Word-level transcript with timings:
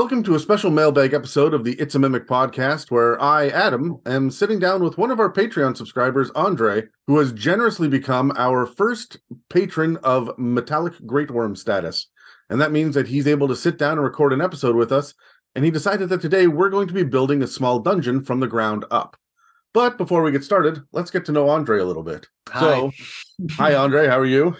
Welcome 0.00 0.22
to 0.22 0.34
a 0.34 0.40
special 0.40 0.70
mailbag 0.70 1.12
episode 1.12 1.52
of 1.52 1.62
the 1.62 1.74
It's 1.74 1.94
a 1.94 1.98
Mimic 1.98 2.26
podcast, 2.26 2.90
where 2.90 3.20
I, 3.20 3.48
Adam, 3.48 4.00
am 4.06 4.30
sitting 4.30 4.58
down 4.58 4.82
with 4.82 4.96
one 4.96 5.10
of 5.10 5.20
our 5.20 5.30
Patreon 5.30 5.76
subscribers, 5.76 6.30
Andri, 6.30 6.88
who 7.06 7.18
has 7.18 7.34
generously 7.34 7.86
become 7.86 8.32
our 8.38 8.64
first 8.64 9.18
patron 9.50 9.98
of 9.98 10.30
Metallic 10.38 10.94
Greatwyrm 11.00 11.54
status. 11.54 12.08
And 12.48 12.58
that 12.62 12.72
means 12.72 12.94
that 12.94 13.08
he's 13.08 13.26
able 13.26 13.46
to 13.48 13.54
sit 13.54 13.76
down 13.76 13.98
and 13.98 14.02
record 14.02 14.32
an 14.32 14.40
episode 14.40 14.74
with 14.74 14.90
us. 14.90 15.12
And 15.54 15.66
he 15.66 15.70
decided 15.70 16.08
that 16.08 16.22
today 16.22 16.46
we're 16.46 16.70
going 16.70 16.88
to 16.88 16.94
be 16.94 17.04
building 17.04 17.42
a 17.42 17.46
small 17.46 17.78
dungeon 17.78 18.24
from 18.24 18.40
the 18.40 18.48
ground 18.48 18.86
up. 18.90 19.18
But 19.74 19.98
before 19.98 20.22
we 20.22 20.32
get 20.32 20.44
started, 20.44 20.80
let's 20.92 21.10
get 21.10 21.26
to 21.26 21.32
know 21.32 21.44
Andri 21.48 21.78
a 21.78 21.84
little 21.84 22.04
bit. 22.04 22.26
Hi. 22.48 22.60
So, 22.60 22.90
hi, 23.50 23.72
Andri. 23.72 24.08
How 24.08 24.18
are 24.18 24.24
you? 24.24 24.56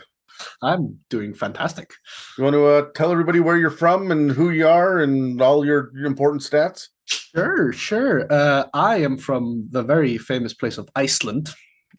I'm 0.63 0.99
doing 1.09 1.35
fantastic. 1.35 1.93
You 2.37 2.45
want 2.45 2.55
to 2.55 2.67
uh, 2.67 2.87
tell 2.95 3.13
everybody 3.13 3.41
where 3.41 3.57
you're 3.57 3.71
from 3.71 4.11
and 4.11 4.31
who 4.31 4.51
you 4.51 4.69
are 4.69 4.99
and 4.99 5.41
all 5.41 5.65
your, 5.65 5.93
important 6.05 6.43
stats? 6.43 6.89
Sure, 7.07 7.73
sure. 7.73 8.27
Uh, 8.31 8.65
I 8.75 8.97
am 8.97 9.19
from 9.19 9.69
the 9.71 9.83
very 9.83 10.19
famous 10.19 10.55
place 10.55 10.79
of 10.79 10.89
Iceland. 10.95 11.51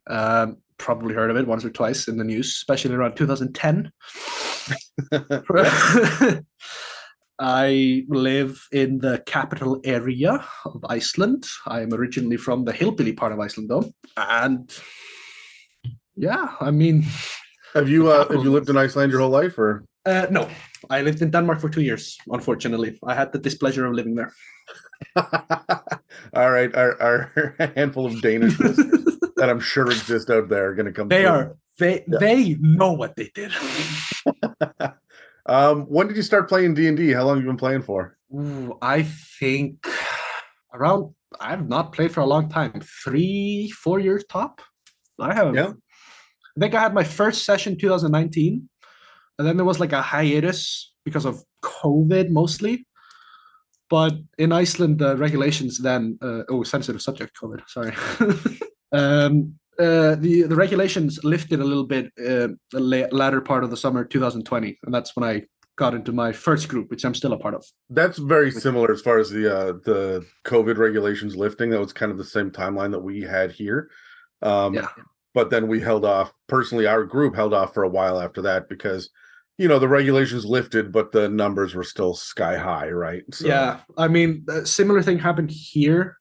Um, 0.08 0.58
probably 0.78 1.14
heard 1.14 1.30
of 1.30 1.38
it 1.38 1.48
once 1.48 1.64
or 1.64 1.70
twice 1.70 2.08
in 2.08 2.18
the 2.18 2.24
news, 2.24 2.48
especially 2.48 2.96
around 2.96 3.16
2010. 3.16 3.92
I 7.40 8.06
live 8.08 8.68
in 8.72 9.00
the 9.00 9.24
capital 9.26 9.80
area 9.84 10.46
of 10.66 10.86
Iceland. 10.88 11.46
I 11.66 11.82
am 11.82 11.94
originally 11.94 12.38
from 12.38 12.66
the 12.66 12.72
hillbilly 12.72 13.14
part 13.14 13.32
of 13.32 13.40
Iceland, 13.40 13.70
though, 13.70 13.92
and 14.16 14.72
yeah, 16.16 16.54
I 16.60 16.72
mean, 16.72 17.06
have 17.74 17.90
you 17.90 18.12
uh, 18.12 18.28
have 18.32 18.44
you 18.44 18.52
lived 18.52 18.70
in 18.70 18.78
Iceland 18.78 19.12
your 19.12 19.22
whole 19.22 19.30
life, 19.42 19.58
or 19.58 19.84
uh, 20.06 20.28
no, 20.30 20.48
I 20.90 21.02
lived 21.02 21.22
in 21.22 21.32
Denmark 21.32 21.60
for 21.62 21.70
two 21.70 21.82
years. 21.82 22.18
Unfortunately, 22.28 23.00
I 23.06 23.14
had 23.16 23.32
the 23.32 23.40
displeasure 23.40 23.86
of 23.86 23.94
living 23.94 24.16
there. 24.16 24.32
all 26.36 26.52
right, 26.52 26.74
our, 26.76 27.02
our 27.02 27.56
handful 27.76 28.06
of 28.06 28.22
Danish 28.22 28.58
that 29.38 29.50
I'm 29.50 29.60
sure 29.60 29.88
exist 29.88 30.30
out 30.30 30.50
there 30.50 30.70
are 30.70 30.76
going 30.76 30.86
to 30.86 30.92
come. 30.92 31.08
They 31.10 31.22
through. 31.24 31.30
are 31.32 31.56
they 31.80 32.04
Yeah. 32.08 32.20
they 32.20 32.56
know 32.60 32.94
what 32.94 33.16
they 33.16 33.32
did. 33.34 33.52
um, 35.46 35.84
when 35.86 36.08
did 36.08 36.16
you 36.16 36.24
start 36.24 36.50
playing 36.50 36.74
D 36.76 36.88
and 36.88 36.98
D? 36.98 37.12
How 37.12 37.24
long 37.26 37.38
have 37.38 37.44
you 37.44 37.50
been 37.50 37.58
playing 37.58 37.82
for? 37.84 38.18
Ooh, 38.34 38.78
I 38.82 39.04
think 39.40 39.86
around 40.74 41.14
I've 41.40 41.68
not 41.68 41.92
played 41.94 42.12
for 42.12 42.22
a 42.22 42.26
long 42.26 42.50
time. 42.50 42.82
Three, 43.04 43.72
four 43.72 44.00
years 44.00 44.24
top. 44.30 44.62
I 45.20 45.34
have 45.34 45.56
Yeah. 45.56 45.74
I 46.58 46.60
think 46.60 46.76
I 46.76 46.82
had 46.82 46.94
my 46.94 47.04
first 47.04 47.46
session 47.46 47.78
2019. 47.78 48.70
And 49.40 49.48
then 49.48 49.58
there 49.58 49.66
was 49.66 49.80
like 49.80 49.94
a 49.94 50.02
hiatus 50.02 50.94
because 51.06 51.26
of 51.26 51.44
COVID 51.64 52.30
mostly. 52.30 52.86
But 53.90 54.14
in 54.38 54.52
Iceland, 54.52 55.00
the 55.00 55.18
regulations 55.18 55.78
then 55.78 56.18
uh, 56.22 56.44
oh 56.50 56.64
sensitive 56.64 57.02
subject 57.02 57.38
COVID, 57.42 57.62
sorry. 57.68 57.94
um 58.92 59.56
uh, 59.80 60.16
the 60.16 60.44
the 60.44 60.56
regulations 60.56 61.24
lifted 61.24 61.60
a 61.60 61.64
little 61.64 61.86
bit 61.86 62.06
uh, 62.20 62.50
the 62.72 62.80
la- 62.80 63.08
latter 63.12 63.42
part 63.42 63.64
of 63.64 63.70
the 63.70 63.78
summer 63.78 64.04
2020, 64.06 64.80
and 64.84 64.94
that's 64.94 65.16
when 65.16 65.28
I 65.28 65.44
got 65.78 65.94
into 65.96 66.12
my 66.12 66.32
first 66.32 66.68
group, 66.70 66.92
which 66.92 67.04
I'm 67.04 67.16
still 67.16 67.34
a 67.34 67.40
part 67.40 67.56
of. 67.56 67.66
That's 67.90 68.18
very 68.20 68.52
similar 68.52 68.92
as 68.92 69.02
far 69.02 69.18
as 69.18 69.30
the 69.30 69.54
uh, 69.54 69.74
the 69.84 70.26
COVID 70.46 70.78
regulations 70.78 71.36
lifting. 71.36 71.70
That 71.72 71.80
was 71.80 71.94
kind 71.94 72.12
of 72.12 72.18
the 72.18 72.26
same 72.26 72.52
timeline 72.52 72.92
that 72.92 73.00
we 73.00 73.22
had 73.22 73.52
here. 73.52 73.90
Um, 74.42 74.74
Yeah. 74.74 74.88
But 75.34 75.50
then 75.50 75.68
we 75.68 75.80
held 75.80 76.06
off. 76.06 76.34
Personally, 76.48 76.88
our 76.88 77.04
group 77.04 77.36
held 77.36 77.54
off 77.54 77.74
for 77.74 77.84
a 77.84 77.90
while 77.90 78.20
after 78.20 78.42
that 78.42 78.68
because, 78.68 79.10
you 79.58 79.68
know, 79.68 79.80
the 79.80 79.88
regulations 79.88 80.46
lifted, 80.46 80.92
but 80.92 81.12
the 81.12 81.30
numbers 81.30 81.74
were 81.74 81.84
still 81.84 82.14
sky 82.14 82.58
high, 82.58 82.90
right? 82.90 83.24
So, 83.32 83.48
Yeah, 83.48 83.80
I 83.98 84.08
mean, 84.08 84.46
similar 84.66 85.02
thing 85.02 85.20
happened 85.20 85.52
here. 85.52 86.18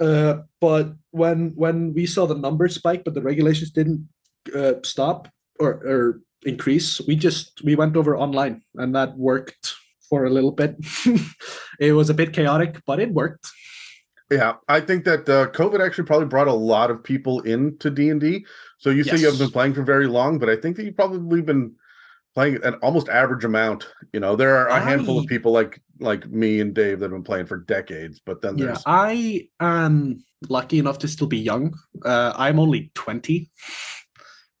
Uh, 0.00 0.42
but 0.60 0.94
when 1.10 1.52
when 1.54 1.92
we 1.94 2.06
saw 2.06 2.26
the 2.26 2.34
numbers 2.34 2.74
spike, 2.74 3.04
but 3.04 3.14
the 3.14 3.22
regulations 3.22 3.70
didn't 3.70 4.08
uh, 4.56 4.74
stop 4.82 5.28
or 5.60 5.70
or 5.70 6.20
increase, 6.44 7.00
we 7.06 7.14
just 7.14 7.62
we 7.62 7.76
went 7.76 7.96
over 7.96 8.16
online, 8.16 8.62
and 8.74 8.94
that 8.94 9.16
worked 9.16 9.74
for 10.08 10.24
a 10.24 10.30
little 10.30 10.52
bit. 10.52 10.76
it 11.80 11.92
was 11.92 12.10
a 12.10 12.14
bit 12.14 12.32
chaotic, 12.32 12.80
but 12.86 13.00
it 13.00 13.12
worked. 13.12 13.46
Yeah, 14.32 14.54
I 14.68 14.80
think 14.80 15.04
that 15.04 15.28
uh, 15.28 15.48
COVID 15.48 15.84
actually 15.84 16.04
probably 16.04 16.26
brought 16.26 16.48
a 16.48 16.52
lot 16.52 16.90
of 16.90 17.02
people 17.02 17.40
into 17.42 17.90
D 17.90 18.08
and 18.08 18.20
D. 18.20 18.46
So 18.78 18.90
you 18.90 19.04
say 19.04 19.18
you 19.18 19.26
haven't 19.26 19.40
been 19.40 19.50
playing 19.50 19.74
for 19.74 19.82
very 19.82 20.06
long, 20.06 20.38
but 20.38 20.48
I 20.48 20.56
think 20.56 20.76
that 20.76 20.84
you've 20.84 20.96
probably 20.96 21.42
been 21.42 21.74
playing 22.34 22.62
an 22.64 22.74
almost 22.76 23.08
average 23.08 23.44
amount. 23.44 23.88
You 24.12 24.20
know, 24.20 24.36
there 24.36 24.56
are 24.56 24.68
a 24.68 24.80
handful 24.80 25.18
of 25.18 25.26
people 25.26 25.52
like 25.52 25.80
like 26.00 26.26
me 26.28 26.60
and 26.60 26.74
Dave 26.74 26.98
that 26.98 27.04
have 27.04 27.12
been 27.12 27.22
playing 27.22 27.46
for 27.46 27.58
decades, 27.58 28.20
but 28.24 28.42
then 28.42 28.58
Yeah, 28.58 28.66
there's 28.66 28.82
I 28.86 29.48
am 29.60 30.24
lucky 30.48 30.78
enough 30.78 30.98
to 31.00 31.08
still 31.08 31.26
be 31.26 31.38
young. 31.38 31.74
Uh, 32.04 32.32
I'm 32.36 32.58
only 32.58 32.90
twenty. 32.94 33.50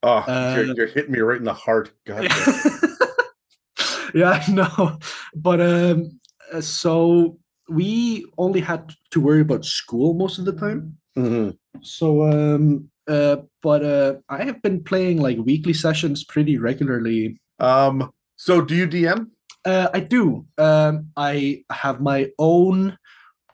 oh, 0.02 0.18
uh, 0.18 0.54
you're, 0.56 0.74
you're 0.76 0.86
hitting 0.86 1.12
me 1.12 1.20
right 1.20 1.38
in 1.38 1.44
the 1.44 1.54
heart. 1.54 1.92
God, 2.06 2.24
yeah, 4.14 4.30
I 4.30 4.50
know. 4.50 4.98
But 5.34 5.60
um, 5.60 6.20
uh, 6.52 6.60
so 6.60 7.38
we 7.68 8.26
only 8.38 8.60
had 8.60 8.92
to 9.10 9.20
worry 9.20 9.40
about 9.40 9.64
school 9.64 10.14
most 10.14 10.38
of 10.38 10.44
the 10.44 10.52
time. 10.52 10.96
Mhm. 11.16 11.56
So 11.82 12.24
um, 12.24 12.90
uh, 13.08 13.36
but 13.62 13.84
uh, 13.84 14.14
I 14.28 14.44
have 14.44 14.62
been 14.62 14.82
playing 14.82 15.20
like 15.20 15.38
weekly 15.38 15.72
sessions 15.72 16.24
pretty 16.24 16.58
regularly. 16.58 17.40
Um, 17.58 18.10
so 18.36 18.60
do 18.60 18.74
you 18.74 18.86
DM? 18.86 19.28
Uh, 19.64 19.88
I 19.94 20.00
do. 20.00 20.46
Um, 20.58 21.08
I 21.16 21.64
have 21.70 22.00
my 22.00 22.30
own 22.38 22.98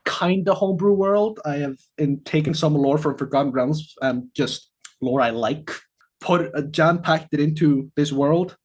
kind 0.05 0.49
of 0.49 0.57
homebrew 0.57 0.95
world. 0.95 1.39
I 1.45 1.57
have 1.57 1.77
in, 1.99 2.21
taken 2.25 2.55
some 2.55 2.75
lore 2.75 2.99
from 2.99 3.19
Forgotten 3.19 3.53
Realms 3.53 3.95
and 4.01 4.29
just 4.35 4.71
lore 5.01 5.21
I 5.21 5.31
like, 5.31 5.71
put 6.21 6.51
uh, 6.55 6.63
jam 6.63 7.03
packed 7.03 7.35
it 7.35 7.41
into 7.41 7.91
this 7.95 8.13
world, 8.13 8.57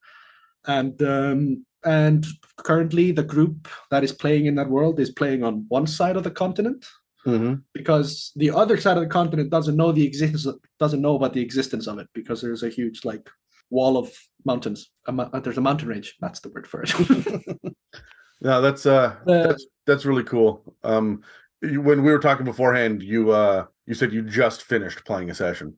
and 0.66 1.02
um, 1.04 1.66
and 1.86 2.26
currently 2.58 3.12
the 3.12 3.24
group 3.24 3.68
that 3.92 4.04
is 4.04 4.12
playing 4.12 4.46
in 4.46 4.56
that 4.56 4.70
world 4.70 5.00
is 5.00 5.12
playing 5.12 5.44
on 5.44 5.66
one 5.70 5.88
side 5.88 6.16
of 6.18 6.24
the 6.24 6.32
continent 6.32 6.86
Mhm. 7.26 7.64
because 7.74 8.32
the 8.36 8.52
other 8.52 8.78
side 8.78 8.98
of 8.98 9.04
the 9.04 9.10
continent 9.10 9.50
doesn't 9.50 9.76
know 9.78 9.92
the 9.92 10.06
existence 10.06 10.46
doesn't 10.80 11.02
know 11.02 11.16
about 11.16 11.34
the 11.34 11.42
existence 11.42 11.88
of 11.88 11.98
it 12.00 12.08
because 12.14 12.42
there's 12.42 12.64
a 12.64 12.70
huge 12.70 13.06
like 13.06 13.30
wall 13.70 13.98
of 13.98 14.12
mountains. 14.46 14.92
Uh, 15.08 15.40
there's 15.40 15.58
a 15.58 15.62
mountain 15.62 15.88
range. 15.88 16.16
That's 16.20 16.40
the 16.42 16.50
word 16.50 16.68
for 16.68 16.84
it. 16.84 16.92
No, 18.42 18.60
that's 18.62 18.86
uh, 18.86 19.16
Uh, 19.26 19.48
that's 19.48 19.66
that's 19.88 20.06
really 20.06 20.24
cool. 20.26 20.76
Um, 20.84 21.22
when 21.62 22.04
we 22.04 22.12
were 22.12 22.20
talking 22.20 22.46
beforehand, 22.46 23.02
you 23.02 23.32
uh, 23.32 23.68
you 23.86 23.94
said 23.94 24.12
you 24.12 24.22
just 24.22 24.64
finished 24.64 25.06
playing 25.06 25.30
a 25.30 25.34
session. 25.34 25.78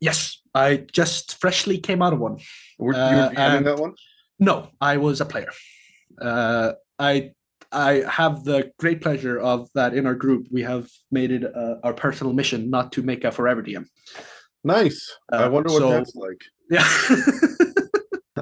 yes, 0.00 0.42
I 0.52 0.68
just 0.90 1.38
freshly 1.40 1.78
came 1.78 2.02
out 2.02 2.12
of 2.12 2.18
one. 2.18 2.38
Were, 2.78 2.94
you 2.94 2.98
Uh, 2.98 3.32
and- 3.36 3.64
that 3.66 3.78
one? 3.78 3.94
No, 4.40 4.70
I 4.80 4.96
was 4.96 5.20
a 5.20 5.26
player. 5.26 5.50
Uh, 6.20 6.72
I 6.98 7.32
I 7.72 8.02
have 8.08 8.42
the 8.44 8.72
great 8.78 9.00
pleasure 9.00 9.38
of 9.38 9.68
that 9.74 9.94
in 9.94 10.06
our 10.06 10.14
group. 10.14 10.46
We 10.50 10.62
have 10.62 10.88
made 11.12 11.30
it 11.30 11.44
uh, 11.44 11.76
our 11.84 11.92
personal 11.92 12.32
mission 12.32 12.70
not 12.70 12.90
to 12.92 13.02
make 13.02 13.22
a 13.24 13.30
forever 13.30 13.62
DM. 13.62 13.84
Nice. 14.64 15.00
I 15.30 15.44
Uh, 15.44 15.50
wonder 15.50 15.70
what 15.70 15.78
so- 15.80 15.90
that's 15.90 16.14
like. 16.14 16.40
Yeah. 16.70 16.86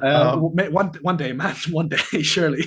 uh, 0.01 0.33
Um, 0.33 0.41
one 0.73 0.91
one 1.01 1.17
day, 1.17 1.33
man. 1.33 1.55
One 1.71 1.89
day, 1.89 1.97
surely. 2.21 2.63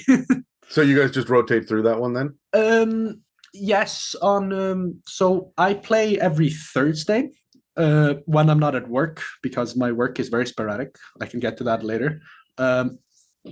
So 0.68 0.82
you 0.82 0.98
guys 0.98 1.10
just 1.12 1.28
rotate 1.28 1.68
through 1.68 1.82
that 1.84 2.00
one 2.00 2.12
then? 2.14 2.28
Um, 2.52 3.22
yes, 3.54 4.14
on 4.22 4.52
um, 4.52 5.00
so 5.06 5.52
I 5.56 5.74
play 5.74 6.18
every 6.18 6.50
Thursday 6.50 7.30
uh, 7.76 8.14
when 8.26 8.50
I'm 8.50 8.58
not 8.58 8.74
at 8.74 8.88
work 8.88 9.22
because 9.42 9.76
my 9.76 9.92
work 9.92 10.18
is 10.20 10.28
very 10.28 10.46
sporadic. 10.46 10.96
I 11.20 11.26
can 11.26 11.40
get 11.40 11.56
to 11.58 11.64
that 11.64 11.82
later. 11.84 12.20
Um, 12.58 12.98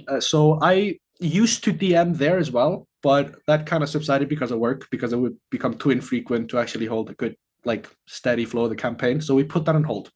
uh, 0.08 0.20
so 0.20 0.58
I 0.62 0.98
used 1.20 1.64
to 1.64 1.72
DM 1.72 2.16
there 2.16 2.38
as 2.38 2.50
well, 2.50 2.86
but 3.02 3.34
that 3.46 3.66
kind 3.66 3.82
of 3.82 3.88
subsided 3.88 4.28
because 4.28 4.50
of 4.50 4.58
work 4.58 4.88
because 4.90 5.12
it 5.12 5.18
would 5.18 5.36
become 5.50 5.76
too 5.76 5.90
infrequent 5.90 6.48
to 6.50 6.58
actually 6.58 6.86
hold 6.86 7.10
a 7.10 7.14
good 7.14 7.36
like 7.64 7.88
steady 8.06 8.44
flow 8.44 8.64
of 8.64 8.70
the 8.70 8.76
campaign. 8.76 9.20
So 9.20 9.34
we 9.34 9.44
put 9.44 9.64
that 9.66 9.74
on 9.74 9.84
hold. 9.84 10.10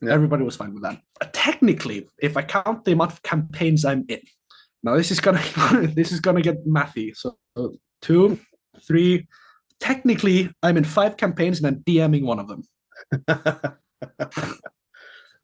Yeah. 0.00 0.12
Everybody 0.12 0.44
was 0.44 0.56
fine 0.56 0.74
with 0.74 0.82
that. 0.82 1.00
Uh, 1.20 1.26
technically, 1.32 2.08
if 2.20 2.36
I 2.36 2.42
count 2.42 2.84
the 2.84 2.92
amount 2.92 3.12
of 3.12 3.22
campaigns 3.22 3.84
I'm 3.84 4.04
in, 4.08 4.20
now 4.82 4.96
this 4.96 5.10
is 5.10 5.20
gonna 5.20 5.42
this 5.94 6.12
is 6.12 6.20
gonna 6.20 6.42
get 6.42 6.66
mathy. 6.66 7.16
So 7.16 7.36
two, 8.02 8.38
three. 8.86 9.26
Technically, 9.80 10.50
I'm 10.62 10.76
in 10.76 10.84
five 10.84 11.16
campaigns 11.16 11.58
and 11.58 11.66
I'm 11.68 11.82
DMing 11.84 12.24
one 12.24 12.40
of 12.40 12.48
them. 12.48 12.62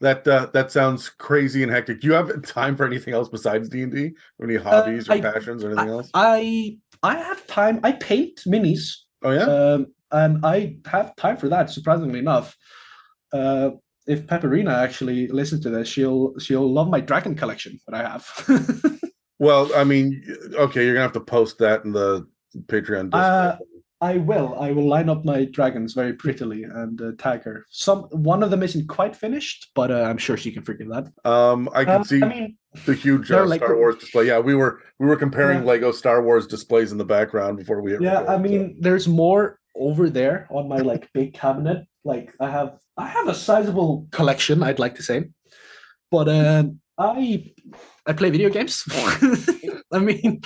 that 0.04 0.26
uh, 0.28 0.46
that 0.52 0.70
sounds 0.70 1.08
crazy 1.08 1.62
and 1.62 1.72
hectic. 1.72 2.00
Do 2.00 2.06
you 2.06 2.12
have 2.14 2.30
time 2.42 2.76
for 2.76 2.84
anything 2.86 3.14
else 3.14 3.28
besides 3.28 3.68
D 3.68 3.82
and 3.82 3.92
D? 3.92 4.12
Any 4.42 4.56
hobbies 4.56 5.08
or 5.08 5.12
Uh, 5.12 5.16
I- 5.16 5.20
passions 5.20 5.64
or 5.64 5.70
anything 5.72 5.88
else? 5.88 6.10
I 6.14 6.78
I 7.02 7.16
have 7.16 7.46
time. 7.46 7.80
I 7.82 7.92
paint 7.92 8.40
minis, 8.46 8.84
oh 9.22 9.30
yeah. 9.32 9.42
um, 9.44 9.86
and 10.12 10.44
I 10.44 10.76
have 10.86 11.14
time 11.16 11.36
for 11.36 11.48
that. 11.48 11.70
Surprisingly 11.70 12.18
enough, 12.20 12.56
uh, 13.32 13.70
if 14.06 14.26
Pepperina 14.26 14.72
actually 14.74 15.28
listens 15.28 15.62
to 15.62 15.70
this, 15.70 15.88
she'll 15.88 16.38
she'll 16.38 16.70
love 16.72 16.88
my 16.88 17.00
dragon 17.00 17.34
collection 17.34 17.78
that 17.88 17.94
I 18.00 18.08
have. 18.10 18.24
Well, 19.40 19.68
I 19.74 19.82
mean, 19.82 20.22
okay, 20.54 20.84
you're 20.84 20.94
gonna 20.94 21.02
have 21.02 21.12
to 21.14 21.20
post 21.20 21.58
that 21.58 21.84
in 21.84 21.90
the 21.92 22.24
Patreon. 22.66 23.10
Uh, 23.12 23.50
Discord. 23.50 23.68
I 24.10 24.18
will. 24.30 24.48
I 24.66 24.68
will 24.72 24.88
line 24.94 25.08
up 25.08 25.24
my 25.24 25.40
dragons 25.56 25.94
very 26.00 26.12
prettily 26.22 26.62
and 26.64 27.00
uh, 27.00 27.12
tag 27.24 27.42
her. 27.48 27.56
Some 27.70 28.00
one 28.32 28.42
of 28.44 28.50
them 28.52 28.62
isn't 28.68 28.86
quite 28.98 29.14
finished, 29.24 29.58
but 29.74 29.88
uh, 29.90 30.02
I'm 30.08 30.18
sure 30.26 30.36
she 30.36 30.52
can 30.56 30.62
figure 30.70 30.88
that. 30.94 31.04
um, 31.34 31.60
I 31.80 31.82
can 31.84 32.00
Uh, 32.00 32.04
see 32.04 32.22
I 32.22 32.28
mean, 32.28 32.56
the 32.88 32.94
huge 32.94 33.30
uh, 33.30 33.46
like- 33.52 33.62
Star 33.62 33.76
Wars 33.76 33.96
display. 34.02 34.24
Yeah, 34.30 34.40
we 34.50 34.54
were 34.60 34.72
we 35.00 35.06
were 35.10 35.16
comparing 35.26 35.58
Yeah. 35.60 35.70
Lego 35.72 35.90
Star 35.92 36.18
Wars 36.26 36.46
displays 36.46 36.92
in 36.92 36.98
the 36.98 37.08
background 37.16 37.52
before 37.62 37.80
we. 37.84 37.92
yeah. 37.92 37.98
record, 38.20 38.28
I 38.28 38.36
so- 38.36 38.42
mean, 38.46 38.62
there's 38.84 39.06
more 39.08 39.42
over 39.86 40.04
there 40.10 40.46
on 40.50 40.68
my 40.68 40.80
like 40.90 41.08
big 41.18 41.28
cabinet. 41.34 41.78
Like 42.12 42.28
I 42.40 42.48
have, 42.56 42.70
I 43.04 43.06
have 43.16 43.28
a 43.28 43.34
sizable 43.46 44.06
collection. 44.18 44.62
I'd 44.62 44.78
like 44.84 44.94
to 44.96 45.02
say, 45.10 45.18
but 46.10 46.26
uh, 46.28 46.64
I 46.98 47.16
I 48.08 48.12
play 48.12 48.30
video 48.30 48.50
games. 48.50 48.74
I 49.96 49.98
mean, 50.08 50.42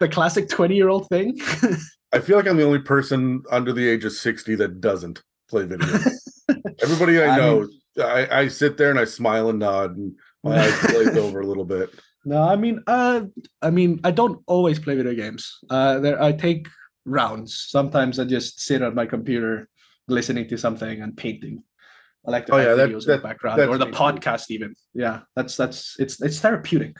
the 0.00 0.08
classic 0.16 0.44
twenty 0.56 0.76
year 0.76 0.90
old 0.94 1.06
thing. 1.08 1.28
I 2.12 2.20
feel 2.20 2.36
like 2.36 2.46
I'm 2.46 2.56
the 2.56 2.64
only 2.64 2.78
person 2.80 3.42
under 3.50 3.72
the 3.72 3.86
age 3.88 4.04
of 4.04 4.12
60 4.12 4.54
that 4.56 4.80
doesn't 4.80 5.22
play 5.50 5.64
video. 5.64 5.86
games. 5.86 6.42
Everybody 6.82 7.22
I 7.22 7.36
know, 7.36 7.68
I, 8.02 8.40
I 8.40 8.48
sit 8.48 8.76
there 8.78 8.90
and 8.90 8.98
I 8.98 9.04
smile 9.04 9.50
and 9.50 9.58
nod, 9.58 9.96
and 9.96 10.14
my 10.42 10.58
eyes 10.58 10.78
glaze 10.86 11.16
over 11.16 11.40
a 11.40 11.46
little 11.46 11.64
bit. 11.66 11.90
No, 12.24 12.42
I 12.42 12.56
mean, 12.56 12.82
uh, 12.86 13.22
I 13.62 13.70
mean, 13.70 14.00
I 14.04 14.10
don't 14.10 14.42
always 14.46 14.78
play 14.78 14.94
video 14.96 15.14
games. 15.14 15.58
Uh, 15.68 15.98
there, 15.98 16.22
I 16.22 16.32
take 16.32 16.68
rounds. 17.04 17.66
Sometimes 17.68 18.18
I 18.18 18.24
just 18.24 18.60
sit 18.60 18.82
at 18.82 18.94
my 18.94 19.06
computer, 19.06 19.68
listening 20.08 20.48
to 20.48 20.56
something 20.58 21.00
and 21.02 21.16
painting. 21.16 21.62
I 22.26 22.30
like 22.30 22.46
to 22.46 22.54
Oh, 22.54 22.58
yeah, 22.58 22.74
that- 22.74 22.90
videos 22.90 23.04
in 23.06 23.12
the 23.16 23.18
background 23.18 23.60
or 23.60 23.78
the 23.78 23.86
too. 23.86 23.92
podcast 23.92 24.46
even. 24.50 24.74
Yeah, 24.94 25.20
that's 25.36 25.56
that's 25.56 25.96
it's 25.98 26.20
it's 26.20 26.40
therapeutic. 26.40 26.96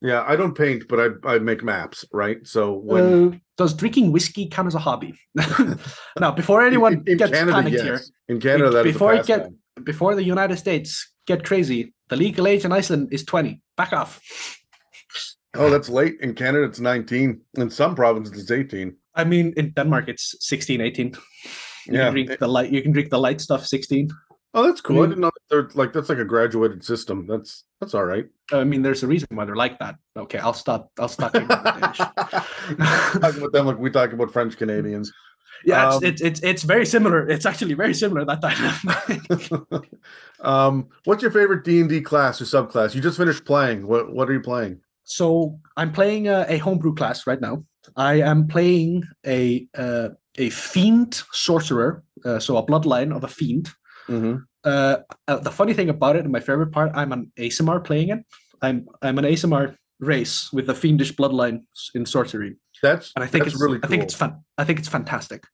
Yeah, 0.00 0.24
I 0.26 0.34
don't 0.36 0.54
paint, 0.56 0.84
but 0.88 0.98
I 1.24 1.34
I 1.34 1.38
make 1.38 1.62
maps, 1.62 2.04
right? 2.12 2.38
So 2.46 2.72
when 2.74 3.34
Uh, 3.34 3.36
does 3.60 3.74
drinking 3.82 4.06
whiskey 4.12 4.44
count 4.54 4.66
as 4.72 4.74
a 4.74 4.78
hobby? 4.88 5.12
now, 6.24 6.32
before 6.42 6.60
anyone 6.70 6.92
in, 6.94 7.02
in 7.12 7.16
gets 7.18 7.32
Canada, 7.32 7.52
panicked 7.58 7.76
yes. 7.76 7.84
here, 7.84 8.00
In 8.32 8.40
Canada, 8.40 8.82
before 8.82 9.12
it 9.14 9.26
get- 9.26 9.50
before 9.84 10.14
the 10.14 10.24
United 10.34 10.56
States 10.64 10.90
get 11.26 11.44
crazy, 11.44 11.80
the 12.08 12.16
legal 12.16 12.46
age 12.52 12.64
in 12.64 12.72
Iceland 12.72 13.08
is 13.16 13.22
twenty. 13.24 13.52
Back 13.76 13.92
off. 13.92 14.20
Oh, 15.54 15.68
that's 15.74 15.88
late. 15.88 16.14
In 16.20 16.34
Canada, 16.34 16.64
it's 16.70 16.78
19. 16.78 17.40
In 17.62 17.70
some 17.70 17.94
provinces, 17.96 18.40
it's 18.40 18.50
18. 18.52 18.94
I 19.16 19.24
mean, 19.24 19.52
in 19.56 19.70
Denmark, 19.70 20.04
it's 20.08 20.36
16, 20.38 20.80
18. 20.80 21.06
You 21.06 21.18
Yeah. 21.86 22.04
can 22.04 22.12
drink 22.12 22.38
the 22.38 22.46
light. 22.56 22.70
You 22.74 22.82
can 22.82 22.92
drink 22.92 23.10
the 23.10 23.18
light 23.18 23.40
stuff. 23.40 23.66
Sixteen. 23.66 24.08
Oh, 24.52 24.64
that's 24.64 24.80
cool. 24.80 24.98
I, 24.98 25.00
mean- 25.02 25.10
didn't 25.10 25.20
know 25.22 25.30
that 25.34 25.48
they're 25.48 25.70
like 25.74 25.92
that's 25.92 26.08
like 26.08 26.18
a 26.18 26.24
graduated 26.24 26.84
system. 26.84 27.26
That's 27.26 27.64
that's 27.80 27.94
all 27.94 28.04
right. 28.04 28.26
I 28.52 28.64
mean, 28.64 28.82
there's 28.82 29.02
a 29.02 29.06
reason 29.06 29.28
why 29.30 29.44
they're 29.44 29.54
like 29.56 29.78
that. 29.78 29.96
Okay, 30.16 30.38
I'll 30.38 30.52
stop. 30.54 30.90
I'll 30.98 31.08
stop. 31.08 31.32
taking 31.32 31.48
the 31.48 31.54
Danish. 31.56 31.98
Talking 33.20 33.38
about 33.38 33.52
them 33.52 33.66
like 33.66 33.78
we 33.78 33.90
talk 33.90 34.12
about 34.12 34.32
French 34.32 34.56
Canadians. 34.56 35.12
yeah, 35.64 35.86
it's, 35.86 35.96
Um, 35.96 36.04
it's 36.04 36.22
it's 36.22 36.40
it's 36.40 36.62
very 36.64 36.84
similar. 36.84 37.28
It's 37.28 37.46
actually 37.46 37.74
very 37.74 37.94
similar 37.94 38.24
that 38.24 38.40
dynamic. 38.40 39.84
um, 40.40 40.88
what's 41.04 41.22
your 41.22 41.30
favorite 41.30 41.64
D 41.64 41.80
and 41.80 41.88
D 41.88 42.00
class 42.00 42.40
or 42.40 42.44
subclass? 42.44 42.94
You 42.94 43.00
just 43.00 43.18
finished 43.18 43.44
playing. 43.44 43.86
What 43.86 44.12
what 44.12 44.28
are 44.28 44.32
you 44.32 44.40
playing? 44.40 44.80
so 45.04 45.58
I'm 45.76 45.90
playing 45.90 46.28
a, 46.28 46.46
a 46.48 46.58
homebrew 46.58 46.94
class 46.94 47.26
right 47.26 47.40
now. 47.40 47.64
I 47.96 48.20
am 48.20 48.46
playing 48.46 49.02
a 49.26 49.66
uh, 49.76 50.10
a 50.38 50.50
fiend 50.50 51.22
sorcerer, 51.32 52.04
uh, 52.24 52.38
so 52.38 52.56
a 52.56 52.64
bloodline 52.64 53.14
of 53.14 53.24
a 53.24 53.28
fiend. 53.28 53.70
Mm-hmm. 54.10 54.36
Uh, 54.64 54.96
uh, 55.28 55.36
the 55.38 55.50
funny 55.50 55.72
thing 55.72 55.88
about 55.88 56.16
it, 56.16 56.24
and 56.24 56.32
my 56.32 56.40
favorite 56.40 56.72
part, 56.72 56.90
I'm 56.94 57.12
an 57.12 57.32
Aasimar 57.38 57.82
playing 57.84 58.10
it. 58.10 58.18
I'm 58.60 58.86
I'm 59.00 59.18
an 59.18 59.24
Aasimar 59.24 59.76
race 60.00 60.52
with 60.52 60.68
a 60.68 60.74
fiendish 60.74 61.14
bloodline 61.14 61.62
in 61.94 62.04
sorcery. 62.06 62.56
That's 62.82 63.12
and 63.14 63.24
I 63.24 63.26
think 63.26 63.46
it's 63.46 63.60
really 63.60 63.78
I 63.82 63.86
think 63.86 64.02
it's 64.02 64.14
fun. 64.14 64.44
I 64.58 64.64
think 64.64 64.78
it's 64.78 64.88
fantastic 64.88 65.44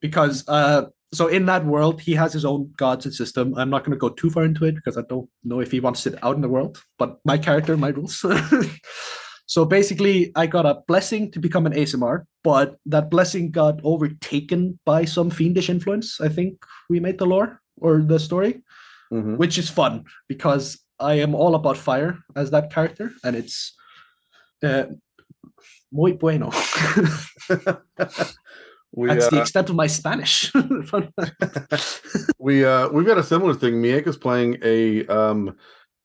because 0.00 0.44
uh, 0.48 0.86
so 1.12 1.28
in 1.28 1.46
that 1.46 1.64
world 1.64 2.00
he 2.00 2.12
has 2.14 2.32
his 2.32 2.44
own 2.44 2.72
gods 2.76 3.06
and 3.06 3.14
system. 3.14 3.54
I'm 3.56 3.70
not 3.70 3.84
going 3.84 3.92
to 3.92 3.98
go 3.98 4.10
too 4.10 4.30
far 4.30 4.44
into 4.44 4.64
it 4.64 4.74
because 4.74 4.98
I 4.98 5.02
don't 5.08 5.28
know 5.42 5.60
if 5.60 5.70
he 5.70 5.80
wants 5.80 6.06
it 6.06 6.22
out 6.22 6.36
in 6.36 6.42
the 6.42 6.48
world. 6.48 6.82
But 6.98 7.18
my 7.24 7.38
character, 7.38 7.76
my 7.76 7.88
rules. 7.88 8.24
so 9.46 9.64
basically, 9.64 10.32
I 10.34 10.46
got 10.46 10.66
a 10.66 10.82
blessing 10.88 11.30
to 11.32 11.38
become 11.38 11.66
an 11.66 11.72
Aasimar, 11.74 12.24
but 12.42 12.76
that 12.86 13.10
blessing 13.10 13.50
got 13.50 13.80
overtaken 13.84 14.78
by 14.84 15.04
some 15.04 15.30
fiendish 15.30 15.68
influence. 15.68 16.20
I 16.20 16.28
think 16.28 16.64
we 16.88 17.00
made 17.00 17.18
the 17.18 17.26
lore 17.26 17.60
or 17.80 18.02
the 18.02 18.18
story 18.18 18.62
Mhm. 19.12 19.36
which 19.36 19.58
is 19.58 19.70
fun 19.70 20.04
because 20.28 20.78
I 20.98 21.14
am 21.14 21.34
all 21.34 21.54
about 21.54 21.76
fire 21.76 22.18
as 22.34 22.50
that 22.50 22.72
character, 22.72 23.12
and 23.22 23.36
it's 23.36 23.74
uh, 24.62 24.86
muy 25.92 26.12
bueno. 26.12 26.50
we 28.92 29.08
That's 29.08 29.28
the 29.28 29.38
uh, 29.38 29.40
extent 29.42 29.70
of 29.70 29.76
my 29.76 29.86
Spanish. 29.86 30.52
we 32.38 32.64
uh 32.64 32.88
we've 32.88 33.06
got 33.06 33.18
a 33.18 33.22
similar 33.22 33.54
thing. 33.54 33.74
Mieka's 33.82 34.16
playing 34.16 34.58
a 34.62 35.06
um 35.06 35.56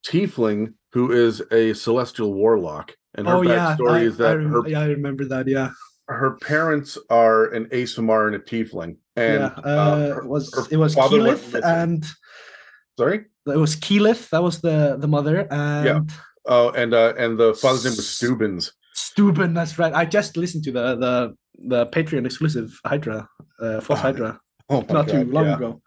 tiefling 0.06 0.74
who 0.94 1.12
is 1.12 1.42
a 1.52 1.74
celestial 1.74 2.34
warlock, 2.34 2.96
and 3.16 3.28
her 3.28 3.36
oh 3.36 3.42
yeah, 3.42 3.76
backstory 3.78 3.92
I, 3.92 4.00
is 4.02 4.18
that 4.18 4.38
I, 4.38 4.42
her 4.42 4.68
yeah, 4.68 4.82
I 4.82 4.86
remember 4.88 5.26
that. 5.26 5.48
Yeah, 5.48 5.72
her 6.08 6.38
parents 6.42 6.98
are 7.10 7.46
an 7.48 7.66
Aasimar 7.68 8.28
and 8.28 8.36
a 8.36 8.40
tiefling, 8.40 8.98
and 9.16 9.42
yeah. 9.42 9.48
Uh, 9.64 10.16
her- 10.16 10.28
was 10.28 10.54
her 10.54 10.64
it 10.72 10.78
was 10.78 10.96
Keyleth 10.96 11.60
and 11.64 12.06
sorry, 12.98 13.26
it 13.46 13.58
was 13.58 13.76
Keyleth. 13.76 14.30
That 14.30 14.44
was 14.44 14.62
the 14.62 14.98
the 15.00 15.08
mother 15.08 15.48
and 15.52 16.12
oh, 16.46 16.70
and 16.72 16.94
uh 16.94 17.14
and 17.18 17.38
the 17.40 17.54
father's 17.54 17.86
name 17.86 17.96
was 17.96 18.08
Stubins. 18.08 18.72
Steuben. 18.94 19.54
That's 19.54 19.80
right. 19.80 19.94
I 19.94 20.06
just 20.06 20.38
listened 20.38 20.64
to 20.66 20.72
the 20.72 20.96
the 20.96 21.36
the 21.68 21.86
Patreon 21.88 22.26
exclusive 22.26 22.80
Hydra, 22.86 23.28
uh, 23.62 23.82
False 23.82 24.00
Ah, 24.00 24.04
Hydra, 24.12 24.40
Oh 24.70 24.86
not 24.90 25.08
too 25.08 25.24
long 25.26 25.46
yeah. 25.46 25.56
ago. 25.56 25.82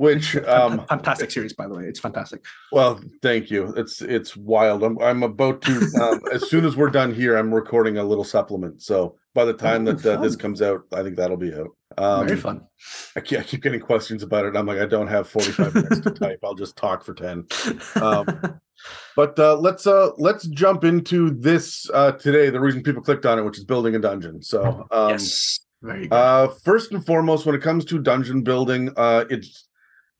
Which 0.00 0.34
um 0.46 0.86
fantastic 0.86 1.30
series, 1.30 1.52
by 1.52 1.68
the 1.68 1.74
way. 1.74 1.84
It's 1.84 2.00
fantastic. 2.00 2.42
Well, 2.72 2.98
thank 3.20 3.50
you. 3.50 3.74
It's 3.76 4.00
it's 4.00 4.34
wild. 4.34 4.82
I'm 4.82 4.98
I'm 4.98 5.22
about 5.22 5.60
to 5.60 5.74
um, 6.00 6.22
as 6.32 6.48
soon 6.48 6.64
as 6.64 6.74
we're 6.74 6.88
done 6.88 7.12
here, 7.12 7.36
I'm 7.36 7.52
recording 7.52 7.98
a 7.98 8.04
little 8.04 8.24
supplement. 8.24 8.80
So 8.80 9.16
by 9.34 9.44
the 9.44 9.52
time 9.52 9.86
Oh, 9.86 9.92
that 9.92 10.18
uh, 10.18 10.22
this 10.22 10.36
comes 10.36 10.62
out, 10.62 10.84
I 10.94 11.02
think 11.02 11.16
that'll 11.16 11.36
be 11.36 11.52
out. 11.52 11.68
Um, 11.98 12.26
Very 12.26 12.40
fun. 12.40 12.62
I 13.14 13.20
keep, 13.20 13.40
I 13.40 13.42
keep 13.42 13.62
getting 13.62 13.80
questions 13.80 14.22
about 14.22 14.46
it. 14.46 14.56
I'm 14.56 14.64
like, 14.64 14.78
I 14.78 14.86
don't 14.86 15.08
have 15.08 15.28
45 15.28 15.74
minutes 15.74 16.00
to 16.00 16.10
type. 16.24 16.38
I'll 16.42 16.54
just 16.54 16.76
talk 16.76 17.04
for 17.04 17.12
10. 17.12 17.46
um, 18.00 18.26
But 19.16 19.38
uh, 19.38 19.56
let's 19.58 19.86
uh 19.86 20.12
let's 20.16 20.46
jump 20.46 20.82
into 20.82 21.28
this 21.28 21.90
uh 21.92 22.12
today. 22.12 22.48
The 22.48 22.58
reason 22.60 22.82
people 22.82 23.02
clicked 23.02 23.26
on 23.26 23.38
it, 23.38 23.42
which 23.42 23.58
is 23.58 23.64
building 23.64 23.94
a 23.96 23.98
dungeon. 23.98 24.40
So 24.40 24.86
um, 24.90 25.10
yes, 25.10 25.60
very 25.82 26.08
uh, 26.10 26.48
first 26.64 26.90
and 26.92 27.04
foremost, 27.04 27.44
when 27.44 27.54
it 27.54 27.60
comes 27.60 27.84
to 27.84 27.98
dungeon 27.98 28.40
building, 28.42 28.90
uh, 28.96 29.26
it's 29.28 29.66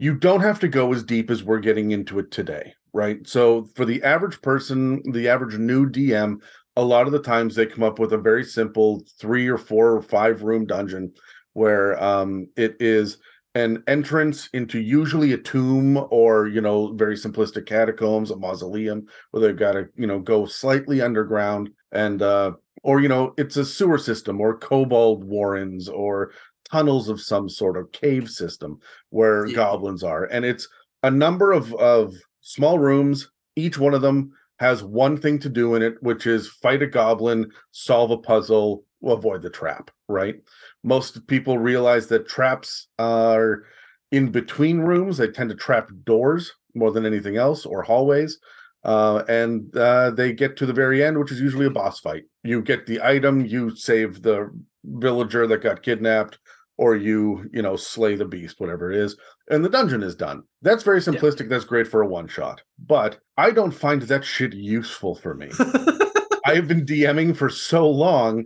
you 0.00 0.14
don't 0.14 0.40
have 0.40 0.58
to 0.60 0.68
go 0.68 0.92
as 0.94 1.04
deep 1.04 1.30
as 1.30 1.44
we're 1.44 1.58
getting 1.58 1.90
into 1.90 2.18
it 2.18 2.30
today, 2.30 2.72
right? 2.94 3.28
So 3.28 3.68
for 3.76 3.84
the 3.84 4.02
average 4.02 4.40
person, 4.40 5.02
the 5.12 5.28
average 5.28 5.58
new 5.58 5.88
DM, 5.88 6.40
a 6.74 6.82
lot 6.82 7.06
of 7.06 7.12
the 7.12 7.20
times 7.20 7.54
they 7.54 7.66
come 7.66 7.84
up 7.84 7.98
with 7.98 8.14
a 8.14 8.18
very 8.18 8.42
simple 8.42 9.04
three 9.20 9.46
or 9.46 9.58
four 9.58 9.94
or 9.94 10.00
five 10.00 10.42
room 10.42 10.64
dungeon 10.64 11.12
where 11.52 12.02
um, 12.02 12.48
it 12.56 12.76
is 12.80 13.18
an 13.54 13.82
entrance 13.88 14.48
into 14.54 14.80
usually 14.80 15.34
a 15.34 15.36
tomb 15.36 16.02
or 16.10 16.46
you 16.46 16.60
know 16.60 16.94
very 16.94 17.16
simplistic 17.16 17.66
catacombs 17.66 18.30
a 18.30 18.36
mausoleum 18.36 19.04
where 19.32 19.42
they've 19.42 19.58
got 19.58 19.72
to 19.72 19.88
you 19.96 20.06
know 20.06 20.20
go 20.20 20.46
slightly 20.46 21.00
underground 21.00 21.68
and 21.90 22.22
uh 22.22 22.52
or 22.84 23.00
you 23.00 23.08
know 23.08 23.34
it's 23.36 23.56
a 23.56 23.64
sewer 23.64 23.98
system 23.98 24.40
or 24.40 24.56
kobold 24.56 25.24
warrens 25.24 25.88
or 25.88 26.30
tunnels 26.70 27.08
of 27.08 27.20
some 27.20 27.48
sort 27.48 27.76
of 27.76 27.90
cave 27.92 28.28
system 28.28 28.78
where 29.10 29.46
Yeah. 29.46 29.54
goblins 29.54 30.02
are 30.02 30.24
and 30.24 30.44
it's 30.44 30.68
a 31.02 31.10
number 31.10 31.52
of 31.52 31.72
of 31.74 32.14
small 32.40 32.78
rooms. 32.78 33.30
Each 33.56 33.78
one 33.78 33.94
of 33.94 34.02
them 34.02 34.32
has 34.58 34.82
one 34.82 35.16
thing 35.16 35.38
to 35.40 35.48
do 35.48 35.74
in 35.74 35.82
it 35.82 35.94
which 36.02 36.26
is 36.26 36.48
fight 36.48 36.82
a 36.82 36.86
goblin 36.86 37.50
solve 37.72 38.10
a 38.10 38.18
puzzle 38.18 38.84
avoid 39.04 39.42
the 39.42 39.50
trap 39.50 39.90
right? 40.08 40.36
Most 40.84 41.26
people 41.26 41.56
realize 41.58 42.08
that 42.08 42.28
traps 42.28 42.88
are 42.98 43.64
in 44.10 44.30
between 44.30 44.80
rooms. 44.80 45.16
They 45.18 45.28
tend 45.28 45.50
to 45.50 45.56
trap 45.56 45.88
doors 46.04 46.52
more 46.74 46.90
than 46.90 47.06
anything 47.06 47.36
else 47.36 47.64
or 47.64 47.82
hallways 47.82 48.38
uh, 48.84 49.22
and 49.28 49.76
uh, 49.76 50.10
they 50.10 50.32
get 50.32 50.56
to 50.56 50.66
the 50.66 50.72
very 50.72 51.02
end 51.04 51.18
which 51.18 51.32
is 51.32 51.40
usually 51.40 51.66
a 51.66 51.70
boss 51.70 52.00
fight. 52.00 52.24
You 52.44 52.60
get 52.62 52.86
the 52.86 53.00
item 53.02 53.44
you 53.46 53.74
save 53.76 54.22
the 54.22 54.50
villager 54.84 55.46
that 55.46 55.62
got 55.62 55.82
kidnapped 55.82 56.38
or 56.82 56.96
you 56.96 57.20
you 57.52 57.62
know 57.62 57.76
slay 57.76 58.14
the 58.16 58.24
beast 58.34 58.58
whatever 58.60 58.90
it 58.90 58.96
is 59.04 59.16
and 59.50 59.64
the 59.64 59.68
dungeon 59.76 60.02
is 60.02 60.16
done. 60.16 60.42
That's 60.62 60.82
very 60.82 61.00
simplistic. 61.00 61.48
That's 61.48 61.64
great 61.72 61.86
for 61.88 62.00
a 62.02 62.06
one 62.18 62.28
shot 62.36 62.62
but 62.94 63.18
i 63.36 63.50
don't 63.50 63.80
find 63.86 64.00
that 64.02 64.24
shit 64.24 64.52
useful 64.54 65.14
for 65.22 65.34
me. 65.34 65.48
I've 66.46 66.66
been 66.66 66.86
dming 66.86 67.36
for 67.36 67.50
so 67.50 67.88
long 67.88 68.44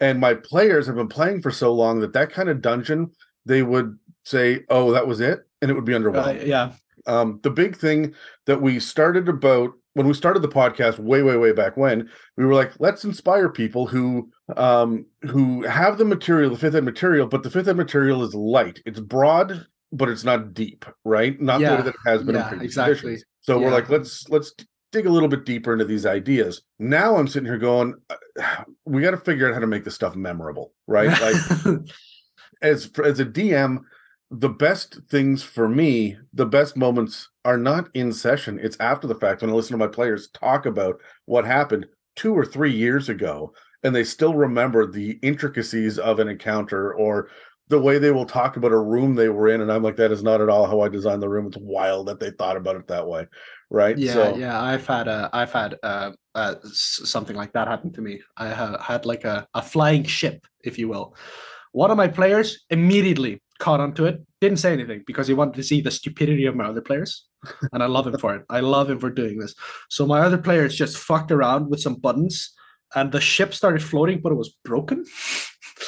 and 0.00 0.20
my 0.20 0.34
players 0.34 0.86
have 0.86 0.96
been 0.96 1.08
playing 1.18 1.40
for 1.42 1.50
so 1.50 1.72
long 1.72 2.00
that 2.00 2.12
that 2.12 2.30
kind 2.32 2.48
of 2.48 2.60
dungeon 2.60 3.12
they 3.46 3.62
would 3.62 3.96
say 4.24 4.60
oh 4.68 4.90
that 4.92 5.06
was 5.06 5.20
it 5.20 5.38
and 5.62 5.70
it 5.70 5.74
would 5.74 5.84
be 5.84 5.94
Uh, 5.94 5.98
underwhelming. 6.00 6.46
yeah, 6.46 6.72
um, 7.06 7.38
the 7.42 7.50
big 7.50 7.76
thing 7.76 8.14
that 8.46 8.60
we 8.60 8.78
started 8.80 9.28
about 9.28 9.70
when 9.96 10.06
we 10.06 10.12
started 10.12 10.40
the 10.40 10.48
podcast 10.48 10.98
way, 10.98 11.22
way, 11.22 11.38
way 11.38 11.52
back 11.52 11.74
when, 11.74 12.10
we 12.36 12.44
were 12.44 12.52
like, 12.52 12.72
let's 12.78 13.02
inspire 13.02 13.48
people 13.48 13.86
who 13.86 14.28
um 14.58 15.06
who 15.22 15.62
have 15.62 15.96
the 15.96 16.04
material, 16.04 16.50
the 16.50 16.58
fifth 16.58 16.74
ed 16.74 16.84
material, 16.84 17.26
but 17.26 17.42
the 17.42 17.48
fifth 17.50 17.66
ed 17.66 17.78
material 17.78 18.22
is 18.22 18.34
light. 18.34 18.78
It's 18.84 19.00
broad, 19.00 19.66
but 19.92 20.10
it's 20.10 20.22
not 20.22 20.52
deep, 20.52 20.84
right? 21.06 21.40
Not 21.40 21.60
the 21.60 21.64
way 21.76 21.82
that 21.82 21.94
it 21.94 22.00
has 22.04 22.22
been 22.22 22.34
Yeah, 22.34 22.42
in 22.42 22.48
previous 22.48 22.72
exactly. 22.72 23.12
editions. 23.12 23.24
So 23.40 23.58
we're 23.58 23.70
like, 23.70 23.88
let's 23.88 24.28
let's 24.28 24.52
dig 24.92 25.06
a 25.06 25.10
little 25.10 25.30
bit 25.30 25.46
deeper 25.46 25.72
into 25.72 25.86
these 25.86 26.04
ideas. 26.04 26.60
Now 26.78 27.16
I'm 27.16 27.26
sitting 27.26 27.46
here 27.46 27.56
going, 27.56 27.94
we 28.84 29.00
got 29.00 29.12
to 29.12 29.16
figure 29.16 29.48
out 29.48 29.54
how 29.54 29.60
to 29.60 29.66
make 29.66 29.84
this 29.84 29.94
stuff 29.94 30.14
memorable, 30.14 30.74
right? 30.86 31.08
Like 31.08 31.36
as 32.60 32.90
as 33.02 33.18
a 33.18 33.24
DM, 33.24 33.78
the 34.30 34.48
best 34.48 34.98
things 35.08 35.42
for 35.42 35.68
me, 35.68 36.16
the 36.32 36.46
best 36.46 36.76
moments 36.76 37.28
are 37.44 37.58
not 37.58 37.88
in 37.94 38.12
session. 38.12 38.58
It's 38.60 38.76
after 38.80 39.06
the 39.06 39.14
fact 39.14 39.42
when 39.42 39.50
I 39.50 39.54
listen 39.54 39.78
to 39.78 39.84
my 39.84 39.90
players 39.90 40.28
talk 40.28 40.66
about 40.66 41.00
what 41.26 41.44
happened 41.44 41.86
two 42.16 42.34
or 42.34 42.44
three 42.44 42.72
years 42.72 43.08
ago, 43.08 43.52
and 43.82 43.94
they 43.94 44.04
still 44.04 44.34
remember 44.34 44.90
the 44.90 45.18
intricacies 45.22 45.98
of 45.98 46.18
an 46.18 46.28
encounter 46.28 46.94
or 46.94 47.28
the 47.68 47.80
way 47.80 47.98
they 47.98 48.10
will 48.10 48.26
talk 48.26 48.56
about 48.56 48.72
a 48.72 48.78
room 48.78 49.14
they 49.14 49.28
were 49.28 49.48
in. 49.48 49.60
And 49.60 49.70
I'm 49.70 49.82
like, 49.82 49.96
that 49.96 50.12
is 50.12 50.22
not 50.22 50.40
at 50.40 50.48
all 50.48 50.66
how 50.66 50.80
I 50.80 50.88
designed 50.88 51.22
the 51.22 51.28
room. 51.28 51.46
It's 51.46 51.56
wild 51.60 52.08
that 52.08 52.18
they 52.18 52.30
thought 52.30 52.56
about 52.56 52.76
it 52.76 52.88
that 52.88 53.06
way, 53.06 53.26
right? 53.70 53.96
yeah, 53.98 54.12
so, 54.12 54.36
yeah. 54.36 54.60
I've 54.60 54.86
had 54.86 55.08
uh, 55.08 55.28
I've 55.32 55.52
had 55.52 55.76
uh, 55.82 56.12
uh, 56.34 56.54
something 56.64 57.36
like 57.36 57.52
that 57.52 57.68
happen 57.68 57.92
to 57.92 58.00
me. 58.00 58.20
I 58.36 58.48
ha- 58.48 58.82
had 58.82 59.06
like 59.06 59.24
a, 59.24 59.46
a 59.54 59.62
flying 59.62 60.04
ship, 60.04 60.46
if 60.64 60.78
you 60.78 60.88
will. 60.88 61.14
One 61.72 61.90
of 61.90 61.96
my 61.96 62.08
players 62.08 62.64
immediately 62.70 63.40
caught 63.58 63.80
onto 63.80 64.04
it, 64.04 64.20
didn't 64.40 64.58
say 64.58 64.72
anything 64.72 65.02
because 65.06 65.26
he 65.28 65.34
wanted 65.34 65.54
to 65.54 65.62
see 65.62 65.80
the 65.80 65.90
stupidity 65.90 66.46
of 66.46 66.54
my 66.56 66.64
other 66.66 66.80
players, 66.80 67.26
and 67.72 67.82
I 67.82 67.86
love 67.86 68.06
him 68.06 68.18
for 68.18 68.34
it. 68.36 68.42
I 68.50 68.60
love 68.60 68.90
him 68.90 68.98
for 68.98 69.10
doing 69.10 69.38
this. 69.38 69.54
So 69.90 70.06
my 70.06 70.20
other 70.20 70.38
players 70.38 70.74
just 70.76 70.96
fucked 70.96 71.30
around 71.32 71.70
with 71.70 71.80
some 71.80 71.94
buttons, 71.94 72.52
and 72.94 73.12
the 73.12 73.20
ship 73.20 73.54
started 73.54 73.82
floating, 73.82 74.20
but 74.20 74.32
it 74.32 74.36
was 74.36 74.54
broken. 74.64 75.04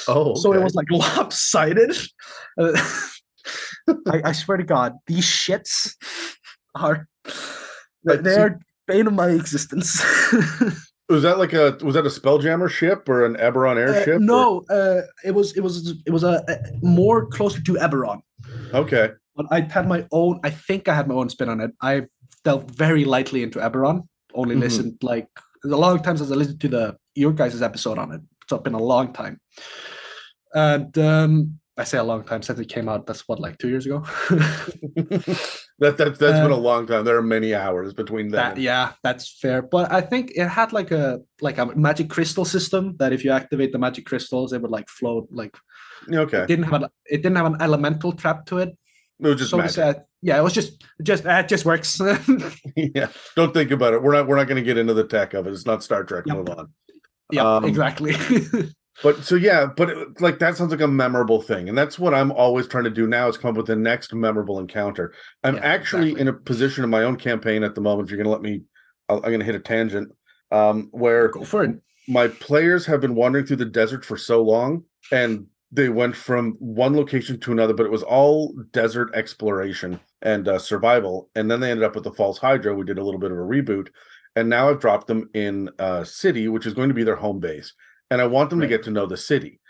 Oh, 0.06 0.34
So 0.34 0.52
it 0.52 0.62
was 0.62 0.74
like 0.74 0.90
lopsided. 0.90 1.96
I, 2.58 4.20
I 4.24 4.32
swear 4.32 4.58
to 4.58 4.64
God, 4.64 4.94
these 5.06 5.24
shits 5.24 5.94
are 6.74 7.08
they 8.04 8.22
see- 8.34 8.40
are 8.40 8.60
bane 8.86 9.06
of 9.06 9.12
my 9.14 9.28
existence. 9.30 10.02
was 11.08 11.22
that 11.22 11.38
like 11.38 11.52
a 11.52 11.76
was 11.82 11.94
that 11.94 12.04
a 12.06 12.10
spelljammer 12.10 12.68
ship 12.70 13.08
or 13.08 13.24
an 13.24 13.34
Eberron 13.36 13.76
Uh, 13.76 13.80
airship? 13.92 14.16
or- 14.16 14.18
no, 14.20 14.64
uh, 14.70 15.02
it 15.24 15.32
was 15.34 15.56
it 15.56 15.60
was 15.60 15.94
it 16.06 16.10
was 16.12 16.22
a, 16.24 16.42
a 16.48 16.56
more 16.82 17.26
closer 17.26 17.60
to 17.62 17.72
Eberron. 17.74 18.20
Okay. 18.74 19.10
But 19.36 19.46
I 19.50 19.60
had 19.60 19.86
my 19.88 20.06
own. 20.12 20.40
I 20.44 20.50
think 20.50 20.88
I 20.88 20.94
had 20.94 21.06
my 21.08 21.14
own 21.14 21.28
spin 21.30 21.48
on 21.48 21.60
it. 21.60 21.70
I 21.80 22.06
delved 22.44 22.70
very 22.74 23.04
lightly 23.04 23.42
into 23.42 23.58
Eberron. 23.60 24.06
Only 24.34 24.54
Mhm. 24.56 24.60
listened 24.60 24.98
like 25.02 25.28
a 25.64 25.68
long 25.68 26.00
time 26.02 26.16
since 26.16 26.30
I 26.30 26.34
listened 26.34 26.60
to 26.60 26.68
the 26.68 26.96
your 27.14 27.32
guys' 27.32 27.62
episode 27.62 27.98
on 27.98 28.12
it. 28.12 28.20
It's 28.50 28.62
been 28.62 28.74
a 28.74 28.82
long 28.82 29.12
time. 29.12 29.40
And 30.54 30.96
um, 30.98 31.60
I 31.76 31.84
say 31.84 31.98
a 31.98 32.02
long 32.04 32.24
time 32.24 32.42
since 32.42 32.58
it 32.58 32.68
came 32.68 32.88
out. 32.88 33.06
That's 33.06 33.28
what 33.28 33.38
like 33.40 33.58
two 33.58 33.68
years 33.68 33.86
ago. 33.86 34.02
that 35.80 35.96
that 35.98 36.18
that's 36.18 36.40
been 36.40 36.50
a 36.50 36.54
Uh, 36.56 36.58
long 36.70 36.86
time. 36.86 37.04
There 37.04 37.16
are 37.16 37.22
many 37.22 37.54
hours 37.54 37.92
between 37.94 38.28
That, 38.30 38.54
them. 38.54 38.64
yeah, 38.64 38.92
that's 39.02 39.38
fair. 39.40 39.62
But 39.62 39.92
I 39.92 40.00
think 40.00 40.32
it 40.34 40.48
had 40.48 40.72
like 40.72 40.90
a 40.90 41.20
like 41.40 41.58
a 41.58 41.66
magic 41.76 42.10
crystal 42.10 42.44
system 42.44 42.96
that 42.98 43.12
if 43.12 43.24
you 43.24 43.30
activate 43.30 43.72
the 43.72 43.78
magic 43.78 44.04
crystals, 44.06 44.52
it 44.52 44.60
would 44.62 44.70
like 44.70 44.88
float. 44.88 45.28
Like 45.30 45.56
Okay. 46.12 46.42
it 46.42 46.46
didn't 46.48 46.64
have 46.64 46.82
an 46.82 46.88
it 47.06 47.18
didn't 47.22 47.36
have 47.36 47.46
an 47.46 47.60
elemental 47.60 48.12
trap 48.12 48.46
to 48.46 48.58
it. 48.58 48.70
It 49.20 49.26
was 49.26 49.36
just 49.38 49.50
so 49.50 49.66
say, 49.66 49.94
yeah, 50.22 50.38
it 50.38 50.42
was 50.42 50.52
just 50.52 50.84
just 51.02 51.24
it 51.26 51.48
just 51.48 51.64
works. 51.64 52.00
yeah. 52.76 53.08
Don't 53.36 53.52
think 53.54 53.70
about 53.70 53.94
it. 53.94 54.02
We're 54.02 54.12
not 54.14 54.26
we're 54.28 54.36
not 54.36 54.46
going 54.48 54.62
to 54.62 54.66
get 54.66 54.78
into 54.78 54.94
the 54.94 55.04
tech 55.04 55.34
of 55.34 55.46
it. 55.46 55.52
It's 55.52 55.66
not 55.66 55.82
Star 55.82 56.04
Trek. 56.04 56.24
Yep. 56.26 56.36
Move 56.36 56.48
on. 56.50 56.68
yeah, 57.32 57.56
Um, 57.56 57.64
exactly. 57.64 58.14
But 59.02 59.24
so 59.24 59.34
yeah, 59.36 59.66
but 59.66 59.90
it, 59.90 60.20
like 60.20 60.38
that 60.40 60.56
sounds 60.56 60.70
like 60.72 60.80
a 60.80 60.88
memorable 60.88 61.40
thing, 61.40 61.68
and 61.68 61.78
that's 61.78 61.98
what 61.98 62.14
I'm 62.14 62.32
always 62.32 62.66
trying 62.66 62.84
to 62.84 62.90
do 62.90 63.06
now 63.06 63.28
is 63.28 63.36
come 63.38 63.50
up 63.50 63.56
with 63.56 63.66
the 63.66 63.76
next 63.76 64.12
memorable 64.12 64.58
encounter. 64.58 65.12
I'm 65.44 65.56
Yeah, 65.56 65.60
actually 65.62 66.10
exactly. 66.10 66.20
in 66.22 66.28
a 66.28 66.32
position 66.32 66.84
in 66.84 66.90
my 66.90 67.04
own 67.04 67.16
campaign 67.16 67.62
at 67.62 67.74
the 67.74 67.80
moment. 67.80 68.08
If 68.08 68.10
you're 68.10 68.16
going 68.22 68.26
to 68.26 68.30
let 68.32 68.42
me, 68.42 68.62
I'll, 69.08 69.16
I'm 69.18 69.22
going 69.30 69.38
to 69.40 69.46
hit 69.46 69.54
a 69.54 69.60
tangent. 69.60 70.10
Um, 70.50 70.88
where 70.92 71.28
Go 71.28 71.44
for 71.44 71.64
it. 71.64 71.76
my 72.08 72.28
players 72.28 72.86
have 72.86 73.00
been 73.02 73.14
wandering 73.14 73.44
through 73.44 73.56
the 73.56 73.66
desert 73.66 74.02
for 74.04 74.16
so 74.16 74.42
long 74.42 74.84
and 75.12 75.46
they 75.70 75.90
went 75.90 76.16
from 76.16 76.52
one 76.58 76.96
location 76.96 77.38
to 77.40 77.52
another 77.52 77.74
but 77.74 77.84
it 77.84 77.92
was 77.92 78.02
all 78.02 78.54
desert 78.72 79.10
exploration 79.14 80.00
and 80.22 80.48
uh, 80.48 80.58
survival 80.58 81.28
and 81.34 81.50
then 81.50 81.60
they 81.60 81.70
ended 81.70 81.84
up 81.84 81.94
with 81.94 82.04
the 82.04 82.12
false 82.12 82.38
hydra 82.38 82.74
we 82.74 82.82
did 82.86 82.96
a 82.96 83.04
little 83.04 83.20
bit 83.20 83.30
of 83.30 83.36
a 83.36 83.40
reboot 83.42 83.88
and 84.36 84.48
now 84.48 84.70
i've 84.70 84.80
dropped 84.80 85.06
them 85.06 85.28
in 85.34 85.68
a 85.78 86.02
city 86.02 86.48
which 86.48 86.64
is 86.64 86.72
going 86.72 86.88
to 86.88 86.94
be 86.94 87.04
their 87.04 87.14
home 87.16 87.38
base 87.40 87.74
and 88.10 88.20
i 88.20 88.26
want 88.26 88.50
them 88.50 88.58
Right. 88.60 88.66
to 88.66 88.68
get 88.76 88.84
to 88.84 88.90
know 88.90 89.06
the 89.06 89.16
city 89.16 89.60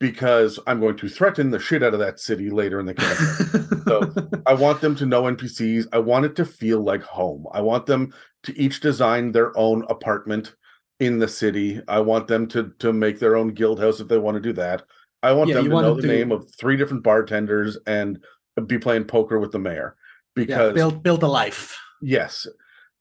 because 0.00 0.58
i'm 0.66 0.80
going 0.80 0.96
to 0.96 1.08
threaten 1.08 1.50
the 1.50 1.58
shit 1.58 1.82
out 1.82 1.94
of 1.94 2.00
that 2.00 2.18
city 2.20 2.50
later 2.50 2.80
in 2.80 2.86
the 2.86 2.94
campaign 2.94 3.82
So, 3.86 4.12
I 4.46 4.54
want 4.54 4.80
them 4.80 4.94
to 4.96 5.06
know 5.06 5.22
NPCs. 5.24 5.86
I 5.92 5.98
want 5.98 6.24
it 6.24 6.34
to 6.36 6.44
feel 6.46 6.80
like 6.82 7.02
home. 7.02 7.46
I 7.52 7.60
want 7.60 7.84
them 7.86 8.14
to 8.44 8.58
each 8.58 8.80
design 8.80 9.32
their 9.32 9.56
own 9.58 9.84
apartment 9.90 10.54
in 11.00 11.18
the 11.18 11.28
city. 11.28 11.82
I 11.86 12.00
want 12.00 12.26
them 12.28 12.46
to 12.48 12.72
to 12.78 12.92
make 12.94 13.18
their 13.18 13.36
own 13.36 13.48
guild 13.52 13.80
house 13.80 14.00
if 14.00 14.08
they 14.08 14.16
want 14.18 14.36
to 14.36 14.40
do 14.40 14.54
that. 14.54 14.82
I 15.22 15.32
want 15.32 15.50
Yeah, 15.50 15.56
them 15.56 15.64
to 15.66 15.70
want 15.70 15.84
know 15.86 15.94
them 15.94 16.02
the 16.02 16.08
to- 16.08 16.14
name 16.16 16.32
of 16.32 16.50
three 16.58 16.76
different 16.78 17.02
bartenders 17.04 17.76
and 17.86 18.18
be 18.66 18.78
playing 18.78 19.04
poker 19.04 19.38
with 19.38 19.52
the 19.52 19.58
mayor. 19.58 19.96
yeah, 19.96 20.44
Because 20.44 20.74
build 20.74 21.02
build 21.02 21.22
a 21.22 21.28
life. 21.28 21.76
yes. 22.00 22.46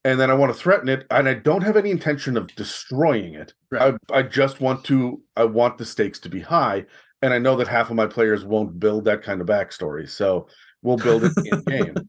And 0.05 0.19
then 0.19 0.29
I 0.29 0.33
want 0.33 0.53
to 0.53 0.59
threaten 0.59 0.89
it, 0.89 1.05
and 1.09 1.29
I 1.29 1.33
don't 1.33 1.63
have 1.63 1.77
any 1.77 1.89
intention 1.89 2.35
of 2.35 2.53
destroying 2.55 3.35
it. 3.35 3.53
Right. 3.71 3.95
I, 4.11 4.19
I 4.19 4.21
just 4.23 4.59
want 4.59 4.83
to 4.85 5.21
I 5.37 5.45
want 5.45 5.77
the 5.77 5.85
stakes 5.85 6.19
to 6.19 6.29
be 6.29 6.41
high. 6.41 6.85
And 7.21 7.33
I 7.33 7.39
know 7.39 7.55
that 7.55 7.69
half 7.69 7.89
of 7.89 7.95
my 7.95 8.05
players 8.05 8.43
won't 8.43 8.81
build 8.81 9.05
that 9.05 9.23
kind 9.23 9.39
of 9.39 9.47
backstory. 9.47 10.09
So 10.09 10.47
we'll 10.81 10.97
build 10.97 11.23
it 11.23 11.31
in 11.45 11.61
game. 11.63 11.95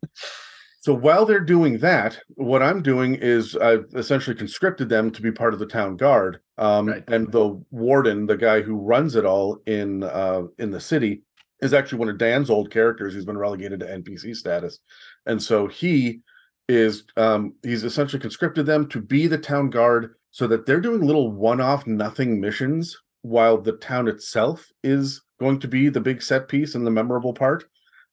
So 0.85 0.93
while 0.93 1.25
they're 1.25 1.41
doing 1.41 1.79
that, 1.79 2.21
what 2.35 2.63
I'm 2.63 2.83
doing 2.83 3.15
is 3.15 3.57
I've 3.57 3.87
essentially 3.95 4.37
conscripted 4.37 4.91
them 4.91 5.11
to 5.13 5.23
be 5.23 5.33
part 5.33 5.55
of 5.55 5.59
the 5.59 5.65
town 5.65 5.97
guard. 5.97 6.41
Um, 6.59 6.89
Right. 6.89 7.05
And 7.09 7.33
the 7.33 7.59
warden, 7.71 8.27
the 8.27 8.37
guy 8.37 8.61
who 8.61 8.77
runs 8.77 9.17
it 9.17 9.25
all 9.25 9.63
in 9.65 10.03
uh, 10.03 10.43
in 10.59 10.71
the 10.71 10.81
city, 10.81 11.23
is 11.63 11.73
actually 11.73 12.01
one 12.01 12.11
of 12.11 12.19
Dan's 12.19 12.51
old 12.51 12.71
characters 12.71 13.15
who's 13.15 13.25
been 13.25 13.39
relegated 13.39 13.81
to 13.81 13.87
NPC 13.87 14.37
status, 14.37 14.79
and 15.25 15.43
so 15.43 15.69
he 15.69 16.21
is 16.68 17.04
um, 17.16 17.54
he's 17.62 17.85
essentially 17.85 18.21
conscripted 18.21 18.66
them 18.66 18.88
to 18.88 19.00
be 19.00 19.26
the 19.26 19.38
town 19.38 19.71
guard, 19.71 20.14
so 20.30 20.47
that 20.47 20.66
they're 20.66 20.80
doing 20.80 21.02
little 21.02 21.30
one-off 21.30 21.87
nothing 21.87 22.40
missions 22.40 22.97
while 23.23 23.59
the 23.59 23.73
town 23.73 24.09
itself 24.09 24.66
is 24.83 25.23
going 25.40 25.59
to 25.61 25.68
be 25.68 25.88
the 25.88 26.00
big 26.00 26.23
set 26.23 26.49
piece 26.49 26.75
and 26.75 26.87
the 26.87 26.90
memorable 26.90 27.33
part. 27.35 27.64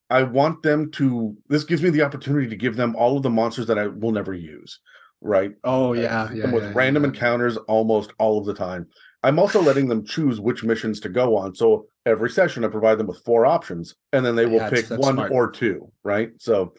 I 0.10 0.24
want 0.24 0.62
them 0.63 0.91
to. 0.91 1.36
This 1.48 1.63
gives 1.63 1.81
me 1.81 1.89
the 1.89 2.01
opportunity 2.01 2.48
to 2.50 2.55
give 2.55 2.75
them 2.75 2.96
all 2.96 3.17
of 3.17 3.24
the 3.24 3.29
monsters 3.29 3.67
that 3.67 3.79
I 3.79 3.88
will 3.88 4.12
never 4.12 4.34
use. 4.34 4.79
Right. 5.22 5.53
Oh 5.63 5.89
Uh, 5.89 5.93
yeah, 5.93 6.31
yeah. 6.34 6.51
with 6.51 6.63
yeah, 6.63 6.72
random 6.74 7.03
yeah. 7.03 7.10
encounters 7.10 7.55
almost 7.58 8.12
all 8.20 8.39
of 8.39 8.46
the 8.46 8.53
time. 8.53 8.88
I'm 9.24 9.38
also 9.38 9.62
letting 9.62 9.88
them 9.88 10.03
choose 10.03 10.41
which 10.41 10.63
missions 10.63 11.00
to 11.01 11.10
go 11.10 11.38
on. 11.38 11.53
So 11.53 11.86
every 12.08 12.29
session, 12.31 12.65
I 12.65 12.70
provide 12.70 12.98
them 12.98 13.05
with 13.08 13.24
four 13.24 13.46
options, 13.46 13.93
and 14.13 14.25
then 14.25 14.36
they 14.36 14.48
will 14.48 14.67
pick 14.70 14.89
one 14.89 15.13
smart. 15.13 15.31
or 15.31 15.51
two. 15.51 15.91
Right. 16.03 16.31
So 16.39 16.74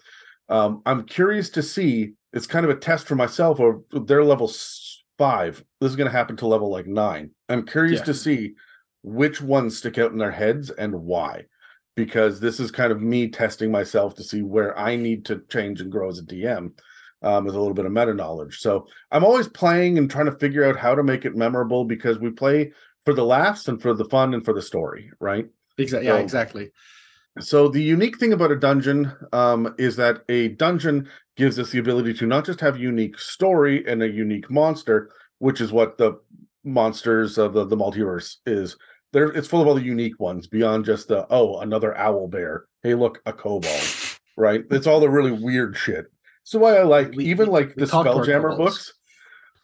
um, 0.53 0.83
I'm 0.87 1.05
curious 1.05 1.51
to 1.51 1.63
see. 1.63 2.13
It's 2.33 2.47
kind 2.47 2.65
of 2.65 2.71
a 2.71 2.79
test 2.79 3.07
for 3.07 3.15
myself. 3.15 3.61
Or 3.61 3.83
they're 3.91 4.25
level 4.25 4.51
five. 5.19 5.65
This 5.81 5.91
is 5.91 5.97
going 5.97 6.11
to 6.11 6.17
happen 6.17 6.37
to 6.39 6.47
level 6.47 6.71
like 6.71 6.87
nine. 6.87 7.31
I'm 7.49 7.67
curious 7.67 8.01
Yeah. 8.01 8.05
to 8.05 8.15
see 8.15 8.55
which 9.03 9.41
ones 9.41 9.79
stick 9.79 9.99
out 9.99 10.13
in 10.13 10.19
their 10.19 10.31
heads 10.31 10.71
and 10.71 10.95
why. 10.95 11.45
Because 11.95 12.41
this 12.41 12.59
is 12.59 12.71
kind 12.71 12.91
of 12.93 13.03
me 13.03 13.29
testing 13.29 13.71
myself 13.71 14.15
to 14.15 14.23
see 14.23 14.41
where 14.43 14.79
I 14.79 14.97
need 14.97 15.27
to 15.27 15.43
change 15.51 15.81
and 15.81 15.93
grow 15.93 16.09
as 16.09 16.19
a 16.19 16.23
DM 16.23 16.73
um, 17.23 17.45
with 17.45 17.55
a 17.55 17.59
little 17.59 17.75
bit 17.75 17.85
of 17.85 17.93
meta 17.93 18.15
knowledge. 18.15 18.61
So 18.61 18.87
I'm 19.11 19.25
always 19.25 19.49
playing 19.49 19.99
and 19.99 20.11
trying 20.11 20.27
to 20.27 20.39
figure 20.39 20.65
out 20.65 20.77
how 20.79 20.95
to 20.95 21.03
make 21.03 21.25
it 21.25 21.37
memorable 21.37 21.85
because 21.85 22.19
we 22.19 22.31
play 22.31 22.73
for 23.05 23.13
the 23.13 23.25
laughs 23.25 23.69
and 23.69 23.81
for 23.81 23.95
the 23.95 24.07
fun 24.07 24.33
and 24.33 24.45
for 24.45 24.55
the 24.55 24.63
story, 24.63 25.11
right? 25.21 25.47
Exactly. 25.77 26.09
Yeah, 26.09 26.17
exactly. 26.17 26.71
So 27.41 27.69
the 27.69 27.83
unique 27.83 28.19
thing 28.19 28.33
about 28.33 28.53
a 28.53 28.57
dungeon 28.57 29.13
um, 29.33 29.75
is 29.79 29.97
that 29.97 30.23
a 30.29 30.49
dungeon 30.49 31.09
gives 31.37 31.59
us 31.59 31.71
the 31.71 31.79
ability 31.79 32.13
to 32.15 32.27
not 32.27 32.45
just 32.45 32.61
have 32.61 32.77
a 32.77 32.81
unique 32.81 33.19
story 33.19 33.87
and 33.87 34.03
a 34.03 34.09
unique 34.09 34.51
monster, 34.51 35.11
which 35.39 35.61
is 35.61 35.73
what 35.73 35.97
the 35.97 36.21
monsters 36.65 37.39
of 37.39 37.55
the, 37.55 37.65
the 37.65 37.77
multiverse 37.77 38.37
is. 38.45 38.77
There, 39.13 39.29
it's 39.29 39.49
full 39.49 39.61
of 39.63 39.67
all 39.67 39.75
the 39.75 39.83
unique 39.83 40.19
ones 40.21 40.47
beyond 40.47 40.85
just 40.85 41.09
the 41.09 41.27
oh 41.31 41.61
another 41.61 41.97
owl 41.97 42.29
bear. 42.29 42.65
Hey, 42.83 42.95
look 42.95 43.21
a 43.27 43.33
kobold, 43.33 43.81
right? 44.37 44.65
It's 44.71 44.87
all 44.87 45.01
the 45.01 45.11
really 45.11 45.33
weird 45.33 45.77
shit. 45.77 46.07
So 46.45 46.59
why 46.59 46.77
I 46.77 46.83
like 46.83 47.13
We- 47.15 47.27
even 47.27 47.49
like 47.49 47.75
the 47.75 47.87
talked 47.87 48.07
to 48.07 48.13
our 48.13 48.25
Spelljammer 48.25 48.57
books. 48.57 48.93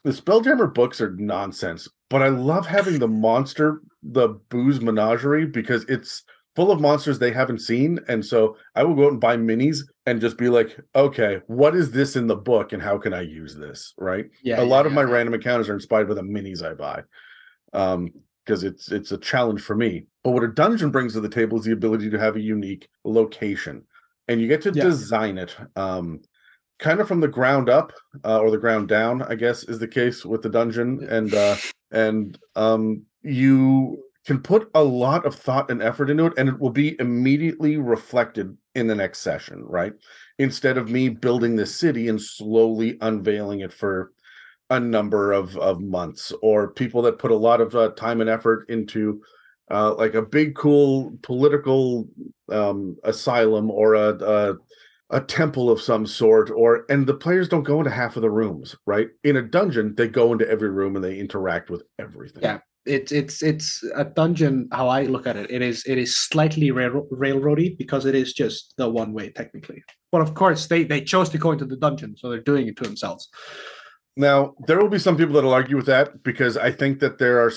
The 0.04 0.10
Spelljammer 0.12 0.72
books 0.72 1.00
are 1.00 1.14
nonsense, 1.16 1.88
but 2.08 2.22
I 2.22 2.28
love 2.28 2.66
having 2.66 2.98
the 2.98 3.08
monster, 3.08 3.82
the 4.02 4.28
Boo's 4.48 4.80
menagerie 4.80 5.46
because 5.46 5.84
it's 5.84 6.22
full 6.58 6.72
of 6.72 6.80
monsters 6.80 7.18
they 7.18 7.30
haven't 7.30 7.60
seen. 7.60 8.00
And 8.08 8.24
so 8.24 8.56
I 8.74 8.82
will 8.82 8.96
go 8.96 9.04
out 9.06 9.12
and 9.12 9.20
buy 9.20 9.36
minis 9.36 9.78
and 10.06 10.20
just 10.20 10.36
be 10.36 10.48
like, 10.48 10.76
okay, 10.94 11.40
what 11.46 11.76
is 11.76 11.92
this 11.92 12.16
in 12.16 12.26
the 12.26 12.34
book 12.36 12.72
and 12.72 12.82
how 12.82 12.98
can 12.98 13.14
I 13.14 13.20
use 13.20 13.54
this? 13.54 13.94
Right. 13.96 14.26
Yeah. 14.42 14.56
a 14.60 14.64
yeah, 14.64 14.70
lot 14.74 14.84
of 14.86 14.92
my 14.92 15.02
yeah. 15.02 15.12
random 15.12 15.34
encounters 15.34 15.68
are 15.68 15.74
inspired 15.74 16.08
by 16.08 16.14
the 16.14 16.22
minis 16.22 16.62
I 16.62 16.74
buy. 16.74 17.02
Um, 17.72 18.10
because 18.44 18.64
it's 18.64 18.90
it's 18.90 19.12
a 19.12 19.18
challenge 19.18 19.60
for 19.60 19.76
me. 19.76 20.06
But 20.24 20.30
what 20.30 20.42
a 20.42 20.48
dungeon 20.48 20.90
brings 20.90 21.12
to 21.12 21.20
the 21.20 21.28
table 21.28 21.58
is 21.58 21.64
the 21.66 21.72
ability 21.72 22.08
to 22.10 22.18
have 22.18 22.34
a 22.34 22.40
unique 22.40 22.88
location. 23.04 23.84
And 24.26 24.40
you 24.40 24.48
get 24.48 24.62
to 24.62 24.72
Yeah. 24.72 24.84
design 24.84 25.36
it 25.38 25.54
um 25.76 26.20
kind 26.78 26.98
of 27.00 27.06
from 27.08 27.20
the 27.20 27.28
ground 27.28 27.68
up 27.68 27.92
uh, 28.24 28.38
or 28.40 28.50
the 28.50 28.56
ground 28.64 28.88
down, 28.88 29.20
I 29.22 29.34
guess 29.34 29.64
is 29.64 29.78
the 29.78 29.86
case 30.00 30.24
with 30.24 30.42
the 30.42 30.48
dungeon. 30.48 31.06
And 31.10 31.32
uh 31.34 31.56
and 31.92 32.38
um 32.56 33.02
you 33.22 34.02
can 34.28 34.38
put 34.38 34.70
a 34.74 34.84
lot 34.84 35.24
of 35.24 35.34
thought 35.34 35.70
and 35.70 35.82
effort 35.82 36.10
into 36.10 36.26
it 36.26 36.34
and 36.36 36.50
it 36.50 36.60
will 36.60 36.68
be 36.68 36.94
immediately 37.00 37.78
reflected 37.78 38.54
in 38.74 38.86
the 38.86 38.94
next 38.94 39.20
session, 39.20 39.64
right? 39.64 39.94
Instead 40.38 40.76
of 40.76 40.90
me 40.90 41.08
building 41.08 41.56
this 41.56 41.74
city 41.74 42.08
and 42.08 42.20
slowly 42.20 42.98
unveiling 43.00 43.60
it 43.60 43.72
for 43.72 44.12
a 44.68 44.78
number 44.78 45.32
of 45.32 45.56
of 45.56 45.80
months 45.80 46.30
or 46.42 46.72
people 46.72 47.00
that 47.00 47.18
put 47.18 47.30
a 47.30 47.36
lot 47.36 47.62
of 47.62 47.74
uh, 47.74 47.88
time 47.92 48.20
and 48.20 48.28
effort 48.28 48.66
into 48.68 49.22
uh, 49.70 49.94
like 49.94 50.12
a 50.12 50.20
big 50.20 50.54
cool 50.54 51.16
political 51.22 52.06
um, 52.52 52.98
asylum 53.04 53.70
or 53.70 53.94
a, 53.94 54.10
a 54.10 54.54
a 55.08 55.22
temple 55.22 55.70
of 55.70 55.80
some 55.80 56.06
sort 56.06 56.50
or 56.50 56.84
and 56.90 57.06
the 57.06 57.14
players 57.14 57.48
don't 57.48 57.62
go 57.62 57.78
into 57.78 57.90
half 57.90 58.16
of 58.16 58.20
the 58.20 58.30
rooms 58.30 58.76
right 58.84 59.08
in 59.24 59.36
a 59.36 59.42
dungeon 59.42 59.94
they 59.94 60.06
go 60.06 60.32
into 60.32 60.46
every 60.50 60.68
room 60.68 60.96
and 60.96 61.02
they 61.02 61.18
interact 61.18 61.70
with 61.70 61.82
everything 61.98 62.42
Yeah. 62.42 62.58
It's 62.88 63.12
it's 63.12 63.42
it's 63.42 63.82
a 63.94 64.04
dungeon. 64.04 64.68
How 64.72 64.88
I 64.88 65.02
look 65.04 65.26
at 65.26 65.36
it, 65.36 65.50
it 65.50 65.62
is 65.62 65.84
it 65.86 65.98
is 65.98 66.16
slightly 66.16 66.70
rail, 66.70 67.06
railroady 67.12 67.76
because 67.76 68.06
it 68.06 68.14
is 68.14 68.32
just 68.32 68.74
the 68.78 68.88
one 68.88 69.12
way 69.12 69.30
technically. 69.30 69.82
But 70.10 70.22
of 70.22 70.34
course, 70.34 70.66
they 70.66 70.84
they 70.84 71.00
chose 71.02 71.28
to 71.30 71.38
go 71.38 71.52
into 71.52 71.66
the 71.66 71.76
dungeon, 71.76 72.16
so 72.16 72.28
they're 72.30 72.40
doing 72.52 72.66
it 72.68 72.76
to 72.78 72.84
themselves. 72.84 73.28
Now, 74.16 74.54
there 74.66 74.78
will 74.80 74.88
be 74.88 74.98
some 74.98 75.16
people 75.16 75.34
that'll 75.34 75.52
argue 75.52 75.76
with 75.76 75.86
that 75.86 76.24
because 76.24 76.56
I 76.56 76.72
think 76.72 76.98
that 76.98 77.18
there 77.18 77.38
are 77.40 77.52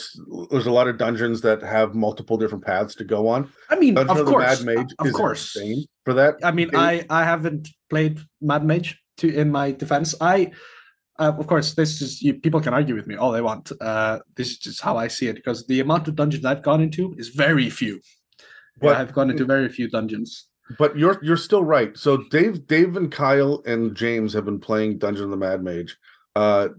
there's 0.51 0.67
a 0.67 0.71
lot 0.71 0.87
of 0.87 0.97
dungeons 0.99 1.41
that 1.41 1.63
have 1.63 1.95
multiple 1.95 2.37
different 2.37 2.63
paths 2.63 2.93
to 2.95 3.03
go 3.03 3.27
on. 3.27 3.49
I 3.71 3.79
mean, 3.79 3.95
Dungeon 3.95 4.11
of 4.11 4.19
of, 4.19 4.25
the 4.27 4.31
course, 4.31 4.63
Mad 4.63 4.75
Mage 4.75 4.93
of 4.99 5.07
is 5.07 5.13
course. 5.13 5.55
insane 5.55 5.85
for 6.05 6.13
that. 6.13 6.35
I 6.43 6.51
mean, 6.51 6.69
It- 6.69 6.75
I 6.75 7.03
I 7.09 7.23
haven't 7.23 7.67
played 7.89 8.19
Mad 8.41 8.63
Mage 8.63 8.99
to 9.17 9.33
in 9.33 9.51
my 9.51 9.71
defense. 9.71 10.13
I, 10.21 10.51
uh, 11.21 11.33
of 11.37 11.45
course, 11.47 11.73
this 11.73 12.01
is 12.01 12.21
you, 12.21 12.33
people 12.45 12.59
can 12.59 12.73
argue 12.73 12.95
with 12.95 13.07
me 13.07 13.15
all 13.15 13.31
they 13.31 13.41
want. 13.41 13.71
Uh, 13.79 14.19
this 14.35 14.49
is 14.51 14.57
just 14.57 14.81
how 14.81 14.97
I 14.97 15.07
see 15.07 15.27
it 15.27 15.35
because 15.35 15.65
the 15.67 15.79
amount 15.79 16.07
of 16.07 16.15
dungeons 16.15 16.45
I've 16.45 16.63
gone 16.63 16.81
into 16.81 17.13
is 17.17 17.29
very 17.29 17.69
few. 17.69 18.01
But- 18.81 18.97
I've 18.97 19.13
gone 19.13 19.29
into 19.29 19.45
very 19.45 19.69
few 19.69 19.87
dungeons. 19.89 20.47
But 20.77 20.97
you're 20.97 21.19
you're 21.21 21.37
still 21.49 21.65
right. 21.65 21.97
So 21.97 22.11
Dave, 22.29 22.65
Dave 22.65 22.95
and 22.95 23.11
Kyle 23.11 23.61
and 23.65 23.93
James 23.95 24.31
have 24.33 24.45
been 24.45 24.59
playing 24.59 24.99
Dungeon 24.99 25.25
of 25.25 25.29
the 25.31 25.37
Mad 25.37 25.61
Mage. 25.63 25.97
Uh 26.35 26.69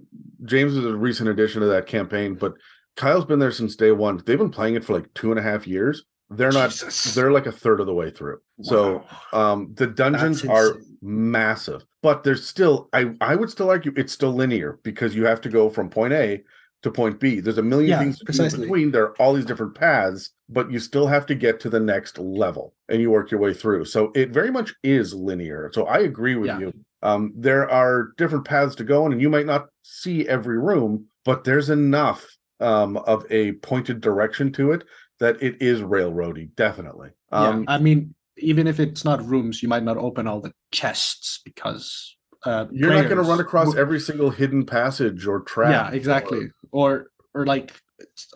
James 0.44 0.74
is 0.76 0.84
a 0.86 0.96
recent 0.96 1.28
addition 1.28 1.60
to 1.60 1.66
that 1.68 1.86
campaign, 1.86 2.34
but 2.34 2.54
Kyle's 2.96 3.26
been 3.26 3.38
there 3.38 3.52
since 3.52 3.76
day 3.76 3.92
one. 3.92 4.22
They've 4.24 4.38
been 4.38 4.50
playing 4.50 4.76
it 4.76 4.84
for 4.84 4.94
like 4.94 5.12
two 5.14 5.30
and 5.30 5.38
a 5.38 5.42
half 5.42 5.66
years. 5.66 6.04
They're 6.30 6.52
not 6.52 6.70
Jesus. 6.70 7.12
they're 7.14 7.32
like 7.32 7.44
a 7.46 7.52
third 7.52 7.80
of 7.80 7.86
the 7.86 7.92
way 7.94 8.10
through. 8.10 8.38
So 8.62 9.04
um 9.34 9.72
the 9.74 9.88
dungeons 9.88 10.42
are 10.46 10.78
massive, 11.02 11.84
but 12.02 12.24
there's 12.24 12.46
still 12.46 12.88
I 12.92 13.14
I 13.20 13.36
would 13.36 13.50
still 13.50 13.70
argue 13.70 13.92
it's 13.96 14.12
still 14.12 14.32
linear 14.32 14.78
because 14.82 15.14
you 15.14 15.24
have 15.24 15.40
to 15.42 15.48
go 15.48 15.70
from 15.70 15.88
point 15.88 16.12
A 16.12 16.42
to 16.82 16.90
point 16.90 17.20
B. 17.20 17.40
There's 17.40 17.58
a 17.58 17.62
million 17.62 17.90
Yeah, 17.90 17.98
things 18.00 18.18
do 18.18 18.44
in 18.44 18.60
between. 18.60 18.90
There 18.90 19.04
are 19.04 19.20
all 19.22 19.32
these 19.34 19.44
different 19.44 19.74
paths, 19.76 20.30
but 20.48 20.70
you 20.70 20.80
still 20.80 21.06
have 21.06 21.26
to 21.26 21.34
get 21.34 21.60
to 21.60 21.70
the 21.70 21.78
next 21.80 22.18
level 22.18 22.74
and 22.88 23.00
you 23.00 23.10
work 23.10 23.30
your 23.30 23.40
way 23.40 23.54
through. 23.54 23.84
So 23.84 24.10
it 24.14 24.30
very 24.30 24.50
much 24.50 24.74
is 24.82 25.14
linear. 25.14 25.70
So 25.72 25.86
I 25.86 25.98
agree 25.98 26.34
with 26.34 26.48
Yeah. 26.48 26.58
you. 26.58 26.72
Um, 27.02 27.32
there 27.36 27.68
are 27.68 28.12
different 28.16 28.44
paths 28.44 28.76
to 28.76 28.84
go 28.84 29.04
on, 29.04 29.12
and 29.12 29.20
you 29.20 29.28
might 29.28 29.46
not 29.46 29.66
see 29.82 30.28
every 30.28 30.58
room, 30.58 31.06
but 31.24 31.42
there's 31.42 31.70
enough 31.70 32.24
um, 32.60 32.96
of 32.96 33.26
a 33.30 33.52
pointed 33.54 34.00
direction 34.00 34.52
to 34.52 34.70
it 34.72 34.84
that 35.18 35.42
it 35.42 35.60
is 35.60 35.80
railroady, 35.80 36.54
definitely. 36.54 37.10
Um, 37.32 37.64
yeah, 37.64 37.74
I 37.74 37.78
mean, 37.78 38.14
even 38.38 38.66
if 38.66 38.80
it's 38.80 39.04
not 39.04 39.24
rooms, 39.24 39.62
you 39.62 39.68
might 39.68 39.82
not 39.82 39.96
open 39.96 40.26
all 40.26 40.40
the 40.40 40.52
chests 40.70 41.40
because 41.44 42.16
uh, 42.44 42.66
you're 42.72 42.92
not 42.92 43.04
going 43.04 43.16
to 43.16 43.22
run 43.22 43.40
across 43.40 43.76
every 43.76 44.00
single 44.00 44.30
hidden 44.30 44.66
passage 44.66 45.26
or 45.26 45.40
trap. 45.40 45.70
Yeah, 45.70 45.96
exactly. 45.96 46.48
Or 46.70 47.08
or 47.34 47.46
like 47.46 47.72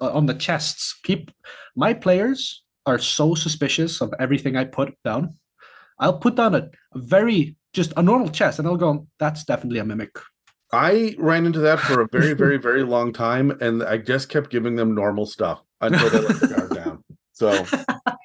uh, 0.01 0.13
on 0.13 0.27
the 0.27 0.35
chests, 0.35 0.99
peop 1.03 1.31
my 1.75 1.93
players 1.93 2.63
are 2.87 2.99
so 2.99 3.35
suspicious 3.35 4.01
of 4.01 4.15
everything 4.19 4.57
I 4.57 4.65
put 4.65 4.95
down. 5.05 5.35
I'll 5.99 6.19
put 6.19 6.37
down 6.37 6.55
a, 6.55 6.69
a 6.95 6.99
very 6.99 7.57
just 7.73 7.93
a 7.97 8.03
normal 8.03 8.29
chest, 8.29 8.59
and 8.59 8.69
I'll 8.69 8.77
go, 8.77 9.07
"That's 9.19 9.45
definitely 9.45 9.81
a 9.81 9.85
mimic." 9.85 10.17
I 10.73 11.15
ran 11.19 11.47
into 11.47 11.61
that 11.61 11.81
for 11.81 12.01
a 12.01 12.09
very, 12.11 12.33
very, 12.45 12.59
very 12.59 12.83
long 12.83 13.13
time, 13.13 13.51
and 13.61 13.83
I 13.83 13.99
just 13.99 14.29
kept 14.29 14.51
giving 14.51 14.77
them 14.77 14.95
normal 14.95 15.27
stuff 15.27 15.63
until 15.81 16.11
they 16.11 16.21
let 16.21 16.41
the 16.41 16.49
guard 16.49 16.75
down. 16.75 17.05
So, 17.33 17.67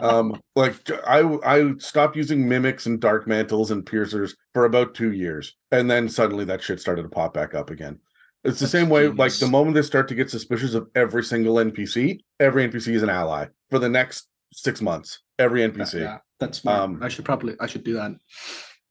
um, 0.00 0.40
like 0.56 0.76
I, 1.06 1.20
I 1.44 1.72
stopped 1.78 2.16
using 2.16 2.48
mimics 2.48 2.86
and 2.86 3.00
dark 3.00 3.26
mantles 3.26 3.70
and 3.70 3.84
piercers 3.84 4.34
for 4.52 4.64
about 4.64 4.94
two 4.94 5.12
years, 5.12 5.54
and 5.70 5.90
then 5.90 6.08
suddenly 6.08 6.44
that 6.46 6.62
shit 6.62 6.80
started 6.80 7.02
to 7.02 7.08
pop 7.08 7.34
back 7.34 7.54
up 7.54 7.70
again. 7.70 7.98
It's 8.44 8.58
the 8.58 8.64
That's 8.64 8.72
same 8.72 8.88
way, 8.90 9.08
like 9.08 9.32
the 9.38 9.46
moment 9.46 9.74
they 9.74 9.82
start 9.82 10.06
to 10.08 10.14
get 10.14 10.30
suspicious 10.30 10.74
of 10.74 10.88
every 10.94 11.24
single 11.24 11.54
NPC, 11.54 12.20
every 12.40 12.68
NPC 12.68 12.88
is 12.88 13.02
an 13.02 13.08
ally 13.08 13.46
for 13.70 13.78
the 13.78 13.88
next 13.88 14.28
six 14.52 14.82
months. 14.82 15.20
Every 15.38 15.62
NPC. 15.62 16.00
Yeah, 16.00 16.18
that's 16.38 16.58
smart. 16.58 16.80
Um, 16.80 17.00
I 17.02 17.08
should 17.08 17.24
probably 17.24 17.54
I 17.60 17.66
should 17.66 17.84
do 17.84 17.94
that. 17.94 18.12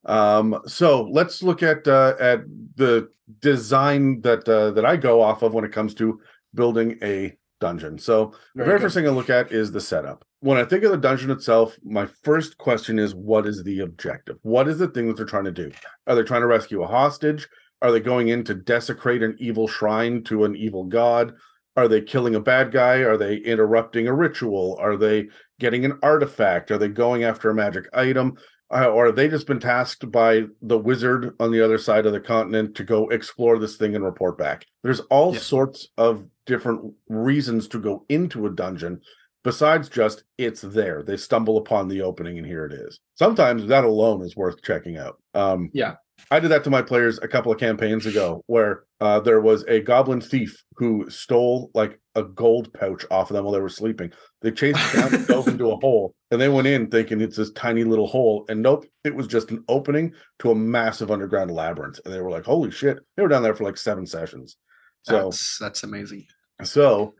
Um, 0.05 0.59
so 0.65 1.03
let's 1.03 1.43
look 1.43 1.63
at 1.63 1.87
uh, 1.87 2.15
at 2.19 2.41
the 2.75 3.09
design 3.39 4.21
that 4.21 4.47
uh, 4.49 4.71
that 4.71 4.85
I 4.85 4.97
go 4.97 5.21
off 5.21 5.43
of 5.43 5.53
when 5.53 5.65
it 5.65 5.71
comes 5.71 5.93
to 5.95 6.19
building 6.53 6.97
a 7.01 7.35
dungeon. 7.63 7.97
So 7.97 8.33
the 8.55 8.65
Very 8.65 8.79
first 8.79 8.93
thing 8.93 9.07
I 9.07 9.11
look 9.11 9.29
at 9.29 9.51
is 9.53 9.71
the 9.71 9.79
setup. 9.79 10.25
When 10.41 10.57
I 10.57 10.65
think 10.65 10.83
of 10.83 10.91
the 10.91 10.97
dungeon 10.97 11.31
itself, 11.31 11.77
my 11.83 12.05
first 12.23 12.57
question 12.57 12.99
is 12.99 13.15
what 13.15 13.47
is 13.47 13.63
the 13.63 13.79
objective? 13.79 14.37
What 14.41 14.67
is 14.67 14.79
the 14.79 14.89
thing 14.89 15.07
that 15.07 15.15
they're 15.15 15.25
trying 15.25 15.45
to 15.45 15.51
do? 15.51 15.71
Are 16.05 16.15
they 16.15 16.23
trying 16.23 16.41
to 16.41 16.47
rescue 16.47 16.83
a 16.83 16.87
hostage? 16.87 17.47
Are 17.81 17.91
they 17.93 18.01
going 18.01 18.27
in 18.27 18.43
to 18.45 18.53
desecrate 18.53 19.23
an 19.23 19.35
evil 19.39 19.67
shrine 19.69 20.23
to 20.25 20.43
an 20.43 20.55
evil 20.57 20.83
god? 20.83 21.33
Are 21.77 21.87
they 21.87 22.01
killing 22.01 22.35
a 22.35 22.41
bad 22.41 22.71
guy? 22.73 22.95
Are 22.97 23.17
they 23.17 23.37
interrupting 23.37 24.07
a 24.07 24.13
ritual? 24.13 24.77
Are 24.79 24.97
they 24.97 25.29
getting 25.59 25.85
an 25.85 25.97
artifact? 26.03 26.69
Are 26.71 26.77
they 26.77 26.89
going 26.89 27.23
after 27.23 27.49
a 27.49 27.55
magic 27.55 27.85
item? 27.93 28.35
uh, 28.73 28.87
or 28.87 29.05
have 29.05 29.15
they 29.15 29.27
just 29.27 29.45
been 29.45 29.59
tasked 29.59 30.09
by 30.11 30.43
the 30.63 30.77
wizard 30.77 31.35
on 31.39 31.51
the 31.51 31.63
other 31.63 31.77
side 31.77 32.07
of 32.07 32.11
the 32.11 32.19
continent 32.19 32.73
to 32.75 32.83
go 32.83 33.07
explore 33.09 33.59
this 33.59 33.77
thing 33.77 33.95
and 33.95 34.03
report 34.03 34.35
back? 34.35 34.65
There's 34.81 35.01
all 35.11 35.31
Yeah. 35.33 35.39
sorts 35.39 35.89
of 35.95 36.25
different 36.45 36.93
reasons 37.09 37.67
to 37.69 37.79
go 37.79 38.05
into 38.09 38.45
a 38.45 38.51
dungeon 38.51 39.01
besides 39.43 39.89
just 39.89 40.23
it's 40.37 40.61
there. 40.61 41.03
They 41.03 41.17
stumble 41.17 41.57
upon 41.57 41.87
the 41.87 42.01
opening 42.01 42.37
and 42.37 42.47
here 42.47 42.65
it 42.65 42.73
is. 42.73 42.99
Sometimes 43.15 43.67
that 43.67 43.83
alone 43.83 44.21
is 44.23 44.35
worth 44.35 44.61
checking 44.61 44.97
out. 44.97 45.17
Um, 45.33 45.69
Yeah. 45.73 45.95
I 46.31 46.39
did 46.39 46.49
that 46.51 46.63
to 46.63 46.69
my 46.69 46.81
players 46.81 47.19
a 47.21 47.27
couple 47.27 47.51
of 47.51 47.59
campaigns 47.59 48.05
ago 48.05 48.43
where 48.45 48.83
uh, 49.01 49.19
there 49.19 49.41
was 49.41 49.63
a 49.67 49.81
goblin 49.81 50.21
thief 50.21 50.63
who 50.77 51.09
stole 51.09 51.69
like 51.73 51.99
a 52.15 52.23
gold 52.23 52.71
pouch 52.73 53.03
off 53.11 53.29
of 53.29 53.35
them 53.35 53.43
while 53.43 53.53
they 53.53 53.59
were 53.59 53.67
sleeping. 53.67 54.11
They 54.41 54.51
chased 54.51 54.79
it 54.93 54.97
down 54.97 55.13
and 55.13 55.27
dove 55.27 55.47
into 55.47 55.71
a 55.71 55.75
hole, 55.81 56.13
and 56.31 56.39
they 56.39 56.49
went 56.49 56.67
in 56.67 56.87
thinking 56.89 57.19
it's 57.19 57.35
this 57.35 57.51
tiny 57.51 57.83
little 57.83 58.07
hole, 58.07 58.45
and 58.47 58.61
nope, 58.61 58.85
it 59.03 59.13
was 59.13 59.27
just 59.27 59.51
an 59.51 59.63
opening 59.67 60.13
to 60.39 60.51
a 60.51 60.55
massive 60.55 61.11
underground 61.11 61.51
labyrinth. 61.51 61.99
And 62.05 62.13
they 62.13 62.21
were 62.21 62.31
like, 62.31 62.45
"Holy 62.45 62.71
shit!" 62.71 62.99
They 63.17 63.23
were 63.23 63.29
down 63.29 63.43
there 63.43 63.55
for 63.55 63.63
like 63.63 63.77
seven 63.77 64.05
sessions. 64.05 64.55
So, 65.03 65.13
that's 65.29 65.57
that's 65.59 65.83
amazing. 65.83 66.25
so 66.63 67.13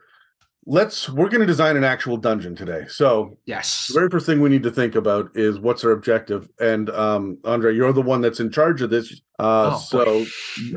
let's 0.66 1.10
we're 1.10 1.28
going 1.30 1.42
to 1.42 1.46
design 1.46 1.76
an 1.76 1.84
actual 1.84 2.16
dungeon 2.18 2.56
today. 2.56 2.86
So 2.88 3.38
Yes. 3.46 3.88
the 3.88 3.96
very 4.00 4.10
first 4.10 4.26
thing 4.26 4.40
we 4.40 4.50
need 4.50 4.64
to 4.64 4.72
think 4.72 4.96
about 4.96 5.30
is 5.36 5.60
what's 5.60 5.84
our 5.84 5.92
objective. 5.92 6.48
And 6.60 6.90
um, 6.92 7.38
Andri, 7.44 7.76
you're 7.76 7.92
the 7.92 8.02
one 8.02 8.22
that's 8.22 8.40
in 8.40 8.50
charge 8.52 8.82
of 8.82 8.90
this. 8.90 9.22
Uh, 9.40 9.72
Oh, 9.74 9.78
so. 9.80 10.26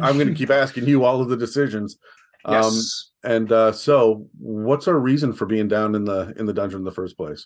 I'm 0.03 0.17
going 0.17 0.27
to 0.27 0.35
keep 0.35 0.51
asking 0.51 0.87
you 0.87 1.05
all 1.05 1.21
of 1.21 1.29
the 1.29 1.37
decisions. 1.37 1.97
Um, 2.49 2.63
yes. 2.63 3.11
and 3.25 3.51
uh, 3.51 3.73
so, 3.73 4.29
what's 4.39 4.87
our 4.87 4.97
reason 5.01 5.33
for 5.33 5.47
being 5.47 5.67
down 5.67 5.97
in 5.97 6.05
the 6.05 6.33
in 6.39 6.47
the 6.47 6.53
dungeon 6.53 6.79
in 6.79 6.85
the 6.85 6.93
first 6.93 7.17
place? 7.17 7.45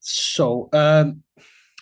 So, 0.00 0.70
um, 0.72 1.22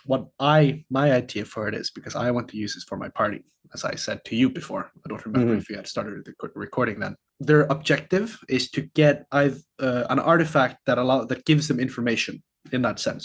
what 0.05 0.27
I 0.41 0.85
my 0.91 1.13
idea 1.13 1.45
for 1.45 1.69
it 1.69 1.75
is 1.77 1.93
because 1.93 2.17
I 2.17 2.33
want 2.33 2.49
to 2.49 2.57
use 2.57 2.75
this 2.75 2.83
for 2.83 2.97
my 2.97 3.09
party, 3.09 3.45
as 3.77 3.85
I 3.93 3.95
said 4.07 4.19
to 4.29 4.35
you 4.41 4.49
before. 4.61 4.85
I 5.05 5.07
don't 5.09 5.25
remember 5.29 5.55
Mhm. 5.55 5.61
if 5.63 5.69
you 5.71 5.77
had 5.81 5.87
started 5.95 6.25
the 6.27 6.33
recording 6.67 6.97
then. 7.05 7.15
Their 7.49 7.63
objective 7.77 8.29
is 8.57 8.65
to 8.75 8.81
get 9.03 9.17
either, 9.41 9.61
uh, 9.87 10.05
an 10.13 10.19
artifact 10.33 10.77
that 10.87 10.97
allow 11.03 11.19
that 11.31 11.45
gives 11.51 11.65
them 11.69 11.79
information 11.87 12.35
in 12.77 12.81
that 12.87 12.99
sense, 13.07 13.25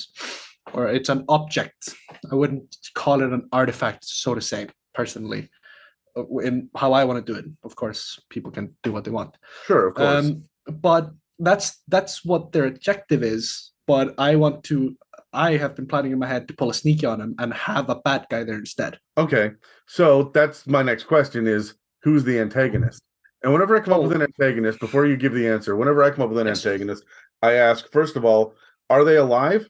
or 0.76 0.84
it's 0.98 1.10
an 1.16 1.22
object. 1.38 1.80
I 2.32 2.36
wouldn't 2.40 2.68
call 3.02 3.18
it 3.26 3.32
an 3.38 3.44
artifact, 3.62 4.02
so 4.24 4.30
to 4.40 4.42
say, 4.52 4.62
personally. 5.00 5.44
uh, 6.18 6.26
In 6.50 6.56
how 6.82 6.92
I 7.00 7.04
want 7.08 7.18
to 7.26 7.28
do 7.32 7.38
it, 7.42 7.46
of 7.68 7.74
course, 7.82 8.02
people 8.36 8.52
can 8.58 8.66
do 8.86 8.92
what 8.96 9.04
they 9.06 9.14
want. 9.20 9.32
Sure, 9.68 9.84
of 9.90 9.94
course. 9.96 10.26
Um, 10.26 10.28
but 10.90 11.04
that's 11.48 11.68
that's 11.94 12.16
what 12.30 12.44
their 12.54 12.66
objective 12.74 13.22
is. 13.36 13.46
but 13.88 14.08
I 14.30 14.32
want 14.44 14.58
to. 14.72 14.78
I 15.34 15.58
have 15.58 15.76
been 15.76 15.88
planning 15.88 16.12
in 16.12 16.20
my 16.20 16.28
head 16.28 16.48
to 16.50 16.54
pull 16.54 16.70
a 16.70 16.74
sneaky 16.74 17.06
on 17.06 17.22
him 17.22 17.36
and 17.40 17.54
have 17.54 17.90
a 17.90 17.96
bad 17.96 18.26
guy 18.30 18.44
there 18.44 18.58
instead. 18.58 19.00
Okay, 19.18 19.52
so 19.88 20.32
that's 20.34 20.68
my 20.68 20.82
next 20.84 21.06
question: 21.06 21.48
is 21.48 21.76
who's 22.04 22.24
the 22.24 22.40
antagonist? 22.40 23.02
And 23.44 23.52
whenever 23.54 23.76
I 23.76 23.80
come 23.80 23.94
up 23.94 24.00
Oh. 24.00 24.04
with 24.04 24.14
an 24.14 24.22
oh. 24.22 24.26
antagonist, 24.26 24.80
before 24.80 25.06
you 25.06 25.18
give 25.18 25.34
the 25.34 25.48
answer, 25.48 25.76
whenever 25.76 26.04
I 26.04 26.12
come 26.12 26.24
up 26.24 26.30
with 26.30 26.40
an 26.40 26.48
Yes. 26.48 26.66
antagonist, 26.66 27.04
I 27.42 27.54
ask 27.54 27.92
first 27.92 28.16
of 28.16 28.26
all, 28.26 28.54
are 28.90 29.04
they 29.04 29.16
alive? 29.18 29.68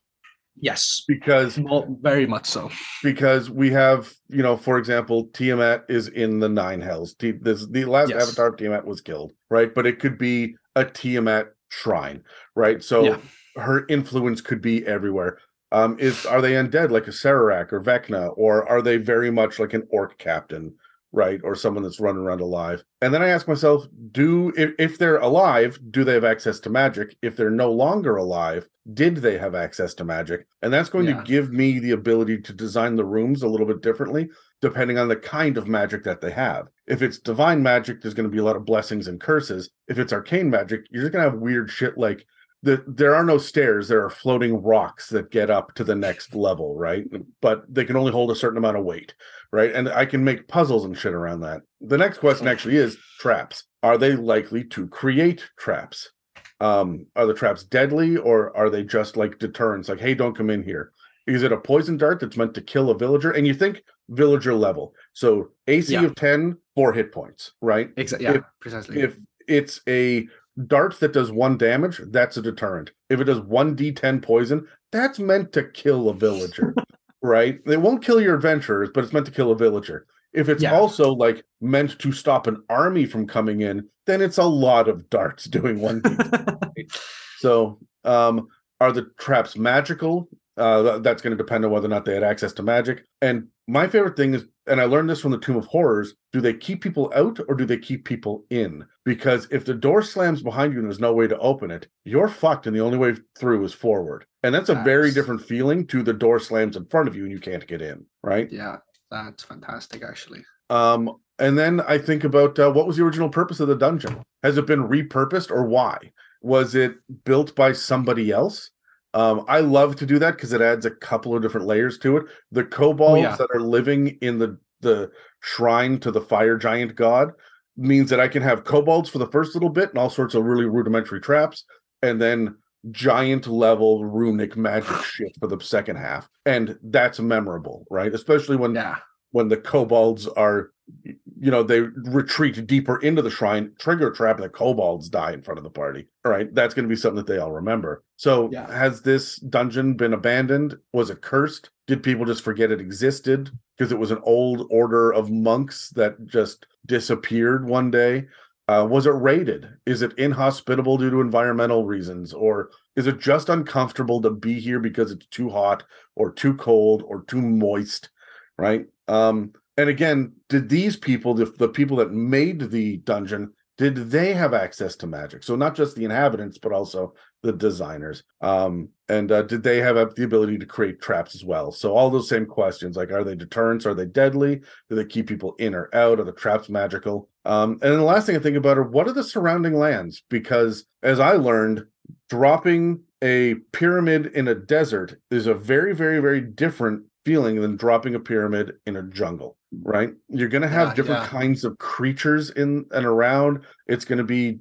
Yes, 0.59 1.03
Because 1.07 1.57
well, 1.57 1.87
very 2.01 2.25
much 2.27 2.45
so. 2.45 2.69
because 3.03 3.49
we 3.49 3.71
have, 3.71 4.13
you 4.27 4.43
know, 4.43 4.57
for 4.57 4.77
example, 4.77 5.27
Tiamat 5.33 5.85
is 5.87 6.09
in 6.09 6.39
the 6.39 6.49
Nine 6.49 6.81
Hells. 6.81 7.13
T- 7.15 7.31
this 7.31 7.65
the 7.67 7.85
last 7.85 8.09
Yes. 8.09 8.23
avatar 8.27 8.47
of 8.47 8.57
Tiamat 8.57 8.85
was 8.85 8.99
killed, 8.99 9.31
right? 9.49 9.73
But 9.73 9.87
it 9.87 9.99
could 9.99 10.17
be 10.17 10.55
a 10.75 10.83
Tiamat 10.83 11.53
shrine, 11.69 12.23
right? 12.55 12.83
So 12.83 13.03
Yeah. 13.05 13.17
her 13.55 13.85
influence 13.87 14.41
could 14.41 14.61
be 14.61 14.85
everywhere. 14.85 15.37
Um, 15.71 15.97
is 15.99 16.25
are 16.25 16.41
they 16.41 16.53
undead 16.53 16.91
like 16.91 17.07
a 17.07 17.11
Acererak 17.11 17.71
or 17.71 17.81
Vecna, 17.81 18.33
or 18.35 18.67
are 18.67 18.81
they 18.81 18.97
very 18.97 19.31
much 19.31 19.57
like 19.59 19.73
an 19.73 19.87
orc 19.89 20.17
captain, 20.17 20.75
right? 21.13 21.39
Or 21.43 21.55
someone 21.55 21.83
that's 21.83 21.99
running 21.99 22.23
around 22.23 22.41
alive? 22.41 22.83
And 23.01 23.13
then 23.13 23.21
I 23.21 23.29
ask 23.29 23.47
myself, 23.47 23.85
do 24.11 24.51
if, 24.57 24.71
if 24.77 24.97
they're 24.97 25.17
alive, 25.17 25.79
do 25.91 26.03
they 26.03 26.13
have 26.13 26.25
access 26.25 26.59
to 26.61 26.69
magic? 26.69 27.15
If 27.21 27.37
they're 27.37 27.49
no 27.49 27.71
longer 27.71 28.17
alive, 28.17 28.67
did 28.93 29.17
they 29.17 29.37
have 29.37 29.55
access 29.55 29.93
to 29.95 30.03
magic? 30.03 30.45
And 30.61 30.73
that's 30.73 30.89
going 30.89 31.05
Yeah. 31.07 31.17
to 31.17 31.23
give 31.23 31.51
me 31.53 31.79
the 31.79 31.91
ability 31.91 32.41
to 32.41 32.53
design 32.53 32.95
the 32.97 33.05
rooms 33.05 33.41
a 33.41 33.47
little 33.47 33.67
bit 33.67 33.81
differently, 33.81 34.29
depending 34.61 34.97
on 34.97 35.07
the 35.07 35.15
kind 35.15 35.57
of 35.57 35.67
magic 35.69 36.03
that 36.03 36.19
they 36.19 36.31
have. 36.31 36.67
If 36.87 37.01
it's 37.01 37.17
divine 37.19 37.63
magic, 37.63 38.01
there's 38.01 38.13
going 38.13 38.27
to 38.29 38.33
be 38.33 38.39
a 38.39 38.43
lot 38.43 38.55
of 38.57 38.65
blessings 38.65 39.07
and 39.07 39.21
curses. 39.21 39.69
If 39.87 39.99
it's 39.99 40.11
arcane 40.11 40.49
magic, 40.49 40.81
you're 40.89 41.03
just 41.03 41.13
going 41.13 41.23
to 41.23 41.31
have 41.31 41.39
weird 41.39 41.69
shit 41.71 41.97
like 41.97 42.25
the, 42.63 42.83
there 42.87 43.15
are 43.15 43.23
no 43.23 43.37
stairs 43.37 43.87
there 43.87 44.03
are 44.05 44.09
floating 44.09 44.61
rocks 44.61 45.09
that 45.09 45.31
get 45.31 45.49
up 45.49 45.73
to 45.75 45.83
the 45.83 45.95
next 45.95 46.35
level 46.35 46.75
right? 46.75 47.05
But 47.41 47.63
they 47.73 47.85
can 47.85 47.95
only 47.95 48.11
hold 48.11 48.31
a 48.31 48.35
certain 48.35 48.57
amount 48.57 48.77
of 48.77 48.83
weight 48.85 49.13
right? 49.51 49.73
And 49.73 49.89
i 49.89 50.05
can 50.05 50.23
make 50.23 50.47
puzzles 50.47 50.85
and 50.85 50.97
shit 50.97 51.13
around 51.13 51.41
that. 51.41 51.61
The 51.81 51.97
next 51.97 52.19
question 52.19 52.47
actually 52.47 52.77
is 52.77 52.97
traps. 53.19 53.63
Are 53.83 53.97
they 53.97 54.13
likely 54.15 54.63
to 54.65 54.87
create 54.87 55.43
traps? 55.57 56.11
Um 56.59 57.07
are 57.15 57.25
the 57.25 57.33
traps 57.33 57.63
deadly 57.63 58.17
or 58.17 58.55
are 58.55 58.69
they 58.69 58.83
just 58.83 59.17
like 59.17 59.39
deterrents 59.39 59.89
like 59.89 59.99
hey 59.99 60.13
don't 60.13 60.37
come 60.37 60.49
in 60.49 60.63
here. 60.63 60.91
Is 61.27 61.43
it 61.43 61.51
a 61.51 61.57
poison 61.57 61.97
dart 61.97 62.19
that's 62.19 62.37
meant 62.37 62.53
to 62.55 62.61
kill 62.61 62.89
a 62.91 62.97
villager? 62.97 63.31
And 63.31 63.47
you 63.47 63.53
think 63.53 63.83
villager 64.09 64.53
level. 64.53 64.93
So 65.13 65.49
ac 65.67 65.93
Yeah. 65.93 66.03
of 66.03 66.15
10 66.15 66.57
four 66.75 66.93
hit 66.93 67.11
points 67.11 67.53
right? 67.61 67.89
Exactly. 67.97 68.25
Yeah, 68.27 68.35
If- 68.35 68.43
precisely. 68.59 69.01
if 69.01 69.17
it's 69.47 69.81
a 69.89 70.27
dart 70.67 70.99
that 70.99 71.13
does 71.13 71.31
one 71.31 71.57
damage, 71.57 71.99
that's 72.07 72.37
a 72.37 72.41
deterrent. 72.41 72.91
If 73.09 73.19
it 73.19 73.25
does 73.25 73.39
one 73.41 73.75
d10 73.75 74.21
poison, 74.21 74.67
that's 74.91 75.19
meant 75.19 75.51
to 75.53 75.63
kill 75.63 76.09
a 76.09 76.13
villager, 76.13 76.73
right? 77.21 77.59
It 77.65 77.81
won't 77.81 78.03
kill 78.03 78.21
your 78.21 78.35
adventurers, 78.35 78.89
but 78.93 79.03
it's 79.03 79.13
meant 79.13 79.25
to 79.27 79.31
kill 79.31 79.51
a 79.51 79.55
villager. 79.57 80.05
If 80.33 80.47
it's 80.49 80.63
Yeah. 80.63 80.77
also 80.77 81.11
like 81.11 81.43
meant 81.59 81.99
to 81.99 82.11
stop 82.11 82.47
an 82.47 82.63
army 82.69 83.05
from 83.05 83.27
coming 83.27 83.61
in, 83.61 83.87
then 84.07 84.21
it's 84.21 84.37
a 84.37 84.43
lot 84.43 84.87
of 84.87 85.09
darts 85.09 85.45
doing 85.45 85.79
one 85.79 86.01
d10. 86.01 86.91
so, 87.39 87.79
um, 88.03 88.47
are 88.79 88.91
the 88.91 89.11
traps 89.19 89.55
magical? 89.57 90.27
Uh, 90.57 90.99
that's 90.99 91.21
going 91.21 91.31
to 91.35 91.41
depend 91.41 91.63
on 91.65 91.71
whether 91.71 91.85
or 91.85 91.89
not 91.89 92.03
they 92.05 92.13
had 92.13 92.23
access 92.23 92.51
to 92.53 92.63
magic. 92.63 93.05
And 93.21 93.47
my 93.67 93.87
favorite 93.87 94.17
thing 94.17 94.33
is, 94.33 94.45
and 94.71 94.81
I 94.81 94.85
learned 94.85 95.09
this 95.09 95.19
from 95.19 95.31
the 95.31 95.37
Tomb 95.37 95.57
of 95.57 95.65
Horrors: 95.65 96.15
do 96.33 96.41
they 96.41 96.53
keep 96.53 96.81
people 96.81 97.11
out 97.13 97.39
or 97.47 97.55
do 97.55 97.65
they 97.65 97.77
keep 97.77 98.05
people 98.05 98.45
in? 98.49 98.85
Because 99.05 99.47
if 99.51 99.65
the 99.65 99.75
door 99.75 100.01
slams 100.01 100.41
behind 100.41 100.73
you 100.73 100.79
and 100.79 100.87
there's 100.87 100.99
no 100.99 101.13
way 101.13 101.27
to 101.27 101.37
open 101.37 101.69
it, 101.69 101.87
you're 102.05 102.27
fucked, 102.27 102.65
and 102.65 102.75
the 102.75 102.81
only 102.81 102.97
way 102.97 103.15
through 103.37 103.63
is 103.65 103.73
forward. 103.73 104.25
And 104.43 104.55
that's 104.55 104.69
a 104.69 104.75
very 104.75 105.11
different 105.11 105.41
feeling 105.43 105.85
to 105.87 106.01
the 106.01 106.13
door 106.13 106.39
slams 106.39 106.75
in 106.75 106.85
front 106.85 107.07
of 107.07 107.15
you 107.15 107.23
and 107.23 107.31
you 107.31 107.39
can't 107.39 107.67
get 107.67 107.81
in, 107.81 108.05
right? 108.23 108.51
yeah, 108.51 108.77
that's 109.11 109.43
fantastic. 109.43 110.03
Actually, 110.03 110.43
Um, 110.71 111.17
and 111.37 111.57
then 111.57 111.81
I 111.81 111.97
think 111.97 112.23
about 112.23 112.57
uh, 112.57 112.71
what 112.71 112.87
was 112.87 112.97
the 112.97 113.03
original 113.03 113.29
purpose 113.29 113.59
of 113.59 113.67
the 113.67 113.75
dungeon? 113.75 114.23
Has 114.41 114.57
it 114.57 114.65
been 114.65 114.87
repurposed 114.87 115.51
or 115.51 115.65
why? 115.65 115.97
Was 116.41 116.73
it 116.73 116.95
built 117.23 117.55
by 117.55 117.73
somebody 117.73 118.31
else? 118.31 118.70
Um, 119.13 119.45
I 119.47 119.59
love 119.59 119.97
to 119.97 120.05
do 120.05 120.19
that 120.19 120.35
because 120.35 120.53
it 120.53 120.61
adds 120.61 120.85
a 120.85 120.91
couple 120.91 121.35
of 121.35 121.41
different 121.41 121.67
layers 121.67 121.97
to 121.99 122.17
it. 122.17 122.25
The 122.51 122.63
kobolds 122.63 123.21
yeah. 123.21 123.35
that 123.35 123.49
are 123.53 123.61
living 123.61 124.17
in 124.21 124.39
the 124.39 124.57
the 124.81 125.11
shrine 125.41 125.99
to 125.99 126.09
the 126.11 126.21
fire 126.21 126.57
giant 126.57 126.95
god 126.95 127.33
means 127.77 128.09
that 128.09 128.19
I 128.19 128.27
can 128.27 128.41
have 128.41 128.63
kobolds 128.63 129.09
for 129.09 129.19
the 129.19 129.27
first 129.27 129.53
little 129.53 129.69
bit 129.69 129.89
and 129.89 129.97
all 129.97 130.09
sorts 130.09 130.33
of 130.33 130.43
really 130.43 130.65
rudimentary 130.65 131.21
traps, 131.21 131.65
and 132.01 132.21
then 132.21 132.55
giant 132.89 133.47
level 133.47 134.05
runic 134.05 134.57
magic 134.57 134.95
shit 135.03 135.31
for 135.39 135.47
the 135.47 135.59
second 135.59 135.97
half. 135.97 136.29
And 136.45 136.77
that's 136.83 137.19
memorable, 137.19 137.85
right? 137.89 138.13
Especially 138.13 138.55
when 138.55 138.75
yeah, 138.75 138.97
when 139.31 139.49
the 139.49 139.57
kobolds 139.57 140.27
are 140.27 140.71
you 141.03 141.49
know 141.51 141.63
they 141.63 141.81
retreat 141.81 142.67
deeper 142.67 142.97
into 142.99 143.21
the 143.21 143.29
shrine 143.29 143.71
trigger 143.79 144.11
trap 144.11 144.35
and 144.37 144.45
the 144.45 144.49
kobolds 144.49 145.09
die 145.09 145.31
in 145.31 145.41
front 145.41 145.57
of 145.57 145.63
the 145.63 145.69
party 145.69 146.07
all 146.23 146.31
right? 146.31 146.53
That's 146.53 146.73
going 146.73 146.85
to 146.85 146.89
be 146.89 146.95
something 146.95 147.17
that 147.17 147.27
they 147.27 147.39
all 147.39 147.51
remember. 147.51 148.03
So 148.15 148.49
Yeah. 148.51 148.71
has 148.71 149.01
this 149.01 149.37
dungeon 149.37 149.95
been 149.95 150.13
abandoned? 150.13 150.77
Was 150.93 151.09
it 151.09 151.21
cursed? 151.21 151.71
Did 151.87 152.03
people 152.03 152.25
just 152.25 152.43
forget 152.43 152.71
it 152.71 152.79
existed? 152.79 153.49
Because 153.77 153.91
it 153.91 153.97
was 153.97 154.11
an 154.11 154.19
old 154.23 154.67
order 154.69 155.11
of 155.11 155.31
monks 155.31 155.89
that 155.95 156.27
just 156.27 156.67
disappeared 156.85 157.67
one 157.67 157.89
day. 157.89 158.27
Uh, 158.67 158.85
was 158.87 159.07
it 159.07 159.09
raided? 159.15 159.67
Is 159.87 160.03
it 160.03 160.13
inhospitable 160.19 160.97
due 160.97 161.09
to 161.09 161.19
environmental 161.21 161.85
reasons? 161.85 162.31
Or 162.33 162.69
is 162.95 163.07
it 163.07 163.19
just 163.19 163.49
uncomfortable 163.49 164.21
to 164.21 164.29
be 164.29 164.59
here 164.59 164.79
because 164.79 165.11
it's 165.11 165.25
too 165.25 165.49
hot 165.49 165.83
or 166.15 166.31
too 166.31 166.53
cold 166.53 167.03
or 167.07 167.23
too 167.23 167.41
moist 167.41 168.09
right? 168.57 168.85
Um 169.07 169.53
and 169.81 169.89
again 169.89 170.33
did 170.49 170.69
these 170.69 170.95
people 170.95 171.33
the, 171.33 171.45
the 171.57 171.69
people 171.69 171.97
that 171.97 172.11
made 172.11 172.71
the 172.71 172.97
dungeon 172.97 173.51
did 173.81 174.11
they 174.11 174.33
have 174.33 174.53
access 174.53 174.95
to 174.97 175.07
magic? 175.07 175.41
So 175.41 175.55
not 175.55 175.75
just 175.75 175.95
the 175.95 176.05
inhabitants 176.05 176.59
but 176.59 176.71
also 176.71 177.15
the 177.41 177.51
designers. 177.51 178.21
Um 178.39 178.89
and 179.09 179.31
uh, 179.31 179.41
did 179.41 179.63
they 179.63 179.79
have 179.79 179.95
the 180.13 180.23
ability 180.23 180.59
to 180.59 180.67
create 180.67 181.01
traps 181.01 181.33
as 181.33 181.43
well? 181.43 181.71
So 181.71 181.95
all 181.95 182.11
those 182.11 182.29
same 182.29 182.45
questions 182.45 182.95
like 182.95 183.11
are 183.11 183.23
they 183.23 183.33
deterrents? 183.33 183.87
Are 183.87 183.95
they 183.95 184.05
deadly? 184.05 184.61
Do 184.89 184.95
they 184.95 185.05
keep 185.05 185.27
people 185.27 185.55
in 185.57 185.73
or 185.73 185.89
out? 185.95 186.19
Are 186.19 186.23
the 186.23 186.31
traps 186.31 186.69
magical? 186.69 187.29
Um 187.43 187.71
and 187.71 187.91
then 187.91 187.97
the 187.97 188.03
last 188.03 188.27
thing 188.27 188.35
i 188.35 188.39
think 188.39 188.55
about 188.55 188.77
are 188.77 188.83
what 188.83 189.07
are 189.07 189.13
the 189.13 189.23
surrounding 189.23 189.73
lands? 189.73 190.21
Because 190.29 190.85
as 191.01 191.19
i 191.19 191.31
learned 191.31 191.85
dropping 192.29 193.01
a 193.23 193.55
pyramid 193.71 194.27
in 194.27 194.47
a 194.47 194.53
desert 194.55 195.15
is 195.31 195.47
a 195.47 195.55
very 195.55 195.95
very 195.95 196.19
very 196.19 196.41
different 196.41 197.05
feeling 197.25 197.59
than 197.59 197.77
dropping 197.77 198.13
a 198.13 198.19
pyramid 198.19 198.73
in 198.85 198.95
a 198.95 199.03
jungle 199.03 199.57
right 199.83 200.13
you're 200.27 200.49
going 200.49 200.61
to 200.61 200.67
have 200.67 200.89
Yeah, 200.89 200.93
different 200.95 201.21
yeah. 201.21 201.27
kinds 201.27 201.63
of 201.63 201.77
creatures 201.77 202.49
in 202.51 202.85
and 202.91 203.05
around 203.05 203.63
it's 203.87 204.05
going 204.05 204.17
to 204.17 204.23
be 204.23 204.59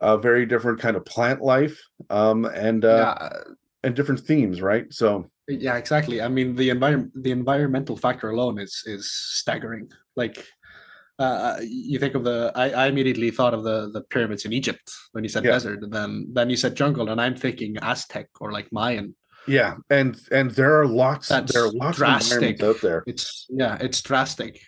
a 0.00 0.18
very 0.18 0.46
different 0.46 0.80
kind 0.80 0.96
of 0.96 1.04
plant 1.04 1.40
life 1.40 1.80
um 2.10 2.44
and 2.44 2.84
uh 2.84 3.14
yeah, 3.18 3.28
and 3.84 3.94
different 3.94 4.20
themes 4.20 4.60
right 4.60 4.92
so 4.92 5.30
yeah, 5.50 5.76
exactly. 5.78 6.20
I 6.20 6.28
mean, 6.28 6.56
the 6.56 6.68
environment, 6.68 7.10
the 7.14 7.30
environmental 7.30 7.96
factor 7.96 8.28
alone 8.28 8.58
is 8.58 8.82
is 8.84 9.10
staggering. 9.10 9.88
Like, 10.14 10.46
uh, 11.18 11.56
you 11.62 11.98
think 11.98 12.14
of 12.14 12.22
the, 12.22 12.52
I, 12.54 12.68
I 12.70 12.86
immediately 12.88 13.30
thought 13.30 13.54
of 13.54 13.64
the 13.64 13.90
the 13.90 14.02
pyramids 14.02 14.44
in 14.44 14.52
Egypt 14.52 14.92
when 15.12 15.24
you 15.24 15.30
said 15.30 15.44
Yeah. 15.44 15.52
desert, 15.52 15.82
and 15.82 15.90
then 15.90 16.28
then 16.34 16.50
you 16.50 16.56
said 16.56 16.76
jungle, 16.76 17.08
and 17.08 17.18
I'm 17.18 17.34
thinking 17.34 17.76
Aztec 17.80 18.28
or 18.40 18.52
like 18.52 18.68
Mayan. 18.72 19.16
Yeah 19.48 19.74
and 19.90 20.20
and 20.30 20.50
there 20.52 20.78
are 20.80 20.86
lots 20.86 21.28
That's 21.28 21.52
there 21.52 21.64
are 21.64 21.72
lots 21.72 21.98
drastic. 21.98 22.60
of 22.62 22.68
out 22.76 22.80
there 22.82 23.02
It's 23.06 23.46
yeah, 23.48 23.76
it's 23.80 24.00
drastic. 24.02 24.60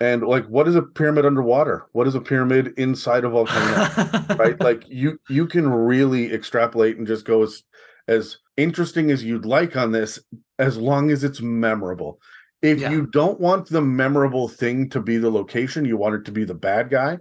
and 0.00 0.22
like 0.22 0.46
what 0.46 0.66
is 0.68 0.76
a 0.76 0.82
pyramid 0.82 1.26
underwater 1.26 1.86
what 1.92 2.06
is 2.06 2.14
a 2.14 2.20
pyramid 2.20 2.72
inside 2.78 3.24
a 3.24 3.28
volcano 3.28 4.24
right 4.36 4.58
like 4.60 4.84
you 4.88 5.18
you 5.28 5.46
can 5.46 5.68
really 5.68 6.32
extrapolate 6.32 6.96
and 6.98 7.06
just 7.06 7.24
go 7.24 7.42
as 7.42 7.62
as 8.08 8.38
interesting 8.56 9.10
as 9.10 9.22
you'd 9.24 9.44
like 9.46 9.76
on 9.76 9.92
this 9.92 10.18
as 10.58 10.76
long 10.76 11.10
as 11.10 11.22
it's 11.24 11.40
memorable 11.40 12.20
if 12.62 12.78
Yeah. 12.80 12.90
you 12.90 13.06
don't 13.06 13.40
want 13.40 13.68
the 13.68 13.80
memorable 13.80 14.48
thing 14.48 14.88
to 14.90 15.00
be 15.00 15.16
the 15.18 15.30
location 15.30 15.84
you 15.84 15.96
want 15.96 16.14
it 16.14 16.24
to 16.26 16.32
be 16.32 16.44
the 16.44 16.54
bad 16.54 16.90
guy 16.90 17.18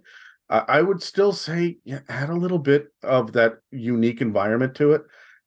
I 0.49 0.59
i 0.77 0.81
would 0.81 1.01
still 1.03 1.31
say 1.33 1.77
yeah, 1.85 1.99
add 2.09 2.29
a 2.29 2.35
little 2.43 2.59
bit 2.59 2.87
of 3.03 3.33
that 3.33 3.53
unique 3.71 4.21
environment 4.21 4.73
to 4.75 4.93
it 4.93 5.03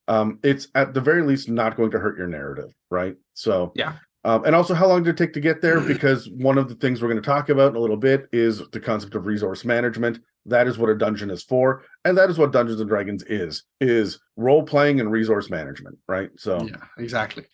um 0.08 0.38
it's 0.42 0.68
at 0.74 0.94
the 0.94 1.00
very 1.00 1.22
least 1.22 1.48
not 1.48 1.76
going 1.76 1.90
to 1.90 1.98
hurt 1.98 2.18
your 2.18 2.26
narrative 2.26 2.72
right 2.90 3.14
so 3.34 3.72
Yeah. 3.74 3.94
um, 4.24 4.44
and 4.44 4.54
also 4.54 4.74
how 4.74 4.86
long 4.88 5.02
did 5.02 5.10
it 5.10 5.16
take 5.16 5.32
to 5.34 5.40
get 5.40 5.60
there 5.62 5.80
because 5.94 6.28
one 6.30 6.58
of 6.58 6.68
the 6.68 6.74
things 6.74 7.00
we're 7.00 7.08
going 7.08 7.22
to 7.22 7.26
talk 7.26 7.48
about 7.48 7.70
in 7.70 7.76
a 7.76 7.80
little 7.80 7.96
bit 7.96 8.26
is 8.32 8.62
the 8.70 8.80
concept 8.80 9.14
of 9.14 9.26
resource 9.26 9.64
management 9.64 10.18
that 10.46 10.66
is 10.66 10.76
what 10.78 10.90
a 10.90 10.94
dungeon 10.98 11.30
is 11.30 11.42
for 11.44 11.82
and 12.04 12.18
that 12.18 12.28
is 12.30 12.36
what 12.38 12.52
dungeons 12.52 12.80
and 12.80 12.88
dragons 12.88 13.22
is 13.24 13.62
is 13.80 14.18
role 14.36 14.62
playing 14.64 14.98
and 15.00 15.10
resource 15.12 15.50
management 15.50 15.96
right 16.08 16.30
so 16.36 16.60
yeah, 16.66 16.76
exactly. 16.98 17.44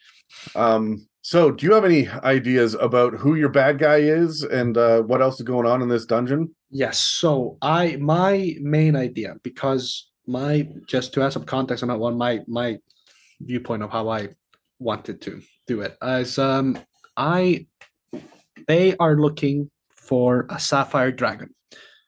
um 0.56 1.06
so 1.20 1.50
do 1.50 1.66
you 1.66 1.74
have 1.74 1.84
any 1.84 2.08
ideas 2.08 2.72
about 2.74 3.12
who 3.12 3.34
your 3.34 3.50
bad 3.50 3.78
guy 3.78 3.96
is 3.98 4.42
and 4.42 4.78
uh 4.78 5.02
what 5.02 5.20
else 5.20 5.34
is 5.38 5.42
going 5.42 5.66
on 5.66 5.82
in 5.82 5.88
this 5.88 6.06
dungeon 6.06 6.54
Yes. 6.70 6.98
So 6.98 7.56
I 7.62 7.96
my 7.96 8.54
main 8.60 8.94
idea 8.94 9.36
because 9.42 10.07
my 10.28 10.68
just 10.86 11.14
to 11.14 11.22
add 11.22 11.32
some 11.32 11.44
context 11.44 11.82
on 11.82 11.88
that 11.88 11.98
one, 11.98 12.16
my 12.16 12.40
my 12.46 12.78
viewpoint 13.40 13.82
of 13.82 13.90
how 13.90 14.08
I 14.08 14.28
wanted 14.78 15.20
to 15.22 15.40
do 15.66 15.80
it. 15.80 15.96
As 16.02 16.38
um, 16.38 16.78
I, 17.16 17.66
they 18.66 18.96
are 18.98 19.16
looking 19.16 19.70
for 19.96 20.46
a 20.50 20.60
sapphire 20.60 21.12
dragon. 21.12 21.54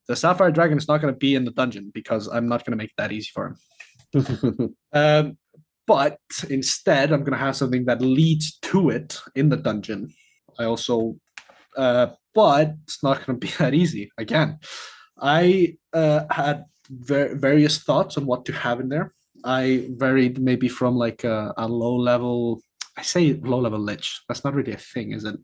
The 0.09 0.17
sapphire 0.17 0.51
dragon 0.51 0.79
is 0.79 0.89
not 0.89 1.01
going 1.01 1.13
to 1.13 1.19
be 1.19 1.35
in 1.35 1.45
the 1.45 1.51
dungeon 1.51 1.91
because 1.95 2.29
I'm 2.29 2.49
not 2.49 2.65
going 2.65 2.73
to 2.73 2.83
make 2.83 2.95
that 2.97 3.13
easy 3.13 3.31
for 3.33 3.57
him. 4.13 4.77
um, 4.93 5.39
but 5.87 6.19
instead, 6.49 7.13
I'm 7.13 7.21
going 7.21 7.33
to 7.33 7.45
have 7.45 7.57
something 7.57 7.85
that 7.87 8.01
leads 8.01 8.59
to 8.59 8.91
it 8.91 9.21
in 9.35 9.49
the 9.49 9.57
dungeon. 9.57 10.13
I 10.59 10.65
also, 10.65 11.17
uh, 11.77 12.09
but 12.35 12.75
it's 12.85 13.03
not 13.03 13.25
going 13.25 13.39
to 13.39 13.47
be 13.47 13.53
that 13.59 13.75
easy. 13.75 14.11
Again, 14.19 14.59
I 15.19 15.77
uh, 15.93 16.25
had 16.31 16.65
ver- 16.91 17.35
various 17.35 17.79
thoughts 17.79 18.17
on 18.19 18.27
what 18.27 18.45
to 18.47 18.53
have 18.53 18.81
in 18.81 18.89
there. 18.89 19.15
I 19.45 19.89
varied 19.97 20.39
maybe 20.39 20.69
from 20.69 20.97
like 20.97 21.25
a, 21.25 21.55
a 21.57 21.67
low 21.67 21.97
level. 21.97 22.61
I 22.97 23.03
say 23.03 23.33
low 23.35 23.61
level 23.61 23.79
lich. 23.79 24.21
That's 24.29 24.45
not 24.45 24.55
really 24.55 24.73
a 24.73 24.77
thing, 24.77 25.13
is 25.13 25.25
it? 25.25 25.37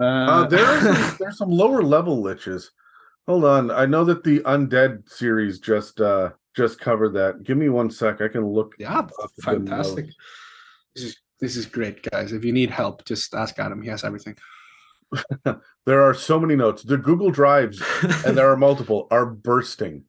Uh, 0.00 0.04
Uh, 0.04 0.46
there 0.46 0.64
are 0.64 0.80
some, 0.80 1.16
there's 1.20 1.38
some 1.38 1.50
lower 1.50 1.82
level 1.82 2.22
liches. 2.22 2.68
Hold 3.26 3.44
on, 3.44 3.70
I 3.70 3.84
know 3.84 4.04
that 4.04 4.24
the 4.24 4.40
undead 4.40 5.08
series 5.10 5.58
just 5.60 6.00
uh 6.00 6.30
just 6.56 6.80
covered 6.80 7.12
that. 7.14 7.42
Give 7.42 7.58
me 7.58 7.68
one 7.68 7.90
sec. 7.90 8.20
I 8.22 8.28
can 8.28 8.46
look. 8.46 8.74
yeah, 8.78 9.06
fantastic. 9.42 10.06
This 10.94 11.04
is 11.04 11.16
this 11.40 11.56
is 11.56 11.66
great, 11.66 12.02
guys. 12.10 12.32
If 12.32 12.44
you 12.44 12.52
need 12.52 12.70
help, 12.70 13.04
just 13.04 13.34
ask 13.34 13.58
Adam. 13.58 13.82
He 13.82 13.90
has 13.90 14.02
everything. 14.04 14.36
There 15.86 16.02
are 16.02 16.12
so 16.12 16.38
many 16.38 16.54
notes. 16.54 16.82
The 16.82 16.98
Google 16.98 17.30
Drives, 17.30 17.80
and 18.26 18.36
there 18.36 18.50
are 18.50 18.56
multiple, 18.58 19.08
are 19.10 19.24
bursting. 19.24 20.04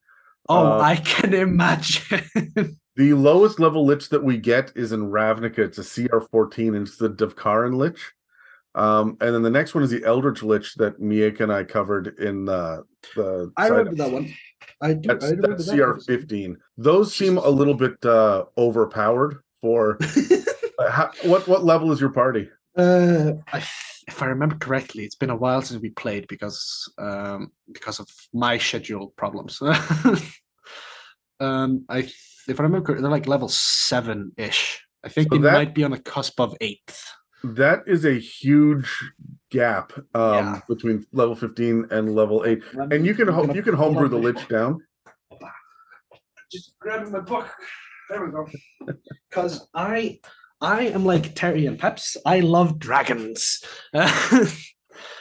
Oh, 0.49 0.79
uh, 0.79 0.79
I 0.79 0.95
can 0.97 1.33
imagine. 1.33 2.75
The 2.95 3.13
lowest 3.13 3.61
level 3.61 3.85
lich 3.85 4.09
that 4.09 4.25
we 4.25 4.35
get 4.35 4.73
is 4.75 4.91
in 4.91 5.09
Ravnica. 5.09 5.59
It's 5.59 5.77
a 5.77 5.85
CR 5.85 6.19
14, 6.19 6.75
and 6.75 6.85
it's 6.85 6.97
the 6.97 7.09
Devkarin 7.09 7.77
lich. 7.77 7.97
Um, 8.75 9.15
and 9.21 9.33
then 9.33 9.41
the 9.41 9.49
next 9.49 9.73
one 9.73 9.85
is 9.85 9.89
the 9.89 10.03
Eldritch 10.03 10.43
Lich 10.43 10.75
that 10.75 10.99
Miek 10.99 11.39
and 11.39 11.49
I 11.49 11.63
covered 11.63 12.19
in 12.19 12.43
the 12.43 12.83
the 13.15 13.53
I 13.55 13.69
side 13.69 13.77
remember 13.77 14.03
that 14.03 14.11
one. 14.11 14.33
I 14.81 14.93
do. 14.95 15.07
That's, 15.07 15.23
I 15.23 15.29
remember 15.29 15.55
that's 15.55 15.67
that 15.67 15.77
CR 15.77 15.99
fifteen. 16.01 16.57
Those 16.77 17.15
seem 17.15 17.37
a 17.37 17.49
little 17.49 17.73
bit 17.73 18.03
uh, 18.05 18.45
overpowered 18.57 19.43
for. 19.61 19.97
uh, 20.79 20.91
how, 20.91 21.11
what 21.23 21.47
what 21.47 21.63
level 21.63 21.93
is 21.93 22.01
your 22.01 22.11
party? 22.11 22.49
Uh, 22.77 23.31
I, 23.51 23.63
if 24.09 24.21
I 24.23 24.25
remember 24.27 24.55
correctly, 24.57 25.03
it's 25.05 25.15
been 25.15 25.29
a 25.29 25.35
while 25.35 25.61
since 25.61 25.81
we 25.81 25.89
played 25.91 26.25
because 26.27 26.59
um, 26.97 27.51
because 27.71 27.99
of 27.99 28.07
my 28.33 28.57
schedule 28.57 29.13
problems. 29.17 29.61
um, 31.39 31.85
I 31.89 31.99
if 32.47 32.59
I 32.59 32.63
remember, 32.63 32.85
correctly, 32.85 33.03
they're 33.03 33.11
like 33.11 33.27
level 33.27 33.47
seven 33.49 34.31
ish. 34.37 34.81
I 35.03 35.09
think 35.09 35.29
So 35.31 35.37
they 35.37 35.43
that- 35.43 35.53
might 35.53 35.73
be 35.75 35.83
on 35.83 35.91
the 35.91 35.99
cusp 35.99 36.39
of 36.39 36.55
eighth. 36.61 36.99
That 37.43 37.83
is 37.87 38.03
a 38.05 38.19
huge 38.19 38.89
gap 39.49 39.93
um, 40.13 40.33
Yeah. 40.33 40.59
between 40.67 41.05
level 41.13 41.35
fifteen 41.35 41.85
and 41.89 42.13
level 42.13 42.43
eight. 42.45 42.61
And 42.73 43.05
you 43.05 43.13
can 43.15 43.29
I'm 43.29 43.35
ho- 43.35 43.53
you 43.53 43.63
can 43.63 43.75
homebrew 43.75 44.09
the 44.09 44.17
lich 44.17 44.35
book. 44.35 44.49
down. 44.49 44.79
Just 46.51 46.77
grabbing 46.79 47.11
my 47.13 47.19
book. 47.21 47.47
There 48.09 48.25
we 48.25 48.31
go. 48.31 48.47
Because 49.29 49.69
I 49.73 50.19
I 50.61 50.87
am 50.87 51.05
like 51.05 51.35
Terry 51.35 51.65
and 51.65 51.79
Peps. 51.79 52.17
I 52.25 52.41
love 52.41 52.79
dragons. 52.79 53.63
they 53.93 54.01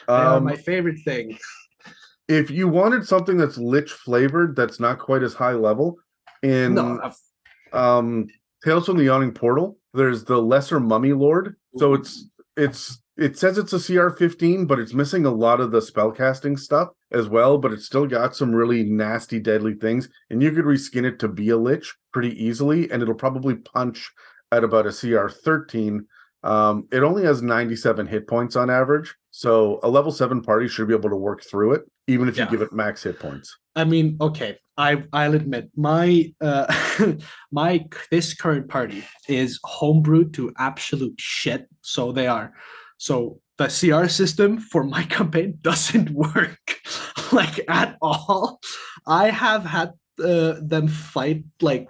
are 0.07 0.37
Um, 0.37 0.43
my 0.43 0.55
favorite 0.55 0.99
thing. 1.05 1.37
if 2.27 2.51
you 2.51 2.67
wanted 2.67 3.07
something 3.07 3.37
that's 3.37 3.57
lich 3.57 3.91
flavored, 3.91 4.55
that's 4.55 4.79
not 4.79 4.99
quite 4.99 5.23
as 5.23 5.33
high 5.33 5.53
level. 5.53 5.97
In 6.43 6.75
No, 6.75 6.99
I've- 7.01 7.15
um 7.71 8.27
Tales 8.65 8.87
from 8.87 8.97
the 8.97 9.05
Yawning 9.05 9.31
Portal, 9.33 9.77
there's 9.93 10.25
the 10.25 10.41
Lesser 10.41 10.79
Mummy 10.81 11.13
Lord. 11.13 11.55
So 11.77 11.93
it's 11.93 12.27
it's 12.57 13.01
it 13.15 13.37
says 13.37 13.57
it's 13.57 13.71
a 13.73 13.79
CR 13.79 14.09
15, 14.09 14.65
but 14.65 14.79
it's 14.79 14.93
missing 14.93 15.25
a 15.25 15.29
lot 15.31 15.59
of 15.61 15.71
the 15.71 15.79
spellcasting 15.79 16.57
stuff 16.59 16.89
as 17.11 17.29
well. 17.29 17.57
But 17.57 17.71
it's 17.71 17.85
still 17.85 18.05
got 18.07 18.35
some 18.35 18.53
really 18.53 18.83
nasty, 18.83 19.39
deadly 19.39 19.75
things, 19.75 20.09
and 20.29 20.41
you 20.43 20.51
could 20.51 20.65
reskin 20.65 21.05
it 21.05 21.19
to 21.19 21.27
be 21.29 21.49
a 21.49 21.57
lich 21.57 21.95
pretty 22.11 22.31
easily, 22.43 22.89
and 22.91 23.01
it'll 23.01 23.13
probably 23.15 23.55
punch 23.55 24.11
at 24.51 24.63
about 24.63 24.87
a 24.87 24.91
CR 24.91 25.27
13. 25.27 26.05
Um, 26.43 26.87
it 26.91 27.03
only 27.03 27.23
has 27.25 27.41
97 27.41 28.07
hit 28.07 28.27
points 28.27 28.55
on 28.55 28.69
average, 28.69 29.13
so 29.29 29.79
a 29.83 29.89
level 29.89 30.11
seven 30.11 30.41
party 30.41 30.67
should 30.69 30.87
be 30.87 30.93
able 30.93 31.09
to 31.09 31.15
work 31.15 31.43
through 31.43 31.73
it, 31.73 31.81
even 32.07 32.29
if 32.29 32.37
Yeah. 32.37 32.45
you 32.45 32.51
give 32.51 32.61
it 32.61 32.71
max 32.71 33.03
hit 33.03 33.19
points. 33.19 33.57
I 33.75 33.83
mean, 33.83 34.15
okay, 34.21 34.57
I 34.77 35.03
I'll 35.11 35.35
admit 35.35 35.69
my 35.75 36.33
uh 36.39 36.73
my 37.51 37.85
this 38.09 38.33
current 38.33 38.69
party 38.69 39.03
is 39.27 39.59
homebrewed 39.65 40.33
to 40.35 40.53
absolute 40.57 41.15
shit. 41.19 41.67
So 41.81 42.13
they 42.13 42.27
are. 42.27 42.53
So 42.97 43.41
the 43.57 43.65
CR 43.67 44.07
system 44.07 44.59
for 44.59 44.85
my 44.85 45.03
campaign 45.17 45.57
doesn't 45.61 46.09
work 46.25 46.57
like 47.33 47.59
at 47.67 47.97
all. 48.01 48.61
I 49.05 49.29
have 49.29 49.65
had 49.65 49.91
uh, 50.23 50.55
them 50.61 50.87
fight 50.87 51.43
like 51.61 51.89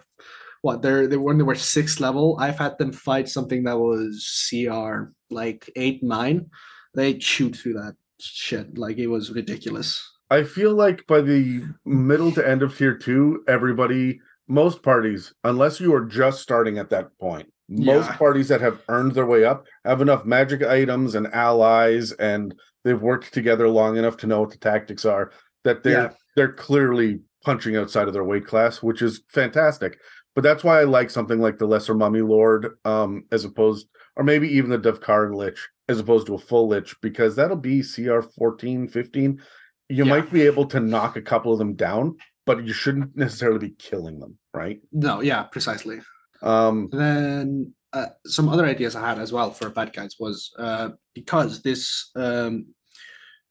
what 0.62 0.82
they're 0.82 1.08
they 1.08 1.18
when 1.18 1.38
they 1.38 1.44
were 1.44 1.56
sixth 1.56 2.00
level. 2.00 2.38
I've 2.40 2.58
had 2.60 2.78
them 2.78 2.92
fight 2.92 3.30
something 3.30 3.64
that 3.64 3.78
was 3.78 4.48
CR 4.50 5.12
like 5.30 5.70
eight 5.76 6.04
nine. 6.04 6.50
They 6.96 7.14
chewed 7.16 7.56
through 7.56 7.74
that 7.74 7.96
shit 8.20 8.78
like 8.78 8.98
it 8.98 9.08
was 9.08 9.32
ridiculous. 9.32 10.06
I 10.32 10.44
feel 10.44 10.74
like 10.74 11.06
by 11.08 11.22
the 11.22 11.64
middle 11.86 12.32
to 12.34 12.48
end 12.48 12.62
of 12.62 12.78
tier 12.78 12.96
two, 12.96 13.44
everybody, 13.48 14.20
most 14.48 14.84
parties, 14.84 15.34
unless 15.44 15.80
you 15.80 15.94
are 15.94 16.06
just 16.06 16.42
starting 16.42 16.78
at 16.78 16.90
that 16.90 17.18
point, 17.20 17.52
most 17.70 18.10
Yeah. 18.10 18.18
parties 18.18 18.48
that 18.50 18.62
have 18.62 18.82
earned 18.90 19.14
their 19.14 19.26
way 19.26 19.46
up 19.46 19.66
have 19.86 20.02
enough 20.02 20.26
magic 20.26 20.62
items 20.64 21.16
and 21.16 21.28
allies, 21.34 22.12
and 22.14 22.54
they've 22.84 23.02
worked 23.02 23.34
together 23.34 23.68
long 23.70 23.98
enough 23.98 24.18
to 24.18 24.28
know 24.28 24.42
what 24.42 24.52
the 24.52 24.58
tactics 24.58 25.06
are 25.06 25.32
that 25.64 25.84
they're 25.84 26.04
Yeah. 26.04 26.14
they're 26.36 26.54
clearly 26.54 27.22
punching 27.44 27.76
outside 27.76 28.08
of 28.08 28.14
their 28.14 28.24
weight 28.24 28.46
class, 28.46 28.84
which 28.84 29.02
is 29.02 29.24
fantastic. 29.30 29.98
But 30.40 30.44
that's 30.44 30.64
why 30.64 30.80
I 30.80 30.86
like 30.86 31.10
something 31.10 31.42
like 31.42 31.58
the 31.58 31.66
Lesser 31.66 31.94
Mummy 31.94 32.22
Lord, 32.22 32.78
um, 32.86 33.26
as 33.30 33.44
opposed, 33.44 33.90
or 34.16 34.24
maybe 34.24 34.48
even 34.48 34.70
the 34.70 34.80
Devkarin 34.80 35.36
Lich, 35.36 35.68
as 35.90 36.00
opposed 36.00 36.28
to 36.28 36.36
a 36.36 36.40
full 36.40 36.70
Lich, 36.70 36.96
because 37.02 37.36
that'll 37.36 37.58
be 37.58 37.84
CR 37.84 38.22
14, 38.22 38.88
15 38.88 39.42
you 39.90 40.06
Yeah. 40.06 40.10
might 40.10 40.32
be 40.32 40.44
able 40.44 40.66
to 40.68 40.80
knock 40.80 41.18
a 41.18 41.22
couple 41.22 41.52
of 41.52 41.60
them 41.60 41.74
down, 41.74 42.16
but 42.46 42.66
you 42.66 42.72
shouldn't 42.72 43.18
necessarily 43.18 43.60
be 43.60 43.72
killing 43.72 44.22
them, 44.22 44.38
right? 44.54 44.80
No, 44.94 45.20
yeah, 45.20 45.44
precisely. 45.44 46.00
Um, 46.42 46.88
then 46.94 47.74
uh, 47.92 48.06
some 48.26 48.48
other 48.48 48.66
ideas 48.66 48.96
I 48.96 49.06
had 49.06 49.20
as 49.20 49.34
well 49.34 49.52
for 49.52 49.70
bad 49.70 49.92
guys 49.92 50.16
was 50.22 50.54
uh, 50.58 50.92
because 51.14 51.62
this 51.64 52.12
um, 52.16 52.68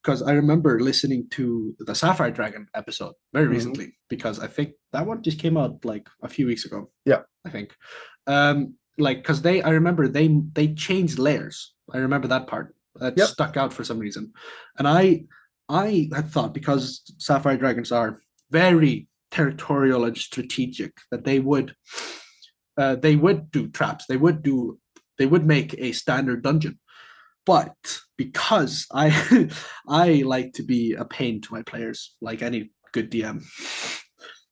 because 0.09 0.23
I 0.23 0.33
remember 0.33 0.81
listening 0.81 1.29
to 1.33 1.77
the 1.81 1.95
Sapphire 1.95 2.31
Dragon 2.31 2.67
episode 2.75 3.13
very 3.35 3.47
Mhm. 3.47 3.51
recently 3.57 3.89
because 4.09 4.41
I 4.41 4.47
think 4.47 4.73
that 4.95 5.07
one 5.07 5.23
just 5.23 5.39
came 5.39 5.59
out 5.59 5.85
like 5.85 6.07
a 6.23 6.29
few 6.31 6.47
weeks 6.47 6.65
ago. 6.65 6.91
Yeah. 7.05 7.23
I 7.45 7.51
think. 7.51 7.77
Um, 8.27 8.75
like 8.97 9.19
because 9.19 9.43
they 9.43 9.61
I 9.61 9.71
remember 9.81 10.09
they 10.09 10.29
they 10.59 10.69
changed 10.73 11.19
lairs. 11.19 11.75
I 11.93 11.99
remember 11.99 12.27
that 12.29 12.47
part 12.47 12.75
that 13.03 13.19
Yep. 13.19 13.29
stuck 13.29 13.55
out 13.59 13.73
for 13.75 13.85
some 13.85 13.99
reason, 14.07 14.33
and 14.79 14.89
I 14.89 15.27
I 15.69 16.09
had 16.19 16.31
thought 16.33 16.55
because 16.55 17.03
Sapphire 17.19 17.59
Dragons 17.59 17.93
are 17.93 18.11
very 18.51 19.09
territorial 19.31 20.07
and 20.07 20.17
strategic 20.17 20.93
that 21.11 21.25
they 21.29 21.39
would 21.39 21.69
uh, 22.79 22.95
they 23.05 23.15
would 23.25 23.51
do 23.51 23.63
traps 23.79 24.07
they 24.07 24.17
would 24.25 24.43
do 24.43 24.79
they 25.19 25.27
would 25.33 25.45
make 25.55 25.71
a 25.79 25.93
standard 25.93 26.41
dungeon 26.43 26.79
but 27.53 27.77
because 28.23 28.75
i 29.05 29.07
i 30.07 30.07
like 30.35 30.51
to 30.59 30.63
be 30.75 30.83
a 31.05 31.05
pain 31.19 31.35
to 31.41 31.49
my 31.57 31.63
players 31.71 31.99
like 32.29 32.41
any 32.49 32.61
good 32.95 33.09
dm 33.15 33.37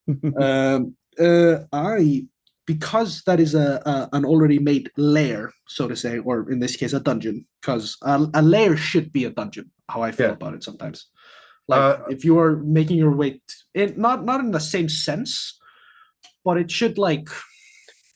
um 0.47 0.81
uh 1.21 1.57
i 1.73 2.25
because 2.67 3.23
that 3.27 3.39
is 3.39 3.55
a, 3.55 3.69
a 3.93 3.95
an 4.17 4.25
already 4.25 4.59
made 4.59 4.87
lair 4.97 5.43
so 5.77 5.83
to 5.89 5.97
say 6.05 6.19
or 6.19 6.51
in 6.53 6.59
this 6.65 6.77
case 6.81 6.93
a 6.93 7.01
dungeon 7.09 7.47
because 7.61 7.97
a, 8.03 8.15
a 8.35 8.43
lair 8.43 8.77
should 8.77 9.09
be 9.13 9.25
a 9.25 9.31
dungeon 9.31 9.67
how 9.93 10.01
i 10.03 10.11
feel 10.13 10.29
Yeah. 10.29 10.39
about 10.41 10.55
it 10.55 10.65
sometimes 10.65 10.99
like 11.69 11.81
Uh, 11.83 11.97
if 12.15 12.21
you 12.27 12.35
are 12.43 12.55
making 12.81 12.99
your 13.05 13.15
way 13.21 13.31
t- 13.33 13.41
in 13.81 13.89
not 14.07 14.19
not 14.31 14.41
in 14.45 14.51
the 14.57 14.65
same 14.75 14.89
sense 14.89 15.33
but 16.47 16.57
it 16.63 16.71
should 16.71 16.97
like 17.09 17.29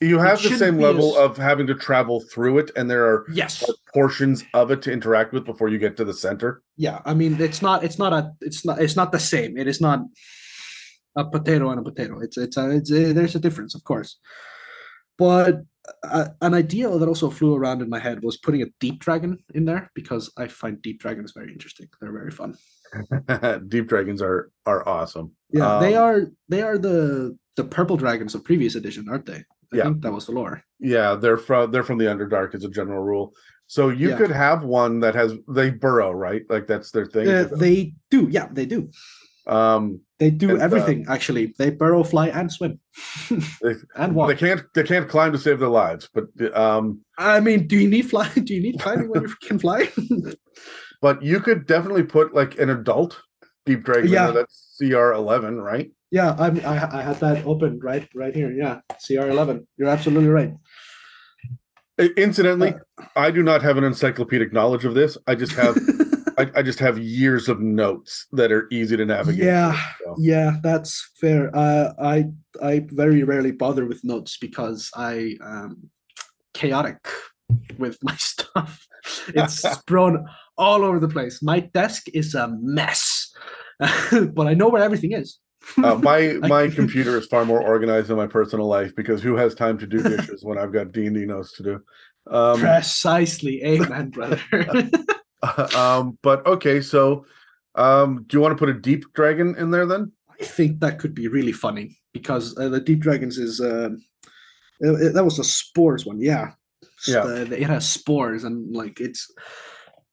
you 0.00 0.18
have 0.18 0.42
the 0.42 0.56
same 0.56 0.78
level 0.78 1.10
as- 1.18 1.30
of 1.30 1.36
having 1.36 1.66
to 1.66 1.74
travel 1.74 2.20
through 2.32 2.58
it, 2.58 2.70
and 2.76 2.90
there 2.90 3.04
are 3.04 3.26
yes. 3.32 3.62
portions 3.92 4.44
of 4.54 4.70
it 4.70 4.80
to 4.82 4.92
interact 4.92 5.32
with 5.32 5.44
before 5.44 5.68
you 5.68 5.78
get 5.78 5.96
to 5.96 6.04
the 6.04 6.14
center. 6.14 6.62
yeah 6.76 6.98
i 7.04 7.12
mean 7.20 7.32
it's 7.40 7.60
not 7.62 7.84
it's 7.84 7.98
not 7.98 8.12
a 8.12 8.32
it's 8.40 8.64
not 8.64 8.80
it's 8.80 8.96
not 8.96 9.12
the 9.12 9.18
same. 9.34 9.56
It 9.58 9.66
is 9.68 9.80
not 9.80 9.98
a 11.16 11.24
potato 11.24 11.70
and 11.70 11.80
a 11.80 11.82
potato. 11.90 12.20
It's 12.20 12.36
it's 12.38 12.56
a, 12.56 12.70
it's 12.78 12.90
a, 12.90 13.12
there's 13.12 13.34
a 13.34 13.40
difference 13.46 13.74
of 13.74 13.82
course. 13.84 14.18
But 15.18 15.54
uh, 16.04 16.28
an 16.40 16.54
idea 16.54 16.88
that 16.88 17.08
also 17.08 17.28
flew 17.30 17.54
around 17.54 17.82
in 17.82 17.88
my 17.90 17.98
head 17.98 18.22
was 18.22 18.36
putting 18.38 18.62
a 18.62 18.66
deep 18.80 19.00
dragon 19.00 19.38
in 19.54 19.64
there 19.64 19.90
because 19.94 20.30
i 20.42 20.46
find 20.46 20.80
deep 20.82 20.98
dragons 21.00 21.32
very 21.38 21.50
interesting. 21.52 21.88
They're 22.00 22.18
very 22.22 22.30
fun. 22.40 22.50
Deep 23.68 23.86
dragons 23.92 24.20
are 24.22 24.50
are 24.66 24.82
awesome. 24.96 25.26
yeah 25.52 25.78
they 25.84 25.94
Um, 25.94 26.02
are 26.04 26.20
they 26.52 26.62
are 26.68 26.78
the 26.78 27.36
the 27.58 27.64
purple 27.64 27.96
dragons 27.96 28.34
of 28.34 28.40
previous 28.50 28.74
edition 28.80 29.02
aren't 29.10 29.26
they 29.26 29.42
I 29.72 29.76
Yeah. 29.76 29.84
think 29.84 30.02
that 30.02 30.12
was 30.12 30.26
the 30.26 30.32
lore. 30.32 30.62
Yeah, 30.78 31.14
they're 31.14 31.36
from 31.38 31.70
they're 31.70 31.84
from 31.84 31.98
the 31.98 32.06
Underdark 32.06 32.54
as 32.54 32.64
a 32.64 32.68
general 32.70 33.02
rule. 33.02 33.32
So 33.66 33.88
you 33.88 34.08
Yeah. 34.10 34.16
could 34.16 34.30
have 34.32 34.64
one 34.64 35.00
that 35.00 35.14
has 35.14 35.34
they 35.48 35.70
burrow, 35.70 36.10
right? 36.10 36.42
Like 36.48 36.66
that's 36.66 36.90
their 36.90 37.06
thing. 37.06 37.28
Uh, 37.28 37.48
they 37.56 37.94
do, 38.10 38.28
yeah, 38.30 38.48
they 38.52 38.66
do. 38.66 38.90
um 39.46 40.00
They 40.18 40.30
do 40.30 40.50
And, 40.50 40.60
uh, 40.60 40.64
everything 40.64 41.06
actually. 41.08 41.54
They 41.58 41.70
burrow, 41.70 42.02
fly, 42.02 42.28
and 42.28 42.50
swim, 42.50 42.80
they, 43.62 43.74
and 43.96 44.16
they 44.28 44.34
can't 44.34 44.62
they 44.74 44.82
can't 44.82 45.08
climb 45.08 45.32
to 45.32 45.38
save 45.38 45.58
their 45.60 45.68
lives, 45.68 46.08
but 46.12 46.24
um 46.56 47.00
I 47.18 47.40
mean, 47.40 47.66
do 47.66 47.76
you 47.76 47.88
need 47.88 48.08
fly? 48.10 48.28
Do 48.34 48.54
you 48.54 48.62
need 48.62 48.80
climbing 48.80 49.08
when 49.08 49.22
you 49.22 49.34
can 49.46 49.58
fly? 49.58 49.88
but 51.02 51.22
you 51.22 51.40
could 51.40 51.66
definitely 51.66 52.02
put 52.04 52.34
like 52.34 52.58
an 52.58 52.70
adult 52.70 53.20
deep 53.66 53.84
dragon 53.84 54.10
Yeah. 54.10 54.30
that's 54.32 54.76
CR 54.78 55.12
eleven, 55.12 55.60
right? 55.60 55.90
Yeah, 56.10 56.34
I, 56.38 56.48
I 56.48 56.98
I 56.98 57.02
had 57.02 57.16
that 57.20 57.46
open 57.46 57.78
right 57.80 58.08
right 58.14 58.34
here. 58.34 58.50
Yeah, 58.52 58.80
CR 59.06 59.28
eleven. 59.28 59.66
You're 59.76 59.88
absolutely 59.88 60.28
right. 60.28 60.52
Incidentally, 62.16 62.74
Uh, 62.98 63.04
I 63.14 63.30
do 63.30 63.42
not 63.42 63.62
have 63.62 63.76
an 63.76 63.84
encyclopedic 63.84 64.52
knowledge 64.52 64.84
of 64.84 64.94
this. 64.94 65.18
I 65.26 65.34
just 65.34 65.52
have 65.52 65.76
I, 66.38 66.50
I 66.56 66.62
just 66.62 66.78
have 66.78 66.98
years 66.98 67.48
of 67.48 67.60
notes 67.60 68.26
that 68.32 68.50
are 68.50 68.66
easy 68.70 68.96
to 68.96 69.04
navigate. 69.04 69.44
Yeah, 69.44 69.78
so. 70.02 70.16
yeah, 70.18 70.56
that's 70.62 71.10
fair. 71.20 71.54
Uh, 71.54 71.92
I 72.02 72.26
I 72.62 72.86
very 72.88 73.22
rarely 73.22 73.52
bother 73.52 73.86
with 73.86 74.02
notes 74.04 74.38
because 74.38 74.90
I 74.96 75.36
um 75.44 75.90
chaotic 76.54 77.06
with 77.78 77.98
my 78.02 78.16
stuff. 78.16 78.86
It's 79.28 79.64
thrown 79.86 80.26
all 80.56 80.84
over 80.84 80.98
the 80.98 81.08
place. 81.08 81.42
My 81.42 81.60
desk 81.60 82.08
is 82.14 82.34
a 82.34 82.48
mess, 82.60 83.32
but 83.78 84.46
I 84.46 84.54
know 84.54 84.68
where 84.68 84.82
everything 84.82 85.12
is. 85.12 85.38
Uh, 85.82 85.94
my 86.02 86.34
my 86.40 86.68
computer 86.68 87.16
is 87.18 87.26
far 87.26 87.44
more 87.44 87.62
organized 87.62 88.08
than 88.08 88.16
my 88.16 88.26
personal 88.26 88.66
life 88.66 88.94
because 88.96 89.22
who 89.22 89.36
has 89.36 89.54
time 89.54 89.78
to 89.78 89.86
do 89.86 90.02
dishes 90.02 90.44
when 90.44 90.58
I've 90.58 90.72
got 90.72 90.92
D 90.92 91.06
and 91.06 91.14
D 91.16 91.24
notes 91.26 91.56
to 91.56 91.62
do? 91.62 91.80
Um, 92.30 92.60
Precisely, 92.60 93.62
amen, 93.64 94.10
brother. 94.10 94.40
um, 95.76 96.18
but 96.22 96.46
okay, 96.46 96.80
so 96.80 97.24
um, 97.74 98.24
do 98.26 98.36
you 98.36 98.40
want 98.40 98.52
to 98.52 98.58
put 98.58 98.68
a 98.74 98.78
deep 98.78 99.04
dragon 99.14 99.54
in 99.58 99.70
there 99.70 99.86
then? 99.86 100.12
I 100.40 100.44
think 100.44 100.80
that 100.80 100.98
could 100.98 101.14
be 101.14 101.28
really 101.28 101.52
funny 101.52 101.98
because 102.12 102.56
uh, 102.58 102.68
the 102.68 102.80
Deep 102.80 103.00
Dragons 103.00 103.38
is 103.38 103.60
uh, 103.60 103.90
it- 104.80 105.02
it- 105.02 105.14
that 105.14 105.24
was 105.24 105.36
the 105.36 105.44
spores 105.44 106.04
one, 106.06 106.20
yeah. 106.20 106.52
Yeah. 107.06 107.24
the- 107.24 107.60
it 107.60 107.68
has 107.68 107.88
spores 107.88 108.44
and 108.44 108.74
like 108.74 109.00
it's 109.00 109.30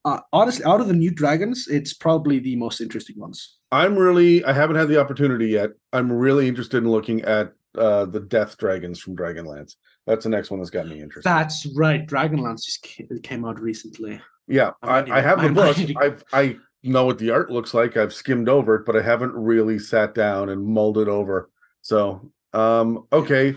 uh, 0.05 0.19
honestly 0.31 0.63
out 0.65 0.81
of 0.81 0.87
the 0.87 0.93
new 0.93 1.11
dragons, 1.11 1.67
it's 1.69 1.93
probably 1.93 2.39
the 2.39 2.55
most 2.55 2.79
interesting 2.81 3.17
ones. 3.19 3.56
I'm 3.71 3.97
really 3.97 4.43
I 4.45 4.53
haven't 4.53 4.77
had 4.77 4.87
the 4.87 4.99
opportunity 4.99 5.47
yet. 5.47 5.71
I'm 5.93 6.11
really 6.11 6.47
interested 6.47 6.77
in 6.77 6.89
looking 6.89 7.21
at 7.23 7.53
uh, 7.77 8.05
the 8.05 8.19
death 8.19 8.57
dragons 8.57 8.99
from 8.99 9.15
Dragonlance. 9.15 9.75
That's 10.05 10.23
the 10.23 10.29
next 10.29 10.49
one 10.49 10.59
that's 10.59 10.69
got 10.69 10.87
me 10.87 11.01
interested. 11.01 11.29
That's 11.29 11.65
right. 11.75 12.07
Dragonlance 12.07 12.63
just 12.63 12.87
came 13.23 13.45
out 13.45 13.59
recently. 13.59 14.21
yeah, 14.47 14.71
I 14.81 14.99
I, 14.99 15.17
I 15.17 15.21
have 15.21 15.41
the 15.41 15.49
book. 15.49 15.77
I've 16.01 16.23
I 16.31 16.57
know 16.83 17.05
what 17.05 17.17
the 17.17 17.31
art 17.31 17.51
looks 17.51 17.73
like. 17.73 17.97
I've 17.97 18.13
skimmed 18.13 18.47
over 18.47 18.75
it, 18.75 18.85
but 18.85 18.95
I 18.95 19.01
haven't 19.01 19.33
really 19.33 19.79
sat 19.79 20.15
down 20.15 20.49
and 20.49 20.65
mulled 20.65 20.97
it 20.97 21.07
over. 21.09 21.49
So 21.81 22.31
um 22.53 23.05
okay. 23.11 23.55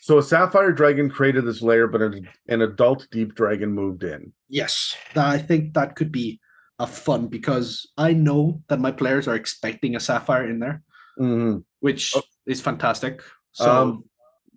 So 0.00 0.18
a 0.18 0.22
sapphire 0.22 0.72
dragon 0.72 1.10
created 1.10 1.44
this 1.44 1.60
lair, 1.60 1.86
but 1.88 2.00
an, 2.00 2.28
an 2.48 2.62
adult 2.62 3.06
deep 3.10 3.34
dragon 3.34 3.72
moved 3.72 4.04
in. 4.04 4.32
Yes, 4.48 4.96
I 5.16 5.36
think 5.36 5.74
that 5.74 5.96
could 5.96 6.10
be 6.12 6.40
a 6.78 6.86
fun 6.86 7.26
because 7.26 7.88
I 7.98 8.12
know 8.12 8.62
that 8.68 8.80
my 8.80 8.92
players 8.92 9.26
are 9.28 9.34
expecting 9.34 9.96
a 9.96 10.00
sapphire 10.00 10.48
in 10.48 10.60
there, 10.60 10.82
Mhm. 11.18 11.64
which 11.80 12.12
Oh. 12.16 12.22
is 12.46 12.60
fantastic. 12.60 13.22
So 13.52 13.70
Um, 13.70 14.04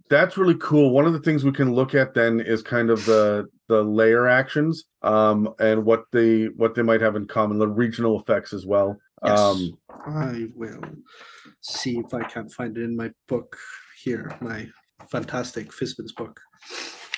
that's 0.10 0.38
really 0.38 0.56
cool. 0.60 0.92
One 0.92 1.06
of 1.06 1.14
the 1.14 1.20
things 1.20 1.44
we 1.44 1.52
can 1.52 1.74
look 1.74 1.96
at 1.96 2.14
then 2.14 2.40
is 2.40 2.62
kind 2.62 2.90
of 2.90 3.06
the 3.06 3.48
the 3.70 3.82
lair 3.84 4.28
actions, 4.28 4.84
um, 5.02 5.48
and 5.58 5.86
what 5.86 6.04
they 6.12 6.48
what 6.58 6.76
they 6.76 6.82
might 6.82 7.00
have 7.00 7.16
in 7.16 7.26
common, 7.26 7.58
the 7.58 7.68
regional 7.68 8.20
effects 8.20 8.52
as 8.54 8.66
well. 8.66 8.98
Yes. 9.24 9.40
Um, 9.40 9.78
I 10.06 10.50
will 10.56 10.82
see 11.62 11.98
if 12.00 12.14
I 12.14 12.24
can 12.24 12.50
find 12.50 12.78
it 12.78 12.84
in 12.84 12.98
my 12.98 13.12
book 13.30 13.56
here, 14.04 14.36
my 14.42 14.68
fantastic 15.10 15.70
Fizban's 15.72 16.12
book. 16.12 16.40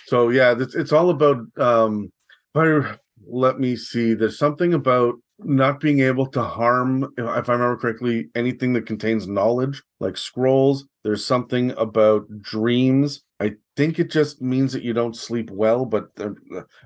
so 0.06 0.30
yeah, 0.30 0.54
it's 0.58 0.76
it's 0.76 0.92
all 0.94 1.10
about. 1.10 1.38
Um, 1.58 2.12
if 2.56 2.62
I, 2.62 2.98
let 3.28 3.60
me 3.60 3.76
see. 3.76 4.14
There's 4.14 4.38
something 4.38 4.74
about 4.74 5.16
not 5.40 5.80
being 5.80 6.00
able 6.00 6.28
to 6.28 6.42
harm, 6.42 7.12
if 7.18 7.50
I 7.50 7.54
remember 7.54 7.78
correctly, 7.78 8.30
anything 8.36 8.74
that 8.74 8.86
contains 8.86 9.28
knowledge, 9.28 9.82
like 10.00 10.18
scrolls. 10.18 10.86
There's 11.04 11.26
something 11.26 11.72
about 11.72 12.26
dreams. 12.42 13.24
I 13.40 13.54
think 13.76 14.00
it 14.00 14.10
just 14.10 14.42
means 14.42 14.72
that 14.74 14.84
you 14.84 14.94
don't 14.94 15.16
sleep 15.16 15.50
well, 15.52 15.86
but 15.86 16.06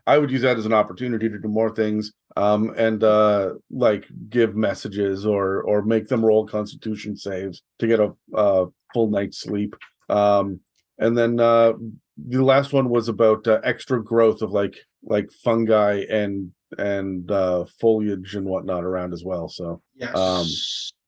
I 0.08 0.18
would 0.18 0.32
use 0.32 0.42
that 0.42 0.58
as 0.58 0.66
an 0.66 0.74
opportunity 0.74 1.30
to 1.30 1.38
do 1.38 1.48
more 1.48 1.74
things, 1.74 2.12
um, 2.36 2.74
and 2.78 3.04
uh, 3.04 3.54
like 3.70 4.06
give 4.30 4.56
messages 4.56 5.26
or 5.26 5.62
or 5.64 5.84
make 5.84 6.08
them 6.08 6.26
roll 6.26 6.48
Constitution 6.48 7.16
saves 7.16 7.62
to 7.80 7.88
get 7.88 8.00
a 8.00 8.14
uh, 8.36 8.66
full 8.94 9.10
night's 9.10 9.42
sleep. 9.42 9.76
Um, 10.10 10.62
and 10.98 11.16
then 11.16 11.40
uh, 11.40 11.74
the 12.18 12.44
last 12.44 12.74
one 12.74 12.90
was 12.90 13.10
about 13.10 13.48
uh, 13.48 13.60
extra 13.64 14.04
growth 14.04 14.42
of 14.42 14.52
like 14.52 14.76
like 15.04 15.32
fungi 15.32 16.04
and 16.10 16.52
and 16.78 17.32
uh, 17.32 17.66
foliage 17.80 18.36
and 18.36 18.46
whatnot 18.46 18.84
around 18.84 19.14
as 19.14 19.24
well. 19.24 19.48
So 19.48 19.82
Yes. 19.98 20.16
Um, 20.16 20.48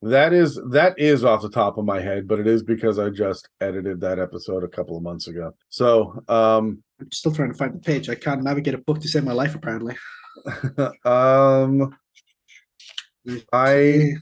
that 0.01 0.33
is 0.33 0.59
that 0.71 0.97
is 0.97 1.23
off 1.23 1.41
the 1.41 1.49
top 1.49 1.77
of 1.77 1.85
my 1.85 1.99
head, 1.99 2.27
but 2.27 2.39
it 2.39 2.47
is 2.47 2.63
because 2.63 2.97
I 2.97 3.09
just 3.09 3.49
edited 3.59 3.99
that 4.01 4.17
episode 4.17 4.63
a 4.63 4.67
couple 4.67 4.95
of 4.95 5.03
months 5.03 5.27
ago. 5.27 5.53
So 5.69 6.23
um 6.27 6.81
I'm 6.99 7.11
still 7.11 7.33
trying 7.33 7.51
to 7.51 7.57
find 7.57 7.73
the 7.73 7.79
page. 7.79 8.09
I 8.09 8.15
can't 8.15 8.43
navigate 8.43 8.73
a 8.73 8.79
book 8.79 9.01
to 9.01 9.07
save 9.07 9.23
my 9.23 9.33
life, 9.33 9.55
apparently. 9.55 9.95
um 11.05 11.95
I 13.51 14.13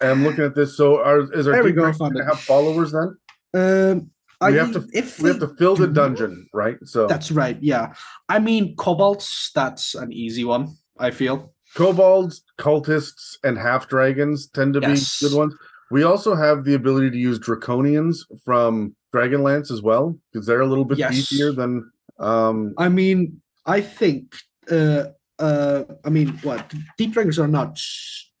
am 0.00 0.24
looking 0.24 0.44
at 0.44 0.54
this. 0.54 0.76
So 0.76 0.98
are 0.98 1.32
is 1.32 1.46
our 1.46 1.54
There 1.54 1.64
we 1.64 1.72
go, 1.72 1.90
gonna 1.92 2.24
have 2.24 2.40
followers 2.40 2.92
then? 2.92 3.16
Um, 3.54 4.10
We 4.50 4.58
I 4.58 4.62
have 4.64 4.72
to- 4.72 4.88
if 4.92 5.20
We 5.20 5.28
have 5.28 5.38
to 5.40 5.48
fill 5.58 5.76
the 5.76 5.86
dungeon, 5.86 6.46
right? 6.52 6.76
So 6.84 7.06
That's 7.06 7.30
right. 7.30 7.58
Yeah. 7.62 7.94
I 8.28 8.38
mean, 8.38 8.74
kobolds. 8.76 9.50
That's 9.54 9.94
an 9.94 10.12
easy 10.12 10.44
one. 10.44 10.64
I 10.98 11.10
feel. 11.10 11.52
kobolds, 11.74 12.42
cultists, 12.58 13.38
and 13.42 13.56
half 13.58 13.88
dragons 13.88 14.46
tend 14.46 14.74
to 14.74 14.80
Yes. 14.80 15.18
be 15.20 15.28
good 15.28 15.36
ones. 15.38 15.54
We 15.90 16.02
also 16.02 16.34
have 16.34 16.64
the 16.64 16.74
ability 16.74 17.10
to 17.10 17.16
use 17.16 17.38
draconians 17.38 18.16
from 18.44 18.94
Dragonlance 19.14 19.70
as 19.70 19.80
well, 19.82 20.18
because 20.32 20.46
they're 20.46 20.60
a 20.60 20.66
little 20.66 20.84
bit 20.84 20.98
Yes. 20.98 21.14
beefier 21.14 21.54
than 21.56 21.90
um 22.18 22.74
I 22.78 22.88
mean, 22.88 23.40
I 23.64 23.80
think. 23.80 24.34
Uh, 24.70 25.04
uh, 25.38 25.84
I 26.04 26.10
mean, 26.10 26.28
what 26.42 26.72
deep 26.98 27.12
dragons 27.14 27.38
are 27.38 27.48
not 27.48 27.78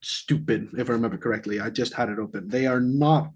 stupid, 0.02 0.68
if 0.76 0.88
I 0.90 0.92
remember 0.92 1.16
correctly. 1.16 1.58
I 1.60 1.70
just 1.70 1.94
had 1.94 2.08
it 2.10 2.18
open. 2.18 2.48
They 2.48 2.66
are 2.66 2.80
not. 2.80 3.30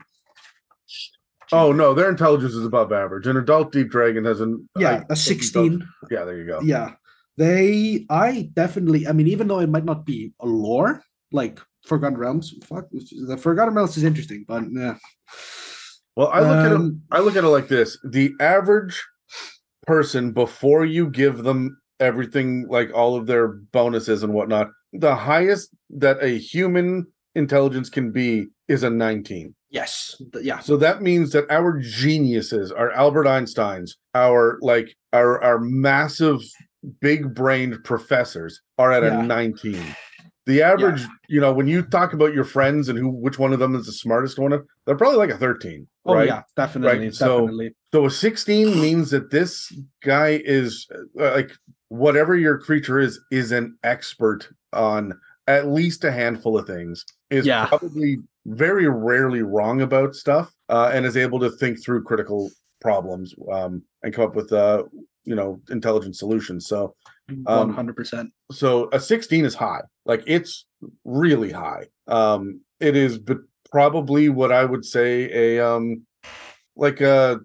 Oh 1.53 1.73
no, 1.73 1.95
their 1.95 2.09
intelligence 2.09 2.55
is 2.55 2.65
above 2.65 2.93
average. 2.93 3.27
An 3.27 3.37
adult 3.37 3.73
deep 3.73 3.91
dragon 3.91 4.25
has 4.25 4.41
an 4.41 4.69
Yeah, 4.77 4.99
think 4.99 5.11
a 5.11 5.17
sixteen. 5.17 5.89
Yeah, 6.11 6.25
there 6.25 6.39
you 6.39 6.47
go. 6.47 6.61
Yeah, 6.61 6.93
they. 7.37 8.07
I 8.11 8.51
definitely. 8.55 9.07
I 9.07 9.13
mean, 9.13 9.29
even 9.29 9.49
though 9.49 9.61
it 9.61 9.69
might 9.69 9.85
not 9.85 10.05
be 10.07 10.33
a 10.41 10.47
lore 10.47 11.03
like 11.33 11.61
Forgotten 11.87 12.19
Realms. 12.19 12.55
Fuck, 12.65 12.89
the 12.91 13.37
Forgotten 13.37 13.75
Realms 13.75 13.97
is 13.97 14.05
interesting, 14.05 14.45
but 14.47 14.65
yeah. 14.71 14.97
Well, 16.17 16.29
I 16.29 16.41
look 16.41 16.65
at 16.65 16.73
it 16.73 16.77
Um, 16.77 17.03
I 17.11 17.21
look 17.21 17.37
at 17.37 17.45
it 17.45 17.49
like 17.49 17.69
this: 17.69 17.99
the 18.05 18.33
average 18.41 19.03
person, 19.87 20.33
before 20.33 20.85
you 20.85 21.09
give 21.09 21.43
them 21.45 21.81
everything, 22.01 22.67
like 22.69 22.93
all 22.93 23.17
of 23.17 23.27
their 23.27 23.49
bonuses 23.49 24.23
and 24.23 24.33
whatnot, 24.33 24.71
the 24.93 25.15
highest 25.15 25.71
that 25.91 26.23
a 26.23 26.39
human 26.39 27.07
intelligence 27.37 27.89
can 27.89 28.11
be 28.11 28.47
is 28.69 28.83
a 28.83 28.91
19. 28.91 29.55
Yes. 29.71 30.21
Yeah. 30.41 30.59
So 30.61 30.77
that 30.79 31.03
means 31.03 31.33
that 31.33 31.49
our 31.51 31.79
geniuses, 31.79 32.73
our 32.73 32.91
Albert 32.93 33.25
Einsteins, 33.27 33.93
our 34.15 34.59
like 34.63 34.97
our 35.13 35.43
our 35.43 35.59
massive 35.61 36.41
big 37.01 37.35
brained 37.35 37.83
professors 37.85 38.61
are 38.79 38.91
at 38.93 39.03
Yeah. 39.03 39.21
a 39.21 39.23
19. 39.23 39.83
The 40.47 40.63
average, 40.63 41.03
you 41.29 41.41
know, 41.41 41.53
when 41.53 41.67
you 41.67 41.83
talk 41.83 42.13
about 42.13 42.33
your 42.33 42.45
friends 42.45 42.89
and 42.89 42.97
who 42.97 43.09
which 43.11 43.39
one 43.39 43.53
of 43.53 43.59
them 43.59 43.75
is 43.75 43.87
the 43.87 43.93
smartest 43.93 44.39
one, 44.39 44.53
they're 44.87 44.97
probably 44.97 45.19
like 45.19 45.31
a 45.31 45.37
13. 45.39 45.87
Oh 46.05 46.15
right? 46.15 46.27
yeah, 46.29 46.43
definitely, 46.57 47.11
so- 47.11 47.41
definitely. 47.41 47.75
So 47.93 48.07
a 48.07 48.11
16 48.11 48.81
means 48.81 49.11
that 49.11 49.31
this 49.31 49.73
guy 50.05 50.41
is 50.45 50.87
uh, 51.21 51.33
like 51.33 51.51
whatever 51.89 52.37
your 52.37 52.59
creature 52.59 52.99
is 53.01 53.19
is 53.33 53.51
an 53.53 53.77
expert 53.83 54.49
on 54.73 55.19
at 55.47 55.69
least 55.69 56.05
a 56.05 56.13
handful 56.13 56.59
of 56.59 56.67
things. 56.67 57.05
Is 57.31 57.47
Yeah. 57.47 57.67
probably 57.67 58.19
very 58.47 58.89
rarely 58.89 59.43
wrong 59.43 59.81
about 59.83 60.15
stuff 60.15 60.53
uh, 60.69 60.91
and 60.93 61.05
is 61.05 61.17
able 61.17 61.41
to 61.41 61.51
think 61.51 61.83
through 61.83 62.05
critical 62.05 62.51
problems 62.81 63.35
um, 63.53 63.83
and 64.03 64.15
come 64.15 64.27
up 64.27 64.37
with 64.37 64.53
uh, 64.53 64.85
you 65.25 65.35
know 65.35 65.61
intelligent 65.71 66.17
solutions. 66.17 66.67
So 66.67 66.95
One 67.43 67.71
hundred 67.73 67.97
percent. 67.97 68.31
so 68.53 68.89
a 68.93 69.01
16 69.01 69.45
is 69.45 69.55
high 69.57 69.81
like 70.05 70.23
it's 70.29 70.65
really 71.05 71.51
high 71.51 71.87
um 72.07 72.61
it 72.79 72.95
is 72.95 73.19
but 73.19 73.39
probably 73.73 74.29
what 74.29 74.53
i 74.53 74.65
would 74.65 74.85
say 74.85 75.29
a 75.33 75.59
um 75.69 76.03
like 76.77 77.03
uh 77.03 77.37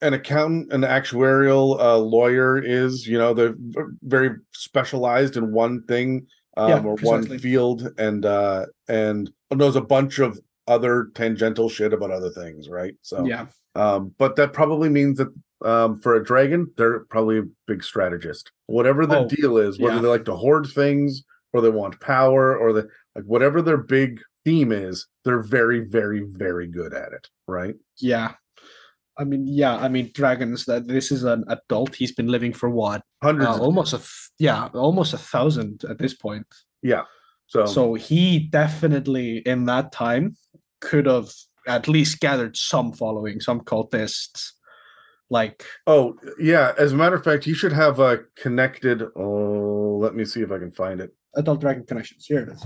an 0.00 0.14
accountant, 0.14 0.72
an 0.72 0.82
actuarial 0.82 1.78
uh, 1.80 1.96
lawyer 1.98 2.58
is. 2.58 3.06
You 3.06 3.16
know, 3.18 3.32
they're 3.34 3.54
very 4.02 4.30
specialized 4.52 5.36
in 5.38 5.52
one 5.52 5.82
thing 5.84 6.26
um, 6.56 6.68
Yeah, 6.70 6.82
or 6.82 6.96
precisely. 6.96 7.28
one 7.30 7.38
field, 7.38 7.92
and 7.98 8.24
uh 8.24 8.66
and 8.88 9.30
knows 9.52 9.76
a 9.76 9.80
bunch 9.80 10.18
of 10.18 10.38
other 10.68 11.08
tangential 11.14 11.68
shit 11.68 11.92
about 11.92 12.10
other 12.10 12.30
things, 12.30 12.68
right? 12.68 12.94
So 13.02 13.24
yeah, 13.24 13.46
um, 13.74 14.14
but 14.18 14.36
that 14.36 14.52
probably 14.52 14.88
means 14.88 15.18
that 15.18 15.28
um, 15.64 15.98
for 16.00 16.16
a 16.16 16.24
dragon, 16.24 16.70
they're 16.76 17.00
probably 17.04 17.38
a 17.38 17.44
big 17.66 17.82
strategist. 17.82 18.50
Whatever 18.66 19.06
the 19.06 19.18
Oh, 19.20 19.28
deal 19.28 19.56
is, 19.58 19.78
whether 19.78 19.96
yeah. 19.96 20.02
they 20.02 20.08
like 20.08 20.24
to 20.26 20.36
hoard 20.36 20.66
things 20.66 21.22
or 21.52 21.60
they 21.60 21.70
want 21.70 21.98
power 22.00 22.56
or 22.56 22.72
the 22.72 22.88
like, 23.14 23.24
whatever 23.24 23.62
their 23.62 23.78
big 23.78 24.20
theme 24.44 24.70
is, 24.72 25.06
they're 25.24 25.42
very, 25.42 25.80
very, 25.80 26.24
very 26.28 26.66
good 26.66 26.92
at 26.92 27.12
it, 27.12 27.28
right? 27.48 27.74
yeah. 27.98 28.32
I 29.18 29.24
mean, 29.24 29.46
yeah. 29.46 29.76
I 29.76 29.88
mean, 29.88 30.10
dragons. 30.14 30.64
That 30.66 30.86
this 30.88 31.10
is 31.10 31.24
an 31.24 31.44
adult. 31.48 31.94
He's 31.94 32.12
been 32.12 32.28
living 32.28 32.52
for 32.52 32.68
what? 32.68 33.02
Hundreds, 33.22 33.48
Uh, 33.58 33.62
almost 33.62 33.92
a 33.94 34.00
yeah, 34.38 34.68
almost 34.74 35.14
a 35.14 35.18
thousand 35.18 35.84
at 35.88 35.98
this 35.98 36.14
point. 36.14 36.46
yeah. 36.82 37.02
So, 37.48 37.64
So 37.64 37.94
he 37.94 38.40
definitely 38.40 39.38
in 39.38 39.66
that 39.66 39.92
time 39.92 40.36
could 40.80 41.06
have 41.06 41.30
at 41.68 41.86
least 41.88 42.18
gathered 42.20 42.56
some 42.56 42.92
following, 42.92 43.40
some 43.40 43.60
cultists. 43.60 44.50
Like 45.30 45.64
oh 45.86 46.14
yeah. 46.38 46.72
As 46.78 46.92
a 46.92 46.96
matter 46.96 47.16
of 47.16 47.24
fact, 47.24 47.46
you 47.46 47.54
should 47.54 47.72
have 47.72 47.98
a 48.00 48.18
connected. 48.36 49.02
Oh, 49.16 49.98
let 50.02 50.14
me 50.14 50.24
see 50.24 50.42
if 50.42 50.50
I 50.52 50.58
can 50.58 50.72
find 50.72 51.00
it. 51.00 51.10
adult 51.36 51.60
dragon 51.60 51.84
connections. 51.86 52.26
Here 52.26 52.40
it 52.40 52.50
is. 52.52 52.62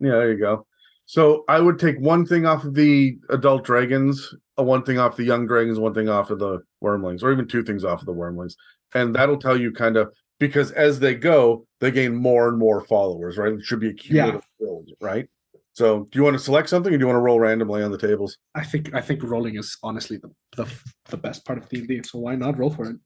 Yeah, 0.00 0.12
there 0.12 0.32
you 0.32 0.38
go. 0.38 0.66
So 1.08 1.44
I 1.48 1.58
would 1.58 1.78
take 1.78 1.98
one 1.98 2.26
thing 2.26 2.44
off 2.44 2.64
of 2.64 2.74
the 2.74 3.16
adult 3.30 3.64
dragons, 3.64 4.34
uh, 4.58 4.62
one 4.62 4.82
thing 4.82 4.98
off 4.98 5.16
the 5.16 5.24
young 5.24 5.46
dragons, 5.46 5.78
one 5.78 5.94
thing 5.94 6.10
off 6.10 6.28
of 6.28 6.38
the 6.38 6.58
wyrmlings, 6.84 7.22
or 7.22 7.32
even 7.32 7.48
two 7.48 7.64
things 7.64 7.82
off 7.82 8.00
of 8.00 8.06
the 8.06 8.12
wyrmlings, 8.12 8.52
and 8.94 9.16
that'll 9.16 9.38
tell 9.38 9.58
you 9.58 9.72
kind 9.72 9.96
of 9.96 10.12
because 10.38 10.70
as 10.72 11.00
they 11.00 11.14
go, 11.14 11.66
they 11.80 11.90
gain 11.90 12.14
more 12.14 12.50
and 12.50 12.58
more 12.58 12.82
followers, 12.82 13.38
right? 13.38 13.54
It 13.54 13.64
should 13.64 13.80
be 13.80 13.88
a 13.88 13.94
cumulative 13.94 14.42
build, 14.60 14.90
right? 15.00 15.26
So, 15.72 16.08
do 16.12 16.18
you 16.18 16.24
want 16.24 16.36
to 16.36 16.42
select 16.42 16.68
something, 16.68 16.92
or 16.92 16.98
do 16.98 17.02
you 17.02 17.06
want 17.06 17.16
to 17.16 17.22
roll 17.22 17.40
randomly 17.40 17.82
on 17.82 17.90
the 17.90 17.96
tables? 17.96 18.36
I 18.54 18.64
think 18.64 18.94
I 18.94 19.00
think 19.00 19.22
rolling 19.22 19.56
is 19.56 19.78
honestly 19.82 20.18
the 20.18 20.30
the, 20.62 20.70
the 21.06 21.16
best 21.16 21.46
part 21.46 21.56
of 21.56 21.70
D 21.70 21.78
and 21.78 21.88
D. 21.88 22.02
So 22.04 22.18
why 22.18 22.34
not 22.34 22.58
roll 22.58 22.70
for 22.70 22.84
it? 22.90 22.96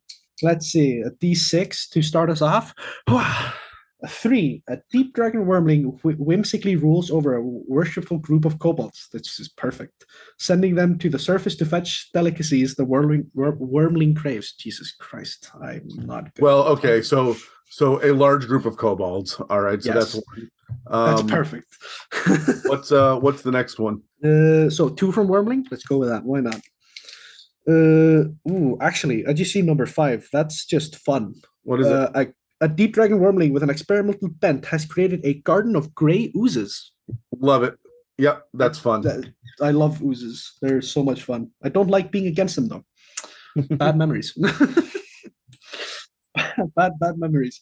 Let's 0.42 0.66
see 0.66 0.98
a 1.06 1.10
D 1.20 1.36
six 1.36 1.88
to 1.90 2.02
start 2.02 2.30
us 2.30 2.42
off. 2.42 2.74
Three, 4.08 4.62
a 4.68 4.78
deep 4.90 5.14
dragon 5.14 5.44
wyrmling 5.46 6.00
whimsically 6.02 6.74
rules 6.76 7.10
over 7.10 7.36
a 7.36 7.42
worshipful 7.42 8.18
group 8.18 8.44
of 8.44 8.58
kobolds. 8.58 9.08
This 9.12 9.38
is 9.38 9.48
perfect. 9.48 10.04
Sending 10.38 10.74
them 10.74 10.98
to 10.98 11.08
the 11.08 11.18
surface 11.20 11.54
to 11.56 11.64
fetch 11.64 12.10
delicacies 12.12 12.74
the 12.74 12.84
wyrmling, 12.84 13.26
wyrmling 13.36 14.16
craves. 14.16 14.54
Jesus 14.54 14.92
Christ, 14.98 15.50
I'm 15.62 15.86
not 16.06 16.34
good. 16.34 16.42
Well, 16.42 16.64
okay, 16.64 17.00
so 17.02 17.36
so 17.70 18.02
a 18.04 18.10
large 18.12 18.46
group 18.48 18.66
of 18.66 18.76
kobolds. 18.76 19.40
All 19.48 19.60
right, 19.60 19.82
so 19.82 19.92
that's 19.92 20.14
Yes. 20.14 20.24
that's 20.90 21.20
Um, 21.20 21.28
perfect. 21.28 21.68
What's 22.66 22.90
uh 22.90 23.16
what's 23.20 23.42
the 23.42 23.52
next 23.52 23.78
one? 23.78 24.02
Uh, 24.24 24.68
so 24.68 24.88
two 24.88 25.12
from 25.12 25.28
Wyrmling. 25.28 25.64
Let's 25.70 25.84
go 25.84 25.98
with 25.98 26.08
that. 26.08 26.24
Why 26.24 26.40
not? 26.40 26.60
Uh, 27.68 28.24
ooh, 28.50 28.76
actually, 28.80 29.24
I 29.26 29.32
just 29.32 29.52
see 29.52 29.62
number 29.62 29.86
five. 29.86 30.28
That's 30.32 30.66
just 30.66 30.96
fun. 30.96 31.34
What 31.62 31.80
is 31.80 31.86
Uh, 31.86 32.10
a, 32.14 32.26
a 32.62 32.68
deep 32.68 32.94
dragon 32.94 33.18
wyrmling 33.18 33.52
with 33.52 33.62
an 33.62 33.70
experimental 33.70 34.28
bent 34.40 34.64
has 34.66 34.84
created 34.86 35.20
a 35.24 35.34
garden 35.42 35.74
of 35.76 35.92
gray 35.94 36.30
oozes. 36.36 36.92
Love 37.38 37.62
it. 37.64 37.74
Yep, 38.18 38.46
that's 38.54 38.78
fun. 38.78 39.02
I 39.60 39.70
love 39.72 40.00
oozes. 40.02 40.56
They're 40.62 40.80
so 40.82 41.02
much 41.02 41.22
fun. 41.24 41.50
I 41.62 41.68
don't 41.68 41.90
like 41.90 42.10
being 42.12 42.26
against 42.28 42.54
them 42.56 42.68
though. 42.68 42.84
bad 43.76 43.96
memories. 43.98 44.32
bad, 46.76 46.92
bad 46.98 47.18
memories. 47.18 47.60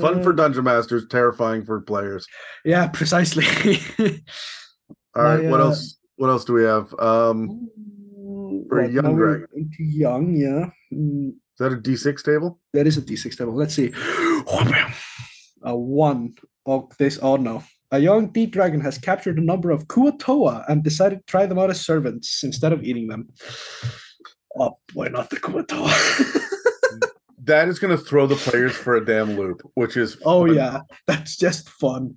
Fun 0.00 0.20
Uh, 0.20 0.22
for 0.22 0.32
dungeon 0.32 0.64
masters, 0.64 1.06
terrifying 1.08 1.64
for 1.64 1.80
players. 1.80 2.26
yeah, 2.64 2.88
precisely. 2.88 3.44
All 5.14 5.22
right, 5.22 5.44
My, 5.44 5.50
what 5.50 5.60
uh, 5.60 5.64
else? 5.66 5.96
What 6.16 6.28
else 6.28 6.44
do 6.44 6.52
we 6.54 6.64
have? 6.64 6.92
Um, 6.98 7.68
For 8.68 8.80
a 8.80 8.82
What, 8.84 8.92
young 8.92 9.16
dragon. 9.16 9.46
into 9.54 9.82
young, 9.84 10.34
yeah. 10.36 10.70
Mm, 10.92 11.28
is 11.30 11.58
that 11.58 11.72
a 11.72 11.76
D6 11.76 12.22
table? 12.24 12.60
That 12.74 12.86
is 12.86 12.96
a 12.98 13.02
d6 13.02 13.36
table. 13.38 13.54
Let's 13.54 13.74
see. 13.74 13.92
A 15.62 15.76
one 15.76 16.34
of 16.66 16.96
this. 16.98 17.18
Oh 17.20 17.36
no. 17.36 17.62
A 17.92 17.98
young 17.98 18.28
deep 18.28 18.52
dragon 18.52 18.80
has 18.80 18.98
captured 18.98 19.38
a 19.38 19.44
number 19.44 19.70
of 19.70 19.86
Kuo-toa 19.86 20.64
and 20.68 20.82
decided 20.82 21.18
to 21.20 21.24
try 21.26 21.46
them 21.46 21.58
out 21.58 21.70
as 21.70 21.80
servants 21.80 22.42
instead 22.42 22.72
of 22.72 22.82
eating 22.82 23.06
them. 23.06 23.28
Oh, 24.58 24.78
why 24.94 25.08
not 25.08 25.30
the 25.30 25.36
Kuo-toa? 25.36 26.42
That 27.46 27.68
is 27.68 27.78
going 27.78 27.96
to 27.96 28.04
throw 28.04 28.26
the 28.26 28.34
players 28.34 28.72
for 28.72 28.96
a 28.96 29.04
damn 29.04 29.36
loop, 29.36 29.62
which 29.74 29.96
is 29.96 30.16
oh, 30.24 30.46
fun. 30.46 30.56
yeah. 30.56 30.80
That's 31.06 31.36
just 31.36 31.68
fun. 31.68 32.16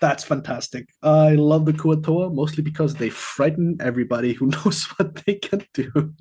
That's 0.00 0.24
fantastic. 0.24 0.88
I 1.02 1.34
love 1.34 1.66
the 1.66 1.74
Kuo-toa 1.74 2.30
mostly 2.30 2.62
because 2.62 2.94
they 2.94 3.10
frighten 3.10 3.76
everybody 3.78 4.32
who 4.32 4.46
knows 4.64 4.84
what 4.96 5.16
they 5.26 5.34
can 5.34 5.66
do. 5.74 6.14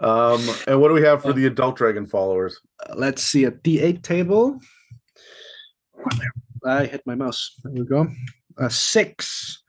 Um, 0.00 0.42
and 0.66 0.80
what 0.80 0.88
do 0.88 0.94
we 0.94 1.02
have 1.02 1.22
for 1.22 1.32
the 1.32 1.46
adult 1.46 1.76
dragon 1.76 2.06
followers? 2.06 2.58
Uh, 2.88 2.94
let's 2.96 3.22
see 3.22 3.44
a 3.44 3.50
d8 3.50 4.02
table. 4.02 4.58
I 6.64 6.86
hit 6.86 7.02
my 7.06 7.14
mouse. 7.14 7.56
There 7.62 7.72
we 7.72 7.84
go. 7.84 8.08
A 8.58 8.70
six. 8.70 9.62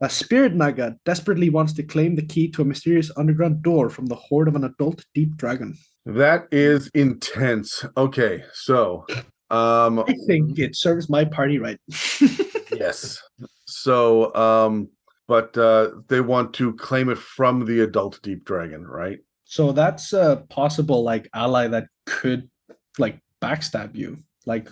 A 0.00 0.10
spirit 0.10 0.54
naga 0.54 0.96
desperately 1.04 1.50
wants 1.50 1.72
to 1.74 1.82
claim 1.82 2.16
the 2.16 2.26
key 2.26 2.50
to 2.50 2.62
a 2.62 2.64
mysterious 2.64 3.10
underground 3.16 3.62
door 3.62 3.88
from 3.88 4.06
the 4.06 4.16
hoard 4.16 4.48
of 4.48 4.56
an 4.56 4.64
adult 4.64 5.04
deep 5.14 5.36
dragon. 5.36 5.76
That 6.06 6.46
is 6.50 6.90
intense. 6.94 7.84
Okay, 7.96 8.44
so 8.52 9.06
um 9.50 10.00
I 10.00 10.14
think 10.26 10.58
it 10.58 10.76
serves 10.76 11.08
my 11.08 11.24
party 11.24 11.58
right. 11.58 11.78
yes. 12.72 13.22
So 13.66 14.34
um 14.34 14.88
but 15.28 15.56
uh 15.56 15.90
they 16.08 16.20
want 16.20 16.54
to 16.54 16.74
claim 16.74 17.08
it 17.08 17.18
from 17.18 17.64
the 17.64 17.80
adult 17.80 18.20
deep 18.22 18.44
dragon, 18.44 18.86
right? 18.86 19.20
So 19.44 19.72
that's 19.72 20.12
a 20.12 20.44
possible 20.48 21.02
like 21.02 21.28
ally 21.34 21.68
that 21.68 21.88
could 22.06 22.50
like 22.98 23.20
backstab 23.40 23.94
you. 23.94 24.18
Like 24.46 24.68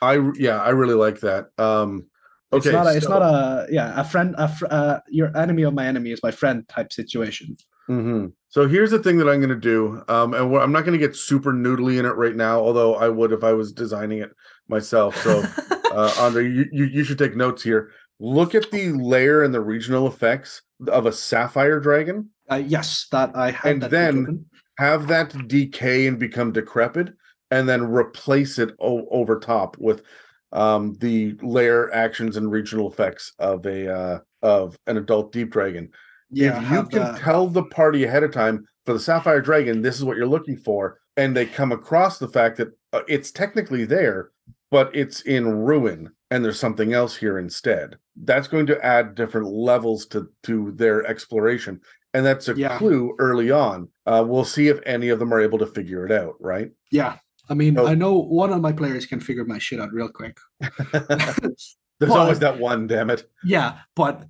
I 0.00 0.20
yeah, 0.36 0.60
I 0.60 0.70
really 0.70 0.94
like 0.94 1.20
that. 1.20 1.48
Um 1.58 2.06
it's 2.54 2.66
okay. 2.66 2.76
not 2.76 2.86
a, 2.86 2.96
it's 2.96 3.08
not 3.08 3.22
a 3.22 3.66
yeah 3.70 4.00
a 4.00 4.04
friend 4.04 4.34
a 4.38 4.48
fr- 4.48 4.66
uh, 4.70 5.00
your 5.08 5.36
enemy 5.36 5.62
of 5.62 5.74
my 5.74 5.86
enemy 5.86 6.12
is 6.12 6.22
my 6.22 6.30
friend 6.30 6.66
type 6.68 6.92
situation. 6.92 7.56
hmm 7.86 8.26
So 8.48 8.68
here's 8.68 8.90
the 8.90 8.98
thing 8.98 9.18
that 9.18 9.28
I'm 9.28 9.40
going 9.40 9.48
to 9.48 9.56
do, 9.56 10.02
um, 10.08 10.34
and 10.34 10.50
we're, 10.50 10.60
I'm 10.60 10.72
not 10.72 10.84
going 10.84 10.98
to 10.98 11.04
get 11.04 11.16
super 11.16 11.52
noodly 11.52 11.98
in 11.98 12.06
it 12.06 12.14
right 12.16 12.36
now, 12.36 12.60
although 12.60 12.94
I 12.94 13.08
would 13.08 13.32
if 13.32 13.42
I 13.42 13.52
was 13.52 13.72
designing 13.72 14.18
it 14.18 14.30
myself. 14.68 15.16
So, 15.22 15.40
uh, 15.90 16.10
Andri, 16.18 16.54
you, 16.54 16.66
you 16.72 16.84
you 16.84 17.04
should 17.04 17.18
take 17.18 17.36
notes 17.36 17.62
here. 17.62 17.90
Look 18.20 18.54
at 18.54 18.70
the 18.70 18.92
lair 18.92 19.42
and 19.42 19.52
the 19.52 19.60
regional 19.60 20.06
effects 20.06 20.62
of 20.86 21.06
a 21.06 21.12
sapphire 21.12 21.80
dragon. 21.80 22.30
Uh, 22.50 22.62
yes, 22.66 23.06
that 23.10 23.34
I 23.34 23.50
had. 23.50 23.72
And 23.72 23.82
then-. 23.82 24.46
Have 24.78 25.06
that 25.06 25.46
decay 25.46 26.08
and 26.08 26.18
become 26.18 26.50
decrepit, 26.50 27.14
and 27.52 27.68
then 27.68 27.84
replace 27.84 28.58
it 28.58 28.74
o- 28.80 29.06
over 29.08 29.38
top 29.38 29.76
with 29.78 30.02
um, 30.50 30.94
the 30.94 31.36
lair 31.42 31.94
actions 31.94 32.36
and 32.36 32.50
regional 32.50 32.90
effects 32.90 33.32
of 33.38 33.66
a 33.66 33.92
uh, 33.92 34.18
of 34.42 34.78
an 34.86 34.96
adult 34.96 35.32
deep 35.32 35.50
dragon. 35.50 35.90
yeah, 36.30 36.56
if 36.56 36.70
you 36.70 36.82
can 36.84 37.02
that. 37.02 37.18
tell 37.18 37.48
the 37.48 37.64
party 37.64 38.04
ahead 38.04 38.22
of 38.22 38.32
time 38.32 38.64
for 38.84 38.92
the 38.92 39.00
sapphire 39.00 39.40
dragon 39.40 39.82
this 39.82 39.96
is 39.96 40.04
what 40.04 40.16
you're 40.16 40.26
looking 40.26 40.56
for 40.56 40.98
and 41.16 41.34
they 41.34 41.46
come 41.46 41.72
across 41.72 42.18
the 42.18 42.28
fact 42.28 42.56
that 42.56 42.68
uh, 42.92 43.02
it's 43.08 43.30
technically 43.30 43.84
there 43.84 44.30
but 44.70 44.94
it's 44.94 45.22
in 45.22 45.46
ruin 45.46 46.10
and 46.30 46.44
there's 46.44 46.60
something 46.60 46.92
else 46.92 47.16
here 47.16 47.38
instead 47.38 47.96
that's 48.24 48.48
going 48.48 48.66
to 48.66 48.84
add 48.84 49.14
different 49.14 49.46
levels 49.46 50.06
to 50.06 50.28
to 50.42 50.72
their 50.72 51.06
exploration 51.06 51.80
and 52.14 52.24
that's 52.24 52.48
a 52.48 52.54
Yeah. 52.56 52.78
clue 52.78 53.14
early 53.18 53.50
on 53.50 53.88
uh, 54.06 54.24
we'll 54.26 54.44
see 54.44 54.68
if 54.68 54.78
any 54.86 55.08
of 55.10 55.18
them 55.18 55.32
are 55.34 55.40
able 55.40 55.58
to 55.58 55.66
figure 55.66 56.06
it 56.06 56.12
out 56.12 56.34
right 56.40 56.70
Yeah, 56.90 57.16
I 57.50 57.54
mean, 57.54 57.78
Oh. 57.78 57.86
I 57.86 57.94
know 57.94 58.18
one 58.18 58.52
of 58.52 58.60
my 58.62 58.72
players 58.72 59.04
can 59.06 59.20
figure 59.20 59.44
my 59.44 59.58
shit 59.58 59.80
out 59.80 59.92
real 59.92 60.08
quick. 60.08 60.36
there's 60.92 61.76
But- 62.00 62.10
always 62.10 62.38
that 62.40 62.58
one 62.58 62.86
damn 62.86 63.10
it 63.10 63.28
yeah, 63.44 63.78
but 63.96 64.24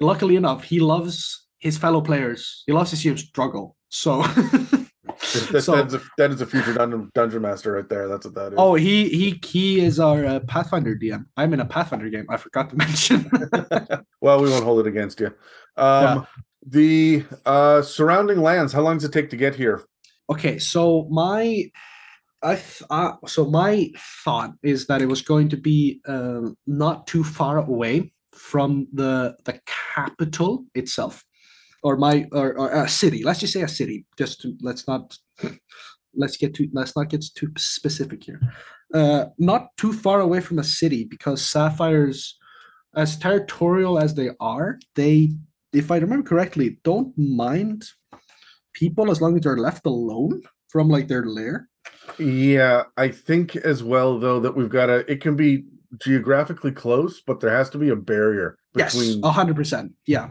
luckily 0.00 0.36
enough, 0.36 0.64
he 0.64 0.80
loves 0.80 1.46
his 1.58 1.78
fellow 1.78 2.00
players. 2.00 2.64
He 2.66 2.72
loves 2.72 2.90
to 2.90 2.96
see 2.96 3.08
them 3.08 3.18
struggle. 3.18 3.76
So, 3.88 4.22
that, 5.52 5.62
so 5.62 5.76
that's 5.76 5.94
a, 5.94 6.00
that 6.18 6.30
is 6.32 6.40
a 6.40 6.46
future 6.46 6.74
dungeon, 6.74 7.10
dungeon 7.14 7.42
master 7.42 7.72
right 7.72 7.88
there 7.88 8.08
that's 8.08 8.24
what 8.26 8.34
that 8.34 8.52
is 8.52 8.58
oh, 8.58 8.74
he 8.74 9.08
he 9.10 9.38
he 9.44 9.80
is 9.84 10.00
our 10.00 10.24
uh, 10.24 10.40
Pathfinder 10.40 10.96
DM. 10.96 11.26
I'm 11.36 11.52
in 11.52 11.60
a 11.60 11.64
Pathfinder 11.66 12.08
game. 12.08 12.26
I 12.30 12.36
forgot 12.38 12.70
to 12.70 12.76
mention. 12.76 13.30
well, 14.20 14.42
we 14.42 14.48
won't 14.50 14.64
hold 14.64 14.80
it 14.80 14.86
against 14.88 15.20
you. 15.20 15.26
Um, 15.76 16.02
Yeah. 16.04 16.24
The 16.66 17.24
uh, 17.44 17.82
surrounding 17.82 18.40
lands. 18.40 18.72
How 18.72 18.82
long 18.82 18.96
does 18.96 19.04
it 19.04 19.12
take 19.12 19.30
to 19.30 19.36
get 19.36 19.54
here? 19.54 19.84
okay, 20.30 20.58
so 20.58 21.06
my. 21.10 21.70
I 22.44 22.54
th- 22.56 22.82
uh, 22.90 23.12
so 23.26 23.46
my 23.46 23.90
thought 24.24 24.52
is 24.62 24.86
that 24.86 25.00
it 25.00 25.06
was 25.06 25.22
going 25.22 25.48
to 25.50 25.56
be 25.56 26.00
um, 26.08 26.56
not 26.66 27.06
too 27.06 27.22
far 27.22 27.58
away 27.58 28.12
from 28.34 28.88
the 28.92 29.36
the 29.44 29.60
capital 29.94 30.64
itself. 30.74 31.24
or 31.82 31.96
my 31.96 32.26
or, 32.32 32.56
or 32.58 32.70
a 32.70 32.88
city. 32.88 33.22
Let's 33.24 33.40
just 33.40 33.52
say 33.52 33.62
a 33.62 33.68
city. 33.68 34.06
Just 34.16 34.40
to 34.42 34.54
let's 34.60 34.86
not 34.86 35.16
let's 36.14 36.36
get 36.36 36.54
too 36.54 36.68
let's 36.72 36.96
not 36.96 37.08
get 37.10 37.24
too 37.34 37.52
specific 37.58 38.24
here. 38.24 38.40
Uh, 38.94 39.26
not 39.38 39.68
too 39.76 39.92
far 39.92 40.20
away 40.20 40.40
from 40.40 40.58
a 40.58 40.64
city 40.64 41.04
because 41.04 41.42
sapphires, 41.42 42.38
as 42.94 43.16
territorial 43.18 43.98
as 43.98 44.14
they 44.14 44.30
are, 44.38 44.78
they, 44.96 45.30
if 45.72 45.90
I 45.90 45.96
remember 45.98 46.28
correctly, 46.28 46.78
don't 46.84 47.16
mind 47.16 47.84
people 48.72 49.10
as 49.10 49.20
long 49.20 49.36
as 49.36 49.42
they're 49.42 49.56
left 49.56 49.86
alone 49.86 50.42
from 50.70 50.88
like 50.88 51.08
their 51.08 51.24
lair. 51.26 51.68
Yeah, 52.18 52.84
I 52.96 53.08
think 53.08 53.56
as 53.56 53.82
well 53.82 54.18
though 54.18 54.40
that 54.40 54.56
we've 54.56 54.68
got 54.70 54.90
a. 54.90 55.10
It 55.10 55.20
can 55.20 55.36
be 55.36 55.64
geographically 55.98 56.72
close, 56.72 57.20
but 57.26 57.40
there 57.40 57.50
has 57.56 57.68
to 57.70 57.78
be 57.78 57.90
a 57.90 57.96
barrier 57.96 58.56
Yes, 58.74 58.94
between. 58.96 59.24
a 59.24 59.30
hundred 59.30 59.56
percent. 59.56 59.92
Yeah. 60.06 60.28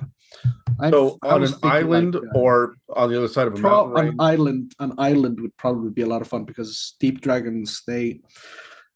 I'm- 0.80 0.92
so 0.92 1.18
on 1.24 1.44
an 1.44 1.48
thinking, 1.50 1.70
like, 1.70 1.74
island 1.84 2.16
uh, 2.16 2.22
or 2.34 2.76
on 2.96 3.10
the 3.12 3.18
other 3.18 3.28
side 3.28 3.48
of 3.48 3.54
a 3.54 3.58
Pro- 3.58 3.88
mountain 3.90 4.08
an 4.10 4.16
island 4.20 4.74
an 4.80 4.94
island 4.98 5.40
would 5.42 5.56
probably 5.58 5.92
be 5.92 6.02
a 6.04 6.08
lot 6.08 6.22
of 6.22 6.28
fun 6.28 6.46
because 6.46 6.96
deep 7.02 7.20
dragons 7.22 7.84
they 7.86 8.22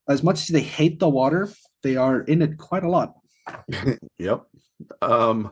as 0.10 0.24
much 0.24 0.39
as 0.43 0.48
they 0.48 0.62
hate 0.62 0.98
the 1.00 1.10
water 1.10 1.50
they 1.84 1.98
are 1.98 2.22
in 2.22 2.41
it 2.41 2.58
quite 2.58 2.84
a 2.84 2.89
lot 2.89 3.16
Yep. 4.18 4.43
Um 5.02 5.52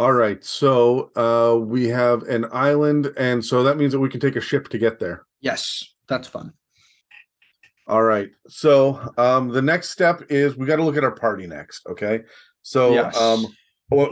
all 0.00 0.12
right. 0.14 0.42
So 0.44 1.10
uh 1.14 1.58
we 1.58 1.86
have 1.88 2.22
an 2.22 2.46
island 2.52 3.12
and 3.16 3.44
so 3.44 3.62
that 3.62 3.76
means 3.76 3.92
that 3.92 4.00
we 4.00 4.08
can 4.08 4.18
take 4.20 4.34
a 4.36 4.40
ship 4.40 4.68
to 4.70 4.78
get 4.78 4.98
there. 4.98 5.26
yes 5.40 5.84
that's 6.08 6.26
fun 6.26 6.52
All 7.86 8.02
right. 8.02 8.30
So 8.48 9.00
um 9.18 9.48
the 9.48 9.62
next 9.62 9.90
step 9.90 10.22
is 10.28 10.56
we 10.56 10.66
got 10.66 10.76
to 10.76 10.84
look 10.84 10.96
at 10.96 11.04
our 11.04 11.14
party 11.14 11.46
next, 11.46 11.86
okay? 11.86 12.20
So 12.62 12.94
Yes. 12.94 13.16
um 13.16 13.46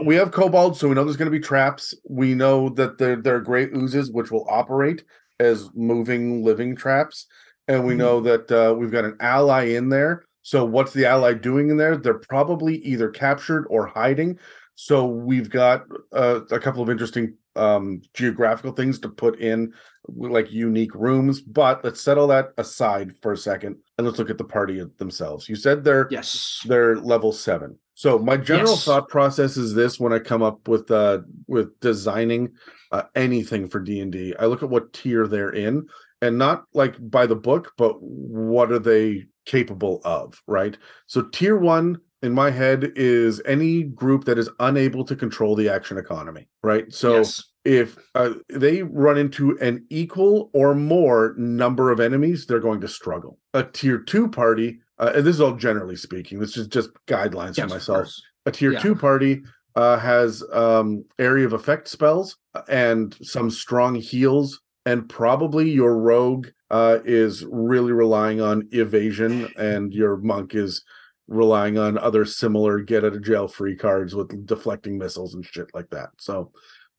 we 0.05 0.15
have 0.15 0.31
kobolds, 0.31 0.77
so 0.79 0.89
we 0.89 0.95
know 0.95 1.05
there's 1.05 1.15
going 1.17 1.31
to 1.31 1.39
be 1.39 1.43
traps. 1.43 1.93
We 2.09 2.35
know 2.35 2.67
that 2.69 2.97
there 2.97 3.15
there 3.15 3.35
are 3.37 3.41
gray 3.41 3.65
oozes 3.67 4.11
which 4.11 4.29
will 4.29 4.45
operate 4.49 5.03
as 5.39 5.69
moving 5.73 6.43
living 6.43 6.75
traps, 6.75 7.25
and 7.69 7.85
we 7.85 7.93
Mhm. 7.93 7.97
know 7.97 8.19
that 8.21 8.51
uh, 8.51 8.75
we've 8.77 8.91
got 8.91 9.05
an 9.05 9.15
ally 9.21 9.63
in 9.79 9.87
there. 9.87 10.25
So 10.41 10.65
what's 10.65 10.91
the 10.93 11.05
ally 11.05 11.33
doing 11.33 11.69
in 11.69 11.77
there? 11.77 11.95
They're 11.95 12.19
probably 12.19 12.75
either 12.79 13.09
captured 13.09 13.65
or 13.69 13.87
hiding. 13.87 14.37
So 14.81 15.05
we've 15.07 15.49
got 15.49 15.83
uh, 16.13 16.39
a 16.51 16.57
couple 16.57 16.81
of 16.81 16.89
interesting 16.89 17.35
um, 17.57 18.01
geographical 18.13 18.71
things 18.71 18.97
to 18.99 19.09
put 19.09 19.37
in, 19.41 19.73
like 20.07 20.53
unique 20.53 20.95
rooms. 20.95 21.41
But 21.41 21.83
let's 21.83 21.99
settle 21.99 22.27
that 22.27 22.53
aside 22.57 23.11
for 23.21 23.33
a 23.33 23.37
second, 23.37 23.75
and 23.97 24.07
let's 24.07 24.17
look 24.17 24.29
at 24.29 24.37
the 24.37 24.45
party 24.45 24.81
themselves. 24.97 25.49
You 25.49 25.57
said 25.57 25.83
they're 25.83 26.07
yes 26.11 26.61
they're 26.65 26.95
level 26.95 27.33
seven. 27.33 27.77
So 27.93 28.17
my 28.17 28.37
general 28.37 28.75
Yes. 28.75 28.85
thought 28.85 29.09
process 29.09 29.57
is 29.57 29.73
this: 29.73 29.99
when 29.99 30.13
I 30.13 30.19
come 30.19 30.41
up 30.41 30.65
with 30.69 30.89
uh 30.89 31.23
with 31.47 31.77
designing 31.81 32.53
uh, 32.93 33.03
anything 33.15 33.67
for 33.67 33.81
D 33.81 33.99
and 33.99 34.15
I 34.39 34.45
look 34.45 34.63
at 34.63 34.69
what 34.69 34.93
tier 34.93 35.27
they're 35.27 35.49
in, 35.49 35.87
and 36.21 36.37
not 36.37 36.63
like 36.73 36.95
by 37.01 37.25
the 37.25 37.35
book, 37.35 37.73
but 37.77 38.01
what 38.01 38.71
are 38.71 38.79
they 38.79 39.25
capable 39.45 39.99
of, 40.05 40.41
right? 40.47 40.77
So 41.07 41.23
tier 41.23 41.57
one 41.57 41.99
in 42.21 42.33
my 42.33 42.51
head 42.51 42.91
is 42.95 43.41
any 43.45 43.83
group 43.83 44.25
that 44.25 44.37
is 44.37 44.49
unable 44.59 45.05
to 45.05 45.15
control 45.15 45.55
the 45.55 45.69
action 45.69 45.97
economy, 45.97 46.47
right? 46.63 46.91
So 46.93 47.17
yes 47.17 47.43
if 47.65 47.97
uh, 48.15 48.31
they 48.49 48.83
run 48.83 49.17
into 49.17 49.57
an 49.59 49.85
equal 49.89 50.49
or 50.53 50.73
more 50.73 51.35
number 51.37 51.91
of 51.91 51.99
enemies, 51.99 52.45
they're 52.45 52.59
going 52.59 52.81
to 52.81 52.87
struggle. 52.87 53.37
A 53.53 53.63
tier 53.63 53.99
two 53.99 54.29
party, 54.29 54.79
uh, 54.97 55.11
and 55.15 55.25
this 55.25 55.35
is 55.35 55.41
all 55.41 55.55
generally 55.55 55.95
speaking, 55.95 56.39
this 56.39 56.57
is 56.57 56.67
just 56.67 56.89
guidelines 57.07 57.57
yes, 57.57 57.67
for 57.67 57.75
myself. 57.75 58.11
A 58.45 58.51
tier 58.51 58.73
Yeah. 58.73 58.79
two 58.79 58.95
party 58.95 59.43
uh, 59.75 59.99
has 59.99 60.43
um, 60.51 61.05
area 61.19 61.45
of 61.45 61.53
effect 61.53 61.87
spells 61.87 62.37
and 62.67 63.15
some 63.21 63.51
strong 63.51 63.95
heals, 63.95 64.61
and 64.85 65.07
probably 65.07 65.69
your 65.69 65.97
rogue 65.97 66.47
uh, 66.71 66.99
is 67.03 67.45
really 67.45 67.91
relying 67.91 68.41
on 68.41 68.67
evasion, 68.71 69.51
and 69.57 69.93
your 69.93 70.17
monk 70.17 70.55
is 70.55 70.83
relying 71.29 71.77
on 71.77 71.97
other 71.97 72.25
similar 72.25 72.79
get 72.79 73.05
out 73.05 73.13
of 73.13 73.23
jail 73.23 73.47
free 73.47 73.75
cards 73.75 74.13
with 74.15 74.45
deflecting 74.45 74.97
missiles 74.97 75.33
and 75.35 75.45
shit 75.45 75.67
like 75.73 75.89
that. 75.91 76.09
So 76.17 76.51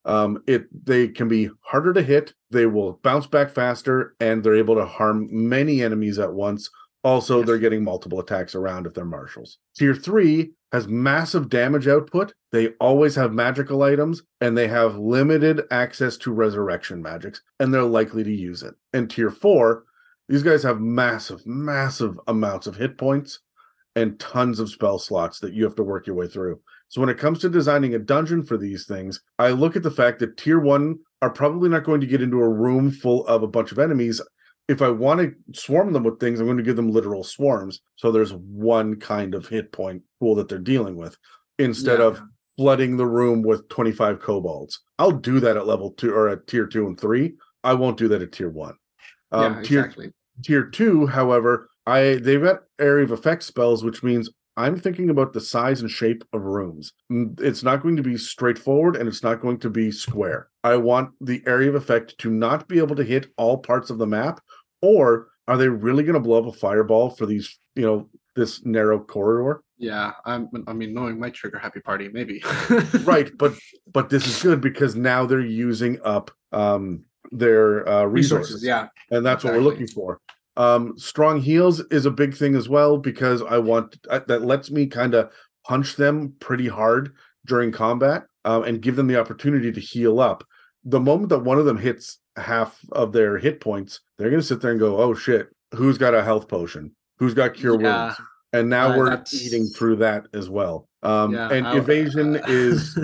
um 0.05 0.41
it 0.47 0.65
they 0.85 1.07
can 1.07 1.27
be 1.27 1.47
harder 1.61 1.93
to 1.93 2.01
hit 2.01 2.33
they 2.49 2.65
will 2.65 2.93
bounce 3.03 3.27
back 3.27 3.51
faster 3.51 4.15
and 4.19 4.43
they're 4.43 4.55
able 4.55 4.73
to 4.73 4.83
harm 4.85 5.27
many 5.31 5.83
enemies 5.83 6.17
at 6.17 6.33
once 6.33 6.71
also 7.03 7.37
Yes. 7.37 7.45
they're 7.45 7.59
getting 7.59 7.83
multiple 7.83 8.19
attacks 8.19 8.55
around 8.55 8.87
if 8.87 8.95
they're 8.95 9.05
martials 9.05 9.59
tier 9.77 9.93
3 9.93 10.53
has 10.71 10.87
massive 10.87 11.49
damage 11.49 11.87
output 11.87 12.33
they 12.51 12.69
always 12.79 13.13
have 13.13 13.31
magical 13.31 13.83
items 13.83 14.23
and 14.39 14.57
they 14.57 14.67
have 14.69 14.97
limited 14.97 15.61
access 15.69 16.17
to 16.17 16.31
resurrection 16.33 16.99
magics 17.03 17.43
and 17.59 17.71
they're 17.71 17.83
likely 17.83 18.23
to 18.23 18.33
use 18.33 18.63
it 18.63 18.73
and 18.93 19.07
tier 19.07 19.29
4 19.29 19.83
these 20.29 20.41
guys 20.41 20.63
have 20.63 20.79
massive 20.79 21.45
massive 21.45 22.19
amounts 22.27 22.65
of 22.65 22.75
hit 22.77 22.97
points 22.97 23.37
and 23.95 24.19
tons 24.19 24.59
of 24.59 24.69
spell 24.69 24.97
slots 24.99 25.39
that 25.39 25.53
you 25.53 25.63
have 25.63 25.75
to 25.75 25.83
work 25.83 26.07
your 26.07 26.15
way 26.15 26.27
through 26.27 26.59
so 26.91 26.99
when 26.99 27.09
it 27.09 27.17
comes 27.17 27.39
to 27.39 27.49
designing 27.49 27.95
a 27.95 27.99
dungeon 27.99 28.43
for 28.43 28.57
these 28.57 28.85
things, 28.85 29.21
I 29.39 29.51
look 29.51 29.77
at 29.77 29.81
the 29.83 29.89
fact 29.89 30.19
that 30.19 30.35
tier 30.35 30.59
one 30.59 30.99
are 31.21 31.29
probably 31.29 31.69
not 31.69 31.85
going 31.85 32.01
to 32.01 32.05
get 32.05 32.21
into 32.21 32.41
a 32.41 32.49
room 32.49 32.91
full 32.91 33.25
of 33.27 33.43
a 33.43 33.47
bunch 33.47 33.71
of 33.71 33.79
enemies. 33.79 34.19
If 34.67 34.81
I 34.81 34.89
want 34.89 35.21
to 35.21 35.33
swarm 35.57 35.93
them 35.93 36.03
with 36.03 36.19
things, 36.19 36.41
I'm 36.41 36.47
going 36.47 36.57
to 36.57 36.63
give 36.63 36.75
them 36.75 36.91
literal 36.91 37.23
swarms. 37.23 37.79
So 37.95 38.11
there's 38.11 38.33
one 38.33 38.99
kind 38.99 39.35
of 39.35 39.47
hit 39.47 39.71
point 39.71 40.03
pool 40.19 40.35
that 40.35 40.49
they're 40.49 40.59
dealing 40.59 40.97
with 40.97 41.15
instead 41.59 41.99
Yeah. 41.99 42.07
of 42.07 42.21
flooding 42.57 42.97
the 42.97 43.07
room 43.07 43.41
with 43.41 43.69
25 43.69 44.19
kobolds. 44.19 44.81
I'll 44.99 45.11
do 45.11 45.39
that 45.39 45.55
at 45.55 45.67
level 45.67 45.91
two 45.91 46.13
or 46.13 46.27
at 46.27 46.45
tier 46.45 46.67
two 46.67 46.87
and 46.87 46.99
three. 46.99 47.35
I 47.63 47.73
won't 47.73 47.97
do 47.97 48.09
that 48.09 48.21
at 48.21 48.33
tier 48.33 48.49
one. 48.49 48.75
Um, 49.31 49.53
yeah 49.53 49.61
tier 49.61 49.79
exactly 49.85 50.11
tier 50.43 50.65
two, 50.65 51.07
however, 51.07 51.69
I 51.91 51.99
they've 52.25 52.41
got 52.49 52.63
area 52.79 53.03
of 53.05 53.11
effect 53.11 53.43
spells, 53.43 53.83
which 53.83 54.01
means 54.03 54.29
I'm 54.57 54.77
thinking 54.77 55.09
about 55.09 55.33
the 55.33 55.41
size 55.41 55.81
and 55.81 55.89
shape 55.89 56.23
of 56.33 56.41
rooms. 56.43 56.93
Mm, 57.11 57.39
It's 57.41 57.63
not 57.63 57.81
going 57.83 57.95
to 57.97 58.03
be 58.03 58.17
straightforward 58.17 58.95
and 58.97 59.07
it's 59.07 59.23
not 59.23 59.41
going 59.41 59.59
to 59.59 59.69
be 59.69 59.91
square. 59.91 60.41
I 60.63 60.75
want 60.89 61.07
the 61.21 61.41
area 61.47 61.69
of 61.69 61.75
effect 61.75 62.17
to 62.19 62.29
not 62.29 62.67
be 62.67 62.77
able 62.79 62.95
to 62.97 63.03
hit 63.03 63.27
all 63.37 63.57
parts 63.57 63.89
of 63.89 63.97
the 63.97 64.07
map, 64.07 64.39
or 64.81 65.27
are 65.47 65.57
they 65.57 65.69
really 65.69 66.03
going 66.03 66.19
to 66.21 66.27
blow 66.27 66.39
up 66.43 66.53
a 66.53 66.57
fireball 66.57 67.09
for 67.09 67.25
these, 67.25 67.47
you 67.75 67.85
know, 67.87 68.09
this 68.35 68.63
narrow 68.65 68.99
corridor? 68.99 69.61
yeah 69.89 70.11
i'm 70.25 70.47
i 70.67 70.73
mean 70.73 70.93
knowing 70.93 71.19
my 71.19 71.31
trigger 71.31 71.57
happy 71.57 71.79
party 71.79 72.07
maybe 72.17 72.35
Right, 73.13 73.29
but 73.41 73.53
but 73.91 74.11
this 74.11 74.27
is 74.27 74.39
good 74.47 74.61
because 74.61 74.95
now 74.95 75.25
they're 75.25 75.39
using 75.67 75.93
up 76.03 76.29
um 76.51 76.83
their 77.31 77.65
uh 77.89 78.03
resources. 78.05 78.61
resources 78.61 78.63
yeah 78.71 78.83
and 79.09 79.25
that's 79.25 79.43
what 79.43 79.53
we're 79.55 79.67
looking 79.69 79.87
for. 79.87 80.19
Um, 80.57 80.97
strong 80.97 81.39
heals 81.39 81.79
is 81.91 82.05
a 82.05 82.11
big 82.11 82.35
thing 82.35 82.55
as 82.55 82.67
well 82.67 82.97
because 82.97 83.41
I 83.41 83.57
want 83.57 83.97
uh, 84.09 84.19
that 84.27 84.41
lets 84.43 84.69
me 84.69 84.87
kind 84.87 85.13
of 85.13 85.31
punch 85.67 85.95
them 85.95 86.33
pretty 86.39 86.67
hard 86.67 87.13
during 87.45 87.71
combat 87.71 88.23
um, 88.45 88.63
and 88.63 88.81
give 88.81 88.95
them 88.95 89.07
the 89.07 89.19
opportunity 89.19 89.71
to 89.71 89.79
heal 89.79 90.19
up. 90.19 90.43
The 90.83 90.99
moment 90.99 91.29
that 91.29 91.39
one 91.39 91.57
of 91.59 91.65
them 91.65 91.77
hits 91.77 92.17
half 92.35 92.79
of 92.91 93.13
their 93.13 93.37
hit 93.37 93.61
points, 93.61 93.99
they're 94.17 94.29
going 94.29 94.41
to 94.41 94.45
sit 94.45 94.61
there 94.61 94.71
and 94.71 94.79
go, 94.79 94.97
"Oh 95.01 95.13
shit, 95.13 95.47
who's 95.73 95.97
got 95.97 96.13
a 96.13 96.23
health 96.23 96.47
potion? 96.47 96.95
Who's 97.19 97.33
got 97.33 97.53
cure 97.53 97.79
Yeah. 97.81 98.05
wounds?" 98.05 98.19
And 98.53 98.69
now 98.69 98.91
Uh, 98.93 98.97
we're 98.97 99.09
that's- 99.11 99.33
eating 99.33 99.67
through 99.67 99.97
that 99.97 100.25
as 100.33 100.49
well. 100.49 100.89
Um, 101.03 101.33
yeah 101.33 101.49
and 101.51 101.65
I- 101.67 101.77
evasion 101.77 102.35
uh, 102.37 102.41
is 102.47 102.97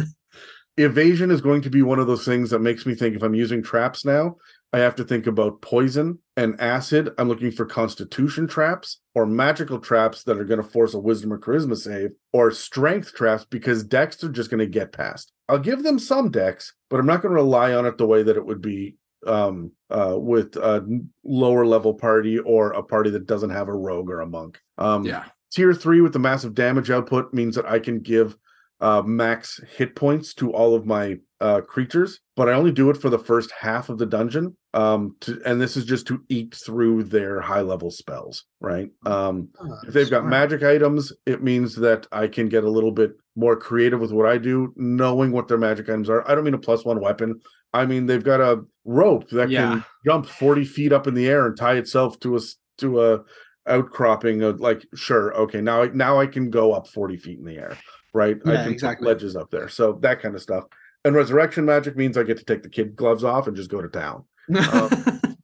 evasion 0.77 1.31
is 1.31 1.41
going 1.41 1.61
to 1.61 1.69
be 1.69 1.81
one 1.81 1.99
of 1.99 2.07
those 2.07 2.25
things 2.25 2.49
that 2.51 2.59
makes 2.59 2.85
me 2.85 2.93
think 2.93 3.15
if 3.15 3.23
I'm 3.23 3.33
using 3.33 3.63
traps 3.63 4.05
now, 4.05 4.35
I 4.73 4.79
have 4.79 4.95
to 4.95 5.03
think 5.03 5.27
about 5.27 5.61
poison 5.61 6.19
and 6.35 6.59
acid. 6.59 7.09
I'm 7.17 7.29
looking 7.29 7.51
for 7.51 7.65
constitution 7.65 8.47
traps 8.47 8.99
or 9.15 9.25
magical 9.25 9.79
traps 9.79 10.23
that 10.23 10.37
are 10.37 10.43
going 10.43 10.61
to 10.61 10.67
force 10.67 10.93
a 10.93 10.99
wisdom 10.99 11.31
or 11.31 11.39
charisma 11.39 11.77
save 11.77 12.11
or 12.33 12.51
strength 12.51 13.13
traps 13.13 13.45
because 13.49 13.83
dex 13.83 14.23
are 14.23 14.29
just 14.29 14.49
going 14.49 14.59
to 14.59 14.67
get 14.67 14.91
past. 14.91 15.31
I'll 15.47 15.59
give 15.59 15.83
them 15.83 15.99
some 15.99 16.29
dex, 16.29 16.73
but 16.89 16.99
I'm 16.99 17.05
not 17.05 17.21
going 17.21 17.31
to 17.31 17.41
rely 17.41 17.73
on 17.73 17.85
it 17.85 17.97
the 17.97 18.05
way 18.05 18.23
that 18.23 18.37
it 18.37 18.45
would 18.45 18.61
be 18.61 18.95
um 19.25 19.71
uh 19.89 20.15
with 20.15 20.55
a 20.57 21.01
lower 21.23 21.65
level 21.65 21.91
party 21.91 22.37
or 22.37 22.71
a 22.73 22.83
party 22.83 23.09
that 23.09 23.25
doesn't 23.25 23.49
have 23.49 23.67
a 23.67 23.73
rogue 23.73 24.11
or 24.11 24.21
a 24.21 24.27
monk. 24.27 24.59
Um 24.77 25.05
yeah 25.05 25.23
tier 25.51 25.73
three 25.73 26.01
with 26.01 26.13
the 26.13 26.19
massive 26.19 26.53
damage 26.53 26.91
output 26.91 27.33
means 27.33 27.55
that 27.55 27.65
I 27.65 27.79
can 27.79 27.99
give 27.99 28.37
uh, 28.79 29.01
max 29.05 29.59
hit 29.75 29.95
points 29.95 30.33
to 30.35 30.51
all 30.53 30.75
of 30.75 30.85
my 30.85 31.17
uh, 31.39 31.61
creatures, 31.61 32.19
but 32.35 32.49
I 32.49 32.53
only 32.53 32.71
do 32.71 32.89
it 32.89 32.97
for 32.97 33.09
the 33.09 33.19
first 33.19 33.51
half 33.59 33.89
of 33.89 33.97
the 33.97 34.05
dungeon. 34.05 34.55
Um, 34.73 35.15
to, 35.21 35.41
and 35.45 35.59
this 35.59 35.75
is 35.77 35.85
just 35.85 36.05
to 36.07 36.23
eat 36.29 36.53
through 36.55 37.03
their 37.05 37.41
high 37.41 37.61
level 37.61 37.89
spells, 37.89 38.45
right? 38.59 38.89
Um, 39.05 39.49
if 39.87 39.93
they've 39.93 40.09
got 40.09 40.25
magic 40.25 40.61
items, 40.63 41.11
it 41.25 41.41
means 41.43 41.75
that 41.77 42.05
I 42.11 42.27
can 42.27 42.47
get 42.49 42.63
a 42.63 42.69
little 42.69 42.91
bit 42.91 43.11
more 43.35 43.55
creative 43.55 43.99
with 43.99 44.11
what 44.11 44.27
I 44.27 44.37
do, 44.37 44.73
knowing 44.75 45.31
what 45.31 45.47
their 45.47 45.57
magic 45.57 45.89
items 45.89 46.09
are. 46.09 46.29
I 46.29 46.35
don't 46.35 46.43
mean 46.43 46.53
a 46.53 46.59
plus 46.59 46.85
one 46.85 46.99
weapon. 46.99 47.39
I 47.73 47.85
mean 47.85 48.05
they've 48.05 48.23
got 48.23 48.39
a 48.41 48.63
rope 48.85 49.29
that 49.29 49.49
Yeah. 49.49 49.69
can 49.73 49.85
jump 50.05 50.25
forty 50.27 50.63
feet 50.65 50.93
up 50.93 51.05
in 51.07 51.13
the 51.15 51.27
air 51.27 51.45
and 51.45 51.57
tie 51.57 51.75
itself 51.75 52.19
to 52.21 52.35
a 52.37 52.39
to 52.79 53.03
a 53.03 53.19
outcropping 53.67 54.41
of 54.43 54.61
like 54.61 54.85
sure 54.95 55.33
okay 55.35 55.59
now 55.59 55.83
now 55.93 56.19
I 56.19 56.25
can 56.25 56.49
go 56.49 56.71
up 56.71 56.87
40 56.87 57.17
feet 57.17 57.37
in 57.37 57.43
the 57.43 57.57
air 57.57 57.77
right 58.17 58.37
I 58.45 58.53
Yeah, 58.53 58.63
can 58.63 58.73
exactly. 58.73 59.05
put 59.05 59.09
ledges 59.13 59.35
up 59.35 59.49
there 59.51 59.69
so 59.69 59.93
that 60.01 60.21
kind 60.21 60.35
of 60.35 60.41
stuff 60.41 60.65
And 61.05 61.15
resurrection 61.15 61.63
magic 61.65 61.95
means 61.95 62.17
I 62.17 62.23
get 62.23 62.37
to 62.37 62.45
take 62.45 62.63
the 62.63 62.69
kid 62.77 62.95
gloves 62.95 63.23
off 63.23 63.47
and 63.47 63.55
just 63.55 63.69
go 63.69 63.81
to 63.81 63.87
town. 63.87 64.25
Um, 64.71 64.89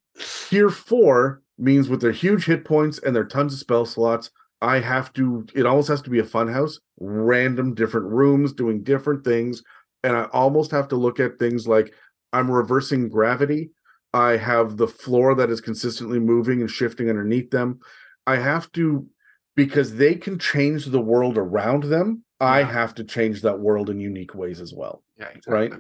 Tier 0.50 0.70
four 0.70 1.42
means 1.58 1.90
with 1.90 2.02
their 2.02 2.12
huge 2.12 2.46
hit 2.46 2.66
points 2.66 3.00
and 3.00 3.16
their 3.16 3.24
tons 3.26 3.54
of 3.54 3.60
spell 3.60 3.86
slots, 3.86 4.30
I 4.62 4.80
have 4.80 5.12
to, 5.14 5.46
it 5.56 5.66
almost 5.66 5.90
has 5.90 6.02
to 6.04 6.10
be 6.10 6.20
a 6.20 6.24
fun 6.26 6.48
house, 6.48 6.80
random 7.00 7.74
different 7.76 8.08
rooms 8.08 8.54
doing 8.54 8.84
different 8.84 9.24
things. 9.24 9.64
And 10.04 10.16
I 10.16 10.24
almost 10.26 10.72
have 10.72 10.88
to 10.90 10.96
look 10.96 11.20
at 11.20 11.40
things 11.40 11.68
like 11.68 11.94
I'm 12.34 12.50
reversing 12.52 13.10
gravity. 13.10 13.72
I 14.14 14.38
have 14.38 14.78
the 14.78 14.88
floor 14.88 15.34
that 15.36 15.50
is 15.50 15.62
consistently 15.62 16.20
moving 16.20 16.62
and 16.62 16.70
shifting 16.70 17.10
underneath 17.10 17.50
them. 17.52 17.80
I 18.28 18.38
have 18.38 18.72
to, 18.74 19.08
because 19.56 19.96
they 19.96 20.16
can 20.16 20.38
change 20.40 20.86
the 20.86 21.02
world 21.02 21.38
around 21.38 21.84
them, 21.86 22.24
I 22.44 22.60
Yeah. 22.60 22.72
have 22.72 22.94
to 22.96 23.04
change 23.04 23.42
that 23.42 23.60
world 23.60 23.90
in 23.90 24.00
unique 24.00 24.36
ways 24.36 24.60
as 24.62 24.74
well. 24.74 25.04
yeah, 25.18 25.30
Right. 25.48 25.72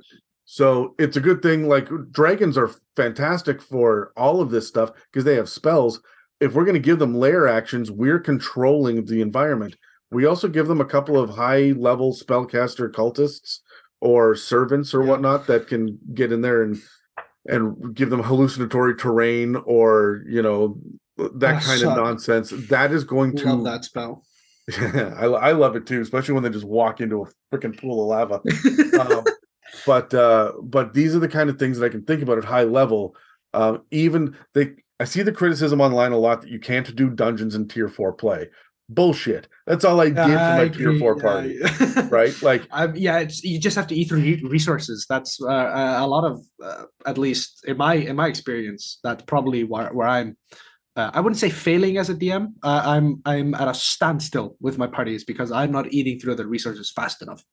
So 0.46 0.94
it's 1.00 1.18
a 1.18 1.22
good 1.22 1.42
thing. 1.42 1.68
Like 1.68 1.90
dragons 2.12 2.58
are 2.58 2.70
fantastic 2.96 3.62
for 3.62 4.12
all 4.16 4.42
of 4.42 4.50
this 4.52 4.68
stuff 4.68 4.92
because 5.12 5.24
they 5.26 5.36
have 5.36 5.50
spells. 5.50 6.02
If 6.40 6.54
we're 6.54 6.66
going 6.66 6.74
to 6.76 6.80
give 6.90 7.00
them 7.00 7.16
lair 7.18 7.48
actions, 7.48 7.90
we're 7.92 8.20
controlling 8.20 9.06
the 9.06 9.22
environment. 9.22 9.76
We 10.12 10.26
also 10.26 10.48
give 10.48 10.68
them 10.68 10.82
a 10.82 10.86
couple 10.86 11.18
of 11.20 11.30
high 11.32 11.72
level 11.78 12.14
spellcaster 12.14 12.92
cultists 12.92 13.60
or 14.02 14.36
servants 14.36 14.94
or 14.94 15.02
Yeah. 15.04 15.10
whatnot 15.10 15.48
that 15.48 15.68
can 15.68 15.98
get 16.14 16.32
in 16.32 16.42
there 16.42 16.62
and 16.64 16.78
and 17.46 17.94
give 17.94 18.10
them 18.10 18.24
hallucinatory 18.24 18.96
terrain 18.96 19.56
or 19.66 20.24
you 20.28 20.42
know 20.42 20.80
that 21.18 21.62
kind 21.62 21.80
suck. 21.82 21.92
of 21.92 21.98
nonsense. 22.04 22.54
That 22.70 22.92
is 22.94 23.04
going 23.04 23.36
to 23.38 23.54
Love 23.54 23.64
that 23.66 23.84
spell. 23.86 24.24
I, 24.80 25.26
I 25.26 25.52
love 25.52 25.76
it 25.76 25.86
too, 25.86 26.02
especially 26.02 26.34
when 26.36 26.44
they 26.44 26.50
just 26.50 26.66
walk 26.66 27.02
into 27.02 27.24
a 27.24 27.56
freaking 27.56 27.80
pool 27.80 28.02
of 28.02 28.08
lava. 28.08 28.42
Um, 29.00 29.24
but 29.88 30.14
uh 30.14 30.52
but 30.62 30.94
these 30.94 31.16
are 31.16 31.20
the 31.20 31.28
kind 31.28 31.50
of 31.50 31.58
things 31.58 31.80
that 31.80 31.86
i 31.86 31.90
can 31.90 32.04
think 32.04 32.22
about 32.22 32.38
at 32.38 32.46
high 32.46 32.64
level. 32.64 33.16
Um 33.54 33.82
even 33.90 34.38
they 34.54 34.74
i 35.00 35.04
see 35.04 35.24
the 35.24 35.32
criticism 35.32 35.82
online 35.82 36.12
a 36.12 36.18
lot 36.18 36.42
that 36.42 36.52
you 36.52 36.60
can't 36.60 36.96
do 36.96 37.10
dungeons 37.10 37.56
in 37.56 37.68
tier 37.68 37.90
four 37.90 38.14
play. 38.14 38.50
Bullshit. 38.88 39.48
That's 39.66 39.84
all 39.84 40.00
i 40.00 40.06
did 40.10 40.16
for 40.16 40.58
my 40.58 40.68
tier 40.70 41.00
four 41.00 41.16
party 41.18 41.60
right? 42.10 42.40
Like 42.44 42.68
Um, 42.72 42.96
yeah, 42.96 43.20
it's 43.20 43.44
you 43.44 43.60
just 43.60 43.76
have 43.76 43.88
to 43.88 43.96
eat 43.96 44.10
through 44.10 44.48
resources. 44.48 45.08
That's 45.10 45.42
uh, 45.42 45.48
a 45.48 46.06
a 46.06 46.08
lot 46.08 46.24
of, 46.24 46.42
uh, 46.64 46.84
at 47.08 47.18
least 47.18 47.66
in 47.66 47.78
my 47.78 47.96
in 47.96 48.16
my 48.16 48.28
experience, 48.28 49.00
that's 49.04 49.24
probably 49.24 49.64
where 49.64 49.92
where 49.92 50.08
I'm. 50.08 50.38
Uh, 50.96 51.10
I 51.14 51.22
wouldn't 51.22 51.40
say 51.40 51.50
failing 51.50 51.98
as 51.98 52.10
a 52.10 52.16
DM. 52.16 52.54
Uh, 52.62 52.82
I'm 52.86 53.22
I'm 53.26 53.56
at 53.56 53.68
a 53.68 53.74
standstill 53.74 54.56
with 54.62 54.78
my 54.78 54.88
parties 54.88 55.24
because 55.24 55.52
I'm 55.52 55.72
not 55.72 55.92
eating 55.92 56.20
through 56.20 56.36
the 56.36 56.46
resources 56.46 56.92
fast 56.92 57.22
enough. 57.22 57.44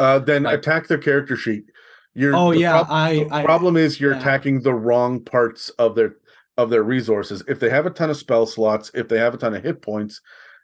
uh 0.00 0.18
then 0.18 0.42
Like- 0.44 0.58
attack 0.58 0.88
their 0.88 0.98
character 0.98 1.36
sheet. 1.36 1.64
You're 2.14 2.34
Oh 2.34 2.50
yeah, 2.50 2.72
prob- 2.82 2.86
I, 2.90 3.14
the 3.14 3.34
I 3.34 3.44
problem 3.44 3.76
is 3.76 4.00
you're 4.00 4.14
attacking 4.14 4.62
the 4.62 4.74
wrong 4.74 5.22
parts 5.22 5.68
of 5.78 5.94
their 5.94 6.16
of 6.56 6.70
their 6.70 6.82
resources. 6.82 7.44
If 7.46 7.60
they 7.60 7.70
have 7.70 7.86
a 7.86 7.90
ton 7.90 8.10
of 8.10 8.16
spell 8.16 8.46
slots 8.46 8.90
if 8.94 9.06
they 9.08 9.18
have 9.18 9.34
a 9.34 9.38
ton 9.38 9.54
of 9.54 9.62
hit 9.62 9.80
points 9.82 10.20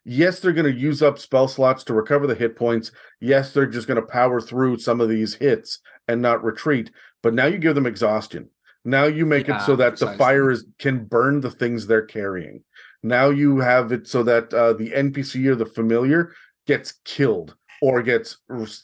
yes 0.06 0.38
they're 0.40 0.52
going 0.52 0.70
to 0.70 0.78
use 0.78 1.02
up 1.02 1.18
spell 1.18 1.48
slots 1.48 1.82
to 1.84 1.94
recover 1.94 2.26
the 2.26 2.34
hit 2.34 2.56
points. 2.56 2.90
Yes 3.20 3.52
they're 3.52 3.66
just 3.66 3.86
going 3.86 4.00
to 4.00 4.06
power 4.06 4.40
through 4.40 4.78
some 4.78 5.00
of 5.00 5.08
these 5.08 5.36
hits 5.36 5.78
and 6.08 6.20
not 6.20 6.42
retreat. 6.44 6.90
But 7.22 7.32
now 7.34 7.46
you 7.46 7.58
give 7.58 7.74
them 7.76 7.86
exhaustion 7.86 8.50
now 8.84 9.04
you 9.04 9.24
make 9.26 9.48
it 9.48 9.60
so 9.62 9.72
Yeah, 9.72 9.76
that 9.76 9.98
the 9.98 10.12
fire 10.16 10.50
is 10.50 10.66
can 10.78 11.04
burn 11.04 11.40
the 11.40 11.50
things 11.50 11.86
they're 11.86 12.06
carrying 12.06 12.62
now 13.02 13.30
you 13.30 13.58
have 13.58 13.92
it 13.92 14.06
so 14.06 14.22
that 14.22 14.52
uh, 14.52 14.72
the 14.72 14.90
npc 14.90 15.46
or 15.46 15.54
the 15.54 15.66
familiar 15.66 16.32
gets 16.66 16.94
killed 17.04 17.56
or 17.82 18.02
gets 18.02 18.38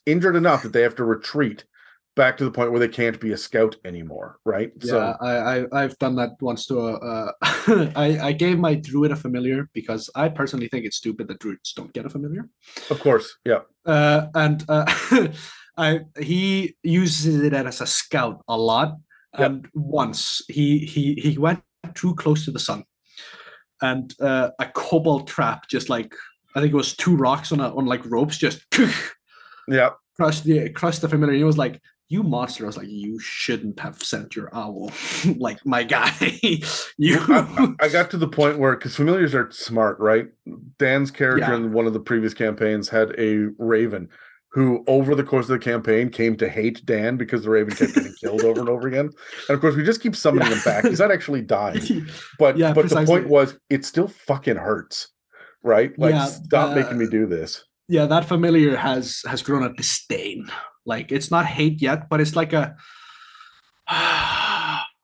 injured 0.07 0.37
enough 0.37 0.63
that 0.63 0.73
they 0.73 0.83
have 0.83 0.97
to 0.97 1.05
retreat 1.05 1.65
back 2.17 2.37
to 2.37 2.45
the 2.45 2.51
point 2.51 2.71
where 2.71 2.81
they 2.81 2.89
can't 2.89 3.21
be 3.21 3.33
a 3.33 3.37
scout 3.37 3.77
anymore, 3.85 4.39
right? 4.45 4.71
Yeah, 4.83 5.17
I, 5.21 5.33
I 5.33 5.67
I've 5.73 5.97
done 5.99 6.17
that 6.17 6.31
once 6.41 6.67
to 6.67 6.79
a. 6.79 6.93
Uh, 6.95 7.33
I 7.97 8.19
I 8.29 8.33
gave 8.33 8.59
my 8.59 8.75
druid 8.75 9.13
a 9.13 9.17
familiar 9.17 9.69
because 9.73 10.11
I 10.15 10.29
personally 10.29 10.69
think 10.69 10.85
it's 10.85 10.97
stupid 10.97 11.29
that 11.29 11.39
druids 11.39 11.73
don't 11.73 11.93
get 11.93 12.07
a 12.07 12.11
familiar. 12.11 12.49
Of 12.91 13.01
course, 13.01 13.39
yeah. 13.45 13.61
Uh, 13.87 14.27
and 14.35 14.65
uh, 14.69 14.87
I 15.77 16.01
he 16.21 16.77
uses 16.83 17.43
it 17.43 17.53
as 17.53 17.81
a 17.81 17.87
scout 17.87 18.43
a 18.49 18.57
lot. 18.57 18.97
Yep. 19.39 19.51
And 19.51 19.69
once 19.75 20.43
he 20.49 20.79
he 20.81 21.15
he 21.15 21.39
went 21.39 21.63
too 21.95 22.15
close 22.17 22.45
to 22.45 22.51
the 22.51 22.59
sun, 22.59 22.85
and 23.83 24.15
uh, 24.21 24.51
a 24.59 24.67
kobold 24.67 25.29
trap 25.29 25.69
just 25.69 25.89
like 25.89 26.13
I 26.55 26.61
think 26.61 26.73
it 26.73 26.77
was 26.77 26.97
two 26.97 27.17
rocks 27.17 27.53
on 27.53 27.61
a, 27.61 27.75
on 27.75 27.87
like 27.87 28.05
ropes 28.07 28.37
just 28.39 28.63
Yeah. 29.69 29.91
crushed 30.17 30.45
the 30.45 30.71
crushed 30.71 31.01
the 31.03 31.09
familiar. 31.09 31.37
He 31.37 31.45
was 31.45 31.57
like, 31.59 31.81
"You 32.09 32.25
monster!" 32.25 32.65
I 32.65 32.67
was 32.67 32.77
like, 32.77 32.89
"You 32.89 33.21
shouldn't 33.21 33.79
have 33.79 34.03
sent 34.03 34.35
your 34.35 34.49
owl, 34.53 34.91
like 35.37 35.65
my 35.65 35.85
guy." 35.85 36.13
you, 36.99 37.19
I, 37.29 37.75
I 37.81 37.89
got 37.89 38.11
to 38.11 38.17
the 38.19 38.27
point 38.29 38.59
where 38.59 38.75
because 38.75 38.97
familiars 38.97 39.35
are 39.35 39.49
smart, 39.53 40.01
right? 40.01 40.27
Dan's 40.79 41.13
character 41.13 41.53
Yeah. 41.53 41.57
in 41.57 41.73
one 41.73 41.87
of 41.87 41.93
the 41.93 42.01
previous 42.01 42.35
campaigns 42.35 42.89
had 42.89 43.15
a 43.19 43.51
raven 43.59 44.09
who, 44.53 44.85
over 44.89 45.15
the 45.15 45.23
course 45.25 45.45
of 45.49 45.59
the 45.59 45.65
campaign, 45.65 46.11
came 46.11 46.37
to 46.37 46.49
hate 46.49 46.85
Dan 46.85 47.17
because 47.17 47.45
the 47.45 47.51
raven 47.51 47.75
kept 47.75 47.95
getting 47.95 48.13
killed 48.21 48.43
over 48.43 48.61
and 48.61 48.69
over 48.69 48.89
again. 48.89 49.11
And 49.49 49.55
of 49.55 49.61
course, 49.61 49.77
we 49.77 49.85
just 49.85 50.03
keep 50.03 50.17
summoning 50.17 50.49
Yeah. 50.49 50.55
him 50.57 50.63
back. 50.65 50.85
He's 50.87 50.99
not 50.99 51.13
actually 51.13 51.43
dying, 51.43 52.09
but 52.39 52.57
Yeah, 52.59 52.73
but 52.73 52.89
the 52.89 53.05
point 53.05 53.29
was, 53.29 53.57
it 53.71 53.85
still 53.85 54.09
fucking 54.09 54.57
hurts, 54.57 55.09
right? 55.63 55.97
Like, 55.99 56.15
Yeah, 56.15 56.25
stop 56.27 56.71
uh, 56.71 56.75
making 56.75 56.99
me 56.99 57.07
do 57.07 57.27
this. 57.27 57.63
yeah, 57.89 58.07
that 58.07 58.25
familiar 58.25 58.77
has 58.77 59.23
has 59.27 59.43
grown 59.43 59.63
a 59.63 59.73
disdain. 59.73 60.47
Like 60.85 61.13
it's 61.13 61.31
not 61.31 61.47
hate 61.47 61.81
yet, 61.81 62.09
but 62.09 62.21
it's 62.21 62.35
like 62.35 62.53
a. 62.53 62.75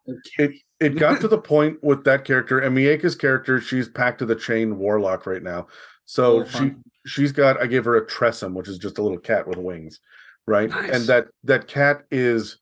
okay. 0.09 0.55
it 0.81 0.99
got 0.99 1.21
to 1.21 1.29
the 1.29 1.39
point 1.39 1.83
with 1.83 2.05
that 2.05 2.25
character 2.25 2.59
and 2.59 2.77
Mieka's 2.77 3.17
character 3.17 3.61
she's 3.61 3.89
packed 3.89 4.19
to 4.21 4.27
the 4.27 4.35
chain 4.37 4.79
warlock 4.79 5.27
right 5.27 5.43
now 5.43 5.67
so 6.05 6.43
Oh, 6.43 6.45
she. 6.45 6.73
She's 7.07 7.33
got 7.33 7.61
i 7.63 7.67
gave 7.67 7.85
her 7.85 7.97
a 7.97 8.07
tressym 8.07 8.53
which 8.53 8.69
is 8.69 8.79
just 8.79 8.99
a 8.99 9.03
little 9.03 9.19
cat 9.19 9.47
with 9.47 9.59
wings 9.59 10.01
right? 10.47 10.71
Nice. 10.71 10.91
and 10.91 11.05
that 11.07 11.29
that 11.45 11.69
cat 11.69 12.05
is 12.11 12.59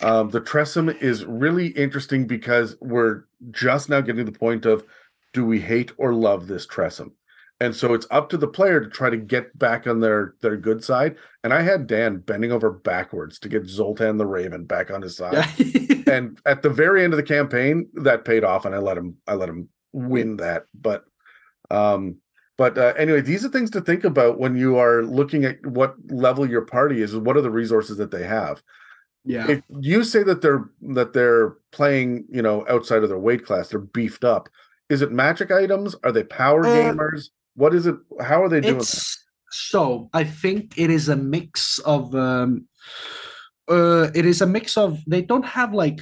um 0.00 0.30
the 0.30 0.40
tressym 0.40 0.96
is 1.00 1.24
really 1.24 1.68
interesting 1.68 2.26
because 2.26 2.76
we're 2.80 3.24
just 3.50 3.88
now 3.88 4.00
getting 4.00 4.24
to 4.24 4.30
the 4.30 4.38
point 4.38 4.66
of 4.66 4.84
do 5.32 5.44
we 5.44 5.60
hate 5.60 5.92
or 5.98 6.14
love 6.14 6.46
this 6.46 6.66
tressym? 6.66 7.12
And 7.58 7.74
so 7.74 7.94
it's 7.94 8.06
up 8.10 8.28
to 8.30 8.36
the 8.36 8.46
player 8.46 8.80
to 8.80 8.88
try 8.88 9.08
to 9.08 9.16
get 9.16 9.58
back 9.58 9.86
on 9.86 10.00
their 10.00 10.34
their 10.40 10.56
good 10.56 10.84
side. 10.84 11.16
And 11.42 11.52
i 11.52 11.62
had 11.62 11.86
dan 11.86 12.18
bending 12.18 12.52
over 12.52 12.70
backwards 12.70 13.38
to 13.40 13.48
get 13.48 13.66
zoltan 13.66 14.18
the 14.18 14.26
raven 14.26 14.64
back 14.64 14.90
on 14.90 15.02
his 15.02 15.16
side. 15.20 15.46
And 16.06 16.38
at 16.46 16.62
the 16.62 16.70
very 16.70 17.02
end 17.02 17.12
of 17.12 17.16
the 17.16 17.22
campaign 17.22 17.88
that 17.94 18.24
paid 18.24 18.44
off 18.44 18.64
and 18.64 18.74
i 18.74 18.78
let 18.78 18.96
him 18.98 19.16
i 19.26 19.34
let 19.34 19.48
him 19.48 19.68
win 19.92 20.36
that. 20.36 20.66
But 20.74 21.04
um 21.70 22.18
but 22.58 22.76
uh, 22.78 22.94
anyway 22.96 23.20
these 23.20 23.44
are 23.44 23.48
things 23.48 23.70
to 23.70 23.80
think 23.80 24.04
about 24.04 24.38
when 24.38 24.56
you 24.56 24.76
are 24.78 25.02
looking 25.02 25.44
at 25.44 25.64
what 25.66 25.94
level 26.08 26.48
your 26.48 26.62
party 26.62 27.02
is 27.02 27.16
what 27.16 27.36
are 27.36 27.42
the 27.42 27.50
resources 27.50 27.96
that 27.96 28.10
they 28.10 28.24
have. 28.24 28.62
Yeah. 29.24 29.50
if 29.50 29.62
you 29.80 30.04
say 30.04 30.22
that 30.22 30.40
they're 30.40 30.70
that 30.94 31.12
they're 31.12 31.56
playing 31.72 32.26
you 32.30 32.42
know 32.42 32.64
outside 32.68 33.02
of 33.02 33.08
their 33.08 33.18
weight 33.18 33.44
class 33.44 33.68
they're 33.68 33.80
beefed 33.80 34.24
up 34.24 34.48
is 34.88 35.02
it 35.02 35.10
magic 35.10 35.50
items? 35.50 35.96
Are 36.04 36.12
they 36.12 36.22
power 36.22 36.64
Uh, 36.64 36.68
gamers? 36.68 37.30
What 37.56 37.74
is 37.74 37.86
it 37.86 37.96
how 38.20 38.42
are 38.42 38.48
they 38.48 38.60
doing 38.60 38.76
it's 38.76 39.24
so 39.50 40.08
i 40.12 40.22
think 40.24 40.76
it 40.76 40.90
is 40.90 41.08
a 41.08 41.16
mix 41.16 41.78
of 41.80 42.14
um 42.14 42.66
uh 43.68 44.08
it 44.14 44.26
is 44.26 44.42
a 44.42 44.46
mix 44.46 44.76
of 44.76 44.98
they 45.06 45.22
don't 45.22 45.46
have 45.46 45.72
like 45.72 46.00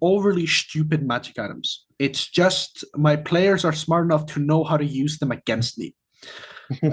overly 0.00 0.46
stupid 0.46 1.06
magic 1.06 1.38
items 1.38 1.86
it's 2.02 2.26
just 2.28 2.84
my 2.96 3.14
players 3.14 3.64
are 3.64 3.72
smart 3.72 4.04
enough 4.06 4.26
to 4.26 4.40
know 4.40 4.64
how 4.64 4.76
to 4.76 4.84
use 4.84 5.18
them 5.18 5.32
against 5.32 5.78
me. 5.78 5.94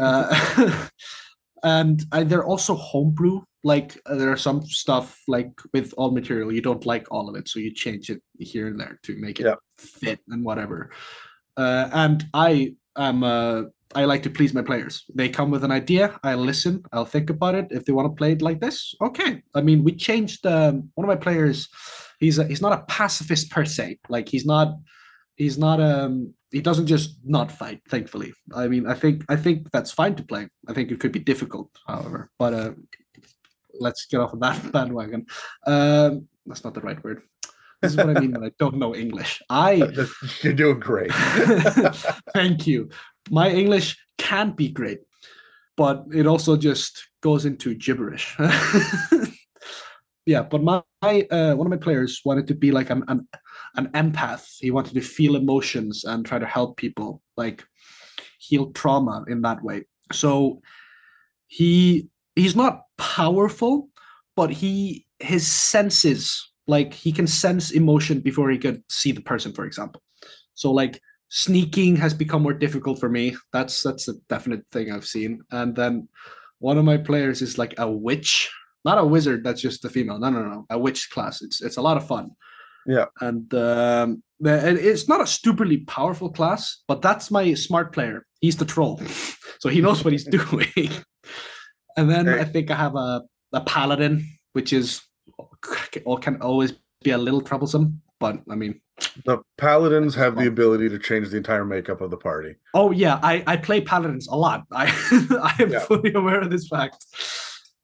Uh, 0.08 0.28
and 1.64 2.04
uh, 2.12 2.24
they're 2.26 2.44
also 2.54 2.76
homebrew. 2.76 3.42
Like 3.64 3.98
uh, 4.06 4.16
there 4.16 4.30
are 4.32 4.38
some 4.48 4.62
stuff 4.66 5.08
like 5.28 5.52
with 5.74 5.94
all 5.98 6.12
material 6.12 6.52
you 6.52 6.62
don't 6.62 6.86
like 6.86 7.06
all 7.12 7.30
of 7.30 7.36
it 7.40 7.48
so 7.50 7.60
you 7.60 7.72
change 7.74 8.10
it 8.10 8.22
here 8.40 8.68
and 8.68 8.80
there 8.80 9.00
to 9.04 9.12
make 9.26 9.40
it 9.40 9.46
Yeah. 9.46 9.56
fit 9.78 10.20
and 10.28 10.44
whatever. 10.44 10.78
Uh, 11.58 11.86
and 11.94 12.26
i 12.34 12.76
am 12.98 13.24
uh, 13.24 13.64
i 13.96 14.04
like 14.06 14.24
to 14.24 14.30
please 14.38 14.54
my 14.54 14.66
players. 14.70 14.94
They 15.20 15.30
come 15.30 15.50
with 15.52 15.64
an 15.64 15.72
idea 15.82 16.06
i 16.24 16.36
listen 16.36 16.74
i'll 16.94 17.12
think 17.16 17.30
about 17.30 17.56
it. 17.56 17.68
If 17.78 17.82
they 17.84 17.94
want 17.94 18.08
to 18.12 18.20
play 18.20 18.32
it 18.34 18.42
like 18.42 18.60
this 18.66 18.78
okay. 19.08 19.32
I 19.56 19.62
mean 19.68 19.80
we 19.88 19.92
changed 20.08 20.46
um, 20.46 20.74
one 20.96 21.06
of 21.08 21.14
my 21.16 21.22
players 21.28 21.68
he's 22.20 22.38
a, 22.40 22.44
he's 22.46 22.62
not 22.62 22.74
a 22.80 22.84
pacifist 22.98 23.50
per 23.52 23.66
se. 23.66 24.00
Like 24.10 24.28
he's 24.34 24.46
not 24.46 24.68
he's 25.40 25.58
not 25.58 25.82
um 25.82 26.34
he 26.52 26.62
doesn't 26.62 26.86
just 26.86 27.18
not 27.24 27.52
fight 27.52 27.82
thankfully. 27.90 28.32
I 28.54 28.68
mean 28.68 28.86
i 28.86 28.94
think 28.94 29.24
i 29.30 29.36
think 29.36 29.72
that's 29.72 29.92
fine 29.92 30.16
to 30.16 30.24
play. 30.24 30.48
I 30.68 30.74
think 30.74 30.92
it 30.92 31.00
could 31.00 31.14
be 31.14 31.20
difficult 31.32 31.70
however 31.88 32.30
but 32.38 32.54
uh 32.54 32.72
let's 33.80 34.06
get 34.06 34.20
off 34.20 34.34
of 34.34 34.42
that 34.42 34.72
bandwagon. 34.74 35.26
Um 35.66 36.28
that's 36.46 36.64
not 36.64 36.76
the 36.76 36.82
right 36.82 37.04
word. 37.04 37.22
This 37.82 37.92
is 37.94 37.98
what 37.98 38.16
i 38.16 38.20
mean 38.20 38.34
when 38.34 38.44
i 38.44 38.52
don't 38.60 38.78
know 38.78 38.94
english. 38.94 39.42
I 39.50 39.72
you're 40.44 40.54
doing 40.54 40.80
great. 40.80 41.14
Thank 42.34 42.68
you. 42.68 42.90
My 43.32 43.50
english 43.50 43.98
can 44.18 44.52
be 44.52 44.70
great 44.70 45.00
but 45.78 46.04
it 46.14 46.28
also 46.28 46.58
just 46.58 47.08
goes 47.22 47.46
into 47.46 47.74
gibberish 47.74 48.36
yeah. 50.30 50.44
But 50.44 50.62
my 50.64 50.84
uh, 51.04 51.56
one 51.56 51.66
of 51.66 51.72
my 51.72 51.84
players 51.84 52.22
wanted 52.24 52.46
to 52.48 52.54
be 52.54 52.72
like 52.72 52.92
an, 52.92 53.04
an 53.08 53.28
an 53.76 53.88
empath. 53.94 54.46
He 54.60 54.70
wanted 54.70 54.94
to 54.94 55.02
feel 55.02 55.36
emotions 55.36 56.04
and 56.04 56.24
try 56.24 56.38
to 56.38 56.46
help 56.46 56.78
people, 56.78 57.24
like 57.36 57.66
heal 58.38 58.72
trauma 58.72 59.26
in 59.28 59.42
that 59.42 59.64
way. 59.64 59.86
So 60.14 60.62
he 61.48 62.10
he's 62.36 62.56
not 62.56 62.84
powerful, 62.98 63.90
but 64.36 64.52
he 64.52 65.08
his 65.20 65.48
senses 65.48 66.48
like 66.68 66.94
he 66.94 67.12
can 67.12 67.26
sense 67.26 67.72
emotion 67.72 68.20
before 68.20 68.52
he 68.52 68.60
could 68.60 68.84
see 68.88 69.12
the 69.12 69.22
person, 69.22 69.52
for 69.52 69.66
example. 69.66 70.04
So 70.54 70.72
like 70.72 71.02
sneaking 71.30 71.96
has 71.96 72.14
become 72.14 72.44
more 72.44 72.54
difficult 72.54 73.00
for 73.00 73.10
me. 73.10 73.36
That's 73.52 73.82
that's 73.82 74.08
a 74.08 74.14
definite 74.30 74.64
thing 74.72 74.92
I've 74.92 75.08
seen. 75.08 75.42
And 75.50 75.76
then 75.76 76.08
one 76.60 76.78
of 76.78 76.86
my 76.86 76.98
players 76.98 77.42
is 77.42 77.58
like 77.58 77.74
a 77.80 77.90
witch, 77.90 78.52
not 78.86 78.98
a 78.98 79.06
wizard. 79.06 79.44
That's 79.44 79.62
just 79.62 79.82
the 79.82 79.90
female. 79.90 80.20
No, 80.20 80.30
no, 80.30 80.44
no, 80.44 80.66
a 80.70 80.78
witch 80.78 81.10
class. 81.10 81.42
It's 81.42 81.62
it's 81.62 81.78
a 81.78 81.82
lot 81.82 81.98
of 81.98 82.08
fun. 82.08 82.32
Yeah, 82.86 83.06
and 83.22 83.54
um, 83.54 84.24
it's 84.40 85.08
not 85.08 85.22
a 85.22 85.28
stupidly 85.28 85.78
powerful 85.80 86.30
class, 86.30 86.82
but 86.88 87.02
that's 87.02 87.30
my 87.30 87.54
smart 87.54 87.94
player. 87.94 88.26
He's 88.42 88.58
the 88.58 88.66
troll, 88.66 89.02
so 89.60 89.70
he 89.70 89.82
knows 89.82 90.04
what 90.04 90.14
he's 90.14 90.26
doing. 90.40 90.92
and 91.98 92.10
then 92.10 92.28
I 92.30 92.46
think 92.46 92.72
I 92.72 92.76
have 92.76 92.96
a 92.96 93.22
a 93.54 93.62
paladin, 93.62 94.26
which 94.54 94.74
is 94.74 95.02
or 96.06 96.20
can 96.20 96.42
always 96.42 96.74
be 97.04 97.12
a 97.12 97.18
little 97.18 97.42
troublesome. 97.42 98.02
But 98.20 98.42
I 98.50 98.56
mean, 98.56 98.82
the 99.26 99.40
paladins 99.58 100.16
have 100.16 100.36
the 100.36 100.48
ability 100.48 100.90
to 100.90 101.00
change 101.00 101.30
the 101.30 101.38
entire 101.38 101.64
makeup 101.66 102.02
of 102.02 102.12
the 102.12 102.18
party. 102.18 102.56
Oh 102.74 102.92
yeah, 102.92 103.20
I 103.24 103.44
I 103.48 103.58
play 103.58 103.82
paladins 103.82 104.28
a 104.28 104.36
lot. 104.36 104.64
I 104.72 104.88
I 105.60 105.64
am 105.64 105.72
yeah. 105.72 105.80
fully 105.80 106.14
aware 106.14 106.42
of 106.42 106.50
this 106.50 106.68
fact. 106.68 107.06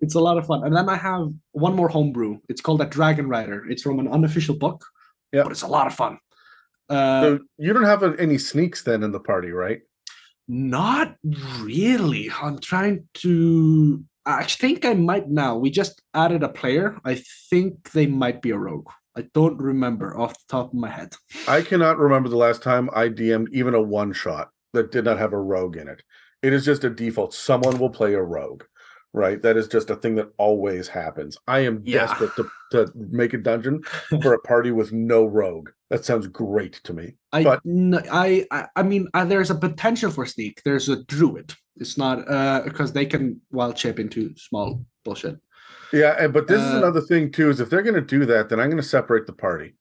It's 0.06 0.16
a 0.16 0.20
lot 0.20 0.38
of 0.38 0.46
fun. 0.46 0.64
And 0.64 0.76
then 0.76 0.88
I 0.88 0.96
have 0.96 1.32
one 1.52 1.76
more 1.76 1.90
homebrew. 1.90 2.38
It's 2.48 2.62
called 2.62 2.82
a 2.82 2.86
Dragon 2.86 3.28
Rider. 3.28 3.66
It's 3.70 3.82
from 3.82 4.00
an 4.00 4.08
unofficial 4.08 4.56
book. 4.56 4.86
Yeah, 5.32 5.44
but 5.44 5.52
it's 5.52 5.64
a 5.64 5.68
lot 5.68 5.88
of 5.88 5.94
fun. 5.94 6.20
Uh, 6.90 7.22
so 7.22 7.40
you 7.58 7.74
don't 7.74 7.84
have 7.84 8.04
any 8.20 8.38
sneaks 8.38 8.84
then 8.84 9.04
in 9.04 9.12
the 9.12 9.20
party, 9.20 9.52
right? 9.52 9.82
Not 10.48 11.16
really. 11.60 12.30
I'm 12.42 12.60
trying 12.60 13.08
to. 13.16 14.04
I 14.28 14.44
think 14.44 14.86
I 14.86 14.94
might 14.94 15.28
now. 15.28 15.58
We 15.58 15.70
just 15.72 16.02
added 16.14 16.44
a 16.44 16.50
player. 16.50 16.98
I 17.04 17.22
think 17.50 17.92
they 17.92 18.06
might 18.06 18.42
be 18.42 18.52
a 18.52 18.58
rogue. 18.58 18.90
I 19.18 19.24
don't 19.34 19.58
remember 19.58 20.18
off 20.18 20.34
the 20.34 20.46
top 20.50 20.68
of 20.68 20.74
my 20.74 20.90
head. 20.90 21.16
I 21.48 21.62
cannot 21.62 21.98
remember 21.98 22.30
the 22.30 22.38
last 22.38 22.62
time 22.62 22.90
I 22.94 23.10
DM'd 23.10 23.54
even 23.54 23.74
a 23.74 23.82
one 23.82 24.14
shot 24.14 24.50
that 24.74 24.92
did 24.92 25.06
not 25.06 25.18
have 25.18 25.34
a 25.34 25.42
rogue 25.42 25.78
in 25.78 25.88
it. 25.88 26.04
It 26.44 26.54
is 26.54 26.66
just 26.66 26.84
a 26.84 26.90
default. 26.90 27.34
Someone 27.34 27.80
will 27.80 27.90
play 27.90 28.14
a 28.14 28.22
rogue, 28.22 28.64
right? 29.16 29.42
That 29.42 29.56
is 29.58 29.68
just 29.68 29.90
a 29.90 29.96
thing 29.96 30.16
that 30.16 30.32
always 30.38 30.88
happens. 30.88 31.38
I 31.48 31.60
am 31.60 31.82
yeah. 31.86 32.06
desperate 32.06 32.36
to, 32.36 32.50
to 32.72 32.92
make 32.96 33.34
a 33.34 33.38
dungeon 33.38 33.82
for 34.22 34.34
a 34.34 34.40
party 34.40 34.72
with 34.72 34.92
no 34.92 35.26
rogue. 35.26 35.70
That 35.90 36.04
sounds 36.04 36.28
great 36.28 36.82
to 36.84 36.94
me. 36.94 37.16
I, 37.32 37.44
but 37.44 37.62
I, 37.66 38.46
I, 38.52 38.68
I 38.76 38.84
mean, 38.84 39.08
uh, 39.14 39.26
there's 39.26 39.52
a 39.52 39.56
potential 39.56 40.12
for 40.12 40.26
sneak. 40.26 40.62
There's 40.64 40.90
a 40.90 41.04
druid. 41.06 41.54
It's 41.78 41.98
not 41.98 42.30
uh 42.30 42.62
because 42.64 42.94
they 42.94 43.06
can 43.06 43.42
wild 43.52 43.78
shape 43.78 44.00
into 44.00 44.34
small 44.38 44.86
bullshit. 45.04 45.38
Yeah, 45.92 46.28
but 46.28 46.48
this 46.48 46.62
uh, 46.62 46.66
is 46.66 46.74
another 46.74 47.02
thing 47.02 47.32
too. 47.32 47.50
Is 47.50 47.60
if 47.60 47.70
they're 47.70 47.84
going 47.84 47.96
to 47.96 48.02
do 48.02 48.26
that, 48.26 48.50
then 48.50 48.60
I'm 48.60 48.70
going 48.70 48.82
to 48.82 48.88
separate 48.88 49.28
the 49.28 49.34
party. 49.34 49.76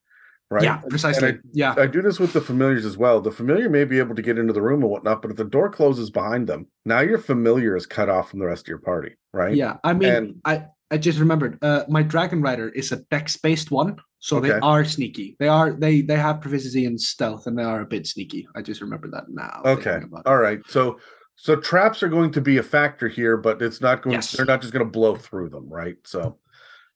Right. 0.51 0.63
Yeah, 0.63 0.77
precisely. 0.89 1.29
I, 1.29 1.33
yeah, 1.53 1.73
I 1.75 1.87
do 1.87 2.03
this 2.03 2.19
with 2.19 2.33
the 2.33 2.41
familiars 2.41 2.85
as 2.85 2.97
well. 2.97 3.19
The 3.19 3.31
familiar 3.31 3.67
may 3.67 3.83
be 3.83 3.97
able 3.97 4.15
to 4.15 4.21
get 4.21 4.37
into 4.37 4.53
the 4.53 4.61
room 4.61 4.83
and 4.83 4.91
whatnot, 4.91 5.21
but 5.23 5.31
if 5.31 5.37
the 5.37 5.43
door 5.43 5.71
closes 5.71 6.11
behind 6.11 6.47
them, 6.47 6.67
now 6.85 6.99
your 6.99 7.17
familiar 7.17 7.75
is 7.75 7.87
cut 7.87 8.09
off 8.09 8.29
from 8.29 8.39
the 8.39 8.45
rest 8.45 8.65
of 8.65 8.67
your 8.67 8.77
party. 8.77 9.15
Right. 9.33 9.55
Yeah, 9.55 9.77
I 9.83 9.93
mean, 9.93 10.09
and, 10.09 10.41
I 10.45 10.65
I 10.91 10.97
just 10.97 11.19
remembered. 11.19 11.57
Uh, 11.63 11.83
my 11.89 12.03
dragon 12.03 12.41
rider 12.41 12.69
is 12.69 12.91
a 12.91 12.97
dex 13.09 13.37
based 13.37 13.71
one, 13.71 13.97
so 14.19 14.37
okay. 14.37 14.49
they 14.49 14.53
are 14.59 14.85
sneaky. 14.85 15.35
They 15.39 15.47
are 15.47 15.73
they 15.73 16.01
they 16.01 16.15
have 16.15 16.41
proficiency 16.41 16.85
in 16.85 16.99
stealth, 16.99 17.47
and 17.47 17.57
they 17.57 17.63
are 17.63 17.81
a 17.81 17.85
bit 17.85 18.05
sneaky. 18.05 18.47
I 18.55 18.61
just 18.61 18.81
remember 18.81 19.09
that 19.09 19.23
now. 19.29 19.61
Okay. 19.65 19.99
All 20.27 20.37
right. 20.37 20.59
So 20.67 20.99
so 21.35 21.55
traps 21.55 22.01
are 22.01 22.07
going 22.07 22.31
to 22.31 22.41
be 22.41 22.57
a 22.57 22.63
factor 22.63 23.07
here, 23.07 23.35
but 23.35 23.61
it's 23.61 23.81
not 23.81 24.01
going. 24.01 24.13
Yes. 24.13 24.31
They're 24.31 24.45
not 24.45 24.61
just 24.61 24.73
going 24.73 24.85
to 24.85 24.91
blow 24.91 25.15
through 25.15 25.49
them, 25.49 25.67
right? 25.69 25.97
So, 26.05 26.37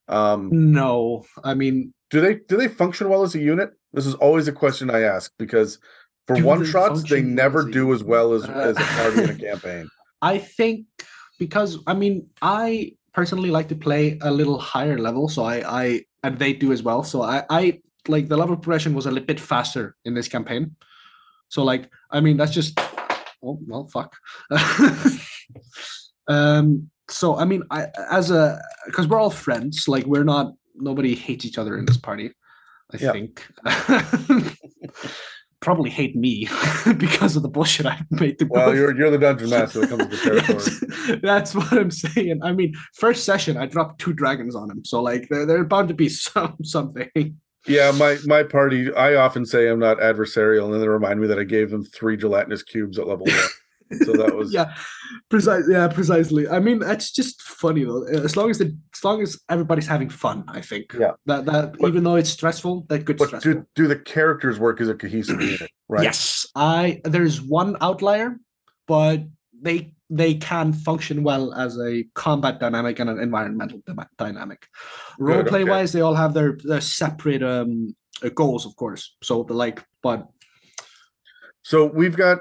um, 0.08 0.50
no, 0.52 1.26
I 1.43 1.56
mean, 1.56 1.93
do 2.10 2.22
they 2.22 2.36
do 2.36 2.57
they 2.57 2.68
function 2.68 3.10
well 3.10 3.24
as 3.24 3.36
a 3.36 3.39
unit? 3.39 3.72
This 3.93 4.05
is 4.05 4.16
always 4.16 4.47
a 4.47 4.51
question 4.51 4.89
I 4.89 5.01
ask 5.01 5.32
because 5.38 5.80
for 6.28 6.41
one 6.41 6.66
shots 6.66 7.03
they 7.10 7.22
never 7.22 7.68
as 7.68 7.74
do 7.74 7.93
as 7.93 8.03
well 8.03 8.34
as 8.34 8.45
uh, 8.45 8.51
as 8.51 8.78
a 8.78 8.80
party 9.01 9.24
in 9.24 9.30
a 9.30 9.36
campaign. 9.36 9.89
I 10.22 10.38
think 10.38 10.86
because 11.38 11.78
I 11.88 11.93
mean 11.93 12.28
I 12.41 12.93
personally 13.14 13.49
like 13.49 13.68
to 13.70 13.76
play 13.76 14.18
a 14.22 14.32
little 14.32 14.60
higher 14.60 14.97
level, 14.97 15.30
so 15.30 15.43
I 15.43 15.82
I 15.82 16.05
and 16.24 16.38
they 16.38 16.53
do 16.53 16.72
as 16.72 16.84
well. 16.84 17.03
So 17.03 17.22
I 17.22 17.43
I 17.49 17.82
like 18.07 18.28
the 18.28 18.38
level 18.38 18.55
progression 18.55 18.93
was 18.93 19.05
a 19.05 19.12
little 19.12 19.26
bit 19.26 19.39
faster 19.39 19.95
in 20.05 20.14
this 20.14 20.28
campaign. 20.28 20.76
So 21.49 21.64
like 21.64 21.89
I 22.12 22.20
mean 22.22 22.38
that's 22.38 22.53
just 22.53 22.80
oh 23.43 23.60
well 23.68 23.88
fuck 23.88 24.16
um 26.28 26.89
so 27.10 27.38
i 27.38 27.45
mean 27.45 27.64
i 27.72 27.88
as 28.12 28.32
a 28.32 28.62
because 28.86 29.07
we're 29.07 29.20
all 29.20 29.30
friends 29.30 29.88
like 29.88 30.05
we're 30.05 30.24
not 30.24 30.53
nobody 30.80 31.15
hates 31.15 31.45
each 31.45 31.57
other 31.57 31.77
in 31.77 31.86
this 31.86 31.97
party 31.97 32.32
i 32.93 32.97
yep. 32.97 33.13
think 33.13 33.47
probably 35.61 35.89
hate 35.89 36.15
me 36.15 36.47
because 36.97 37.36
of 37.36 37.43
the 37.43 37.49
bullshit 37.49 37.86
I 37.86 38.01
made 38.09 38.39
to 38.39 38.45
Well, 38.45 38.75
you're 38.75 38.95
you're 38.95 39.11
the 39.11 39.17
dungeon 39.17 39.49
master 39.49 39.82
that 39.82 39.89
comes 39.89 40.07
with 40.07 40.11
the 40.23 40.41
territory. 40.41 41.19
That's 41.21 41.53
what 41.53 41.71
I'm 41.73 41.91
saying. 41.91 42.41
I 42.43 42.53
mean, 42.53 42.73
first 42.93 43.25
session 43.25 43.57
I 43.57 43.65
dropped 43.65 43.99
two 43.99 44.13
dragons 44.13 44.55
on 44.55 44.69
him, 44.69 44.84
so 44.86 45.01
like 45.01 45.27
they're, 45.30 45.45
they're 45.45 45.63
bound 45.63 45.89
to 45.89 45.93
be 45.93 46.09
some 46.09 46.55
something. 46.63 47.38
Yeah, 47.67 47.91
my 47.91 48.17
my 48.25 48.43
party. 48.43 48.93
I 48.93 49.15
often 49.15 49.45
say 49.45 49.67
I'm 49.67 49.80
not 49.80 49.97
adversarial, 49.97 50.65
and 50.65 50.73
then 50.73 50.82
they 50.82 50.88
remind 50.88 51.19
me 51.19 51.27
that 51.27 51.39
I 51.39 51.43
gave 51.43 51.71
them 51.71 51.84
three 51.84 52.15
gelatinous 52.15 52.63
cubes 52.63 52.97
at 52.97 53.07
level 53.07 53.25
one. 53.25 53.36
So 53.92 54.14
that 54.14 54.36
was 54.36 54.54
yeah, 54.54 54.74
precisely. 55.30 55.74
Yeah, 55.74 55.88
precisely. 55.88 56.48
I 56.48 56.60
mean, 56.60 56.82
it's 56.84 57.12
just 57.12 57.42
funny 57.42 57.84
though. 57.84 58.04
As 58.06 58.38
long 58.38 58.50
as 58.50 58.58
the 58.58 58.76
as 58.96 59.04
long 59.04 59.22
as 59.22 59.40
everybody's 59.50 59.88
having 59.88 60.10
fun, 60.10 60.44
I 60.48 60.62
think. 60.62 60.94
Yeah. 60.98 61.12
That 61.26 61.46
that 61.46 61.78
but, 61.80 61.88
even 61.88 62.04
though 62.04 62.16
it's 62.16 62.30
stressful, 62.30 62.86
that 62.90 63.06
good. 63.06 63.18
But 63.18 63.42
do 63.42 63.66
do 63.76 63.88
the 63.88 63.98
characters 63.98 64.60
work 64.60 64.82
as 64.82 64.90
a 64.90 64.96
cohesive 64.96 65.42
unit? 65.42 65.72
Right. 65.88 66.04
Yes, 66.04 66.48
I. 66.56 67.02
There's 67.04 67.42
one 67.42 67.78
outlier, 67.82 68.38
but 68.88 69.24
they 69.62 69.94
they 70.10 70.36
can 70.36 70.74
function 70.74 71.24
well 71.24 71.54
as 71.54 71.78
a 71.80 72.04
combat 72.16 72.60
dynamic 72.60 73.00
and 73.00 73.10
an 73.10 73.20
environmental 73.20 73.82
dynamic. 74.18 74.66
Role 75.20 75.44
play 75.44 75.62
okay. 75.62 75.70
wise, 75.70 75.92
they 75.92 76.02
all 76.02 76.16
have 76.16 76.34
their 76.34 76.58
their 76.64 76.82
separate 76.82 77.44
um 77.44 77.96
uh, 78.24 78.30
goals, 78.30 78.66
of 78.66 78.76
course. 78.76 79.16
So 79.24 79.44
the 79.44 79.54
like, 79.54 79.84
but 80.02 80.28
so 81.64 81.86
we've 81.86 82.16
got 82.16 82.40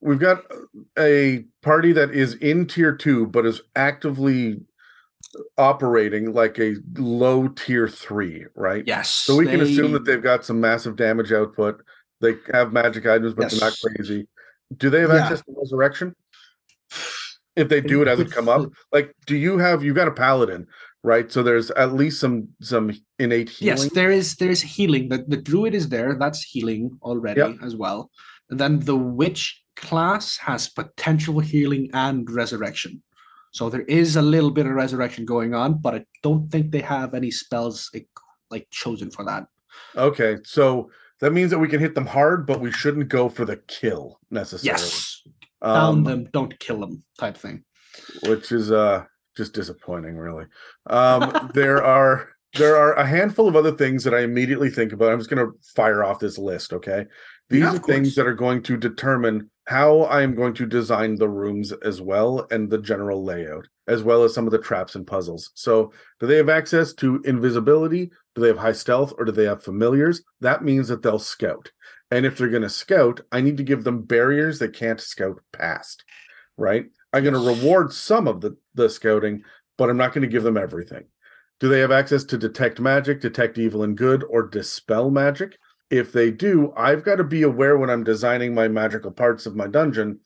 we've 0.00 0.18
got 0.18 0.42
a 0.98 1.44
party 1.62 1.92
that 1.92 2.10
is 2.10 2.34
in 2.34 2.66
tier 2.66 2.94
two, 2.94 3.26
but 3.26 3.46
is 3.46 3.60
actively 3.76 4.60
operating 5.56 6.32
like 6.32 6.58
a 6.58 6.76
low 6.96 7.48
tier 7.48 7.88
three, 7.88 8.46
right? 8.54 8.84
Yes. 8.86 9.10
So 9.10 9.36
we 9.36 9.44
they... 9.44 9.52
can 9.52 9.60
assume 9.60 9.92
that 9.92 10.04
they've 10.04 10.22
got 10.22 10.44
some 10.44 10.60
massive 10.60 10.96
damage 10.96 11.32
output. 11.32 11.82
They 12.20 12.34
have 12.52 12.72
magic 12.72 13.06
items, 13.06 13.34
but 13.34 13.44
yes. 13.44 13.52
they're 13.52 13.70
not 13.70 13.78
crazy. 13.82 14.28
Do 14.76 14.90
they 14.90 15.00
have 15.00 15.10
yeah. 15.10 15.22
access 15.22 15.42
to 15.42 15.54
resurrection? 15.56 16.14
if 17.56 17.68
they 17.68 17.80
do 17.80 18.02
it 18.02 18.08
as 18.08 18.20
it 18.20 18.30
come 18.30 18.48
up 18.48 18.70
like 18.92 19.14
do 19.26 19.36
you 19.36 19.58
have 19.58 19.82
you've 19.82 19.96
got 19.96 20.08
a 20.08 20.12
paladin 20.12 20.66
right 21.02 21.32
so 21.32 21.42
there's 21.42 21.70
at 21.72 21.94
least 21.94 22.20
some 22.20 22.48
some 22.60 22.90
innate 23.18 23.48
healing 23.48 23.78
yes 23.78 23.92
there 23.92 24.10
is 24.10 24.36
there's 24.36 24.60
healing 24.60 25.08
the, 25.08 25.24
the 25.28 25.36
druid 25.36 25.74
is 25.74 25.88
there 25.88 26.14
that's 26.14 26.42
healing 26.42 26.90
already 27.02 27.40
yep. 27.40 27.56
as 27.62 27.76
well 27.76 28.10
and 28.50 28.58
then 28.58 28.80
the 28.80 28.96
witch 28.96 29.62
class 29.80 30.36
has 30.38 30.68
potential 30.68 31.40
healing 31.40 31.90
and 31.92 32.30
resurrection 32.30 33.02
so 33.52 33.68
there 33.68 33.82
is 33.82 34.16
a 34.16 34.22
little 34.22 34.50
bit 34.50 34.66
of 34.66 34.72
resurrection 34.72 35.24
going 35.24 35.54
on 35.54 35.78
but 35.78 35.94
i 35.94 36.04
don't 36.22 36.50
think 36.50 36.70
they 36.70 36.80
have 36.80 37.14
any 37.14 37.30
spells 37.30 37.90
like 38.50 38.66
chosen 38.70 39.10
for 39.10 39.24
that 39.24 39.46
okay 39.96 40.38
so 40.44 40.90
that 41.20 41.32
means 41.32 41.50
that 41.50 41.58
we 41.58 41.68
can 41.68 41.80
hit 41.80 41.94
them 41.94 42.06
hard 42.06 42.46
but 42.46 42.60
we 42.60 42.72
shouldn't 42.72 43.08
go 43.08 43.28
for 43.28 43.44
the 43.44 43.56
kill 43.68 44.18
necessarily 44.30 44.80
yes 44.80 45.22
Found 45.62 45.98
um, 45.98 46.04
them, 46.04 46.28
don't 46.32 46.58
kill 46.58 46.80
them, 46.80 47.02
type 47.18 47.36
thing. 47.36 47.64
Which 48.24 48.50
is 48.50 48.72
uh 48.72 49.04
just 49.36 49.52
disappointing, 49.52 50.16
really. 50.16 50.46
Um, 50.86 51.50
there 51.54 51.82
are 51.84 52.30
there 52.54 52.76
are 52.76 52.94
a 52.94 53.06
handful 53.06 53.46
of 53.46 53.56
other 53.56 53.72
things 53.72 54.04
that 54.04 54.14
I 54.14 54.20
immediately 54.20 54.70
think 54.70 54.92
about. 54.92 55.12
I'm 55.12 55.18
just 55.18 55.30
going 55.30 55.46
to 55.46 55.52
fire 55.74 56.02
off 56.02 56.18
this 56.18 56.38
list. 56.38 56.72
Okay, 56.72 57.06
these 57.50 57.62
yeah, 57.62 57.74
are 57.74 57.78
things 57.78 58.14
that 58.14 58.26
are 58.26 58.34
going 58.34 58.62
to 58.62 58.76
determine 58.76 59.50
how 59.66 60.02
I 60.02 60.22
am 60.22 60.34
going 60.34 60.54
to 60.54 60.66
design 60.66 61.16
the 61.16 61.28
rooms 61.28 61.72
as 61.72 62.00
well 62.00 62.46
and 62.50 62.70
the 62.70 62.78
general 62.78 63.24
layout, 63.24 63.66
as 63.88 64.02
well 64.02 64.22
as 64.22 64.32
some 64.32 64.46
of 64.46 64.52
the 64.52 64.58
traps 64.58 64.94
and 64.94 65.06
puzzles. 65.06 65.50
So, 65.54 65.92
do 66.20 66.26
they 66.26 66.36
have 66.36 66.48
access 66.48 66.92
to 66.94 67.20
invisibility? 67.24 68.10
Do 68.34 68.42
they 68.42 68.48
have 68.48 68.58
high 68.58 68.72
stealth 68.72 69.12
or 69.18 69.24
do 69.24 69.32
they 69.32 69.44
have 69.44 69.64
familiars? 69.64 70.22
That 70.40 70.64
means 70.64 70.88
that 70.88 71.02
they'll 71.02 71.18
scout. 71.18 71.70
And 72.12 72.24
if 72.24 72.38
they're 72.38 72.48
going 72.48 72.62
to 72.62 72.68
scout, 72.68 73.20
I 73.30 73.40
need 73.40 73.56
to 73.56 73.64
give 73.64 73.84
them 73.84 74.02
barriers 74.02 74.58
they 74.58 74.68
can't 74.68 75.00
scout 75.00 75.40
past, 75.52 76.04
right? 76.56 76.86
I'm 77.12 77.24
going 77.24 77.34
to 77.34 77.40
reward 77.40 77.92
some 77.92 78.28
of 78.28 78.40
the, 78.40 78.56
the 78.74 78.88
scouting, 78.88 79.42
but 79.76 79.90
I'm 79.90 79.96
not 79.96 80.12
going 80.12 80.22
to 80.22 80.28
give 80.28 80.42
them 80.44 80.56
everything. 80.56 81.04
Do 81.58 81.68
they 81.68 81.80
have 81.80 81.92
access 81.92 82.24
to 82.24 82.38
detect 82.38 82.80
magic, 82.80 83.20
detect 83.20 83.58
evil 83.58 83.82
and 83.82 83.96
good, 83.96 84.24
or 84.28 84.42
dispel 84.42 85.10
magic? 85.10 85.58
If 85.90 86.12
they 86.12 86.30
do, 86.30 86.72
I've 86.76 87.04
got 87.04 87.16
to 87.16 87.24
be 87.24 87.42
aware 87.42 87.76
when 87.76 87.90
I'm 87.90 88.04
designing 88.04 88.54
my 88.54 88.68
magical 88.68 89.10
parts 89.10 89.44
of 89.46 89.56
my 89.56 89.66
dungeon 89.66 90.20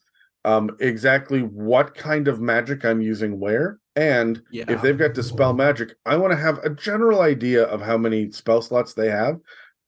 um, 0.45 0.77
exactly 0.79 1.41
what 1.41 1.95
kind 1.95 2.29
of 2.29 2.41
magic 2.41 2.85
I'm 2.85 3.01
using 3.01 3.41
where. 3.41 3.79
And 3.97 4.43
Yeah. 4.51 4.65
if 4.69 4.83
they've 4.83 4.99
got 4.99 5.15
dispel 5.15 5.55
magic, 5.55 5.95
I 6.05 6.17
want 6.17 6.33
to 6.33 6.37
have 6.37 6.59
a 6.59 6.69
general 6.71 7.23
idea 7.23 7.65
of 7.65 7.81
how 7.81 7.97
many 7.97 8.31
spell 8.31 8.61
slots 8.61 8.93
they 8.93 9.09
have, 9.09 9.39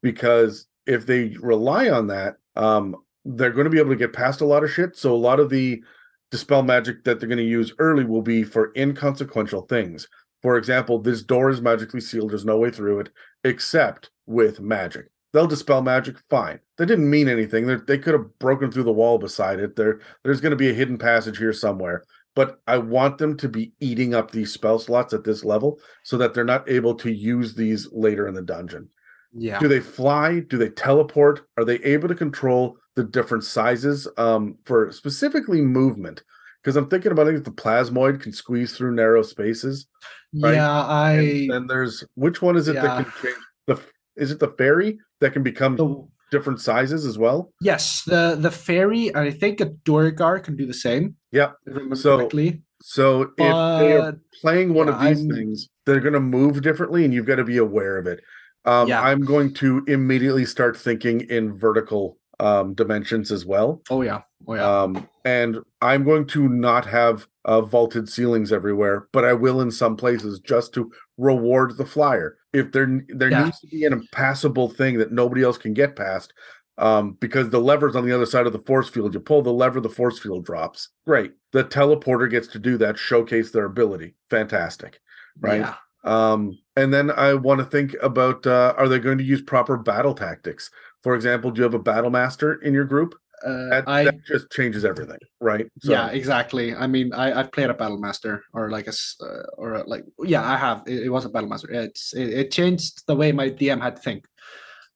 because 0.02 0.66
if 0.86 1.04
they 1.04 1.36
rely 1.40 1.90
on 1.90 2.06
that, 2.06 2.36
um, 2.54 2.96
they're 3.24 3.50
going 3.50 3.64
to 3.64 3.70
be 3.70 3.78
able 3.78 3.90
to 3.90 3.96
get 3.96 4.12
past 4.12 4.40
a 4.40 4.46
lot 4.46 4.64
of 4.64 4.70
shit. 4.70 4.96
So 4.96 5.12
a 5.12 5.16
lot 5.16 5.40
of 5.40 5.50
the 5.50 5.82
dispel 6.30 6.62
magic 6.62 7.04
that 7.04 7.20
they're 7.20 7.28
going 7.28 7.38
to 7.38 7.44
use 7.44 7.74
early 7.78 8.04
will 8.04 8.22
be 8.22 8.42
for 8.42 8.72
inconsequential 8.76 9.62
things. 9.62 10.08
For 10.42 10.56
example, 10.56 11.00
this 11.00 11.22
door 11.22 11.50
is 11.50 11.60
magically 11.60 12.00
sealed. 12.00 12.30
There's 12.30 12.44
no 12.44 12.58
way 12.58 12.70
through 12.70 13.00
it 13.00 13.10
except 13.44 14.10
with 14.26 14.60
magic. 14.60 15.08
They'll 15.36 15.46
dispel 15.46 15.82
magic, 15.82 16.16
fine. 16.30 16.60
That 16.78 16.86
didn't 16.86 17.10
mean 17.10 17.28
anything. 17.28 17.66
They're, 17.66 17.84
they 17.86 17.98
could 17.98 18.14
have 18.14 18.38
broken 18.38 18.72
through 18.72 18.84
the 18.84 18.92
wall 18.92 19.18
beside 19.18 19.60
it. 19.60 19.76
There, 19.76 20.00
there's 20.24 20.40
going 20.40 20.52
to 20.52 20.56
be 20.56 20.70
a 20.70 20.72
hidden 20.72 20.96
passage 20.96 21.36
here 21.36 21.52
somewhere. 21.52 22.04
But 22.34 22.58
I 22.66 22.78
want 22.78 23.18
them 23.18 23.36
to 23.36 23.48
be 23.48 23.72
eating 23.78 24.14
up 24.14 24.30
these 24.30 24.50
spell 24.50 24.78
slots 24.78 25.12
at 25.12 25.24
this 25.24 25.44
level 25.44 25.78
so 26.04 26.16
that 26.16 26.32
they're 26.32 26.42
not 26.42 26.66
able 26.70 26.94
to 26.94 27.12
use 27.12 27.54
these 27.54 27.86
later 27.92 28.26
in 28.26 28.32
the 28.32 28.40
dungeon. 28.40 28.88
Yeah. 29.34 29.58
Do 29.58 29.68
they 29.68 29.80
fly? 29.80 30.40
Do 30.40 30.56
they 30.56 30.70
teleport? 30.70 31.42
Are 31.58 31.66
they 31.66 31.80
able 31.84 32.08
to 32.08 32.14
control 32.14 32.78
the 32.94 33.04
different 33.04 33.44
sizes 33.44 34.08
um, 34.16 34.56
for 34.64 34.90
specifically 34.90 35.60
movement? 35.60 36.22
Because 36.62 36.76
I'm 36.76 36.88
thinking 36.88 37.12
about 37.12 37.26
it, 37.26 37.34
if 37.34 37.44
the 37.44 37.50
plasmoid 37.50 38.22
can 38.22 38.32
squeeze 38.32 38.74
through 38.74 38.94
narrow 38.94 39.20
spaces. 39.20 39.86
right? 40.34 40.54
Yeah, 40.54 40.82
I 40.82 41.12
And 41.12 41.50
then 41.50 41.66
there's 41.66 42.04
which 42.14 42.40
one 42.40 42.56
is 42.56 42.68
it 42.68 42.76
Yeah. 42.76 42.82
that 42.84 43.04
can 43.04 43.12
change 43.22 43.36
the? 43.66 43.82
Is 44.16 44.30
it 44.30 44.38
the 44.40 44.48
fairy 44.48 44.98
that 45.20 45.32
can 45.32 45.42
become 45.42 45.76
the 45.76 46.06
different 46.30 46.60
sizes 46.60 47.04
as 47.06 47.18
well? 47.18 47.52
yes, 47.60 48.02
the 48.06 48.36
the 48.38 48.50
fairy, 48.50 49.14
I 49.14 49.30
think 49.30 49.60
a 49.60 49.66
Duergar 49.66 50.40
can 50.40 50.56
do 50.56 50.66
the 50.66 50.74
same. 50.74 51.16
I 51.34 51.48
So, 51.94 52.16
correctly. 52.18 52.62
So 52.82 53.22
if 53.22 53.36
they 53.38 53.96
are 53.96 54.18
playing 54.40 54.74
one 54.74 54.88
of 54.88 55.00
these 55.00 55.20
I'm- 55.20 55.30
things, 55.30 55.68
they're 55.86 56.00
going 56.00 56.14
to 56.14 56.20
move 56.20 56.62
differently, 56.62 57.04
and 57.04 57.14
you've 57.14 57.26
got 57.26 57.36
to 57.36 57.44
be 57.44 57.56
aware 57.58 57.96
of 57.98 58.06
it. 58.06 58.20
Um, 58.64 58.88
Yeah. 58.88 59.00
I'm 59.00 59.20
going 59.20 59.54
to 59.54 59.84
immediately 59.86 60.44
start 60.44 60.76
thinking 60.76 61.20
in 61.22 61.56
vertical 61.56 62.18
um, 62.40 62.74
dimensions 62.74 63.32
as 63.32 63.46
well. 63.46 63.80
oh 63.88 64.02
yeah, 64.02 64.22
oh 64.46 64.54
yeah. 64.54 64.82
Um, 64.82 65.08
and 65.24 65.58
I'm 65.80 66.04
going 66.04 66.26
to 66.28 66.48
not 66.48 66.84
have 66.86 67.26
uh, 67.46 67.62
vaulted 67.62 68.08
ceilings 68.08 68.52
everywhere, 68.52 69.08
but 69.12 69.24
I 69.24 69.32
will 69.32 69.60
in 69.60 69.70
some 69.70 69.96
places 69.96 70.40
just 70.40 70.74
to 70.74 70.90
reward 71.16 71.76
the 71.78 71.86
flyer. 71.86 72.36
If 72.52 72.72
there 72.72 73.02
there 73.08 73.30
Yeah. 73.30 73.44
needs 73.44 73.60
to 73.60 73.68
be 73.68 73.84
an 73.84 73.92
impassable 73.92 74.68
thing 74.68 74.98
that 74.98 75.12
nobody 75.12 75.42
else 75.42 75.56
can 75.56 75.72
get 75.72 75.96
past, 75.96 76.32
um, 76.76 77.16
because 77.20 77.48
the 77.50 77.60
lever's 77.60 77.96
on 77.96 78.04
the 78.04 78.12
other 78.12 78.26
side 78.26 78.46
of 78.46 78.52
the 78.52 78.58
force 78.58 78.88
field. 78.88 79.14
You 79.14 79.20
pull 79.20 79.42
the 79.42 79.52
lever, 79.52 79.80
the 79.80 79.88
force 79.88 80.18
field 80.18 80.44
drops. 80.44 80.90
Great. 81.06 81.32
The 81.52 81.64
teleporter 81.64 82.28
gets 82.30 82.48
to 82.48 82.58
do 82.58 82.76
that, 82.78 82.98
showcase 82.98 83.50
their 83.50 83.64
ability. 83.64 84.16
Fantastic. 84.28 85.00
Right. 85.40 85.60
Yeah. 85.60 85.74
Um, 86.04 86.58
and 86.76 86.92
then 86.92 87.10
I 87.10 87.34
want 87.34 87.60
to 87.60 87.64
think 87.64 87.96
about 88.02 88.46
uh, 88.46 88.74
are 88.76 88.88
they 88.88 88.98
going 88.98 89.18
to 89.18 89.24
use 89.24 89.42
proper 89.42 89.76
battle 89.76 90.14
tactics? 90.14 90.70
For 91.02 91.14
example, 91.14 91.50
do 91.50 91.58
you 91.60 91.62
have 91.64 91.74
a 91.74 91.78
battle 91.78 92.10
master 92.10 92.54
in 92.54 92.74
your 92.74 92.84
group? 92.84 93.14
Uh, 93.44 93.68
That, 93.68 93.88
I 93.88 94.04
that 94.04 94.24
just 94.24 94.50
changes 94.50 94.84
everything, 94.84 95.18
right? 95.40 95.66
So, 95.80 95.92
yeah, 95.92 96.08
exactly. 96.08 96.74
I 96.74 96.86
mean, 96.86 97.12
I 97.12 97.38
I've 97.38 97.52
played 97.52 97.70
a 97.70 97.74
battle 97.74 97.98
master 97.98 98.44
or 98.52 98.70
like 98.70 98.86
a 98.86 98.94
uh, 99.20 99.42
or 99.58 99.74
a, 99.74 99.88
like 99.88 100.04
yeah, 100.24 100.42
I 100.48 100.56
have. 100.56 100.82
It, 100.86 101.04
it 101.04 101.08
was 101.10 101.24
a 101.24 101.28
battle 101.28 101.48
master. 101.48 101.70
It's 101.70 102.14
it, 102.14 102.28
it 102.28 102.50
changed 102.50 103.06
the 103.06 103.16
way 103.16 103.32
my 103.32 103.50
DM 103.50 103.80
had 103.80 103.96
to 103.96 104.02
think 104.02 104.26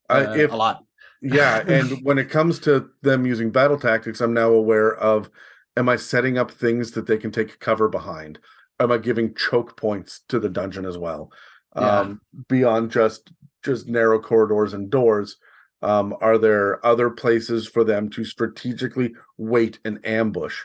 uh, 0.08 0.34
if 0.36 0.52
a 0.52 0.56
lot. 0.56 0.84
yeah, 1.20 1.62
and 1.68 2.02
when 2.02 2.18
it 2.18 2.30
comes 2.30 2.58
to 2.60 2.90
them 3.02 3.26
using 3.26 3.50
battle 3.50 3.78
tactics, 3.78 4.20
I'm 4.20 4.34
now 4.34 4.50
aware 4.50 4.94
of 4.96 5.30
am 5.76 5.88
I 5.88 5.96
setting 5.96 6.38
up 6.38 6.50
things 6.50 6.92
that 6.92 7.06
they 7.06 7.18
can 7.18 7.30
take 7.30 7.58
cover 7.60 7.88
behind? 7.88 8.38
Am 8.78 8.90
I 8.90 8.98
giving 8.98 9.34
choke 9.34 9.76
points 9.76 10.20
to 10.28 10.38
the 10.38 10.48
dungeon 10.48 10.86
as 10.86 10.96
well? 10.96 11.30
Yeah. 11.76 12.00
Um, 12.00 12.20
beyond 12.48 12.90
just 12.90 13.30
just 13.62 13.86
narrow 13.86 14.20
corridors 14.20 14.72
and 14.72 14.90
doors, 14.90 15.36
um, 15.82 16.14
are 16.20 16.38
there 16.38 16.84
other 16.84 17.10
places 17.10 17.66
for 17.68 17.84
them 17.84 18.08
to 18.10 18.24
strategically 18.24 19.14
wait 19.38 19.78
and 19.84 20.04
ambush? 20.06 20.58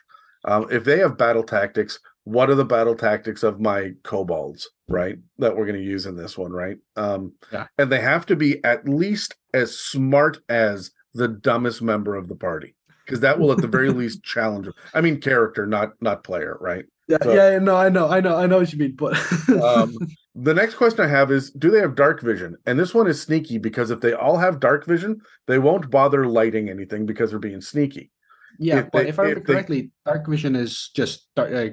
Um, 0.46 0.68
if 0.72 0.84
they 0.84 1.00
have 1.00 1.18
battle 1.18 1.44
tactics, 1.44 2.00
what 2.24 2.50
are 2.50 2.56
the 2.56 2.66
battle 2.66 2.96
tactics 2.96 3.44
of 3.44 3.60
my 3.60 3.92
kobolds, 4.04 4.70
right? 4.88 5.18
That 5.40 5.56
we're 5.56 5.66
going 5.66 5.80
to 5.80 5.84
use 5.86 6.06
in 6.06 6.16
this 6.16 6.38
one, 6.38 6.52
right? 6.52 6.78
Um, 6.96 7.34
Yeah. 7.52 7.68
and 7.78 7.92
they 7.92 8.02
have 8.02 8.26
to 8.28 8.36
be 8.36 8.64
at 8.64 8.88
least 8.88 9.36
as 9.54 9.78
smart 9.80 10.40
as 10.50 10.92
the 11.14 11.28
dumbest 11.28 11.82
member 11.82 12.16
of 12.16 12.28
the 12.28 12.36
party, 12.36 12.76
because 13.06 13.22
that 13.22 13.40
will 13.40 13.52
at 13.52 13.60
the 13.60 13.68
very 13.68 13.90
least 13.92 14.24
challenge 14.24 14.66
them. 14.66 14.74
I 14.94 15.02
mean, 15.02 15.22
character, 15.22 15.66
not 15.66 15.94
not 16.02 16.24
player, 16.24 16.58
right? 16.60 16.86
Yeah, 17.08 17.18
So- 17.22 17.34
yeah, 17.34 17.60
no, 17.60 17.76
I 17.76 17.90
know, 17.90 18.10
I 18.10 18.20
know, 18.20 18.36
I 18.36 18.48
know 18.48 18.58
what 18.60 18.72
you 18.74 18.80
mean, 18.80 18.96
but 18.96 19.14
Um, 19.64 19.96
the 20.34 20.54
next 20.54 20.76
question 20.76 21.06
I 21.06 21.08
have 21.08 21.32
is 21.32 21.52
Do 21.52 21.70
they 21.70 21.80
have 21.80 21.96
dark 21.96 22.22
vision? 22.22 22.58
And 22.66 22.80
this 22.80 22.94
one 22.94 23.08
is 23.08 23.22
sneaky 23.22 23.58
because 23.58 23.92
if 23.92 24.02
they 24.02 24.14
all 24.14 24.38
have 24.38 24.60
dark 24.60 24.86
vision, 24.86 25.22
they 25.48 25.60
won't 25.60 25.90
bother 25.92 26.26
lighting 26.26 26.70
anything 26.70 27.06
because 27.06 27.30
they're 27.30 27.40
being 27.40 27.62
sneaky. 27.62 28.12
yeah, 28.58 28.80
if 28.80 28.92
but 28.92 29.04
they- 29.04 29.10
if 29.10 29.20
I 29.20 29.24
remember 29.24 29.42
if 29.42 29.48
they- 29.48 29.54
correctly, 29.54 29.92
dark 30.06 30.28
vision 30.28 30.56
is 30.56 30.90
just 30.96 31.28
dark, 31.36 31.52
uh, 31.54 31.70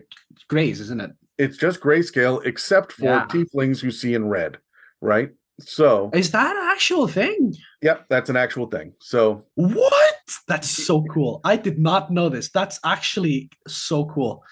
grays, 0.49 0.81
isn't 0.81 1.01
it? 1.01 1.13
It's 1.39 1.57
just 1.57 1.81
grayscale, 1.81 2.45
except 2.45 2.93
for 2.93 3.05
Yeah. 3.05 3.27
tieflings 3.29 3.81
who 3.81 3.91
see 3.91 4.15
in 4.15 4.29
red, 4.29 4.59
right? 5.01 5.31
So, 5.61 6.11
Is 6.13 6.31
that 6.33 6.57
an 6.57 6.63
actual 6.71 7.07
thing? 7.09 7.55
yep, 7.83 8.07
that's 8.11 8.29
an 8.31 8.37
actual 8.37 8.67
thing. 8.67 8.93
So, 9.01 9.47
What? 9.55 10.15
That's 10.49 10.69
so 10.69 11.05
cool. 11.13 11.41
I 11.45 11.57
did 11.57 11.79
not 11.79 12.11
know 12.11 12.29
this. 12.29 12.51
That's 12.51 12.79
actually 12.85 13.51
so 13.69 14.07
cool. 14.07 14.43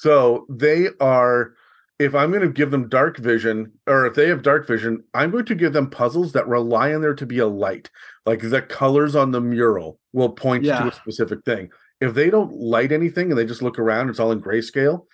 So 0.00 0.46
they 0.48 0.88
are. 1.00 1.52
If 1.98 2.14
I'm 2.14 2.30
going 2.30 2.40
to 2.42 2.48
give 2.48 2.70
them 2.70 2.88
dark 2.88 3.18
vision, 3.18 3.72
or 3.86 4.06
if 4.06 4.14
they 4.14 4.28
have 4.28 4.42
dark 4.42 4.66
vision, 4.66 5.04
I'm 5.12 5.30
going 5.30 5.44
to 5.44 5.54
give 5.54 5.74
them 5.74 5.90
puzzles 5.90 6.32
that 6.32 6.48
rely 6.48 6.94
on 6.94 7.02
there 7.02 7.14
to 7.14 7.26
be 7.26 7.40
a 7.40 7.46
light. 7.46 7.90
Like 8.24 8.40
the 8.40 8.62
colors 8.62 9.14
on 9.14 9.32
the 9.32 9.40
mural 9.42 10.00
will 10.14 10.30
point 10.30 10.64
to 10.64 10.88
a 10.88 10.92
specific 10.92 11.44
thing. 11.44 11.68
If 12.00 12.14
they 12.14 12.30
don't 12.30 12.54
light 12.54 12.90
anything 12.90 13.30
and 13.30 13.38
they 13.38 13.44
just 13.44 13.60
look 13.60 13.78
around, 13.78 14.08
it's 14.08 14.18
all 14.18 14.32
in 14.32 14.40
grayscale. 14.40 15.04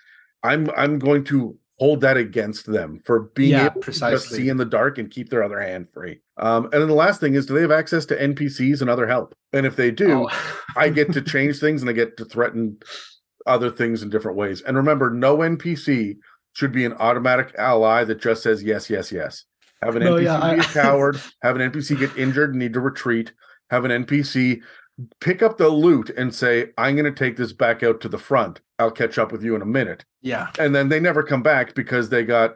I'm 0.43 0.69
I'm 0.77 0.97
going 0.97 1.25
to 1.25 1.57
hold 1.77 1.99
that 2.01 2.15
against 2.15 2.65
them 2.65 3.01
for 3.05 3.31
being 3.35 3.51
Yeah, 3.51 3.65
able 3.65 3.81
to 3.81 3.91
just 3.91 4.29
see 4.29 4.47
in 4.47 4.55
the 4.55 4.65
dark 4.65 4.97
and 4.97 5.11
keep 5.11 5.29
their 5.29 5.43
other 5.43 5.59
hand 5.59 5.87
free. 5.93 6.21
Um, 6.37 6.65
and 6.71 6.81
then 6.81 6.87
the 6.87 6.93
last 6.95 7.19
thing 7.19 7.35
is, 7.35 7.45
do 7.45 7.53
they 7.53 7.61
have 7.61 7.69
access 7.71 8.05
to 8.05 8.15
NPCs 8.17 8.79
and 8.79 8.89
other 8.89 9.07
help? 9.07 9.35
And 9.51 9.65
if 9.65 9.75
they 9.75 9.91
do, 9.91 10.29
Oh. 10.29 10.55
I 10.77 10.87
get 10.87 11.11
to 11.13 11.21
change 11.33 11.59
things 11.59 11.81
and 11.81 11.89
I 11.89 11.93
get 11.93 12.15
to 12.15 12.23
threaten 12.25 12.77
other 13.47 13.69
things 13.71 14.03
in 14.03 14.09
different 14.09 14.37
ways. 14.37 14.61
And 14.61 14.77
remember, 14.77 15.09
no 15.09 15.37
NPC 15.37 16.17
should 16.53 16.71
be 16.71 16.85
an 16.85 16.93
automatic 16.93 17.53
ally 17.57 18.03
that 18.03 18.21
just 18.21 18.43
says 18.43 18.63
yes, 18.63 18.89
yes, 18.89 19.11
yes. 19.11 19.45
Have 19.81 19.95
an 19.95 20.03
No, 20.03 20.15
NPC 20.15 20.23
yeah, 20.23 20.55
be 20.55 20.59
a 20.59 20.63
I- 20.63 20.65
coward, 20.73 21.21
have 21.41 21.55
an 21.59 21.71
NPC 21.71 21.97
get 21.97 22.15
injured 22.17 22.51
and 22.51 22.59
need 22.59 22.73
to 22.73 22.79
retreat, 22.79 23.31
have 23.69 23.85
an 23.85 24.05
NPC 24.05 24.61
pick 25.21 25.43
up 25.43 25.57
the 25.59 25.69
loot 25.69 26.09
and 26.09 26.33
say, 26.33 26.69
I'm 26.77 26.95
going 26.95 27.05
to 27.05 27.11
take 27.17 27.37
this 27.37 27.53
back 27.53 27.83
out 27.83 28.01
to 28.01 28.09
the 28.09 28.17
front. 28.17 28.61
I'll 28.79 28.89
catch 28.89 29.19
up 29.19 29.31
with 29.31 29.43
you 29.43 29.55
in 29.55 29.61
a 29.61 29.65
minute. 29.65 30.03
yeah. 30.21 30.47
And 30.57 30.73
then 30.73 30.89
they 30.89 30.99
never 30.99 31.21
come 31.21 31.43
back 31.43 31.75
because 31.75 32.09
they 32.09 32.23
got, 32.23 32.55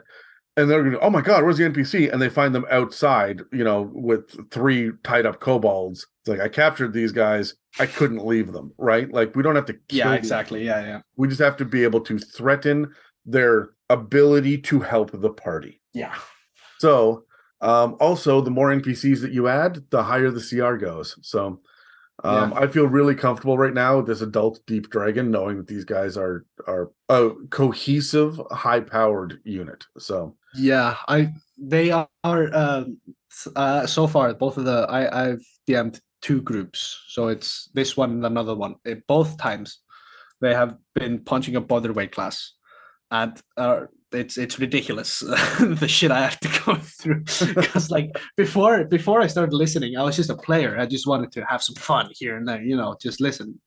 and 0.58 0.70
they're 0.70 0.82
going 0.82 0.94
to, 0.94 1.00
oh 1.00 1.10
my 1.10 1.22
God, 1.22 1.44
where's 1.44 1.58
the 1.58 1.64
NPC? 1.70 2.12
And 2.12 2.22
they 2.22 2.30
find 2.30 2.54
them 2.54 2.66
outside, 2.70 3.42
you 3.52 3.64
know, 3.64 3.90
with 3.94 4.50
three 4.52 4.92
tied 5.04 5.26
up 5.26 5.40
kobolds. 5.40 6.08
It's 6.22 6.30
like, 6.30 6.40
I 6.42 6.50
captured 6.50 6.94
these 6.94 7.12
guys. 7.12 7.56
I 7.80 7.86
couldn't 7.86 8.26
leave 8.26 8.52
them, 8.52 8.74
right? 8.78 9.12
Like, 9.12 9.36
we 9.36 9.44
don't 9.44 9.56
have 9.56 9.66
to 9.68 9.74
kill 9.74 9.98
Yeah, 10.00 10.10
them. 10.10 10.18
exactly. 10.18 10.66
Yeah, 10.66 10.82
yeah. 10.82 11.02
We 11.16 11.28
just 11.30 11.40
have 11.42 11.58
to 11.58 11.66
be 11.66 11.84
able 11.84 12.02
to 12.02 12.20
threaten 12.20 12.92
their 13.26 13.70
ability 13.90 14.58
to 14.60 14.80
help 14.82 15.12
the 15.14 15.30
party. 15.30 15.82
Yeah. 15.94 16.14
So, 16.80 17.24
um, 17.62 17.96
also, 18.00 18.42
the 18.42 18.52
more 18.52 18.70
NPCs 18.74 19.22
that 19.22 19.32
you 19.32 19.48
add, 19.48 19.84
the 19.92 20.04
higher 20.04 20.32
the 20.32 20.42
CR 20.42 20.76
goes. 20.76 21.16
So, 21.22 21.62
um, 22.24 22.54
I 22.54 22.68
feel 22.68 22.86
really 22.88 23.16
comfortable 23.16 23.58
right 23.58 23.74
now 23.74 23.98
with 23.98 24.08
this 24.08 24.22
adult 24.22 24.60
deep 24.68 24.90
dragon, 24.90 25.32
knowing 25.32 25.58
that 25.58 25.68
these 25.68 25.86
guys 25.86 26.18
are 26.18 26.46
are 26.68 26.92
a 27.10 27.32
cohesive, 27.50 28.40
high-powered 28.52 29.40
unit. 29.44 29.86
So, 29.98 30.36
Yeah, 30.56 30.98
I 31.08 31.34
they 31.58 31.92
are 31.92 32.08
s- 33.32 33.48
uh, 33.56 33.86
so 33.88 34.08
far 34.08 34.34
both 34.34 34.58
of 34.58 34.66
the 34.66 34.86
I 34.90 35.30
I've 35.30 35.46
DM'd 35.68 36.00
two 36.22 36.42
groups, 36.42 37.02
so 37.10 37.30
it's 37.30 37.70
this 37.74 37.96
one 37.98 38.12
and 38.12 38.26
another 38.26 38.56
one. 38.56 38.76
It, 38.86 39.06
both 39.08 39.38
times 39.38 39.80
they 40.42 40.54
have 40.54 40.78
been 40.96 41.20
punching 41.24 41.56
above 41.56 41.84
their 41.84 41.94
weight 41.94 42.12
class, 42.12 42.54
and 43.12 43.40
uh, 43.58 43.86
it's 44.14 44.38
it's 44.38 44.60
ridiculous 44.60 45.20
the 45.60 45.88
shit 45.88 46.12
I 46.12 46.22
have 46.22 46.40
to 46.42 46.50
go 46.66 46.76
through 46.82 47.24
because 47.56 47.90
like 47.90 48.10
before 48.38 48.84
before 48.86 49.22
I 49.22 49.28
started 49.28 49.54
listening, 49.54 49.98
I 49.98 50.04
was 50.04 50.16
just 50.16 50.30
a 50.30 50.36
player. 50.36 50.78
I 50.78 50.86
just 50.86 51.08
wanted 51.08 51.32
to 51.34 51.46
have 51.46 51.64
some 51.64 51.76
fun 51.76 52.10
here 52.14 52.38
and 52.38 52.48
there, 52.48 52.62
you 52.62 52.76
know, 52.76 52.96
just 53.02 53.22
listen. 53.22 53.60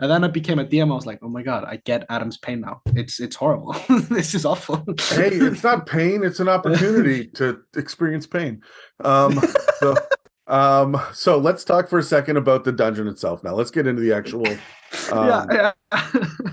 And 0.00 0.10
then 0.10 0.24
I 0.24 0.28
became 0.28 0.58
a 0.58 0.64
DM. 0.64 0.90
I 0.90 0.94
was 0.94 1.06
like, 1.06 1.20
oh 1.22 1.28
my 1.28 1.42
god, 1.42 1.64
I 1.64 1.76
get 1.84 2.06
Adam's 2.08 2.38
pain 2.38 2.60
now. 2.60 2.82
It's 2.94 3.20
it's 3.20 3.36
horrible. 3.36 3.76
this 4.10 4.34
is 4.34 4.44
awful. 4.44 4.84
hey, 5.10 5.30
it's 5.32 5.62
not 5.62 5.86
pain; 5.86 6.24
it's 6.24 6.40
an 6.40 6.48
opportunity 6.48 7.28
to 7.34 7.60
experience 7.76 8.26
pain. 8.26 8.62
Um, 9.04 9.40
so 9.78 9.96
um, 10.50 11.00
so 11.12 11.38
let's 11.38 11.64
talk 11.64 11.88
for 11.88 11.98
a 11.98 12.02
second 12.02 12.36
about 12.36 12.64
the 12.64 12.72
dungeon 12.72 13.06
itself. 13.06 13.44
Now 13.44 13.54
let's 13.54 13.70
get 13.70 13.86
into 13.86 14.02
the 14.02 14.12
actual, 14.12 14.44
um, 15.12 15.26
yeah, 15.28 15.72
yeah. 15.92 16.02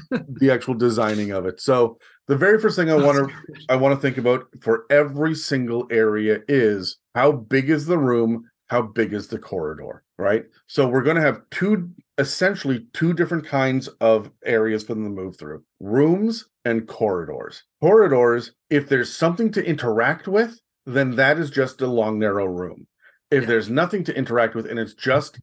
the 0.10 0.52
actual 0.52 0.74
designing 0.74 1.32
of 1.32 1.46
it. 1.46 1.60
So 1.60 1.98
the 2.28 2.38
very 2.38 2.60
first 2.60 2.76
thing 2.76 2.90
I 2.90 2.96
want 2.96 3.30
to 3.30 3.36
I 3.70 3.76
want 3.76 3.96
to 3.96 4.02
think 4.02 4.18
about 4.18 4.48
for 4.62 4.86
every 4.90 5.36
single 5.36 5.88
area 5.92 6.40
is 6.48 6.98
how 7.16 7.32
big 7.32 7.70
is 7.70 7.86
the 7.86 7.98
room, 7.98 8.50
how 8.68 8.82
big 8.82 9.14
is 9.14 9.28
the 9.28 9.40
corridor, 9.40 10.04
right? 10.18 10.46
So 10.68 10.88
we're 10.88 11.04
going 11.04 11.16
to 11.16 11.22
have 11.22 11.42
two 11.52 11.90
essentially 12.18 12.88
two 12.94 13.14
different 13.14 13.46
kinds 13.46 13.88
of 14.02 14.32
areas 14.44 14.84
for 14.84 14.96
them 14.96 15.04
to 15.04 15.10
move 15.10 15.38
through: 15.38 15.64
rooms 15.80 16.46
and 16.66 16.88
corridors. 16.88 17.64
Corridors, 17.82 18.52
if 18.70 18.90
there's 18.90 19.14
something 19.14 19.52
to 19.52 19.66
interact 19.66 20.28
with, 20.28 20.60
then 20.86 21.16
that 21.16 21.38
is 21.38 21.50
just 21.50 21.82
a 21.82 21.88
long 21.88 22.20
narrow 22.20 22.46
room 22.46 22.88
if 23.32 23.42
yeah. 23.44 23.48
there's 23.48 23.70
nothing 23.70 24.04
to 24.06 24.16
interact 24.16 24.56
with 24.56 24.66
and 24.66 24.80
it's 24.80 24.94
just 24.94 25.40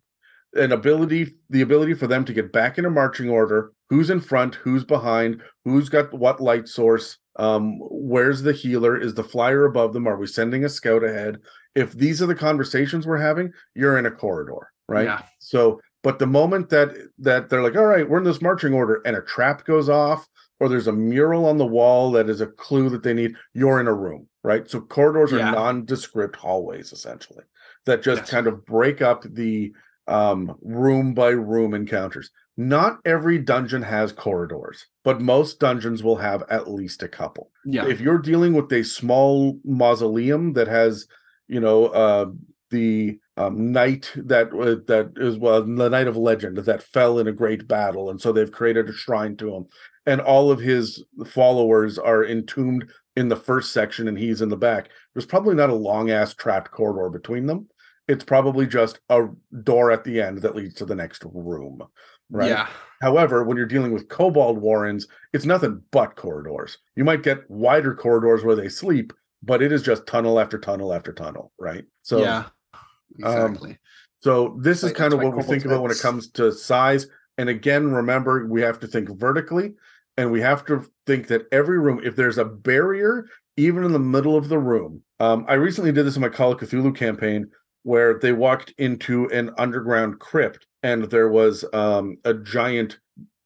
an 0.54 0.72
ability 0.72 1.34
the 1.50 1.62
ability 1.62 1.94
for 1.94 2.06
them 2.06 2.24
to 2.24 2.32
get 2.32 2.52
back 2.52 2.78
in 2.78 2.84
a 2.84 2.90
marching 2.90 3.28
order 3.28 3.72
who's 3.90 4.10
in 4.10 4.20
front 4.20 4.54
who's 4.56 4.84
behind 4.84 5.42
who's 5.64 5.88
got 5.88 6.12
what 6.12 6.40
light 6.40 6.68
source 6.68 7.18
um 7.36 7.78
where's 7.90 8.42
the 8.42 8.52
healer 8.52 8.96
is 8.96 9.14
the 9.14 9.24
flyer 9.24 9.64
above 9.64 9.92
them 9.92 10.06
are 10.06 10.16
we 10.16 10.26
sending 10.26 10.64
a 10.64 10.68
scout 10.68 11.02
ahead 11.02 11.38
if 11.74 11.92
these 11.92 12.22
are 12.22 12.26
the 12.26 12.34
conversations 12.34 13.06
we're 13.06 13.18
having 13.18 13.52
you're 13.74 13.98
in 13.98 14.06
a 14.06 14.10
corridor 14.10 14.70
right 14.88 15.06
yeah. 15.06 15.22
so 15.38 15.80
but 16.02 16.18
the 16.18 16.26
moment 16.26 16.68
that 16.68 16.94
that 17.18 17.48
they're 17.48 17.62
like 17.62 17.76
all 17.76 17.86
right 17.86 18.08
we're 18.08 18.18
in 18.18 18.24
this 18.24 18.42
marching 18.42 18.74
order 18.74 19.00
and 19.04 19.16
a 19.16 19.22
trap 19.22 19.64
goes 19.64 19.88
off 19.88 20.28
or 20.60 20.68
there's 20.68 20.86
a 20.86 20.92
mural 20.92 21.46
on 21.46 21.58
the 21.58 21.66
wall 21.66 22.12
that 22.12 22.30
is 22.30 22.40
a 22.40 22.46
clue 22.46 22.88
that 22.88 23.02
they 23.02 23.14
need 23.14 23.34
you're 23.54 23.80
in 23.80 23.88
a 23.88 23.94
room 23.94 24.28
right 24.44 24.70
so 24.70 24.80
corridors 24.80 25.32
yeah. 25.32 25.48
are 25.48 25.52
nondescript 25.52 26.36
hallways 26.36 26.92
essentially 26.92 27.44
that 27.86 28.02
just 28.02 28.22
yes. 28.22 28.30
kind 28.30 28.46
of 28.46 28.64
break 28.64 29.02
up 29.02 29.24
the 29.24 29.72
um, 30.06 30.56
room 30.62 31.14
by 31.14 31.28
room 31.28 31.74
encounters. 31.74 32.30
Not 32.56 33.00
every 33.04 33.38
dungeon 33.38 33.82
has 33.82 34.12
corridors, 34.12 34.86
but 35.02 35.20
most 35.20 35.58
dungeons 35.58 36.02
will 36.02 36.16
have 36.16 36.44
at 36.48 36.70
least 36.70 37.02
a 37.02 37.08
couple. 37.08 37.50
Yeah. 37.64 37.86
If 37.86 38.00
you're 38.00 38.18
dealing 38.18 38.52
with 38.52 38.72
a 38.72 38.84
small 38.84 39.58
mausoleum 39.64 40.52
that 40.52 40.68
has, 40.68 41.08
you 41.48 41.58
know, 41.58 41.86
uh, 41.86 42.26
the 42.70 43.18
um, 43.36 43.72
knight 43.72 44.12
that 44.16 44.52
uh, 44.52 44.82
that 44.86 45.12
is 45.16 45.36
well 45.36 45.62
the 45.62 45.90
knight 45.90 46.06
of 46.06 46.16
legend 46.16 46.58
that 46.58 46.82
fell 46.82 47.18
in 47.18 47.26
a 47.26 47.32
great 47.32 47.66
battle, 47.66 48.10
and 48.10 48.20
so 48.20 48.30
they've 48.32 48.52
created 48.52 48.88
a 48.88 48.92
shrine 48.92 49.36
to 49.36 49.54
him, 49.54 49.66
and 50.06 50.20
all 50.20 50.52
of 50.52 50.60
his 50.60 51.02
followers 51.26 51.98
are 51.98 52.24
entombed 52.24 52.88
in 53.16 53.28
the 53.28 53.36
first 53.36 53.72
section, 53.72 54.06
and 54.06 54.18
he's 54.18 54.40
in 54.40 54.48
the 54.48 54.56
back. 54.56 54.90
There's 55.12 55.26
probably 55.26 55.54
not 55.56 55.70
a 55.70 55.74
long 55.74 56.10
ass 56.10 56.34
trapped 56.34 56.70
corridor 56.70 57.10
between 57.10 57.46
them 57.46 57.68
it's 58.08 58.24
probably 58.24 58.66
just 58.66 59.00
a 59.08 59.26
door 59.62 59.90
at 59.90 60.04
the 60.04 60.20
end 60.20 60.38
that 60.38 60.54
leads 60.54 60.74
to 60.74 60.84
the 60.84 60.94
next 60.94 61.24
room. 61.24 61.82
Right. 62.30 62.50
Yeah. 62.50 62.68
However, 63.00 63.44
when 63.44 63.56
you're 63.56 63.66
dealing 63.66 63.92
with 63.92 64.08
kobold 64.08 64.58
warrens, 64.58 65.06
it's 65.32 65.44
nothing 65.44 65.82
but 65.90 66.16
corridors. 66.16 66.78
You 66.96 67.04
might 67.04 67.22
get 67.22 67.48
wider 67.50 67.94
corridors 67.94 68.44
where 68.44 68.56
they 68.56 68.68
sleep, 68.68 69.12
but 69.42 69.62
it 69.62 69.72
is 69.72 69.82
just 69.82 70.06
tunnel 70.06 70.40
after 70.40 70.58
tunnel 70.58 70.92
after 70.92 71.12
tunnel, 71.12 71.52
right? 71.58 71.84
So 72.02 72.20
yeah, 72.20 72.44
um, 72.74 72.80
exactly. 73.18 73.70
Um, 73.70 73.78
so 74.20 74.58
this 74.60 74.82
is 74.82 74.92
kind 74.92 75.12
of 75.12 75.20
what 75.20 75.36
we 75.36 75.42
think 75.42 75.66
about 75.66 75.82
when 75.82 75.90
it 75.90 76.00
comes 76.00 76.30
to 76.30 76.50
size. 76.50 77.06
And 77.36 77.48
again, 77.48 77.92
remember 77.92 78.46
we 78.46 78.62
have 78.62 78.80
to 78.80 78.86
think 78.86 79.10
vertically, 79.18 79.74
and 80.16 80.30
we 80.30 80.40
have 80.40 80.64
to 80.66 80.86
think 81.06 81.26
that 81.26 81.42
every 81.52 81.78
room, 81.78 82.00
if 82.02 82.16
there's 82.16 82.38
a 82.38 82.44
barrier, 82.44 83.26
even 83.56 83.84
in 83.84 83.92
the 83.92 83.98
middle 83.98 84.36
of 84.36 84.48
the 84.48 84.58
room. 84.58 85.02
Um, 85.20 85.44
I 85.48 85.54
recently 85.54 85.92
did 85.92 86.06
this 86.06 86.16
in 86.16 86.22
my 86.22 86.28
Call 86.28 86.52
of 86.52 86.60
Cthulhu 86.60 86.96
campaign 86.96 87.50
where 87.84 88.18
they 88.18 88.32
walked 88.32 88.74
into 88.78 89.30
an 89.30 89.50
underground 89.56 90.18
crypt 90.18 90.66
and 90.82 91.04
there 91.04 91.28
was 91.28 91.64
um, 91.72 92.16
a 92.24 92.34
giant 92.34 92.98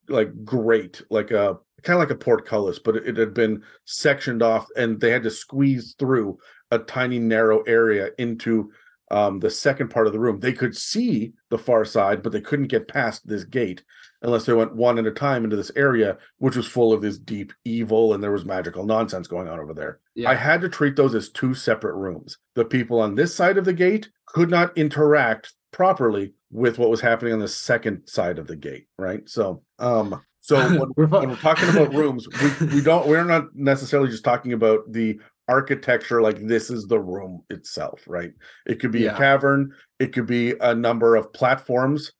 like 0.08 0.30
grate 0.44 1.02
like 1.10 1.30
a 1.30 1.58
kind 1.82 1.96
of 1.96 2.00
like 2.00 2.10
a 2.10 2.18
portcullis 2.18 2.78
but 2.78 2.96
it, 2.96 3.16
had 3.16 3.34
been 3.34 3.62
sectioned 3.84 4.42
off 4.42 4.66
and 4.76 4.98
they 5.00 5.10
had 5.10 5.22
to 5.22 5.30
squeeze 5.30 5.94
through 5.98 6.38
a 6.70 6.78
tiny 6.78 7.18
narrow 7.18 7.60
area 7.62 8.10
into 8.18 8.70
um, 9.10 9.38
the 9.38 9.50
second 9.50 9.88
part 9.88 10.06
of 10.06 10.12
the 10.12 10.20
room. 10.20 10.38
They 10.38 10.52
could 10.52 10.76
see 10.76 11.32
the 11.50 11.58
far 11.58 11.84
side 11.84 12.22
but 12.22 12.32
they 12.32 12.40
couldn't 12.40 12.68
get 12.68 12.88
past 12.88 13.26
this 13.26 13.44
gate 13.44 13.82
unless 14.22 14.44
they 14.44 14.52
went 14.52 14.74
one 14.74 14.98
at 14.98 15.06
a 15.06 15.10
time 15.10 15.44
into 15.44 15.56
this 15.56 15.70
area, 15.76 16.16
which 16.38 16.56
was 16.56 16.66
full 16.66 16.92
of 16.92 17.02
this 17.02 17.18
deep 17.18 17.52
evil 17.64 18.14
and 18.14 18.22
there 18.22 18.32
was 18.32 18.44
magical 18.44 18.84
nonsense 18.84 19.28
going 19.28 19.48
on 19.48 19.60
over 19.60 19.74
there. 19.74 20.00
Yeah. 20.14 20.30
I 20.30 20.34
had 20.34 20.60
to 20.62 20.68
treat 20.68 20.96
those 20.96 21.14
as 21.14 21.28
two 21.28 21.54
separate 21.54 21.94
rooms. 21.94 22.38
The 22.54 22.64
people 22.64 23.00
on 23.00 23.14
this 23.14 23.34
side 23.34 23.58
of 23.58 23.64
the 23.64 23.72
gate 23.72 24.08
could 24.26 24.50
not 24.50 24.76
interact 24.76 25.52
properly 25.72 26.34
with 26.50 26.78
what 26.78 26.90
was 26.90 27.00
happening 27.00 27.32
on 27.32 27.38
the 27.38 27.48
second 27.48 28.06
side 28.06 28.38
of 28.38 28.46
the 28.46 28.56
gate, 28.56 28.86
right? 28.98 29.28
So, 29.28 29.62
um, 29.78 30.20
so 30.40 30.56
when, 30.96 31.10
when 31.10 31.28
we're 31.30 31.36
talking 31.36 31.68
about 31.68 31.94
rooms, 31.94 32.26
we, 32.60 32.66
we 32.66 32.80
don't 32.80 33.06
we're 33.06 33.24
not 33.24 33.54
necessarily 33.54 34.08
just 34.10 34.24
talking 34.24 34.52
about 34.52 34.90
the 34.90 35.20
architecture 35.48 36.20
like 36.20 36.46
this 36.46 36.68
is 36.68 36.86
the 36.86 37.00
room 37.00 37.42
itself 37.48 38.02
right 38.06 38.32
it 38.66 38.78
could 38.80 38.92
be 38.92 39.00
yeah. 39.00 39.14
a 39.14 39.16
cavern 39.16 39.72
it 39.98 40.12
could 40.12 40.26
be 40.26 40.54
a 40.60 40.74
number 40.74 41.16
of 41.16 41.32
platforms 41.32 42.12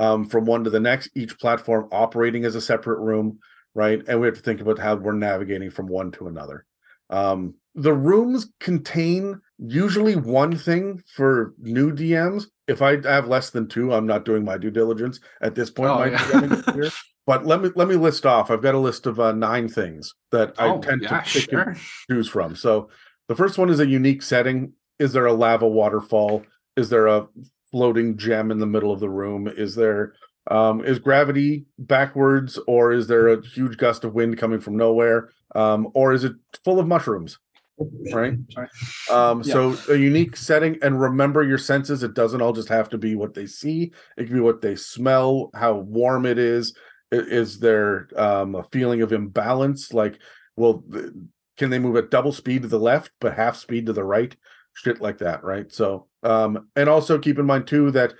um, 0.00 0.24
from 0.24 0.46
one 0.46 0.64
to 0.64 0.70
the 0.70 0.80
next, 0.80 1.10
each 1.14 1.38
platform 1.38 1.86
operating 1.92 2.46
as 2.46 2.54
a 2.54 2.60
separate 2.60 3.00
room, 3.00 3.38
right? 3.74 4.00
And 4.08 4.18
we 4.18 4.26
have 4.26 4.36
to 4.36 4.40
think 4.40 4.62
about 4.62 4.78
how 4.78 4.96
we're 4.96 5.12
navigating 5.12 5.70
from 5.70 5.88
one 5.88 6.10
to 6.12 6.26
another. 6.26 6.64
Um, 7.10 7.54
the 7.74 7.92
rooms 7.92 8.48
contain 8.60 9.42
usually 9.58 10.16
one 10.16 10.56
thing 10.56 11.02
for 11.14 11.52
new 11.58 11.92
DMs. 11.92 12.46
If 12.66 12.80
I 12.80 13.06
have 13.06 13.28
less 13.28 13.50
than 13.50 13.68
two, 13.68 13.92
I'm 13.92 14.06
not 14.06 14.24
doing 14.24 14.42
my 14.42 14.56
due 14.56 14.70
diligence 14.70 15.20
at 15.42 15.54
this 15.54 15.70
point. 15.70 15.90
Oh, 15.90 16.04
yeah. 16.04 16.88
but 17.26 17.44
let 17.44 17.60
me 17.60 17.68
let 17.76 17.86
me 17.86 17.96
list 17.96 18.24
off. 18.24 18.50
I've 18.50 18.62
got 18.62 18.74
a 18.74 18.78
list 18.78 19.06
of 19.06 19.20
uh, 19.20 19.32
nine 19.32 19.68
things 19.68 20.14
that 20.32 20.54
I 20.58 20.68
oh, 20.68 20.80
tend 20.80 21.02
yeah, 21.02 21.20
to 21.20 21.30
pick 21.30 21.50
sure. 21.50 21.60
and 21.60 21.78
choose 22.08 22.28
from. 22.28 22.56
So 22.56 22.88
the 23.28 23.36
first 23.36 23.58
one 23.58 23.68
is 23.68 23.80
a 23.80 23.86
unique 23.86 24.22
setting. 24.22 24.72
Is 24.98 25.12
there 25.12 25.26
a 25.26 25.32
lava 25.34 25.68
waterfall? 25.68 26.42
Is 26.76 26.88
there 26.88 27.06
a 27.06 27.28
floating 27.70 28.16
gem 28.16 28.50
in 28.50 28.58
the 28.58 28.66
middle 28.66 28.92
of 28.92 29.00
the 29.00 29.10
room? 29.10 29.48
Is 29.48 29.74
there 29.74 30.14
um, 30.50 30.84
is 30.84 30.98
gravity 30.98 31.66
backwards, 31.78 32.58
or 32.66 32.92
is 32.92 33.06
there 33.06 33.28
a 33.28 33.46
huge 33.46 33.76
gust 33.76 34.04
of 34.04 34.14
wind 34.14 34.38
coming 34.38 34.60
from 34.60 34.76
nowhere, 34.76 35.30
um, 35.54 35.88
or 35.94 36.12
is 36.12 36.24
it 36.24 36.32
full 36.64 36.80
of 36.80 36.86
mushrooms? 36.86 37.38
Right. 38.12 38.34
Um, 39.10 39.42
yeah. 39.42 39.52
So 39.52 39.76
a 39.88 39.96
unique 39.96 40.36
setting, 40.36 40.78
and 40.82 41.00
remember 41.00 41.42
your 41.42 41.58
senses. 41.58 42.04
It 42.04 42.14
doesn't 42.14 42.40
all 42.40 42.52
just 42.52 42.68
have 42.68 42.88
to 42.90 42.98
be 42.98 43.16
what 43.16 43.34
they 43.34 43.46
see. 43.46 43.92
It 44.16 44.26
can 44.26 44.34
be 44.34 44.40
what 44.40 44.60
they 44.60 44.76
smell, 44.76 45.50
how 45.52 45.74
warm 45.74 46.26
it 46.26 46.38
is. 46.38 46.76
Is 47.10 47.58
there 47.58 48.08
um, 48.16 48.54
a 48.54 48.62
feeling 48.64 49.02
of 49.02 49.12
imbalance? 49.12 49.92
Like, 49.92 50.20
well, 50.54 50.84
can 51.56 51.70
they 51.70 51.80
move 51.80 51.96
at 51.96 52.10
double 52.10 52.32
speed 52.32 52.62
to 52.62 52.68
the 52.68 52.78
left 52.78 53.10
but 53.20 53.34
half 53.34 53.56
speed 53.56 53.86
to 53.86 53.92
the 53.92 54.04
right? 54.04 54.36
Shit 54.74 55.00
like 55.00 55.18
that, 55.18 55.44
right? 55.44 55.72
So 55.72 56.06
um, 56.22 56.68
and 56.76 56.88
also 56.88 57.18
keep 57.18 57.38
in 57.38 57.46
mind 57.46 57.66
too 57.66 57.90
that 57.92 58.14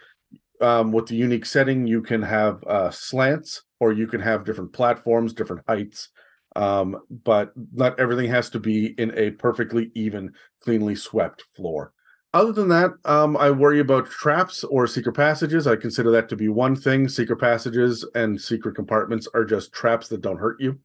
um, 0.61 0.93
with 0.93 1.07
the 1.07 1.17
unique 1.17 1.47
setting, 1.47 1.87
you 1.87 2.03
can 2.03 2.23
have 2.23 2.63
uh, 2.65 2.91
slants 2.91 3.63
or 3.79 3.93
you 3.93 4.07
can 4.07 4.21
have 4.21 4.45
different 4.45 4.73
platforms, 4.73 5.33
different 5.33 5.63
heights. 5.67 6.09
Um, 6.57 7.01
but 7.25 7.53
not 7.73 7.99
everything 8.01 8.29
has 8.31 8.51
to 8.51 8.59
be 8.59 8.87
in 8.99 9.17
a 9.17 9.31
perfectly 9.31 9.93
even, 9.95 10.33
cleanly 10.61 10.97
swept 10.97 11.45
floor. 11.55 11.93
Other 12.33 12.53
than 12.53 12.69
that, 12.69 12.93
um, 13.05 13.37
I 13.37 13.51
worry 13.51 13.81
about 13.81 14.11
traps 14.11 14.63
or 14.65 14.87
secret 14.87 15.15
passages. 15.15 15.67
I 15.67 15.77
consider 15.77 16.11
that 16.13 16.29
to 16.29 16.37
be 16.37 16.49
one 16.49 16.77
thing. 16.77 17.09
Secret 17.09 17.39
passages 17.39 18.05
and 18.15 18.41
secret 18.41 18.75
compartments 18.77 19.27
are 19.35 19.45
just 19.45 19.73
traps 19.73 20.09
that 20.09 20.23
don't 20.23 20.39
hurt 20.39 20.61
you. 20.61 20.79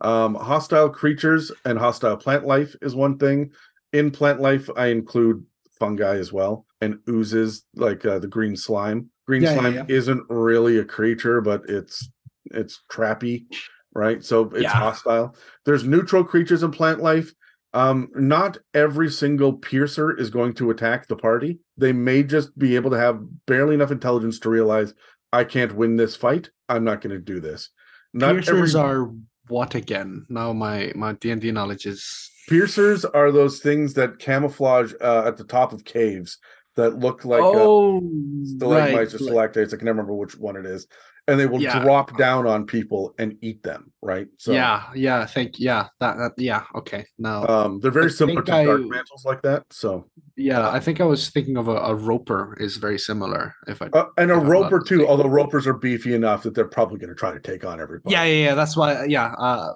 Um, 0.00 0.34
hostile 0.34 0.88
creatures 0.88 1.52
and 1.64 1.78
hostile 1.78 2.16
plant 2.16 2.46
life 2.46 2.74
is 2.80 2.94
one 2.94 3.18
thing. 3.18 3.50
In 3.92 4.10
plant 4.10 4.40
life, 4.40 4.70
I 4.76 4.86
include 4.86 5.44
fungi 5.78 6.16
as 6.16 6.32
well, 6.32 6.66
and 6.80 6.98
oozes 7.08 7.64
like 7.74 8.04
uh, 8.04 8.18
the 8.18 8.28
green 8.28 8.56
slime. 8.56 9.10
Green 9.26 9.42
yeah, 9.42 9.54
slime 9.54 9.74
yeah, 9.74 9.84
yeah. 9.88 9.96
isn't 9.96 10.22
really 10.28 10.78
a 10.78 10.84
creature, 10.84 11.40
but 11.40 11.68
it's 11.68 12.08
it's 12.46 12.82
trappy, 12.90 13.46
right? 13.94 14.24
So 14.24 14.50
it's 14.54 14.66
hostile. 14.66 15.34
There's 15.64 15.84
neutral 15.84 16.24
creatures 16.24 16.62
in 16.62 16.70
plant 16.70 17.00
life. 17.00 17.32
Um, 17.72 18.08
not 18.14 18.58
every 18.74 19.10
single 19.10 19.52
piercer 19.52 20.16
is 20.16 20.30
going 20.30 20.54
to 20.54 20.70
attack 20.70 21.06
the 21.06 21.16
party. 21.16 21.60
They 21.76 21.92
may 21.92 22.24
just 22.24 22.58
be 22.58 22.74
able 22.74 22.90
to 22.90 22.98
have 22.98 23.20
barely 23.46 23.74
enough 23.74 23.92
intelligence 23.92 24.40
to 24.40 24.50
realize 24.50 24.92
I 25.32 25.44
can't 25.44 25.76
win 25.76 25.96
this 25.96 26.16
fight. 26.16 26.50
I'm 26.68 26.82
not 26.82 27.00
going 27.00 27.14
to 27.14 27.20
do 27.20 27.40
this. 27.40 27.70
Not 28.12 28.32
piercers 28.32 28.74
every... 28.74 28.90
are 28.90 29.12
what 29.48 29.74
again? 29.74 30.26
Now 30.28 30.52
my 30.52 30.92
my 30.96 31.12
D 31.14 31.30
and 31.30 31.40
D 31.40 31.52
knowledge 31.52 31.86
is 31.86 32.30
Piercers 32.48 33.04
are 33.04 33.30
those 33.30 33.60
things 33.60 33.94
that 33.94 34.18
camouflage 34.18 34.92
uh, 35.00 35.24
at 35.26 35.36
the 35.36 35.44
top 35.44 35.72
of 35.72 35.84
caves 35.84 36.38
that 36.76 36.98
look 36.98 37.24
like 37.24 37.42
uh, 37.42 37.50
oh 37.52 38.00
stalagmites 38.44 39.14
or 39.14 39.18
like- 39.18 39.28
stalactites. 39.28 39.74
I 39.74 39.76
can 39.76 39.86
never 39.86 39.98
remember 39.98 40.14
which 40.14 40.36
one 40.36 40.56
it 40.56 40.64
is, 40.66 40.86
and 41.28 41.38
they 41.38 41.46
will 41.46 41.60
Yeah. 41.60 41.80
drop 41.82 42.16
down 42.16 42.46
on 42.46 42.64
people 42.66 43.14
and 43.18 43.36
eat 43.42 43.62
them. 43.62 43.92
Right. 44.02 44.28
So 44.38 44.52
yeah, 44.52 44.84
yeah. 44.94 45.20
I 45.20 45.26
think 45.26 45.58
yeah, 45.58 45.88
that, 46.00 46.16
that 46.16 46.32
yeah. 46.38 46.62
Okay, 46.76 47.04
now 47.18 47.46
um, 47.46 47.80
they're 47.80 47.90
very 47.90 48.06
I 48.06 48.08
similar 48.08 48.42
to 48.42 48.50
think 48.52 48.66
dark 48.68 48.80
mantles 48.82 49.24
like 49.24 49.42
that. 49.42 49.64
So 49.70 50.08
yeah, 50.36 50.70
I 50.70 50.80
think 50.80 51.00
I 51.00 51.04
was 51.04 51.28
thinking 51.28 51.56
of 51.56 51.68
a, 51.68 51.76
a 51.76 51.94
roper 51.94 52.56
is 52.58 52.78
very 52.78 52.98
similar. 52.98 53.54
If 53.68 53.82
I 53.82 53.88
uh, 53.92 54.06
and 54.16 54.30
a 54.30 54.36
roper 54.36 54.80
too. 54.80 55.06
Although 55.06 55.28
ropers 55.28 55.66
are 55.66 55.74
beefy 55.74 56.14
enough 56.14 56.42
that 56.44 56.54
they're 56.54 56.64
probably 56.68 56.98
going 56.98 57.10
to 57.10 57.16
try 57.16 57.32
to 57.32 57.40
take 57.40 57.64
on 57.64 57.80
everybody. 57.80 58.12
yeah, 58.12 58.24
yeah, 58.24 58.44
yeah. 58.48 58.54
That's 58.54 58.76
why 58.76 59.04
yeah. 59.04 59.34
Uh, 59.38 59.74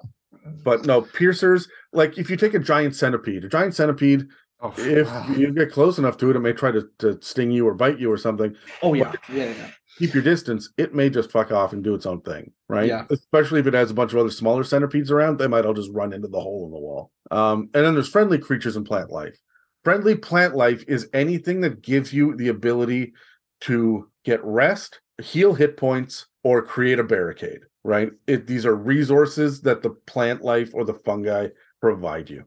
But 0.63 0.85
no 0.85 1.01
piercers. 1.01 1.67
Like 1.95 2.17
if 2.17 2.29
you 2.29 2.37
take 2.37 2.53
a 2.53 2.59
giant 2.59 2.95
centipede, 2.95 3.45
a 3.45 3.49
giant 3.49 3.75
centipede, 3.75 4.27
oh, 4.61 4.73
if 4.77 5.07
wow. 5.07 5.27
you 5.35 5.51
get 5.53 5.71
close 5.71 5.97
enough 5.97 6.17
to 6.17 6.29
it, 6.29 6.35
it 6.35 6.39
may 6.39 6.53
try 6.53 6.71
to, 6.71 6.87
to 6.99 7.19
sting 7.21 7.51
you 7.51 7.67
or 7.67 7.73
bite 7.73 7.99
you 7.99 8.11
or 8.11 8.17
something. 8.17 8.55
oh 8.81 8.93
yeah, 8.93 9.13
yeah, 9.31 9.45
yeah. 9.45 9.71
keep 9.97 10.13
your 10.13 10.23
distance, 10.23 10.69
it 10.77 10.93
may 10.93 11.09
just 11.09 11.31
fuck 11.31 11.51
off 11.51 11.73
and 11.73 11.83
do 11.83 11.95
its 11.95 12.05
own 12.05 12.21
thing, 12.21 12.51
right? 12.67 12.87
Yeah. 12.87 13.05
Especially 13.09 13.59
if 13.59 13.67
it 13.67 13.73
has 13.73 13.91
a 13.91 13.95
bunch 13.95 14.13
of 14.13 14.19
other 14.19 14.31
smaller 14.31 14.63
centipedes 14.63 15.11
around, 15.11 15.37
they 15.37 15.47
might 15.47 15.65
all 15.65 15.73
just 15.73 15.91
run 15.91 16.13
into 16.13 16.27
the 16.27 16.39
hole 16.39 16.65
in 16.65 16.71
the 16.71 16.79
wall. 16.79 17.11
Um, 17.31 17.69
and 17.73 17.85
then 17.85 17.93
there's 17.93 18.09
friendly 18.09 18.37
creatures 18.37 18.75
and 18.75 18.85
plant 18.85 19.09
life. 19.09 19.37
Friendly 19.83 20.15
plant 20.15 20.55
life 20.55 20.83
is 20.87 21.09
anything 21.13 21.61
that 21.61 21.81
gives 21.81 22.11
you 22.11 22.35
the 22.35 22.47
ability 22.47 23.13
to 23.61 24.09
get 24.23 24.43
rest, 24.43 24.99
heal 25.21 25.53
hit 25.53 25.77
points, 25.77 26.25
or 26.43 26.61
create 26.61 26.99
a 26.99 27.03
barricade, 27.03 27.61
right? 27.83 28.11
It, 28.27 28.47
these 28.47 28.65
are 28.65 28.75
resources 28.75 29.61
that 29.61 29.81
the 29.81 29.91
plant 29.91 30.43
life 30.43 30.71
or 30.73 30.83
the 30.85 30.93
fungi 30.93 31.49
provide 31.85 32.31
you. 32.31 32.43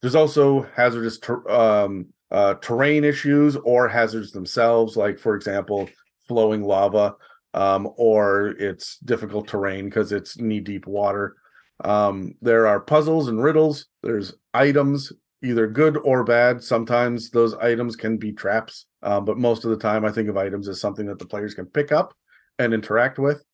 There's 0.00 0.16
also 0.16 0.62
hazardous 0.74 1.20
ter- 1.20 1.48
um, 1.48 2.06
uh, 2.32 2.54
terrain 2.54 3.04
issues 3.04 3.54
or 3.54 3.86
hazards 3.86 4.32
themselves, 4.32 4.96
like, 4.96 5.16
for 5.16 5.36
example, 5.36 5.88
flowing 6.26 6.64
lava, 6.64 7.14
um, 7.54 7.88
or 7.96 8.48
it's 8.58 8.98
difficult 8.98 9.46
terrain 9.46 9.84
because 9.84 10.10
it's 10.10 10.38
knee 10.38 10.58
deep 10.58 10.88
water. 10.88 11.36
Um, 11.84 12.34
there 12.42 12.66
are 12.66 12.80
puzzles 12.80 13.28
and 13.28 13.40
riddles. 13.40 13.86
There's 14.02 14.34
items, 14.52 15.12
either 15.44 15.68
good 15.68 15.96
or 15.98 16.24
bad. 16.24 16.60
Sometimes 16.64 17.30
those 17.30 17.54
items 17.54 17.94
can 17.94 18.16
be 18.16 18.32
traps, 18.32 18.86
um, 19.04 19.24
but 19.24 19.38
most 19.38 19.64
of 19.64 19.70
the 19.70 19.76
time, 19.76 20.04
I 20.04 20.10
think 20.10 20.28
of 20.28 20.36
items 20.36 20.66
as 20.66 20.80
something 20.80 21.06
that 21.06 21.20
the 21.20 21.26
players 21.26 21.54
can 21.54 21.66
pick 21.66 21.92
up 21.92 22.12
and 22.58 22.74
interact 22.74 23.20
with. 23.20 23.44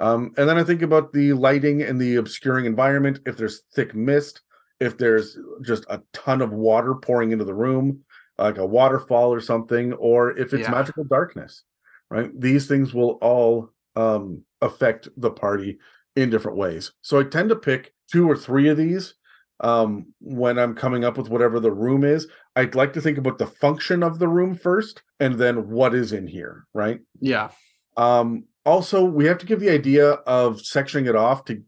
Um, 0.00 0.32
and 0.36 0.48
then 0.48 0.58
I 0.58 0.64
think 0.64 0.82
about 0.82 1.12
the 1.12 1.32
lighting 1.34 1.82
and 1.82 2.00
the 2.00 2.16
obscuring 2.16 2.64
environment. 2.64 3.20
If 3.24 3.36
there's 3.36 3.62
thick 3.72 3.94
mist, 3.94 4.42
if 4.80 4.96
there's 4.98 5.38
just 5.62 5.84
a 5.88 6.02
ton 6.12 6.40
of 6.40 6.52
water 6.52 6.94
pouring 6.94 7.32
into 7.32 7.44
the 7.44 7.54
room, 7.54 8.00
like 8.38 8.58
a 8.58 8.66
waterfall 8.66 9.32
or 9.32 9.40
something, 9.40 9.92
or 9.94 10.30
if 10.36 10.54
it's 10.54 10.62
Yeah. 10.62 10.70
magical 10.70 11.04
darkness, 11.04 11.64
right? 12.10 12.30
These 12.38 12.66
things 12.66 12.94
will 12.94 13.18
all 13.20 13.70
um, 13.96 14.42
affect 14.62 15.08
the 15.16 15.30
party 15.30 15.78
in 16.16 16.30
different 16.30 16.56
ways. 16.56 16.92
So 17.02 17.20
I 17.20 17.24
tend 17.24 17.50
to 17.50 17.56
pick 17.56 17.92
two 18.10 18.28
or 18.28 18.36
three 18.36 18.68
of 18.68 18.76
these 18.76 19.14
um, 19.60 20.06
when 20.20 20.58
I'm 20.58 20.74
coming 20.74 21.04
up 21.04 21.18
with 21.18 21.28
whatever 21.28 21.60
the 21.60 21.72
room 21.72 22.02
is. 22.02 22.26
I'd 22.56 22.74
like 22.74 22.92
to 22.94 23.00
think 23.00 23.18
about 23.18 23.38
the 23.38 23.46
function 23.46 24.02
of 24.02 24.18
the 24.18 24.28
room 24.28 24.54
first 24.54 25.02
and 25.18 25.34
then 25.34 25.68
what 25.68 25.94
is 25.94 26.12
in 26.12 26.26
here, 26.26 26.66
right? 26.72 27.00
yeah. 27.20 27.50
Um, 27.96 28.44
also, 28.64 29.04
we 29.04 29.26
have 29.26 29.38
to 29.38 29.46
give 29.46 29.60
the 29.60 29.70
idea 29.70 30.12
of 30.12 30.56
sectioning 30.58 31.08
it 31.08 31.16
off 31.16 31.44
to 31.46 31.62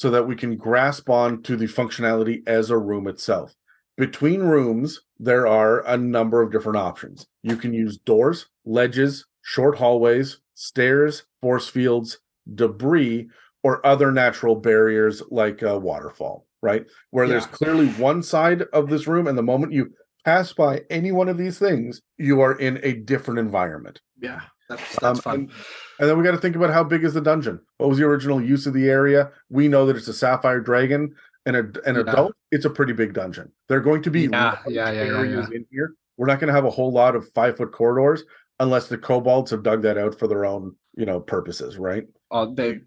so 0.00 0.08
that 0.08 0.26
we 0.26 0.34
can 0.34 0.56
grasp 0.56 1.10
on 1.10 1.42
to 1.42 1.56
the 1.56 1.66
functionality 1.66 2.42
as 2.46 2.70
a 2.70 2.78
room 2.78 3.06
itself. 3.06 3.54
Between 3.98 4.40
rooms, 4.40 5.02
there 5.18 5.46
are 5.46 5.86
a 5.86 5.98
number 5.98 6.40
of 6.40 6.50
different 6.50 6.78
options. 6.78 7.26
You 7.42 7.54
can 7.54 7.74
use 7.74 7.98
doors, 7.98 8.46
ledges, 8.64 9.26
short 9.42 9.76
hallways, 9.76 10.38
stairs, 10.54 11.24
force 11.42 11.68
fields, 11.68 12.18
debris, 12.54 13.28
or 13.62 13.84
other 13.86 14.10
natural 14.10 14.54
barriers 14.54 15.22
like 15.30 15.60
a 15.60 15.78
waterfall, 15.78 16.46
right? 16.62 16.86
Where 17.10 17.28
there's 17.28 17.44
clearly 17.44 17.88
one 17.88 18.22
side 18.22 18.62
of 18.72 18.88
this 18.88 19.06
room, 19.06 19.26
and 19.26 19.36
the 19.36 19.42
moment 19.42 19.74
you 19.74 19.92
pass 20.24 20.54
by 20.54 20.80
any 20.88 21.12
one 21.12 21.28
of 21.28 21.36
these 21.36 21.58
things, 21.58 22.00
you 22.16 22.40
are 22.40 22.58
in 22.58 22.80
a 22.82 22.94
different 22.94 23.38
environment. 23.38 24.00
Yeah, 24.18 24.40
that's 24.78 25.02
Um, 25.02 25.16
fun. 25.16 25.34
and, 25.34 25.50
and 25.98 26.08
then 26.08 26.16
we 26.18 26.24
got 26.24 26.32
to 26.32 26.38
think 26.38 26.56
about 26.56 26.70
how 26.72 26.84
big 26.84 27.04
is 27.04 27.14
the 27.14 27.20
dungeon? 27.20 27.60
What 27.78 27.88
was 27.88 27.98
the 27.98 28.04
original 28.04 28.40
use 28.40 28.66
of 28.66 28.72
the 28.74 28.88
area? 28.88 29.30
We 29.50 29.68
know 29.68 29.86
that 29.86 29.96
it's 29.96 30.08
a 30.08 30.12
sapphire 30.14 30.60
dragon 30.60 31.14
and 31.46 31.56
a, 31.56 31.60
an 31.84 31.94
Yeah. 31.96 32.00
adult. 32.02 32.32
It's 32.50 32.64
a 32.64 32.70
pretty 32.70 32.92
big 32.92 33.12
dungeon. 33.14 33.52
They're 33.68 33.80
going 33.80 34.02
to 34.02 34.10
be 34.10 34.22
Yeah, 34.22 34.56
yeah, 34.66 34.90
yeah, 34.90 35.02
yeah, 35.04 35.18
areas 35.18 35.50
in 35.50 35.66
here. 35.70 35.94
We're 36.16 36.26
not 36.26 36.38
going 36.40 36.48
to 36.48 36.54
have 36.54 36.64
a 36.64 36.70
whole 36.70 36.92
lot 36.92 37.14
of 37.16 37.28
five 37.32 37.56
foot 37.56 37.72
corridors 37.72 38.24
unless 38.58 38.88
the 38.88 38.98
kobolds 38.98 39.50
have 39.52 39.62
dug 39.62 39.82
that 39.82 39.96
out 39.96 40.18
for 40.18 40.26
their 40.28 40.44
own, 40.44 40.74
you 40.94 41.06
know, 41.06 41.18
purposes, 41.20 41.78
right? 41.78 42.06
Oh, 42.30 42.52
they 42.54 42.80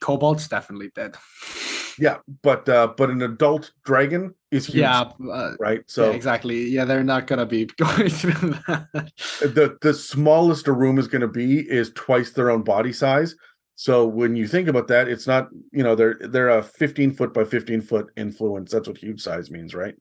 Kobold's 0.00 0.48
definitely 0.48 0.90
dead. 0.94 1.16
Yeah, 1.98 2.18
but 2.42 2.68
uh 2.68 2.94
but 2.96 3.10
an 3.10 3.22
adult 3.22 3.72
dragon 3.84 4.34
is 4.50 4.66
huge, 4.66 4.76
Yeah, 4.76 5.10
uh, 5.30 5.52
right? 5.58 5.82
so 5.86 6.04
So 6.04 6.12
exactly. 6.12 6.68
Yeah, 6.68 6.84
they're 6.84 7.04
not 7.04 7.26
gonna 7.26 7.46
be 7.46 7.64
going 7.76 8.08
through 8.08 8.50
that. 8.66 9.12
the 9.40 9.76
the 9.80 9.94
smallest 9.94 10.68
a 10.68 10.72
room 10.72 10.98
is 10.98 11.08
going 11.08 11.20
to 11.22 11.28
be 11.28 11.60
is 11.60 11.90
twice 11.94 12.30
their 12.30 12.50
own 12.50 12.62
body 12.62 12.92
size. 12.92 13.34
So 13.74 14.06
when 14.06 14.36
you 14.36 14.46
think 14.46 14.68
about 14.68 14.88
that, 14.88 15.08
it's 15.08 15.26
not 15.26 15.48
you 15.72 15.82
know 15.82 15.94
they're 15.94 16.18
they're 16.20 16.50
a 16.50 16.62
15 16.62 17.12
foot 17.14 17.34
by 17.34 17.44
15 17.44 17.80
foot 17.82 18.06
influence. 18.16 18.70
That's 18.70 18.88
what 18.88 18.98
huge 18.98 19.20
size 19.20 19.50
means, 19.50 19.74
right? 19.74 19.94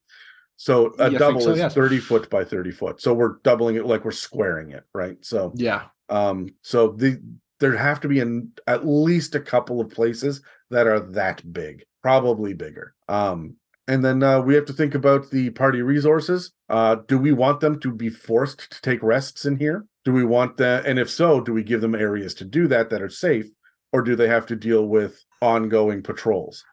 So 0.57 0.93
Yeah, 0.99 1.07
a 1.07 1.09
double 1.11 1.41
so, 1.41 1.51
is 1.51 1.57
yes. 1.57 1.73
30 1.73 1.99
foot 1.99 2.29
by 2.29 2.43
30 2.43 2.71
foot. 2.71 3.01
So 3.01 3.13
we're 3.13 3.37
doubling 3.43 3.75
it 3.77 3.85
like 3.85 4.05
we're 4.05 4.11
squaring 4.11 4.71
it, 4.71 4.83
right? 4.93 5.17
So 5.21 5.53
Yeah, 5.55 5.85
um 6.09 6.49
so 6.61 6.89
the 6.89 7.19
there 7.59 7.75
have 7.77 7.99
to 8.01 8.07
be 8.07 8.19
in 8.19 8.51
at 8.67 8.85
least 8.87 9.35
a 9.35 9.39
couple 9.39 9.79
of 9.81 9.89
places 9.89 10.41
that 10.71 10.87
are 10.87 10.99
that 10.99 11.53
big, 11.53 11.83
probably 12.01 12.53
bigger. 12.53 12.93
Um 13.07 13.55
and 13.87 14.05
then 14.05 14.23
uh, 14.23 14.39
we 14.39 14.55
have 14.55 14.65
to 14.65 14.73
think 14.73 14.95
about 14.95 15.31
the 15.31 15.49
party 15.49 15.81
resources. 15.81 16.53
Uh, 16.69 16.97
do 17.07 17.17
we 17.17 17.33
want 17.33 17.59
them 17.59 17.79
to 17.81 17.91
be 17.91 18.09
forced 18.09 18.71
to 18.71 18.81
take 18.81 19.03
rests 19.03 19.45
in 19.45 19.57
here? 19.57 19.85
Do 20.05 20.13
we 20.13 20.23
want 20.23 20.57
that? 20.57 20.85
And 20.85 20.97
if 20.97 21.09
so, 21.09 21.41
do 21.41 21.51
we 21.51 21.63
give 21.63 21.81
them 21.81 21.95
areas 21.95 22.33
to 22.35 22.45
do 22.45 22.67
that 22.69 22.89
that 22.89 23.01
are 23.01 23.09
safe, 23.09 23.47
or 23.91 24.01
do 24.01 24.15
they 24.15 24.27
have 24.27 24.45
to 24.47 24.55
deal 24.55 24.85
with 24.85 25.23
ongoing 25.41 26.03
patrols? 26.03 26.63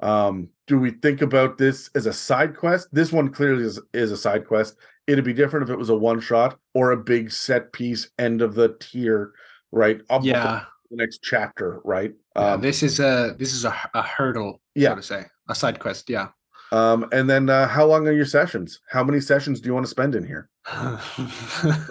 Um, 0.00 0.50
do 0.66 0.78
we 0.78 0.90
think 0.90 1.22
about 1.22 1.58
this 1.58 1.90
as 1.94 2.06
a 2.06 2.12
side 2.12 2.56
quest? 2.56 2.88
This 2.92 3.12
one 3.12 3.32
clearly 3.32 3.64
is, 3.64 3.80
is 3.94 4.12
a 4.12 4.16
side 4.16 4.46
quest. 4.46 4.76
It'd 5.06 5.24
be 5.24 5.32
different 5.32 5.68
if 5.68 5.72
it 5.72 5.78
was 5.78 5.88
a 5.88 5.96
one 5.96 6.20
shot 6.20 6.58
or 6.74 6.90
a 6.90 6.96
big 6.96 7.32
set 7.32 7.72
piece 7.72 8.10
end 8.18 8.42
of 8.42 8.54
the 8.54 8.76
tier, 8.78 9.32
right? 9.72 10.00
Up 10.10 10.22
yeah. 10.22 10.64
the 10.90 10.96
next 10.96 11.22
chapter, 11.22 11.80
right? 11.84 12.12
Yeah, 12.38 12.52
Um, 12.54 12.60
this 12.60 12.82
is 12.82 13.00
a 13.00 13.34
this 13.38 13.52
is 13.52 13.64
a, 13.64 13.74
a 13.94 14.02
hurdle, 14.02 14.60
Yeah. 14.74 14.90
so 14.90 14.96
to 14.96 15.02
say, 15.02 15.24
a 15.48 15.54
side 15.54 15.78
quest. 15.78 16.08
Yeah. 16.10 16.28
um, 16.72 17.06
and 17.12 17.28
then 17.28 17.48
uh, 17.50 17.66
how 17.68 17.86
long 17.86 18.06
are 18.08 18.12
your 18.12 18.26
sessions? 18.26 18.80
How 18.90 19.02
many 19.04 19.20
sessions 19.20 19.60
do 19.60 19.68
you 19.68 19.74
want 19.74 19.86
to 19.86 19.90
spend 19.90 20.14
in 20.14 20.24
here? 20.24 20.48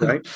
Right? 0.00 0.26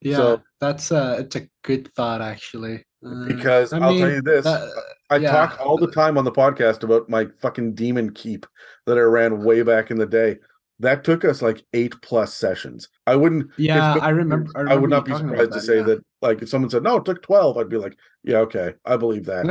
Yeah, 0.00 0.16
So- 0.16 0.42
that's 0.60 0.90
uh 0.92 1.16
it's 1.20 1.36
a 1.36 1.48
good 1.62 1.92
thought 1.94 2.20
actually. 2.22 2.84
Uh, 3.04 3.26
Because 3.26 3.72
I 3.72 3.78
I'll 3.78 3.98
tell 3.98 4.10
you 4.10 4.22
this. 4.22 4.46
uh, 4.46 4.68
I 5.10 5.16
yeah. 5.16 5.30
talk 5.32 5.60
all 5.60 5.76
the 5.76 5.90
time 5.90 6.16
on 6.18 6.24
the 6.24 6.32
podcast 6.32 6.82
about 6.84 7.08
my 7.08 7.26
fucking 7.40 7.74
demon 7.74 8.12
keep 8.12 8.46
that 8.86 8.96
I 8.96 9.02
ran 9.02 9.42
way 9.44 9.62
back 9.62 9.90
in 9.90 9.98
the 9.98 10.06
day. 10.06 10.38
That 10.80 11.04
took 11.04 11.24
us 11.24 11.42
like 11.42 11.62
eight 11.72 11.94
plus 12.02 12.34
sessions. 12.34 12.88
I 13.06 13.14
wouldn't. 13.16 13.50
yeah, 13.58 13.96
I 14.00 14.08
remember. 14.10 14.50
I, 14.56 14.72
I, 14.72 14.76
would 14.76 14.90
not 14.90 15.04
be 15.04 15.14
surprised 15.14 15.52
to 15.52 15.60
say 15.60 15.76
yeah. 15.78 15.82
that. 15.82 16.04
Like, 16.22 16.40
if 16.40 16.48
someone 16.48 16.70
said 16.70 16.82
no, 16.84 16.96
it 16.96 17.04
took 17.04 17.20
twelve, 17.22 17.58
I'd 17.58 17.68
be 17.68 17.76
like, 17.76 17.96
yeah, 18.22 18.38
okay, 18.38 18.74
I 18.86 18.96
believe 18.96 19.26
that. 19.26 19.44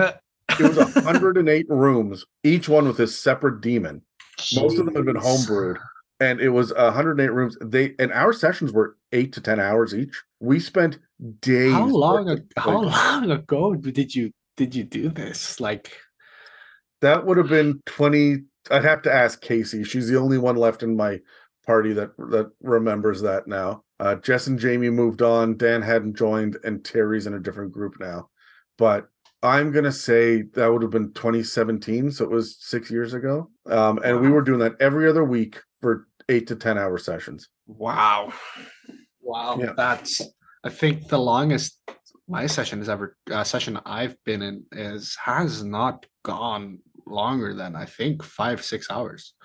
It 0.60 0.64
was 0.76 0.78
108 0.96 1.66
rooms, 1.70 2.26
each 2.44 2.68
one 2.68 2.88
with 2.88 2.98
this 2.98 3.18
separate 3.18 3.62
demon. 3.62 4.02
Most 4.56 4.78
of 4.80 4.86
them 4.86 4.96
had 4.96 5.06
been 5.06 5.16
homebrewed, 5.18 5.78
and 6.20 6.40
it 6.42 6.50
was 6.50 6.74
108 6.74 7.30
rooms. 7.30 7.58
They 7.62 7.94
and 8.00 8.12
our 8.12 8.34
sessions 8.34 8.72
were 8.72 8.98
eight 9.12 9.34
to 9.34 9.42
ten 9.42 9.60
hours 9.60 9.94
each. 9.94 10.22
We 10.40 10.60
spent 10.60 10.98
days. 11.42 11.74
How 11.74 11.86
long? 11.88 12.26
working 12.26 12.44
ag- 12.44 12.54
How 12.58 12.82
long 12.82 13.32
ago 13.32 13.76
did 13.76 14.16
you 14.16 14.32
did 14.58 14.74
you 14.76 14.84
do 14.84 15.10
this? 15.10 15.60
Like, 15.60 15.92
That 17.02 17.26
would 17.26 17.38
have 17.38 17.50
been 17.50 17.82
20. 17.86 18.38
I'd 18.70 18.84
have 18.84 19.02
to 19.04 19.14
ask 19.14 19.42
Casey. 19.42 19.84
She's 19.84 20.08
the 20.10 20.18
only 20.20 20.38
one 20.38 20.56
left 20.56 20.84
in 20.84 20.96
my 20.96 21.20
party 21.66 21.94
that 21.94 22.16
that 22.18 22.52
remembers 22.62 23.22
that 23.22 23.48
now. 23.48 23.84
Uh, 24.02 24.16
Jess 24.16 24.48
and 24.48 24.58
Jamie 24.58 24.90
moved 24.90 25.22
on. 25.22 25.58
Dan 25.58 25.84
hadn't 25.84 26.18
joined, 26.18 26.58
and 26.64 26.84
Terry's 26.84 27.28
in 27.28 27.36
a 27.36 27.40
different 27.40 27.72
group 27.72 27.98
now. 28.00 28.30
But 28.78 29.08
I'm 29.44 29.72
gonna 29.72 29.92
say 29.92 30.42
that 30.42 30.72
would 30.72 30.82
have 30.82 30.92
been 30.92 31.14
2017, 31.14 32.12
so 32.12 32.26
it 32.26 32.32
was 32.32 32.58
six 32.60 32.90
years 32.90 33.14
ago. 33.14 33.52
Um, 33.68 34.00
and 34.04 34.20
we 34.20 34.30
were 34.30 34.42
doing 34.42 34.60
that 34.60 34.76
every 34.80 35.08
other 35.08 35.24
week 35.24 35.62
for 35.82 36.08
eight 36.30 36.48
to 36.48 36.56
ten 36.56 36.80
hour 36.80 36.98
sessions. 36.98 37.48
wow, 37.68 38.34
wow. 39.22 39.58
Yeah. 39.60 39.74
That's 39.78 40.22
I 40.64 40.70
think 40.70 41.08
the 41.08 41.20
longest 41.20 41.80
my 42.28 42.48
session 42.48 42.80
has 42.80 42.90
ever 42.90 43.16
uh, 43.32 43.44
session 43.44 43.80
I've 43.86 44.16
been 44.26 44.42
in 44.42 44.64
is 44.72 45.16
has 45.24 45.64
not 45.64 46.08
gone 46.24 46.80
longer 47.06 47.54
than 47.54 47.76
I 47.76 47.86
think 47.86 48.24
five 48.24 48.64
six 48.64 48.90
hours. 48.90 49.36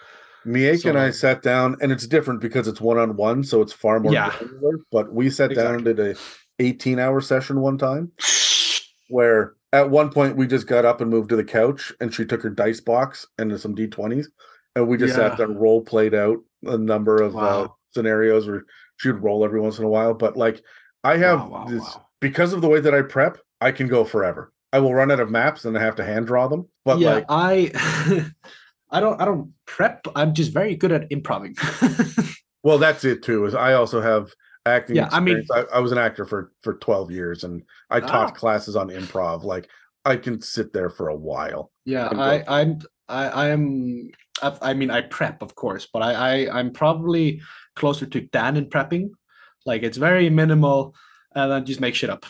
Miek 0.47 0.89
and 0.89 0.99
I 0.99 1.11
sat 1.11 1.43
down, 1.43 1.77
and 1.81 1.91
it's 1.91 2.07
different 2.07 2.41
because 2.41 2.69
it's 2.69 2.81
one 2.81 2.99
on 2.99 3.17
one, 3.17 3.43
so 3.43 3.61
it's 3.63 3.73
far 3.73 4.01
more 4.01 4.13
Yeah. 4.13 4.31
granular. 4.39 4.79
But 4.93 5.13
we 5.13 5.29
sat 5.31 5.55
down 5.55 5.75
and 5.77 5.85
did 5.85 5.99
a 5.99 6.15
18 6.59 6.99
hour 6.99 7.21
session 7.21 7.61
one 7.61 7.77
time 7.79 8.13
where 9.09 9.55
at 9.73 9.91
one 9.91 10.11
point 10.11 10.37
we 10.37 10.47
just 10.47 10.67
got 10.67 10.85
up 10.85 11.01
and 11.01 11.11
moved 11.11 11.29
to 11.31 11.37
the 11.37 11.45
couch, 11.45 11.93
and 12.01 12.15
she 12.15 12.25
took 12.25 12.43
her 12.43 12.51
dice 12.51 12.81
box 12.81 13.27
and 13.39 13.59
some 13.61 13.75
d20s, 13.75 14.27
and 14.75 14.87
we 14.89 14.97
just 14.97 15.15
sat 15.15 15.37
there 15.37 15.47
and 15.47 15.61
role 15.61 15.83
played 15.83 16.15
out 16.15 16.39
a 16.65 16.79
number 16.79 17.17
of 17.23 17.37
uh, 17.37 17.69
scenarios 17.91 18.47
where 18.47 18.65
she 18.99 19.11
would 19.11 19.23
roll 19.23 19.45
every 19.45 19.61
once 19.61 19.79
in 19.79 19.85
a 19.85 19.89
while. 19.89 20.15
But 20.15 20.37
like, 20.37 20.63
I 21.05 21.17
have 21.19 21.41
Wow, 21.41 21.49
wow, 21.49 21.65
this 21.67 21.83
wow. 21.83 22.07
because 22.21 22.53
of 22.53 22.61
the 22.63 22.69
way 22.69 22.81
that 22.81 22.95
I 22.95 23.03
prep, 23.03 23.39
I 23.61 23.73
can 23.73 23.89
go 23.89 24.05
forever. 24.05 24.53
I 24.73 24.79
will 24.81 24.95
run 24.95 25.11
out 25.11 25.21
of 25.21 25.31
maps 25.31 25.65
and 25.65 25.77
I 25.77 25.81
have 25.81 25.97
to 25.97 26.05
hand 26.05 26.27
draw 26.27 26.49
them. 26.49 26.69
But 26.85 26.99
yeah, 26.99 27.15
like, 27.15 27.27
I 27.29 28.31
I 28.97 29.01
don't 29.01 29.21
I 29.21 29.25
don't 29.25 29.53
prep. 29.67 30.07
I'm 30.17 30.33
just 30.35 30.53
very 30.53 30.75
good 30.75 30.93
at 30.93 31.07
improving. 31.11 31.55
Well, 32.63 32.79
that's 32.79 33.05
it 33.05 33.23
too. 33.23 33.45
Is 33.45 33.55
I 33.55 33.75
also 33.75 34.01
have 34.01 34.33
acting. 34.65 34.97
Yeah, 34.97 35.09
I 35.13 35.21
mean- 35.21 35.47
I, 35.55 35.67
I 35.75 35.79
was 35.79 35.93
an 35.93 35.99
actor 35.99 36.25
for 36.25 36.51
for 36.63 36.75
twelve 36.79 37.13
years, 37.13 37.45
and 37.45 37.63
I 37.91 38.01
taught 38.01 38.31
Ah. 38.31 38.33
classes 38.33 38.75
on 38.75 38.89
improv. 38.89 39.45
Like 39.45 39.69
I 40.05 40.17
can 40.17 40.41
sit 40.43 40.73
there 40.73 40.91
for 40.91 41.09
a 41.09 41.15
while. 41.17 41.71
yeah, 41.85 42.09
I'm 42.11 42.19
I. 42.19 42.45
I'm 42.49 42.79
I 43.09 43.29
I 43.29 43.49
am 43.51 44.11
I, 44.43 44.59
I 44.71 44.75
mean 44.75 44.91
I 44.91 45.03
prep 45.03 45.43
of 45.43 45.55
course, 45.55 45.87
but 45.93 46.03
I, 46.03 46.13
I 46.49 46.59
I'm 46.59 46.73
probably 46.73 47.41
closer 47.77 48.05
to 48.07 48.21
Dan 48.21 48.57
in 48.57 48.67
prepping. 48.69 49.11
Like 49.65 49.85
it's 49.85 49.97
very 49.99 50.29
minimal, 50.29 50.97
and 51.37 51.53
then 51.53 51.65
just 51.67 51.81
make 51.81 51.95
shit 51.95 52.11
up. 52.11 52.27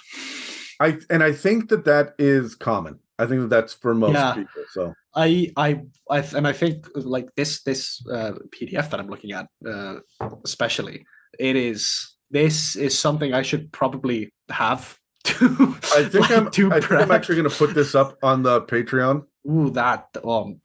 I 0.80 0.98
and 1.08 1.22
I 1.22 1.32
think 1.32 1.70
that 1.70 1.86
that 1.86 2.14
is 2.18 2.54
common. 2.54 2.98
I 3.18 3.26
think 3.26 3.40
that 3.42 3.50
that's 3.50 3.74
for 3.74 3.94
most 3.94 4.14
Yeah. 4.14 4.34
people. 4.34 4.64
So 4.70 4.94
I 5.14 5.50
I 5.56 5.80
I 6.10 6.18
and 6.20 6.46
I 6.46 6.52
think 6.52 6.86
like 6.94 7.28
this 7.36 7.62
this 7.62 8.02
uh, 8.10 8.32
PDF 8.54 8.90
that 8.90 9.00
I'm 9.00 9.08
looking 9.08 9.32
at, 9.32 9.46
uh, 9.66 9.96
especially, 10.44 11.06
it 11.38 11.56
is 11.56 12.16
this 12.30 12.76
is 12.76 12.98
something 12.98 13.32
I 13.32 13.42
should 13.42 13.72
probably 13.72 14.32
have. 14.50 14.98
To, 15.26 15.76
I 15.96 16.04
think 16.04 16.30
like, 16.30 16.30
I'm. 16.30 16.72
I 16.72 16.78
think 16.80 16.92
I'm 16.92 17.10
actually 17.10 17.34
going 17.34 17.50
to 17.50 17.56
put 17.56 17.74
this 17.74 17.96
up 17.96 18.16
on 18.22 18.44
the 18.44 18.62
Patreon. 18.62 19.24
Ooh, 19.50 19.70
that 19.70 20.06
um, 20.24 20.60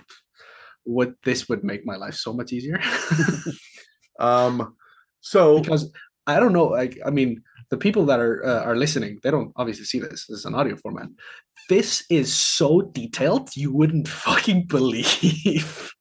would 0.86 1.16
this 1.24 1.50
would 1.50 1.64
make 1.64 1.84
my 1.84 1.96
life 1.96 2.14
so 2.14 2.32
much 2.32 2.54
easier 2.54 2.80
Um. 4.20 4.76
So 5.22 5.60
because 5.60 5.92
I 6.28 6.40
don't 6.40 6.54
know. 6.54 6.66
Like, 6.66 7.00
I 7.04 7.10
mean, 7.10 7.42
the 7.72 7.78
people 7.78 8.06
that 8.06 8.20
are 8.20 8.46
uh, 8.46 8.64
are 8.64 8.76
listening, 8.76 9.20
they 9.24 9.32
don't 9.32 9.52
obviously 9.56 9.86
see 9.86 10.00
this. 10.00 10.28
This 10.28 10.40
is 10.40 10.46
an 10.46 10.54
audio 10.54 10.76
format. 10.76 11.08
This 11.70 12.04
is 12.10 12.32
so 12.34 12.82
detailed, 12.82 13.56
you 13.56 13.74
wouldn't 13.74 14.08
fucking 14.28 14.66
believe. 14.68 15.94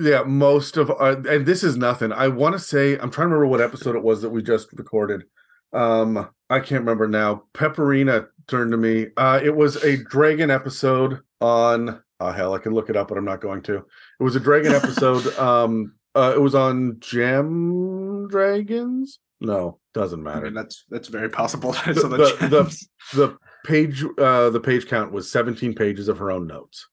yeah, 0.00 0.22
most 0.24 0.76
of 0.76 0.90
uh, 0.90 1.16
and 1.28 1.44
this 1.44 1.64
is 1.64 1.76
nothing. 1.76 2.12
I 2.12 2.28
want 2.28 2.54
to 2.54 2.60
say 2.60 2.94
I'm 2.94 3.10
trying 3.10 3.28
to 3.28 3.34
remember 3.34 3.48
what 3.48 3.60
episode 3.60 3.96
it 3.96 4.02
was 4.02 4.22
that 4.22 4.30
we 4.30 4.42
just 4.42 4.72
recorded. 4.72 5.24
Um, 5.72 6.30
I 6.48 6.60
can't 6.60 6.80
remember 6.80 7.08
now. 7.08 7.42
Pepperina 7.52 8.28
turned 8.46 8.70
to 8.70 8.78
me. 8.78 9.08
Uh, 9.16 9.40
it 9.42 9.54
was 9.54 9.76
a 9.84 10.02
dragon 10.04 10.50
episode 10.50 11.20
on. 11.40 12.00
Oh 12.20 12.30
hell, 12.32 12.54
I 12.54 12.58
can 12.58 12.72
look 12.74 12.90
it 12.90 12.96
up, 12.96 13.08
but 13.08 13.18
I'm 13.18 13.24
not 13.24 13.40
going 13.40 13.62
to. 13.62 13.76
It 13.76 14.22
was 14.22 14.36
a 14.36 14.40
dragon 14.40 14.72
episode. 14.82 15.26
um, 15.36 15.94
uh, 16.14 16.32
it 16.34 16.40
was 16.40 16.54
on 16.54 16.96
Gem 17.00 18.28
Dragons. 18.28 19.18
No, 19.40 19.78
doesn't 19.94 20.20
I 20.26 20.34
matter. 20.34 20.44
mean, 20.46 20.54
that's 20.54 20.84
that's 20.90 21.08
very 21.08 21.28
possible. 21.30 21.72
The 21.86 21.92
the- 21.94 22.48
the- 22.48 22.86
the 23.14 23.36
page 23.64 24.04
uh 24.18 24.50
the 24.50 24.60
page 24.60 24.86
count 24.86 25.12
was 25.12 25.30
17 25.30 25.74
pages 25.74 26.08
of 26.08 26.18
her 26.18 26.30
own 26.30 26.46
notes 26.46 26.86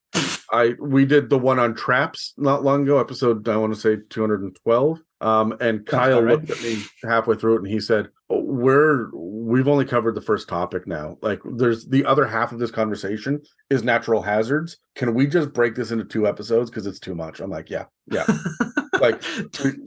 i 0.51 0.73
we 0.79 1.05
did 1.05 1.29
the 1.29 1.37
one 1.37 1.59
on 1.59 1.75
traps 1.75 2.33
not 2.37 2.63
long 2.63 2.83
ago 2.83 2.99
episode 2.99 3.47
i 3.47 3.55
want 3.55 3.71
to 3.73 3.79
say 3.79 3.97
212 4.09 4.99
um 5.25 5.53
and 5.59 5.85
kyle 5.85 6.21
right. 6.21 6.33
looked 6.33 6.49
at 6.49 6.61
me 6.61 6.81
halfway 7.03 7.35
through 7.35 7.55
it 7.55 7.63
and 7.63 7.67
he 7.67 7.79
said 7.79 8.09
"Oh, 8.29 8.41
we're 8.41 9.09
we've 9.13 9.67
only 9.67 9.85
covered 9.85 10.15
the 10.15 10.21
first 10.21 10.47
topic 10.47 10.87
now 10.87 11.17
like 11.21 11.39
there's 11.57 11.85
the 11.87 12.05
other 12.05 12.25
half 12.27 12.51
of 12.51 12.59
this 12.59 12.71
conversation 12.71 13.41
is 13.69 13.83
natural 13.83 14.21
hazards 14.21 14.77
can 14.95 15.13
we 15.13 15.27
just 15.27 15.51
break 15.51 15.75
this 15.75 15.91
into 15.91 16.05
two 16.05 16.27
episodes 16.27 16.69
because 16.69 16.85
it's 16.85 16.99
too 16.99 17.15
much 17.15 17.39
i'm 17.39 17.49
like 17.49 17.69
yeah 17.69 17.85
yeah 18.11 18.25
like 19.01 19.21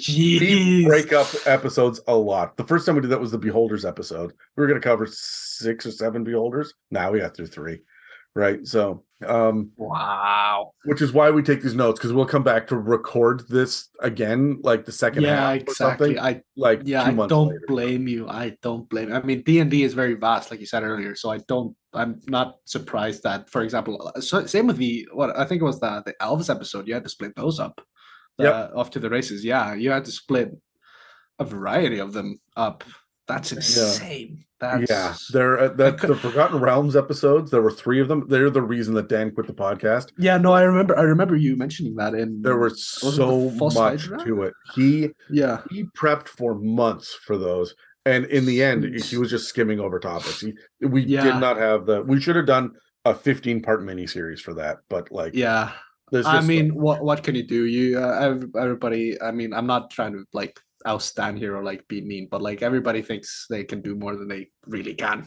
we 0.08 0.84
break 0.84 1.12
up 1.12 1.26
episodes 1.46 2.00
a 2.06 2.14
lot. 2.14 2.56
The 2.56 2.64
first 2.64 2.86
time 2.86 2.94
we 2.94 3.00
did 3.00 3.10
that 3.10 3.20
was 3.20 3.30
the 3.30 3.38
Beholders 3.38 3.84
episode. 3.84 4.32
We 4.56 4.60
were 4.60 4.66
going 4.66 4.80
to 4.80 4.86
cover 4.86 5.06
six 5.10 5.86
or 5.86 5.90
seven 5.90 6.24
Beholders. 6.24 6.74
Now 6.90 7.10
we 7.10 7.20
got 7.20 7.34
through 7.34 7.46
three, 7.46 7.80
right? 8.38 8.64
So, 8.66 9.02
um, 9.26 9.72
Wow. 9.76 10.70
which 10.84 11.02
is 11.02 11.12
why 11.12 11.28
we 11.30 11.42
take 11.42 11.60
these 11.60 11.74
notes 11.74 11.98
because 11.98 12.12
we'll 12.12 12.24
come 12.24 12.44
back 12.44 12.68
to 12.68 12.76
record 12.78 13.42
this 13.48 13.88
again, 14.00 14.60
like 14.62 14.84
the 14.84 14.92
second 14.92 15.24
Yeah, 15.24 15.36
half 15.36 15.50
or 15.50 15.56
exactly. 15.56 16.14
something. 16.14 16.18
I 16.20 16.42
Like 16.56 16.82
yeah, 16.84 17.02
two 17.02 17.10
I 17.10 17.14
months 17.14 17.30
don't 17.30 17.48
later. 17.48 17.64
blame 17.66 18.06
you. 18.06 18.28
I 18.28 18.56
don't 18.62 18.88
blame. 18.88 19.12
I 19.12 19.20
mean, 19.22 19.42
D 19.42 19.58
and 19.58 19.70
D 19.70 19.82
is 19.82 19.92
very 19.94 20.14
vast, 20.14 20.50
like 20.50 20.60
you 20.60 20.66
said 20.66 20.84
earlier. 20.84 21.14
So 21.16 21.30
I 21.30 21.38
don't. 21.48 21.74
I'm 21.94 22.20
not 22.28 22.56
surprised 22.64 23.22
that, 23.24 23.50
for 23.50 23.62
example, 23.62 24.12
uh, 24.14 24.20
so, 24.20 24.46
same 24.46 24.66
with 24.68 24.76
the 24.76 25.08
what 25.12 25.36
I 25.36 25.44
think 25.44 25.60
it 25.62 25.64
was 25.64 25.80
the 25.80 26.02
the 26.06 26.14
elves 26.20 26.48
episode. 26.48 26.86
You 26.86 26.94
had 26.94 27.04
to 27.04 27.10
split 27.10 27.34
those 27.34 27.58
up. 27.58 27.80
Yep. 28.38 28.54
Uh, 28.54 28.78
off 28.78 28.90
to 28.92 29.00
the 29.00 29.10
races. 29.10 29.44
Yeah, 29.44 29.74
you 29.74 29.90
had 29.90 30.04
to 30.04 30.12
split 30.12 30.50
a 31.40 31.44
variety 31.44 31.98
of 31.98 32.12
them 32.12 32.38
up. 32.56 32.84
That's 33.28 33.52
insane. 33.52 34.44
That's 34.58 34.90
yeah, 34.90 35.14
there. 35.32 35.58
Uh, 35.58 35.68
that 35.74 35.98
the 36.00 36.16
Forgotten 36.16 36.58
Realms 36.58 36.96
episodes. 36.96 37.50
There 37.50 37.62
were 37.62 37.70
three 37.70 38.00
of 38.00 38.08
them. 38.08 38.26
They're 38.28 38.50
the 38.50 38.62
reason 38.62 38.94
that 38.94 39.08
Dan 39.08 39.30
quit 39.30 39.46
the 39.46 39.52
podcast. 39.52 40.08
yeah. 40.18 40.36
No, 40.38 40.52
I 40.52 40.62
remember. 40.62 40.98
I 40.98 41.02
remember 41.02 41.36
you 41.36 41.54
mentioning 41.56 41.94
that 41.96 42.14
in 42.14 42.42
There 42.42 42.58
was 42.58 42.84
so 42.84 43.50
the 43.50 43.70
much 43.74 44.08
to 44.24 44.42
it. 44.42 44.54
He 44.74 45.10
yeah. 45.30 45.60
he 45.70 45.84
prepped 45.96 46.28
for 46.28 46.54
months 46.56 47.14
for 47.14 47.36
those 47.36 47.74
and 48.06 48.24
in 48.26 48.46
the 48.46 48.62
end 48.62 48.84
he 49.04 49.16
was 49.18 49.30
just 49.30 49.48
skimming 49.48 49.80
over 49.80 49.98
topics 49.98 50.40
he, 50.40 50.54
we 50.80 51.02
Yeah. 51.02 51.24
did 51.24 51.36
not 51.36 51.56
have 51.58 51.84
the 51.86 52.02
we 52.02 52.20
should 52.20 52.36
have 52.36 52.46
done 52.46 52.72
a 53.04 53.14
15 53.14 53.60
part 53.62 53.82
mini 53.82 54.06
series 54.06 54.40
for 54.40 54.54
that 54.54 54.78
but 54.88 55.10
like 55.12 55.34
Yeah. 55.34 55.72
I 56.24 56.40
mean, 56.40 56.74
what 56.74 57.02
what 57.04 57.22
can 57.22 57.34
you 57.34 57.46
do? 57.46 57.66
You 57.66 57.98
uh, 57.98 58.38
everybody. 58.58 59.20
I 59.20 59.30
mean, 59.30 59.52
I'm 59.52 59.66
not 59.66 59.90
trying 59.90 60.12
to 60.14 60.24
like 60.32 60.58
outstand 60.86 61.38
here 61.38 61.56
or 61.56 61.62
like 61.64 61.86
be 61.88 62.00
mean, 62.00 62.28
but 62.30 62.42
like 62.42 62.62
everybody 62.62 63.02
thinks 63.02 63.46
they 63.50 63.64
can 63.64 63.80
do 63.82 63.94
more 63.94 64.16
than 64.16 64.28
they 64.28 64.48
really 64.66 64.94
can. 64.94 65.26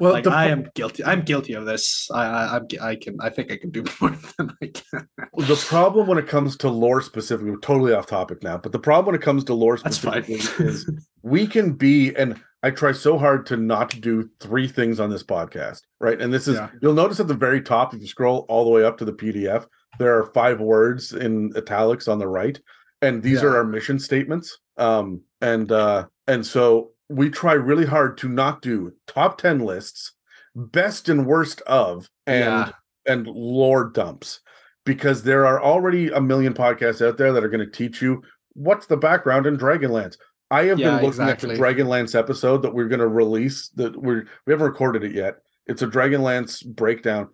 well 0.00 0.12
like 0.12 0.24
the, 0.24 0.30
I 0.30 0.46
am 0.46 0.68
guilty. 0.74 1.04
I'm 1.04 1.22
guilty 1.22 1.54
of 1.54 1.64
this. 1.66 2.08
I 2.12 2.24
I 2.24 2.56
I'm, 2.56 2.66
I 2.80 2.96
can. 2.96 3.16
I 3.20 3.30
think 3.30 3.50
I 3.52 3.56
can 3.56 3.70
do 3.70 3.84
more 4.00 4.10
than 4.38 4.52
I 4.62 4.66
can. 4.66 5.08
the 5.36 5.64
problem 5.68 6.06
when 6.06 6.18
it 6.18 6.28
comes 6.28 6.56
to 6.58 6.68
lore 6.68 7.00
specifically 7.02 7.50
we're 7.50 7.58
totally 7.60 7.92
off 7.94 8.06
topic 8.06 8.42
now 8.42 8.56
but 8.58 8.72
the 8.72 8.78
problem 8.78 9.06
when 9.06 9.14
it 9.14 9.22
comes 9.24 9.44
to 9.44 9.54
lore 9.54 9.76
specifically 9.78 10.40
is 10.64 10.88
we 11.22 11.46
can 11.46 11.72
be 11.72 12.14
and 12.16 12.38
i 12.62 12.70
try 12.70 12.92
so 12.92 13.16
hard 13.18 13.46
to 13.46 13.56
not 13.56 13.98
do 14.00 14.28
three 14.40 14.68
things 14.68 15.00
on 15.00 15.08
this 15.10 15.22
podcast 15.24 15.80
right 16.00 16.20
and 16.20 16.32
this 16.32 16.46
is 16.48 16.56
Yeah. 16.56 16.68
you'll 16.82 16.94
notice 16.94 17.18
at 17.20 17.28
the 17.28 17.34
very 17.34 17.62
top 17.62 17.94
if 17.94 18.00
you 18.00 18.06
scroll 18.06 18.44
all 18.48 18.64
the 18.64 18.70
way 18.70 18.84
up 18.84 18.98
to 18.98 19.04
the 19.04 19.12
pdf 19.12 19.66
there 19.98 20.16
are 20.18 20.26
five 20.32 20.60
words 20.60 21.12
in 21.12 21.50
italics 21.56 22.06
on 22.08 22.18
the 22.18 22.28
right 22.28 22.60
and 23.00 23.22
these 23.22 23.42
Yeah. 23.42 23.48
are 23.48 23.56
our 23.58 23.64
mission 23.64 23.98
statements 23.98 24.58
um 24.78 25.20
and 25.40 25.70
uh 25.72 26.06
and 26.26 26.44
so 26.46 26.90
we 27.08 27.28
try 27.28 27.52
really 27.52 27.84
hard 27.86 28.16
to 28.18 28.28
not 28.28 28.62
do 28.62 28.92
top 29.06 29.38
10 29.38 29.58
lists 29.60 30.12
best 30.54 31.08
and 31.08 31.26
worst 31.26 31.60
of 31.62 32.08
and 32.26 32.44
Yeah. 32.44 32.70
and 33.06 33.26
lore 33.26 33.84
dumps 33.90 34.40
because 34.84 35.22
there 35.22 35.46
are 35.46 35.62
already 35.62 36.08
a 36.10 36.20
million 36.20 36.54
podcasts 36.54 37.06
out 37.06 37.16
there 37.18 37.32
that 37.32 37.44
are 37.44 37.48
going 37.48 37.64
to 37.64 37.70
teach 37.70 38.00
you 38.02 38.22
what's 38.54 38.86
the 38.86 38.96
background 38.96 39.46
in 39.46 39.56
Dragonlance. 39.56 40.16
I 40.50 40.64
have 40.64 40.78
Yeah, 40.78 40.86
been 40.90 40.94
looking 41.06 41.08
exactly. 41.22 41.50
at 41.50 41.56
the 41.56 41.62
Dragonlance 41.62 42.18
episode 42.18 42.62
that 42.62 42.74
we're 42.74 42.88
going 42.88 43.00
to 43.00 43.08
release 43.08 43.68
that 43.76 43.96
we're 43.96 44.26
we 44.46 44.52
haven't 44.52 44.66
recorded 44.66 45.04
it 45.04 45.12
yet. 45.14 45.36
It's 45.66 45.82
a 45.82 45.86
Dragonlance 45.86 46.66
breakdown. 46.66 47.28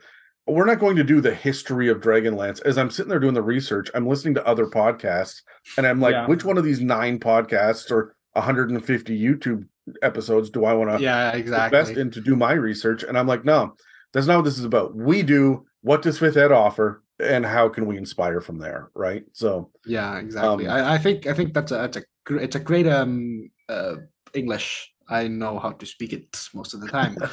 We're 0.48 0.64
not 0.64 0.78
going 0.78 0.96
to 0.96 1.04
do 1.04 1.20
the 1.20 1.34
history 1.34 1.88
of 1.88 2.00
Dragonlance. 2.00 2.62
As 2.62 2.78
I'm 2.78 2.90
sitting 2.90 3.10
there 3.10 3.18
doing 3.18 3.34
the 3.34 3.42
research, 3.42 3.90
I'm 3.94 4.06
listening 4.06 4.34
to 4.34 4.46
other 4.46 4.66
podcasts 4.66 5.42
and 5.76 5.86
I'm 5.86 6.00
like, 6.00 6.12
Yeah. 6.12 6.26
which 6.26 6.44
one 6.44 6.56
of 6.58 6.64
these 6.64 6.80
nine 6.80 7.18
podcasts 7.18 7.90
or 7.90 8.16
150 8.32 9.20
YouTube 9.20 9.66
episodes 10.02 10.50
do 10.50 10.64
I 10.64 10.72
want 10.72 10.90
to 10.96 11.02
yeah, 11.02 11.32
best 11.32 11.40
exactly. 11.40 12.00
in 12.00 12.10
to 12.12 12.20
do 12.20 12.36
my 12.36 12.52
research. 12.52 13.02
And 13.02 13.18
I'm 13.18 13.26
like, 13.26 13.44
no, 13.44 13.74
that's 14.12 14.26
not 14.26 14.36
what 14.36 14.44
this 14.44 14.58
is 14.58 14.64
about. 14.64 14.94
We 14.96 15.22
do 15.22 15.66
what 15.82 16.02
does 16.02 16.18
Fifth 16.18 16.36
Ed 16.36 16.52
offer, 16.52 17.02
and 17.20 17.46
how 17.46 17.68
can 17.68 17.86
we 17.86 17.96
inspire 17.96 18.40
from 18.40 18.58
there, 18.58 18.90
right? 18.94 19.24
So 19.32 19.70
Yeah, 19.86 20.18
exactly. 20.18 20.66
Um, 20.66 20.76
I, 20.76 20.94
I 20.94 20.98
think 20.98 21.26
I 21.26 21.34
think 21.34 21.54
that's 21.54 21.72
a 21.72 21.76
that's 21.76 21.96
a 21.98 22.02
it's 22.36 22.56
a 22.56 22.60
great 22.60 22.86
um 22.86 23.50
uh 23.68 23.96
English. 24.34 24.92
I 25.08 25.28
know 25.28 25.58
how 25.58 25.70
to 25.72 25.86
speak 25.86 26.12
it 26.12 26.48
most 26.54 26.74
of 26.74 26.80
the 26.80 26.88
time. 26.88 27.16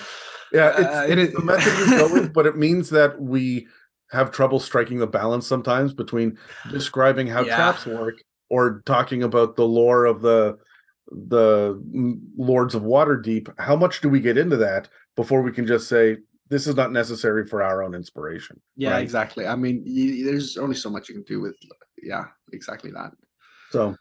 yeah, 0.52 0.70
it's, 0.78 0.88
Uh, 0.88 1.06
it's 1.10 1.22
is- 1.30 1.34
the 1.34 1.42
method 1.44 1.74
we 1.80 1.98
go 1.98 2.14
with, 2.14 2.34
but 2.34 2.46
it 2.46 2.58
means 2.58 2.90
that 2.92 3.20
we 3.22 3.68
have 4.12 4.32
trouble 4.32 4.60
striking 4.60 5.00
the 5.00 5.08
balance 5.08 5.48
sometimes 5.48 5.94
between 5.94 6.38
describing 6.72 7.28
how 7.28 7.42
Yeah. 7.42 7.56
traps 7.56 7.86
work 7.86 8.16
or 8.50 8.82
talking 8.86 9.24
about 9.24 9.56
the 9.56 9.66
lore 9.66 10.06
of 10.06 10.22
the 10.22 10.58
the 11.12 11.80
lords 12.36 12.74
of 12.74 12.82
waterdeep 12.82 13.48
how 13.60 13.76
much 13.76 14.02
do 14.02 14.10
we 14.10 14.20
get 14.20 14.40
into 14.40 14.58
that 14.58 14.90
before 15.16 15.44
we 15.44 15.52
can 15.52 15.68
just 15.68 15.88
say 15.88 16.18
this 16.50 16.66
is 16.66 16.76
not 16.76 16.92
necessary 16.92 17.46
for 17.46 17.62
our 17.64 17.84
own 17.84 17.94
inspiration. 17.96 18.60
Yeah, 18.76 18.92
right? 18.92 19.04
exactly. 19.04 19.46
I 19.48 19.56
mean, 19.56 19.84
there's 20.26 20.58
only 20.58 20.76
so 20.76 20.90
much 20.92 21.10
you 21.10 21.16
can 21.16 21.24
do 21.24 21.42
with. 21.42 21.56
Yeah, 22.02 22.26
exactly 22.54 22.92
that. 22.92 23.12
So, 23.72 23.96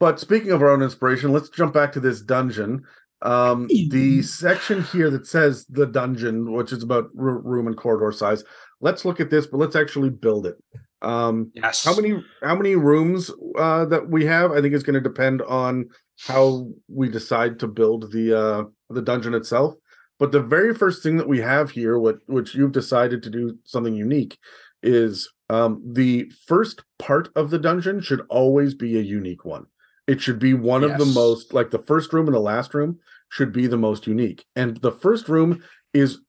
but 0.00 0.20
speaking 0.20 0.50
of 0.52 0.60
our 0.62 0.68
own 0.70 0.82
inspiration, 0.82 1.32
let's 1.32 1.48
jump 1.48 1.72
back 1.74 1.92
to 1.92 2.00
this 2.00 2.20
dungeon. 2.20 2.84
Um, 3.22 3.66
the 3.90 4.22
section 4.22 4.84
here 4.84 5.10
that 5.10 5.26
says 5.26 5.66
the 5.66 5.86
dungeon, 5.86 6.52
which 6.52 6.72
is 6.72 6.82
about 6.82 7.06
r- 7.18 7.38
room 7.40 7.66
and 7.66 7.76
corridor 7.76 8.12
size. 8.12 8.44
Let's 8.80 9.04
look 9.04 9.18
at 9.20 9.30
this, 9.30 9.46
but 9.46 9.58
let's 9.58 9.74
actually 9.76 10.10
build 10.10 10.46
it. 10.46 10.56
Um, 11.02 11.50
Yes. 11.54 11.84
how 11.84 11.94
many 11.96 12.22
how 12.42 12.54
many 12.56 12.76
rooms 12.76 13.30
uh, 13.56 13.84
that 13.86 14.08
we 14.08 14.24
have? 14.26 14.52
I 14.52 14.60
think 14.60 14.74
is 14.74 14.82
going 14.82 14.94
to 14.94 15.00
depend 15.00 15.42
on 15.42 15.88
how 16.26 16.68
we 16.88 17.08
decide 17.08 17.58
to 17.60 17.66
build 17.68 18.12
the 18.12 18.38
uh, 18.38 18.64
the 18.90 19.02
dungeon 19.02 19.34
itself. 19.34 19.74
But 20.18 20.32
the 20.32 20.42
very 20.42 20.74
first 20.74 21.02
thing 21.02 21.16
that 21.18 21.28
we 21.28 21.40
have 21.40 21.70
here, 21.70 21.98
what 21.98 22.18
which 22.26 22.54
you've 22.54 22.72
decided 22.72 23.22
to 23.24 23.30
do 23.30 23.56
something 23.64 23.94
unique, 23.94 24.38
is 24.82 25.28
um, 25.50 25.80
the 25.84 26.30
first 26.46 26.82
part 26.98 27.28
of 27.36 27.50
the 27.50 27.58
dungeon 27.58 28.00
should 28.00 28.22
always 28.28 28.74
be 28.74 28.96
a 28.98 29.02
unique 29.02 29.44
one. 29.44 29.66
It 30.08 30.20
should 30.20 30.38
be 30.38 30.54
one 30.54 30.82
of 30.82 30.98
the 30.98 31.04
most 31.04 31.52
like 31.52 31.70
the 31.70 31.78
first 31.78 32.12
room 32.12 32.26
and 32.26 32.34
the 32.34 32.40
last 32.40 32.74
room 32.74 32.98
should 33.28 33.52
be 33.52 33.66
the 33.66 33.76
most 33.76 34.06
unique. 34.06 34.44
And 34.56 34.78
the 34.78 34.90
first 34.90 35.28
room 35.28 35.62
is 35.92 36.20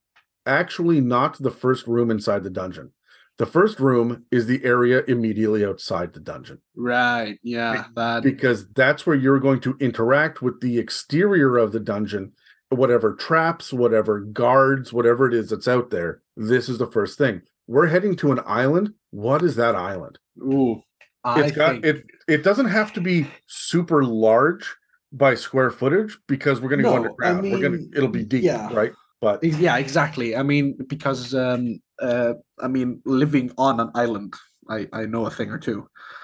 actually 0.45 0.99
not 0.99 1.41
the 1.41 1.51
first 1.51 1.87
room 1.87 2.11
inside 2.11 2.43
the 2.43 2.49
dungeon. 2.49 2.91
The 3.37 3.45
first 3.45 3.79
room 3.79 4.25
is 4.31 4.47
the 4.47 4.63
area 4.65 5.01
immediately 5.07 5.63
outside 5.63 6.11
the 6.11 6.19
dungeon 6.19 6.59
Right. 6.75 7.39
Yeah. 7.41 7.85
That. 7.95 8.21
because 8.21 8.67
that's 8.73 9.05
where 9.05 9.15
you're 9.15 9.39
going 9.39 9.61
to 9.61 9.77
interact 9.79 10.41
with 10.41 10.59
the 10.59 10.77
exterior 10.77 11.57
of 11.57 11.71
the 11.71 11.79
dungeon, 11.79 12.33
whatever 12.67 13.15
traps, 13.15 13.71
whatever 13.71 14.19
guards, 14.19 14.91
whatever 14.91 15.25
it 15.25 15.33
is 15.33 15.51
that's 15.51 15.69
out 15.69 15.89
there. 15.89 16.21
This 16.35 16.67
is 16.67 16.79
the 16.79 16.91
first 16.91 17.17
thing. 17.17 17.43
We're 17.65 17.87
heading 17.87 18.17
to 18.17 18.33
an 18.33 18.41
island. 18.45 18.93
What 19.11 19.41
is 19.41 19.55
that 19.55 19.75
island? 19.75 20.19
Ooh. 20.41 20.81
I 21.23 21.49
got 21.51 21.71
think. 21.81 21.85
it 21.85 22.05
it 22.27 22.43
doesn't 22.43 22.67
have 22.67 22.93
to 22.93 23.01
be 23.01 23.27
super 23.47 24.03
large 24.03 24.75
by 25.11 25.35
square 25.35 25.71
footage 25.71 26.17
because 26.27 26.61
we're 26.61 26.69
going 26.69 26.83
to 26.83 26.83
No, 26.83 26.89
go 26.91 26.95
I 26.95 26.97
underground. 26.97 27.51
we're 27.51 27.59
going 27.59 27.91
to 27.91 27.97
it'll 27.97 28.09
be 28.09 28.23
deep, 28.23 28.43
yeah. 28.43 28.71
right? 28.73 28.93
But 29.21 29.43
Yeah, 29.43 29.77
exactly. 29.77 30.35
I 30.35 30.43
mean, 30.43 30.77
because 30.87 31.33
um, 31.35 31.81
uh, 32.01 32.33
I 32.59 32.67
mean, 32.67 33.01
living 33.05 33.51
on 33.57 33.79
an 33.79 33.91
island, 33.95 34.33
I 34.69 34.87
I 34.93 35.05
know 35.05 35.25
a 35.25 35.31
thing 35.31 35.49
or 35.49 35.57
two. 35.59 35.89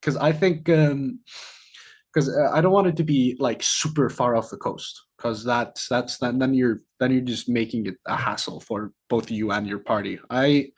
because 0.00 0.16
I 0.18 0.32
think 0.32 0.64
because 0.64 2.28
uh, 2.28 2.50
I 2.52 2.60
don't 2.60 2.72
want 2.72 2.88
it 2.88 2.96
to 2.96 3.04
be 3.04 3.36
like 3.38 3.62
super 3.62 4.10
far 4.10 4.34
off 4.34 4.50
the 4.50 4.56
coast 4.56 5.02
because 5.16 5.44
that's 5.44 5.88
that's 5.88 6.18
then 6.18 6.38
then 6.38 6.54
you're 6.54 6.80
then 6.98 7.12
you're 7.12 7.20
just 7.20 7.48
making 7.48 7.86
it 7.86 7.94
a 8.06 8.16
hassle 8.16 8.60
for 8.60 8.92
both 9.08 9.30
you 9.30 9.52
and 9.52 9.66
your 9.68 9.78
party. 9.78 10.18
I 10.30 10.72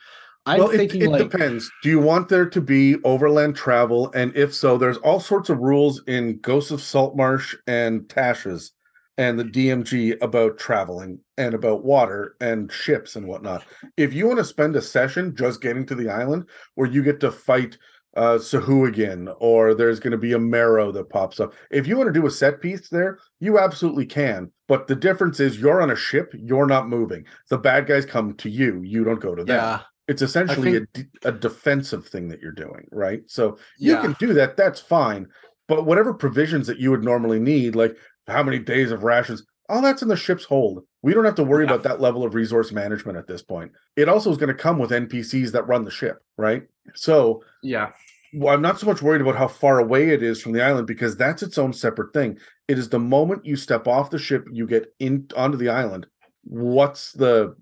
I'm 0.44 0.58
well, 0.58 0.70
it, 0.70 0.94
it 0.94 1.08
like 1.08 1.30
depends. 1.30 1.70
Do 1.82 1.88
you 1.88 2.00
want 2.00 2.28
there 2.28 2.48
to 2.48 2.60
be 2.60 2.96
overland 3.04 3.54
travel? 3.54 4.10
And 4.12 4.34
if 4.36 4.52
so, 4.52 4.76
there's 4.76 4.98
all 4.98 5.20
sorts 5.20 5.50
of 5.50 5.58
rules 5.58 6.02
in 6.06 6.38
Ghosts 6.38 6.72
of 6.72 6.82
Saltmarsh 6.82 7.54
and 7.66 8.02
Tasha's 8.02 8.72
and 9.18 9.38
the 9.38 9.44
DMG 9.44 10.20
about 10.20 10.58
traveling 10.58 11.20
and 11.38 11.54
about 11.54 11.84
water 11.84 12.34
and 12.40 12.72
ships 12.72 13.14
and 13.14 13.28
whatnot. 13.28 13.64
If 13.96 14.12
you 14.14 14.26
want 14.26 14.38
to 14.38 14.44
spend 14.44 14.74
a 14.74 14.82
session 14.82 15.36
just 15.36 15.60
getting 15.60 15.86
to 15.86 15.94
the 15.94 16.08
island 16.08 16.48
where 16.74 16.88
you 16.88 17.02
get 17.02 17.20
to 17.20 17.30
fight 17.30 17.78
uh 18.14 18.36
Sahuagin 18.36 19.34
or 19.40 19.74
there's 19.74 19.98
going 19.98 20.10
to 20.10 20.18
be 20.18 20.34
a 20.34 20.38
merrow 20.38 20.92
that 20.92 21.08
pops 21.08 21.40
up. 21.40 21.54
If 21.70 21.86
you 21.86 21.96
want 21.96 22.12
to 22.12 22.20
do 22.20 22.26
a 22.26 22.30
set 22.30 22.60
piece 22.60 22.90
there, 22.90 23.18
you 23.40 23.58
absolutely 23.58 24.04
can. 24.04 24.50
But 24.68 24.86
the 24.86 24.96
difference 24.96 25.40
is 25.40 25.58
you're 25.58 25.80
on 25.80 25.90
a 25.90 25.96
ship, 25.96 26.30
you're 26.34 26.66
not 26.66 26.88
moving. 26.88 27.24
The 27.48 27.56
bad 27.56 27.86
guys 27.86 28.04
come 28.04 28.34
to 28.34 28.50
you, 28.50 28.82
you 28.82 29.04
don't 29.04 29.20
go 29.20 29.34
to 29.34 29.44
them 29.44 29.56
yeah 29.56 29.80
it's 30.08 30.22
essentially 30.22 30.72
think- 30.72 30.88
a, 30.94 30.98
de- 30.98 31.28
a 31.28 31.32
defensive 31.32 32.06
thing 32.06 32.28
that 32.28 32.40
you're 32.40 32.52
doing 32.52 32.86
right 32.92 33.22
so 33.26 33.56
you 33.78 33.92
yeah 33.94 34.00
can 34.02 34.14
do 34.18 34.32
that 34.34 34.56
that's 34.56 34.80
fine 34.80 35.26
but 35.68 35.84
whatever 35.86 36.12
provisions 36.12 36.66
that 36.66 36.78
you 36.78 36.90
would 36.90 37.04
normally 37.04 37.38
need 37.38 37.74
like 37.76 37.96
how 38.26 38.42
many 38.42 38.58
days 38.58 38.90
of 38.90 39.04
rations 39.04 39.44
all 39.68 39.80
that's 39.82 40.02
in 40.02 40.08
the 40.08 40.16
ship's 40.16 40.44
hold 40.44 40.84
we 41.02 41.14
don't 41.14 41.24
have 41.24 41.34
to 41.34 41.44
worry 41.44 41.64
Yeah. 41.64 41.72
about 41.74 41.84
that 41.84 42.00
level 42.00 42.24
of 42.24 42.34
resource 42.34 42.72
management 42.72 43.16
at 43.18 43.26
this 43.26 43.42
point 43.42 43.72
it 43.96 44.08
also 44.08 44.30
is 44.30 44.36
going 44.38 44.48
to 44.54 44.54
come 44.62 44.78
with 44.78 44.90
npcs 44.90 45.52
that 45.52 45.66
run 45.68 45.84
the 45.84 45.90
ship 45.90 46.22
right 46.36 46.62
so 46.94 47.42
yeah 47.62 47.90
well, 48.34 48.54
I'm 48.54 48.62
not 48.62 48.80
so 48.80 48.86
much 48.86 49.02
worried 49.02 49.20
about 49.20 49.36
how 49.36 49.46
far 49.46 49.78
away 49.78 50.08
it 50.08 50.22
is 50.22 50.40
from 50.40 50.52
the 50.52 50.62
island 50.64 50.86
because 50.86 51.18
that's 51.18 51.42
its 51.42 51.58
own 51.58 51.74
separate 51.74 52.14
thing. 52.14 52.38
It 52.66 52.78
is 52.78 52.88
the 52.88 52.98
moment 52.98 53.44
you 53.44 53.56
step 53.56 53.86
off 53.86 54.08
the 54.08 54.18
ship, 54.18 54.46
you 54.50 54.66
get 54.66 54.86
in 55.00 55.28
onto 55.36 55.58
the 55.58 55.68
island. 55.68 56.06
What's 56.44 57.12
the 57.12 57.54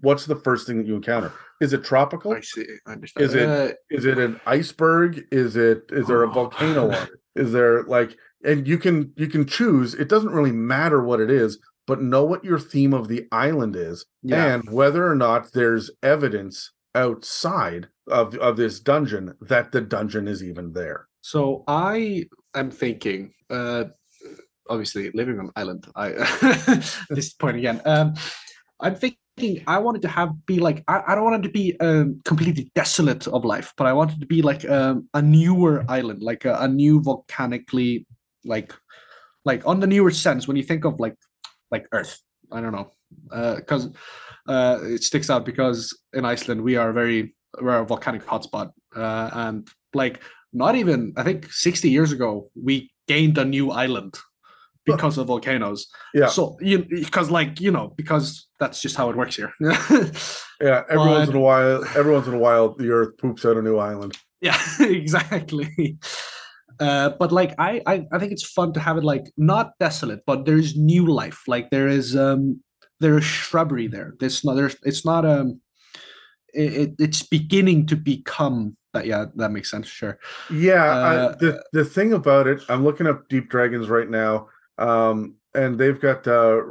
what's 0.00 0.26
the 0.26 0.36
first 0.36 0.66
thing 0.66 0.78
that 0.78 0.86
you 0.86 0.94
encounter? 0.96 1.32
Is 1.60 1.72
it 1.72 1.84
tropical? 1.84 2.32
I 2.32 2.40
see 2.40 2.64
I 2.86 2.92
understand. 2.92 3.24
Is 3.26 3.34
it- 3.34 3.48
Uh, 3.48 3.72
Is 3.90 4.04
it 4.06 4.18
an 4.18 4.40
iceberg? 4.46 5.24
Is 5.30 5.56
it 5.56 5.82
is 5.90 6.06
there 6.06 6.22
a 6.22 6.28
Oh. 6.28 6.32
volcano 6.32 6.86
on 6.86 6.94
it? 7.04 7.10
Is 7.36 7.52
there 7.52 7.82
like 7.84 8.16
and 8.44 8.66
you 8.66 8.78
can 8.78 9.12
you 9.16 9.26
can 9.28 9.44
choose. 9.46 9.94
It 9.94 10.08
doesn't 10.08 10.30
really 10.32 10.52
matter 10.52 11.02
what 11.02 11.20
it 11.20 11.30
is, 11.30 11.58
but 11.86 12.00
know 12.02 12.24
what 12.24 12.44
your 12.44 12.58
theme 12.58 12.94
of 12.94 13.08
the 13.08 13.26
island 13.32 13.76
is 13.76 14.06
yeah 14.22 14.54
and 14.54 14.70
whether 14.70 15.06
or 15.06 15.14
not 15.14 15.52
there's 15.52 15.90
evidence 16.02 16.72
outside 16.94 17.88
of 18.08 18.34
of 18.36 18.56
this 18.56 18.80
dungeon 18.80 19.34
that 19.42 19.70
the 19.72 19.80
dungeon 19.80 20.26
is 20.28 20.42
even 20.42 20.72
there. 20.72 21.06
So 21.20 21.64
I 21.68 22.24
am 22.54 22.70
thinking, 22.70 23.34
uh, 23.50 23.84
obviously 24.68 25.10
living 25.12 25.38
on 25.38 25.46
an 25.46 25.52
island. 25.56 25.86
I 25.94 26.08
this 27.10 27.34
point 27.34 27.58
again. 27.58 27.80
Um, 27.84 28.14
I'm 28.80 28.94
thinking 28.94 29.18
I 29.66 29.78
wanted 29.78 30.02
to 30.02 30.08
have 30.08 30.30
be 30.46 30.58
like 30.58 30.84
I, 30.88 31.02
I 31.08 31.14
don't 31.14 31.24
want 31.24 31.44
it 31.44 31.48
to 31.48 31.52
be 31.52 31.78
um, 31.80 32.20
completely 32.24 32.70
desolate 32.74 33.26
of 33.26 33.44
life, 33.44 33.72
but 33.76 33.86
I 33.86 33.92
wanted 33.92 34.20
to 34.20 34.26
be 34.26 34.42
like 34.42 34.68
um, 34.68 35.08
a 35.14 35.22
newer 35.22 35.84
island, 35.88 36.22
like 36.22 36.44
a, 36.44 36.54
a 36.60 36.68
new 36.68 37.00
volcanically 37.00 38.06
like 38.44 38.72
like 39.44 39.66
on 39.66 39.80
the 39.80 39.86
newer 39.86 40.10
sense 40.10 40.46
when 40.46 40.56
you 40.56 40.62
think 40.62 40.84
of 40.84 40.98
like 41.00 41.16
like 41.70 41.86
Earth. 41.92 42.20
I 42.52 42.60
don't 42.60 42.72
know. 42.72 42.90
Because 43.56 43.90
uh, 44.46 44.78
it 44.82 45.02
sticks 45.02 45.30
out 45.30 45.44
because 45.44 45.96
in 46.12 46.24
Iceland 46.24 46.62
we 46.62 46.76
are 46.76 46.92
very 46.92 47.34
we're 47.60 47.78
a 47.78 47.86
volcanic 47.86 48.24
hotspot. 48.24 48.70
Uh, 48.94 49.30
and 49.32 49.68
like 49.94 50.22
not 50.52 50.74
even 50.74 51.12
I 51.16 51.22
think 51.22 51.52
60 51.52 51.90
years 51.90 52.12
ago 52.12 52.50
we 52.54 52.90
gained 53.06 53.38
a 53.38 53.44
new 53.44 53.70
island 53.70 54.18
because 54.96 55.18
of 55.18 55.26
volcanoes. 55.26 55.86
Yeah. 56.14 56.26
So 56.28 56.56
you 56.60 56.84
because 56.88 57.30
like 57.30 57.60
you 57.60 57.70
know 57.70 57.88
because 57.96 58.46
that's 58.58 58.80
just 58.82 58.96
how 58.96 59.10
it 59.10 59.16
works 59.16 59.36
here. 59.36 59.52
Yeah, 60.62 60.82
every 60.90 61.08
once 61.08 61.28
in 61.30 61.36
a 61.36 61.40
while, 61.40 61.82
every 61.96 62.12
once 62.12 62.26
in 62.26 62.34
a 62.34 62.38
while, 62.38 62.74
the 62.74 62.90
Earth 62.90 63.16
poops 63.16 63.46
out 63.46 63.56
a 63.56 63.62
new 63.62 63.78
island. 63.78 64.18
yeah, 64.42 64.60
exactly. 64.80 65.96
Uh, 66.78 67.10
but 67.18 67.32
like 67.32 67.54
I, 67.58 67.80
I 67.86 68.06
I 68.12 68.18
think 68.18 68.32
it's 68.32 68.44
fun 68.44 68.72
to 68.74 68.80
have 68.80 68.98
it 68.98 69.04
like 69.04 69.24
not 69.38 69.72
desolate, 69.80 70.20
but 70.26 70.44
there's 70.44 70.76
new 70.76 71.06
life. 71.06 71.40
Like 71.48 71.70
there 71.70 71.88
is 71.88 72.14
um 72.14 72.60
there 73.00 73.16
is 73.16 73.24
shrubbery 73.24 73.86
there. 73.88 74.14
There's 74.20 74.44
not 74.44 74.54
there's 74.54 74.76
it's 74.82 75.04
not 75.04 75.24
um 75.24 75.60
it, 76.52 76.72
it- 76.74 76.94
it's 76.98 77.22
beginning 77.22 77.86
to 77.86 77.96
become 77.96 78.76
that 78.92 79.06
yeah 79.06 79.26
that 79.36 79.52
makes 79.52 79.70
sense 79.70 79.86
sure 79.86 80.18
Yeah, 80.50 80.84
I, 80.84 81.16
Uh, 81.16 81.36
the 81.36 81.64
the 81.72 81.84
thing 81.84 82.12
about 82.12 82.46
it, 82.46 82.60
I'm 82.68 82.82
looking 82.84 83.06
up 83.06 83.28
Deep 83.28 83.48
Dragons 83.48 83.88
right 83.88 84.10
now, 84.10 84.48
um, 84.80 85.36
and 85.54 85.78
they've 85.78 86.00
got 86.00 86.26
uh, 86.26 86.62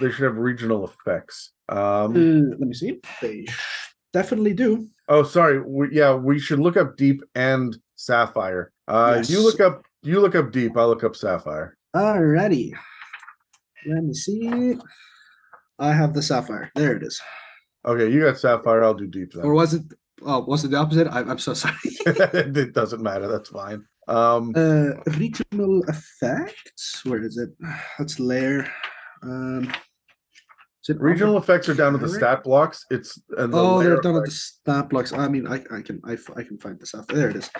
they 0.00 0.10
should 0.10 0.24
have 0.24 0.36
regional 0.36 0.84
effects. 0.84 1.52
Um, 1.68 2.14
Uh, 2.16 2.56
let 2.58 2.60
me 2.60 2.74
see. 2.74 3.00
They 3.22 3.46
definitely 4.12 4.54
do. 4.54 4.88
oh, 5.08 5.22
sorry, 5.22 5.60
we, 5.62 5.88
yeah, 5.92 6.14
we 6.14 6.38
should 6.38 6.58
look 6.58 6.76
up 6.76 6.96
Deep 6.96 7.22
and 7.34 7.76
Sapphire. 7.96 8.72
Uh, 8.88 9.22
You 9.26 9.42
look 9.42 9.60
up 9.60 9.82
you 10.02 10.20
look 10.20 10.34
up 10.34 10.50
Deep. 10.52 10.76
I'll 10.76 10.88
look 10.88 11.04
up 11.04 11.14
Sapphire. 11.16 11.76
Alrighty. 11.94 12.72
Let 13.86 14.04
me 14.04 14.14
see. 14.14 14.76
I 15.78 15.92
have 15.92 16.12
the 16.14 16.22
sapphire. 16.22 16.70
There 16.74 16.96
it 16.96 17.02
is. 17.02 17.20
Okay, 17.86 18.10
you 18.10 18.20
got 18.24 18.38
Sapphire. 18.38 18.82
I'll 18.84 18.94
do 18.94 19.06
Deep 19.06 19.32
then. 19.32 19.44
Or 19.44 19.54
was 19.54 19.74
it? 19.74 19.82
Oh, 20.22 20.40
was 20.44 20.64
it 20.64 20.70
the 20.70 20.76
opposite? 20.76 21.06
I, 21.08 21.20
I'm 21.20 21.38
so 21.38 21.54
sorry. 21.54 21.74
it 22.06 22.74
doesn't 22.74 23.02
matter. 23.02 23.26
That's 23.28 23.48
fine. 23.48 23.84
Um, 24.10 24.52
uh, 24.56 24.90
regional 25.18 25.82
effects. 25.88 27.04
Where 27.04 27.22
is 27.22 27.36
it? 27.38 27.50
Let's 27.98 28.18
layer. 28.18 28.66
Um, 29.22 29.72
is 30.82 30.88
it 30.96 31.00
regional 31.00 31.36
over- 31.36 31.44
effects 31.44 31.68
are 31.68 31.74
down 31.74 31.92
to 31.92 31.98
the 31.98 32.08
stat 32.08 32.42
blocks. 32.42 32.84
It's 32.90 33.20
and 33.38 33.52
the 33.52 33.58
Oh, 33.58 33.82
they're 33.82 34.00
done 34.00 34.16
at 34.16 34.24
the 34.24 34.30
stat 34.30 34.88
blocks. 34.88 35.12
I 35.12 35.28
mean, 35.28 35.46
I, 35.46 35.56
I 35.76 35.82
can 35.82 36.00
I, 36.04 36.16
I 36.36 36.42
can 36.42 36.58
find 36.58 36.78
this 36.80 36.94
out. 36.94 37.06
There 37.08 37.30
it 37.30 37.36
is. 37.36 37.50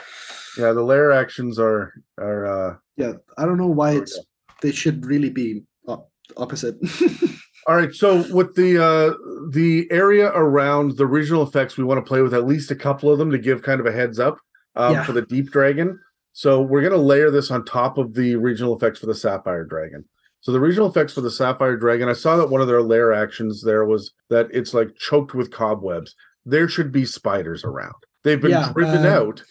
yeah, 0.58 0.72
the 0.72 0.82
lair 0.82 1.12
actions 1.12 1.58
are 1.58 1.92
are 2.18 2.46
uh 2.46 2.76
Yeah, 2.96 3.12
I 3.38 3.44
don't 3.46 3.58
know 3.58 3.68
why 3.68 3.92
it's 3.92 4.18
they 4.62 4.72
should 4.72 5.06
really 5.06 5.30
be 5.30 5.62
op- 5.86 6.10
opposite. 6.36 6.76
All 7.66 7.76
right, 7.76 7.94
so 7.94 8.24
with 8.34 8.54
the 8.56 8.82
uh 8.82 9.14
the 9.52 9.86
area 9.92 10.28
around 10.34 10.96
the 10.96 11.06
regional 11.06 11.42
effects, 11.42 11.76
we 11.76 11.84
want 11.84 11.98
to 12.04 12.08
play 12.08 12.22
with 12.22 12.34
at 12.34 12.46
least 12.46 12.70
a 12.70 12.76
couple 12.76 13.12
of 13.12 13.18
them 13.18 13.30
to 13.30 13.38
give 13.38 13.62
kind 13.62 13.80
of 13.80 13.86
a 13.86 13.92
heads 13.92 14.18
up 14.18 14.38
um, 14.76 14.94
Yeah. 14.94 15.04
for 15.04 15.12
the 15.12 15.22
deep 15.22 15.50
dragon. 15.52 16.00
So 16.32 16.60
we're 16.62 16.82
gonna 16.82 16.96
layer 16.96 17.30
this 17.30 17.50
on 17.50 17.64
top 17.64 17.98
of 17.98 18.14
the 18.14 18.36
regional 18.36 18.76
effects 18.76 18.98
for 18.98 19.06
the 19.06 19.14
sapphire 19.14 19.64
dragon. 19.64 20.04
So 20.40 20.52
the 20.52 20.60
regional 20.60 20.88
effects 20.88 21.12
for 21.12 21.20
the 21.20 21.30
Sapphire 21.30 21.76
Dragon, 21.76 22.08
I 22.08 22.14
saw 22.14 22.36
that 22.36 22.48
one 22.48 22.62
of 22.62 22.66
their 22.66 22.82
lair 22.82 23.12
actions 23.12 23.62
there 23.62 23.84
was 23.84 24.12
that 24.30 24.48
it's 24.52 24.72
like 24.72 24.96
choked 24.96 25.34
with 25.34 25.50
cobwebs. 25.50 26.14
There 26.46 26.66
should 26.66 26.90
be 26.90 27.04
spiders 27.04 27.62
around. 27.62 27.94
They've 28.24 28.40
been 28.40 28.52
Yeah, 28.52 28.72
driven 28.72 29.04
um, 29.04 29.12
out, 29.12 29.44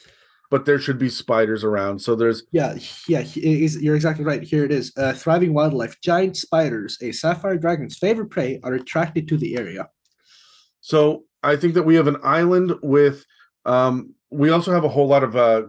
but 0.50 0.66
there 0.66 0.80
should 0.80 0.98
be 0.98 1.10
spiders 1.10 1.64
around. 1.64 2.00
So 2.00 2.16
there's 2.16 2.44
Yeah, 2.52 2.76
yeah, 3.08 3.22
you're 3.22 3.96
exactly 3.96 4.26
right. 4.26 4.42
Here 4.42 4.66
it 4.66 4.72
is. 4.72 4.92
Uh, 4.98 5.14
thriving 5.14 5.54
wildlife, 5.54 5.96
giant 6.02 6.38
spiders, 6.38 6.98
a 7.04 7.12
sapphire 7.12 7.58
dragon's 7.58 7.98
favorite 7.98 8.32
prey, 8.32 8.60
are 8.64 8.74
attracted 8.74 9.28
to 9.28 9.38
the 9.38 9.58
area. 9.58 9.88
So 10.82 11.26
I 11.44 11.56
think 11.56 11.76
that 11.76 11.84
we 11.84 11.96
have 11.96 12.08
an 12.08 12.18
island 12.24 12.74
with 12.82 13.26
um 13.66 14.16
we 14.32 14.50
also 14.50 14.72
have 14.72 14.86
a 14.86 14.90
whole 14.90 15.08
lot 15.08 15.24
of 15.24 15.36
uh 15.36 15.64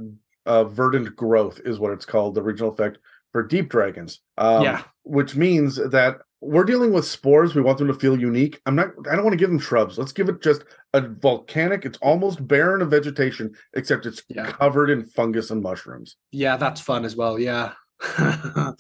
uh 0.51 0.65
verdant 0.65 1.15
growth 1.17 1.61
is 1.65 1.79
what 1.79 1.93
it's 1.93 2.05
called, 2.13 2.35
the 2.35 2.43
regional 2.43 2.73
effect 2.73 2.99
for 3.33 3.43
deep 3.55 3.69
dragons. 3.69 4.21
Um 4.39 4.63
Yeah. 4.65 4.83
which 5.05 5.37
means 5.37 5.77
that 5.77 6.13
we're 6.43 6.65
dealing 6.73 6.93
with 6.95 7.05
spores. 7.05 7.55
We 7.55 7.61
want 7.63 7.77
them 7.79 7.89
to 7.89 7.95
feel 8.05 8.19
unique. 8.19 8.61
I'm 8.67 8.75
not 8.81 8.89
I 9.11 9.15
don't 9.15 9.25
want 9.25 9.35
to 9.35 9.43
give 9.45 9.51
them 9.51 9.59
shrubs. 9.69 9.99
Let's 9.99 10.13
give 10.19 10.29
it 10.29 10.43
just 10.43 10.63
a 10.95 11.01
volcanic, 11.29 11.85
it's 11.85 11.99
almost 12.03 12.47
barren 12.53 12.83
of 12.83 12.91
vegetation, 12.91 13.47
except 13.75 14.07
it's 14.07 14.23
Yeah. 14.29 14.51
covered 14.61 14.91
in 14.91 15.05
fungus 15.05 15.51
and 15.51 15.63
mushrooms. 15.63 16.17
Yeah, 16.33 16.57
that's 16.57 16.81
fun 16.81 17.05
as 17.05 17.15
well. 17.17 17.39
Yeah. 17.39 17.73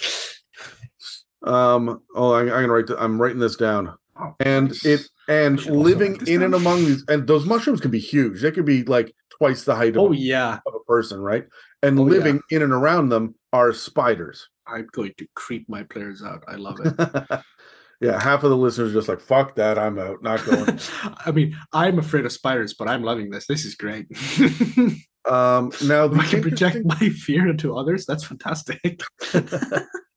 Um 1.42 2.02
oh 2.14 2.32
I, 2.32 2.40
I'm 2.42 2.48
gonna 2.48 2.68
write 2.72 2.86
th- 2.86 2.98
I'm 3.00 3.20
writing 3.20 3.38
this 3.38 3.56
down. 3.56 3.94
Oh, 4.20 4.34
and 4.40 4.72
it 4.84 5.00
and 5.28 5.64
living 5.66 6.18
in 6.26 6.42
and 6.42 6.54
among 6.54 6.84
these 6.84 7.02
and 7.08 7.26
those 7.26 7.46
mushrooms 7.46 7.80
can 7.80 7.90
be 7.90 7.98
huge 7.98 8.42
they 8.42 8.50
could 8.50 8.66
be 8.66 8.82
like 8.84 9.14
twice 9.40 9.64
the 9.64 9.74
height 9.74 9.96
of, 9.96 10.02
Oh 10.02 10.12
a, 10.12 10.16
yeah, 10.16 10.58
of 10.66 10.74
a 10.74 10.84
person 10.86 11.20
right 11.20 11.46
and 11.82 11.98
Oh, 11.98 12.04
yeah. 12.04 12.10
living 12.12 12.40
in 12.50 12.62
and 12.62 12.72
around 12.72 13.08
them 13.08 13.34
are 13.52 13.72
spiders 13.72 14.48
I'm 14.66 14.86
going 14.92 15.14
to 15.18 15.26
creep 15.34 15.68
my 15.68 15.82
players 15.82 16.22
out. 16.22 16.44
I 16.46 16.54
love 16.54 16.78
it. 16.84 16.94
yeah 18.00 18.22
half 18.22 18.44
of 18.44 18.50
the 18.50 18.56
listeners 18.56 18.90
are 18.92 18.94
just 18.94 19.08
like 19.08 19.20
fuck 19.20 19.54
that 19.56 19.78
i'm 19.78 19.98
out 19.98 20.22
not 20.22 20.42
going 20.48 20.78
I 21.26 21.30
mean, 21.32 21.56
I'm 21.72 21.98
afraid 21.98 22.24
of 22.24 22.32
spiders, 22.32 22.72
but 22.74 22.88
I'm 22.88 23.02
loving 23.02 23.30
this. 23.30 23.46
This 23.46 23.64
is 23.64 23.74
great. 23.74 24.06
um 25.28 25.70
now 25.86 26.06
the 26.08 26.18
I 26.18 26.26
can 26.26 26.40
project 26.42 26.78
my 26.84 27.08
fear 27.10 27.48
into 27.48 27.76
others. 27.76 28.06
That's 28.06 28.24
fantastic. 28.24 29.02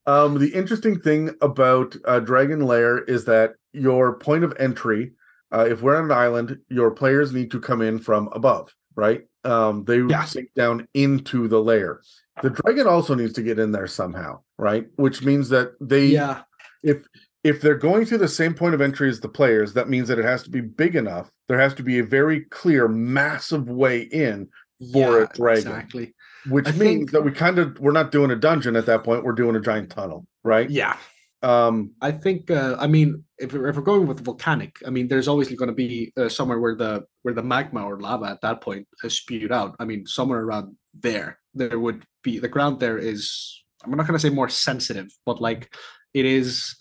um 0.06 0.38
the 0.40 0.52
interesting 0.54 1.00
thing 1.00 1.32
about 1.42 1.96
uh, 2.06 2.20
dragon 2.20 2.62
lair 2.62 3.00
is 3.04 3.26
that 3.26 3.54
your 3.74 4.18
point 4.20 4.44
of 4.44 4.54
entry 4.60 5.12
uh, 5.52 5.66
if 5.70 5.82
we're 5.82 5.96
on 5.98 6.06
an 6.06 6.12
island 6.12 6.58
your 6.70 6.92
players 6.92 7.32
need 7.34 7.52
to 7.52 7.60
come 7.60 7.82
in 7.82 8.00
from 8.00 8.30
above 8.34 8.74
right? 8.96 9.22
Um 9.44 9.84
they 9.86 10.00
Yeah. 10.00 10.26
sink 10.26 10.50
down 10.56 10.88
into 10.94 11.48
the 11.48 11.60
lair. 11.62 12.02
The 12.42 12.50
dragon 12.50 12.88
also 12.88 13.14
needs 13.16 13.34
to 13.34 13.42
get 13.44 13.60
in 13.60 13.72
there 13.72 13.88
somehow 13.88 14.40
right? 14.58 14.88
Which 14.96 15.24
means 15.24 15.50
that 15.50 15.74
they 15.82 16.06
yeah, 16.08 16.42
if 16.84 17.06
if 17.44 17.60
they're 17.62 17.76
going 17.78 18.06
through 18.06 18.20
the 18.20 18.28
same 18.28 18.54
point 18.54 18.74
of 18.74 18.82
entry 18.82 19.10
as 19.10 19.20
the 19.20 19.28
players 19.30 19.74
that 19.74 19.90
means 19.90 20.08
that 20.08 20.20
it 20.20 20.26
has 20.26 20.44
to 20.44 20.50
be 20.50 20.62
big 20.62 20.96
enough 20.96 21.30
there 21.50 21.60
has 21.60 21.74
to 21.76 21.84
be 21.84 22.00
a 22.00 22.04
very 22.04 22.42
clear 22.52 22.88
massive 22.88 23.68
way 23.68 24.02
in 24.04 24.48
for 24.94 25.20
yeah, 25.20 25.26
a 25.30 25.36
dragon. 25.36 25.58
Exactly. 25.72 26.14
which 26.48 26.68
I 26.68 26.72
means 26.72 26.82
think- 26.82 27.12
that 27.12 27.22
we 27.24 27.32
kind 27.32 27.60
of 27.60 27.78
we're 27.80 27.92
not 27.92 28.12
doing 28.12 28.32
a 28.32 28.36
dungeon 28.36 28.76
at 28.76 28.86
that 28.86 29.04
point 29.04 29.24
we're 29.26 29.34
doing 29.34 29.56
a 29.56 29.62
giant 29.62 29.90
tunnel 29.90 30.26
right? 30.46 30.70
Yeah. 30.70 30.98
Um 31.44 31.92
I 32.02 32.12
think. 32.12 32.50
Uh, 32.50 32.76
I 32.80 32.88
mean, 32.88 33.24
if 33.38 33.54
we're, 33.54 33.68
if 33.68 33.76
we're 33.76 33.82
going 33.82 34.08
with 34.08 34.24
volcanic, 34.24 34.78
I 34.88 34.90
mean, 34.90 35.08
there's 35.08 35.28
obviously 35.28 35.56
going 35.56 35.70
to 35.70 35.76
be 35.76 36.14
uh, 36.18 36.30
somewhere 36.30 36.60
where 36.60 36.76
the 36.76 37.06
where 37.22 37.34
the 37.34 37.44
magma 37.44 37.84
or 37.84 38.00
lava 38.00 38.26
at 38.26 38.42
that 38.42 38.62
point 38.62 38.88
is 39.04 39.18
spewed 39.18 39.52
out. 39.52 39.76
I 39.80 39.86
mean, 39.86 40.06
somewhere 40.06 40.42
around 40.42 40.76
there, 40.94 41.40
there 41.54 41.80
would 41.80 42.04
be 42.24 42.40
the 42.40 42.48
ground. 42.48 42.80
There 42.80 42.98
is. 42.98 43.62
I'm 43.84 43.92
not 43.92 44.08
going 44.08 44.18
to 44.18 44.28
say 44.28 44.34
more 44.34 44.50
sensitive, 44.50 45.12
but 45.26 45.42
like 45.42 45.76
it 46.14 46.26
is 46.26 46.76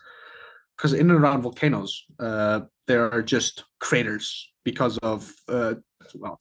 because 0.77 0.93
in 0.93 1.11
and 1.11 1.21
around 1.21 1.43
volcanoes, 1.43 2.05
uh, 2.21 2.61
there 2.87 3.13
are 3.13 3.23
just 3.23 3.65
craters 3.81 4.51
because 4.65 4.99
of. 4.99 5.33
Uh, 5.49 5.75
well, 6.15 6.39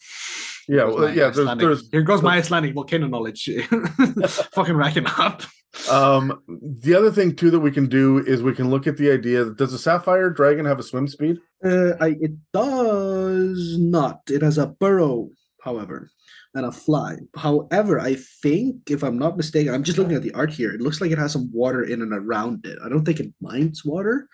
yeah 0.68 0.84
well, 0.86 1.14
yeah 1.14 1.30
there's, 1.30 1.58
there's 1.58 1.90
here 1.92 2.02
goes 2.02 2.22
my 2.22 2.38
Icelandic 2.38 2.74
volcano 2.74 3.08
knowledge. 3.08 3.50
Fucking 4.54 4.76
racking 4.76 5.06
up. 5.06 5.44
Um, 5.90 6.42
the 6.48 6.94
other 6.96 7.12
thing 7.12 7.36
too 7.36 7.50
that 7.52 7.60
we 7.60 7.72
can 7.72 7.88
do 7.88 8.20
is 8.20 8.44
we 8.44 8.54
can 8.54 8.70
look 8.70 8.88
at 8.88 8.98
the 8.98 9.12
idea 9.12 9.46
does 9.46 9.74
a 9.74 9.80
sapphire 9.80 10.30
dragon 10.30 10.66
have 10.66 10.80
a 10.80 10.84
swim 10.84 11.08
speed? 11.08 11.38
Uh, 11.64 11.94
I, 12.00 12.18
it 12.20 12.34
does 12.54 13.78
not. 13.80 14.22
It 14.28 14.42
has 14.42 14.58
a 14.58 14.68
burrow, 14.68 15.30
however, 15.62 16.12
and 16.54 16.66
a 16.66 16.72
fly. 16.72 17.18
However, 17.38 18.00
I 18.00 18.16
think, 18.42 18.90
if 18.90 19.04
I'm 19.04 19.18
not 19.18 19.38
mistaken, 19.38 19.74
I'm 19.74 19.84
just 19.84 19.98
looking 19.98 20.16
at 20.16 20.24
the 20.24 20.34
art 20.34 20.52
here. 20.52 20.74
It 20.74 20.82
looks 20.82 21.00
like 21.00 21.12
it 21.12 21.18
has 21.18 21.32
some 21.32 21.50
water 21.54 21.84
in 21.84 22.02
and 22.02 22.14
around 22.14 22.66
it. 22.66 22.78
I 22.84 22.90
don't 22.90 23.06
think 23.06 23.20
it 23.20 23.34
minds 23.40 23.86
water, 23.86 24.28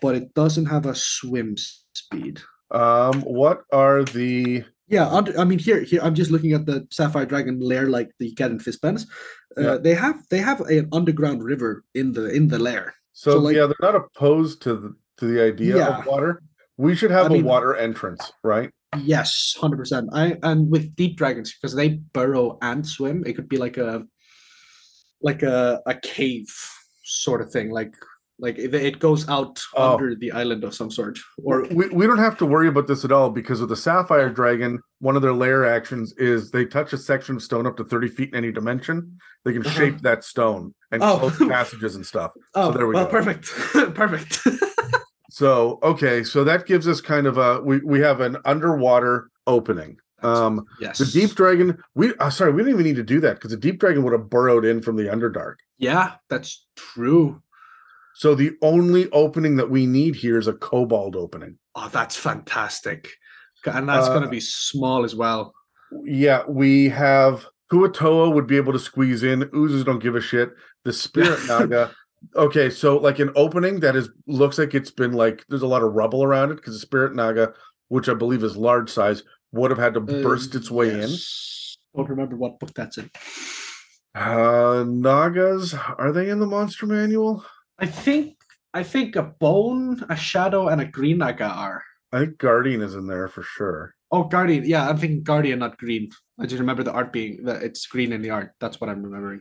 but 0.00 0.14
it 0.14 0.32
doesn't 0.34 0.66
have 0.66 0.86
a 0.86 0.94
swim 0.94 1.56
speed. 1.92 2.40
Um, 2.70 3.20
what 3.22 3.64
are 3.72 4.04
the 4.04 4.64
Yeah, 4.92 5.08
I 5.38 5.44
mean 5.44 5.58
here, 5.58 5.80
here 5.80 6.00
I'm 6.02 6.14
just 6.14 6.30
looking 6.30 6.52
at 6.52 6.66
the 6.66 6.86
sapphire 6.90 7.24
dragon 7.24 7.58
lair 7.60 7.86
like 7.88 8.10
the 8.18 8.26
you 8.28 8.34
get 8.34 8.50
in 8.50 8.58
Fizban's. 8.58 9.06
Uh, 9.56 9.62
Yeah. 9.62 9.76
They 9.78 9.94
have 9.94 10.16
they 10.30 10.38
have 10.38 10.60
an 10.60 10.88
underground 10.92 11.42
river 11.42 11.82
in 11.94 12.12
the 12.12 12.28
in 12.38 12.48
the 12.48 12.58
lair. 12.58 12.94
so, 13.14 13.30
So, 13.32 13.38
like- 13.38 13.56
yeah, 13.56 13.66
they're 13.66 13.88
not 13.90 13.96
opposed 13.96 14.60
to 14.64 14.74
the 14.76 14.90
to 15.18 15.24
the 15.26 15.40
idea 15.42 15.76
Yeah. 15.78 15.98
of 16.00 16.06
water. 16.06 16.42
We 16.76 16.94
should 16.94 17.10
have 17.10 17.26
I 17.26 17.28
a 17.30 17.32
mean- 17.36 17.44
water 17.44 17.74
entrance, 17.74 18.32
right? 18.44 18.70
Yes, 19.16 19.56
hundred 19.58 19.78
percent. 19.78 20.10
I 20.12 20.36
and 20.42 20.70
with 20.70 20.94
deep 20.94 21.16
dragons 21.16 21.48
because 21.54 21.74
they 21.74 21.88
burrow 22.12 22.58
and 22.60 22.86
swim, 22.86 23.24
it 23.24 23.32
could 23.36 23.48
be 23.48 23.56
like 23.56 23.78
a 23.78 24.04
like 25.22 25.42
a 25.42 25.80
a 25.86 25.94
cave 25.94 26.48
sort 27.04 27.40
of 27.40 27.48
thing. 27.50 27.70
Like 27.70 27.94
like 28.42 28.58
it, 28.58 28.74
it 28.74 28.98
goes 28.98 29.26
out 29.28 29.62
Oh. 29.74 29.94
under 29.94 30.14
the 30.14 30.32
island 30.32 30.64
of 30.64 30.74
some 30.74 30.90
sort. 30.90 31.18
Or 31.42 31.62
we, 31.70 31.88
we 31.88 32.06
don't 32.06 32.18
have 32.18 32.36
to 32.38 32.44
worry 32.46 32.68
about 32.68 32.88
this 32.88 33.04
at 33.04 33.12
all 33.12 33.30
because 33.30 33.60
with 33.60 33.70
the 33.70 33.76
sapphire 33.76 34.28
dragon, 34.28 34.80
one 34.98 35.14
of 35.16 35.22
their 35.22 35.32
lair 35.32 35.64
actions 35.64 36.12
is 36.18 36.50
they 36.50 36.66
touch 36.66 36.92
a 36.92 36.98
section 36.98 37.36
of 37.36 37.42
stone 37.42 37.66
up 37.66 37.76
to 37.78 37.84
30 37.84 38.08
feet 38.08 38.28
in 38.30 38.34
any 38.34 38.52
dimension. 38.52 39.16
They 39.44 39.52
can 39.52 39.64
Uh-huh. 39.64 39.78
shape 39.78 40.00
that 40.00 40.24
stone 40.24 40.74
and 40.90 41.02
Oh. 41.02 41.18
close 41.18 41.38
passages 41.38 41.94
and 41.94 42.04
stuff. 42.04 42.32
oh, 42.54 42.72
there 42.72 42.86
we 42.86 42.94
well, 42.94 43.04
go. 43.06 43.10
perfect, 43.10 43.46
perfect. 43.94 44.40
So 45.30 45.78
okay, 45.82 46.24
so 46.24 46.44
that 46.44 46.66
gives 46.66 46.86
us 46.86 47.00
kind 47.00 47.26
of 47.26 47.38
a 47.38 47.58
we 47.62 47.78
we 47.78 48.00
have 48.00 48.20
an 48.20 48.36
underwater 48.44 49.30
opening. 49.46 49.96
Um 50.22 50.66
yes, 50.78 50.98
the 50.98 51.06
deep 51.06 51.30
dragon, 51.34 51.78
we 51.94 52.14
uh, 52.16 52.28
sorry, 52.28 52.52
we 52.52 52.58
didn't 52.58 52.74
even 52.74 52.84
need 52.84 52.96
to 52.96 53.02
do 53.02 53.18
that 53.20 53.36
because 53.36 53.50
the 53.50 53.56
deep 53.56 53.80
dragon 53.80 54.02
would 54.02 54.12
have 54.12 54.28
burrowed 54.28 54.66
in 54.66 54.82
from 54.82 54.96
the 54.96 55.04
underdark. 55.04 55.54
Yeah, 55.78 56.12
that's 56.28 56.66
true. 56.76 57.40
So 58.22 58.36
the 58.36 58.52
only 58.62 59.10
opening 59.10 59.56
that 59.56 59.68
we 59.68 59.84
need 59.84 60.14
here 60.14 60.38
is 60.38 60.46
a 60.46 60.52
kobold 60.52 61.16
opening. 61.16 61.58
Oh, 61.74 61.88
that's 61.92 62.14
fantastic, 62.16 63.08
and 63.66 63.88
that's 63.88 64.06
Uh, 64.06 64.14
gonna 64.14 64.28
be 64.28 64.38
small 64.38 65.02
as 65.04 65.16
well. 65.16 65.52
Yeah, 66.04 66.44
we 66.46 66.88
have 66.90 67.44
Kuo-toa 67.72 68.30
would 68.30 68.46
be 68.46 68.56
able 68.56 68.72
to 68.74 68.78
squeeze 68.78 69.24
in. 69.24 69.50
Oozes 69.52 69.82
don't 69.82 69.98
give 69.98 70.14
a 70.14 70.20
shit. 70.20 70.50
The 70.84 70.92
spirit 70.92 71.40
naga. 71.48 71.90
Okay, 72.36 72.70
so 72.70 72.96
like 72.96 73.18
an 73.18 73.32
opening 73.34 73.80
that 73.80 73.96
is 73.96 74.08
looks 74.28 74.56
like 74.56 74.72
it's 74.72 74.92
been 74.92 75.14
like 75.14 75.44
there's 75.48 75.62
a 75.62 75.66
lot 75.74 75.82
of 75.82 75.92
rubble 75.92 76.22
around 76.22 76.52
it 76.52 76.58
because 76.58 76.74
the 76.74 76.78
spirit 76.86 77.16
naga, 77.16 77.52
which 77.88 78.08
I 78.08 78.14
believe 78.14 78.44
is 78.44 78.56
large 78.56 78.88
size, 78.88 79.24
would 79.50 79.72
have 79.72 79.80
had 79.80 79.94
to 79.94 80.00
burst 80.00 80.54
Uh, 80.54 80.58
its 80.58 80.70
way 80.70 80.90
in. 80.90 81.10
Don't 81.96 82.08
remember 82.08 82.36
what 82.36 82.60
book 82.60 82.70
that's 82.72 82.98
in. 82.98 83.10
Uh 84.14 84.84
Nagas, 84.86 85.74
are 85.74 86.12
they 86.12 86.30
in 86.30 86.38
the 86.38 86.46
monster 86.46 86.86
manual? 86.86 87.44
I 87.78 87.86
think 87.86 88.36
I 88.74 88.82
think 88.82 89.16
a 89.16 89.22
bone, 89.22 90.04
a 90.08 90.16
shadow, 90.16 90.68
and 90.68 90.80
a 90.80 90.84
green 90.86 91.18
naga 91.18 91.44
are. 91.44 91.82
I 92.12 92.20
think 92.20 92.38
Guardian 92.38 92.82
is 92.82 92.94
in 92.94 93.06
there 93.06 93.28
for 93.28 93.42
sure. 93.42 93.94
Oh, 94.10 94.24
Guardian. 94.24 94.64
Yeah, 94.66 94.88
I'm 94.88 94.98
thinking 94.98 95.22
Guardian, 95.22 95.60
not 95.60 95.78
green. 95.78 96.10
I 96.38 96.46
just 96.46 96.60
remember 96.60 96.82
the 96.82 96.92
art 96.92 97.12
being 97.12 97.44
that 97.44 97.62
it's 97.62 97.86
green 97.86 98.12
in 98.12 98.22
the 98.22 98.30
art. 98.30 98.52
That's 98.60 98.80
what 98.80 98.90
I'm 98.90 99.02
remembering. 99.02 99.40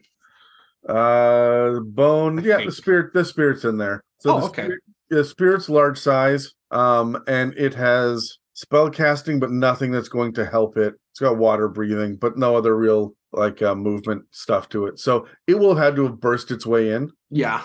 Uh 0.88 1.80
Bone, 1.82 2.40
I 2.40 2.42
yeah, 2.42 2.66
the 2.66 2.72
spirit, 2.72 3.14
the 3.14 3.24
spirit's 3.24 3.66
in 3.66 3.78
there. 3.78 4.04
So 4.20 4.36
Oh, 4.36 4.40
the 4.40 4.46
okay. 4.48 4.64
spirit, 4.64 4.82
the 5.10 5.24
spirit's 5.24 5.70
large 5.70 6.00
size, 6.00 6.54
um, 6.72 7.22
and 7.28 7.54
it 7.58 7.74
has 7.76 8.38
spell 8.54 8.90
casting, 8.90 9.40
but 9.40 9.52
nothing 9.52 9.92
that's 9.92 10.10
going 10.10 10.34
to 10.34 10.46
help 10.46 10.78
it. 10.78 10.96
It's 11.12 11.20
got 11.20 11.38
water 11.38 11.68
breathing, 11.68 12.16
but 12.16 12.38
no 12.38 12.56
other 12.56 12.76
real 12.76 13.14
like 13.32 13.62
uh, 13.62 13.76
movement 13.76 14.24
stuff 14.32 14.70
to 14.70 14.88
it. 14.88 15.00
So 15.00 15.28
it 15.48 15.60
will 15.60 15.76
have 15.76 15.84
had 15.86 15.96
to 15.98 16.04
have 16.06 16.20
burst 16.20 16.50
its 16.52 16.66
way 16.66 16.92
in. 16.92 17.12
Yeah. 17.30 17.62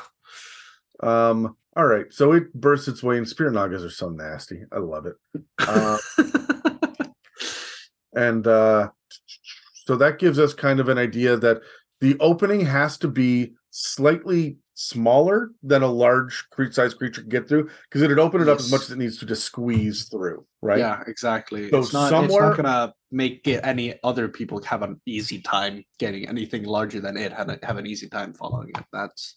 Um, 1.02 1.56
all 1.76 1.86
right, 1.86 2.06
so 2.10 2.32
it 2.32 2.52
bursts 2.54 2.88
its 2.88 3.02
way 3.02 3.18
in. 3.18 3.26
Spirit 3.26 3.52
Nagas 3.52 3.84
are 3.84 3.90
so 3.90 4.08
nasty. 4.08 4.62
I 4.72 4.78
love 4.78 5.06
it. 5.06 5.14
Uh, 5.58 5.98
and 8.14 8.46
uh, 8.46 8.88
so 9.84 9.96
that 9.96 10.18
gives 10.18 10.38
us 10.38 10.54
kind 10.54 10.80
of 10.80 10.88
an 10.88 10.98
idea 10.98 11.36
that 11.36 11.60
the 12.00 12.16
opening 12.20 12.60
has 12.64 12.96
to 12.98 13.08
be 13.08 13.52
slightly 13.70 14.56
smaller 14.74 15.50
than 15.62 15.82
a 15.82 15.86
large 15.86 16.44
size 16.70 16.92
creature 16.94 17.22
can 17.22 17.30
get 17.30 17.48
through 17.48 17.68
because 17.88 18.02
it'd 18.02 18.18
open 18.18 18.42
it 18.42 18.48
up 18.48 18.58
as 18.58 18.70
much 18.70 18.82
as 18.82 18.90
it 18.90 18.98
needs 18.98 19.18
to 19.18 19.24
just 19.26 19.42
squeeze 19.44 20.04
through, 20.08 20.44
right? 20.62 20.78
Yeah, 20.78 21.02
exactly. 21.06 21.70
So 21.70 21.78
it's 21.78 21.92
not. 21.94 22.10
somewhere- 22.10 22.50
It's 22.52 22.58
not 22.58 22.64
gonna 22.64 22.94
make 23.10 23.46
it 23.48 23.60
any 23.64 23.98
other 24.04 24.28
people 24.28 24.62
have 24.64 24.82
an 24.82 25.00
easy 25.06 25.40
time 25.40 25.82
getting 25.98 26.28
anything 26.28 26.64
larger 26.64 27.00
than 27.00 27.16
it 27.16 27.32
have, 27.32 27.58
have 27.62 27.76
an 27.78 27.86
easy 27.86 28.08
time 28.08 28.34
following 28.34 28.68
it. 28.70 28.84
That's 28.92 29.36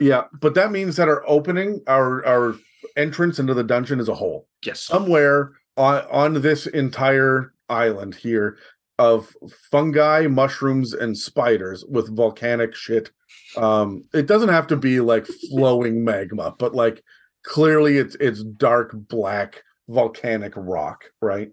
Yeah, 0.00 0.24
but 0.40 0.54
that 0.54 0.72
means 0.72 0.96
that 0.96 1.08
our 1.08 1.22
opening, 1.28 1.80
our 1.86 2.24
our 2.26 2.54
entrance 2.96 3.38
into 3.38 3.54
the 3.54 3.64
dungeon 3.64 4.00
is 4.00 4.08
a 4.08 4.14
hole. 4.14 4.48
Yes. 4.64 4.80
Somewhere 4.82 5.52
on 5.76 6.02
on 6.10 6.42
this 6.42 6.66
entire 6.66 7.54
island 7.68 8.14
here 8.14 8.58
of 8.98 9.34
fungi, 9.70 10.26
mushrooms, 10.28 10.92
and 10.92 11.16
spiders 11.16 11.84
with 11.88 12.14
volcanic 12.14 12.74
shit. 12.74 13.10
Um, 13.56 14.04
it 14.12 14.26
doesn't 14.26 14.50
have 14.50 14.66
to 14.68 14.76
be 14.76 15.00
like 15.00 15.26
flowing 15.50 16.04
magma, 16.04 16.54
but 16.58 16.74
like 16.74 17.02
clearly 17.44 17.98
it's 17.98 18.16
it's 18.20 18.42
dark 18.42 18.90
black 18.94 19.62
volcanic 19.88 20.52
rock, 20.56 21.04
right? 21.20 21.50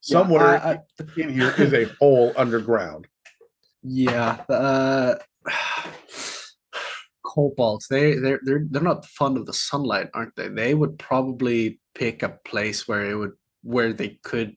Somewhere 0.00 0.54
Yeah, 0.54 0.64
I- 0.64 0.72
I- 0.72 1.20
in 1.20 1.32
here 1.32 1.54
is 1.58 1.72
a 1.74 1.84
hole 2.00 2.32
underground. 2.36 3.06
Yeah. 3.82 4.42
Uh, 4.48 5.14
kobolds. 7.30 7.86
They 7.88 8.14
they're 8.14 8.40
they're 8.42 8.64
they're 8.70 8.82
not 8.82 9.06
fond 9.06 9.36
of 9.36 9.46
the 9.46 9.52
sunlight, 9.52 10.08
aren't 10.14 10.36
they? 10.36 10.48
They 10.48 10.74
would 10.74 10.98
probably 10.98 11.80
pick 11.94 12.22
a 12.22 12.38
place 12.44 12.88
where 12.88 13.10
it 13.10 13.16
would 13.16 13.32
where 13.62 13.92
they 13.92 14.18
could 14.22 14.56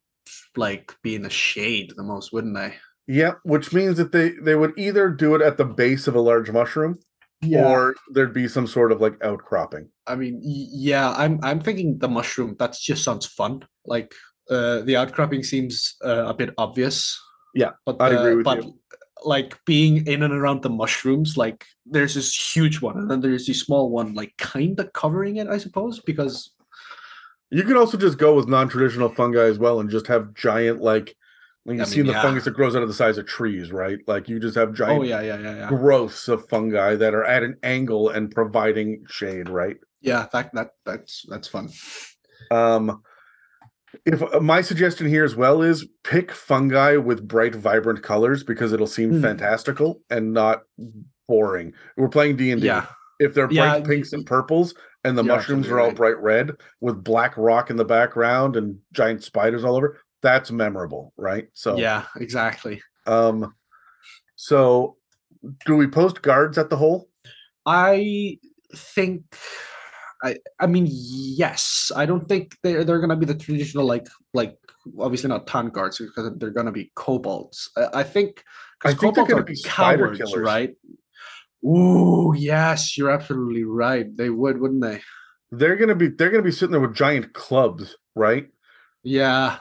like 0.55 0.95
be 1.03 1.15
in 1.15 1.23
the 1.23 1.29
shade 1.29 1.93
the 1.95 2.03
most, 2.03 2.33
wouldn't 2.33 2.55
they? 2.55 2.75
Yeah, 3.07 3.33
which 3.43 3.73
means 3.73 3.97
that 3.97 4.11
they 4.11 4.31
they 4.41 4.55
would 4.55 4.73
either 4.77 5.09
do 5.09 5.35
it 5.35 5.41
at 5.41 5.57
the 5.57 5.65
base 5.65 6.07
of 6.07 6.15
a 6.15 6.21
large 6.21 6.49
mushroom, 6.51 6.99
yeah. 7.41 7.67
or 7.67 7.95
there'd 8.13 8.33
be 8.33 8.47
some 8.47 8.67
sort 8.67 8.91
of 8.91 9.01
like 9.01 9.21
outcropping. 9.23 9.89
I 10.07 10.15
mean, 10.15 10.39
yeah, 10.41 11.11
I'm 11.11 11.39
I'm 11.43 11.59
thinking 11.59 11.97
the 11.99 12.07
mushroom. 12.07 12.55
That 12.59 12.75
just 12.79 13.03
sounds 13.03 13.25
fun. 13.25 13.65
Like 13.85 14.13
uh, 14.49 14.81
the 14.81 14.95
outcropping 14.95 15.43
seems 15.43 15.95
uh, 16.03 16.25
a 16.27 16.33
bit 16.33 16.53
obvious. 16.57 17.19
Yeah, 17.53 17.71
but 17.85 18.01
I 18.01 18.09
agree 18.09 18.33
uh, 18.33 18.35
with 18.37 18.45
but 18.45 18.63
you. 18.63 18.79
Like 19.25 19.57
being 19.65 20.05
in 20.07 20.23
and 20.23 20.33
around 20.33 20.61
the 20.61 20.69
mushrooms, 20.69 21.37
like 21.37 21.65
there's 21.85 22.15
this 22.15 22.55
huge 22.55 22.81
one, 22.81 22.97
and 22.97 23.09
then 23.09 23.21
there's 23.21 23.47
this 23.47 23.61
small 23.61 23.89
one, 23.89 24.13
like 24.13 24.33
kind 24.37 24.79
of 24.79 24.91
covering 24.93 25.37
it, 25.37 25.47
I 25.47 25.57
suppose, 25.57 25.99
because 25.99 26.51
You 27.51 27.63
could 27.63 27.77
also 27.77 27.97
just 27.97 28.17
go 28.17 28.33
with 28.35 28.47
non-traditional 28.47 29.09
fungi 29.09 29.43
as 29.43 29.59
well 29.59 29.79
and 29.79 29.89
just 29.89 30.07
have 30.07 30.33
giant 30.33 30.81
like 30.81 31.15
like 31.65 31.77
you 31.77 31.81
I 31.81 31.85
see 31.85 31.97
mean, 31.97 32.07
the 32.07 32.13
yeah. 32.13 32.21
fungus 32.21 32.43
that 32.45 32.55
grows 32.55 32.75
out 32.75 32.81
of 32.81 32.87
the 32.89 32.93
size 32.93 33.17
of 33.17 33.25
trees, 33.25 33.71
right? 33.71 33.99
Like 34.07 34.27
you 34.27 34.39
just 34.39 34.55
have 34.55 34.73
giant 34.73 34.99
oh 34.99 35.03
yeah, 35.03 35.21
yeah, 35.21 35.37
yeah, 35.37 35.55
yeah, 35.55 35.67
growths 35.69 36.27
of 36.27 36.47
fungi 36.49 36.95
that 36.95 37.13
are 37.13 37.23
at 37.23 37.43
an 37.43 37.57
angle 37.63 38.09
and 38.09 38.31
providing 38.31 39.05
shade, 39.07 39.49
right? 39.49 39.77
yeah. 40.01 40.27
That 40.33 40.53
that 40.53 40.71
that's 40.85 41.25
that's 41.29 41.47
fun. 41.47 41.69
Um 42.51 43.01
if 44.05 44.21
uh, 44.21 44.39
my 44.39 44.61
suggestion 44.61 45.07
here 45.07 45.23
as 45.23 45.35
well 45.35 45.61
is 45.61 45.87
pick 46.03 46.31
fungi 46.31 46.95
with 46.97 47.27
bright 47.27 47.55
vibrant 47.55 48.01
colors 48.03 48.43
because 48.43 48.73
it'll 48.73 48.87
seem 48.87 49.11
Hmm. 49.11 49.21
fantastical 49.21 50.01
and 50.09 50.33
not 50.33 50.63
boring. 51.27 51.73
We're 51.97 52.09
playing 52.09 52.35
D&D. 52.37 52.65
Yeah, 52.65 52.85
If 53.19 53.33
they're 53.33 53.51
Yeah, 53.51 53.79
bright 53.79 53.85
pinks 53.85 54.13
and 54.13 54.25
purples 54.25 54.73
and 55.03 55.17
the 55.17 55.23
you're 55.23 55.35
mushrooms 55.35 55.67
are 55.69 55.79
all 55.79 55.87
right. 55.87 55.95
bright 55.95 56.17
red 56.19 56.51
with 56.81 57.03
black 57.03 57.33
rock 57.37 57.69
in 57.69 57.75
the 57.77 57.85
background 57.85 58.55
and 58.55 58.77
giant 58.93 59.23
spiders 59.23 59.63
all 59.63 59.75
over, 59.75 59.99
that's 60.21 60.51
memorable, 60.51 61.13
right? 61.17 61.47
So 61.53 61.77
yeah, 61.77 62.05
exactly. 62.17 62.81
um 63.07 63.53
so 64.35 64.97
do 65.65 65.75
we 65.75 65.87
post 65.87 66.21
guards 66.21 66.57
at 66.57 66.69
the 66.69 66.77
hole? 66.77 67.09
I 67.65 68.37
think 68.75 69.23
I 70.23 70.37
I 70.59 70.67
mean 70.67 70.87
yes. 70.89 71.91
I 71.95 72.05
don't 72.05 72.27
think 72.27 72.55
they're 72.63 72.83
they're 72.83 72.99
gonna 72.99 73.15
be 73.15 73.25
the 73.25 73.35
traditional 73.35 73.85
like 73.85 74.07
like 74.33 74.57
obviously 74.99 75.29
not 75.29 75.47
town 75.47 75.69
guards 75.69 75.99
because 75.99 76.31
they're 76.37 76.49
gonna 76.49 76.71
be 76.71 76.91
kobolds. 76.95 77.69
I, 77.77 77.99
I 77.99 78.03
think 78.03 78.43
I 78.83 78.91
because 78.91 78.99
think 79.01 79.15
they're 79.15 79.25
kobolds 79.25 79.29
gonna 79.29 79.41
are 79.41 79.45
be 79.45 79.55
spider 79.55 80.05
cowards, 80.05 80.17
killers. 80.17 80.45
right? 80.45 80.75
Ooh, 81.65 82.33
yes, 82.35 82.97
you're 82.97 83.09
absolutely 83.09 83.63
right. 83.63 84.05
They 84.17 84.29
would, 84.29 84.59
wouldn't 84.59 84.81
they? 84.81 85.01
They're 85.51 85.75
gonna 85.75 85.95
be 85.95 86.09
they're 86.09 86.31
gonna 86.31 86.43
be 86.43 86.51
sitting 86.51 86.71
there 86.71 86.81
with 86.81 86.95
giant 86.95 87.33
clubs, 87.33 87.95
right? 88.15 88.47
Yeah. 89.03 89.57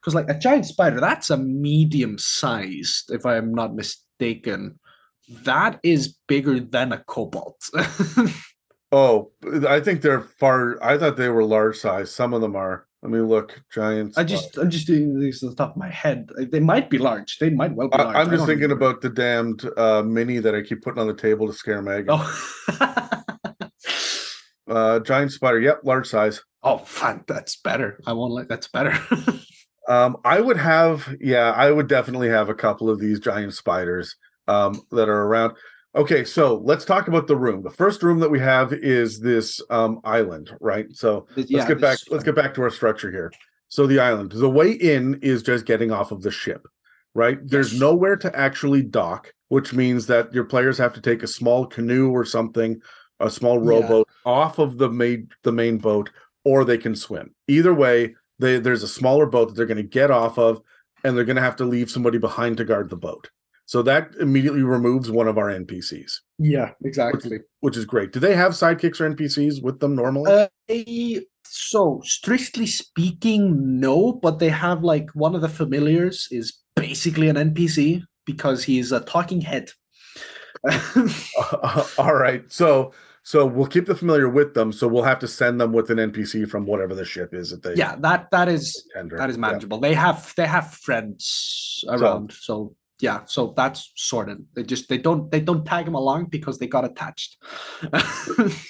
Because 0.00 0.14
like 0.14 0.28
a 0.28 0.38
giant 0.38 0.66
spider, 0.66 1.00
that's 1.00 1.30
a 1.30 1.36
medium 1.36 2.16
sized, 2.18 3.10
if 3.10 3.26
I 3.26 3.36
am 3.36 3.52
not 3.52 3.74
mistaken. 3.74 4.78
That 5.42 5.80
is 5.82 6.16
bigger 6.28 6.60
than 6.60 6.92
a 6.92 6.98
kobold. 6.98 7.56
Oh, 8.98 9.30
I 9.68 9.80
think 9.80 10.00
they're 10.00 10.22
far. 10.22 10.82
I 10.82 10.96
thought 10.96 11.18
they 11.18 11.28
were 11.28 11.44
large 11.44 11.76
size. 11.76 12.10
Some 12.10 12.32
of 12.32 12.40
them 12.40 12.56
are. 12.56 12.86
Let 13.02 13.12
me 13.12 13.18
look. 13.20 13.60
Giants. 13.70 14.16
I 14.16 14.24
just 14.24 14.56
I'm 14.56 14.70
just 14.70 14.86
doing 14.86 15.20
these 15.20 15.42
on 15.42 15.50
the 15.50 15.54
top 15.54 15.72
of 15.72 15.76
my 15.76 15.90
head. 15.90 16.30
Uh, 16.40 16.46
They 16.50 16.60
might 16.60 16.88
be 16.88 16.96
large. 16.96 17.36
They 17.38 17.50
might 17.50 17.74
well 17.74 17.88
be 17.88 17.98
large. 17.98 18.16
I, 18.16 18.22
am 18.22 18.30
just 18.30 18.46
thinking 18.46 18.70
about 18.70 19.02
the 19.02 19.10
damned 19.10 19.68
uh, 19.76 20.02
mini 20.02 20.38
that 20.38 20.54
I 20.54 20.62
keep 20.62 20.80
putting 20.80 20.98
on 20.98 21.08
the 21.08 21.14
table 21.14 21.46
to 21.46 21.52
scare 21.52 21.82
Meg. 21.82 22.06
Oh. 22.08 22.24
Uh, 24.68 24.98
giant 24.98 25.30
spider. 25.30 25.60
Yep, 25.60 25.82
large 25.84 26.08
size. 26.08 26.42
oh, 26.64 26.78
fun. 26.78 27.22
That's 27.28 27.54
better. 27.54 28.00
I 28.04 28.12
won't 28.14 28.32
like 28.32 28.48
that's 28.48 28.66
better. 28.68 28.98
Um, 29.88 30.16
I 30.24 30.40
would 30.40 30.56
have. 30.56 31.14
Yeah, 31.20 31.52
I 31.52 31.70
would 31.70 31.86
definitely 31.86 32.28
have 32.28 32.48
a 32.48 32.56
couple 32.56 32.90
of 32.90 32.98
these 32.98 33.20
giant 33.20 33.54
spiders 33.54 34.16
um, 34.48 34.82
that 34.90 35.08
are 35.08 35.22
around. 35.22 35.52
Okay, 35.96 36.24
so 36.24 36.56
let's 36.62 36.84
talk 36.84 37.08
about 37.08 37.26
the 37.26 37.36
room. 37.36 37.62
The 37.62 37.70
first 37.70 38.02
room 38.02 38.20
that 38.20 38.30
we 38.30 38.38
have 38.38 38.72
is 38.72 39.18
this 39.18 39.62
um, 39.70 40.00
island, 40.04 40.54
right? 40.60 40.86
So 40.94 41.26
let's 41.36 41.50
yeah, 41.50 41.66
get 41.66 41.80
back 41.80 41.98
let's 42.10 42.22
get 42.24 42.34
back 42.34 42.52
to 42.54 42.62
our 42.62 42.70
structure 42.70 43.10
here 43.10 43.32
so 43.68 43.86
the 43.86 43.98
island 43.98 44.32
the 44.32 44.48
way 44.48 44.72
in 44.72 45.18
is 45.22 45.42
just 45.42 45.66
getting 45.66 45.90
off 45.90 46.12
of 46.12 46.22
the 46.22 46.30
ship 46.30 46.66
right 47.14 47.38
there's 47.44 47.78
nowhere 47.78 48.16
to 48.16 48.34
actually 48.36 48.82
dock 48.82 49.32
which 49.48 49.72
means 49.72 50.06
that 50.06 50.32
your 50.32 50.44
players 50.44 50.78
have 50.78 50.92
to 50.92 51.00
take 51.00 51.22
a 51.22 51.26
small 51.26 51.66
canoe 51.66 52.10
or 52.10 52.24
something 52.24 52.80
a 53.20 53.30
small 53.30 53.58
Yeah. 53.58 53.68
rowboat 53.70 54.08
off 54.24 54.58
of 54.58 54.78
the 54.78 54.88
main 54.88 55.28
the 55.42 55.52
main 55.52 55.78
boat 55.78 56.10
or 56.44 56.64
they 56.64 56.78
can 56.78 56.94
swim 56.94 57.34
either 57.48 57.74
way 57.74 58.14
they, 58.38 58.58
there's 58.58 58.82
a 58.82 58.88
smaller 58.88 59.26
boat 59.26 59.48
that 59.48 59.54
they're 59.54 59.66
going 59.66 59.76
to 59.78 59.82
get 59.82 60.10
off 60.10 60.38
of 60.38 60.60
and 61.04 61.16
they're 61.16 61.24
going 61.24 61.36
to 61.36 61.42
have 61.42 61.56
to 61.56 61.64
leave 61.64 61.90
somebody 61.90 62.18
behind 62.18 62.56
to 62.56 62.64
guard 62.64 62.90
the 62.90 62.96
boat 62.96 63.30
so 63.66 63.82
that 63.82 64.10
immediately 64.20 64.62
removes 64.62 65.10
one 65.10 65.28
of 65.28 65.36
our 65.38 65.48
npcs 65.50 66.12
Yeah, 66.38 66.70
exactly. 66.84 67.38
which 67.60 67.76
is 67.76 67.84
great 67.84 68.12
do 68.12 68.20
they 68.20 68.34
have 68.34 68.52
sidekicks 68.52 69.00
or 69.00 69.10
npcs 69.14 69.62
with 69.62 69.80
them 69.80 69.94
normally 69.94 70.30
Uh, 70.32 71.20
so 71.48 72.00
strictly 72.04 72.66
speaking, 72.66 73.78
no, 73.80 74.12
but 74.12 74.40
they 74.40 74.48
have 74.48 74.82
like 74.82 75.08
one 75.14 75.34
of 75.36 75.42
the 75.42 75.48
familiars 75.48 76.26
is 76.32 76.58
basically 76.74 77.28
an 77.28 77.36
NPC 77.36 78.02
because 78.24 78.64
he's 78.64 78.90
a 78.90 78.98
talking 79.00 79.40
head. 79.40 79.70
all 81.98 82.14
right. 82.14 82.42
So 82.50 82.92
so 83.22 83.46
we'll 83.46 83.66
keep 83.66 83.86
the 83.86 83.94
familiar 83.94 84.28
with 84.28 84.54
them. 84.54 84.72
So 84.72 84.86
we'll 84.88 85.02
have 85.04 85.18
to 85.20 85.28
send 85.28 85.60
them 85.60 85.72
with 85.72 85.90
an 85.90 85.98
NPC 85.98 86.48
from 86.48 86.66
whatever 86.66 86.94
the 86.94 87.04
ship 87.04 87.32
is 87.32 87.50
that 87.50 87.62
they 87.62 87.74
yeah, 87.74 87.96
that 88.00 88.28
that 88.32 88.48
is 88.48 88.84
tender. 88.94 89.16
that 89.16 89.30
is 89.30 89.36
Yeah. 89.36 89.40
manageable. 89.40 89.78
They 89.78 89.94
have 89.94 90.32
they 90.36 90.46
have 90.46 90.72
friends 90.74 91.84
around, 91.88 92.32
so 92.32 92.74
yeah, 93.00 93.24
so 93.26 93.52
that's 93.56 93.92
sorted. 93.96 94.44
They 94.54 94.62
just 94.62 94.88
they 94.88 94.98
don't 94.98 95.30
they 95.30 95.40
don't 95.40 95.64
tag 95.66 95.86
him 95.86 95.94
along 95.94 96.26
because 96.26 96.58
they 96.58 96.66
got 96.66 96.84
attached. 96.84 97.36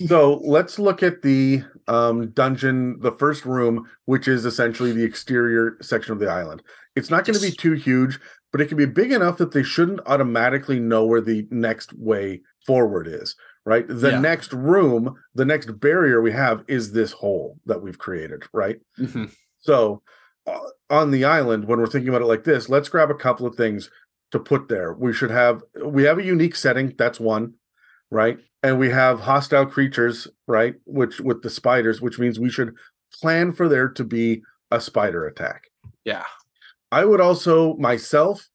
So 0.07 0.41
let's 0.45 0.79
look 0.79 1.03
at 1.03 1.23
the 1.23 1.63
um, 1.89 2.31
dungeon, 2.31 2.99
the 3.01 3.13
first 3.13 3.45
room, 3.45 3.87
which 4.05 4.29
is 4.29 4.45
essentially 4.45 4.93
the 4.93 5.05
exterior 5.05 5.77
section 5.83 6.13
of 6.13 6.19
the 6.19 6.29
island. 6.31 6.63
It's 6.95 7.11
not 7.11 7.25
going 7.25 7.39
to 7.39 7.45
be 7.45 7.53
too 7.53 7.73
huge, 7.73 8.19
but 8.53 8.61
it 8.61 8.67
can 8.69 8.77
be 8.77 8.87
big 8.87 9.13
enough 9.13 9.39
that 9.39 9.53
they 9.53 9.63
shouldn't 9.63 10.01
automatically 10.07 10.81
know 10.81 11.05
where 11.05 11.21
the 11.21 11.47
next 11.51 11.93
way 11.95 12.43
forward 12.67 13.07
is. 13.07 13.35
Right. 13.65 13.85
The 13.89 14.11
Yeah. 14.13 14.21
next 14.21 14.53
room, 14.53 15.15
the 15.35 15.45
next 15.45 15.81
barrier 15.81 16.23
we 16.23 16.33
have 16.33 16.63
is 16.69 16.93
this 16.93 17.13
hole 17.13 17.59
that 17.67 17.83
we've 17.83 17.99
created. 17.99 18.45
Right. 18.53 18.77
Mhm. 18.99 19.33
So 19.57 20.03
uh, 20.47 20.59
on 20.91 21.11
the 21.11 21.25
island, 21.25 21.65
when 21.67 21.81
we're 21.81 21.87
thinking 21.89 22.09
about 22.09 22.23
it 22.23 22.27
like 22.27 22.45
this, 22.45 22.69
let's 22.69 22.89
grab 22.89 23.11
a 23.11 23.15
couple 23.15 23.45
of 23.47 23.57
things 23.57 23.91
to 24.33 24.39
put 24.41 24.69
there. 24.69 24.93
We 24.93 25.13
should 25.13 25.31
have 25.31 25.63
we 25.85 26.05
have 26.05 26.19
a 26.19 26.25
unique 26.25 26.57
setting. 26.57 26.95
That's 26.99 27.21
one, 27.21 27.55
right? 28.11 28.39
And 28.63 28.79
we 28.79 28.91
have 28.91 29.21
hostile 29.21 29.67
creatures, 29.67 30.29
right? 30.47 30.75
Which 30.85 31.21
with 31.21 31.43
the 31.43 31.51
spiders, 31.51 32.01
which 32.01 32.19
means 32.19 32.39
we 32.41 32.51
should 32.51 32.75
plan 33.21 33.53
for 33.53 33.69
there 33.69 33.89
to 33.91 34.05
be 34.05 34.43
a 34.71 34.81
spider 34.81 35.27
attack. 35.27 35.65
Yeah. 36.05 36.25
I 36.93 37.05
would 37.05 37.21
also 37.21 37.75
myself, 37.77 38.49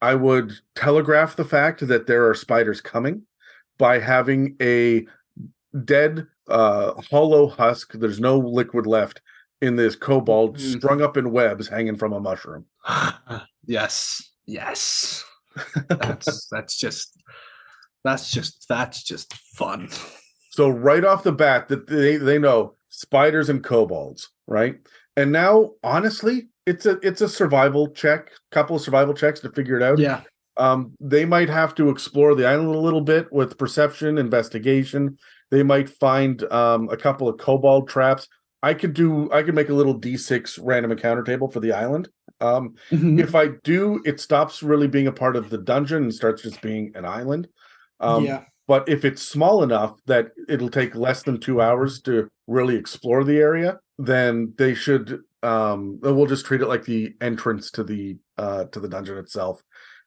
I 0.00 0.14
would 0.14 0.52
telegraph 0.74 1.36
the 1.36 1.44
fact 1.44 1.86
that 1.88 2.06
there 2.06 2.28
are 2.28 2.34
spiders 2.34 2.80
coming 2.80 3.22
by 3.78 3.98
having 3.98 4.56
a 4.62 5.06
dead 5.84 6.26
uh 6.48 7.00
hollow 7.10 7.48
husk. 7.48 7.92
There's 7.94 8.20
no 8.20 8.38
liquid 8.38 8.86
left 8.86 9.20
in 9.60 9.76
this 9.76 9.94
kobold 9.96 10.56
Mhm. 10.58 10.78
strung 10.78 11.02
up 11.02 11.16
in 11.16 11.30
webs 11.32 11.68
hanging 11.68 11.96
from 11.96 12.12
a 12.12 12.20
mushroom. 12.20 12.64
yes, 13.66 14.29
yes. 14.50 15.24
That's 15.88 16.48
that's 16.50 16.78
just 16.78 17.20
that's 18.04 18.30
just 18.30 18.66
that's 18.68 19.02
just 19.02 19.34
fun. 19.34 19.88
So 20.50 20.68
right 20.68 21.04
off 21.04 21.22
the 21.22 21.32
bat, 21.32 21.68
that 21.68 21.86
they 21.86 22.16
they 22.16 22.38
know 22.38 22.74
spiders 22.88 23.48
and 23.48 23.62
kobolds, 23.62 24.28
right? 24.46 24.76
And 25.16 25.32
now, 25.32 25.72
honestly, 25.82 26.48
it's 26.66 26.86
a 26.86 26.98
it's 27.02 27.20
a 27.20 27.28
survival 27.28 27.88
check, 27.88 28.30
couple 28.50 28.76
of 28.76 28.82
survival 28.82 29.14
checks 29.14 29.40
to 29.40 29.50
figure 29.50 29.76
it 29.76 29.82
out. 29.82 29.98
Yeah, 29.98 30.22
Um, 30.56 30.92
they 31.00 31.24
might 31.24 31.48
have 31.48 31.74
to 31.76 31.88
explore 31.88 32.34
the 32.34 32.46
island 32.46 32.74
a 32.74 32.78
little 32.78 33.00
bit 33.00 33.32
with 33.32 33.58
perception, 33.58 34.18
investigation. 34.18 35.18
They 35.50 35.62
might 35.62 35.88
find 35.88 36.42
um, 36.52 36.88
a 36.90 36.96
couple 36.96 37.28
of 37.28 37.38
kobold 37.38 37.88
traps. 37.88 38.28
I 38.62 38.74
could 38.74 38.92
do. 38.94 39.30
I 39.32 39.42
could 39.42 39.54
make 39.54 39.68
a 39.70 39.74
little 39.74 39.98
d6 39.98 40.58
random 40.62 40.92
encounter 40.92 41.22
table 41.22 41.48
for 41.50 41.60
the 41.60 41.72
island. 41.72 42.08
Um, 42.40 42.74
Mhm. 42.90 43.20
if 43.20 43.34
I 43.34 43.48
do, 43.64 44.00
it 44.04 44.20
stops 44.20 44.62
really 44.62 44.88
being 44.88 45.06
a 45.06 45.12
part 45.12 45.36
of 45.36 45.50
the 45.50 45.58
dungeon 45.58 46.02
and 46.04 46.14
starts 46.14 46.42
just 46.42 46.60
being 46.62 46.92
an 46.94 47.04
island. 47.04 47.48
Um, 48.00 48.24
yeah. 48.24 48.44
But 48.66 48.88
if 48.88 49.04
it's 49.04 49.22
small 49.22 49.62
enough 49.62 49.98
that 50.06 50.28
it'll 50.48 50.68
take 50.68 50.94
less 50.94 51.22
than 51.22 51.40
two 51.40 51.60
hours 51.60 52.00
to 52.02 52.28
really 52.46 52.76
explore 52.76 53.24
the 53.24 53.38
area, 53.38 53.78
then 53.98 54.54
they 54.58 54.74
should. 54.74 55.20
Um, 55.42 55.98
we'll 56.02 56.26
just 56.26 56.44
treat 56.46 56.60
it 56.60 56.68
like 56.68 56.84
the 56.84 57.14
entrance 57.20 57.70
to 57.72 57.82
the 57.84 58.18
uh, 58.38 58.64
to 58.66 58.78
the 58.80 58.88
dungeon 58.88 59.18
itself, 59.18 59.62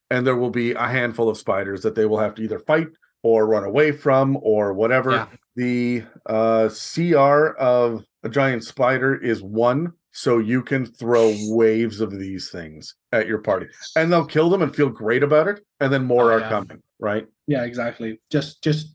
and 0.09 0.25
there 0.25 0.35
will 0.38 0.49
be 0.51 0.71
a 0.73 0.88
handful 0.88 1.27
of 1.27 1.38
spiders 1.38 1.81
that 1.81 1.95
they 1.95 2.05
will 2.05 2.19
have 2.19 2.35
to 2.35 2.43
either 2.43 2.59
fight 2.59 2.88
or 3.23 3.47
run 3.47 3.63
away 3.63 3.91
from 3.91 4.38
or 4.41 4.73
whatever. 4.73 5.11
Yeah. 5.11 5.27
The 5.55 6.03
uh, 6.25 6.69
CR 6.69 7.55
of 7.59 8.03
a 8.23 8.30
giant 8.30 8.63
spider 8.63 9.15
is 9.15 9.43
one, 9.43 9.93
so 10.11 10.38
you 10.39 10.61
can 10.63 10.85
throw 10.85 11.34
waves 11.49 12.01
of 12.01 12.17
these 12.17 12.49
things 12.49 12.95
at 13.11 13.27
your 13.27 13.39
party, 13.39 13.67
and 13.95 14.11
they'll 14.11 14.25
kill 14.25 14.49
them 14.49 14.61
and 14.61 14.75
feel 14.75 14.89
great 14.89 15.23
about 15.23 15.47
it, 15.47 15.63
and 15.80 15.91
then 15.93 16.05
more 16.05 16.31
Oh, 16.31 16.35
are 16.38 16.39
yeah. 16.39 16.49
coming. 16.49 16.81
Right. 16.99 17.27
Yeah, 17.47 17.63
exactly. 17.63 18.19
Just 18.31 18.63
just 18.63 18.88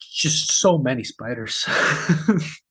just 0.00 0.52
so 0.52 0.78
many 0.78 1.04
spiders. 1.04 1.66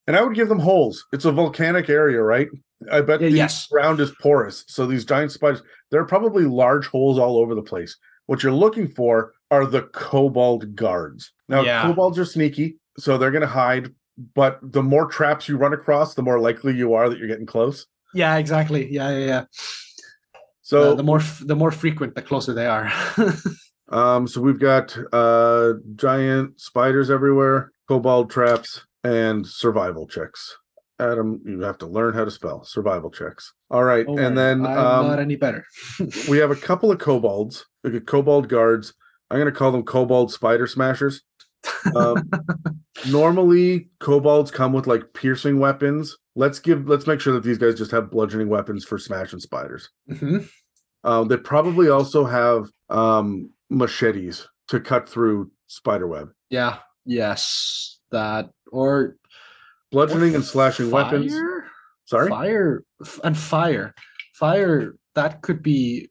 And 0.05 0.17
I 0.17 0.21
would 0.21 0.35
give 0.35 0.49
them 0.49 0.59
holes. 0.59 1.05
It's 1.13 1.23
a 1.23 1.31
volcanic 1.31 1.87
area, 1.89 2.21
right? 2.21 2.49
I 2.91 2.99
bet 2.99 3.21
Yeah, 3.21 3.29
the 3.29 3.37
yes. 3.37 3.67
ground 3.67 4.01
is 4.01 4.11
porous. 4.21 4.65
So 4.67 4.85
these 4.85 5.05
giant 5.05 5.31
spiders, 5.31 5.61
there 5.91 6.01
are 6.01 6.05
probably 6.05 6.43
large 6.43 6.87
holes 6.87 7.17
all 7.17 7.37
over 7.37 7.55
the 7.55 7.61
place. 7.61 7.95
What 8.25 8.43
you're 8.43 8.51
looking 8.51 8.89
for 8.89 9.31
are 9.49 9.65
the 9.65 9.83
kobold 9.83 10.75
guards. 10.75 11.31
Now, 11.47 11.61
Yeah. 11.61 11.83
kobolds 11.83 12.19
are 12.19 12.25
sneaky, 12.25 12.79
so 12.97 13.17
they're 13.17 13.31
going 13.31 13.41
to 13.41 13.47
hide. 13.47 13.89
But 14.35 14.59
the 14.61 14.83
more 14.83 15.07
traps 15.07 15.47
you 15.49 15.57
run 15.57 15.73
across, 15.73 16.13
the 16.13 16.21
more 16.21 16.39
likely 16.39 16.75
you 16.75 16.93
are 16.93 17.09
that 17.09 17.17
you're 17.17 17.27
getting 17.27 17.47
close. 17.47 17.87
yeah, 18.13 18.37
exactly. 18.37 18.91
Yeah, 18.91 19.09
yeah, 19.09 19.25
yeah. 19.25 19.45
So, 20.61 20.91
the, 20.91 20.97
the 20.97 21.03
more 21.03 21.19
f- 21.19 21.41
the 21.45 21.55
more 21.55 21.71
frequent, 21.71 22.15
the 22.15 22.21
closer 22.21 22.53
they 22.53 22.67
are. 22.67 22.91
um, 23.89 24.27
so 24.27 24.39
we've 24.39 24.59
got 24.59 24.97
uh 25.11 25.73
giant 25.95 26.59
spiders 26.59 27.09
everywhere, 27.09 27.71
kobold 27.87 28.29
traps, 28.29 28.85
and 29.03 29.45
survival 29.45 30.07
checks. 30.07 30.55
Adam, 30.99 31.41
you 31.45 31.59
have 31.61 31.79
to 31.79 31.87
learn 31.87 32.13
how 32.13 32.23
to 32.23 32.31
spell 32.31 32.63
survival 32.63 33.09
checks. 33.09 33.51
All 33.71 33.83
right, 33.83 34.05
Don't 34.05 34.19
and 34.19 34.37
then 34.37 34.65
I'm 34.65 34.77
um, 34.77 35.07
not 35.07 35.19
any 35.19 35.35
better. 35.35 35.65
we 36.29 36.37
have 36.37 36.51
a 36.51 36.55
couple 36.55 36.91
of 36.91 36.99
kobolds, 36.99 37.65
like 37.83 38.05
kobold 38.05 38.47
guards. 38.47 38.93
I'm 39.31 39.39
going 39.39 39.51
to 39.51 39.57
call 39.57 39.71
them 39.71 39.83
kobold 39.83 40.31
spider 40.31 40.67
smashers. 40.67 41.23
Um, 41.95 42.29
normally, 43.09 43.89
kobolds 43.99 44.51
come 44.51 44.73
with 44.73 44.87
like 44.87 45.13
piercing 45.13 45.59
weapons. 45.59 46.17
Let's 46.35 46.59
give. 46.59 46.87
Let's 46.87 47.07
make 47.07 47.19
sure 47.21 47.33
that 47.33 47.43
these 47.43 47.57
guys 47.57 47.75
just 47.75 47.91
have 47.91 48.11
bludgeoning 48.11 48.49
weapons 48.49 48.85
for 48.85 48.97
smashing 48.97 49.39
spiders. 49.39 49.89
Mhm. 50.09 50.49
Um, 51.03 51.27
they 51.27 51.37
probably 51.37 51.89
also 51.89 52.25
have 52.25 52.69
um, 52.89 53.51
machetes 53.69 54.47
to 54.69 54.79
cut 54.79 55.09
through 55.09 55.51
spider 55.67 56.07
web. 56.07 56.29
Yeah. 56.49 56.77
Yes. 57.05 57.99
That 58.11 58.49
or 58.71 59.17
Bludgeoning 59.93 60.33
and 60.33 60.43
slashing 60.43 60.89
weapons. 60.89 61.33
Sorry. 62.05 62.27
Fire 62.29 62.83
and 63.23 63.37
fire. 63.37 63.93
Fire. 64.33 64.95
That 65.13 65.43
could 65.43 65.61
be 65.61 66.09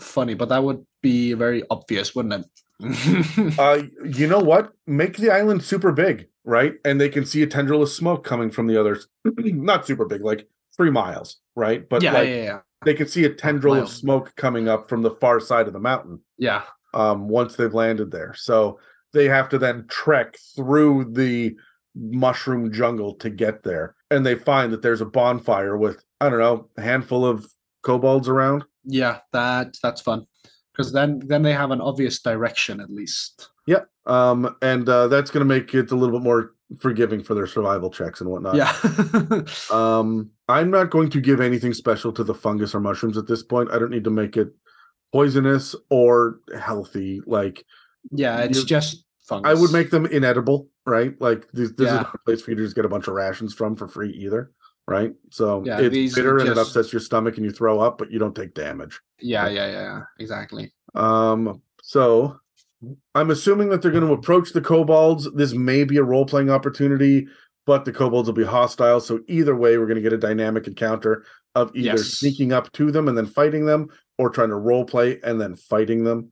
funny, 0.00 0.34
but 0.34 0.50
that 0.50 0.62
would 0.62 0.84
be 1.02 1.32
very 1.32 1.62
obvious, 1.70 2.14
wouldn't 2.14 2.34
it? 2.34 2.46
Uh, 3.58 3.82
you 4.04 4.26
know 4.26 4.40
what? 4.40 4.72
Make 4.86 5.16
the 5.16 5.30
island 5.30 5.62
super 5.62 5.92
big, 5.92 6.28
right? 6.44 6.74
And 6.84 7.00
they 7.00 7.08
can 7.08 7.24
see 7.24 7.42
a 7.42 7.46
tendril 7.46 7.82
of 7.82 7.88
smoke 7.88 8.24
coming 8.24 8.50
from 8.50 8.66
the 8.66 8.78
other. 8.78 8.98
Not 9.24 9.86
super 9.86 10.04
big, 10.06 10.22
like 10.22 10.48
three 10.76 10.90
miles, 10.90 11.36
right? 11.54 11.88
But 11.88 12.02
yeah, 12.02 12.12
like 12.12 12.28
yeah, 12.28 12.34
yeah, 12.34 12.60
they 12.84 12.94
can 12.94 13.08
see 13.08 13.24
a 13.24 13.30
tendril 13.30 13.74
of 13.74 13.88
smoke 13.88 14.34
coming 14.36 14.68
up 14.68 14.88
from 14.88 15.02
the 15.02 15.10
far 15.10 15.40
side 15.40 15.66
of 15.66 15.72
the 15.72 15.80
mountain 15.80 16.20
yeah. 16.38 16.62
um, 16.94 17.28
once 17.28 17.56
they've 17.56 17.74
landed 17.74 18.10
there. 18.10 18.34
So 18.34 18.78
they 19.12 19.26
have 19.26 19.48
to 19.50 19.58
then 19.58 19.86
trek 19.88 20.36
through 20.56 21.12
the 21.12 21.56
mushroom 21.94 22.72
jungle 22.72 23.14
to 23.16 23.30
get 23.30 23.62
there. 23.62 23.94
And 24.10 24.24
they 24.24 24.34
find 24.34 24.72
that 24.72 24.82
there's 24.82 25.00
a 25.00 25.06
bonfire 25.06 25.76
with, 25.76 26.04
I 26.20 26.28
don't 26.28 26.38
know, 26.38 26.68
a 26.76 26.82
handful 26.82 27.24
of 27.24 27.46
kobolds 27.82 28.28
around. 28.28 28.64
Yeah, 28.84 29.20
that 29.32 29.76
that's 29.82 30.00
fun. 30.00 30.26
Because 30.72 30.92
then 30.92 31.20
then 31.26 31.42
they 31.42 31.52
have 31.52 31.70
an 31.70 31.80
obvious 31.80 32.20
direction 32.20 32.80
at 32.80 32.90
least. 32.90 33.48
Yep. 33.66 33.88
Um, 34.06 34.56
and 34.62 34.88
uh, 34.88 35.06
that's 35.08 35.30
going 35.30 35.46
to 35.46 35.54
make 35.54 35.74
it 35.74 35.90
a 35.92 35.94
little 35.94 36.18
bit 36.18 36.24
more 36.24 36.52
forgiving 36.80 37.22
for 37.22 37.34
their 37.34 37.46
survival 37.46 37.90
checks 37.90 38.20
and 38.20 38.30
whatnot. 38.30 38.54
yeah. 38.56 39.42
Um, 39.70 40.30
I'm 40.48 40.70
not 40.70 40.90
going 40.90 41.10
to 41.10 41.20
give 41.20 41.40
anything 41.40 41.72
special 41.74 42.12
to 42.12 42.24
the 42.24 42.34
fungus 42.34 42.74
or 42.74 42.80
mushrooms 42.80 43.16
at 43.18 43.26
this 43.26 43.42
point. 43.42 43.70
I 43.70 43.78
don't 43.78 43.90
need 43.90 44.04
to 44.04 44.10
make 44.10 44.36
it 44.36 44.48
poisonous 45.12 45.74
or 45.90 46.40
healthy. 46.58 47.20
Like 47.26 47.64
yeah, 48.10 48.38
it's 48.40 48.60
you- 48.60 48.66
just 48.66 49.04
fungus. 49.28 49.50
I 49.50 49.60
would 49.60 49.72
make 49.72 49.90
them 49.90 50.06
inedible, 50.06 50.68
right? 50.86 51.14
Like 51.20 51.46
this, 51.52 51.70
this 51.72 51.86
is 51.88 51.92
Yeah. 51.94 52.02
not 52.02 52.14
a 52.14 52.18
place 52.18 52.42
for 52.42 52.50
you 52.50 52.56
to 52.56 52.62
just 52.64 52.74
get 52.76 52.84
a 52.84 52.88
bunch 52.88 53.06
of 53.08 53.14
rations 53.14 53.54
from 53.54 53.76
for 53.76 53.86
free 53.88 54.10
either, 54.10 54.50
right? 54.92 55.12
So 55.30 55.64
Yeah, 55.64 55.80
it's 55.80 56.14
bitter 56.14 56.38
and 56.38 56.48
it 56.48 56.58
upsets 56.58 56.92
your 56.92 57.00
stomach 57.00 57.36
and 57.38 57.44
you 57.46 57.50
throw 57.50 57.80
up, 57.80 57.98
but 57.98 58.10
you 58.10 58.18
don't 58.18 58.36
take 58.36 58.54
damage. 58.54 59.00
Yeah, 59.18 59.48
yeah, 59.48 59.66
yeah, 59.66 59.80
yeah. 59.80 60.00
Exactly. 60.20 60.72
Um, 60.94 61.62
so 61.82 62.36
I'm 63.14 63.30
assuming 63.30 63.70
that 63.70 63.80
they're 63.80 63.90
going 63.90 64.06
to 64.06 64.12
approach 64.12 64.52
the 64.52 64.60
kobolds. 64.60 65.28
This 65.34 65.54
may 65.54 65.84
be 65.84 65.96
a 65.96 66.04
role 66.04 66.26
playing 66.26 66.50
opportunity, 66.50 67.26
but 67.64 67.84
the 67.84 67.92
kobolds 67.92 68.28
will 68.28 68.34
be 68.34 68.44
hostile. 68.44 69.00
So 69.00 69.20
either 69.28 69.56
way, 69.56 69.78
we're 69.78 69.86
going 69.86 69.96
to 69.96 70.02
get 70.02 70.12
a 70.12 70.18
dynamic 70.18 70.66
encounter 70.66 71.24
of 71.54 71.70
either 71.74 71.96
Yes. 71.98 72.18
sneaking 72.18 72.52
up 72.52 72.70
to 72.72 72.90
them 72.90 73.08
and 73.08 73.16
then 73.16 73.26
fighting 73.26 73.64
them, 73.66 73.88
or 74.18 74.30
trying 74.30 74.50
to 74.50 74.56
role 74.56 74.84
play 74.84 75.20
and 75.22 75.40
then 75.40 75.56
fighting 75.56 76.04
them. 76.04 76.30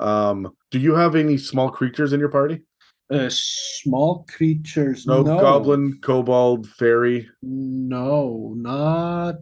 Um, 0.00 0.52
do 0.70 0.78
you 0.78 0.94
have 0.94 1.14
any 1.14 1.38
small 1.38 1.70
creatures 1.70 2.12
in 2.12 2.20
your 2.20 2.28
party? 2.28 2.62
Uh, 3.10 3.28
small 3.30 4.26
creatures. 4.28 5.06
No, 5.06 5.22
goblin, 5.22 5.98
kobold, 6.02 6.66
fairy. 6.66 7.28
No, 7.42 8.54
not. 8.56 9.36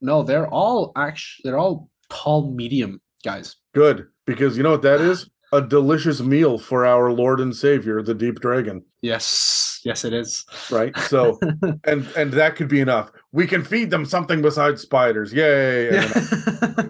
No, 0.00 0.22
they're 0.22 0.48
all 0.48 0.92
actually 0.96 1.42
they're 1.44 1.58
all 1.58 1.90
tall, 2.08 2.52
medium 2.52 3.00
guys. 3.24 3.56
Good, 3.74 4.06
because 4.26 4.56
you 4.56 4.62
know 4.62 4.72
what 4.72 4.82
that 4.82 5.00
is? 5.00 5.28
A 5.52 5.60
delicious 5.60 6.20
meal 6.20 6.58
for 6.58 6.84
our 6.84 7.12
Lord 7.12 7.40
and 7.40 7.54
Savior, 7.54 8.02
the 8.02 8.14
Deep 8.14 8.40
Dragon. 8.40 8.84
Yes, 9.00 9.80
yes, 9.84 10.04
it 10.04 10.12
is. 10.12 10.44
Right. 10.70 10.96
So 10.98 11.38
and 11.84 12.06
and 12.16 12.32
that 12.32 12.56
could 12.56 12.68
be 12.68 12.80
enough. 12.80 13.10
We 13.32 13.46
can 13.46 13.64
feed 13.64 13.90
them 13.90 14.04
something 14.04 14.42
besides 14.42 14.82
spiders. 14.82 15.32
Yay! 15.32 15.92
Yeah, 15.92 16.12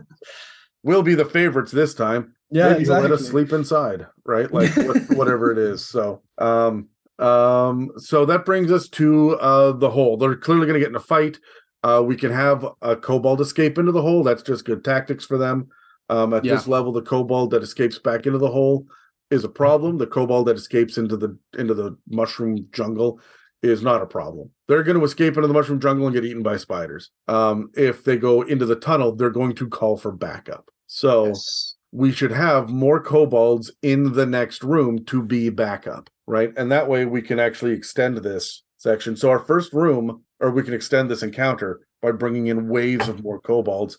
We'll 0.86 1.02
be 1.02 1.16
the 1.16 1.24
favorites 1.24 1.72
this 1.72 1.94
time. 1.94 2.34
yeah, 2.52 2.68
Maybe 2.68 2.82
exactly. 2.82 3.08
let 3.08 3.18
us 3.18 3.26
sleep 3.26 3.52
inside, 3.52 4.06
right? 4.24 4.48
Like 4.52 4.70
whatever 5.10 5.50
it 5.50 5.58
is. 5.58 5.84
So 5.84 6.22
um 6.38 6.88
um 7.18 7.90
so 7.96 8.24
that 8.24 8.44
brings 8.44 8.70
us 8.70 8.88
to 8.90 9.32
uh 9.38 9.72
the 9.72 9.90
hole. 9.90 10.16
They're 10.16 10.36
clearly 10.36 10.68
gonna 10.68 10.78
get 10.78 10.90
in 10.90 10.94
a 10.94 11.00
fight. 11.00 11.38
Uh 11.82 12.04
we 12.06 12.14
can 12.14 12.30
have 12.30 12.64
a 12.82 12.94
kobold 12.94 13.40
escape 13.40 13.78
into 13.78 13.90
the 13.90 14.00
hole. 14.00 14.22
That's 14.22 14.44
just 14.44 14.64
good 14.64 14.84
tactics 14.84 15.24
for 15.24 15.36
them. 15.38 15.66
Um 16.08 16.32
at 16.32 16.44
this 16.44 16.68
level, 16.68 16.92
the 16.92 17.02
kobold 17.02 17.50
that 17.50 17.64
escapes 17.64 17.98
back 17.98 18.26
into 18.26 18.38
the 18.38 18.50
hole 18.50 18.86
is 19.32 19.42
a 19.42 19.48
problem. 19.48 19.98
The 19.98 20.06
kobold 20.06 20.46
that 20.46 20.56
escapes 20.56 20.98
into 20.98 21.16
the 21.16 21.36
into 21.58 21.74
the 21.74 21.98
mushroom 22.08 22.68
jungle 22.70 23.18
is 23.60 23.82
not 23.82 24.02
a 24.02 24.06
problem. 24.06 24.50
They're 24.68 24.84
going 24.84 24.98
to 24.98 25.04
escape 25.04 25.34
into 25.34 25.48
the 25.48 25.54
mushroom 25.54 25.80
jungle 25.80 26.06
and 26.06 26.14
get 26.14 26.24
eaten 26.24 26.42
by 26.44 26.58
spiders. 26.58 27.10
Um, 27.26 27.70
if 27.74 28.04
they 28.04 28.16
go 28.16 28.42
into 28.42 28.66
the 28.66 28.76
tunnel, 28.76 29.16
they're 29.16 29.30
going 29.30 29.56
to 29.56 29.68
call 29.68 29.96
for 29.96 30.12
backup. 30.12 30.70
So 30.86 31.26
Yes. 31.26 31.74
we 31.92 32.12
should 32.12 32.32
have 32.32 32.68
more 32.70 33.00
kobolds 33.00 33.70
in 33.82 34.12
the 34.12 34.26
next 34.26 34.62
room 34.62 35.04
to 35.06 35.22
be 35.22 35.48
backup, 35.50 36.10
right? 36.26 36.52
And 36.56 36.70
that 36.72 36.88
way 36.88 37.04
we 37.04 37.22
can 37.22 37.38
actually 37.38 37.72
extend 37.72 38.18
this 38.18 38.62
section. 38.78 39.16
So 39.16 39.30
our 39.30 39.38
first 39.38 39.72
room, 39.72 40.22
or 40.40 40.50
we 40.50 40.62
can 40.62 40.74
extend 40.74 41.10
this 41.10 41.22
encounter 41.22 41.80
by 42.02 42.12
bringing 42.12 42.46
in 42.48 42.68
waves 42.68 43.08
of 43.08 43.22
more 43.22 43.40
kobolds. 43.40 43.98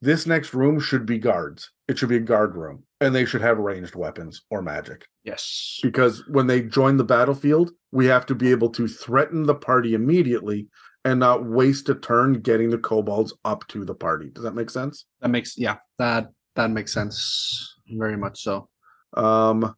This 0.00 0.26
next 0.26 0.52
room 0.52 0.80
should 0.80 1.06
be 1.06 1.18
guards. 1.18 1.70
It 1.88 1.98
should 1.98 2.08
be 2.08 2.16
a 2.16 2.20
guard 2.20 2.56
room, 2.56 2.82
and 3.00 3.14
they 3.14 3.24
should 3.24 3.40
have 3.40 3.58
ranged 3.58 3.94
weapons 3.94 4.42
or 4.50 4.60
magic 4.60 5.06
Yes. 5.24 5.78
because 5.82 6.26
when 6.28 6.46
they 6.46 6.62
join 6.62 6.96
the 6.96 7.04
battlefield, 7.04 7.70
we 7.92 8.06
have 8.06 8.26
to 8.26 8.34
be 8.34 8.50
able 8.50 8.70
to 8.70 8.88
threaten 8.88 9.44
the 9.44 9.54
party 9.54 9.94
immediately 9.94 10.68
and 11.04 11.20
not 11.20 11.44
waste 11.44 11.88
a 11.88 11.94
turn 11.94 12.34
getting 12.40 12.70
the 12.70 12.78
kobolds 12.78 13.34
up 13.44 13.66
to 13.68 13.84
the 13.84 13.94
party. 13.94 14.30
Does 14.30 14.44
that 14.44 14.54
make 14.54 14.70
sense? 14.70 15.06
That 15.20 15.28
makes 15.28 15.58
yeah, 15.58 15.76
that 15.98 16.28
that 16.56 16.70
makes 16.70 16.92
sense. 16.92 17.76
Very 17.88 18.16
much 18.16 18.42
so. 18.42 18.68
Um 19.14 19.74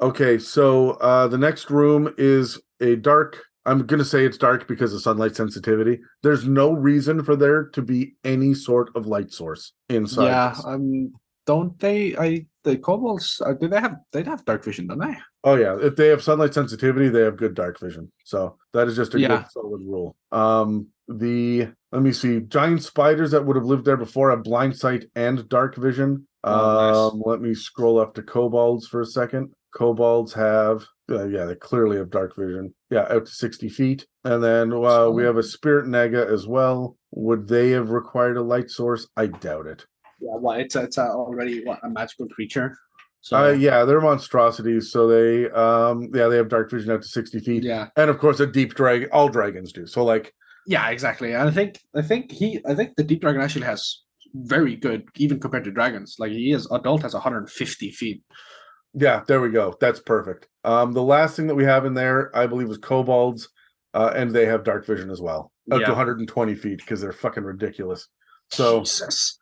okay, 0.00 0.38
so 0.38 0.90
uh 0.92 1.28
the 1.28 1.38
next 1.38 1.70
room 1.70 2.14
is 2.18 2.60
a 2.80 2.96
dark 2.96 3.42
I'm 3.64 3.86
going 3.86 3.98
to 3.98 4.04
say 4.04 4.24
it's 4.26 4.38
dark 4.38 4.66
because 4.66 4.92
of 4.92 5.02
sunlight 5.02 5.36
sensitivity. 5.36 6.00
There's 6.24 6.48
no 6.48 6.72
reason 6.72 7.22
for 7.22 7.36
there 7.36 7.66
to 7.74 7.80
be 7.80 8.16
any 8.24 8.54
sort 8.54 8.90
of 8.96 9.06
light 9.06 9.32
source 9.32 9.72
inside. 9.88 10.26
yeah, 10.26 10.56
um 10.64 11.12
don't 11.46 11.78
they 11.78 12.16
I 12.16 12.46
the 12.64 12.76
kobolds 12.76 13.40
uh, 13.44 13.54
do 13.54 13.68
they 13.68 13.80
have 13.80 13.96
they'd 14.12 14.26
have 14.26 14.44
dark 14.44 14.64
vision, 14.64 14.88
don't 14.88 14.98
they? 14.98 15.16
Oh 15.44 15.56
yeah, 15.56 15.76
if 15.80 15.96
they 15.96 16.08
have 16.08 16.22
sunlight 16.22 16.54
sensitivity, 16.54 17.08
they 17.08 17.22
have 17.22 17.36
good 17.36 17.54
dark 17.54 17.80
vision. 17.80 18.12
So 18.24 18.58
that 18.72 18.86
is 18.86 18.96
just 18.96 19.14
a 19.14 19.20
Yeah. 19.20 19.28
good 19.28 19.50
solid 19.50 19.82
rule. 19.84 20.16
Um, 20.30 20.88
the 21.08 21.68
let 21.90 22.02
me 22.02 22.12
see, 22.12 22.40
giant 22.40 22.82
spiders 22.82 23.32
that 23.32 23.44
would 23.44 23.56
have 23.56 23.66
lived 23.66 23.84
there 23.84 23.96
before 23.96 24.30
have 24.30 24.44
blind 24.44 24.76
sight 24.76 25.06
and 25.14 25.48
dark 25.48 25.76
vision. 25.76 26.26
Oh, 26.44 27.10
um, 27.10 27.22
let 27.24 27.40
me 27.40 27.54
scroll 27.54 27.98
up 28.00 28.14
to 28.14 28.22
kobolds 28.22 28.86
for 28.86 29.00
a 29.00 29.06
second. 29.06 29.52
Kobolds 29.74 30.32
have, 30.32 30.84
uh, 31.10 31.26
yeah, 31.26 31.44
they 31.44 31.54
clearly 31.54 31.96
have 31.96 32.10
dark 32.10 32.36
vision. 32.36 32.74
Yeah, 32.90 33.06
out 33.10 33.26
to 33.26 33.32
sixty 33.32 33.68
feet, 33.68 34.06
and 34.24 34.42
then 34.42 34.72
uh, 34.72 35.08
we 35.10 35.24
have 35.24 35.38
a 35.38 35.42
spirit 35.42 35.86
naga 35.86 36.26
as 36.26 36.46
well. 36.46 36.96
Would 37.10 37.48
they 37.48 37.70
have 37.70 37.90
required 37.90 38.36
a 38.36 38.42
light 38.42 38.70
source? 38.70 39.08
I 39.16 39.26
doubt 39.26 39.66
it. 39.66 39.86
Yeah, 40.20 40.36
well, 40.36 40.58
it's 40.58 40.76
a, 40.76 40.84
it's 40.84 40.98
a 40.98 41.08
already 41.08 41.64
what, 41.64 41.80
a 41.82 41.90
magical 41.90 42.28
creature. 42.28 42.76
So 43.22 43.36
Uh, 43.36 43.52
yeah, 43.52 43.84
they're 43.84 44.00
monstrosities, 44.00 44.90
so 44.92 45.06
they, 45.06 45.48
um, 45.50 46.10
yeah, 46.12 46.26
they 46.28 46.36
have 46.36 46.48
dark 46.48 46.70
vision 46.70 46.90
up 46.90 47.00
to 47.02 47.08
sixty 47.08 47.38
feet. 47.38 47.62
yeah, 47.62 47.88
and 47.96 48.10
of 48.10 48.18
course 48.18 48.40
a 48.40 48.46
deep 48.46 48.74
dragon 48.74 49.08
all 49.12 49.28
dragons 49.28 49.72
do 49.72 49.86
so 49.86 50.04
like 50.04 50.34
yeah, 50.66 50.90
exactly. 50.90 51.32
And 51.32 51.48
I 51.48 51.50
think 51.52 51.80
I 51.96 52.02
think 52.02 52.30
he 52.30 52.60
I 52.68 52.74
think 52.74 52.94
the 52.96 53.02
deep 53.04 53.20
dragon 53.20 53.40
actually 53.40 53.64
has 53.66 54.02
very 54.34 54.76
good 54.76 55.08
even 55.16 55.40
compared 55.40 55.64
to 55.64 55.70
dragons. 55.72 56.16
Like 56.18 56.32
he 56.32 56.52
is 56.52 56.68
adult 56.70 57.02
has 57.02 57.14
150 57.14 57.90
feet. 57.90 58.22
yeah 58.94 59.22
there 59.26 59.40
we 59.40 59.48
go 59.50 59.74
that's 59.80 60.00
perfect 60.00 60.48
um 60.64 60.92
the 60.92 61.02
last 61.02 61.34
thing 61.36 61.46
that 61.46 61.54
we 61.54 61.64
have 61.64 61.86
in 61.86 61.94
there 61.94 62.30
i 62.36 62.46
believe 62.46 62.68
is 62.70 62.76
kobolds 62.78 63.48
uh 63.94 64.12
and 64.14 64.30
they 64.32 64.44
have 64.44 64.64
dark 64.64 64.84
vision 64.86 65.08
as 65.10 65.18
well 65.20 65.50
up 65.70 65.80
Yeah. 65.80 65.86
to 65.86 65.92
120 65.92 66.54
feet 66.54 66.78
because 66.78 67.00
they're 67.00 67.12
fucking 67.24 67.42
ridiculous 67.44 68.08
so 68.50 68.80
Jesus. 68.80 69.38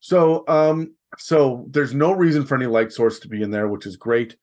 so 0.00 0.44
um 0.48 0.94
so 1.18 1.66
there's 1.70 1.94
no 1.94 2.12
reason 2.12 2.44
for 2.44 2.54
any 2.56 2.66
light 2.66 2.92
source 2.92 3.18
to 3.20 3.28
be 3.28 3.42
in 3.42 3.50
there 3.50 3.68
which 3.68 3.86
is 3.86 3.96
great. 3.96 4.36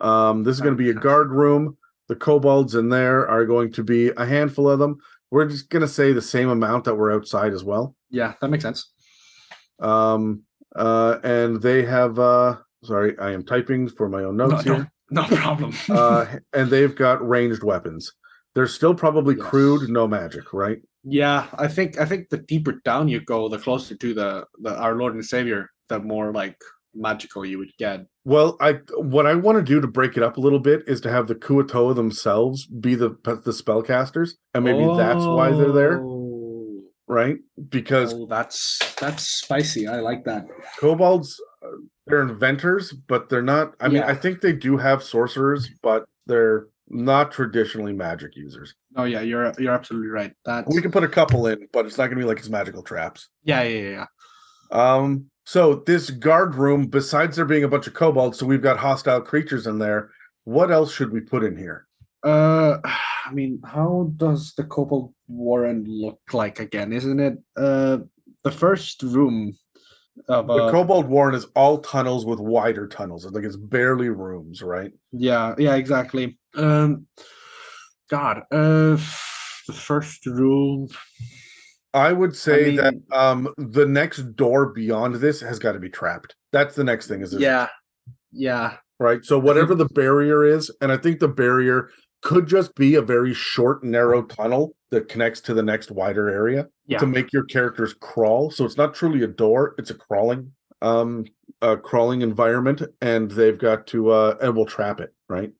Um 0.00 0.42
this 0.42 0.54
is 0.56 0.60
going 0.60 0.76
to 0.76 0.82
be 0.82 0.90
a 0.90 0.94
guard 0.94 1.30
room. 1.30 1.76
The 2.08 2.16
kobolds 2.16 2.74
in 2.74 2.88
there 2.88 3.26
are 3.28 3.44
going 3.44 3.72
to 3.72 3.82
be 3.84 4.10
a 4.16 4.26
handful 4.26 4.68
of 4.70 4.78
them. 4.78 4.98
We're 5.30 5.46
just 5.48 5.70
going 5.70 5.82
to 5.82 5.88
say 5.88 6.12
the 6.12 6.22
same 6.22 6.48
amount 6.50 6.84
that 6.84 6.94
were 6.94 7.12
outside 7.12 7.52
as 7.52 7.64
well. 7.64 7.94
Yeah, 8.10 8.34
that 8.40 8.48
makes 8.48 8.62
sense. 8.62 8.92
um 9.80 10.42
uh 10.74 11.18
and 11.24 11.60
they 11.62 11.84
have 11.84 12.18
uh 12.18 12.56
sorry 12.84 13.16
i 13.18 13.30
am 13.32 13.42
typing 13.44 13.88
for 13.88 14.08
my 14.08 14.22
own 14.24 14.36
notes 14.36 14.64
no, 14.66 14.74
here. 14.74 14.92
no 15.10 15.24
problem. 15.24 15.72
uh 15.90 16.26
and 16.52 16.70
they've 16.70 16.94
got 16.96 17.26
ranged 17.26 17.62
weapons. 17.62 18.12
They're 18.54 18.66
still 18.66 18.94
probably 18.94 19.36
Yes. 19.36 19.46
crude 19.46 19.88
no 19.90 20.06
magic 20.08 20.52
right? 20.52 20.80
Yeah, 21.08 21.46
I 21.54 21.68
think 21.68 22.00
I 22.00 22.04
think 22.04 22.30
the 22.30 22.38
deeper 22.38 22.72
down 22.84 23.08
you 23.08 23.20
go, 23.20 23.48
the 23.48 23.58
closer 23.58 23.94
to 23.96 24.14
the, 24.14 24.44
the 24.60 24.76
our 24.76 24.96
Lord 24.96 25.14
and 25.14 25.24
Savior, 25.24 25.70
the 25.88 25.98
more 26.00 26.32
like 26.32 26.56
magical 26.94 27.44
you 27.44 27.58
would 27.58 27.70
get. 27.78 28.00
well 28.24 28.56
i 28.60 28.72
what 28.96 29.26
i 29.26 29.34
want 29.34 29.56
to 29.58 29.62
do 29.62 29.80
to 29.82 29.86
break 29.86 30.16
it 30.16 30.22
up 30.22 30.38
a 30.38 30.40
little 30.40 30.58
bit 30.58 30.82
is 30.86 30.98
to 31.00 31.10
have 31.10 31.26
the 31.26 31.34
Kuo-toa 31.34 31.92
themselves 31.94 32.66
be 32.66 32.94
the 32.94 33.10
the 33.44 33.50
spellcasters 33.50 34.30
and 34.54 34.64
maybe 34.64 34.86
that's 34.96 35.24
why 35.24 35.50
they're 35.50 35.72
there 35.72 36.00
Oh. 36.00 36.80
right 37.06 37.36
because 37.68 38.14
Oh, 38.14 38.24
that's 38.26 38.78
that's 38.98 39.24
spicy. 39.28 39.86
I 39.86 40.00
like 40.00 40.24
that. 40.24 40.46
kobolds 40.78 41.38
uh, 41.62 41.68
they're 42.06 42.22
inventors 42.22 42.92
but 42.92 43.28
they're 43.28 43.42
not 43.42 43.74
i 43.80 43.88
mean 43.88 43.98
Yeah. 43.98 44.06
i 44.08 44.14
think 44.14 44.40
they 44.40 44.54
do 44.54 44.78
have 44.78 45.02
sorcerers 45.02 45.68
but 45.82 46.06
they're 46.26 46.68
not 46.88 47.30
traditionally 47.32 47.92
magic 47.92 48.36
users 48.36 48.74
Oh 48.98 49.04
yeah, 49.04 49.20
you're 49.20 49.52
you're 49.58 49.74
absolutely 49.74 50.08
right. 50.08 50.32
That's 50.46 50.74
we 50.74 50.80
can 50.80 50.90
put 50.90 51.04
a 51.04 51.08
couple 51.08 51.46
in 51.48 51.68
but 51.74 51.84
it's 51.84 51.98
not 51.98 52.06
going 52.06 52.16
to 52.16 52.22
be 52.24 52.28
like 52.30 52.38
it's 52.38 52.48
magical 52.48 52.82
traps 52.82 53.28
yeah, 53.44 53.62
yeah, 53.64 53.80
yeah, 53.82 53.90
yeah. 54.72 54.94
Um, 54.94 55.26
so 55.46 55.76
this 55.86 56.10
guard 56.10 56.56
room, 56.56 56.86
besides 56.86 57.36
there 57.36 57.44
being 57.44 57.64
a 57.64 57.68
bunch 57.68 57.86
of 57.86 57.94
kobolds, 57.94 58.38
so 58.38 58.46
we've 58.46 58.60
got 58.60 58.78
hostile 58.78 59.20
creatures 59.20 59.66
in 59.66 59.78
there. 59.78 60.10
What 60.44 60.70
else 60.70 60.92
should 60.92 61.12
we 61.12 61.20
put 61.20 61.44
in 61.44 61.56
here? 61.56 61.86
Uh, 62.22 62.78
I 62.84 63.32
mean, 63.32 63.60
how 63.64 64.12
does 64.16 64.52
the 64.56 64.64
kobold 64.64 65.14
Warren 65.28 65.84
look 65.86 66.20
like 66.32 66.58
again? 66.60 66.92
Isn't 66.92 67.20
it 67.20 67.38
uh 67.56 67.98
the 68.42 68.50
first 68.50 69.02
room 69.02 69.56
of 70.28 70.46
The 70.46 70.54
uh, 70.54 70.70
kobold 70.70 71.06
warren 71.06 71.34
is 71.34 71.46
all 71.54 71.78
tunnels 71.78 72.24
with 72.24 72.40
wider 72.40 72.86
tunnels. 72.86 73.24
It's 73.24 73.34
like 73.34 73.44
it's 73.44 73.56
barely 73.56 74.08
rooms, 74.08 74.62
right? 74.62 74.92
yeah, 75.12 75.54
yeah, 75.58 75.74
exactly. 75.74 76.38
Um, 76.54 77.06
God, 78.08 78.42
uh, 78.50 78.96
the 79.66 79.72
first 79.72 80.26
room. 80.26 80.88
I 81.96 82.12
would 82.12 82.36
say 82.36 82.66
mean- 82.66 82.76
that 82.76 82.94
um 83.12 83.52
the 83.56 83.86
next 83.86 84.36
door 84.36 84.66
beyond 84.66 85.16
this 85.16 85.40
has 85.40 85.58
got 85.58 85.72
to 85.72 85.78
be 85.80 85.88
trapped. 85.88 86.36
That's 86.52 86.74
the 86.76 86.84
next 86.84 87.08
thing, 87.08 87.22
is 87.22 87.34
it? 87.34 87.40
Yeah, 87.40 87.68
yeah, 88.32 88.76
Right. 88.98 89.24
So 89.24 89.38
whatever 89.38 89.74
the 89.74 89.86
barrier 89.86 90.44
is, 90.44 90.70
and 90.80 90.90
I 90.90 90.96
think 90.96 91.20
the 91.20 91.28
barrier 91.28 91.90
could 92.22 92.46
just 92.46 92.74
be 92.74 92.94
a 92.94 93.02
very 93.02 93.34
short, 93.34 93.84
narrow 93.84 94.22
tunnel 94.22 94.74
that 94.90 95.08
connects 95.08 95.40
to 95.42 95.54
the 95.54 95.62
next 95.62 95.90
wider 95.90 96.28
area. 96.28 96.68
yeah, 96.86 96.98
to 96.98 97.06
make 97.06 97.32
your 97.32 97.44
characters 97.44 97.94
crawl. 98.00 98.50
So 98.50 98.64
it's 98.64 98.76
not 98.76 98.94
truly 98.94 99.22
a 99.22 99.26
door; 99.26 99.74
it's 99.78 99.90
a 99.90 99.94
crawling, 99.94 100.52
um, 100.82 101.24
a 101.60 101.76
crawling 101.76 102.22
environment, 102.22 102.82
and 103.00 103.30
they've 103.30 103.58
got 103.58 103.86
to 103.88 104.10
uh, 104.10 104.36
and 104.40 104.56
we'll 104.56 104.66
trap 104.66 105.00
it, 105.00 105.14
right? 105.28 105.52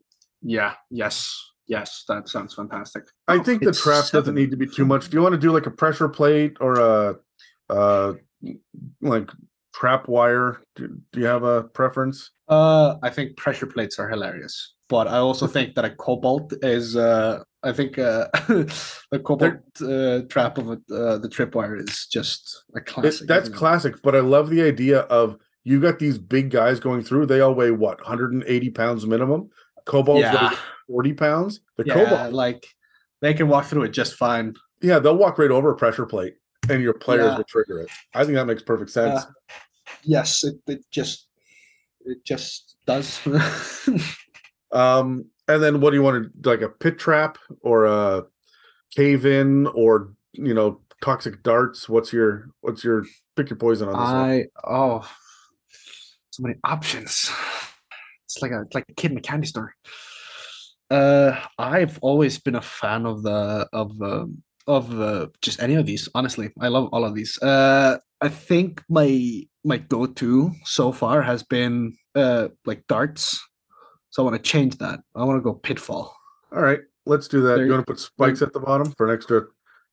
yeah. 0.43 0.75
Yes, 0.91 1.39
yes. 1.66 2.05
That 2.09 2.28
sounds 2.28 2.55
fantastic. 2.55 3.05
I 3.28 3.36
Oh, 3.36 3.43
think 3.43 3.62
the 3.62 3.72
trap 3.72 4.06
doesn't 4.10 4.34
need 4.34 4.51
to 4.51 4.56
be 4.56 4.66
too 4.66 4.84
much. 4.86 5.09
Do 5.10 5.16
you 5.16 5.22
want 5.22 5.34
to 5.34 5.38
do 5.40 5.52
like 5.52 5.66
a 5.66 5.70
pressure 5.70 6.09
plate 6.09 6.56
or 6.60 6.74
a, 6.78 7.16
uh, 7.70 8.14
like 9.01 9.30
trap 9.74 10.09
wire? 10.09 10.62
Do, 10.76 10.88
do 11.12 11.20
you 11.20 11.26
have 11.26 11.43
a 11.43 11.64
preference? 11.64 12.30
Uh, 12.48 12.97
I 13.02 13.10
think 13.10 13.36
pressure 13.36 13.66
plates 13.66 13.98
are 13.98 14.09
hilarious, 14.09 14.74
but 14.88 15.09
I 15.09 15.18
also 15.18 15.47
think 15.47 15.74
that 15.74 15.84
a 15.84 15.90
kobold 15.90 16.55
is. 16.62 16.97
Uh, 16.97 17.43
I 17.62 17.72
think 17.72 17.98
uh, 17.98 18.28
the 18.48 19.20
kobold 19.24 19.59
uh, 19.82 20.20
trap 20.28 20.59
of 20.59 20.70
it, 20.70 20.78
uh, 20.93 21.18
the 21.18 21.28
tripwire 21.28 21.80
is 21.80 22.06
just 22.06 22.62
a 22.74 22.78
It- 22.78 22.86
classic. 22.86 23.26
that's 23.26 23.44
isn't 23.44 23.55
it? 23.55 23.59
classic, 23.59 23.94
but 24.02 24.14
I 24.14 24.20
love 24.20 24.51
the 24.51 24.62
idea 24.62 25.01
of 25.01 25.36
you 25.64 25.80
got 25.80 25.98
these 25.98 26.16
big 26.18 26.51
guys 26.51 26.78
going 26.78 27.02
through. 27.02 27.26
They 27.26 27.40
all 27.40 27.55
weigh 27.55 27.72
what 27.72 27.98
180 27.98 28.70
pounds 28.70 29.05
minimum. 29.05 29.51
Kobolds 29.87 30.21
Yeah. 30.21 30.51
weigh 30.51 30.57
40 30.89 31.13
pounds. 31.15 31.61
The 31.77 31.85
Yeah, 31.87 31.95
kobold 31.95 32.33
like 32.33 32.67
they 33.23 33.33
can 33.33 33.49
walk 33.49 33.65
through 33.67 33.85
it 33.85 33.91
just 33.91 34.15
fine. 34.15 34.55
Yeah, 34.83 34.99
they'll 34.99 35.17
walk 35.17 35.39
right 35.39 35.51
over 35.51 35.71
a 35.71 35.77
pressure 35.77 36.05
plate 36.05 36.35
and 36.69 36.83
your 36.83 36.93
players 36.93 37.33
Yeah. 37.33 37.37
will 37.39 37.45
trigger 37.45 37.81
it. 37.81 37.91
I 38.15 38.25
think 38.25 38.35
that 38.35 38.47
makes 38.47 38.63
perfect 38.63 38.91
sense. 38.91 39.23
Uh, 39.23 39.27
Yes, 40.03 40.45
it, 40.45 40.57
it 40.67 40.85
just 40.91 41.29
it 42.05 42.25
just 42.25 42.77
does. 42.87 43.21
um, 44.73 45.27
and 45.49 45.63
then 45.63 45.81
what 45.81 45.91
do 45.91 45.97
you 45.97 46.03
want 46.03 46.33
to 46.43 46.49
like 46.51 46.61
a 46.61 46.69
pit 46.69 46.99
trap 46.99 47.39
or 47.63 47.87
a 47.87 48.25
cave 48.95 49.27
in 49.27 49.67
or 49.69 50.13
you 50.33 50.55
know 50.55 50.81
toxic 51.03 51.43
darts? 51.43 51.89
What's 51.89 52.13
your 52.13 52.51
what's 52.61 52.85
your 52.85 53.05
pick 53.37 53.51
your 53.51 53.57
poison 53.57 53.89
on 53.89 53.95
this 53.95 54.13
one? 54.13 54.17
I 54.17 54.45
oh, 54.65 55.09
so 56.31 56.43
many 56.43 56.57
options. 56.65 57.31
It's 58.37 58.43
like 58.43 58.53
a 58.53 58.63
it's 58.63 58.75
like 58.75 58.85
a 58.91 58.95
kid 58.95 59.13
in 59.13 59.19
a 59.19 59.23
candy 59.23 59.47
store. 59.47 59.75
Uh, 60.91 61.41
I've 61.59 61.99
always 62.03 62.39
been 62.39 62.55
a 62.55 62.61
fan 62.61 63.07
of 63.07 63.23
the 63.23 63.67
of 63.73 64.01
um 64.03 64.43
of 64.67 65.01
uh, 65.01 65.29
just 65.41 65.63
any 65.63 65.75
of 65.75 65.87
these. 65.87 66.09
Honestly, 66.15 66.51
I 66.61 66.69
love 66.69 66.89
all 66.93 67.05
of 67.05 67.15
these. 67.15 67.41
Uh, 67.41 67.99
I 68.21 68.29
think 68.29 68.83
my 68.91 69.43
my 69.65 69.79
go 69.79 70.07
to 70.07 70.53
so 70.65 70.93
far 70.93 71.23
has 71.23 71.43
been 71.43 71.97
uh 72.15 72.49
like 72.67 72.87
darts. 72.89 73.43
So 74.11 74.23
I 74.23 74.31
want 74.31 74.43
to 74.43 74.51
change 74.51 74.77
that. 74.79 75.01
I 75.15 75.25
want 75.25 75.39
to 75.39 75.43
go 75.43 75.55
pitfall. 75.55 76.15
All 76.53 76.63
right, 76.63 76.81
let's 77.07 77.29
do 77.29 77.41
that. 77.43 77.57
There 77.57 77.67
You 77.67 77.73
want 77.73 77.87
to 77.87 77.93
put 77.93 78.01
spikes 78.01 78.43
at 78.43 78.53
the 78.53 78.61
bottom 78.61 78.93
for 78.93 79.09
an 79.09 79.15
extra? 79.15 79.43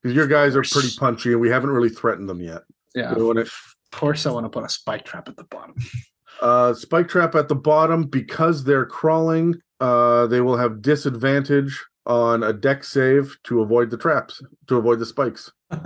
Because 0.02 0.14
your 0.14 0.26
guys 0.26 0.54
are 0.54 0.62
pretty 0.62 0.94
punchy 0.98 1.32
and 1.32 1.40
we 1.40 1.48
haven't 1.48 1.70
really 1.70 1.88
threatened 1.88 2.28
them 2.28 2.40
yet. 2.42 2.62
Yeah, 2.94 3.14
You 3.16 3.30
of 3.30 3.50
course 3.90 4.26
I 4.26 4.30
want 4.32 4.44
to 4.44 4.50
put 4.50 4.64
a 4.64 4.68
spike 4.68 5.04
trap 5.04 5.28
at 5.28 5.36
the 5.36 5.44
bottom. 5.44 5.74
Uh, 6.44 6.74
spike 6.74 7.08
trap 7.08 7.34
at 7.34 7.48
the 7.48 7.54
bottom 7.54 8.04
because 8.04 8.64
they're 8.64 8.84
crawling. 8.84 9.54
Uh, 9.80 10.26
they 10.26 10.42
will 10.42 10.58
have 10.58 10.82
disadvantage 10.82 11.82
on 12.06 12.42
a 12.42 12.52
Dex 12.52 12.88
save 12.88 13.38
to 13.44 13.62
avoid 13.62 13.88
the 13.90 13.96
traps, 13.96 14.42
to 14.66 14.76
avoid 14.76 14.98
the 14.98 15.06
spikes. 15.06 15.50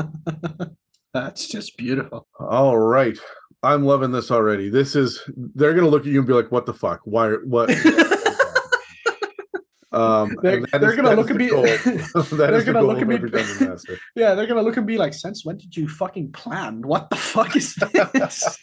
That's 1.14 1.46
just 1.46 1.76
beautiful. 1.76 2.26
All 2.40 2.76
right. 2.76 3.16
I'm 3.62 3.84
loving 3.84 4.10
this 4.10 4.32
already. 4.32 4.68
This 4.68 4.96
is 4.96 5.22
they're 5.54 5.74
gonna 5.74 5.88
look 5.88 6.02
at 6.02 6.08
you 6.12 6.18
and 6.18 6.26
be 6.26 6.32
like, 6.34 6.50
what 6.52 6.66
the 6.66 6.74
fuck? 6.74 7.00
Why 7.04 7.30
what 7.44 7.70
um 9.92 10.36
They're- 10.42 10.64
they're 10.72 10.90
is- 10.90 10.96
gonna 10.96 11.14
look 11.14 11.30
at 11.30 11.36
me- 11.36 11.48
they're 11.48 11.78
the 11.78 12.62
gonna 12.66 12.82
look 12.82 13.00
at 13.00 13.08
me- 13.08 13.18
master. 13.66 13.98
Yeah, 14.14 14.34
they're 14.34 14.46
gonna 14.46 14.62
look 14.62 14.76
at 14.76 14.84
me 14.84 14.98
like, 14.98 15.14
"Since 15.14 15.44
when 15.44 15.56
did 15.56 15.76
you 15.76 15.88
fucking 15.88 16.32
plan? 16.32 16.82
What 16.82 17.10
the 17.10 17.16
fuck 17.16 17.56
is 17.56 17.74
this?" 17.76 18.58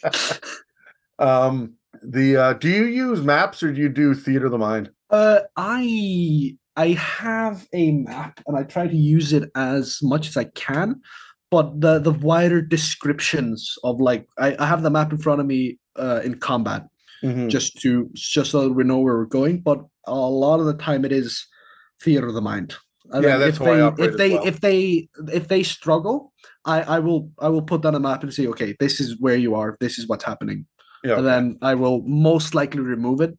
Um 1.18 1.74
the 2.02 2.36
uh 2.36 2.52
do 2.54 2.68
you 2.68 2.84
use 2.84 3.22
maps 3.22 3.62
or 3.62 3.72
do 3.72 3.80
you 3.80 3.88
do 3.88 4.14
theater 4.14 4.46
of 4.46 4.52
the 4.52 4.58
mind? 4.58 4.90
uh, 5.10 5.40
I 5.56 6.56
I 6.76 6.88
have 6.88 7.66
a 7.72 7.92
map 7.92 8.40
and 8.46 8.56
I 8.56 8.64
try 8.64 8.86
to 8.86 8.96
use 8.96 9.32
it 9.32 9.50
as 9.54 9.98
much 10.02 10.28
as 10.28 10.36
I 10.36 10.44
can, 10.44 11.00
but 11.50 11.80
the 11.80 11.98
the 11.98 12.12
wider 12.12 12.60
descriptions 12.60 13.74
of 13.84 14.00
like 14.00 14.26
I, 14.38 14.56
I 14.58 14.66
have 14.66 14.82
the 14.82 14.90
map 14.90 15.12
in 15.12 15.18
front 15.18 15.40
of 15.40 15.46
me 15.46 15.78
uh, 15.96 16.20
in 16.24 16.34
combat, 16.38 16.86
Mhm. 17.24 17.48
just 17.48 17.80
to 17.82 18.10
just 18.14 18.50
so 18.50 18.62
that 18.64 18.72
we 18.72 18.84
know 18.84 18.98
where 18.98 19.16
we're 19.16 19.26
going. 19.26 19.60
But 19.60 19.80
a 20.06 20.14
lot 20.14 20.60
of 20.60 20.66
the 20.66 20.74
time, 20.74 21.04
it 21.04 21.12
is 21.12 21.46
theater 22.02 22.26
of 22.28 22.34
the 22.34 22.42
mind. 22.42 22.74
And 23.10 23.24
Yeah, 23.24 23.38
that's 23.38 23.58
if 23.58 23.64
how 23.64 23.72
I 23.72 23.90
they 23.90 24.04
if 24.04 24.16
they 24.16 24.30
well. 24.34 24.46
if 24.46 24.60
they 24.60 25.08
if 25.32 25.48
they 25.48 25.62
struggle, 25.62 26.32
I 26.64 26.82
I 26.82 26.98
will 26.98 27.30
I 27.38 27.48
will 27.48 27.62
put 27.62 27.82
down 27.82 27.94
a 27.94 28.00
map 28.00 28.22
and 28.22 28.34
say, 28.34 28.46
okay, 28.48 28.74
this 28.80 29.00
is 29.00 29.18
where 29.20 29.36
you 29.36 29.54
are. 29.54 29.76
This 29.80 29.98
is 29.98 30.08
what's 30.08 30.24
happening, 30.24 30.66
Yeah, 31.06 31.18
and 31.18 31.26
then 31.26 31.58
I 31.62 31.74
will 31.74 32.02
most 32.02 32.54
likely 32.54 32.80
remove 32.80 33.20
it. 33.20 33.38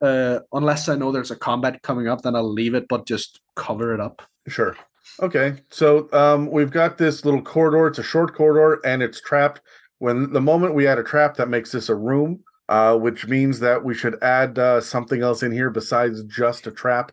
Uh, 0.00 0.40
unless 0.52 0.88
I 0.88 0.94
know 0.94 1.12
there's 1.12 1.30
a 1.30 1.36
combat 1.36 1.82
coming 1.82 2.08
up, 2.08 2.22
then 2.22 2.36
I'll 2.36 2.52
leave 2.52 2.74
it, 2.74 2.86
but 2.88 3.06
just 3.06 3.40
cover 3.56 3.92
it 3.92 4.00
up. 4.00 4.22
Sure. 4.46 4.76
Okay. 5.20 5.54
So 5.70 6.08
um, 6.12 6.50
we've 6.50 6.70
got 6.70 6.98
this 6.98 7.24
little 7.24 7.42
corridor. 7.42 7.88
It's 7.88 7.98
a 7.98 8.04
short 8.04 8.34
corridor 8.34 8.80
and 8.84 9.02
it's 9.02 9.20
trapped. 9.20 9.60
When 9.98 10.32
the 10.32 10.40
moment 10.40 10.74
we 10.74 10.86
add 10.86 10.98
a 10.98 11.02
trap, 11.02 11.36
that 11.36 11.48
makes 11.48 11.72
this 11.72 11.88
a 11.88 11.94
room, 11.96 12.44
uh, 12.68 12.96
which 12.96 13.26
means 13.26 13.58
that 13.60 13.84
we 13.84 13.94
should 13.94 14.22
add 14.22 14.58
uh, 14.58 14.80
something 14.80 15.22
else 15.22 15.42
in 15.42 15.50
here 15.50 15.70
besides 15.70 16.22
just 16.24 16.66
a 16.66 16.70
trap. 16.70 17.10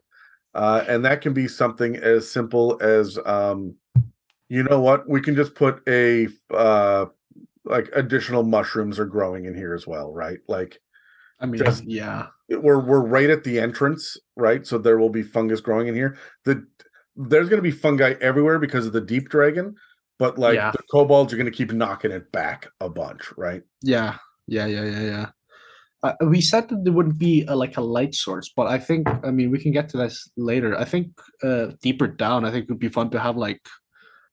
Uh, 0.54 0.86
and 0.88 1.04
that 1.04 1.22
can 1.22 1.34
be 1.34 1.48
something 1.48 1.96
as 1.98 2.30
simple 2.30 2.78
as, 2.82 3.18
um, 3.26 3.76
you 4.48 4.64
know 4.64 4.80
what? 4.80 5.10
We 5.10 5.20
can 5.20 5.36
just 5.36 5.56
put 5.56 5.82
a 5.90 6.28
uh, 6.54 7.08
like 7.66 7.90
additional 7.94 8.44
mushrooms 8.44 9.00
are 9.00 9.06
growing 9.06 9.46
in 9.46 9.56
here 9.56 9.74
as 9.74 9.86
well, 9.88 10.12
right? 10.14 10.40
Like 10.48 10.80
I 11.40 11.46
mean, 11.46 11.60
Just- 11.64 11.84
yeah, 11.86 12.28
we're 12.50 12.80
we're 12.80 13.02
right 13.06 13.30
at 13.30 13.44
the 13.44 13.60
entrance, 13.60 14.18
right? 14.36 14.66
So 14.66 14.78
there 14.78 14.98
will 14.98 15.10
be 15.10 15.24
fungus 15.24 15.62
growing 15.62 15.88
in 15.88 15.96
here. 15.96 16.18
The 16.46 16.66
there's 17.16 17.50
going 17.50 17.64
to 17.64 17.70
be 17.70 17.72
fungi 17.72 18.16
everywhere 18.22 18.60
because 18.60 18.86
of 18.86 18.94
the 18.94 19.02
deep 19.02 19.30
dragon, 19.30 19.76
but 20.20 20.38
like 20.38 20.56
Yeah. 20.56 20.72
the 20.72 20.84
kobolds 20.92 21.32
are 21.34 21.38
going 21.38 21.52
to 21.52 21.58
keep 21.58 21.72
knocking 21.72 22.12
it 22.12 22.32
back 22.32 22.68
a 22.82 22.90
bunch, 22.90 23.32
right? 23.38 23.64
yeah, 23.82 24.18
yeah, 24.48 24.66
yeah, 24.66 24.84
yeah, 24.84 25.02
yeah. 25.02 25.30
Uh, 26.04 26.14
we 26.28 26.40
said 26.40 26.70
that 26.70 26.84
there 26.84 26.94
wouldn't 26.94 27.18
be 27.18 27.44
a, 27.48 27.56
like 27.56 27.78
a 27.78 27.82
light 27.82 28.14
source, 28.14 28.52
but 28.56 28.68
I 28.68 28.78
think 28.78 29.08
I 29.24 29.32
mean 29.32 29.50
we 29.50 29.60
can 29.60 29.72
get 29.72 29.90
to 29.90 29.98
this 29.98 30.30
later. 30.38 30.78
I 30.78 30.86
think 30.86 31.08
uh, 31.42 31.68
deeper 31.82 32.06
down, 32.08 32.46
I 32.46 32.52
think 32.52 32.64
it 32.66 32.70
would 32.70 32.80
be 32.80 32.90
fun 32.90 33.10
to 33.12 33.20
have 33.20 33.38
like 33.38 33.62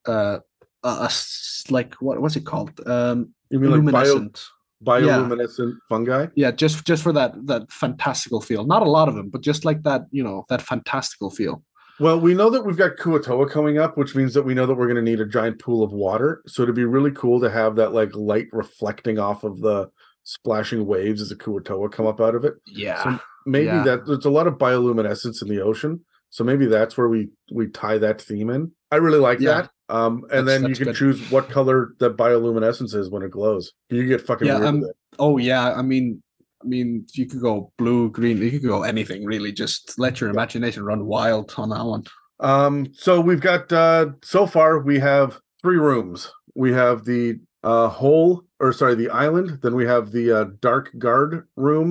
uh, 0.06 0.38
a, 0.82 0.88
a 0.88 1.04
s- 1.04 1.64
like 1.70 1.94
what 1.96 2.20
what's 2.20 2.36
it 2.36 2.44
called? 2.46 2.72
Um, 2.86 3.34
You 3.50 3.60
mean 3.60 3.70
like 3.70 3.92
bio, 3.92 4.14
luminescent. 4.14 4.44
bioluminescent 4.84 5.74
fungi? 5.88 6.26
yeah, 6.34 6.50
just 6.50 6.84
just 6.84 7.02
for 7.02 7.12
that 7.12 7.34
that 7.46 7.70
fantastical 7.72 8.40
feel. 8.40 8.64
Not 8.64 8.82
a 8.82 8.90
lot 8.90 9.08
of 9.08 9.14
them, 9.14 9.28
but 9.30 9.40
just 9.42 9.64
like 9.64 9.82
that, 9.84 10.02
you 10.10 10.22
know, 10.22 10.44
that 10.48 10.62
fantastical 10.62 11.30
feel. 11.30 11.62
Well, 12.00 12.18
we 12.18 12.34
know 12.34 12.50
that 12.50 12.64
we've 12.64 12.76
got 12.76 12.96
Kuo-toa 12.96 13.48
coming 13.50 13.78
up, 13.78 13.96
which 13.96 14.16
means 14.16 14.34
that 14.34 14.42
we 14.42 14.54
know 14.54 14.66
that 14.66 14.74
we're 14.74 14.86
going 14.86 14.96
to 15.04 15.10
need 15.10 15.20
a 15.20 15.26
giant 15.26 15.60
pool 15.60 15.84
of 15.84 15.92
water. 15.92 16.42
So 16.46 16.62
it'd 16.62 16.74
be 16.74 16.86
really 16.86 17.12
cool 17.12 17.38
to 17.40 17.50
have 17.50 17.76
that 17.76 17.92
like 17.92 18.14
light 18.16 18.46
reflecting 18.50 19.18
off 19.18 19.44
of 19.44 19.60
the 19.60 19.88
splashing 20.24 20.86
waves 20.86 21.20
as 21.20 21.28
the 21.28 21.36
Kuo-toa 21.36 21.90
come 21.90 22.06
up 22.06 22.20
out 22.20 22.34
of 22.34 22.44
it. 22.44 22.54
Yeah, 22.66 23.18
maybe 23.46 23.66
Yeah. 23.66 23.82
that 23.84 24.06
there's 24.06 24.24
a 24.24 24.30
lot 24.30 24.46
of 24.46 24.54
bioluminescence 24.54 25.42
in 25.42 25.48
the 25.48 25.60
ocean 25.60 26.00
so 26.30 26.42
maybe 26.44 26.64
that's 26.64 26.96
where 26.96 27.08
we 27.08 27.28
we 27.52 27.66
tie 27.68 27.98
that 27.98 28.18
theme 28.20 28.48
in 28.48 28.72
i 28.92 28.96
really 28.96 29.18
like 29.18 29.40
Yeah. 29.40 29.62
that 29.62 29.70
um 29.88 30.14
and 30.30 30.46
That's- 30.46 30.60
then 30.62 30.70
you 30.70 30.76
can 30.76 30.84
good. 30.86 30.96
choose 30.96 31.18
what 31.34 31.48
color 31.48 31.94
the 31.98 32.10
bioluminescence 32.22 32.94
is 32.94 33.10
when 33.10 33.22
it 33.22 33.30
glows 33.32 33.72
you 33.90 34.06
get 34.06 34.20
fucking 34.20 34.46
Yeah, 34.46 34.56
weird 34.58 34.66
um, 34.68 34.80
with 34.82 34.90
it 34.90 34.96
Oh 35.18 35.36
yeah, 35.36 35.74
I 35.74 35.82
mean, 35.82 36.22
I 36.62 36.66
mean, 36.66 37.04
you 37.12 37.26
could 37.26 37.42
go 37.42 37.70
blue, 37.76 38.08
green, 38.10 38.38
you 38.38 38.50
could 38.50 38.62
go 38.62 38.82
anything 38.82 39.26
really. 39.26 39.52
Just 39.52 39.98
let 39.98 40.20
your 40.22 40.30
imagination 40.30 40.84
run 40.84 41.04
wild 41.04 41.52
on 41.58 41.68
that 41.74 41.84
one. 41.84 42.04
um 42.40 42.74
so 43.04 43.20
we've 43.28 43.44
got 43.50 43.70
uh 43.72 44.06
so 44.34 44.46
far 44.46 44.78
we 44.90 44.98
have 45.10 45.38
three 45.62 45.76
rooms 45.90 46.32
we 46.64 46.70
have 46.82 47.04
the 47.04 47.38
uh 47.62 47.88
hole 47.88 48.30
or 48.62 48.72
sorry 48.72 48.94
the 48.94 49.10
island 49.26 49.48
then 49.62 49.74
we 49.80 49.84
have 49.94 50.04
the 50.12 50.26
uh, 50.38 50.44
dark 50.68 50.86
guard 51.04 51.46
room 51.56 51.88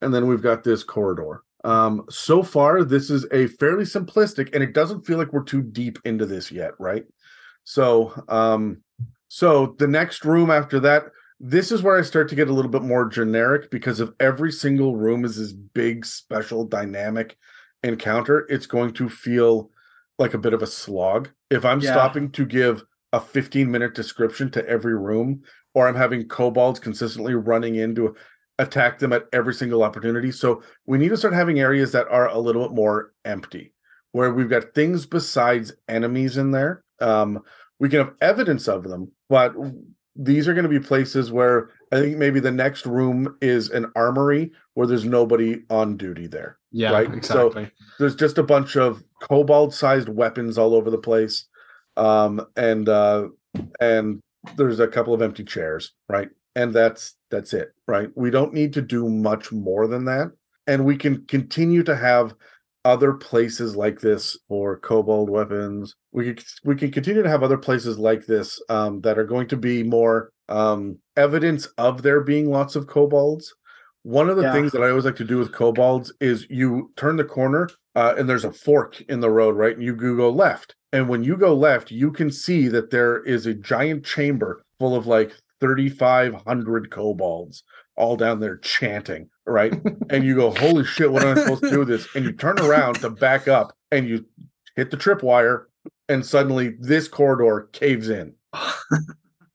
and 0.00 0.12
then 0.14 0.26
we've 0.28 0.42
got 0.50 0.64
this 0.64 0.82
corridor 0.94 1.42
um 1.64 2.04
so 2.10 2.42
far 2.42 2.82
this 2.84 3.10
is 3.10 3.26
a 3.32 3.46
fairly 3.46 3.84
simplistic 3.84 4.52
and 4.54 4.62
it 4.62 4.72
doesn't 4.72 5.06
feel 5.06 5.18
like 5.18 5.32
we're 5.32 5.42
too 5.44 5.62
deep 5.62 5.98
into 6.04 6.26
this 6.26 6.50
yet 6.50 6.72
right? 6.78 7.04
So 7.64 8.12
um 8.28 8.82
so 9.28 9.74
the 9.78 9.86
next 9.86 10.24
room 10.24 10.50
after 10.50 10.80
that 10.80 11.04
this 11.40 11.72
is 11.72 11.82
where 11.82 11.98
i 11.98 12.02
start 12.02 12.28
to 12.28 12.34
get 12.34 12.48
a 12.48 12.52
little 12.52 12.70
bit 12.70 12.82
more 12.82 13.08
generic 13.08 13.70
because 13.70 13.98
if 14.00 14.10
every 14.20 14.52
single 14.52 14.96
room 14.96 15.24
is 15.24 15.36
this 15.36 15.52
big 15.52 16.04
special 16.04 16.64
dynamic 16.64 17.36
encounter. 17.82 18.46
It's 18.48 18.66
going 18.66 18.92
to 18.94 19.08
feel 19.08 19.70
like 20.18 20.34
a 20.34 20.38
bit 20.38 20.54
of 20.54 20.62
a 20.62 20.66
slog. 20.66 21.30
If 21.50 21.64
i'm 21.64 21.80
Yeah. 21.80 21.92
stopping 21.92 22.30
to 22.32 22.46
give 22.46 22.84
a 23.12 23.20
15 23.20 23.70
minute 23.70 23.94
description 23.94 24.50
to 24.52 24.66
every 24.66 24.96
room 24.96 25.42
or 25.74 25.86
i'm 25.86 25.94
having 25.94 26.28
kobolds 26.28 26.80
consistently 26.80 27.34
running 27.34 27.76
in 27.76 27.94
to 27.96 28.14
attack 28.58 28.98
them 28.98 29.12
at 29.12 29.26
every 29.32 29.54
single 29.54 29.82
opportunity. 29.82 30.30
So 30.30 30.62
we 30.86 30.98
need 30.98 31.08
to 31.08 31.16
start 31.16 31.34
having 31.34 31.58
areas 31.60 31.92
that 31.92 32.06
are 32.08 32.28
a 32.28 32.38
little 32.38 32.62
bit 32.68 32.74
more 32.74 33.12
empty 33.24 33.72
where 34.12 34.32
we've 34.32 34.50
got 34.50 34.74
things 34.74 35.06
besides 35.06 35.72
enemies 35.88 36.36
in 36.36 36.50
there. 36.50 36.84
Um 37.00 37.40
we 37.78 37.88
can 37.88 37.98
have 37.98 38.14
evidence 38.20 38.68
of 38.68 38.84
them 38.84 39.10
but 39.28 39.54
these 40.14 40.46
are 40.46 40.52
going 40.54 40.62
to 40.62 40.68
be 40.68 40.78
places 40.78 41.32
where 41.32 41.70
i 41.90 41.98
think 41.98 42.16
maybe 42.18 42.38
the 42.38 42.50
next 42.50 42.84
room 42.86 43.34
is 43.40 43.70
an 43.70 43.90
armory 43.96 44.52
where 44.74 44.86
there's 44.86 45.06
nobody 45.06 45.62
on 45.70 45.96
duty 45.96 46.26
there 46.28 46.58
Yeah, 46.70 46.92
Right, 46.92 47.08
so- 47.24 47.46
exactly. 47.48 47.72
there's 47.98 48.14
just 48.14 48.38
a 48.38 48.42
bunch 48.44 48.76
of 48.76 49.02
kobold-sized 49.22 50.08
weapons 50.10 50.58
all 50.58 50.74
over 50.74 50.90
the 50.90 50.98
place 50.98 51.46
um 51.96 52.46
and 52.56 52.88
uh 52.88 53.28
and 53.80 54.20
there's 54.56 54.78
a 54.78 54.86
couple 54.86 55.14
of 55.14 55.22
empty 55.22 55.42
chairs 55.42 55.92
right? 56.08 56.28
And 56.54 56.72
that's 56.74 57.14
that's 57.32 57.52
it 57.52 57.72
right 57.88 58.10
we 58.14 58.30
don't 58.30 58.54
need 58.54 58.72
to 58.72 58.82
do 58.82 59.08
much 59.08 59.50
more 59.50 59.88
than 59.88 60.04
that 60.04 60.30
and 60.68 60.84
we 60.84 60.96
can 60.96 61.26
continue 61.26 61.82
to 61.82 61.96
have 61.96 62.34
other 62.84 63.14
places 63.14 63.74
like 63.74 64.00
this 64.00 64.38
for 64.46 64.78
kobold 64.78 65.30
weapons 65.30 65.94
we 66.12 66.26
can 66.34 66.44
we 66.64 66.76
can 66.76 66.90
continue 66.92 67.22
to 67.22 67.28
have 67.28 67.42
other 67.42 67.58
places 67.58 67.98
like 67.98 68.26
this 68.26 68.60
um 68.68 69.00
that 69.00 69.18
are 69.18 69.24
going 69.24 69.48
to 69.48 69.56
be 69.56 69.82
more 69.82 70.30
um 70.48 70.98
evidence 71.16 71.66
of 71.78 72.02
there 72.02 72.20
being 72.20 72.50
lots 72.50 72.76
of 72.76 72.86
kobolds 72.86 73.54
one 74.04 74.28
of 74.28 74.36
the 74.36 74.42
Yeah. 74.42 74.52
things 74.52 74.72
that 74.72 74.82
I 74.82 74.90
always 74.90 75.04
like 75.04 75.16
to 75.16 75.24
do 75.24 75.38
with 75.38 75.52
kobolds 75.52 76.12
is 76.20 76.46
you 76.50 76.92
turn 76.96 77.16
the 77.16 77.24
corner 77.24 77.68
uh, 77.94 78.14
and 78.18 78.28
there's 78.28 78.44
a 78.44 78.52
fork 78.52 79.00
in 79.02 79.20
the 79.20 79.30
road, 79.30 79.56
right? 79.56 79.74
And 79.74 79.84
you 79.84 79.94
go 79.94 80.16
go 80.16 80.30
left. 80.30 80.74
And 80.92 81.08
when 81.08 81.24
you 81.24 81.36
go 81.36 81.54
left, 81.54 81.90
you 81.90 82.10
can 82.10 82.30
see 82.30 82.68
that 82.68 82.90
there 82.90 83.22
is 83.22 83.46
a 83.46 83.54
giant 83.54 84.04
chamber 84.04 84.62
full 84.78 84.96
of 84.96 85.06
like 85.06 85.32
3,500 85.62 86.90
kobolds 86.90 87.62
all 87.96 88.16
down 88.16 88.40
there 88.40 88.56
chanting, 88.58 89.28
right? 89.46 89.72
and 90.10 90.24
you 90.24 90.34
go, 90.34 90.50
holy 90.50 90.84
shit, 90.94 91.10
what 91.12 91.22
am 91.24 91.36
I 91.36 91.40
supposed 91.42 91.62
to 91.62 91.70
do 91.70 91.78
with 91.80 91.88
this? 91.88 92.08
And 92.14 92.24
you 92.24 92.32
turn 92.32 92.58
around 92.58 92.94
to 93.00 93.10
back 93.10 93.48
up 93.48 93.72
and 93.90 94.08
you 94.08 94.26
hit 94.76 94.90
the 94.90 94.96
tripwire, 94.96 95.64
and 96.08 96.24
suddenly 96.24 96.74
this 96.80 97.06
corridor 97.08 97.68
caves 97.72 98.08
in. 98.08 98.34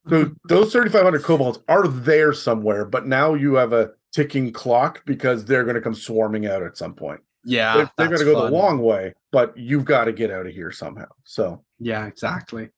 So 0.08 0.30
those 0.48 0.72
3,500 0.72 1.22
kobolds 1.22 1.58
are 1.68 1.86
there 1.86 2.32
somewhere, 2.32 2.84
but 2.86 3.06
now 3.06 3.34
you 3.34 3.54
have 3.54 3.72
a 3.74 3.90
ticking 4.14 4.52
clock 4.52 5.02
because 5.04 5.44
they're 5.44 5.64
going 5.64 5.74
to 5.74 5.82
come 5.82 5.94
swarming 5.94 6.46
out 6.46 6.62
at 6.62 6.78
some 6.78 6.94
point. 6.94 7.20
yeah, 7.44 7.76
They- 7.76 7.90
they're 7.98 8.06
going 8.06 8.18
to 8.20 8.24
go 8.24 8.34
fun. 8.34 8.50
the 8.52 8.56
long 8.56 8.78
way, 8.78 9.12
but 9.32 9.56
you've 9.58 9.84
got 9.84 10.04
to 10.04 10.12
get 10.12 10.30
out 10.30 10.46
of 10.46 10.52
here 10.54 10.70
somehow. 10.70 11.08
So 11.24 11.62
Yeah, 11.78 12.06
exactly. 12.06 12.70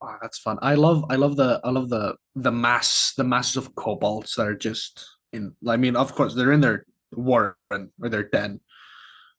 Wow, 0.00 0.16
that's 0.22 0.38
fun. 0.38 0.58
I 0.62 0.74
love 0.74 1.04
I 1.10 1.16
love 1.16 1.36
the 1.36 1.60
I 1.62 1.70
love 1.70 1.88
the 1.90 2.14
the 2.34 2.52
mass 2.52 3.12
the 3.16 3.24
masses 3.24 3.56
of 3.56 3.74
kobolds 3.74 4.34
that 4.36 4.46
are 4.46 4.56
just 4.56 5.06
in 5.32 5.54
I 5.68 5.76
mean, 5.76 5.96
of 5.96 6.14
course 6.14 6.34
they're 6.34 6.52
in 6.52 6.60
their 6.62 6.84
warren 7.12 7.54
or 8.00 8.08
their 8.08 8.24
den. 8.24 8.60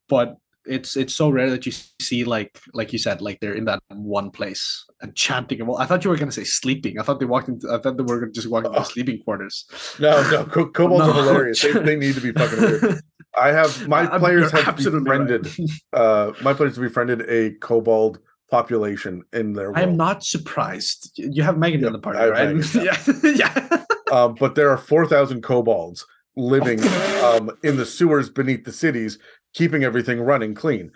But 0.08 0.36
it's 0.68 0.96
it's 0.96 1.16
so 1.16 1.30
rare 1.32 1.50
that 1.50 1.66
you 1.66 1.72
see 2.00 2.24
like 2.24 2.60
like 2.74 2.94
you 2.94 3.00
said, 3.00 3.22
like 3.22 3.40
they're 3.40 3.56
in 3.56 3.66
that 3.66 3.82
one 3.90 4.30
place 4.30 4.86
and 5.02 5.16
chanting. 5.16 5.66
Well, 5.66 5.78
I 5.80 5.88
thought 5.88 6.04
you 6.04 6.12
were 6.12 6.18
gonna 6.18 6.32
say 6.32 6.44
sleeping. 6.44 7.00
I 7.00 7.04
thought 7.04 7.20
they 7.20 7.26
walked 7.26 7.50
into 7.50 7.68
I 7.72 7.80
thought 7.80 7.98
they 7.98 8.04
were 8.04 8.20
gonna 8.20 8.32
just 8.32 8.48
walking 8.50 8.70
into 8.70 8.82
Oh. 8.82 8.84
sleeping 8.84 9.20
quarters. 9.24 9.66
no, 10.00 10.22
no, 10.30 10.46
ko- 10.46 10.70
kobolds 10.78 11.08
are 11.08 11.14
hilarious. 11.14 11.62
They, 11.62 11.72
they 11.72 11.96
need 11.96 12.14
to 12.16 12.22
be 12.22 12.32
fucking 12.34 12.60
weird. 12.62 13.02
I 13.36 13.52
have 13.52 13.88
my 13.96 14.02
I'm- 14.02 14.20
players 14.20 14.52
have 14.52 14.68
absolutely 14.68 15.10
right. 15.10 15.26
befriended. 15.28 15.70
Uh, 15.94 16.34
my 16.44 16.54
players 16.54 16.76
have 16.76 16.84
befriended 16.84 17.22
a 17.28 17.52
kobold 17.60 18.20
population 18.52 19.24
in 19.34 19.54
their. 19.54 19.76
I'm 19.76 19.98
not 19.98 20.24
surprised. 20.24 21.14
You 21.16 21.42
have 21.44 21.58
Megan 21.58 21.80
Yep, 21.80 21.88
in 21.88 21.94
the 21.94 22.00
party, 22.00 22.20
I 22.20 22.30
right? 22.30 22.56
Megan, 22.56 22.84
yeah. 22.84 22.98
yeah. 23.24 23.84
um, 24.12 24.36
but 24.40 24.56
there 24.56 24.70
are 24.70 24.78
4,000 24.78 25.42
kobolds 25.42 26.06
living 26.36 26.80
um, 27.24 27.50
in 27.64 27.78
the 27.78 27.86
sewers 27.86 28.30
beneath 28.30 28.66
the 28.66 28.72
cities, 28.72 29.18
keeping 29.54 29.84
everything 29.84 30.22
running 30.22 30.54
clean. 30.54 30.92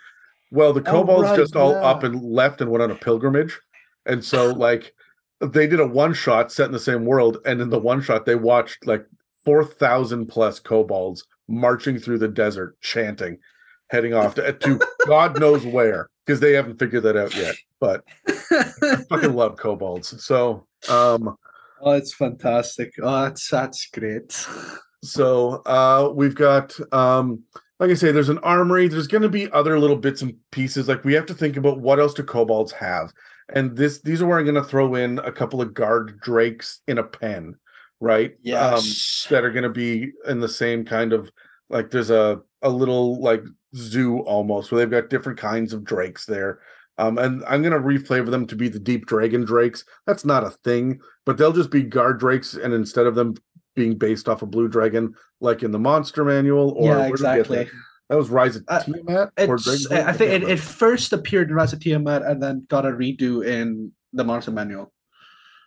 Well, 0.51 0.73
the 0.73 0.81
Oh, 0.81 0.91
kobolds 0.91 1.29
right, 1.29 1.35
just 1.35 1.55
all 1.55 1.75
up 1.83 2.03
and 2.03 2.21
left 2.21 2.61
and 2.61 2.69
went 2.69 2.83
on 2.83 2.91
a 2.91 2.95
pilgrimage. 2.95 3.59
And 4.05 4.23
so, 4.23 4.51
like, 4.51 4.93
they 5.41 5.65
did 5.65 5.79
a 5.79 5.87
one 5.87 6.13
shot 6.13 6.51
set 6.51 6.67
in 6.67 6.71
the 6.71 6.79
same 6.79 7.05
world. 7.05 7.37
And 7.45 7.61
in 7.61 7.69
the 7.69 7.79
one 7.79 8.01
shot, 8.01 8.25
they 8.25 8.35
watched 8.35 8.85
like 8.85 9.05
4,000 9.43 10.27
plus 10.27 10.59
kobolds 10.59 11.25
marching 11.47 11.97
through 11.97 12.19
the 12.19 12.27
desert, 12.27 12.77
chanting, 12.81 13.39
heading 13.89 14.13
off 14.13 14.35
to, 14.35 14.53
to 14.53 14.79
God 15.07 15.39
knows 15.39 15.65
where, 15.65 16.09
because 16.25 16.39
they 16.39 16.53
haven't 16.53 16.79
figured 16.79 17.03
that 17.03 17.17
out 17.17 17.35
yet. 17.35 17.55
But 17.79 18.03
I 18.27 19.03
fucking 19.09 19.33
love 19.35 19.57
kobolds. 19.57 20.23
So, 20.25 20.65
um, 20.89 21.37
Oh, 21.81 21.91
it's 21.91 22.13
fantastic. 22.13 22.93
Oh, 23.01 23.23
that's 23.23 23.49
that's 23.49 23.87
great. 23.87 24.47
So 25.03 25.61
uh 25.65 26.11
we've 26.15 26.35
got 26.35 26.75
um 26.91 27.43
like 27.79 27.91
I 27.91 27.93
say, 27.95 28.11
there's 28.11 28.29
an 28.29 28.39
armory. 28.39 28.87
There's 28.87 29.07
going 29.07 29.21
to 29.21 29.29
be 29.29 29.51
other 29.51 29.77
little 29.77 29.97
bits 29.97 30.21
and 30.21 30.33
pieces. 30.51 30.87
Like 30.87 31.03
we 31.03 31.13
have 31.13 31.25
to 31.25 31.33
think 31.33 31.57
about 31.57 31.81
what 31.81 31.99
else 31.99 32.13
do 32.13 32.23
kobolds 32.23 32.71
have, 32.71 33.11
and 33.53 33.75
this 33.75 34.01
these 34.01 34.21
are 34.21 34.25
where 34.27 34.39
I'm 34.39 34.45
going 34.45 34.55
to 34.55 34.63
throw 34.63 34.95
in 34.95 35.19
a 35.19 35.31
couple 35.31 35.61
of 35.61 35.73
guard 35.73 36.19
drakes 36.21 36.79
in 36.87 36.97
a 36.97 37.03
pen, 37.03 37.55
right? 37.99 38.35
Yes. 38.41 39.27
Um, 39.29 39.35
that 39.35 39.43
are 39.43 39.51
going 39.51 39.63
to 39.63 39.69
be 39.69 40.11
in 40.25 40.39
the 40.39 40.47
same 40.47 40.85
kind 40.85 41.11
of 41.11 41.29
like 41.69 41.91
there's 41.91 42.11
a 42.11 42.41
a 42.65 42.69
little 42.69 43.21
like 43.21 43.43
zoo 43.75 44.19
almost 44.21 44.71
where 44.71 44.79
they've 44.79 45.01
got 45.01 45.09
different 45.09 45.39
kinds 45.39 45.71
of 45.71 45.83
drakes 45.83 46.25
there. 46.25 46.59
Um, 46.97 47.17
and 47.17 47.43
I'm 47.45 47.61
gonna 47.61 47.79
reflavor 47.79 48.31
them 48.31 48.47
to 48.47 48.55
be 48.55 48.69
the 48.69 48.79
deep 48.79 49.05
dragon 49.05 49.45
drakes. 49.45 49.85
That's 50.05 50.25
not 50.25 50.43
a 50.43 50.49
thing, 50.49 50.99
but 51.25 51.37
they'll 51.37 51.53
just 51.53 51.69
be 51.69 51.83
guard 51.83 52.19
drakes, 52.19 52.55
and 52.55 52.73
instead 52.73 53.05
of 53.05 53.15
them 53.15 53.35
being 53.75 53.97
based 53.97 54.29
off 54.29 54.41
a 54.41 54.45
blue 54.45 54.67
dragon 54.69 55.13
like 55.41 55.61
in 55.61 55.71
the 55.71 55.79
monster 55.79 56.23
manual, 56.23 56.71
or 56.71 56.87
yeah, 56.87 56.97
where 56.97 57.17
did 57.17 57.19
we 57.19 57.23
get 57.23 57.39
exactly. 57.39 57.63
that? 58.09 58.15
Was 58.15 58.29
Rise 58.29 58.55
of 58.55 58.63
Uh, 58.67 58.79
Tiamat 58.83 59.31
or 59.37 59.55
It's, 59.55 59.87
Dragon 59.87 60.07
I 60.07 60.13
think 60.13 60.43
it, 60.43 60.49
it 60.49 60.59
first 60.59 61.11
appeared 61.11 61.49
in 61.49 61.55
Rise 61.55 61.73
of 61.73 61.79
Tiamat 61.79 62.21
and 62.21 62.41
then 62.41 62.65
got 62.69 62.85
a 62.85 62.89
redo 62.89 63.45
in 63.45 63.91
the 64.13 64.23
Monster 64.23 64.51
Manual. 64.51 64.93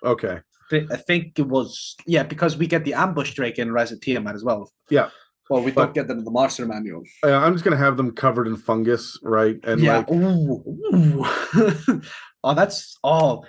okay. 0.05 0.41
I 0.73 0.97
think 0.97 1.39
it 1.39 1.49
was 1.49 1.97
yeah 2.07 2.23
because 2.23 2.57
we 2.57 2.66
get 2.66 2.85
the 2.85 2.93
ambush 2.95 3.33
drake 3.35 3.59
in 3.59 3.73
Rise 3.73 3.91
of 3.91 4.01
Tiamat 4.01 4.35
as 4.35 4.45
well. 4.45 4.70
Yeah. 4.91 5.09
Well, 5.51 5.62
we 5.62 5.70
But- 5.70 5.87
don't 5.87 5.95
get 5.95 6.09
them 6.09 6.19
in 6.19 6.25
the 6.25 6.31
Monster 6.31 6.66
Manual. 6.66 7.03
Uh, 7.25 7.33
I'm 7.35 7.53
just 7.55 7.65
gonna 7.65 7.77
have 7.77 7.97
them 7.97 8.12
covered 8.12 8.47
in 8.47 8.57
fungus, 8.57 9.19
right? 9.23 9.59
And 9.65 9.81
yeah. 9.81 9.99
like, 9.99 10.11
Ooh, 10.11 10.62
ooh. 10.95 11.25
oh, 12.45 12.55
that's 12.55 12.99
oh, 13.05 13.45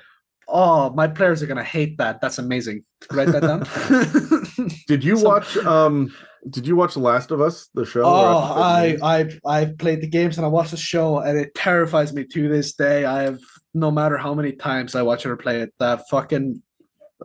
oh. 0.47 0.89
My 0.91 1.07
players 1.07 1.43
are 1.43 1.47
gonna 1.47 1.63
hate 1.63 1.97
that. 1.97 2.21
That's 2.21 2.37
amazing. 2.37 2.83
Write 3.11 3.29
that 3.29 3.41
down. 3.41 4.69
did 4.87 5.03
you 5.03 5.17
So- 5.17 5.27
watch? 5.27 5.57
Um, 5.57 6.13
did 6.49 6.65
you 6.65 6.77
watch 6.77 6.93
The 6.93 7.01
Last 7.01 7.31
of 7.31 7.41
Us, 7.41 7.67
the 7.73 7.85
show? 7.85 8.03
Oh, 8.05 8.07
I. 8.55 8.97
I, 9.03 9.29
I've 9.45 9.77
played 9.77 9.99
the 9.99 10.07
games 10.07 10.37
and 10.37 10.45
I 10.45 10.47
watched 10.49 10.71
the 10.71 10.77
show, 10.77 11.19
and 11.19 11.37
it 11.37 11.53
terrifies 11.53 12.13
me 12.13 12.23
to 12.31 12.47
this 12.47 12.73
day. 12.75 13.03
I 13.03 13.23
have, 13.23 13.39
no 13.73 13.91
matter 13.91 14.17
how 14.17 14.33
many 14.33 14.53
times 14.53 14.95
I 14.95 15.01
watch 15.01 15.25
it 15.25 15.29
or 15.29 15.35
play 15.35 15.59
it, 15.59 15.73
that 15.79 16.07
fucking, 16.09 16.61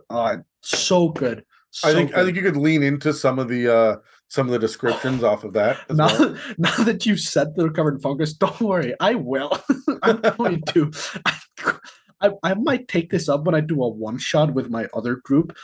oh, 0.09 0.37
so 0.61 1.09
good. 1.09 1.45
I 1.83 1.91
So 1.91 1.93
think 1.93 2.13
I 2.13 2.25
think 2.25 2.35
you 2.35 2.43
could 2.43 2.57
lean 2.57 2.83
into 2.83 3.13
some 3.13 3.39
of 3.39 3.47
the 3.47 3.73
uh 3.73 3.95
some 4.27 4.47
of 4.47 4.53
the 4.53 4.59
descriptions 4.59 5.23
off 5.23 5.43
of 5.43 5.53
that. 5.53 5.79
As 5.89 5.97
now, 5.97 6.07
well. 6.07 6.37
now 6.57 6.75
that 6.83 7.05
you've 7.05 7.19
said 7.19 7.55
they're 7.55 7.69
covered 7.69 8.01
fungus, 8.01 8.33
don't 8.43 8.59
worry, 8.59 8.93
I 8.99 9.15
will. 9.15 9.57
I'm 10.03 10.21
going 10.21 10.61
to. 10.69 10.91
I, 12.21 12.31
I 12.43 12.53
might 12.55 12.87
take 12.87 13.09
this 13.09 13.29
up 13.29 13.43
when 13.43 13.55
I 13.55 13.61
do 13.61 13.83
a 13.83 13.89
one 13.89 14.17
shot 14.17 14.53
with 14.53 14.69
my 14.69 14.87
other 14.93 15.17
group. 15.17 15.55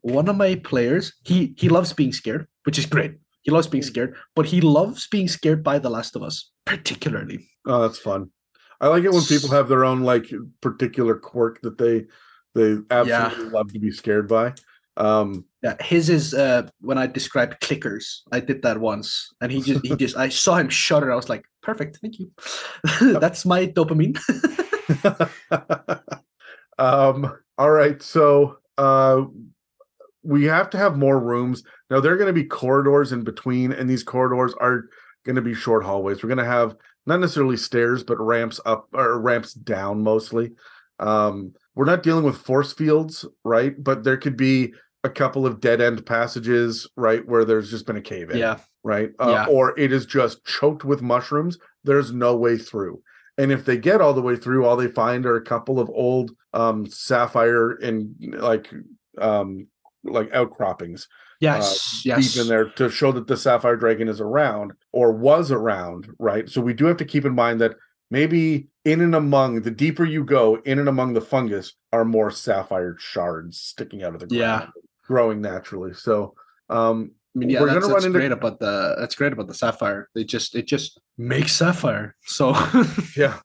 One 0.00 0.28
of 0.28 0.36
my 0.36 0.54
players, 0.56 1.12
he 1.24 1.54
he 1.56 1.68
loves 1.68 1.92
being 1.92 2.12
scared, 2.12 2.46
which 2.64 2.78
is 2.78 2.86
great. 2.86 3.14
He 3.42 3.50
loves 3.50 3.68
being 3.68 3.84
mm. 3.84 3.88
scared, 3.88 4.16
but 4.34 4.46
he 4.46 4.60
loves 4.60 5.06
being 5.06 5.28
scared 5.28 5.62
by 5.62 5.78
The 5.78 5.90
Last 5.90 6.16
of 6.16 6.22
Us, 6.22 6.50
particularly. 6.64 7.48
Oh, 7.64 7.82
that's 7.82 7.98
fun. 7.98 8.30
I 8.80 8.88
like 8.88 9.04
it 9.04 9.12
when 9.12 9.22
people 9.22 9.50
have 9.50 9.68
their 9.68 9.84
own 9.84 10.02
like 10.02 10.30
particular 10.60 11.14
quirk 11.16 11.60
that 11.62 11.78
they 11.78 12.06
they 12.54 12.78
absolutely 12.90 13.50
love 13.50 13.72
to 13.72 13.78
be 13.78 13.90
scared 13.90 14.28
by. 14.28 14.54
Um, 14.96 15.44
Yeah, 15.62 15.76
his 15.80 16.08
is 16.08 16.32
uh 16.34 16.68
when 16.80 16.98
I 16.98 17.06
described 17.06 17.60
clickers. 17.60 18.20
I 18.32 18.40
did 18.40 18.62
that 18.62 18.78
once, 18.78 19.32
and 19.40 19.52
he 19.52 19.60
just 19.60 19.84
he 19.84 19.96
just 20.04 20.16
I 20.16 20.28
saw 20.28 20.56
him 20.56 20.68
shudder. 20.68 21.12
I 21.12 21.16
was 21.16 21.28
like, 21.28 21.44
perfect, 21.62 21.98
thank 22.00 22.18
you. 22.18 22.30
That's 23.20 23.44
my 23.44 23.66
dopamine. 23.66 24.18
um, 26.78 27.36
all 27.58 27.70
right, 27.70 28.02
so 28.02 28.58
uh, 28.78 29.24
we 30.22 30.44
have 30.44 30.70
to 30.70 30.78
have 30.78 30.96
more 30.96 31.18
rooms. 31.20 31.62
Now 31.90 32.00
there 32.00 32.12
are 32.12 32.18
going 32.18 32.26
to 32.26 32.32
be 32.32 32.44
corridors 32.44 33.12
in 33.12 33.22
between, 33.22 33.72
and 33.72 33.88
these 33.88 34.02
corridors 34.02 34.54
are 34.60 34.88
going 35.24 35.36
to 35.36 35.42
be 35.42 35.54
short 35.54 35.84
hallways. 35.84 36.22
We're 36.22 36.28
going 36.28 36.38
to 36.38 36.44
have 36.44 36.76
not 37.06 37.20
necessarily 37.20 37.56
stairs, 37.56 38.02
but 38.02 38.20
ramps 38.20 38.60
up 38.64 38.88
or 38.92 39.20
ramps 39.20 39.54
down 39.54 40.02
mostly. 40.02 40.52
Um, 40.98 41.54
we're 41.74 41.84
not 41.84 42.02
dealing 42.02 42.24
with 42.24 42.38
force 42.38 42.72
fields, 42.72 43.24
right? 43.44 43.74
But 43.82 44.02
there 44.02 44.16
could 44.16 44.36
be 44.36 44.72
a 45.06 45.10
couple 45.10 45.46
of 45.46 45.60
dead 45.60 45.80
end 45.80 46.04
passages, 46.04 46.88
right, 46.96 47.26
where 47.26 47.44
there's 47.44 47.70
just 47.70 47.86
been 47.86 47.96
a 47.96 48.02
cave 48.02 48.30
in 48.30 48.38
yeah, 48.38 48.58
right? 48.84 49.10
Uh, 49.18 49.30
Yeah. 49.30 49.46
Or 49.46 49.78
it 49.78 49.92
is 49.92 50.04
just 50.06 50.44
choked 50.44 50.84
with 50.84 51.00
mushrooms. 51.00 51.58
There's 51.84 52.12
no 52.12 52.36
way 52.36 52.58
through. 52.58 53.02
And 53.38 53.52
if 53.52 53.64
they 53.64 53.76
get 53.76 54.00
all 54.00 54.14
the 54.14 54.22
way 54.22 54.36
through, 54.36 54.64
all 54.64 54.76
they 54.76 54.88
find 54.88 55.26
are 55.26 55.36
a 55.36 55.44
couple 55.44 55.80
of 55.80 55.90
old 55.90 56.32
um, 56.52 56.86
sapphire 56.86 57.72
and 57.72 58.14
like 58.38 58.72
um, 59.18 59.66
like 60.04 60.32
outcroppings 60.32 61.08
yes, 61.40 62.02
yes. 62.04 62.34
deep 62.34 62.42
in 62.42 62.48
there 62.48 62.70
to 62.70 62.90
show 62.90 63.12
that 63.12 63.26
the 63.26 63.36
sapphire 63.36 63.76
dragon 63.76 64.08
is 64.08 64.20
around 64.20 64.72
or 64.92 65.12
was 65.12 65.50
around, 65.50 66.08
right? 66.18 66.48
So 66.48 66.60
we 66.60 66.74
do 66.74 66.86
have 66.86 66.96
to 66.98 67.04
keep 67.04 67.24
in 67.24 67.34
mind 67.34 67.60
that 67.60 67.76
maybe 68.10 68.68
in 68.84 69.00
and 69.00 69.14
among 69.14 69.62
the 69.62 69.70
deeper 69.70 70.04
you 70.04 70.24
go, 70.24 70.56
in 70.64 70.78
and 70.78 70.88
among 70.88 71.14
the 71.14 71.20
fungus 71.20 71.74
are 71.92 72.04
more 72.04 72.30
sapphire 72.30 72.96
shards 72.98 73.58
sticking 73.58 74.02
out 74.02 74.14
of 74.14 74.20
the 74.20 74.26
ground, 74.26 74.40
Yeah. 74.40 74.82
Growing 75.06 75.40
naturally. 75.40 75.94
So 75.94 76.34
um, 76.68 77.12
I 77.34 77.38
mean, 77.38 77.50
yeah, 77.50 77.60
we're 77.60 77.66
that's, 77.66 77.80
gonna 77.80 77.94
that's 77.94 78.04
run 78.04 78.06
into 78.06 78.18
great 78.18 78.32
about 78.32 78.58
the 78.60 78.96
that's 78.98 79.14
great 79.14 79.32
about 79.32 79.46
the 79.46 79.54
sapphire. 79.54 80.08
They 80.14 80.24
just 80.24 80.54
it 80.54 80.66
just 80.66 81.00
makes 81.16 81.52
sapphire. 81.52 82.16
So 82.24 82.54
yeah 83.16 83.38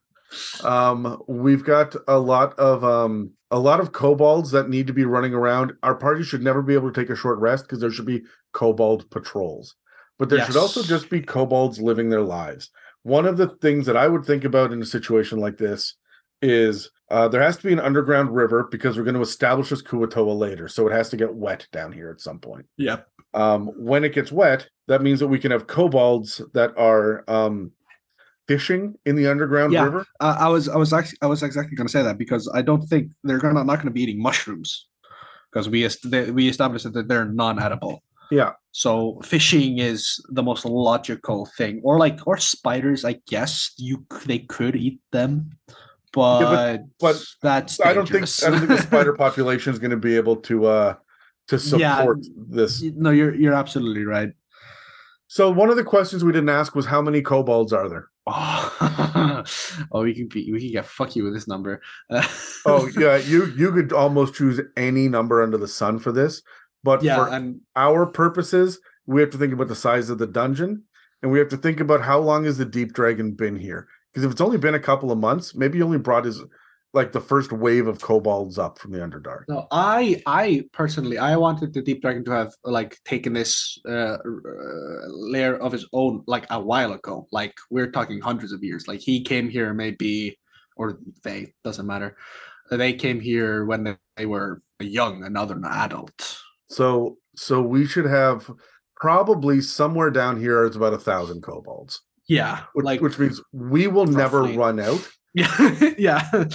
um 0.63 1.21
we've 1.27 1.63
got 1.63 1.95
a 2.07 2.17
lot 2.17 2.57
of 2.57 2.83
um 2.83 3.31
a 3.49 3.59
lot 3.59 3.79
of 3.79 3.91
kobolds 3.91 4.51
that 4.51 4.69
need 4.69 4.87
to 4.87 4.93
be 4.93 5.03
running 5.05 5.33
around 5.33 5.73
our 5.83 5.95
party 5.95 6.23
should 6.23 6.41
never 6.41 6.61
be 6.61 6.73
able 6.73 6.91
to 6.91 7.01
take 7.01 7.09
a 7.09 7.15
short 7.15 7.39
rest 7.39 7.65
because 7.65 7.79
there 7.79 7.91
should 7.91 8.05
be 8.05 8.23
kobold 8.53 9.09
patrols 9.09 9.75
but 10.17 10.29
there 10.29 10.43
should 10.45 10.55
also 10.55 10.83
just 10.83 11.09
be 11.09 11.21
kobolds 11.21 11.81
living 11.81 12.09
their 12.09 12.21
lives 12.21 12.69
one 13.03 13.25
of 13.25 13.37
the 13.37 13.47
things 13.61 13.85
that 13.85 13.97
i 13.97 14.07
would 14.07 14.25
think 14.25 14.43
about 14.43 14.71
in 14.71 14.81
a 14.81 14.85
situation 14.85 15.37
like 15.39 15.57
this 15.57 15.95
is 16.41 16.89
uh, 17.11 17.27
there 17.27 17.41
has 17.41 17.57
to 17.57 17.63
be 17.67 17.73
an 17.73 17.79
underground 17.79 18.33
river 18.33 18.67
because 18.71 18.97
we're 18.97 19.03
going 19.03 19.15
to 19.15 19.21
establish 19.21 19.69
this 19.69 19.83
Kuo-toa 19.83 20.31
later, 20.33 20.67
so 20.67 20.87
it 20.87 20.93
has 20.93 21.09
to 21.09 21.17
get 21.17 21.33
wet 21.33 21.67
down 21.71 21.91
here 21.91 22.09
at 22.09 22.21
some 22.21 22.39
point. 22.39 22.65
Yep. 22.77 23.07
Um, 23.33 23.67
when 23.77 24.03
it 24.03 24.13
gets 24.13 24.31
wet, 24.31 24.67
that 24.87 25.01
means 25.01 25.19
that 25.19 25.27
we 25.27 25.39
can 25.39 25.51
have 25.51 25.67
kobolds 25.67 26.41
that 26.53 26.71
are 26.77 27.23
um, 27.27 27.71
fishing 28.47 28.95
in 29.05 29.15
the 29.15 29.27
underground 29.27 29.73
Yeah. 29.73 29.83
river. 29.83 30.05
uh, 30.19 30.37
I 30.39 30.47
was 30.49 30.67
I 30.67 30.75
was 30.77 30.91
actually 30.93 31.17
I 31.21 31.27
was 31.27 31.43
exactly 31.43 31.75
going 31.75 31.87
to 31.87 31.91
say 31.91 32.03
that 32.03 32.17
because 32.17 32.49
I 32.53 32.61
don't 32.61 32.81
think 32.87 33.11
they're 33.23 33.39
gonna 33.39 33.63
not 33.63 33.75
going 33.77 33.87
to 33.87 33.91
be 33.91 34.03
eating 34.03 34.21
mushrooms 34.21 34.87
because 35.51 35.69
we 35.69 35.83
est- 35.85 36.09
they, 36.09 36.31
we 36.31 36.49
established 36.49 36.91
that 36.91 37.07
they're 37.07 37.25
non-edible. 37.25 38.01
Yeah. 38.31 38.51
So 38.71 39.19
fishing 39.23 39.79
is 39.79 40.19
the 40.29 40.43
most 40.43 40.63
logical 40.65 41.45
thing, 41.57 41.81
or 41.83 41.99
like 41.99 42.19
or 42.25 42.37
spiders. 42.37 43.03
I 43.05 43.19
guess 43.27 43.71
you 43.77 44.05
they 44.25 44.39
could 44.39 44.75
eat 44.75 44.99
them, 45.11 45.51
but 46.13 46.77
but 46.99 47.23
that's 47.41 47.79
I 47.79 47.93
don't 47.93 48.07
think. 48.07 48.27
I 48.45 48.49
don't 48.49 48.59
think 48.59 48.69
the 48.71 48.81
spider 48.89 49.13
population 49.13 49.73
is 49.73 49.79
going 49.79 49.91
to 49.91 49.97
be 49.97 50.15
able 50.15 50.37
to 50.37 50.65
uh 50.65 50.95
to 51.47 51.57
Yeah. 51.77 51.97
support 51.97 52.19
this. 52.35 52.81
no, 52.81 53.11
you're 53.11 53.33
you're 53.33 53.53
absolutely 53.53 54.05
right. 54.05 54.31
So 55.27 55.49
one 55.49 55.69
of 55.69 55.77
the 55.77 55.83
questions 55.83 56.23
we 56.23 56.33
didn't 56.33 56.49
ask 56.49 56.75
was 56.75 56.85
how 56.85 57.01
many 57.01 57.21
kobolds 57.21 57.71
are 57.71 57.87
there? 57.87 58.07
Oh, 58.27 59.43
oh 59.91 60.03
we 60.03 60.13
can 60.13 60.27
be 60.27 60.51
we 60.51 60.59
can 60.59 60.71
get 60.71 60.85
fucky 60.85 61.23
with 61.23 61.33
this 61.33 61.47
number. 61.47 61.81
Oh 62.65 62.87
yeah, 62.95 63.17
you 63.17 63.45
you 63.57 63.71
could 63.71 63.91
almost 63.91 64.35
choose 64.35 64.61
any 64.77 65.07
number 65.07 65.41
under 65.41 65.57
the 65.57 65.67
sun 65.67 65.97
for 65.97 66.11
this, 66.11 66.43
but 66.83 67.01
yeah, 67.01 67.15
for 67.15 67.53
our 67.75 68.05
purposes, 68.05 68.79
we 69.07 69.19
have 69.21 69.31
to 69.31 69.37
think 69.39 69.53
about 69.53 69.67
the 69.67 69.75
size 69.75 70.11
of 70.11 70.19
the 70.19 70.27
dungeon, 70.27 70.83
and 71.23 71.31
we 71.31 71.39
have 71.39 71.49
to 71.49 71.57
think 71.57 71.79
about 71.79 72.01
how 72.01 72.19
long 72.19 72.43
has 72.43 72.59
the 72.59 72.65
deep 72.65 72.93
dragon 72.93 73.31
been 73.31 73.57
here. 73.57 73.87
Because 74.11 74.25
if 74.25 74.31
it's 74.31 74.41
only 74.41 74.57
been 74.57 74.75
a 74.75 74.79
couple 74.79 75.11
of 75.11 75.17
months, 75.17 75.55
maybe 75.55 75.77
he 75.77 75.83
only 75.83 75.97
brought 75.97 76.25
his 76.25 76.41
like 76.93 77.13
the 77.13 77.21
first 77.21 77.53
wave 77.53 77.87
of 77.87 78.01
kobolds 78.01 78.59
up 78.59 78.77
from 78.77 78.91
the 78.91 78.99
Underdark. 78.99 79.43
No, 79.47 79.67
I 79.71 80.21
I 80.25 80.65
personally 80.73 81.17
I 81.17 81.37
wanted 81.37 81.73
the 81.73 81.81
Deep 81.81 82.01
Dragon 82.01 82.25
to 82.25 82.31
have 82.31 82.53
like 82.65 82.97
taken 83.05 83.33
this 83.33 83.79
uh, 83.87 84.17
uh, 84.17 84.17
lair 85.07 85.55
of 85.61 85.71
his 85.71 85.87
own 85.93 86.23
like 86.27 86.45
a 86.49 86.59
while 86.59 86.91
ago. 86.93 87.27
Like 87.31 87.53
we're 87.69 87.91
talking 87.91 88.19
hundreds 88.19 88.51
of 88.51 88.63
years. 88.63 88.87
Like 88.87 88.99
he 88.99 89.23
came 89.23 89.49
here 89.49 89.73
maybe, 89.73 90.37
or 90.75 90.99
they 91.23 91.53
doesn't 91.63 91.87
matter. 91.87 92.17
They 92.69 92.93
came 92.93 93.19
here 93.19 93.65
when 93.65 93.83
they, 93.83 93.97
they 94.17 94.25
were 94.25 94.61
young 94.79 95.23
another 95.23 95.55
an 95.55 95.65
adult. 95.65 96.37
So 96.69 97.17
so 97.35 97.61
we 97.61 97.85
should 97.85 98.05
have 98.05 98.51
probably 98.97 99.61
somewhere 99.61 100.11
down 100.11 100.39
here 100.39 100.65
is 100.65 100.75
about 100.75 100.93
a 100.93 100.97
thousand 100.97 101.41
kobolds, 101.41 102.01
Yeah, 102.31 102.63
which, 102.73 102.85
like 102.85 103.01
which 103.01 103.19
means 103.19 103.41
we 103.51 103.87
will 103.87 104.05
never 104.05 104.43
run 104.43 104.79
out. 104.79 105.05
yeah, 105.33 105.93
yeah, 105.97 106.45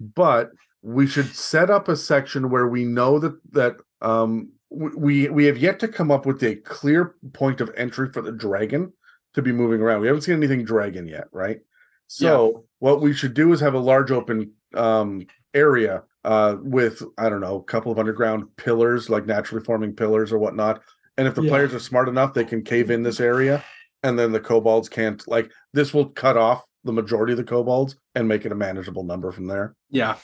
but 0.00 0.50
we 0.82 1.06
should 1.06 1.34
set 1.34 1.70
up 1.70 1.86
a 1.88 1.96
section 1.96 2.50
where 2.50 2.66
we 2.66 2.84
know 2.84 3.18
that 3.20 3.38
that 3.52 3.76
um 4.02 4.50
we 4.70 5.28
we 5.28 5.44
have 5.44 5.56
yet 5.56 5.78
to 5.80 5.88
come 5.88 6.10
up 6.10 6.26
with 6.26 6.42
a 6.42 6.56
clear 6.56 7.14
point 7.32 7.60
of 7.60 7.70
entry 7.76 8.10
for 8.12 8.22
the 8.22 8.32
dragon 8.32 8.92
to 9.34 9.42
be 9.42 9.52
moving 9.52 9.80
around. 9.80 10.00
We 10.00 10.08
haven't 10.08 10.22
seen 10.22 10.34
anything 10.34 10.64
dragon 10.64 11.06
yet, 11.06 11.28
right? 11.30 11.60
So 12.08 12.64
what 12.80 13.00
we 13.00 13.12
should 13.12 13.34
do 13.34 13.52
is 13.52 13.60
have 13.60 13.74
a 13.74 13.78
large 13.78 14.10
open 14.10 14.52
um 14.74 15.26
area 15.54 16.02
uh 16.24 16.56
with 16.60 17.02
I 17.18 17.28
don't 17.28 17.40
know, 17.40 17.56
a 17.56 17.62
couple 17.64 17.92
of 17.92 18.00
underground 18.00 18.44
pillars 18.56 19.08
like 19.08 19.26
naturally 19.26 19.64
forming 19.64 19.94
pillars 19.94 20.32
or 20.32 20.38
whatnot 20.38 20.82
And 21.18 21.28
if 21.28 21.34
the 21.36 21.42
Yeah. 21.42 21.50
players 21.50 21.72
are 21.72 21.78
smart 21.80 22.08
enough, 22.08 22.34
they 22.34 22.44
can 22.44 22.62
cave 22.62 22.90
in 22.90 23.02
this 23.04 23.20
area, 23.20 23.64
and 24.06 24.18
then 24.18 24.32
the 24.32 24.40
kobolds 24.40 24.88
can't. 24.88 25.26
Like 25.28 25.50
this 25.72 25.92
will 25.92 26.10
cut 26.10 26.36
off 26.36 26.64
the 26.84 26.92
majority 26.92 27.32
of 27.32 27.38
the 27.38 27.44
kobolds 27.44 27.96
and 28.14 28.28
make 28.28 28.44
it 28.44 28.52
a 28.52 28.56
manageable 28.56 29.04
number 29.04 29.32
from 29.32 29.46
there. 29.46 29.74
Yeah. 29.90 30.16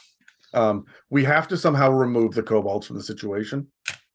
Um, 0.55 0.85
we 1.11 1.25
have 1.25 1.49
to 1.49 1.57
somehow 1.57 1.91
remove 1.91 2.35
the 2.35 2.43
kobolds 2.43 2.87
from 2.87 2.97
the 2.97 3.03
situation. 3.03 3.69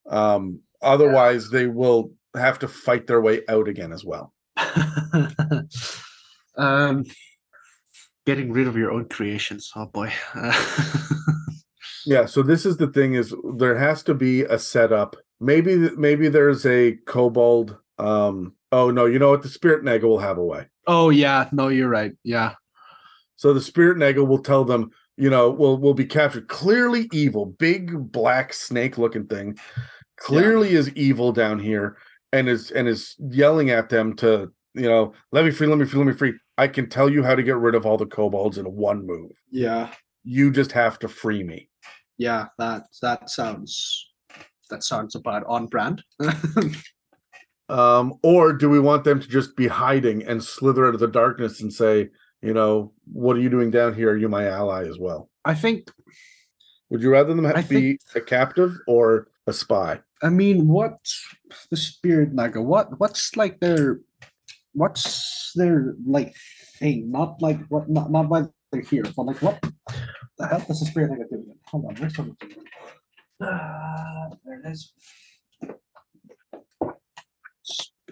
Um, 0.08 0.60
otherwise, 0.80 1.50
they 1.50 1.66
will 1.66 2.12
have 2.36 2.58
to 2.60 2.68
fight 2.68 3.06
their 3.06 3.20
way 3.20 3.42
out 3.48 3.68
again 3.68 3.92
as 3.92 4.04
well. 4.04 4.32
um, 6.56 7.04
getting 8.24 8.52
rid 8.52 8.68
of 8.68 8.76
your 8.76 8.92
own 8.92 9.08
creations. 9.08 9.70
Oh 9.74 9.86
boy. 9.86 10.12
Yeah, 12.08 12.24
so 12.24 12.42
this 12.42 12.64
is 12.64 12.78
the 12.78 12.86
thing 12.86 13.12
is 13.12 13.34
there 13.58 13.76
has 13.76 14.02
to 14.04 14.14
be 14.14 14.40
a 14.42 14.58
setup. 14.58 15.14
Maybe 15.40 15.76
maybe 15.96 16.30
there's 16.30 16.64
a 16.64 16.96
kobold 17.06 17.76
um 17.98 18.54
oh 18.72 18.90
no, 18.90 19.06
you 19.06 19.18
know 19.18 19.30
what 19.30 19.42
the 19.42 19.48
spirit 19.48 19.84
naga 19.84 20.06
will 20.06 20.18
have 20.18 20.38
a 20.38 20.44
way. 20.44 20.66
oh 20.86 21.10
yeah. 21.10 21.48
No, 21.52 21.68
you're 21.68 21.88
right. 21.88 22.12
Yeah. 22.24 22.54
So 23.36 23.52
the 23.52 23.60
spirit 23.60 23.98
naga 23.98 24.24
will 24.24 24.42
tell 24.42 24.64
them, 24.64 24.90
you 25.16 25.30
know, 25.30 25.50
will 25.50 25.78
will 25.78 25.94
be 25.94 26.04
captured 26.04 26.48
clearly 26.48 27.08
evil, 27.12 27.46
big 27.46 28.12
black 28.12 28.52
snake 28.52 28.98
looking 28.98 29.26
thing. 29.26 29.58
Clearly 30.16 30.70
is 30.70 30.90
evil 30.94 31.32
down 31.32 31.60
here 31.60 31.96
and 32.32 32.48
is 32.48 32.70
and 32.70 32.88
is 32.88 33.14
yelling 33.18 33.70
at 33.70 33.88
them 33.88 34.16
to, 34.16 34.52
you 34.74 34.88
know, 34.88 35.12
let 35.32 35.44
me 35.44 35.50
free, 35.50 35.66
let 35.66 35.78
me 35.78 35.84
free, 35.84 35.98
let 35.98 36.06
me 36.08 36.12
free. 36.12 36.34
I 36.56 36.66
can 36.66 36.88
tell 36.88 37.08
you 37.08 37.22
how 37.22 37.36
to 37.36 37.42
get 37.42 37.56
rid 37.56 37.76
of 37.76 37.86
all 37.86 37.96
the 37.96 38.06
kobolds 38.06 38.58
in 38.58 38.66
one 38.66 39.06
move. 39.06 39.30
Yeah. 39.50 39.92
You 40.24 40.50
just 40.50 40.72
have 40.72 40.98
to 41.00 41.08
free 41.08 41.44
me. 41.44 41.68
Yeah. 42.16 42.46
That 42.58 42.86
that 43.00 43.30
sounds 43.30 44.10
that 44.70 44.82
sounds 44.82 45.14
about 45.14 45.44
on 45.46 45.66
brand. 45.66 46.02
Um, 47.68 48.14
or 48.22 48.52
do 48.52 48.70
we 48.70 48.80
want 48.80 49.04
them 49.04 49.20
to 49.20 49.28
just 49.28 49.56
be 49.56 49.68
hiding 49.68 50.24
and 50.24 50.42
slither 50.42 50.86
out 50.88 50.94
of 50.94 51.00
the 51.00 51.08
darkness 51.08 51.60
and 51.60 51.72
say, 51.72 52.08
you 52.40 52.54
know, 52.54 52.92
what 53.12 53.36
are 53.36 53.40
you 53.40 53.50
doing 53.50 53.70
down 53.70 53.94
here? 53.94 54.10
Are 54.10 54.16
you 54.16 54.28
my 54.28 54.46
ally 54.46 54.86
as 54.86 54.98
well? 54.98 55.28
I 55.44 55.54
think 55.54 55.90
Would 56.90 57.02
you 57.02 57.10
rather 57.10 57.34
them 57.34 57.44
ha- 57.44 57.52
I 57.56 57.62
be 57.62 57.98
a 58.14 58.20
captive 58.20 58.76
or 58.86 59.28
a 59.46 59.52
spy? 59.52 60.00
I 60.22 60.30
mean, 60.30 60.68
what's 60.68 61.24
the 61.70 61.76
spirit 61.76 62.32
naga? 62.32 62.62
What 62.62 62.98
what's 62.98 63.36
like 63.36 63.60
their 63.60 64.00
what's 64.72 65.52
their 65.54 65.94
like 66.06 66.34
thing? 66.78 67.10
Not 67.10 67.40
like 67.42 67.60
what 67.68 67.88
not 67.88 68.10
not 68.10 68.28
why 68.28 68.44
they're 68.72 68.82
here, 68.82 69.04
but 69.16 69.26
like 69.26 69.42
what 69.42 69.62
the 70.38 70.46
hell 70.46 70.64
does 70.66 70.80
the 70.80 70.86
spirit 70.86 71.10
naga 71.10 71.24
do? 71.30 71.44
Hold 71.66 71.86
on, 71.86 71.96
where's 71.96 72.14
the 72.14 72.34
uh, 73.40 74.28
there 74.44 74.60
it 74.64 74.68
is. 74.70 74.92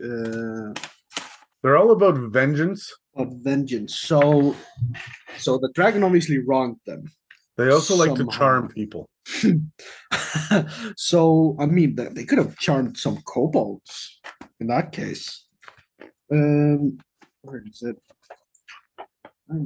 Uh, 0.02 0.73
They're 1.62 1.77
all 1.77 1.90
about 1.93 2.16
vengeance. 2.32 2.93
of 3.16 3.28
vengeance. 3.43 3.98
So, 3.98 4.55
so 5.39 5.59
the 5.59 5.70
dragon 5.74 6.02
obviously 6.05 6.39
wronged 6.39 6.77
them. 6.86 7.05
They 7.56 7.70
also 7.70 7.97
like 7.97 8.14
to 8.16 8.27
charm 8.27 8.68
people. 8.68 9.09
so 10.97 11.56
I 11.59 11.66
mean, 11.66 11.94
they, 11.94 12.06
they 12.09 12.24
could 12.24 12.39
have 12.39 12.56
charmed 12.59 12.97
some 12.98 13.18
kobolds 13.23 14.20
in 14.60 14.66
that 14.68 14.93
case. 14.93 15.47
Um, 16.31 16.98
where 17.43 17.62
is 17.66 17.82
it? 17.82 17.97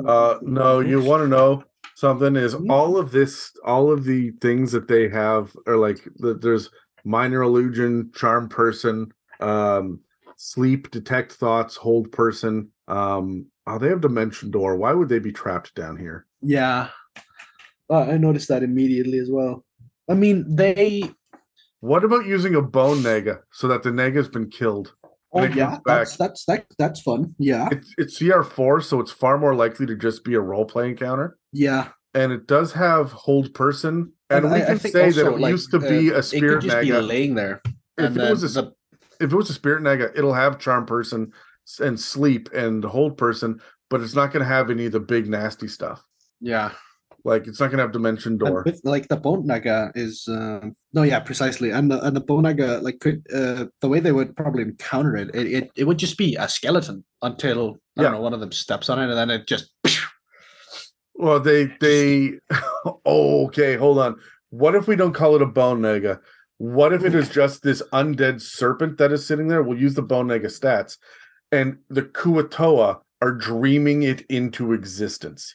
Uh, 0.06 0.38
no, 0.42 0.80
you 0.80 1.02
want 1.02 1.22
to 1.22 1.28
know 1.28 1.64
something? 1.96 2.36
Is 2.36 2.54
Mhm. 2.54 2.70
all 2.70 2.96
of 2.96 3.10
this, 3.10 3.50
all 3.64 3.90
of 3.90 4.04
the 4.04 4.30
things 4.40 4.70
that 4.72 4.86
they 4.88 5.08
have 5.08 5.54
are 5.66 5.76
like. 5.76 5.98
There's 6.16 6.70
minor 7.04 7.42
illusion, 7.42 8.12
charm 8.14 8.48
person, 8.48 9.10
um, 9.40 10.00
sleep, 10.44 10.90
detect 10.90 11.32
thoughts, 11.32 11.76
hold 11.76 12.10
person. 12.12 12.70
Um, 12.88 13.46
oh, 13.66 13.78
they 13.78 13.88
have 13.88 14.00
dimension 14.00 14.50
door. 14.50 14.76
Why 14.76 14.92
would 14.94 15.08
they 15.10 15.18
be 15.18 15.32
trapped 15.32 15.74
down 15.74 15.96
here? 15.98 16.26
Yeah, 16.40 16.88
uh, 17.90 18.00
I 18.02 18.16
noticed 18.16 18.48
that 18.48 18.62
immediately 18.62 19.18
as 19.18 19.28
well. 19.30 19.64
I 20.08 20.14
mean, 20.14 20.44
they. 20.48 21.10
What 21.80 22.04
about 22.04 22.26
using 22.26 22.54
a 22.54 22.62
bone 22.62 23.02
naga 23.02 23.40
so 23.52 23.68
that 23.68 23.82
the 23.82 23.90
naga's 23.90 24.28
been 24.28 24.50
killed? 24.50 24.94
Oh 25.32 25.44
yeah, 25.44 25.78
that's 25.86 26.16
that's 26.16 26.44
that, 26.46 26.66
that's 26.78 27.00
fun. 27.02 27.34
Yeah, 27.38 27.68
It's 27.70 27.94
it's 27.98 28.18
CR4, 28.20 28.82
so 28.82 28.98
it's 29.00 29.12
far 29.12 29.38
more 29.38 29.54
likely 29.54 29.86
to 29.86 29.94
just 29.94 30.24
be 30.24 30.34
a 30.34 30.40
role 30.40 30.64
play 30.64 30.88
encounter. 30.88 31.38
yeah. 31.52 31.88
And 32.12 32.32
it 32.32 32.48
does 32.48 32.72
have 32.72 33.12
hold 33.12 33.54
person. 33.54 34.12
And, 34.30 34.44
we 34.50 34.50
I- 34.50 34.62
I 34.62 34.66
can 34.66 34.78
think 34.80 34.92
say 34.92 35.10
that 35.12 35.26
it 35.28 35.38
like, 35.38 35.52
used 35.52 35.70
to 35.70 35.76
uh, 35.76 35.88
be 35.88 36.08
a 36.08 36.18
It 36.18 36.22
spirit 36.24 36.54
could 36.62 36.68
just 36.70 36.80
be 36.80 36.90
naga. 36.90 37.02
laying 37.06 37.36
there. 37.36 37.62
If 37.64 37.72
and 37.98 38.16
it 38.16 38.30
was 38.30 38.42
a 38.56 38.62
the- 38.62 38.72
if 39.20 39.32
it 39.32 39.36
was 39.36 39.50
a 39.50 39.54
spirit 39.54 39.82
naga, 39.82 40.10
it'll 40.16 40.34
have 40.34 40.58
charm 40.58 40.86
person 40.86 41.32
and 41.80 41.98
sleep 42.00 42.48
and 42.52 42.82
hold 42.84 43.16
person, 43.18 43.60
but 43.90 44.00
it's 44.00 44.14
not 44.14 44.32
going 44.32 44.42
to 44.42 44.48
have 44.48 44.70
any 44.70 44.86
of 44.86 44.92
the 44.92 45.00
big 45.00 45.28
nasty 45.28 45.68
stuff. 45.68 46.02
yeah. 46.40 46.72
Like 47.22 47.46
it's 47.46 47.60
not 47.60 47.66
going 47.66 47.76
to 47.76 47.82
have 47.84 47.92
dimension 47.92 48.38
door. 48.38 48.62
with 48.64 48.80
like 48.82 49.06
the 49.08 49.16
bone 49.16 49.46
naga 49.46 49.92
is 49.94 50.24
um 50.26 50.74
no 50.94 51.02
yeah 51.02 51.20
precisely 51.20 51.68
and 51.70 51.90
the 51.90 52.00
and 52.00 52.16
the 52.16 52.20
bone 52.20 52.44
naga 52.44 52.78
like 52.80 52.98
could 53.00 53.22
uh 53.30 53.66
the 53.82 53.88
way 53.88 54.00
they 54.00 54.10
would 54.12 54.34
probably 54.34 54.62
encounter 54.62 55.16
it 55.16 55.28
it, 55.34 55.46
it, 55.52 55.70
it 55.76 55.84
would 55.84 55.98
just 55.98 56.16
be 56.16 56.34
a 56.36 56.48
skeleton 56.48 57.04
until 57.20 57.72
I 57.98 58.00
Yeah. 58.00 58.02
don't 58.04 58.12
know 58.12 58.20
one 58.22 58.32
of 58.32 58.40
them 58.40 58.52
steps 58.52 58.88
on 58.88 58.98
it 58.98 59.10
and 59.10 59.18
then 59.18 59.28
it 59.28 59.46
just 59.46 59.70
Well, 61.14 61.40
they 61.40 61.66
they 61.80 62.38
oh, 63.04 63.44
okay, 63.48 63.76
hold 63.76 63.98
on. 63.98 64.18
What 64.48 64.74
if 64.74 64.88
we 64.88 64.96
don't 64.96 65.12
call 65.12 65.36
it 65.36 65.42
a 65.42 65.46
bone 65.46 65.82
naga? 65.82 66.20
What 66.60 66.92
if 66.92 67.04
it 67.06 67.14
is 67.14 67.30
just 67.30 67.62
this 67.62 67.82
undead 67.90 68.42
serpent 68.42 68.98
that 68.98 69.12
is 69.12 69.24
sitting 69.24 69.48
there? 69.48 69.62
We'll 69.62 69.78
use 69.78 69.94
the 69.94 70.02
bone 70.02 70.26
naga 70.26 70.48
stats, 70.48 70.98
and 71.50 71.78
the 71.88 72.02
Kuo-toa 72.02 73.00
are 73.22 73.32
dreaming 73.32 74.02
it 74.02 74.26
into 74.28 74.74
existence. 74.74 75.54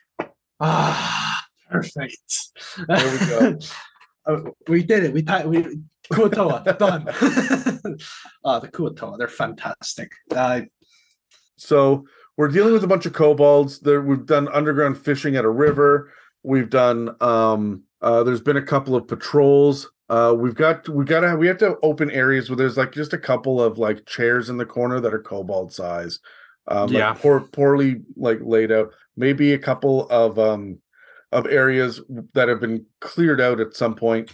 ah 0.59 1.45
perfect 1.69 2.49
There 2.87 3.11
we 3.11 3.27
go. 3.27 3.59
Uh, 4.25 4.41
we 4.67 4.81
did 4.81 5.03
it 5.03 5.13
we 5.13 5.21
ti- 5.21 5.45
we 5.45 5.77
Kuo-toa 6.11 6.63
done 6.79 7.07
uh 8.43 8.59
the 8.59 8.67
Kuo-toa 8.67 9.19
they're 9.19 9.27
fantastic 9.27 10.11
uh 10.35 10.61
So 11.55 12.07
we're 12.35 12.47
dealing 12.47 12.73
with 12.73 12.83
a 12.83 12.87
bunch 12.87 13.05
of 13.05 13.13
kobolds. 13.13 13.79
There, 13.79 14.01
we've 14.01 14.25
done 14.25 14.47
underground 14.47 14.97
fishing 14.97 15.35
at 15.35 15.45
a 15.45 15.49
river. 15.49 16.11
We've 16.41 16.69
done. 16.69 17.15
Um, 17.21 17.83
uh, 18.01 18.23
there's 18.23 18.41
been 18.41 18.57
a 18.57 18.61
couple 18.61 18.95
of 18.95 19.07
patrols. 19.07 19.91
Uh, 20.09 20.35
we've 20.37 20.55
got 20.55 20.87
we 20.89 21.03
got 21.03 21.21
to 21.21 21.35
we 21.35 21.47
have 21.47 21.57
to 21.57 21.77
open 21.81 22.11
areas 22.11 22.49
where 22.49 22.55
there's 22.57 22.77
like 22.77 22.91
just 22.91 23.13
a 23.13 23.17
couple 23.17 23.61
of 23.61 23.77
like 23.77 24.05
chairs 24.05 24.49
in 24.49 24.57
the 24.57 24.65
corner 24.65 24.99
that 24.99 25.13
are 25.13 25.21
kobold 25.21 25.73
size. 25.73 26.19
Um, 26.67 26.87
like 26.87 26.93
Yeah. 26.93 27.13
poor, 27.13 27.41
poorly 27.41 28.01
like 28.15 28.39
laid 28.41 28.71
out. 28.71 28.91
Maybe 29.17 29.53
a 29.53 29.59
couple 29.59 30.07
of 30.09 30.37
um 30.37 30.79
of 31.31 31.47
areas 31.47 32.01
that 32.33 32.47
have 32.49 32.59
been 32.61 32.85
cleared 33.01 33.41
out 33.41 33.59
at 33.59 33.75
some 33.75 33.95
point. 33.95 34.31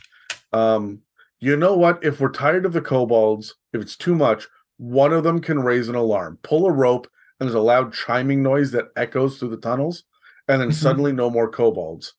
Um, 0.51 0.99
you 1.39 1.55
know 1.55 1.75
what? 1.75 2.03
If 2.03 2.19
we're 2.19 2.29
tired 2.31 2.65
of 2.65 2.73
the 2.73 2.81
kobolds, 2.81 3.55
if 3.73 3.81
it's 3.81 3.95
too 3.95 4.13
much, 4.13 4.47
one 4.77 5.13
of 5.13 5.23
them 5.23 5.39
can 5.39 5.59
raise 5.61 5.87
an 5.89 5.95
alarm, 5.95 6.37
pull 6.43 6.67
a 6.67 6.71
rope, 6.71 7.07
and 7.39 7.47
there's 7.47 7.55
a 7.55 7.59
loud 7.61 7.93
chiming 7.93 8.43
noise 8.43 8.71
that 8.71 8.89
echoes 8.95 9.39
through 9.39 9.49
the 9.49 9.57
tunnels, 9.57 10.03
and 10.47 10.61
then 10.61 10.69
Mhm. 10.69 10.73
suddenly 10.73 11.13
no 11.13 11.29
more 11.29 11.49
kobolds. 11.49 12.13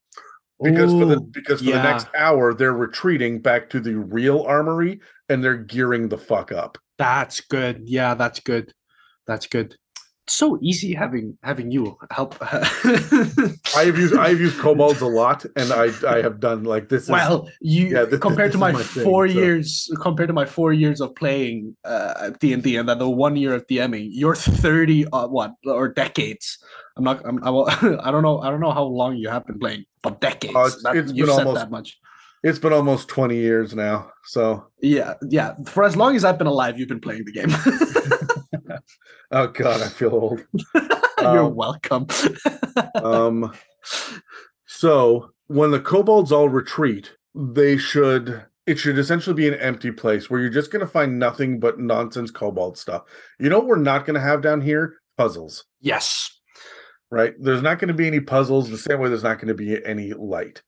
Because 0.63 0.93
for 0.93 1.05
the 1.07 1.21
because 1.21 1.61
for 1.61 1.73
the 1.73 1.83
next 1.83 2.07
hour 2.17 2.55
they're 2.55 2.73
retreating 2.73 3.41
back 3.41 3.69
to 3.71 3.81
the 3.81 3.95
real 3.95 4.43
armory 4.43 5.01
and 5.29 5.43
they're 5.43 5.57
gearing 5.57 6.09
the 6.09 6.19
fuck 6.19 6.53
up. 6.53 6.79
That's 6.99 7.41
good. 7.41 7.83
Yeah, 7.85 8.15
that's 8.15 8.41
good. 8.41 8.73
That's 9.27 9.47
good. 9.47 9.77
It's 10.27 10.35
so 10.36 10.57
easy 10.62 10.94
having 10.94 11.36
having 11.43 11.73
you 11.73 11.99
help. 12.12 12.36
I 12.43 13.85
have 13.86 13.99
used 13.99 14.15
I 14.16 14.28
have 14.28 14.40
used 14.40 14.59
kobolds 14.59 15.01
a 15.01 15.07
lot, 15.07 15.44
and 15.57 15.73
I 15.73 15.90
I 16.09 16.23
have 16.23 16.39
done 16.39 16.62
like 16.62 16.89
this. 16.89 17.05
Is, 17.05 17.11
well, 17.11 17.49
you 17.61 17.86
yeah, 17.89 18.05
this- 18.05 18.20
compared 18.20 18.53
this 18.53 18.61
to 18.61 18.66
is 18.66 18.73
my, 18.73 18.82
thing, 18.82 19.03
four 19.05 19.27
so- 19.28 19.35
years, 19.35 19.90
compared 20.01 20.28
to 20.28 20.32
my 20.32 20.44
four 20.47 20.73
years 20.73 21.01
of 21.01 21.15
playing 21.16 21.77
uh 21.85 22.31
D 22.39 22.53
and 22.53 22.62
D, 22.62 22.77
and 22.77 22.89
then 22.89 22.99
the 22.99 23.11
one 23.11 23.35
year 23.35 23.55
of 23.55 23.66
DMing, 23.66 24.09
you're 24.12 24.36
thirty 24.36 25.07
uh, 25.12 25.27
what 25.27 25.55
or 25.66 25.89
decades. 25.89 26.57
I'm 26.97 27.03
not. 27.05 27.20
I'm, 27.27 27.43
I, 27.43 27.51
will, 27.51 27.69
I 28.01 28.11
don't 28.12 28.23
know. 28.23 28.39
I 28.40 28.51
don't 28.51 28.61
know 28.61 28.70
how 28.73 28.85
long 28.85 29.16
you 29.16 29.28
have 29.28 29.44
been 29.47 29.59
playing, 29.59 29.86
but 30.03 30.20
decades. 30.20 30.55
Uh, 30.55 30.61
it's- 30.66 30.82
That- 30.85 30.97
it's 30.97 31.12
you 31.12 31.27
been 31.27 31.35
said 31.35 31.47
almost- 31.47 31.61
that 31.62 31.70
much. 31.73 31.99
it's 32.44 32.59
been 32.61 32.73
almost 32.73 33.09
twenty 33.09 33.39
years 33.39 33.74
now. 33.74 34.11
So 34.24 34.66
Yeah, 34.81 35.15
yeah. 35.28 35.55
For 35.66 35.82
as 35.82 35.97
long 35.97 36.15
as 36.15 36.24
I've 36.24 36.39
been 36.39 36.47
alive, 36.47 36.78
you've 36.78 36.89
been 36.89 37.01
playing 37.01 37.24
the 37.24 37.32
game. 37.32 37.51
oh 39.31 39.47
god, 39.49 39.81
I 39.82 39.89
feel 39.89 40.11
old. 40.15 40.44
You're 41.20 41.44
Um, 41.44 41.55
welcome. 41.55 42.07
um 42.97 43.53
so 44.66 45.31
when 45.47 45.70
the 45.70 45.81
kobolds 45.81 46.32
all 46.32 46.49
retreat 46.49 47.12
they 47.35 47.77
should 47.77 48.44
it 48.66 48.78
should 48.78 48.99
essentially 48.99 49.35
be 49.35 49.47
an 49.49 49.55
empty 49.55 49.90
place 49.90 50.28
where 50.31 50.40
you're 50.40 50.51
just 50.51 50.70
going 50.70 50.85
to 50.85 50.90
find 50.90 51.19
nothing 51.19 51.61
but 51.61 51.78
nonsense 51.78 52.31
kobold 52.31 52.77
stuff 52.78 53.03
you 53.39 53.49
know 53.49 53.59
what 53.59 53.69
we're 53.69 53.77
not 53.77 54.05
going 54.07 54.15
to 54.15 54.20
have 54.20 54.43
down 54.43 54.61
here 54.61 54.94
puzzles 55.16 55.65
yes. 55.81 56.31
right 57.11 57.35
there's 57.40 57.62
not 57.62 57.78
going 57.78 57.89
to 57.89 57.94
be 57.94 58.07
any 58.07 58.20
puzzles 58.20 58.70
the 58.70 58.78
same 58.78 58.99
way 58.99 59.09
there's 59.09 59.23
not 59.23 59.36
going 59.39 59.49
to 59.49 59.55
be 59.55 59.85
any 59.85 60.12
light 60.12 60.62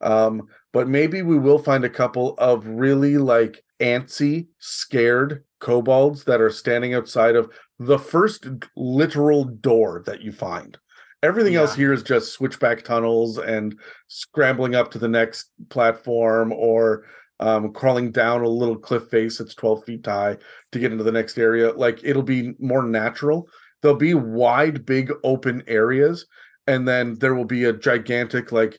um 0.00 0.42
but 0.72 0.88
maybe 0.88 1.22
we 1.22 1.38
will 1.38 1.58
find 1.58 1.84
a 1.84 1.90
couple 1.90 2.34
of 2.38 2.66
really 2.66 3.18
like 3.18 3.64
antsy 3.80 4.46
scared 4.58 5.44
kobolds 5.60 6.24
that 6.24 6.40
are 6.40 6.50
standing 6.50 6.94
outside 6.94 7.36
of 7.36 7.50
the 7.78 7.98
first 7.98 8.46
literal 8.76 9.44
door 9.44 10.02
that 10.06 10.20
you 10.22 10.32
find. 10.32 10.78
Everything 11.22 11.56
else 11.56 11.74
here 11.74 11.92
is 11.92 12.02
just 12.04 12.32
switchback 12.32 12.84
tunnels 12.84 13.38
and 13.38 13.78
scrambling 14.06 14.76
up 14.76 14.90
to 14.92 14.98
the 14.98 15.08
next 15.08 15.50
platform 15.68 16.52
or 16.52 17.06
um, 17.40 17.72
crawling 17.72 18.12
down 18.12 18.42
a 18.42 18.48
little 18.48 18.76
cliff 18.76 19.08
face 19.08 19.38
that's 19.38 19.54
12 19.54 19.84
feet 19.84 20.06
high 20.06 20.36
to 20.72 20.78
get 20.78 20.92
into 20.92 21.04
the 21.04 21.12
next 21.12 21.38
area. 21.38 21.72
Like 21.72 22.00
it'll 22.04 22.22
be 22.22 22.54
more 22.60 22.82
natural. 22.84 23.48
There'll 23.82 23.96
be 23.96 24.14
wide, 24.14 24.84
big 24.86 25.12
open 25.22 25.62
areas, 25.66 26.26
and 26.66 26.86
then 26.86 27.14
there 27.18 27.34
will 27.34 27.44
be 27.44 27.64
a 27.64 27.72
gigantic, 27.72 28.50
like, 28.50 28.78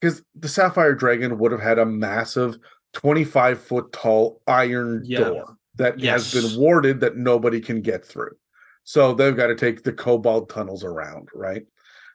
because 0.00 0.22
the 0.34 0.48
Sapphire 0.48 0.94
Dragon 0.94 1.38
would 1.38 1.52
have 1.52 1.60
had 1.60 1.78
a 1.78 1.84
massive 1.84 2.56
25 2.94 3.60
foot 3.60 3.92
tall 3.92 4.40
iron 4.46 5.02
Yeah. 5.04 5.24
door 5.24 5.57
that 5.78 6.00
has 6.02 6.32
been 6.32 6.58
warded 6.60 7.00
that 7.00 7.16
nobody 7.16 7.60
can 7.60 7.80
get 7.80 8.04
through. 8.04 8.36
So 8.84 9.14
they've 9.14 9.36
got 9.36 9.48
to 9.48 9.54
take 9.54 9.82
the 9.82 9.92
kobold 9.92 10.48
tunnels 10.50 10.84
around, 10.84 11.28
right? 11.34 11.66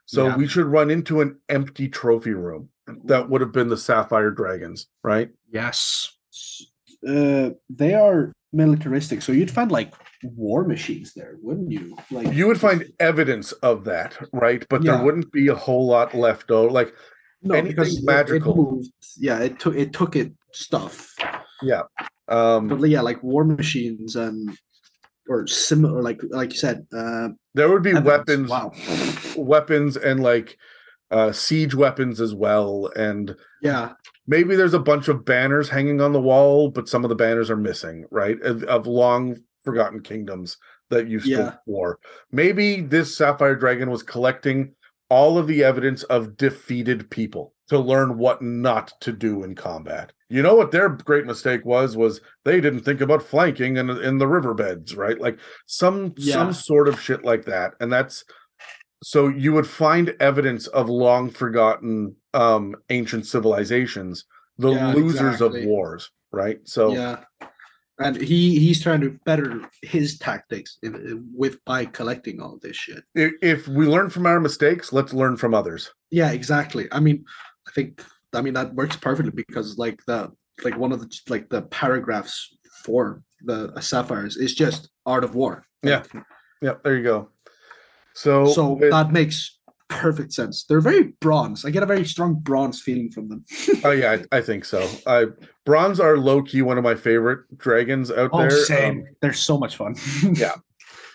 So 0.05 0.27
Yeah. 0.27 0.37
we 0.37 0.47
should 0.47 0.65
run 0.65 0.89
into 0.91 1.21
an 1.21 1.39
empty 1.49 1.87
trophy 1.87 2.33
room 2.33 2.69
that 3.05 3.29
would 3.29 3.41
have 3.41 3.51
been 3.51 3.69
the 3.69 3.77
Sapphire 3.77 4.31
Dragons, 4.31 4.87
right? 5.03 5.29
Yes. 5.51 6.15
Uh, 7.07 7.51
they 7.69 7.93
are 7.93 8.31
militaristic, 8.51 9.21
so 9.21 9.31
you'd 9.31 9.51
find 9.51 9.71
like 9.71 9.93
war 10.23 10.63
machines 10.65 11.13
there, 11.13 11.35
wouldn't 11.41 11.71
you? 11.71 11.97
Like 12.11 12.33
You 12.33 12.47
would 12.47 12.59
find 12.59 12.85
evidence 12.99 13.51
of 13.53 13.83
that, 13.85 14.17
right? 14.31 14.65
But 14.69 14.83
there 14.83 15.01
wouldn't 15.03 15.31
be 15.31 15.47
a 15.49 15.55
whole 15.55 15.85
lot 15.87 16.13
left 16.13 16.49
over. 16.51 16.69
Like, 16.71 16.93
no 17.41 17.55
anything 17.55 17.75
because 17.75 17.95
it- 17.95 17.99
it 17.99 18.05
magical. 18.05 18.55
moved. 18.55 18.89
yeah, 19.17 19.39
it 19.39 19.59
took 19.59 19.75
it 19.75 19.91
took 19.93 20.15
it 20.15 20.31
stuff, 20.53 21.13
um, 22.27 22.67
but 22.67 22.89
yeah, 22.89 23.01
like 23.01 23.21
war 23.23 23.43
machines 23.43 24.15
and 24.15 24.57
or 25.27 25.47
similar, 25.47 26.01
like 26.01 26.21
like 26.29 26.51
you 26.51 26.57
said, 26.59 26.85
uh, 26.95 27.29
there 27.53 27.69
would 27.69 27.83
be 27.83 27.93
weapons. 27.93 28.49
Wow. 28.49 28.71
weapons, 29.37 29.97
and 29.97 30.21
like 30.21 30.57
uh, 31.11 31.31
siege 31.31 31.75
weapons 31.75 32.19
as 32.19 32.33
well. 32.33 32.91
And 32.95 33.35
Yeah, 33.61 33.93
maybe 34.27 34.55
there's 34.55 34.73
a 34.73 34.79
bunch 34.79 35.07
of 35.07 35.25
banners 35.25 35.69
hanging 35.69 36.01
on 36.01 36.13
the 36.13 36.21
wall, 36.21 36.69
but 36.69 36.89
some 36.89 37.03
of 37.05 37.09
the 37.09 37.15
banners 37.15 37.49
are 37.49 37.57
missing, 37.57 38.05
right? 38.11 38.41
Of, 38.41 38.63
of 38.63 38.87
long 38.87 39.37
forgotten 39.63 40.01
kingdoms 40.01 40.57
that 40.89 41.07
used 41.07 41.27
Yeah. 41.27 41.37
to 41.37 41.59
war. 41.65 41.99
Maybe 42.31 42.81
this 42.81 43.15
Sapphire 43.17 43.55
Dragon 43.55 43.89
was 43.89 44.03
collecting 44.03 44.73
all 45.09 45.37
of 45.37 45.47
the 45.47 45.63
evidence 45.63 46.03
of 46.03 46.35
defeated 46.37 47.09
people 47.09 47.52
to 47.69 47.79
learn 47.79 48.17
what 48.17 48.41
not 48.41 48.93
to 49.01 49.11
do 49.11 49.43
in 49.43 49.55
combat. 49.55 50.11
You 50.29 50.41
know 50.41 50.55
what 50.55 50.71
their 50.71 50.89
great 50.89 51.25
mistake 51.25 51.63
was 51.65 51.95
was 51.95 52.21
they 52.43 52.59
didn't 52.59 52.81
think 52.81 53.01
about 53.01 53.23
flanking 53.23 53.77
in 53.77 53.89
in 53.89 54.17
the 54.17 54.27
riverbeds, 54.27 54.95
right? 54.95 55.19
Like 55.19 55.39
some 55.65 56.13
Yeah. 56.17 56.33
some 56.35 56.53
sort 56.53 56.87
of 56.87 56.99
shit 56.99 57.23
like 57.23 57.45
that. 57.45 57.73
And 57.79 57.91
that's 57.91 58.25
so 59.03 59.27
you 59.27 59.53
would 59.53 59.67
find 59.67 60.15
evidence 60.19 60.67
of 60.67 60.89
long 60.89 61.29
forgotten 61.29 62.15
um 62.33 62.75
ancient 62.89 63.25
civilizations, 63.27 64.25
the 64.57 64.71
Yeah, 64.71 64.93
losers 64.93 65.41
of 65.41 65.53
wars, 65.53 66.09
right? 66.31 66.59
So 66.63 66.93
yeah, 66.93 67.23
and 67.99 68.15
he 68.15 68.59
he's 68.59 68.81
trying 68.81 69.01
to 69.01 69.19
better 69.25 69.69
his 69.81 70.17
tactics 70.17 70.79
with 71.33 71.63
by 71.65 71.85
collecting 71.85 72.41
all 72.41 72.57
this 72.61 72.75
shit. 72.75 73.03
if 73.13 73.67
we 73.67 73.85
learn 73.85 74.09
from 74.09 74.25
our 74.25 74.39
mistakes, 74.39 74.91
let's 74.91 75.13
learn 75.13 75.37
from 75.37 75.53
others. 75.53 75.91
Yeah, 76.09 76.31
exactly. 76.31 76.87
I 76.91 76.99
mean, 76.99 77.25
I 77.67 77.71
think 77.71 78.03
I 78.33 78.41
mean 78.41 78.53
that 78.55 78.73
works 78.73 78.95
perfectly 78.95 79.31
because 79.31 79.77
like 79.77 80.01
the 80.05 80.31
like 80.63 80.77
one 80.77 80.91
of 80.91 80.99
the 81.01 81.09
like 81.29 81.49
the 81.49 81.63
paragraphs 81.63 82.55
for 82.85 83.23
the 83.45 83.71
uh, 83.73 83.79
sapphires 83.79 84.37
is 84.37 84.53
just 84.55 84.89
art 85.05 85.23
of 85.23 85.35
war. 85.35 85.65
Yeah. 85.83 86.03
Yeah, 86.61 86.75
there 86.83 86.95
you 86.95 87.03
go. 87.03 87.29
So 88.13 88.45
So 88.47 88.73
with- 88.73 88.91
that 88.91 89.11
makes 89.11 89.59
perfect 89.89 90.33
sense. 90.33 90.65
They're 90.67 90.81
very 90.81 91.13
bronze. 91.19 91.65
I 91.65 91.69
get 91.69 91.83
a 91.83 91.85
very 91.85 92.05
strong 92.05 92.35
bronze 92.35 92.81
feeling 92.81 93.11
from 93.11 93.27
them. 93.29 93.45
oh 93.83 93.91
yeah, 93.91 94.17
I, 94.31 94.37
I 94.37 94.41
think 94.41 94.65
so. 94.65 94.87
I 95.05 95.27
bronze 95.65 95.99
are 95.99 96.17
low 96.17 96.41
key 96.41 96.61
one 96.61 96.77
of 96.77 96.83
my 96.83 96.95
favorite 96.95 97.41
dragons 97.57 98.09
out 98.11 98.31
Oh, 98.33 98.39
there. 98.39 98.49
same. 98.51 99.05
They're 99.21 99.33
so 99.33 99.57
much 99.57 99.75
fun. 99.75 99.95
Yeah. 100.33 100.53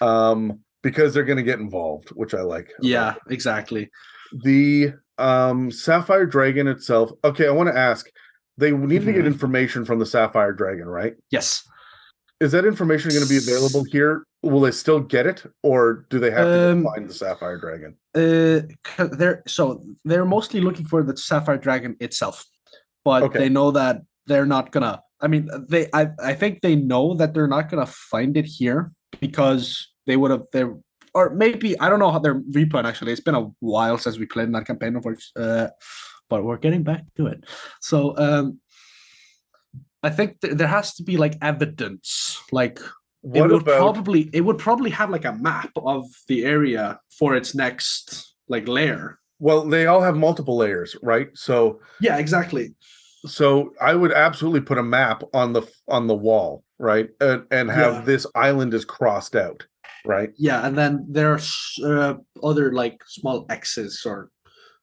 Um, 0.01 0.09
um, 0.09 0.61
because 0.83 1.13
they're 1.13 1.25
gonna 1.25 1.43
get 1.43 1.59
involved, 1.59 2.11
which 2.11 2.35
I 2.35 2.43
like. 2.43 2.71
yeah, 2.81 3.15
exactly. 3.31 3.91
the 4.45 4.93
um 5.19 5.71
sapphire 5.71 6.27
dragon 6.27 6.67
itself 6.69 7.11
okay 7.25 7.47
i 7.47 7.51
want 7.51 7.69
to 7.69 7.77
ask 7.79 8.09
they 8.57 8.71
need 8.71 9.05
to 9.05 9.13
get 9.13 9.25
Mhm. 9.25 9.27
information 9.27 9.85
from 9.85 9.99
the 9.99 10.07
sapphire 10.07 10.53
dragon 10.53 10.87
right 10.89 11.15
Yes. 11.31 11.63
is 12.41 12.53
that 12.53 12.65
information 12.65 13.13
going 13.13 13.23
to 13.23 13.29
be 13.29 13.37
available 13.37 13.85
here 13.85 14.25
will 14.43 14.61
they 14.61 14.71
still 14.71 15.01
get 15.01 15.27
it 15.27 15.45
or 15.63 16.07
do 16.11 16.19
they 16.21 16.31
have 16.31 16.47
to 16.53 16.71
Um, 16.71 16.83
go 16.85 16.93
find 16.95 17.09
the 17.11 17.15
sapphire 17.15 17.59
dragon 17.59 17.97
Uh, 18.15 18.61
they're 19.19 19.43
so 19.47 19.83
they're 20.05 20.25
mostly 20.25 20.61
looking 20.61 20.87
for 20.87 21.03
the 21.03 21.17
sapphire 21.17 21.59
dragon 21.59 21.97
itself, 22.01 22.45
but 23.05 23.23
Okay. 23.25 23.39
they 23.41 23.49
know 23.49 23.71
that 23.73 24.03
they're 24.27 24.47
not 24.47 24.73
gonna. 24.73 25.01
I 25.21 25.27
mean, 25.29 25.49
they. 25.69 25.89
I. 25.93 26.11
I 26.23 26.35
think 26.35 26.61
they 26.63 26.75
know 26.77 27.15
that 27.15 27.33
they're 27.35 27.49
not 27.57 27.71
gonna 27.71 27.87
find 27.87 28.37
it 28.37 28.45
here 28.47 28.93
because 29.21 29.89
they 30.07 30.17
would 30.17 30.31
have. 30.31 30.45
They 30.53 30.65
or 31.15 31.31
maybe 31.31 31.79
I 31.81 31.89
don't 31.89 31.99
know 31.99 32.11
how 32.11 32.19
their 32.19 32.41
replan 32.41 32.85
actually. 32.85 33.13
It's 33.13 33.21
been 33.21 33.35
a 33.35 33.49
while 33.61 33.99
since 33.99 34.19
we 34.19 34.27
played 34.27 34.47
in 34.47 34.53
that 34.53 34.67
campaign, 34.67 34.97
of 34.97 35.03
course. 35.03 35.33
Uh, 35.37 35.69
but 36.31 36.45
we're 36.45 36.59
getting 36.59 36.83
back 36.83 37.05
to 37.17 37.27
it. 37.27 37.45
So 37.81 38.17
um, 38.19 38.61
I 40.03 40.11
think 40.11 40.41
th- 40.41 40.55
there 40.55 40.69
has 40.69 40.95
to 40.95 41.03
be 41.03 41.17
like 41.17 41.37
evidence, 41.43 42.41
like 42.53 42.79
it 43.25 43.43
would 43.43 43.63
about 43.63 43.79
probably 43.79 44.31
it 44.33 44.43
would 44.43 44.59
probably 44.59 44.91
have 44.91 45.11
like 45.11 45.25
a 45.25 45.33
map 45.33 45.71
of 45.77 46.05
the 46.29 46.45
area 46.45 47.01
for 47.19 47.35
its 47.35 47.55
next 47.55 48.35
like 48.49 48.69
lair. 48.69 49.19
well 49.41 49.65
they 49.69 49.87
all 49.87 50.01
have 50.01 50.17
multiple 50.17 50.57
lairs 50.57 50.95
right 51.03 51.29
so 51.35 51.81
Yeah, 52.01 52.17
exactly. 52.19 52.75
so 53.27 53.73
i 53.81 53.93
would 53.95 54.13
absolutely 54.13 54.61
put 54.61 54.79
a 54.79 54.83
map 54.83 55.23
on 55.35 55.53
the 55.53 55.63
on 55.89 56.07
the 56.07 56.15
wall 56.15 56.63
right 56.79 57.11
and, 57.21 57.45
and 57.51 57.71
have 57.71 57.95
Yeah. 57.95 58.01
this 58.03 58.25
island 58.37 58.73
is 58.73 58.85
crossed 58.85 59.35
out 59.37 59.67
right 60.05 60.31
Yeah, 60.37 60.67
and 60.67 60.77
then 60.77 61.05
there's 61.09 61.55
uh, 61.85 62.15
other 62.43 62.73
like 62.73 63.03
small 63.07 63.47
X's 63.51 64.03
or 64.07 64.31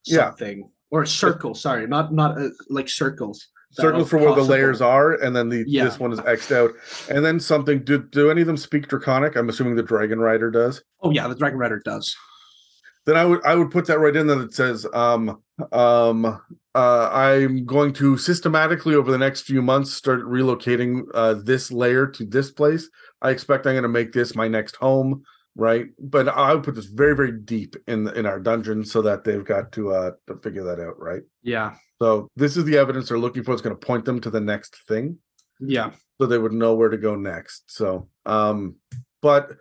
Yeah. 0.05 0.29
something 0.29 0.69
or 0.91 1.05
circles. 1.05 1.61
Sorry, 1.61 1.87
not 1.87 2.13
not 2.13 2.37
uh, 2.39 2.49
like 2.69 2.89
circles. 2.89 3.47
circles 3.71 4.09
for 4.09 4.17
where 4.19 4.35
the 4.35 4.43
lairs 4.43 4.81
are 4.81 5.13
and 5.23 5.35
then 5.35 5.49
the 5.49 5.63
Yeah. 5.67 5.83
this 5.85 5.99
one 5.99 6.13
is 6.13 6.19
xed 6.21 6.51
out 6.55 6.71
and 7.09 7.25
then 7.25 7.39
something 7.41 7.83
do 7.83 7.97
do 8.19 8.29
any 8.31 8.39
of 8.41 8.47
them 8.47 8.55
speak 8.57 8.87
draconic 8.87 9.35
i'm 9.35 9.49
assuming 9.49 9.75
the 9.75 9.83
dragon 9.83 10.19
rider 10.19 10.49
does 10.49 10.81
Oh 11.01 11.11
yeah, 11.11 11.27
the 11.27 11.35
Dragon 11.35 11.59
Rider 11.59 11.81
does. 11.83 12.15
then 13.05 13.17
I 13.17 13.25
would 13.25 13.41
I 13.45 13.53
would 13.55 13.71
put 13.71 13.85
that 13.87 13.99
right 13.99 14.15
in 14.15 14.27
there 14.27 14.37
that 14.39 14.53
says 14.53 14.85
um 14.93 15.41
um 15.73 16.25
uh 16.73 17.09
I'm 17.11 17.65
going 17.65 17.91
to 18.01 18.17
systematically 18.17 18.95
over 18.95 19.11
the 19.11 19.17
next 19.17 19.41
few 19.41 19.61
months 19.61 19.91
start 19.93 20.21
relocating 20.21 21.03
uh 21.13 21.33
this 21.33 21.71
lair 21.71 22.07
to 22.07 22.25
this 22.25 22.51
place. 22.51 22.89
I 23.21 23.31
expect 23.31 23.65
I'm 23.65 23.73
going 23.73 23.83
to 23.83 23.89
make 23.89 24.11
this 24.11 24.35
my 24.35 24.47
next 24.47 24.75
home, 24.75 25.23
right? 25.55 25.87
But 25.99 26.27
I 26.27 26.53
would 26.53 26.63
put 26.63 26.75
this 26.75 26.85
very 26.85 27.15
very 27.15 27.31
deep 27.31 27.75
in 27.87 28.07
in 28.09 28.25
our 28.25 28.39
dungeon 28.39 28.85
so 28.85 29.01
that 29.01 29.23
they've 29.23 29.45
got 29.45 29.71
to 29.73 29.93
uh 29.93 30.11
to 30.27 30.37
figure 30.37 30.63
that 30.63 30.79
out, 30.79 30.99
right? 30.99 31.21
Yeah, 31.43 31.75
So 32.01 32.29
this 32.35 32.57
is 32.57 32.65
the 32.65 32.77
evidence 32.77 33.09
they're 33.09 33.19
looking 33.19 33.43
for. 33.43 33.53
It's 33.53 33.61
going 33.61 33.75
to 33.75 33.85
point 33.85 34.05
them 34.05 34.19
to 34.21 34.29
the 34.29 34.41
next 34.41 34.75
thing 34.87 35.17
yeah, 35.59 35.91
so 36.19 36.27
they 36.27 36.37
would 36.37 36.53
know 36.53 36.75
where 36.75 36.89
to 36.89 36.97
go 36.97 37.15
next. 37.15 37.63
So, 37.67 38.09
um, 38.25 38.75
but 39.21 39.51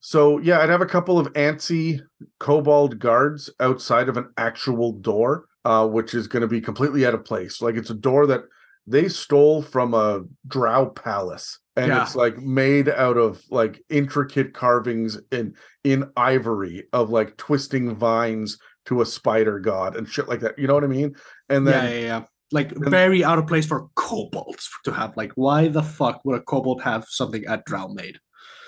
so 0.00 0.38
yeah, 0.38 0.60
I'd 0.60 0.68
have 0.68 0.80
a 0.80 0.86
couple 0.86 1.18
of 1.18 1.32
antsy 1.34 2.00
kobold 2.38 2.98
guards 2.98 3.50
outside 3.60 4.08
of 4.08 4.16
an 4.16 4.30
actual 4.36 4.92
door, 4.92 5.46
uh, 5.64 5.86
which 5.86 6.14
is 6.14 6.26
going 6.26 6.42
to 6.42 6.48
be 6.48 6.60
completely 6.60 7.04
out 7.04 7.14
of 7.14 7.24
place. 7.24 7.60
Like 7.60 7.74
it's 7.74 7.90
a 7.90 7.94
door 7.94 8.26
that 8.26 8.42
they 8.86 9.08
stole 9.08 9.62
from 9.62 9.94
a 9.94 10.22
drow 10.46 10.86
palace. 10.86 11.58
And 11.80 11.88
Yeah. 11.88 12.02
it's 12.02 12.14
like 12.14 12.36
made 12.38 12.90
out 12.90 13.16
of 13.16 13.40
like 13.50 13.82
intricate 13.88 14.52
carvings 14.52 15.18
in 15.32 15.54
in 15.82 16.10
ivory 16.16 16.84
of 16.92 17.08
like 17.08 17.36
twisting 17.38 17.96
vines 17.96 18.58
to 18.84 19.00
a 19.00 19.06
spider 19.06 19.58
god 19.58 19.96
and 19.96 20.06
shit 20.06 20.28
like 20.28 20.40
that. 20.40 20.58
You 20.58 20.66
know 20.66 20.74
what 20.74 20.84
I 20.84 20.88
mean? 20.88 21.14
And 21.48 21.66
then 21.66 21.84
yeah, 21.84 21.90
yeah, 21.90 22.06
yeah. 22.06 22.22
Like 22.52 22.72
very 22.76 23.24
out 23.24 23.38
of 23.38 23.46
place 23.46 23.64
for 23.64 23.88
kobolds 23.94 24.68
to 24.84 24.92
have. 24.92 25.16
Like, 25.16 25.32
why 25.36 25.68
the 25.68 25.82
fuck 25.82 26.20
would 26.24 26.36
a 26.36 26.42
kobold 26.42 26.82
have 26.82 27.04
something 27.08 27.44
at 27.46 27.64
Drow 27.64 27.88
made? 27.88 28.18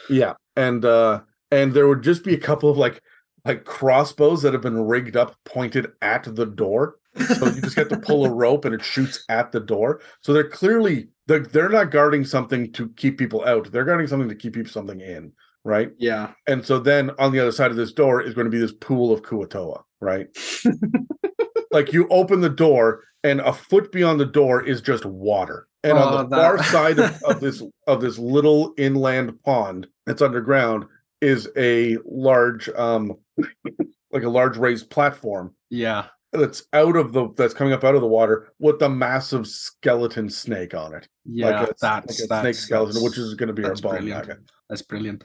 Yeah, 0.09 0.34
and 0.56 0.84
uh 0.84 1.20
and 1.51 1.74
there 1.74 1.89
would 1.89 2.02
just 2.02 2.24
be 2.24 2.32
a 2.34 2.39
couple 2.39 2.70
of 2.70 2.78
like 2.78 3.02
like 3.44 3.64
crossbows 3.64 4.40
that 4.43 4.52
have 4.55 4.62
been 4.62 4.86
rigged 4.86 5.16
up 5.16 5.36
pointed 5.44 5.89
at 6.01 6.24
the 6.34 6.47
door. 6.47 6.97
So 7.36 7.47
you 7.47 7.60
just 7.60 7.76
get 7.76 7.90
to 7.90 7.98
pull 7.98 8.24
a 8.24 8.30
rope 8.43 8.64
and 8.64 8.74
it 8.74 8.82
shoots 8.82 9.22
at 9.28 9.52
the 9.52 9.60
door. 9.60 10.01
So 10.22 10.32
they're 10.32 10.48
clearly 10.48 11.09
they're, 11.27 11.40
they're 11.40 11.69
not 11.69 11.90
guarding 11.90 12.24
something 12.24 12.73
to 12.73 12.89
keep 12.90 13.19
people 13.19 13.44
out. 13.44 13.70
They're 13.70 13.85
guarding 13.85 14.07
something 14.07 14.28
to 14.28 14.35
keep 14.35 14.55
people 14.55 14.70
something 14.73 15.01
in, 15.01 15.32
right? 15.65 15.90
Yeah, 15.99 16.32
And 16.47 16.65
so 16.65 16.78
then 16.78 17.11
on 17.19 17.32
the 17.32 17.40
other 17.40 17.53
side 17.53 17.70
of 17.70 17.77
this 17.77 17.93
door 17.93 18.23
is 18.23 18.35
going 18.35 18.47
to 18.47 18.51
be 18.51 18.59
this 18.59 18.73
pool 18.73 19.12
of 19.12 19.23
Kuo-toa, 19.23 19.82
right? 20.01 20.27
like 21.70 21.93
you 21.93 22.09
open 22.09 22.40
the 22.40 22.49
door 22.49 23.03
and 23.24 23.40
a 23.40 23.53
foot 23.53 23.93
beyond 23.93 24.20
the 24.20 24.27
door 24.27 24.65
is 24.66 24.81
just 24.81 25.05
water. 25.05 25.69
and 25.85 25.97
on 25.99 26.12
Oh, 26.15 26.16
the 26.19 26.28
that- 26.28 26.36
far 26.36 26.62
side 26.65 26.99
of, 26.99 27.23
of 27.23 27.40
this 27.44 27.62
of 27.86 28.01
this 28.01 28.19
little 28.19 28.74
inland 28.77 29.40
pond 29.43 29.86
that's 30.07 30.23
underground 30.23 30.85
is 31.20 31.49
a 31.57 31.99
large 32.05 32.69
um 32.70 33.12
like 34.12 34.24
a 34.24 34.28
large 34.28 34.57
raised 34.57 34.90
platform 34.90 35.55
Yeah. 35.70 36.07
That's 36.33 36.65
out 36.73 36.97
of 36.97 37.13
the 37.13 37.29
that's 37.37 37.55
coming 37.55 37.73
up 37.75 37.85
out 37.85 37.95
of 37.95 38.01
the 38.01 38.07
water 38.07 38.53
with 38.59 38.79
the 38.79 38.89
massive 38.89 39.47
skeleton 39.47 40.31
snake 40.31 40.75
on 40.75 40.95
it 40.95 41.07
Yeah. 41.27 41.61
like 41.61 41.71
a, 41.71 41.75
that's 41.81 41.83
like 41.83 42.25
a 42.25 42.27
that's, 42.29 42.43
snake 42.43 42.55
skeleton 42.55 42.95
that's- 42.95 43.05
which 43.11 43.19
is 43.19 43.35
going 43.35 43.49
to 43.49 43.53
be 43.53 43.65
our 43.65 43.75
bone 43.77 43.97
brilliant. 43.97 44.51
That's 44.69 44.83
brilliant. 44.83 45.25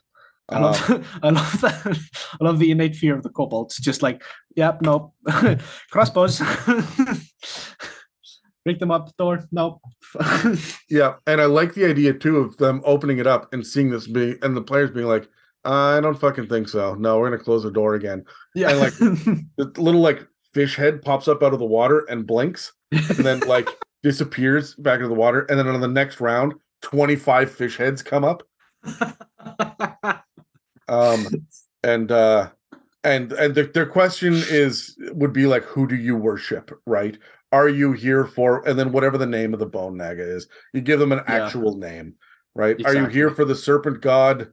I 0.49 0.55
Um, 0.55 0.61
love, 0.63 1.19
I 1.23 1.29
love 1.29 1.61
that. 1.61 1.99
I 2.39 2.43
love 2.43 2.59
the 2.59 2.71
innate 2.71 2.95
fear 2.95 3.15
of 3.15 3.23
the 3.23 3.29
kobolds. 3.29 3.77
Just 3.77 4.01
like, 4.01 4.23
yep, 4.55 4.81
nope, 4.81 5.13
crossbows. 5.91 6.41
Break 8.65 8.79
them 8.79 8.91
up, 8.91 9.15
door. 9.17 9.45
Nope. 9.51 9.79
Yeah, 10.89 11.15
and 11.25 11.39
I 11.39 11.45
like 11.45 11.73
the 11.73 11.85
idea 11.85 12.13
too 12.13 12.37
of 12.37 12.57
them 12.57 12.81
opening 12.83 13.17
it 13.17 13.27
up 13.27 13.53
and 13.53 13.65
seeing 13.65 13.89
this 13.89 14.07
being 14.07 14.37
and 14.41 14.57
the 14.57 14.61
players 14.61 14.91
being 14.91 15.05
like, 15.07 15.27
I 15.63 15.99
don't 16.01 16.19
fucking 16.19 16.47
think 16.47 16.67
so. 16.67 16.93
No, 16.95 17.17
we're 17.19 17.29
gonna 17.29 17.41
close 17.43 17.63
the 17.63 17.71
door 17.71 17.95
again. 17.95 18.25
yeah, 18.55 18.73
like- 18.73 18.93
The 18.97 19.71
little 19.77 20.01
like 20.01 20.27
fish 20.57 20.75
head 20.75 21.03
pops 21.03 21.27
up 21.27 21.43
out 21.43 21.53
of 21.53 21.59
the 21.59 21.65
water 21.65 22.03
and 22.09 22.25
blinks, 22.25 22.73
and 22.91 23.19
then 23.19 23.39
like 23.47 23.69
disappears 24.01 24.73
back 24.73 24.95
into 24.95 25.07
the 25.07 25.13
water, 25.13 25.41
and 25.41 25.59
then 25.59 25.67
on 25.67 25.79
the 25.79 25.87
next 25.87 26.19
round, 26.19 26.55
twenty 26.81 27.15
five 27.15 27.51
fish 27.51 27.77
heads 27.77 28.01
come 28.01 28.23
up. 28.23 28.41
Um, 30.87 31.27
and 31.83 32.11
uh, 32.11 32.49
and 33.03 33.31
and 33.33 33.53
the, 33.53 33.69
their 33.71 33.85
question 33.85 34.33
is 34.33 34.97
would 35.11 35.31
be 35.31 35.45
like, 35.45 35.63
who 35.63 35.87
do 35.87 35.95
you 35.95 36.15
worship? 36.15 36.71
Right? 36.87 37.19
Are 37.51 37.69
you 37.69 37.91
here 37.91 38.25
for? 38.25 38.67
And 38.67 38.79
then 38.79 38.91
whatever 38.91 39.19
the 39.19 39.27
name 39.27 39.53
of 39.53 39.59
the 39.59 39.67
bone 39.67 39.95
naga 39.95 40.23
is, 40.23 40.47
you 40.73 40.81
give 40.81 40.99
them 40.99 41.11
an 41.11 41.21
Yeah. 41.27 41.45
actual 41.45 41.77
name, 41.77 42.15
right? 42.55 42.83
Are 42.83 42.95
you 42.95 43.05
here 43.05 43.29
for 43.29 43.45
the 43.45 43.55
serpent 43.55 44.01
god? 44.01 44.47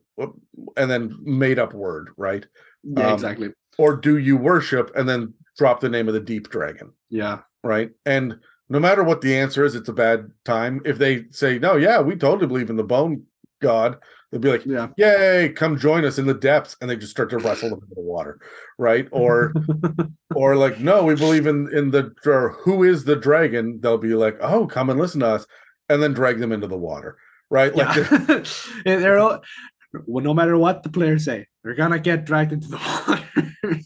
And 0.77 0.91
then 0.91 1.17
made 1.23 1.59
up 1.59 1.73
word, 1.73 2.11
right? 2.19 2.47
yeah, 2.85 3.09
Um, 3.09 3.15
exactly. 3.15 3.53
Or 3.79 3.97
do 3.97 4.19
you 4.19 4.37
worship 4.37 4.93
and 4.95 5.09
then 5.09 5.35
drop 5.57 5.81
the 5.81 5.89
name 5.89 6.09
of 6.09 6.15
the 6.15 6.21
deep 6.21 6.51
dragon, 6.51 6.93
Yeah, 7.11 7.41
right? 7.63 7.91
And 8.07 8.39
no 8.69 8.81
matter 8.81 9.05
what 9.05 9.21
the 9.21 9.37
answer 9.37 9.65
is, 9.65 9.75
it's 9.75 9.89
a 9.89 9.93
bad 9.93 10.31
time. 10.45 10.81
If 10.85 10.99
they 10.99 11.25
say 11.31 11.59
no, 11.59 11.77
yeah, 11.77 12.01
we 12.01 12.17
totally 12.17 12.47
believe 12.47 12.71
in 12.71 12.77
the 12.77 12.85
bone 12.85 13.25
god, 13.61 13.99
they'll 14.31 14.41
be 14.41 14.51
like, 14.51 14.67
yeah. 14.67 14.89
yay 14.97 15.49
come 15.51 15.79
join 15.79 16.05
us 16.05 16.19
in 16.19 16.27
the 16.27 16.35
depths 16.35 16.77
and 16.81 16.91
they 16.91 16.97
just 16.97 17.13
start 17.13 17.31
to 17.31 17.39
wrestle 17.39 17.71
them 17.71 17.79
into 17.83 17.95
the 17.95 18.01
water 18.01 18.41
right 18.79 19.07
or 19.13 19.55
or 20.35 20.57
like 20.57 20.81
no 20.81 21.05
we 21.05 21.15
believe 21.15 21.47
in 21.47 21.73
in 21.73 21.91
the 21.91 22.13
or 22.27 22.51
who 22.61 22.83
is 22.83 23.05
the 23.05 23.15
dragon 23.15 23.79
they'll 23.81 23.97
be 23.97 24.15
like 24.15 24.37
oh 24.41 24.67
come 24.67 24.91
and 24.91 24.99
listen 24.99 25.21
to 25.21 25.27
us 25.27 25.47
and 25.89 26.03
then 26.03 26.13
drag 26.13 26.39
them 26.39 26.51
into 26.51 26.67
the 26.67 26.77
water 26.77 27.17
right 27.49 27.75
like 27.77 27.97
yeah. 27.97 28.43
Yeah, 28.85 28.97
they're 28.99 29.19
all, 29.19 29.41
well, 30.07 30.25
no 30.25 30.35
matter 30.35 30.59
what 30.59 30.83
the 30.83 30.89
players 30.89 31.25
say, 31.25 31.47
they're 31.63 31.75
gonna 31.75 32.01
get 32.01 32.25
dragged 32.25 32.53
into 32.53 32.69
the 32.69 32.77
water. 33.63 33.81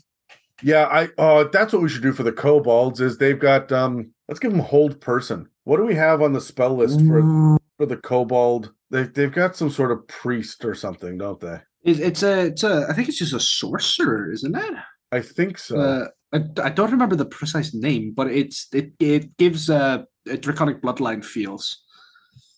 Yeah 0.63 0.87
i 0.87 1.09
oh 1.19 1.45
that's 1.45 1.73
what 1.73 1.83
we 1.83 1.89
should 1.89 2.03
do 2.03 2.13
for 2.13 2.23
the 2.23 2.33
kobolds 2.33 3.01
is 3.01 3.19
they've 3.19 3.39
got 3.39 3.71
um 3.73 4.11
let's 4.29 4.41
give 4.41 4.51
them 4.51 4.61
hold 4.61 5.01
person 5.01 5.49
what 5.65 5.77
do 5.77 5.85
we 5.85 5.95
have 5.95 6.21
on 6.23 6.33
the 6.33 6.41
spell 6.41 6.75
list 6.77 7.01
for 7.07 7.57
for 7.77 7.87
the 7.87 7.97
kobold 7.97 8.73
they, 8.91 9.05
they've 9.05 9.33
got 9.33 9.55
some 9.57 9.71
sort 9.71 9.93
of 9.93 10.07
priest 10.09 10.65
or 10.65 10.75
something 10.75 11.17
don't 11.19 11.41
they 11.41 11.59
It, 11.85 12.01
it's 12.01 12.23
a, 12.23 12.47
it's 12.47 12.65
a. 12.65 12.87
I 12.89 12.93
think 12.95 13.09
it's 13.09 13.19
just 13.19 13.35
a 13.35 13.41
sorcerer, 13.41 14.33
isn't 14.33 14.57
it? 14.57 14.75
i 15.13 15.21
think 15.21 15.59
so 15.59 15.79
Uh, 15.79 16.09
I, 16.33 16.39
I 16.63 16.71
don't 16.71 16.91
remember 16.91 17.17
the 17.17 17.25
precise 17.25 17.73
name, 17.73 18.13
but 18.15 18.27
it's 18.31 18.67
it 18.75 18.93
it 19.01 19.37
gives 19.39 19.71
uh, 19.71 20.03
a 20.29 20.37
draconic 20.37 20.83
bloodline 20.83 21.25
feels. 21.25 21.83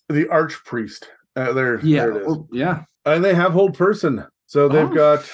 the 0.09 0.25
archpriest 0.25 1.05
uh, 1.37 1.53
there, 1.53 1.79
Yeah, 1.85 2.05
there 2.07 2.11
it 2.17 2.21
is. 2.23 2.27
or- 2.27 2.47
yeah. 2.51 2.83
and 3.05 3.23
they 3.23 3.33
have 3.33 3.53
hold 3.53 3.77
person 3.77 4.25
so 4.47 4.67
they've 4.67 4.89
Oh. 4.91 4.93
got 4.93 5.29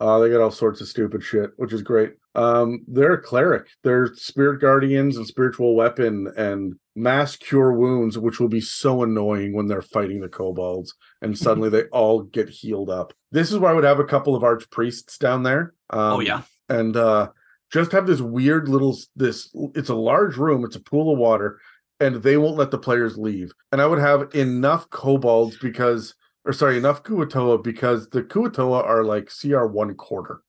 uh 0.00 0.18
they 0.18 0.30
got 0.30 0.40
all 0.40 0.50
sorts 0.50 0.80
of 0.80 0.88
stupid 0.88 1.22
shit 1.22 1.50
which 1.56 1.72
is 1.72 1.82
great. 1.82 2.14
Um 2.34 2.84
they're 2.88 3.14
a 3.14 3.22
cleric. 3.22 3.66
They're 3.82 4.12
spirit 4.14 4.60
guardians 4.60 5.16
and 5.16 5.26
spiritual 5.26 5.74
weapon 5.76 6.32
and 6.36 6.74
mass 6.96 7.36
cure 7.36 7.72
wounds 7.72 8.18
which 8.18 8.38
will 8.40 8.48
be 8.48 8.60
so 8.60 9.02
annoying 9.02 9.52
when 9.54 9.66
they're 9.66 9.82
fighting 9.82 10.20
the 10.20 10.28
kobolds 10.28 10.94
and 11.22 11.36
suddenly 11.44 11.68
they 11.68 11.84
all 11.84 12.22
get 12.22 12.48
healed 12.48 12.90
up. 12.90 13.12
This 13.32 13.50
is 13.52 13.58
where 13.58 13.70
i 13.70 13.74
would 13.74 13.84
have 13.84 14.00
a 14.00 14.04
couple 14.04 14.34
of 14.34 14.42
archpriests 14.42 15.18
down 15.18 15.42
there. 15.42 15.74
Um, 15.90 16.00
oh 16.14 16.20
yeah. 16.20 16.42
and 16.68 16.96
uh 16.96 17.30
just 17.72 17.92
have 17.92 18.06
this 18.06 18.20
weird 18.20 18.68
little 18.68 18.96
this 19.16 19.54
it's 19.74 19.88
a 19.88 19.94
large 19.94 20.36
room 20.36 20.64
it's 20.64 20.76
a 20.76 20.80
pool 20.80 21.12
of 21.12 21.18
water 21.18 21.58
and 22.00 22.16
they 22.16 22.36
won't 22.36 22.56
let 22.56 22.70
the 22.70 22.78
players 22.78 23.16
leave. 23.16 23.52
And 23.70 23.80
i 23.80 23.86
would 23.86 24.00
have 24.00 24.34
enough 24.34 24.90
kobolds 24.90 25.56
because 25.58 26.14
or 26.44 26.52
sorry 26.52 26.76
enough 26.76 27.02
Kuo-toa 27.02 27.58
because 27.62 28.08
the 28.10 28.22
Kuo-toa 28.22 28.82
are 28.82 29.04
like 29.04 29.30
cr 29.30 29.64
one 29.66 29.94
quarter 29.94 30.42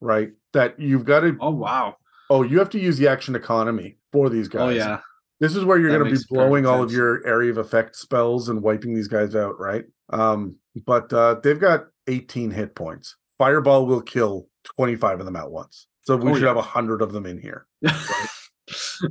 right 0.00 0.30
that 0.52 0.78
you've 0.80 1.04
got 1.04 1.20
to 1.20 1.36
Oh 1.40 1.50
wow. 1.50 1.96
oh 2.30 2.42
you 2.42 2.58
have 2.58 2.70
to 2.70 2.78
use 2.78 2.98
the 2.98 3.08
action 3.08 3.34
economy 3.34 3.96
for 4.12 4.28
these 4.30 4.48
guys 4.48 4.60
Oh 4.60 4.68
yeah. 4.70 5.00
this 5.40 5.54
is 5.56 5.64
where 5.64 5.78
you're 5.78 5.90
going 5.96 6.04
to 6.10 6.18
be 6.18 6.24
blowing 6.30 6.66
all 6.66 6.82
of 6.82 6.92
your 6.92 7.26
area 7.26 7.50
of 7.50 7.58
effect 7.58 7.96
spells 7.96 8.48
and 8.48 8.62
wiping 8.62 8.94
these 8.94 9.08
guys 9.08 9.34
out, 9.36 9.58
right? 9.60 9.84
Um, 10.10 10.56
but 10.86 11.12
uh, 11.12 11.36
they've 11.42 11.58
got 11.60 11.86
18 12.08 12.50
hit 12.50 12.74
points. 12.74 13.16
Fireball 13.38 13.86
will 13.86 14.02
kill 14.02 14.48
25 14.76 15.20
of 15.20 15.26
them 15.26 15.36
at 15.36 15.50
once. 15.50 15.86
So 16.02 16.16
we 16.16 16.30
Oh, 16.30 16.34
should 16.34 16.42
yeah. 16.42 16.48
have 16.48 16.56
a 16.56 16.62
hundred 16.62 17.00
of 17.02 17.12
them 17.12 17.26
in 17.26 17.38
here. 17.38 17.66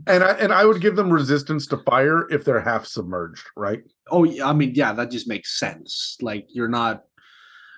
And 0.08 0.24
I 0.24 0.32
and 0.34 0.54
I 0.54 0.66
would 0.66 0.82
give 0.82 0.96
them 0.96 1.10
resistance 1.10 1.68
to 1.68 1.78
fire 1.78 2.28
if 2.30 2.46
they're 2.46 2.62
half 2.62 2.86
submerged, 2.86 3.46
right? 3.56 3.82
oh 4.12 4.24
yeah. 4.24 4.48
I 4.48 4.54
mean, 4.54 4.74
yeah, 4.76 4.94
that 4.94 5.12
just 5.12 5.28
makes 5.28 5.60
sense. 5.60 6.18
Like 6.22 6.48
you're 6.50 6.70
not. 6.70 7.04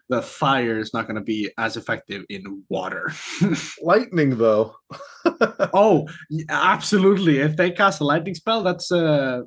The 0.09 0.21
fire 0.21 0.77
is 0.77 0.93
not 0.93 1.07
going 1.07 1.15
to 1.15 1.21
be 1.23 1.51
as 1.57 1.77
effective 1.77 2.25
in 2.27 2.63
water. 2.67 3.13
Lightning 3.81 4.37
though. 4.37 4.75
oh, 5.73 6.07
absolutely! 6.49 7.39
If 7.39 7.55
they 7.55 7.71
cast 7.71 8.01
a 8.01 8.03
lightning 8.03 8.35
spell, 8.35 8.61
that's 8.61 8.91
uh 8.91 9.41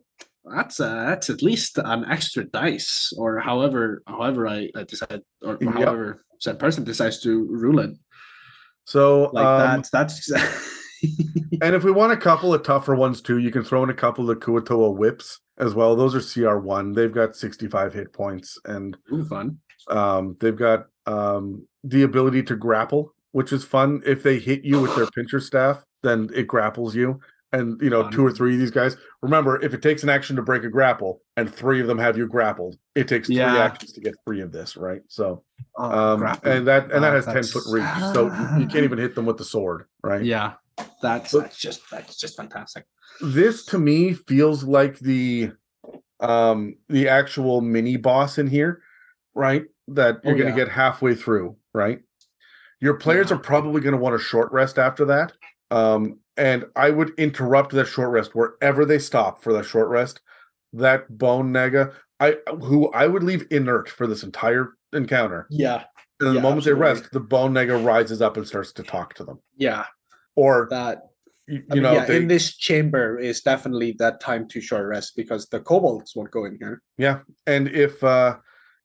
that's 0.44 0.80
uh 0.80 1.04
that's 1.06 1.28
at 1.28 1.42
least 1.42 1.76
an 1.76 2.06
extra 2.06 2.44
dice, 2.44 3.12
or 3.18 3.40
however 3.40 4.02
however 4.06 4.48
I, 4.48 4.70
I 4.74 4.84
decide, 4.84 5.20
or 5.42 5.58
Yep. 5.60 5.74
however 5.74 6.24
said 6.40 6.58
person 6.58 6.84
decides 6.84 7.20
to 7.20 7.44
rule 7.44 7.80
it. 7.80 7.90
So 8.86 9.30
Like 9.32 9.46
um, 9.46 9.82
that's 9.82 9.90
that's. 9.90 10.32
and 11.62 11.74
if 11.74 11.84
we 11.84 11.90
want 11.90 12.12
a 12.12 12.16
couple 12.16 12.52
of 12.54 12.62
tougher 12.62 12.94
ones 12.94 13.20
too, 13.20 13.38
you 13.38 13.50
can 13.50 13.64
throw 13.64 13.82
in 13.82 13.90
a 13.90 13.94
couple 13.94 14.28
of 14.28 14.38
the 14.38 14.44
Kuo-toa 14.46 14.90
whips 14.90 15.40
as 15.58 15.74
well. 15.74 15.94
Those 15.96 16.14
are 16.14 16.18
CR1. 16.20 16.94
They've 16.94 17.12
got 17.12 17.36
65 17.36 17.92
hit 17.94 18.12
points 18.12 18.58
and 18.64 18.96
Ooh, 19.12 19.24
fun. 19.24 19.58
Um, 19.88 20.36
they've 20.40 20.56
got 20.56 20.86
um, 21.06 21.66
the 21.82 22.02
ability 22.02 22.42
to 22.44 22.56
grapple, 22.56 23.14
which 23.32 23.52
is 23.52 23.64
fun. 23.64 24.02
If 24.06 24.22
they 24.22 24.38
hit 24.38 24.64
you 24.64 24.80
with 24.80 24.96
their 24.96 25.06
pincher 25.06 25.40
staff, 25.40 25.84
then 26.02 26.30
it 26.34 26.46
grapples 26.46 26.94
you. 26.94 27.20
And 27.52 27.80
you 27.80 27.88
know, 27.88 28.02
Fun. 28.02 28.12
two 28.12 28.26
or 28.26 28.32
three 28.32 28.54
of 28.54 28.58
these 28.58 28.72
guys. 28.72 28.96
Remember, 29.22 29.62
if 29.62 29.72
it 29.74 29.80
takes 29.80 30.02
an 30.02 30.08
action 30.08 30.34
to 30.34 30.42
break 30.42 30.64
a 30.64 30.68
grapple, 30.68 31.20
and 31.36 31.48
three 31.54 31.80
of 31.80 31.86
them 31.86 31.98
have 31.98 32.18
you 32.18 32.26
grappled, 32.26 32.76
it 32.96 33.06
takes 33.06 33.28
three 33.28 33.38
actions 33.38 33.92
to 33.92 34.00
get 34.00 34.16
free 34.26 34.40
of 34.40 34.50
this, 34.50 34.76
right? 34.76 35.02
So, 35.06 35.44
Oh, 35.76 35.84
um, 36.14 36.22
and 36.42 36.66
that 36.66 36.90
and 36.90 37.04
that 37.04 37.12
Ah, 37.12 37.14
has 37.14 37.26
ten 37.26 37.44
foot 37.44 37.62
reach, 37.70 37.86
so 38.12 38.24
you 38.58 38.66
can't 38.66 38.82
even 38.82 38.98
hit 38.98 39.14
them 39.14 39.24
with 39.24 39.36
the 39.36 39.44
sword, 39.44 39.84
right? 40.02 40.24
yeah, 40.24 40.54
that's 41.02 41.32
But- 41.32 41.40
that's 41.42 41.58
just 41.58 41.88
that's 41.90 42.16
just 42.16 42.36
fantastic. 42.36 42.84
this 43.20 43.64
to 43.66 43.78
me 43.78 44.14
feels 44.14 44.64
like 44.64 44.98
the 44.98 45.52
um 46.20 46.76
the 46.88 47.08
actual 47.08 47.60
mini 47.60 47.96
boss 47.96 48.38
in 48.38 48.46
here 48.46 48.82
right 49.34 49.64
that 49.88 50.20
you're 50.24 50.34
Oh, 50.34 50.38
going 50.38 50.52
to 50.52 50.58
yeah. 50.58 50.64
get 50.66 50.68
halfway 50.68 51.14
through 51.14 51.56
right 51.72 52.00
your 52.80 52.94
players 52.94 53.30
Yeah. 53.30 53.36
are 53.36 53.40
probably 53.40 53.80
going 53.80 53.94
to 53.94 54.00
want 54.00 54.14
a 54.14 54.18
short 54.18 54.50
rest 54.52 54.78
after 54.78 55.04
that 55.06 55.32
um 55.70 56.18
and 56.36 56.64
i 56.76 56.90
would 56.90 57.10
interrupt 57.18 57.72
that 57.72 57.86
short 57.86 58.10
rest 58.10 58.34
wherever 58.34 58.84
they 58.84 58.98
stop 58.98 59.42
for 59.42 59.52
that 59.52 59.64
short 59.64 59.88
rest 59.88 60.20
that 60.72 61.16
bone 61.18 61.52
naga 61.52 61.92
i 62.20 62.36
who 62.62 62.90
i 62.92 63.06
would 63.06 63.22
leave 63.22 63.46
inert 63.50 63.88
for 63.88 64.06
this 64.06 64.22
entire 64.22 64.74
encounter 64.92 65.46
Yeah, 65.50 65.84
and 66.20 66.30
the 66.30 66.34
Yeah, 66.34 66.40
moment 66.40 66.58
absolutely. 66.58 66.72
they 66.86 66.90
rest 67.00 67.12
the 67.12 67.20
bone 67.20 67.52
naga 67.52 67.76
rises 67.76 68.22
up 68.22 68.36
and 68.36 68.46
starts 68.46 68.72
to 68.72 68.82
talk 68.82 69.14
to 69.14 69.24
them 69.24 69.40
yeah. 69.56 69.84
Or 70.36 70.68
That 70.70 71.02
you, 71.46 71.62
I 71.70 71.74
you 71.74 71.82
mean, 71.82 71.82
know 71.82 71.92
yeah, 71.92 72.04
they, 72.06 72.16
in 72.16 72.28
this 72.28 72.56
chamber 72.56 73.18
is 73.18 73.42
definitely 73.42 73.94
that 73.98 74.20
time 74.20 74.48
to 74.48 74.60
short 74.60 74.86
rest 74.88 75.14
because 75.16 75.46
the 75.48 75.60
kobolds 75.60 76.16
won't 76.16 76.30
go 76.30 76.44
in 76.46 76.56
here. 76.58 76.82
Yeah 76.96 77.20
and 77.46 77.68
if 77.68 78.02
uh 78.02 78.36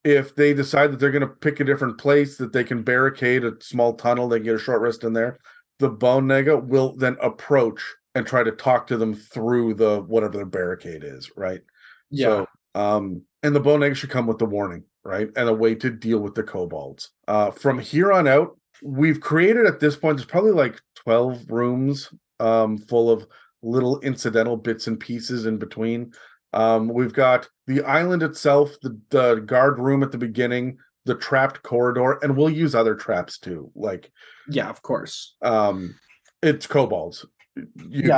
if 0.03 0.35
they 0.35 0.53
decide 0.53 0.91
that 0.91 0.99
they're 0.99 1.11
going 1.11 1.21
to 1.21 1.27
pick 1.27 1.59
a 1.59 1.65
different 1.65 1.97
place 1.97 2.37
that 2.37 2.53
they 2.53 2.63
can 2.63 2.83
barricade 2.83 3.43
a 3.43 3.53
small 3.61 3.93
tunnel 3.93 4.27
they 4.29 4.37
can 4.37 4.45
get 4.45 4.55
a 4.55 4.59
short 4.59 4.81
rest 4.81 5.03
in 5.03 5.13
there 5.13 5.39
the 5.79 5.89
bone 5.89 6.27
naga 6.27 6.57
will 6.57 6.95
then 6.95 7.15
approach 7.21 7.81
and 8.15 8.25
try 8.27 8.43
to 8.43 8.51
talk 8.51 8.87
to 8.87 8.97
them 8.97 9.13
through 9.13 9.73
the 9.73 10.01
whatever 10.01 10.33
their 10.33 10.45
barricade 10.45 11.03
is 11.03 11.31
right? 11.37 11.61
Yeah, 12.09 12.25
so 12.25 12.47
um 12.75 13.21
and 13.43 13.55
the 13.55 13.59
bone 13.61 13.79
naga 13.79 13.95
should 13.95 14.09
come 14.09 14.27
with 14.27 14.37
the 14.37 14.45
warning 14.45 14.83
right? 15.05 15.29
And 15.37 15.47
a 15.47 15.53
way 15.53 15.75
to 15.75 15.89
deal 15.89 16.19
with 16.19 16.35
the 16.35 16.43
kobolds. 16.43 17.11
Uh 17.27 17.51
from 17.51 17.79
here 17.79 18.11
on 18.11 18.27
out 18.27 18.58
we've 18.83 19.19
created 19.21 19.65
at 19.65 19.79
this 19.79 19.95
point 19.95 20.17
there's 20.17 20.25
probably 20.27 20.51
like 20.51 20.79
12 20.95 21.49
rooms 21.49 22.09
um 22.39 22.77
full 22.77 23.09
of 23.11 23.27
little 23.61 23.99
incidental 24.01 24.55
bits 24.57 24.87
and 24.87 24.99
pieces 24.99 25.45
in 25.45 25.57
between 25.57 26.13
Um, 26.53 26.87
we've 26.87 27.13
got 27.13 27.47
the 27.67 27.83
island 27.83 28.23
itself, 28.23 28.71
the, 28.81 28.97
the 29.09 29.35
guard 29.45 29.77
room 29.79 30.01
at 30.01 30.11
the 30.11 30.17
beginning, 30.17 30.77
the 31.05 31.13
trapped 31.13 31.61
corridor, 31.61 32.13
and 32.23 32.35
we'll 32.35 32.49
use 32.49 32.73
other 32.73 32.95
traps 32.95 33.37
too. 33.37 33.69
Like, 33.75 34.11
Yeah, 34.49 34.67
of 34.69 34.81
course. 34.81 35.35
um, 35.43 35.93
it's 36.41 36.65
kobolds. 36.65 37.23
You 37.55 37.67
yeah, 38.09 38.17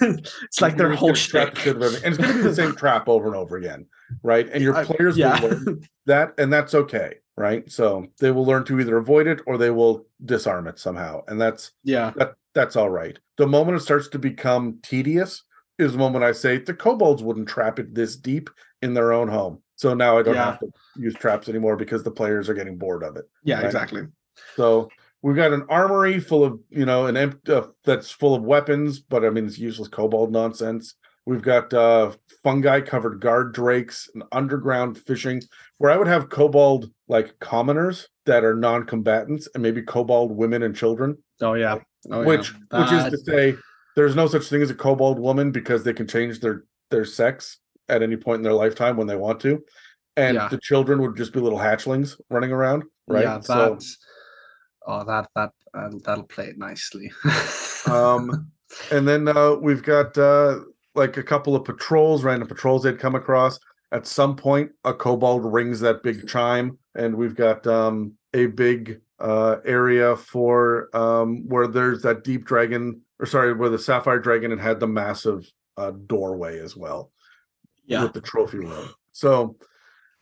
can- 0.00 0.18
it's 0.42 0.60
like 0.60 0.76
their 0.76 0.92
whole 0.94 1.14
trap 1.14 1.54
shtick. 1.54 1.54
the 1.54 1.60
shit 1.60 1.76
out 1.76 1.76
of 1.76 1.82
everything. 1.82 2.04
and 2.04 2.14
it's 2.14 2.18
going 2.24 2.32
to 2.36 2.42
be 2.42 2.48
the 2.48 2.54
same 2.62 2.74
trap 2.82 3.08
over 3.08 3.26
and 3.28 3.36
over 3.36 3.56
again, 3.56 3.86
right? 4.24 4.48
And 4.52 4.60
your 4.64 4.74
I- 4.74 4.84
players 4.84 5.16
yeah. 5.16 5.40
will 5.40 5.50
learn 5.50 5.80
that, 6.06 6.32
and 6.38 6.52
that's 6.52 6.74
okay, 6.74 7.16
right? 7.38 7.70
So 7.70 8.06
they 8.18 8.30
will 8.30 8.44
learn 8.44 8.64
to 8.64 8.80
either 8.80 8.96
avoid 8.98 9.26
it 9.26 9.40
or 9.46 9.56
they 9.56 9.70
will 9.70 10.06
disarm 10.24 10.66
it 10.66 10.78
somehow, 10.78 11.22
and 11.28 11.40
that's 11.40 11.72
Yeah, 11.84 12.12
that 12.16 12.34
that's 12.54 12.76
all 12.76 12.90
right. 12.90 13.18
The 13.36 13.46
moment 13.46 13.78
it 13.78 13.82
starts 13.82 14.08
to 14.08 14.18
become 14.18 14.78
tedious 14.82 15.44
is 15.78 15.92
the 15.92 15.98
moment 15.98 16.24
I 16.24 16.32
say 16.32 16.58
the 16.58 16.74
kobolds 16.74 17.22
wouldn't 17.22 17.48
trap 17.48 17.78
it 17.78 17.94
this 17.94 18.16
deep 18.16 18.50
in 18.82 18.94
their 18.94 19.12
own 19.12 19.28
home. 19.28 19.62
So 19.76 19.94
now 19.94 20.18
I 20.18 20.22
don't 20.22 20.34
Yeah. 20.34 20.46
have 20.46 20.60
to 20.60 20.72
use 20.96 21.14
traps 21.14 21.48
anymore 21.48 21.76
because 21.76 22.02
the 22.02 22.10
players 22.10 22.48
are 22.48 22.54
getting 22.54 22.76
bored 22.76 23.04
of 23.04 23.16
it. 23.16 23.26
yeah, 23.44 23.56
Right. 23.58 23.66
exactly. 23.66 24.02
So 24.56 24.88
we've 25.22 25.36
got 25.36 25.52
an 25.52 25.66
armory 25.68 26.18
full 26.18 26.42
of 26.44 26.58
you 26.70 26.84
know 26.84 27.06
an 27.06 27.16
empty 27.16 27.52
uh, 27.52 27.66
that's 27.84 28.10
full 28.10 28.34
of 28.34 28.42
weapons, 28.42 28.98
but 28.98 29.24
I 29.24 29.30
mean 29.30 29.46
it's 29.46 29.58
useless 29.58 29.88
kobold 29.88 30.32
nonsense. 30.32 30.94
We've 31.28 31.42
got 31.42 31.74
uh 31.74 32.12
fungi 32.42 32.80
covered 32.80 33.20
guard 33.20 33.52
drakes 33.52 34.08
and 34.14 34.22
underground 34.32 34.96
fishing 34.96 35.42
where 35.76 35.90
I 35.92 35.96
would 35.98 36.06
have 36.06 36.30
kobold 36.30 36.90
like 37.06 37.38
commoners 37.38 38.08
that 38.24 38.44
are 38.44 38.54
non-combatants 38.54 39.46
and 39.52 39.62
maybe 39.62 39.82
kobold 39.82 40.34
women 40.34 40.62
and 40.62 40.74
children 40.74 41.18
Oh 41.42 41.52
yeah, 41.52 41.80
oh, 42.10 42.24
which 42.24 42.54
yeah. 42.72 42.80
which 42.80 42.92
is 42.92 43.04
to 43.12 43.18
say 43.18 43.56
there's 43.94 44.16
no 44.16 44.26
such 44.26 44.46
thing 44.46 44.62
as 44.62 44.70
a 44.70 44.74
kobold 44.74 45.18
woman 45.18 45.50
because 45.52 45.84
they 45.84 45.92
can 45.92 46.08
change 46.08 46.40
their 46.40 46.64
their 46.90 47.04
sex 47.04 47.58
at 47.90 48.02
any 48.02 48.16
point 48.16 48.38
in 48.38 48.42
their 48.42 48.54
lifetime 48.54 48.96
when 48.96 49.06
they 49.06 49.16
want 49.16 49.38
to 49.40 49.62
and 50.16 50.36
Yeah. 50.36 50.48
the 50.48 50.58
children 50.58 51.02
would 51.02 51.14
just 51.14 51.34
be 51.34 51.40
little 51.40 51.58
hatchlings 51.58 52.18
running 52.30 52.52
around 52.52 52.84
right 53.06 53.24
Yeah, 53.24 53.40
so 53.40 53.78
oh 54.86 55.04
that 55.04 55.28
that 55.36 55.50
uh, 55.74 55.90
that'll 56.04 56.24
play 56.24 56.46
it 56.46 56.56
nicely. 56.56 57.12
um 57.86 58.50
and 58.90 59.06
then 59.06 59.28
uh 59.28 59.52
we've 59.60 59.82
got 59.82 60.16
uh 60.16 60.60
like 60.98 61.16
a 61.16 61.22
couple 61.22 61.56
of 61.56 61.64
patrols 61.64 62.24
random 62.24 62.48
patrols 62.48 62.82
they'd 62.82 62.98
come 62.98 63.14
across. 63.14 63.58
At 63.90 64.06
some 64.06 64.36
point 64.36 64.72
a 64.84 64.92
kobold 64.92 65.50
rings 65.50 65.80
that 65.80 66.02
big 66.02 66.28
chime 66.28 66.78
and 66.94 67.14
we've 67.14 67.34
got 67.34 67.66
um 67.66 68.12
a 68.34 68.46
big 68.46 69.00
uh 69.18 69.56
area 69.64 70.16
for 70.16 70.94
um 70.94 71.48
where 71.48 71.66
there's 71.66 72.02
that 72.02 72.22
deep 72.24 72.44
dragon 72.44 73.00
or 73.18 73.26
sorry 73.26 73.54
where 73.54 73.70
the 73.70 73.78
sapphire 73.78 74.18
dragon 74.18 74.50
had 74.50 74.60
had 74.60 74.80
the 74.80 74.86
massive 74.86 75.50
uh 75.78 75.92
doorway 76.06 76.60
as 76.60 76.76
well. 76.76 77.10
Yeah, 77.86 78.02
with 78.02 78.12
the 78.12 78.20
trophy 78.20 78.58
room. 78.58 78.90
So 79.12 79.56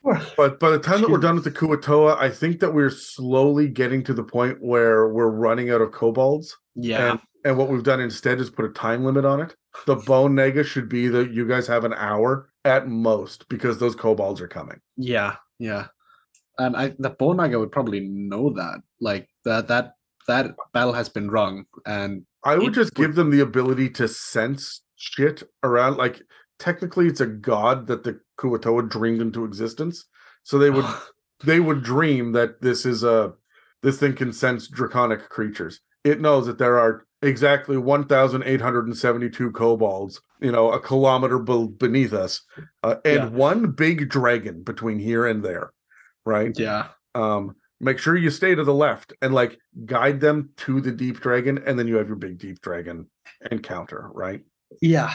but 0.36 0.60
by 0.60 0.70
the 0.70 0.78
time 0.78 1.00
that 1.00 1.10
we're 1.10 1.18
done 1.18 1.34
with 1.34 1.44
the 1.44 1.50
Kuo-toa, 1.50 2.16
I 2.18 2.30
think 2.30 2.60
that 2.60 2.72
we're 2.72 2.90
slowly 2.90 3.68
getting 3.68 4.04
to 4.04 4.14
the 4.14 4.22
point 4.22 4.58
where 4.60 5.08
we're 5.08 5.30
running 5.30 5.70
out 5.70 5.80
of 5.80 5.90
kobolds. 5.90 6.56
yeah, 6.76 7.16
And 7.46 7.56
what 7.56 7.68
we've 7.68 7.84
done 7.84 8.00
instead 8.00 8.40
is 8.40 8.50
put 8.50 8.64
a 8.64 8.70
time 8.70 9.04
limit 9.04 9.24
on 9.24 9.40
it. 9.40 9.54
The 9.86 9.94
bone 9.94 10.34
naga 10.34 10.64
should 10.64 10.88
be 10.88 11.06
that 11.08 11.32
you 11.32 11.46
guys 11.46 11.68
have 11.68 11.84
an 11.84 11.94
hour 11.94 12.50
at 12.64 12.88
most 12.88 13.48
because 13.48 13.78
those 13.78 13.94
kobolds 13.94 14.40
are 14.40 14.48
coming. 14.48 14.80
yeah, 14.96 15.36
yeah. 15.60 15.86
And 16.58 16.76
I 16.76 16.94
the 16.98 17.10
bone 17.10 17.36
naga 17.36 17.60
would 17.60 17.70
probably 17.70 18.00
know 18.00 18.50
that, 18.54 18.80
like 19.00 19.28
that 19.44 19.68
that 19.68 19.92
that 20.26 20.56
battle 20.72 20.92
has 20.94 21.08
been 21.08 21.30
rung, 21.30 21.66
and 21.86 22.26
I 22.44 22.56
would 22.56 22.74
just 22.74 22.98
would- 22.98 23.06
give 23.06 23.14
them 23.14 23.30
the 23.30 23.40
ability 23.40 23.90
to 23.90 24.08
sense 24.08 24.82
shit 24.96 25.44
around. 25.62 25.98
Like 25.98 26.22
technically, 26.58 27.06
it's 27.06 27.20
a 27.20 27.26
god 27.26 27.86
that 27.86 28.02
the 28.02 28.18
Kuo-toa 28.40 28.88
dreamed 28.88 29.20
into 29.20 29.44
existence. 29.44 30.06
So 30.42 30.58
they 30.58 30.70
would 30.70 30.86
they 31.44 31.60
would 31.60 31.84
dream 31.84 32.32
that 32.32 32.60
this 32.60 32.84
is 32.84 33.04
a 33.04 33.34
this 33.84 34.00
thing 34.00 34.14
can 34.14 34.32
sense 34.32 34.66
draconic 34.66 35.28
creatures. 35.28 35.80
It 36.02 36.20
knows 36.20 36.46
that 36.46 36.58
there 36.58 36.78
are 36.78 37.05
exactly 37.22 37.76
1,872 37.76 39.50
kobolds, 39.52 40.20
you 40.40 40.52
know, 40.52 40.72
a 40.72 40.80
kilometer 40.80 41.38
be- 41.38 41.68
beneath 41.68 42.12
us, 42.12 42.42
uh, 42.82 42.96
and 43.04 43.14
Yeah. 43.14 43.28
one 43.28 43.70
big 43.72 44.08
dragon 44.08 44.62
between 44.62 44.98
here 44.98 45.26
and 45.26 45.44
there, 45.44 45.72
right? 46.24 46.58
yeah, 46.58 46.88
Um, 47.14 47.56
make 47.80 47.98
sure 47.98 48.16
you 48.16 48.30
stay 48.30 48.54
to 48.54 48.64
the 48.64 48.74
left 48.74 49.12
and 49.22 49.34
like 49.34 49.58
guide 49.84 50.20
them 50.20 50.50
to 50.58 50.80
the 50.80 50.92
deep 50.92 51.20
dragon, 51.20 51.58
and 51.66 51.78
then 51.78 51.88
you 51.88 51.96
have 51.96 52.06
your 52.06 52.16
big 52.16 52.38
deep 52.38 52.60
dragon 52.60 53.08
encounter, 53.50 54.10
right? 54.12 54.42
yeah. 54.82 55.12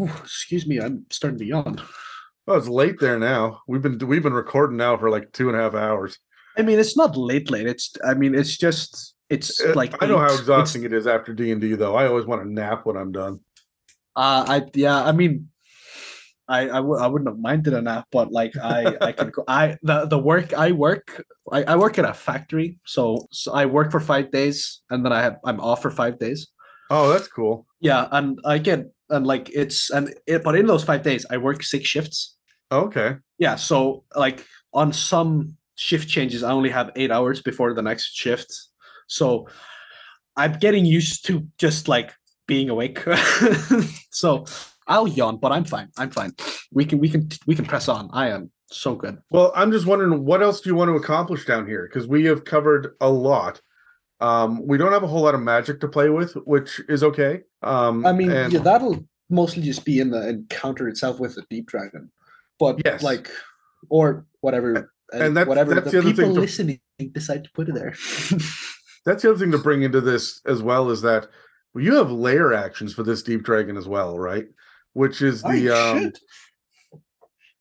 Ooh, 0.00 0.10
excuse 0.24 0.66
me, 0.66 0.80
I'm 0.80 1.06
starting 1.10 1.38
to 1.38 1.44
yawn. 1.44 1.80
Oh, 2.48 2.56
it's 2.56 2.66
late 2.68 2.98
there 2.98 3.18
now. 3.18 3.60
We've 3.68 3.80
been 3.80 3.96
we've 3.98 4.24
been 4.24 4.32
recording 4.34 4.76
now 4.76 4.96
for 4.96 5.08
like 5.08 5.30
two 5.32 5.48
and 5.48 5.56
a 5.56 5.60
half 5.60 5.74
hours. 5.74 6.18
I 6.58 6.62
mean, 6.62 6.80
it's 6.80 6.96
not 6.96 7.16
late, 7.16 7.48
late. 7.48 7.66
It's 7.68 7.92
I 8.04 8.14
mean, 8.14 8.34
it's 8.34 8.56
just 8.56 9.13
it's 9.34 9.60
Uh, 9.60 9.72
like 9.74 10.02
I 10.02 10.06
know 10.06 10.18
how 10.18 10.32
exhausting 10.32 10.84
it 10.84 10.92
is 10.92 11.06
after 11.06 11.32
D 11.34 11.52
and 11.52 11.60
D, 11.60 11.74
though. 11.74 11.94
I 11.94 12.06
always 12.06 12.26
want 12.26 12.42
to 12.42 12.48
nap 12.50 12.86
when 12.86 12.96
I'm 12.96 13.12
done. 13.12 13.40
Uh, 14.16 14.44
I 14.48 14.62
yeah, 14.74 15.02
I 15.02 15.12
mean, 15.12 15.48
I 16.48 16.60
I, 16.62 16.80
w- 16.86 17.00
I 17.00 17.06
wouldn't 17.06 17.28
have 17.28 17.38
minded 17.38 17.74
a 17.74 17.82
nap, 17.82 18.06
but 18.12 18.30
like 18.30 18.52
I 18.56 18.96
I 19.00 19.12
can 19.12 19.30
go. 19.30 19.44
I 19.48 19.76
the 19.82 20.06
the 20.06 20.18
work 20.18 20.52
I 20.52 20.72
work 20.72 21.24
I, 21.50 21.64
I 21.64 21.76
work 21.76 21.98
at 21.98 22.04
a 22.04 22.14
factory, 22.14 22.78
so, 22.86 23.26
so 23.30 23.52
I 23.52 23.66
work 23.66 23.90
for 23.90 24.00
five 24.00 24.30
days, 24.30 24.82
and 24.90 25.04
then 25.04 25.12
I 25.12 25.20
have 25.22 25.36
I'm 25.44 25.60
off 25.60 25.82
for 25.82 25.90
five 25.90 26.18
days. 26.18 26.48
Oh, 26.90 27.08
that's 27.12 27.28
cool. 27.28 27.66
Yeah, 27.80 28.08
and 28.12 28.38
I 28.44 28.58
get 28.58 28.86
and 29.10 29.26
like 29.26 29.50
it's 29.52 29.90
and 29.90 30.14
it, 30.26 30.42
but 30.44 30.54
in 30.54 30.66
those 30.66 30.84
five 30.84 31.02
days 31.02 31.26
I 31.30 31.36
work 31.38 31.62
six 31.62 31.88
shifts. 31.88 32.36
Okay. 32.70 33.16
Yeah, 33.38 33.56
so 33.56 34.04
like 34.16 34.46
on 34.72 34.92
some 34.92 35.56
shift 35.76 36.08
changes, 36.08 36.42
I 36.42 36.52
only 36.52 36.70
have 36.70 36.90
eight 36.96 37.10
hours 37.10 37.42
before 37.42 37.74
the 37.74 37.82
next 37.82 38.14
shift. 38.14 38.48
So 39.06 39.48
I'm 40.36 40.54
getting 40.58 40.84
used 40.84 41.24
to 41.26 41.46
just 41.58 41.88
like 41.88 42.12
being 42.46 42.68
awake. 42.70 42.98
so 44.10 44.44
I'll 44.86 45.08
yawn, 45.08 45.38
but 45.38 45.52
I'm 45.52 45.64
fine. 45.64 45.88
I'm 45.96 46.10
fine. 46.10 46.34
We 46.72 46.84
can 46.84 46.98
we 46.98 47.08
can 47.08 47.28
we 47.46 47.54
can 47.54 47.64
press 47.64 47.88
on. 47.88 48.10
I 48.12 48.28
am 48.30 48.50
so 48.70 48.94
good. 48.94 49.18
Well, 49.30 49.52
I'm 49.54 49.70
just 49.72 49.86
wondering 49.86 50.24
what 50.24 50.42
else 50.42 50.60
do 50.60 50.70
you 50.70 50.74
want 50.76 50.88
to 50.90 50.94
accomplish 50.96 51.44
down 51.46 51.66
here? 51.66 51.88
Because 51.90 52.06
we 52.08 52.24
have 52.24 52.44
covered 52.44 52.94
a 53.00 53.08
lot. 53.10 53.60
Um, 54.20 54.66
we 54.66 54.78
don't 54.78 54.92
have 54.92 55.02
a 55.02 55.06
whole 55.06 55.22
lot 55.22 55.34
of 55.34 55.40
magic 55.42 55.80
to 55.80 55.88
play 55.88 56.08
with, 56.08 56.32
which 56.44 56.80
is 56.88 57.02
okay. 57.02 57.40
Um, 57.62 58.06
I 58.06 58.12
mean, 58.12 58.30
and- 58.30 58.52
yeah, 58.52 58.60
that'll 58.60 59.04
mostly 59.30 59.62
just 59.62 59.84
be 59.84 60.00
in 60.00 60.10
the 60.10 60.28
encounter 60.28 60.88
itself 60.88 61.18
with 61.18 61.34
the 61.34 61.44
deep 61.50 61.66
dragon. 61.66 62.10
But 62.58 62.80
Yes. 62.84 63.02
like 63.02 63.30
or 63.90 64.26
whatever 64.40 64.92
and 65.12 65.36
that's- 65.36 65.46
whatever 65.48 65.74
that's 65.74 65.90
the 65.90 66.00
the 66.00 66.10
people 66.10 66.24
thing 66.24 66.34
to- 66.34 66.40
listening 66.40 66.80
decide 67.12 67.44
to 67.44 67.50
put 67.54 67.68
it 67.68 67.74
there. 67.74 67.94
that's 69.04 69.22
the 69.22 69.30
other 69.30 69.38
thing 69.38 69.52
to 69.52 69.58
bring 69.58 69.82
into 69.82 70.00
this 70.00 70.40
as 70.46 70.62
well 70.62 70.90
is 70.90 71.02
that 71.02 71.28
you 71.74 71.94
have 71.94 72.10
lair 72.10 72.52
actions 72.54 72.94
for 72.94 73.02
this 73.02 73.22
deep 73.22 73.42
dragon 73.42 73.76
as 73.76 73.88
well, 73.88 74.18
right? 74.18 74.46
Which 74.92 75.22
is 75.22 75.42
the 75.42 75.70
Oh, 75.70 75.96
um, 75.96 76.12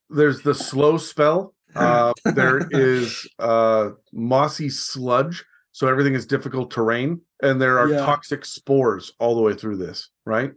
there's 0.09 0.41
the 0.41 0.55
slow 0.55 0.97
spell. 0.97 1.53
Uh, 1.75 2.13
there 2.35 2.67
is 2.69 3.27
uh, 3.39 3.89
mossy 4.11 4.69
sludge, 4.69 5.43
so 5.71 5.87
everything 5.87 6.13
is 6.13 6.27
difficult 6.27 6.69
terrain, 6.69 7.19
and 7.41 7.59
there 7.59 7.79
are 7.79 7.89
Yeah. 7.89 8.05
toxic 8.05 8.45
spores 8.45 9.11
all 9.17 9.33
the 9.33 9.41
way 9.41 9.55
through 9.55 9.77
this, 9.77 10.09
right? 10.23 10.51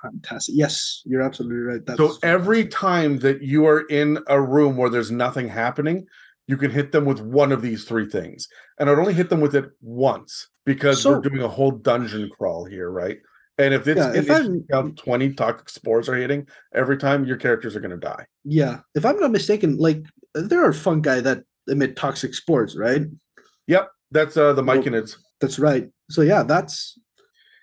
fantastic. 0.00 0.54
Yes, 0.56 1.02
you're 1.04 1.20
absolutely 1.20 1.58
right. 1.58 1.84
That's 1.84 1.98
so 1.98 2.16
every 2.22 2.62
fantastic. 2.62 2.78
time 2.78 3.18
that 3.18 3.42
you 3.42 3.66
are 3.66 3.80
in 3.88 4.20
a 4.28 4.40
room 4.40 4.76
where 4.76 4.88
there's 4.88 5.10
nothing 5.10 5.48
happening, 5.48 6.06
you 6.48 6.56
can 6.56 6.70
hit 6.70 6.92
them 6.92 7.04
with 7.04 7.20
one 7.20 7.52
of 7.52 7.62
these 7.62 7.84
three 7.84 8.08
things, 8.08 8.48
and 8.78 8.90
I'd 8.90 8.98
only 8.98 9.14
hit 9.14 9.30
them 9.30 9.40
with 9.40 9.54
it 9.54 9.66
once 9.80 10.48
because 10.66 11.04
we're 11.04 11.20
doing 11.20 11.42
a 11.42 11.48
whole 11.48 11.70
dungeon 11.70 12.30
crawl 12.30 12.64
here, 12.64 12.90
right? 12.90 13.18
And 13.58 13.74
if 13.74 13.86
it's 13.86 13.98
Yeah, 13.98 14.12
if 14.14 14.30
I'm- 14.30 14.94
twenty 14.94 15.32
toxic 15.34 15.68
spores 15.68 16.08
are 16.08 16.14
hitting 16.16 16.48
every 16.74 16.96
time, 16.96 17.24
your 17.24 17.36
characters 17.36 17.76
are 17.76 17.80
going 17.80 17.90
to 17.92 17.96
die. 17.96 18.26
Yeah, 18.44 18.80
if 18.94 19.04
I'm 19.04 19.18
not 19.20 19.30
mistaken, 19.30 19.76
like 19.78 20.02
there 20.34 20.64
are 20.64 20.72
fungi 20.72 21.20
that 21.20 21.44
emit 21.68 21.94
toxic 21.96 22.34
spores, 22.34 22.76
right? 22.76 23.02
Yep. 23.68 23.90
That's 24.10 24.36
uh 24.36 24.52
the 24.52 24.62
Well, 24.64 24.78
myconids. 24.78 25.16
That's 25.40 25.58
right. 25.58 25.88
So 26.10 26.22
yeah, 26.22 26.42
that's 26.42 26.98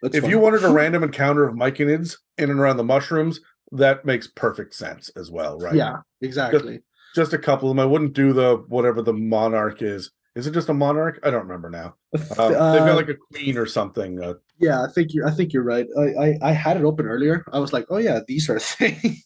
that's 0.01 0.15
if 0.15 0.21
fun. 0.23 0.29
you 0.31 0.39
wanted 0.39 0.63
a 0.63 0.69
random 0.69 1.03
encounter 1.03 1.47
of 1.47 1.55
myconids 1.55 2.15
in 2.37 2.49
and 2.49 2.59
around 2.59 2.77
the 2.77 2.83
mushrooms, 2.83 3.39
that 3.73 4.05
makes 4.05 4.27
perfect 4.27 4.73
sense 4.75 5.09
as 5.15 5.29
well, 5.29 5.57
right? 5.59 5.75
Yeah, 5.75 5.97
exactly. 6.21 6.79
Just 7.15 7.33
a 7.33 7.37
couple 7.37 7.69
of 7.69 7.75
them. 7.75 7.81
I 7.83 7.85
wouldn't 7.85 8.13
do 8.13 8.33
the 8.33 8.57
whatever 8.67 9.01
the 9.01 9.13
monarch 9.13 9.81
is. 9.81 10.11
Is 10.35 10.47
it 10.47 10.51
just 10.51 10.69
a 10.69 10.73
monarch? 10.73 11.19
I 11.23 11.31
don't 11.31 11.47
remember 11.47 11.69
now. 11.69 11.95
Um, 12.37 12.51
they've 12.51 12.57
Uh, 12.57 12.85
got 12.85 12.95
like 12.95 13.09
a 13.09 13.15
queen 13.33 13.57
or 13.57 13.65
something. 13.65 14.21
Uh, 14.23 14.35
yeah, 14.59 14.83
I 14.83 14.87
think 14.93 15.13
you're 15.13 15.27
I 15.27 15.31
think 15.31 15.53
you're 15.53 15.63
right. 15.63 15.87
I, 15.97 16.03
I 16.25 16.37
I 16.41 16.51
had 16.51 16.77
it 16.77 16.83
open 16.83 17.07
earlier. 17.07 17.43
I 17.51 17.59
was 17.59 17.73
like, 17.73 17.85
oh 17.89 17.97
yeah, 17.97 18.19
these 18.27 18.49
are 18.49 18.59
things. 18.77 19.25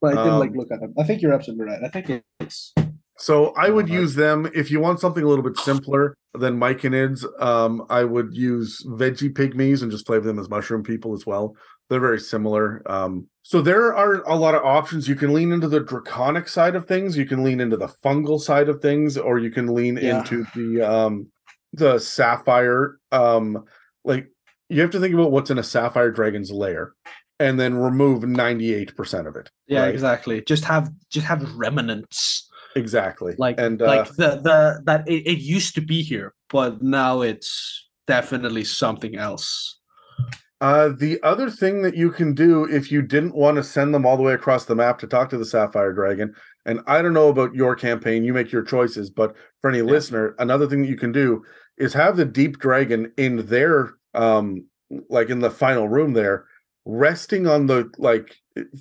but 0.00 0.16
I 0.18 0.24
didn't 0.24 0.38
like 0.38 0.50
Um, 0.50 0.56
look 0.56 0.70
at 0.70 0.80
them. 0.80 0.94
I 0.98 1.04
think 1.04 1.22
you're 1.22 1.32
absolutely 1.32 1.64
right. 1.66 1.82
I 1.82 1.88
think 1.88 2.22
it's 2.40 2.72
so 3.18 3.52
I 3.56 3.70
would 3.70 3.88
use 3.88 4.14
them 4.16 4.50
if 4.54 4.70
you 4.70 4.80
want 4.80 4.98
something 5.00 5.22
a 5.22 5.28
little 5.28 5.44
bit 5.44 5.56
simpler 5.58 6.14
than 6.34 6.58
myconids. 6.58 7.24
Um, 7.40 7.86
I 7.88 8.04
would 8.04 8.34
use 8.34 8.84
vegepygmies 8.86 9.82
and 9.82 9.90
just 9.92 10.06
flavor 10.06 10.26
them 10.26 10.38
as 10.40 10.48
mushroom 10.48 10.82
people 10.82 11.14
as 11.14 11.24
well. 11.24 11.54
They're 11.88 12.00
very 12.00 12.18
similar. 12.20 12.82
Um, 12.86 13.28
So 13.42 13.60
there 13.60 13.94
are 13.94 14.22
a 14.22 14.36
lot 14.36 14.54
of 14.54 14.64
options. 14.64 15.08
You 15.08 15.16
can 15.16 15.32
lean 15.32 15.52
into 15.52 15.68
the 15.68 15.80
draconic 15.80 16.48
side 16.48 16.76
of 16.76 16.86
things, 16.86 17.16
you 17.16 17.26
can 17.26 17.42
lean 17.42 17.60
into 17.60 17.76
the 17.76 17.88
fungal 17.88 18.40
side 18.40 18.68
of 18.68 18.80
things, 18.80 19.18
or 19.18 19.38
you 19.38 19.50
can 19.50 19.74
lean 19.74 19.96
Yeah. 19.96 20.18
into 20.18 20.44
the 20.54 20.82
um 20.82 21.26
the 21.72 21.98
sapphire. 21.98 22.98
Um 23.10 23.64
like 24.04 24.28
you 24.68 24.80
have 24.80 24.90
to 24.90 25.00
think 25.00 25.14
about 25.14 25.32
what's 25.32 25.50
in 25.50 25.58
a 25.58 25.62
sapphire 25.62 26.10
dragon's 26.10 26.50
lair 26.50 26.92
and 27.38 27.58
then 27.58 27.74
remove 27.74 28.22
98% 28.22 29.26
of 29.26 29.36
it. 29.36 29.50
Yeah, 29.66 29.82
right? 29.82 29.92
exactly. 29.92 30.42
Just 30.42 30.64
have 30.64 30.90
just 31.10 31.26
have 31.26 31.42
remnants. 31.56 32.48
Exactly. 32.76 33.34
Like 33.36 33.58
and 33.58 33.82
uh, 33.82 33.86
like 33.86 34.08
the 34.10 34.40
the 34.40 34.82
that 34.84 35.06
it, 35.08 35.26
it 35.26 35.38
used 35.40 35.74
to 35.74 35.80
be 35.80 36.02
here, 36.02 36.32
but 36.48 36.80
now 36.80 37.20
it's 37.22 37.88
definitely 38.06 38.64
something 38.64 39.16
else. 39.16 39.78
Uh, 40.62 40.90
the 40.90 41.20
other 41.24 41.50
thing 41.50 41.82
that 41.82 41.96
you 41.96 42.08
can 42.08 42.34
do 42.34 42.64
if 42.66 42.92
you 42.92 43.02
didn't 43.02 43.34
want 43.34 43.56
to 43.56 43.64
send 43.64 43.92
them 43.92 44.06
all 44.06 44.16
the 44.16 44.22
way 44.22 44.32
across 44.32 44.64
the 44.64 44.76
map 44.76 44.96
to 44.96 45.08
talk 45.08 45.28
to 45.28 45.36
the 45.36 45.44
Sapphire 45.44 45.92
Dragon, 45.92 46.32
and 46.64 46.78
I 46.86 47.02
don't 47.02 47.14
know 47.14 47.30
about 47.30 47.52
your 47.52 47.74
campaign, 47.74 48.22
you 48.22 48.32
make 48.32 48.52
your 48.52 48.62
choices, 48.62 49.10
but 49.10 49.34
for 49.60 49.70
any 49.70 49.82
listener, 49.82 50.36
another 50.38 50.68
thing 50.68 50.82
that 50.82 50.88
you 50.88 50.96
can 50.96 51.10
do 51.10 51.42
is 51.78 51.92
have 51.94 52.16
the 52.16 52.24
Deep 52.24 52.60
Dragon 52.60 53.12
in 53.16 53.44
their, 53.46 53.94
um, 54.14 54.64
like 55.10 55.30
in 55.30 55.40
the 55.40 55.50
final 55.50 55.88
room 55.88 56.12
there, 56.12 56.46
resting 56.84 57.48
on 57.48 57.66
the 57.66 57.90
like 57.98 58.36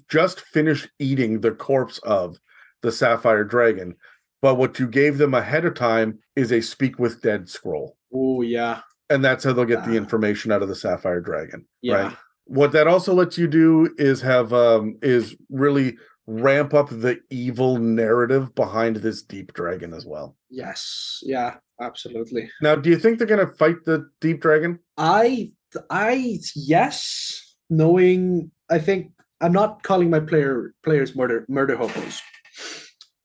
just 0.07 0.41
finished 0.41 0.87
eating 0.99 1.41
the 1.41 1.49
corpse 1.49 1.97
of 2.03 2.37
the 2.83 2.91
Sapphire 2.91 3.43
Dragon. 3.43 3.95
But 4.39 4.55
what 4.55 4.77
you 4.77 4.87
gave 4.87 5.17
them 5.17 5.33
ahead 5.33 5.65
of 5.65 5.73
time 5.73 6.19
is 6.35 6.51
a 6.51 6.61
speak 6.61 6.99
with 6.99 7.23
dead 7.23 7.49
scroll. 7.49 7.97
Oh 8.13 8.43
yeah, 8.43 8.81
And 9.11 9.23
that's 9.23 9.43
how 9.43 9.53
they'll 9.53 9.65
get 9.65 9.83
the 9.85 9.97
information 9.97 10.51
out 10.51 10.61
of 10.61 10.69
the 10.69 10.75
Sapphire 10.75 11.21
Dragon 11.21 11.65
yeah, 11.81 11.95
right? 11.95 12.17
What 12.45 12.71
that 12.71 12.87
also 12.87 13.13
lets 13.13 13.37
you 13.37 13.47
do 13.47 13.93
is 13.97 14.21
have 14.21 14.53
um 14.53 14.97
is 15.01 15.35
really 15.49 15.97
ramp 16.27 16.73
up 16.73 16.89
the 16.89 17.19
evil 17.29 17.77
narrative 17.77 18.53
behind 18.55 18.97
this 18.97 19.21
deep 19.21 19.53
dragon 19.53 19.93
as 19.93 20.05
well. 20.05 20.37
Yes, 20.49 21.19
yeah, 21.23 21.55
absolutely. 21.79 22.49
now 22.61 22.75
do 22.75 22.89
you 22.89 22.97
think 22.97 23.17
they're 23.17 23.27
going 23.27 23.45
to 23.45 23.53
fight 23.53 23.83
the 23.85 24.09
deep 24.19 24.41
dragon? 24.41 24.79
I 24.97 25.51
I 25.89 26.39
yes, 26.55 27.55
knowing 27.69 28.51
I 28.69 28.79
think 28.79 29.11
I'm 29.41 29.53
not 29.53 29.83
calling 29.83 30.09
my 30.09 30.19
player 30.19 30.73
players 30.83 31.15
murder 31.15 31.45
murder 31.47 31.75
hobos, 31.75 32.21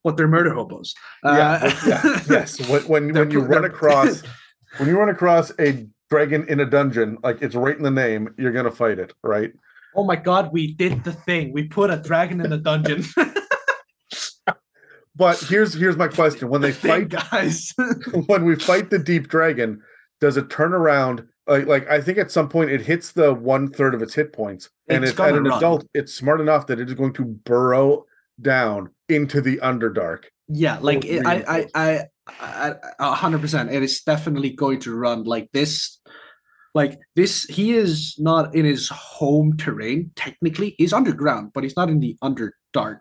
but 0.05 0.17
they're 0.17 0.29
murder 0.29 0.55
hobos. 0.55 0.95
yeah, 1.25 1.61
Uh, 1.63 1.81
yeah 1.87 2.21
yes. 2.31 2.69
When 2.69 2.83
when, 2.83 3.13
when 3.13 3.31
you 3.31 3.41
run 3.41 3.65
across 3.65 4.23
when 4.79 4.89
you 4.89 4.99
run 4.99 5.09
across 5.09 5.53
a 5.59 5.87
dragon 6.11 6.47
in 6.49 6.61
a 6.61 6.67
dungeon 6.67 7.19
like 7.23 7.41
it's 7.43 7.55
right 7.55 7.77
in 7.77 7.83
the 7.83 7.91
name 7.91 8.33
you're 8.39 8.53
going 8.53 8.65
to 8.65 8.71
fight 8.71 8.99
it 8.99 9.13
right 9.23 9.53
oh 9.97 10.05
my 10.05 10.15
god, 10.17 10.53
we 10.53 10.75
did 10.75 11.03
the 11.05 11.13
thing. 11.13 11.53
We 11.55 11.65
put 11.65 11.91
a 11.91 11.97
dragon 11.97 12.41
in 12.43 12.51
the 12.51 12.59
dungeon. 12.59 13.03
but 15.17 15.39
here's 15.41 15.75
here's 15.75 15.97
my 15.97 16.09
question 16.09 16.49
when 16.49 16.61
they 16.61 16.73
Thing, 16.73 17.09
fight 17.09 17.31
guys. 17.31 17.73
when 18.27 18.45
we 18.45 18.57
fight 18.57 18.91
the 18.91 18.99
deep 18.99 19.29
dragon, 19.29 19.81
does 20.21 20.37
it 20.37 20.51
turn 20.51 20.75
around? 20.75 21.27
Like, 21.47 21.67
like 21.67 21.89
I 21.89 22.01
think 22.01 22.19
at 22.19 22.31
some 22.31 22.49
point 22.49 22.71
it 22.71 22.83
hits 22.83 23.13
the 23.13 23.33
one 23.33 23.69
third 23.71 23.95
of 23.95 24.03
its 24.03 24.15
hit 24.15 24.33
points, 24.33 24.69
and 24.89 25.03
It's 25.05 25.13
it's, 25.13 25.21
at 25.21 25.35
an 25.35 25.45
run. 25.45 25.57
adult, 25.59 25.87
it's 25.95 26.13
smart 26.13 26.41
enough 26.41 26.67
that 26.67 26.81
it 26.81 26.89
is 26.89 26.95
going 26.95 27.15
to 27.15 27.25
burrow 27.25 28.05
down 28.41 28.91
into 29.09 29.41
the 29.41 29.57
underdark. 29.59 30.25
yeah, 30.49 30.79
like 30.81 31.05
it, 31.05 31.25
I, 31.25 31.45
I. 31.49 31.67
I, 31.75 32.05
hundred 32.29 33.41
percent. 33.41 33.73
It 33.73 33.83
is 33.83 34.03
definitely 34.03 34.51
going 34.51 34.81
to 34.81 34.95
run 34.95 35.25
like 35.25 35.51
this. 35.53 36.01
Like 36.75 36.99
this, 37.15 37.45
he 37.45 37.73
is 37.73 38.17
not 38.19 38.55
in 38.55 38.67
his 38.67 38.89
home 38.91 39.57
terrain. 39.57 40.11
Technically, 40.15 40.75
he's 40.77 40.93
underground, 40.93 41.53
but 41.55 41.65
he's 41.65 41.77
not 41.77 41.89
in 41.89 42.01
the 42.01 42.17
underdark. 42.23 43.01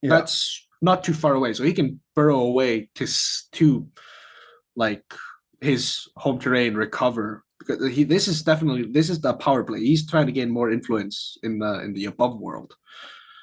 Yeah. 0.00 0.10
That's 0.10 0.64
not 0.80 1.02
too 1.02 1.14
far 1.14 1.34
away, 1.34 1.54
so 1.54 1.64
he 1.64 1.72
can 1.72 2.00
burrow 2.14 2.40
away 2.40 2.90
to 2.94 3.06
to 3.52 3.88
like 4.76 5.04
his 5.60 6.08
home 6.16 6.38
terrain, 6.38 6.74
recover. 6.74 7.42
Because 7.58 7.88
he, 7.94 8.04
this 8.04 8.28
is 8.28 8.42
definitely 8.42 8.86
this 8.92 9.08
is 9.10 9.20
the 9.20 9.34
power 9.34 9.64
play. 9.64 9.80
He's 9.80 10.06
trying 10.06 10.26
to 10.26 10.32
gain 10.32 10.50
more 10.50 10.70
influence 10.70 11.38
in 11.42 11.58
the 11.58 11.80
in 11.80 11.94
the 11.94 12.04
above 12.04 12.38
world. 12.38 12.74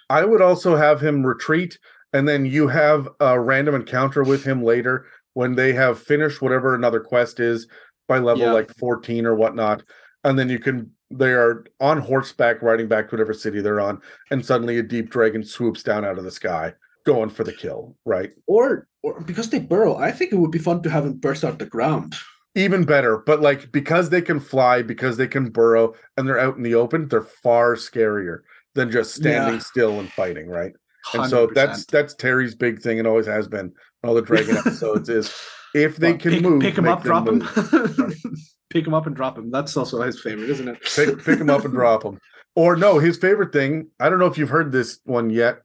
I 0.10 0.24
would 0.24 0.42
also 0.42 0.76
have 0.76 1.02
him 1.02 1.26
retreat, 1.26 1.78
and 2.14 2.28
then 2.28 2.46
you 2.46 2.68
have 2.68 3.08
a 3.20 3.40
random 3.40 3.76
encounter 3.76 4.24
with 4.24 4.44
him 4.44 4.64
later 4.64 5.06
when 5.34 5.56
they 5.56 5.74
have 5.74 6.00
finished 6.00 6.42
whatever 6.42 6.76
another 6.76 7.00
quest 7.00 7.40
is 7.40 7.68
by 8.08 8.20
level 8.20 8.44
Yeah. 8.44 8.52
like 8.54 8.74
14 8.78 9.26
or 9.26 9.36
whatnot. 9.36 9.84
And 10.24 10.38
then 10.38 10.50
you 10.50 10.60
can 10.60 10.92
they 11.14 11.32
are 11.34 11.66
on 11.82 11.98
horseback 12.00 12.62
riding 12.62 12.88
back 12.88 13.10
to 13.10 13.16
whatever 13.16 13.34
city 13.34 13.60
they're 13.62 13.82
on, 13.82 14.02
and 14.30 14.46
suddenly 14.46 14.78
a 14.78 14.84
deep 14.84 15.10
dragon 15.10 15.44
swoops 15.44 15.84
down 15.84 16.06
out 16.06 16.18
of 16.18 16.24
the 16.24 16.32
sky, 16.32 16.74
going 17.06 17.30
for 17.30 17.44
the 17.44 17.52
kill, 17.52 17.98
right? 18.06 18.32
Or 18.48 18.88
or 19.04 19.20
because 19.22 19.50
they 19.50 19.60
burrow, 19.60 19.96
I 19.98 20.12
think 20.12 20.32
it 20.32 20.38
would 20.38 20.52
be 20.52 20.60
fun 20.60 20.82
to 20.84 20.90
have 20.90 21.04
them 21.04 21.14
burst 21.16 21.44
out 21.44 21.60
the 21.60 21.66
ground. 21.66 22.16
even 22.56 22.84
better 22.84 23.18
but 23.26 23.40
like 23.42 23.72
because 23.72 24.10
they 24.10 24.22
can 24.22 24.38
fly 24.38 24.82
because 24.82 25.16
they 25.16 25.26
can 25.28 25.50
burrow 25.50 25.94
and 26.18 26.28
they're 26.28 26.38
out 26.40 26.58
in 26.58 26.64
the 26.64 26.76
open 26.76 27.08
they're 27.08 27.22
far 27.22 27.76
scarier 27.76 28.40
than 28.76 28.92
just 28.92 29.16
standing 29.16 29.54
Yeah. 29.54 29.60
still 29.62 30.00
and 30.02 30.12
fighting 30.12 30.48
right 30.50 30.74
and 31.14 31.30
so 31.30 31.48
that's 31.54 31.84
100%. 31.86 31.88
that's 31.92 32.14
terry's 32.16 32.56
big 32.56 32.82
thing 32.82 33.00
and 33.00 33.08
always 33.08 33.26
has 33.26 33.48
been 33.48 33.74
all 34.04 34.14
the 34.14 34.22
dragon 34.22 34.58
episodes 34.66 35.10
is 35.10 35.34
if 35.74 35.98
they 35.98 36.12
Well, 36.12 36.20
can 36.20 36.32
pick, 36.32 36.42
move 36.42 36.62
pick 36.62 36.76
them 36.76 36.88
up, 36.88 37.04
them 37.04 37.08
drop 37.08 37.26
them. 37.26 38.14
pick 38.70 38.84
them 38.86 38.94
up 38.94 39.06
and 39.08 39.16
drop 39.16 39.36
them. 39.36 39.50
That's 39.52 39.76
also 39.78 40.02
his 40.02 40.20
favorite, 40.22 40.50
isn't 40.50 40.68
it? 40.68 40.78
pick, 40.96 41.24
pick 41.24 41.40
him 41.40 41.50
up 41.50 41.66
and 41.66 41.74
drop 41.80 42.04
them. 42.04 42.20
or 42.56 42.76
no 42.76 43.00
his 43.00 43.18
favorite 43.18 43.54
thing 43.54 43.88
i 44.00 44.10
don't 44.10 44.20
know 44.20 44.26
if 44.26 44.38
you've 44.38 44.50
heard 44.50 44.72
this 44.72 45.00
one 45.06 45.30
yet 45.30 45.60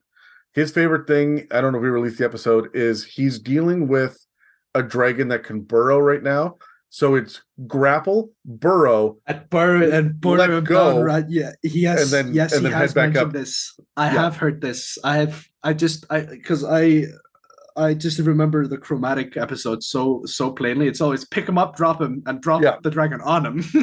his 0.54 0.70
favorite 0.70 1.06
thing 1.08 1.46
i 1.50 1.60
don't 1.60 1.72
know 1.72 1.78
if 1.78 1.82
we 1.82 1.88
released 1.88 2.18
the 2.18 2.24
episode 2.24 2.68
is 2.74 3.04
he's 3.04 3.38
dealing 3.40 3.88
with 3.88 4.24
a 4.74 4.82
dragon 4.82 5.28
that 5.28 5.42
can 5.42 5.60
burrow 5.60 5.98
right 5.98 6.22
now 6.22 6.56
so 6.88 7.14
it's 7.14 7.42
grapple 7.66 8.30
burrow 8.44 9.16
At 9.26 9.50
burrow 9.50 9.90
and 9.90 10.20
burrow 10.20 10.36
Let 10.56 10.64
go, 10.64 10.92
down, 10.94 11.02
right? 11.04 11.24
Yeah, 11.28 11.52
he 11.62 11.82
has. 11.84 12.12
and 12.12 12.28
then- 12.28 12.34
yes, 12.34 12.52
and 12.52 12.62
he 12.64 12.70
then 12.70 12.78
has 12.80 12.90
head 12.90 12.94
back 12.94 13.06
mentioned 13.14 13.26
up. 13.28 13.32
this. 13.32 13.74
I 13.96 14.06
Yeah. 14.06 14.22
have 14.22 14.36
heard 14.36 14.60
this. 14.60 14.98
I 15.04 15.16
have. 15.18 15.44
I 15.62 15.72
just. 15.74 16.06
I 16.10 16.20
because 16.20 16.64
I. 16.64 17.04
I 17.78 17.92
just 17.92 18.18
remember 18.20 18.66
the 18.66 18.78
chromatic 18.78 19.36
episode 19.36 19.82
so 19.82 20.22
so 20.24 20.50
plainly. 20.50 20.86
It's 20.88 21.02
always 21.02 21.26
pick 21.26 21.46
him 21.46 21.58
up, 21.58 21.76
drop 21.76 22.00
him, 22.00 22.22
and 22.24 22.40
drop 22.40 22.62
Yeah. 22.62 22.76
the 22.82 22.90
dragon 22.90 23.20
on 23.20 23.44
him. 23.44 23.62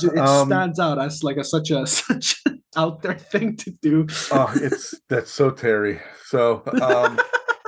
it 0.00 0.18
Um, 0.18 0.48
stands 0.48 0.78
out 0.78 0.98
as 0.98 1.22
like 1.24 1.36
a 1.36 1.44
such 1.44 1.70
a 1.70 1.86
such 1.88 2.40
an 2.46 2.62
out 2.76 3.02
there 3.02 3.18
thing 3.18 3.56
to 3.56 3.70
do. 3.82 4.06
oh 4.30 4.52
it's 4.54 4.94
that's 5.08 5.30
so 5.30 5.50
terry 5.50 6.00
so 6.26 6.62
um 6.80 7.18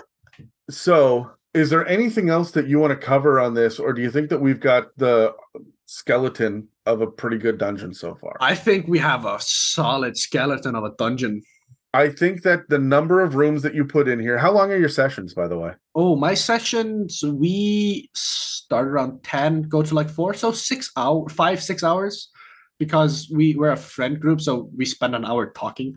so 0.70 1.30
is 1.54 1.70
there 1.70 1.86
anything 1.86 2.28
else 2.28 2.50
that 2.52 2.66
you 2.66 2.78
want 2.78 2.90
to 2.90 2.96
cover 2.96 3.38
on 3.40 3.54
this 3.54 3.78
or 3.78 3.92
do 3.92 4.02
you 4.02 4.10
think 4.10 4.28
that 4.30 4.40
we've 4.40 4.60
got 4.60 4.88
the 4.96 5.32
skeleton 5.86 6.68
of 6.86 7.00
a 7.00 7.06
pretty 7.06 7.38
good 7.38 7.58
dungeon 7.58 7.94
so 7.94 8.14
far 8.14 8.36
I 8.40 8.54
think 8.54 8.86
we 8.88 8.98
have 8.98 9.24
a 9.24 9.38
solid 9.40 10.16
skeleton 10.16 10.74
of 10.74 10.84
a 10.84 10.90
dungeon. 10.98 11.42
I 11.92 12.08
think 12.08 12.42
that 12.42 12.68
the 12.68 12.78
number 12.78 13.20
of 13.20 13.36
rooms 13.36 13.62
that 13.62 13.74
you 13.74 13.84
put 13.84 14.08
in 14.08 14.18
here 14.20 14.38
how 14.38 14.50
long 14.52 14.72
are 14.72 14.76
your 14.76 14.88
sessions 14.88 15.34
by 15.34 15.46
the 15.48 15.58
way 15.58 15.72
Oh, 15.94 16.16
my 16.16 16.34
sessions 16.34 17.22
we 17.24 18.10
start 18.14 18.88
around 18.88 19.22
ten, 19.22 19.62
go 19.62 19.80
to 19.82 19.94
like 19.94 20.10
four, 20.10 20.34
so 20.34 20.50
six 20.50 20.90
hour, 20.96 21.28
five 21.28 21.62
six 21.62 21.84
hours, 21.84 22.30
because 22.80 23.30
we 23.32 23.54
we're 23.54 23.70
a 23.70 23.76
friend 23.76 24.18
group, 24.18 24.40
so 24.40 24.68
we 24.76 24.84
spend 24.86 25.14
an 25.14 25.24
hour 25.24 25.52
talking. 25.52 25.96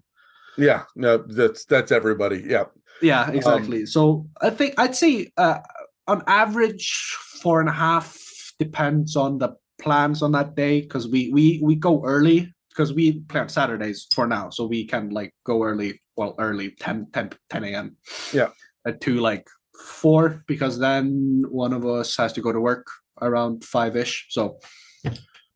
yeah 0.57 0.83
no 0.95 1.17
that's 1.17 1.65
that's 1.65 1.91
everybody 1.91 2.43
yeah 2.47 2.65
Yeah, 3.01 3.29
exactly. 3.31 3.85
so 3.85 4.27
I 4.41 4.49
think 4.49 4.75
I'd 4.77 4.95
say 4.95 5.31
uh, 5.37 5.59
on 6.07 6.23
average 6.27 7.15
four 7.41 7.59
and 7.59 7.69
a 7.69 7.73
half 7.73 8.17
depends 8.59 9.15
on 9.15 9.37
the 9.37 9.55
plans 9.79 10.21
on 10.21 10.31
that 10.31 10.55
day 10.55 10.81
because 10.81 11.07
we 11.07 11.29
we 11.31 11.59
we 11.61 11.75
go 11.75 12.03
early 12.03 12.53
because 12.69 12.93
we 12.93 13.19
play 13.21 13.41
on 13.41 13.49
Saturdays 13.49 14.07
for 14.13 14.27
now, 14.27 14.49
so 14.49 14.65
we 14.65 14.85
can 14.85 15.09
like 15.09 15.33
go 15.43 15.63
early. 15.63 16.01
Well, 16.15 16.33
early 16.39 16.71
10 16.79 17.09
10, 17.13 17.29
10 17.51 17.63
a.m. 17.65 17.95
Yeah. 18.33 18.49
At 18.87 19.01
to 19.01 19.19
like 19.19 19.47
four 19.85 20.43
because 20.47 20.79
then 20.79 21.43
one 21.49 21.73
of 21.73 21.85
us 21.85 22.17
has 22.17 22.33
to 22.33 22.41
go 22.41 22.51
to 22.51 22.59
work 22.59 22.87
around 23.21 23.63
five 23.63 23.95
ish. 23.95 24.25
So 24.29 24.57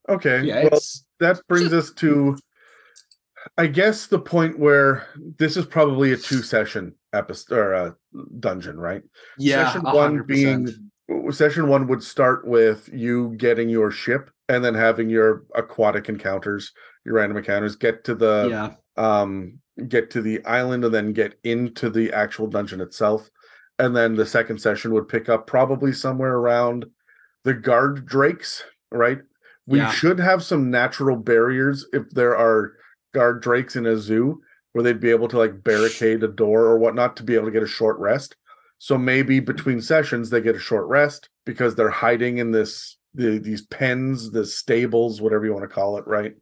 okay 0.09 0.43
yeah, 0.43 0.68
well 0.69 0.81
that 1.19 1.39
brings 1.47 1.73
us 1.73 1.91
to 1.93 2.38
i 3.57 3.68
guess 3.68 4.07
the 4.07 4.19
point 4.19 4.57
where 4.57 5.07
this 5.38 5.57
is 5.57 5.65
probably 5.65 6.11
a 6.11 6.18
two 6.18 6.41
session 6.41 6.93
episode 7.13 7.57
or 7.57 7.73
uh, 7.73 7.91
dungeon 8.39 8.79
right 8.79 9.01
yeah, 9.38 9.65
session 9.65 9.83
one 9.83 10.19
100%. 10.19 10.27
being 10.27 10.67
session 11.31 11.67
one 11.67 11.88
would 11.88 12.01
start 12.03 12.47
with 12.47 12.89
you 12.93 13.33
getting 13.38 13.67
your 13.69 13.91
ship 13.91 14.29
and 14.49 14.63
then 14.63 14.73
having 14.73 15.09
your 15.09 15.43
aquatic 15.55 16.07
encounters 16.09 16.71
your 17.05 17.15
random 17.15 17.38
encounters 17.38 17.75
get 17.75 18.03
to 18.05 18.15
the 18.15 18.47
yeah, 18.49 18.73
um 18.97 19.59
get 19.88 20.09
to 20.11 20.21
the 20.21 20.43
island 20.45 20.85
and 20.85 20.93
then 20.93 21.11
get 21.13 21.35
into 21.43 21.89
the 21.89 22.11
actual 22.13 22.47
dungeon 22.47 22.79
itself 22.81 23.29
and 23.79 23.95
then 23.95 24.15
the 24.15 24.25
second 24.25 24.59
session 24.61 24.93
would 24.93 25.07
pick 25.07 25.27
up 25.27 25.47
probably 25.47 25.91
somewhere 25.91 26.35
around 26.35 26.85
the 27.43 27.53
guard 27.53 28.05
drakes 28.05 28.63
right 28.91 29.19
We 29.67 29.79
Yeah. 29.79 29.91
should 29.91 30.19
have 30.19 30.43
some 30.43 30.69
natural 30.71 31.15
barriers 31.17 31.85
if 31.93 32.09
there 32.11 32.38
are 32.38 32.73
guard 33.13 33.41
drakes 33.41 33.75
in 33.75 33.85
a 33.85 33.97
zoo 33.97 34.41
where 34.73 34.84
they'd 34.84 34.99
be 34.99 35.10
able 35.11 35.27
to 35.27 35.38
like 35.38 35.64
barricade 35.64 36.23
a 36.23 36.27
door 36.27 36.61
or 36.65 36.77
whatnot 36.77 37.15
to 37.18 37.23
be 37.23 37.35
able 37.35 37.45
to 37.45 37.52
get 37.52 37.64
a 37.64 37.68
short 37.68 37.98
rest. 37.99 38.35
So 38.77 38.98
maybe 38.98 39.39
between 39.39 39.81
sessions 39.81 40.30
they 40.30 40.41
get 40.41 40.56
a 40.56 40.60
short 40.60 40.88
rest 40.88 41.30
because 41.45 41.76
they're 41.76 41.89
hiding 41.89 42.38
in 42.39 42.52
this 42.52 42.98
the, 43.14 43.39
these 43.39 43.64
pens, 43.64 44.31
the 44.31 44.45
stables, 44.45 45.22
whatever 45.22 45.45
you 45.45 45.53
want 45.53 45.64
to 45.69 45.76
call 45.76 45.98
it, 45.98 46.07
right? 46.07 46.34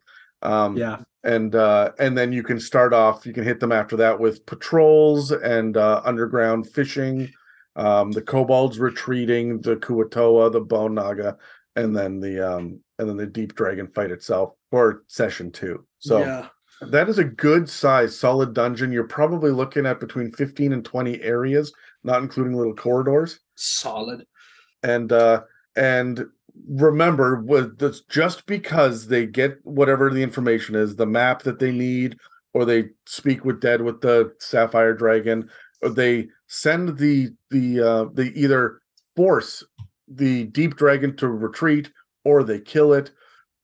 Um, 0.42 0.76
Yeah. 0.76 0.98
and 1.22 1.54
uh 1.54 1.92
and 1.98 2.16
then 2.16 2.32
you 2.32 2.42
can 2.42 2.58
start 2.58 2.94
off 2.94 3.26
you 3.26 3.34
can 3.34 3.44
hit 3.44 3.60
them 3.60 3.72
after 3.72 3.94
that 3.96 4.18
with 4.18 4.46
patrols 4.46 5.32
and 5.32 5.76
uh 5.76 6.00
underground 6.02 6.66
fishing 6.66 7.28
um 7.76 8.10
the 8.12 8.22
kobolds 8.22 8.78
retreating 8.78 9.60
the 9.60 9.76
Kuo-toa 9.76 10.48
the 10.50 10.62
bone 10.62 10.94
naga 10.94 11.36
and 11.76 11.94
then 11.94 12.20
the 12.20 12.40
um 12.40 12.80
and 12.98 13.06
then 13.06 13.18
the 13.18 13.26
deep 13.26 13.54
dragon 13.54 13.86
fight 13.88 14.10
itself 14.10 14.54
for 14.70 15.04
session 15.08 15.50
two 15.52 15.84
so 15.98 16.20
yeah. 16.20 16.46
That 16.80 17.08
is 17.08 17.18
a 17.18 17.24
good 17.24 17.68
size 17.68 18.18
solid 18.18 18.54
dungeon. 18.54 18.92
You're 18.92 19.04
probably 19.04 19.50
looking 19.50 19.86
at 19.86 20.00
between 20.00 20.32
15 20.32 20.72
and 20.72 20.84
20 20.84 21.22
areas 21.22 21.72
not 22.02 22.22
including 22.22 22.54
little 22.54 22.74
corridors. 22.74 23.40
Solid. 23.56 24.26
and 24.82 25.12
uh 25.12 25.42
and 25.76 26.24
remember 26.68 27.40
with 27.42 27.78
that's 27.78 28.00
just 28.02 28.46
because 28.46 29.06
they 29.06 29.26
get 29.26 29.58
whatever 29.64 30.10
the 30.10 30.22
information 30.22 30.74
is 30.74 30.96
the 30.96 31.06
map 31.06 31.42
that 31.42 31.58
they 31.58 31.70
need 31.70 32.16
or 32.54 32.64
they 32.64 32.88
speak 33.06 33.44
with 33.44 33.60
dead 33.60 33.80
with 33.80 34.00
the 34.00 34.32
sapphire 34.38 34.94
dragon 34.94 35.48
or 35.82 35.90
they 35.90 36.28
send 36.48 36.98
the 36.98 37.28
the 37.50 37.80
uh 37.80 38.04
they 38.14 38.28
either 38.28 38.80
force 39.14 39.62
the 40.08 40.44
deep 40.46 40.76
dragon 40.76 41.14
to 41.16 41.28
retreat 41.28 41.90
or 42.24 42.42
they 42.42 42.58
kill 42.58 42.92
it 42.92 43.12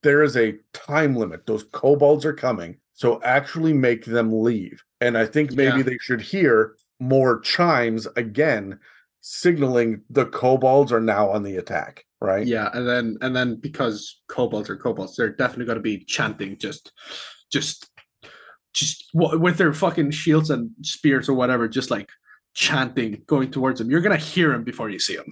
there 0.02 0.22
is 0.22 0.36
a 0.36 0.54
time 0.72 1.16
limit. 1.16 1.46
Those 1.46 1.64
kobolds 1.64 2.24
are 2.24 2.32
coming 2.32 2.76
so 2.96 3.20
actually 3.22 3.72
make 3.72 4.04
them 4.04 4.32
leave 4.42 4.82
and 5.00 5.16
i 5.16 5.24
think 5.24 5.52
maybe 5.52 5.78
Yeah. 5.78 5.82
they 5.84 5.98
should 6.00 6.20
hear 6.20 6.76
more 6.98 7.40
chimes 7.40 8.06
again 8.16 8.78
signaling 9.20 10.00
the 10.10 10.26
kobolds 10.26 10.92
are 10.92 11.00
now 11.00 11.28
on 11.30 11.42
the 11.42 11.56
attack 11.56 12.04
right 12.20 12.46
Yeah, 12.46 12.70
and 12.72 12.86
then 12.88 13.18
and 13.20 13.34
then 13.36 13.56
because 13.56 14.22
kobolds 14.28 14.70
are 14.70 14.76
kobolds, 14.76 15.14
they're 15.16 15.36
definitely 15.42 15.66
going 15.66 15.76
to 15.76 15.82
be 15.82 16.04
chanting 16.04 16.56
just, 16.58 16.92
just, 17.52 17.90
just 18.72 19.10
with 19.14 19.58
their 19.58 19.72
fucking 19.74 20.10
shields 20.12 20.50
and 20.50 20.70
spears 20.82 21.28
or 21.28 21.34
whatever, 21.34 21.68
just 21.68 21.90
like 21.90 22.08
chanting, 22.54 23.22
going 23.26 23.50
towards 23.50 23.78
them. 23.78 23.90
You're 23.90 24.00
gonna 24.00 24.16
hear 24.16 24.50
them 24.52 24.64
before 24.64 24.88
you 24.90 24.98
see 24.98 25.16
them. 25.16 25.26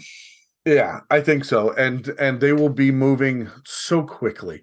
Yeah, 0.66 1.01
I 1.11 1.20
think 1.20 1.45
so. 1.45 1.73
And 1.73 2.09
and 2.19 2.41
they 2.41 2.53
will 2.53 2.69
be 2.85 2.91
moving 2.91 3.51
so 3.65 4.03
quickly, 4.03 4.62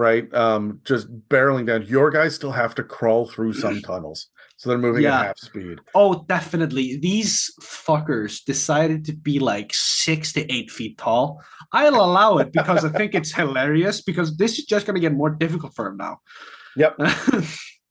right? 0.00 0.26
Um 0.34 0.80
just 0.90 1.06
barreling 1.28 1.66
down. 1.66 1.82
Your 1.96 2.10
guys 2.10 2.34
still 2.34 2.52
have 2.62 2.74
to 2.76 2.82
crawl 2.96 3.22
through 3.32 3.52
some 3.64 3.80
tunnels. 3.88 4.28
So 4.56 4.68
they're 4.68 4.78
moving 4.86 5.02
Yeah. 5.04 5.20
at 5.20 5.26
half 5.26 5.38
speed. 5.38 5.78
Oh, 5.94 6.24
definitely. 6.28 6.86
These 7.00 7.32
fuckers 7.62 8.44
decided 8.44 9.04
to 9.06 9.12
be 9.28 9.38
like 9.38 9.70
six 9.72 10.32
to 10.34 10.40
eight 10.54 10.70
feet 10.70 10.98
tall. 10.98 11.40
I'll 11.72 12.00
allow 12.08 12.38
it 12.38 12.52
because 12.52 12.84
I 12.84 12.90
think 12.98 13.14
it's 13.14 13.32
hilarious 13.42 14.02
because 14.02 14.36
this 14.36 14.58
is 14.58 14.64
just 14.64 14.86
gonna 14.86 15.00
get 15.06 15.12
more 15.22 15.30
difficult 15.44 15.74
for 15.74 15.84
them 15.86 15.96
now. 16.06 16.14
Yep. 16.76 16.92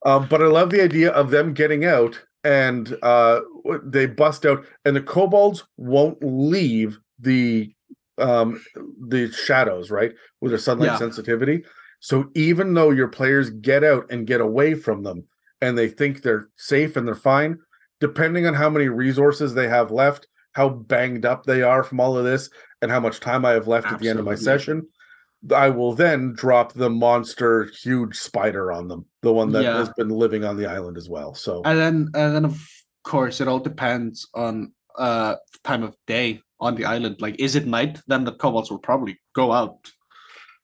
Um, 0.06 0.28
but 0.30 0.42
I 0.42 0.48
love 0.48 0.70
the 0.70 0.82
idea 0.82 1.12
of 1.12 1.30
them 1.30 1.54
getting 1.54 1.84
out 1.84 2.14
and 2.46 2.98
uh 3.04 3.42
they 3.84 4.06
bust 4.06 4.46
out 4.46 4.66
and 4.86 4.96
the 4.96 5.02
kobolds 5.02 5.66
won't 5.76 6.18
leave 6.24 6.98
the 7.20 7.74
um 8.18 8.64
the 9.10 9.30
shadows, 9.30 9.92
right? 9.92 10.14
With 10.40 10.52
their 10.52 10.60
sunlight 10.68 10.92
Yeah. 10.92 10.98
sensitivity. 11.06 11.66
So 12.00 12.30
even 12.36 12.74
though 12.74 12.92
your 12.92 13.08
players 13.10 13.50
get 13.50 13.84
out 13.84 14.06
and 14.10 14.28
get 14.28 14.42
away 14.42 14.74
from 14.76 15.04
them 15.04 15.26
and 15.62 15.78
they 15.78 15.90
think 15.90 16.22
they're 16.22 16.50
safe 16.56 16.96
and 16.96 17.08
they're 17.08 17.16
fine, 17.16 17.60
depending 18.00 18.48
on 18.48 18.54
how 18.54 18.70
many 18.70 18.88
resources 18.88 19.54
they 19.54 19.68
have 19.68 19.92
left, 19.92 20.28
how 20.54 20.70
banged 20.70 21.26
up 21.26 21.44
they 21.46 21.62
are 21.62 21.84
from 21.84 22.00
all 22.00 22.18
of 22.18 22.24
this, 22.24 22.50
and 22.82 22.90
how 22.90 23.00
much 23.00 23.20
time 23.20 23.46
I 23.46 23.52
have 23.52 23.68
left 23.68 23.92
at 23.92 24.00
the 24.00 24.10
end 24.10 24.20
of 24.20 24.26
my 24.26 24.36
session, 24.36 24.88
I 25.54 25.70
will 25.70 25.94
then 25.94 26.34
drop 26.34 26.74
the 26.74 26.90
monster 26.90 27.66
huge 27.82 28.18
spider 28.18 28.72
on 28.72 28.88
them, 28.88 29.06
the 29.22 29.34
one 29.34 29.52
that 29.52 29.64
Yeah. 29.64 29.78
has 29.78 29.90
been 29.98 30.10
living 30.10 30.44
on 30.44 30.58
the 30.58 30.66
island 30.66 30.98
as 30.98 31.10
well. 31.10 31.34
So 31.34 31.62
and 31.66 31.78
then 31.78 32.10
and 32.14 32.36
then 32.36 32.46
of 32.46 32.66
course 33.04 33.42
it 33.42 33.48
all 33.48 33.60
depends 33.60 34.28
on 34.34 34.74
uh 34.98 35.36
time 35.64 35.84
of 35.84 35.96
day 36.08 36.42
on 36.60 36.76
the 36.76 36.86
island. 36.86 37.18
Like 37.20 37.40
is 37.40 37.56
it 37.56 37.68
night? 37.68 38.02
Then 38.08 38.24
the 38.24 38.34
kobolds 38.34 38.70
will 38.72 38.80
probably 38.80 39.20
go 39.34 39.52
out. 39.52 39.90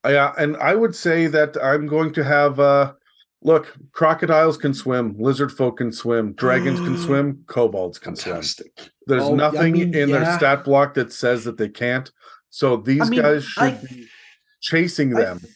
Yeah, 0.10 0.34
and 0.38 0.58
I 0.58 0.76
would 0.76 0.96
say 0.96 1.28
that 1.28 1.56
I'm 1.64 1.88
going 1.88 2.14
to 2.14 2.24
have 2.24 2.60
uh 2.60 2.94
look, 3.42 3.76
crocodiles 3.92 4.58
can 4.58 4.74
swim, 4.74 5.16
lizard 5.20 5.52
folk 5.52 5.78
can 5.78 5.92
swim, 5.92 6.34
dragons 6.34 6.80
can 6.80 6.98
swim, 7.06 7.44
kobolds 7.48 8.00
can 8.00 8.16
swim. 8.16 8.42
There's 9.08 9.24
Oh, 9.24 9.34
I 9.34 9.36
nothing 9.38 9.74
mean, 9.74 9.94
in 9.96 10.12
their 10.12 10.26
stat 10.38 10.64
block 10.64 10.96
that 10.96 11.14
says 11.14 11.44
that 11.44 11.58
they 11.58 11.70
can't. 11.70 12.12
So 12.50 12.78
these 12.78 13.10
mean, 13.10 13.22
guys 13.22 13.44
should 13.46 13.64
I- 13.64 13.82
be 13.90 14.08
chasing 14.62 15.10
them. 15.12 15.40
th- 15.40 15.52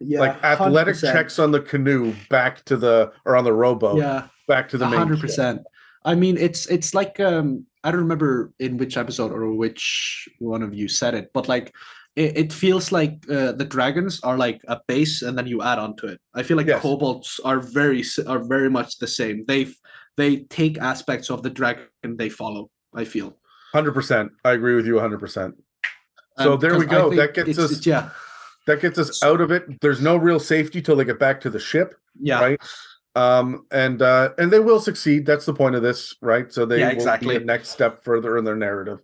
yeah, 0.00 0.20
like 0.20 0.44
athletic 0.44 0.94
100%. 0.96 1.12
checks 1.12 1.38
on 1.38 1.50
the 1.52 1.60
canoe 1.60 2.14
back 2.28 2.62
to 2.66 2.76
the 2.76 3.12
or 3.24 3.34
on 3.36 3.44
the 3.44 3.52
rowboat 3.52 3.98
Yeah, 3.98 4.28
back 4.46 4.68
to 4.70 4.78
the 4.78 4.86
main 4.86 4.98
hundred 4.98 5.16
ship. 5.16 5.22
percent. 5.22 5.62
I 6.04 6.14
mean, 6.14 6.36
it's 6.36 6.66
it's 6.66 6.92
like 6.94 7.18
um 7.18 7.64
I 7.82 7.90
don't 7.90 8.00
remember 8.00 8.52
in 8.58 8.76
which 8.76 8.96
episode 8.98 9.32
or 9.32 9.52
which 9.54 10.28
one 10.38 10.62
of 10.62 10.74
you 10.74 10.86
said 10.86 11.14
it, 11.14 11.30
but 11.32 11.48
like 11.48 11.74
it, 12.16 12.36
it 12.36 12.52
feels 12.52 12.90
like 12.90 13.24
uh, 13.30 13.52
the 13.52 13.64
dragons 13.64 14.20
are 14.22 14.36
like 14.36 14.60
a 14.68 14.80
base, 14.88 15.22
and 15.22 15.36
then 15.38 15.46
you 15.46 15.62
add 15.62 15.78
on 15.78 15.94
to 15.96 16.06
it. 16.08 16.20
I 16.34 16.42
feel 16.42 16.56
like 16.56 16.66
Yes. 16.66 16.82
kobolds 16.82 17.40
are 17.44 17.60
very 17.60 18.02
are 18.26 18.42
very 18.42 18.70
much 18.70 18.98
the 18.98 19.06
same. 19.06 19.44
They 19.46 19.68
they 20.16 20.38
take 20.48 20.78
aspects 20.78 21.30
of 21.30 21.42
the 21.42 21.50
dragon 21.50 21.86
they 22.16 22.30
follow. 22.30 22.70
I 22.94 23.04
feel. 23.04 23.36
Hundred 23.72 23.92
percent. 23.92 24.32
I 24.44 24.52
agree 24.52 24.74
with 24.74 24.86
you. 24.86 24.98
Hundred 24.98 25.20
percent. 25.20 25.54
So 26.38 26.52
And 26.54 26.60
there 26.60 26.78
we 26.78 26.86
go. 26.86 27.14
That 27.14 27.34
gets 27.34 27.48
it's- 27.50 27.64
us- 27.64 27.70
it's- 27.72 27.86
yeah, 27.86 28.10
That 28.66 28.80
gets 28.80 28.98
us 28.98 29.22
out 29.22 29.40
of 29.40 29.50
it. 29.52 29.80
There's 29.80 30.00
no 30.00 30.16
real 30.16 30.40
safety 30.40 30.82
till 30.82 30.96
they 30.96 31.04
get 31.04 31.18
back 31.20 31.40
to 31.42 31.50
the 31.50 31.60
ship, 31.60 31.94
yeah. 32.20 32.40
right? 32.40 32.60
Um, 33.14 33.64
and 33.70 34.02
uh, 34.02 34.30
and 34.38 34.50
they 34.52 34.60
will 34.60 34.80
succeed. 34.80 35.24
That's 35.26 35.46
the 35.46 35.54
point 35.54 35.74
of 35.76 35.82
this, 35.82 36.14
right? 36.20 36.52
So 36.52 36.66
they 36.66 36.80
Yeah, 36.80 36.86
will 36.88 36.94
exactly. 36.94 37.38
be 37.38 37.42
a 37.42 37.46
next 37.46 37.68
step 37.70 38.02
further 38.04 38.36
in 38.38 38.44
their 38.44 38.56
narrative. 38.56 38.98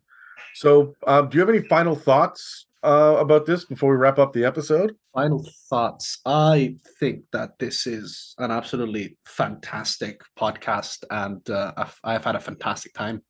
So, 0.54 0.94
um, 1.06 1.28
do 1.28 1.36
you 1.36 1.40
have 1.40 1.48
any 1.48 1.66
final 1.66 1.94
thoughts 1.94 2.66
uh, 2.82 3.16
about 3.18 3.46
this 3.46 3.64
before 3.64 3.90
we 3.90 3.96
wrap 3.96 4.18
up 4.18 4.32
the 4.32 4.44
episode? 4.44 4.94
Final 5.14 5.44
thoughts. 5.70 6.20
I 6.26 6.76
think 6.98 7.24
that 7.32 7.58
this 7.58 7.86
is 7.86 8.34
an 8.38 8.50
absolutely 8.50 9.16
fantastic 9.26 10.20
podcast, 10.38 11.04
and 11.10 11.48
uh, 11.50 11.72
I've, 11.76 11.98
I've 12.04 12.24
had 12.24 12.36
a 12.36 12.40
fantastic 12.40 12.92
time 12.94 13.22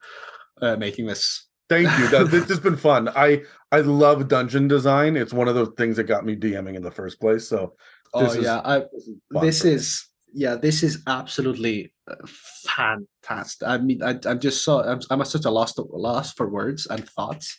uh, 0.61 0.77
making 0.77 1.07
this. 1.07 1.49
Thank 1.69 1.87
you. 1.99 2.09
That- 2.11 2.31
this 2.31 2.49
has 2.49 2.61
been 2.61 2.77
fun. 2.77 3.09
I 3.09 3.43
I 3.71 3.81
love 3.81 4.29
dungeon 4.29 4.69
design. 4.69 5.17
It's 5.17 5.33
one 5.33 5.49
of 5.49 5.55
the 5.55 5.67
things 5.79 5.97
that 5.97 6.05
got 6.05 6.25
me 6.25 6.37
DMing 6.37 6.75
in 6.77 6.83
the 6.83 6.91
first 6.91 7.21
place. 7.21 7.49
So 7.49 7.75
Oh 8.15 8.25
This 8.25 8.37
is 8.37 8.45
yeah, 8.45 8.61
I, 8.65 8.83
this 9.41 9.63
for 9.63 9.69
me. 9.69 9.75
is 9.75 10.09
yeah, 10.35 10.55
this 10.55 10.83
is 10.83 11.03
absolutely 11.07 11.93
uh, 12.11 12.15
fantastic. 12.67 13.67
I 13.69 13.79
mean, 13.79 14.03
I, 14.03 14.19
I'm 14.27 14.41
just 14.41 14.65
so 14.65 14.83
I'm, 14.83 15.01
I'm 15.11 15.21
at 15.21 15.27
such 15.27 15.45
a 15.45 15.51
loss 15.51 15.75
to, 15.75 15.83
loss 15.83 16.33
for 16.33 16.49
words 16.49 16.87
and 16.87 17.09
thoughts. 17.09 17.59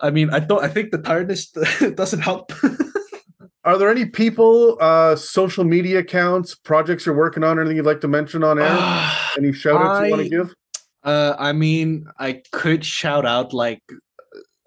I 0.00 0.10
mean, 0.10 0.30
I 0.30 0.40
don't. 0.40 0.62
I 0.62 0.68
think 0.68 0.90
the 0.90 0.98
tiredness 0.98 1.50
doesn't 1.94 2.20
help. 2.20 2.52
Are 3.64 3.76
there 3.76 3.90
any 3.90 4.06
people, 4.06 4.78
uh, 4.80 5.14
social 5.16 5.64
media 5.64 5.98
accounts, 5.98 6.54
projects 6.54 7.04
you're 7.04 7.14
working 7.14 7.44
on, 7.44 7.58
or 7.58 7.60
anything 7.60 7.76
you'd 7.76 7.84
like 7.84 8.00
to 8.00 8.08
mention 8.08 8.42
on 8.42 8.58
air? 8.58 9.10
any 9.36 9.52
shout 9.52 9.80
outs 9.80 10.06
you 10.06 10.10
want 10.10 10.22
to 10.22 10.28
give? 10.28 10.54
Uh, 11.02 11.34
I 11.38 11.52
mean, 11.52 12.06
I 12.18 12.42
could 12.52 12.84
shout 12.84 13.26
out 13.26 13.52
like 13.52 13.82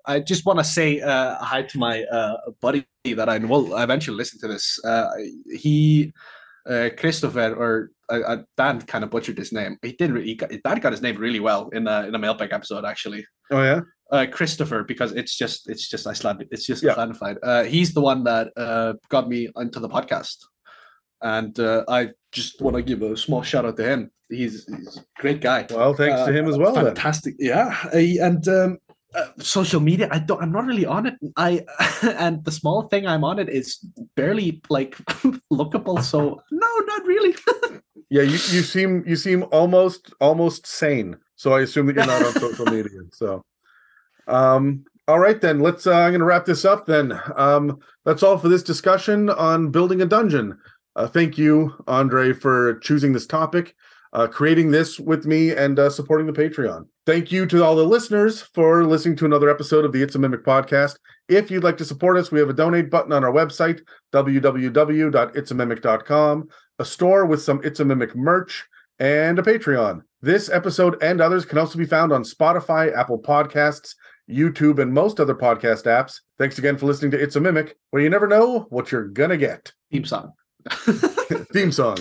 I 0.05 0.19
just 0.19 0.45
want 0.45 0.59
to 0.59 0.65
say 0.65 0.99
uh, 0.99 1.37
hi 1.37 1.63
to 1.63 1.77
my 1.77 2.03
uh, 2.03 2.37
buddy 2.61 2.85
that 3.05 3.29
I 3.29 3.37
will 3.37 3.77
eventually 3.77 4.17
listen 4.17 4.39
to 4.41 4.47
this. 4.47 4.83
Uh, 4.83 5.09
he, 5.51 6.13
uh, 6.69 6.89
Christopher, 6.97 7.53
or 7.53 7.91
uh, 8.09 8.19
uh, 8.19 8.37
Dan 8.57 8.81
kind 8.81 9.03
of 9.03 9.09
butchered 9.09 9.37
his 9.37 9.53
name. 9.53 9.77
He 9.81 9.93
did. 9.93 10.15
He 10.17 10.35
got, 10.35 10.49
Dan 10.49 10.79
got 10.79 10.91
his 10.91 11.01
name 11.01 11.17
really 11.17 11.39
well 11.39 11.69
in 11.69 11.87
a 11.87 12.07
in 12.07 12.15
a 12.15 12.19
mailbag 12.19 12.51
episode 12.51 12.85
actually. 12.85 13.25
Oh 13.51 13.61
yeah, 13.61 13.81
Uh, 14.13 14.27
Christopher, 14.37 14.83
because 14.83 15.11
it's 15.13 15.35
just 15.35 15.69
it's 15.71 15.89
just 15.89 16.05
Icelandic. 16.05 16.47
It's 16.51 16.67
just 16.71 16.83
Yeah. 16.83 16.93
Icelandified. 16.93 17.37
Uh, 17.41 17.63
he's 17.63 17.93
the 17.97 18.01
one 18.01 18.23
that 18.25 18.45
uh, 18.55 18.93
got 19.09 19.27
me 19.27 19.49
onto 19.55 19.79
the 19.79 19.89
podcast, 19.89 20.37
and 21.21 21.59
uh, 21.59 21.83
I 21.87 22.09
just 22.31 22.61
want 22.61 22.75
to 22.75 22.83
give 22.83 23.01
a 23.01 23.17
small 23.17 23.41
shout 23.41 23.65
out 23.65 23.77
to 23.77 23.83
him. 23.83 24.11
He's, 24.29 24.65
he's 24.65 24.97
a 24.97 25.21
great 25.21 25.41
guy 25.41 25.67
well, 25.69 25.93
thanks 25.93 26.21
to 26.25 26.31
uh, 26.31 26.37
him 26.37 26.47
as 26.47 26.57
well. 26.57 26.73
Then. 26.73 26.85
fantastic 26.85 27.35
yeah 27.37 27.87
and 27.93 28.47
um 28.47 28.77
uh, 29.13 29.27
social 29.37 29.79
media 29.79 30.07
i 30.11 30.17
don't 30.17 30.41
i'm 30.41 30.51
not 30.51 30.65
really 30.65 30.87
on 30.87 31.05
it 31.05 31.15
i 31.37 31.63
and 32.17 32.43
the 32.45 32.51
small 32.51 32.87
thing 32.87 33.05
i'm 33.05 33.23
on 33.23 33.37
it 33.37 33.47
is 33.47 33.77
barely 34.15 34.59
like 34.69 34.95
lookable 35.51 36.01
so 36.01 36.41
no 36.51 36.69
not 36.87 37.05
really 37.05 37.35
Yeah, 38.13 38.21
you, 38.21 38.33
you 38.33 38.61
seem 38.61 39.03
you 39.07 39.15
seem 39.15 39.43
almost 39.51 40.13
almost 40.21 40.67
sane. 40.67 41.17
So 41.35 41.53
I 41.53 41.61
assume 41.61 41.87
that 41.87 41.95
you're 41.95 42.05
not 42.05 42.23
on 42.23 42.33
social 42.33 42.65
media. 42.67 42.99
So, 43.11 43.41
um, 44.27 44.85
All 45.07 45.19
right, 45.19 45.39
then 45.39 45.59
let's. 45.59 45.85
Uh, 45.85 45.93
I'm 45.93 46.11
going 46.11 46.19
to 46.19 46.25
wrap 46.25 46.45
this 46.45 46.65
up. 46.65 46.85
Then 46.85 47.19
um, 47.35 47.79
that's 48.05 48.23
all 48.23 48.37
for 48.37 48.49
this 48.49 48.63
discussion 48.63 49.29
on 49.29 49.69
building 49.69 50.01
a 50.01 50.05
dungeon. 50.05 50.57
Uh, 50.95 51.07
thank 51.07 51.37
you, 51.37 51.73
Andri, 51.87 52.39
for 52.39 52.75
choosing 52.79 53.13
this 53.13 53.25
topic, 53.25 53.75
uh, 54.13 54.27
creating 54.27 54.71
this 54.71 54.99
with 54.99 55.25
me, 55.25 55.51
and 55.51 55.79
uh, 55.79 55.89
supporting 55.89 56.27
the 56.27 56.33
Patreon. 56.33 56.85
Thank 57.05 57.31
you 57.31 57.45
to 57.47 57.63
all 57.63 57.75
the 57.75 57.83
listeners 57.83 58.41
for 58.41 58.85
listening 58.85 59.17
to 59.17 59.25
another 59.25 59.49
episode 59.49 59.83
of 59.83 59.91
the 59.91 60.01
It's 60.01 60.15
a 60.15 60.19
Mimic 60.19 60.45
podcast. 60.45 60.95
If 61.27 61.51
you'd 61.51 61.63
like 61.63 61.77
to 61.77 61.85
support 61.85 62.17
us, 62.17 62.31
we 62.31 62.39
have 62.39 62.49
a 62.49 62.53
donate 62.53 62.89
button 62.89 63.11
on 63.11 63.25
our 63.25 63.31
website, 63.31 63.81
www.itsamimic.com, 64.13 66.49
a 66.79 66.85
store 66.85 67.25
with 67.25 67.41
some 67.41 67.59
It's 67.63 67.81
a 67.81 67.85
Mimic 67.85 68.15
merch, 68.15 68.65
and 68.99 69.39
a 69.39 69.41
Patreon. 69.41 70.03
This 70.21 70.49
episode 70.49 71.01
and 71.03 71.19
others 71.19 71.43
can 71.43 71.57
also 71.57 71.77
be 71.77 71.85
found 71.85 72.13
on 72.13 72.23
Spotify, 72.23 72.95
Apple 72.95 73.19
Podcasts, 73.19 73.95
YouTube, 74.29 74.79
and 74.79 74.93
most 74.93 75.19
other 75.19 75.35
podcast 75.35 75.85
apps. 75.85 76.21
Thanks 76.37 76.57
again 76.57 76.77
for 76.77 76.85
listening 76.85 77.11
to 77.11 77.21
It's 77.21 77.35
a 77.35 77.41
Mimic, 77.41 77.75
where 77.91 78.01
you 78.01 78.09
never 78.09 78.27
know 78.27 78.67
what 78.69 78.91
you're 78.91 79.07
gonna 79.07 79.37
get. 79.37 79.73
Theme 79.91 80.05
song. 80.05 80.33
Theme 81.53 81.71
song. 81.71 81.97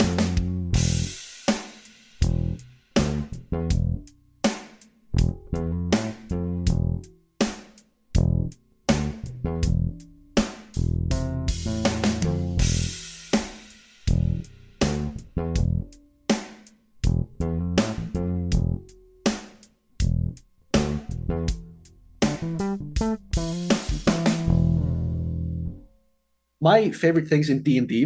My 26.70 26.78
favorite 27.02 27.28
things 27.32 27.48
in 27.52 27.58
D 27.66 27.68
and 27.80 27.88
D, 27.92 27.96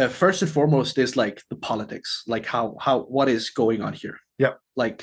uh, 0.00 0.08
first 0.22 0.42
and 0.42 0.50
foremost, 0.56 0.98
is 1.04 1.16
like 1.16 1.36
the 1.50 1.58
politics, 1.70 2.10
like 2.34 2.46
how 2.54 2.64
how 2.86 2.96
what 3.16 3.28
is 3.36 3.44
going 3.62 3.80
on 3.86 3.92
here. 4.02 4.16
Yeah. 4.44 4.54
Like, 4.82 5.00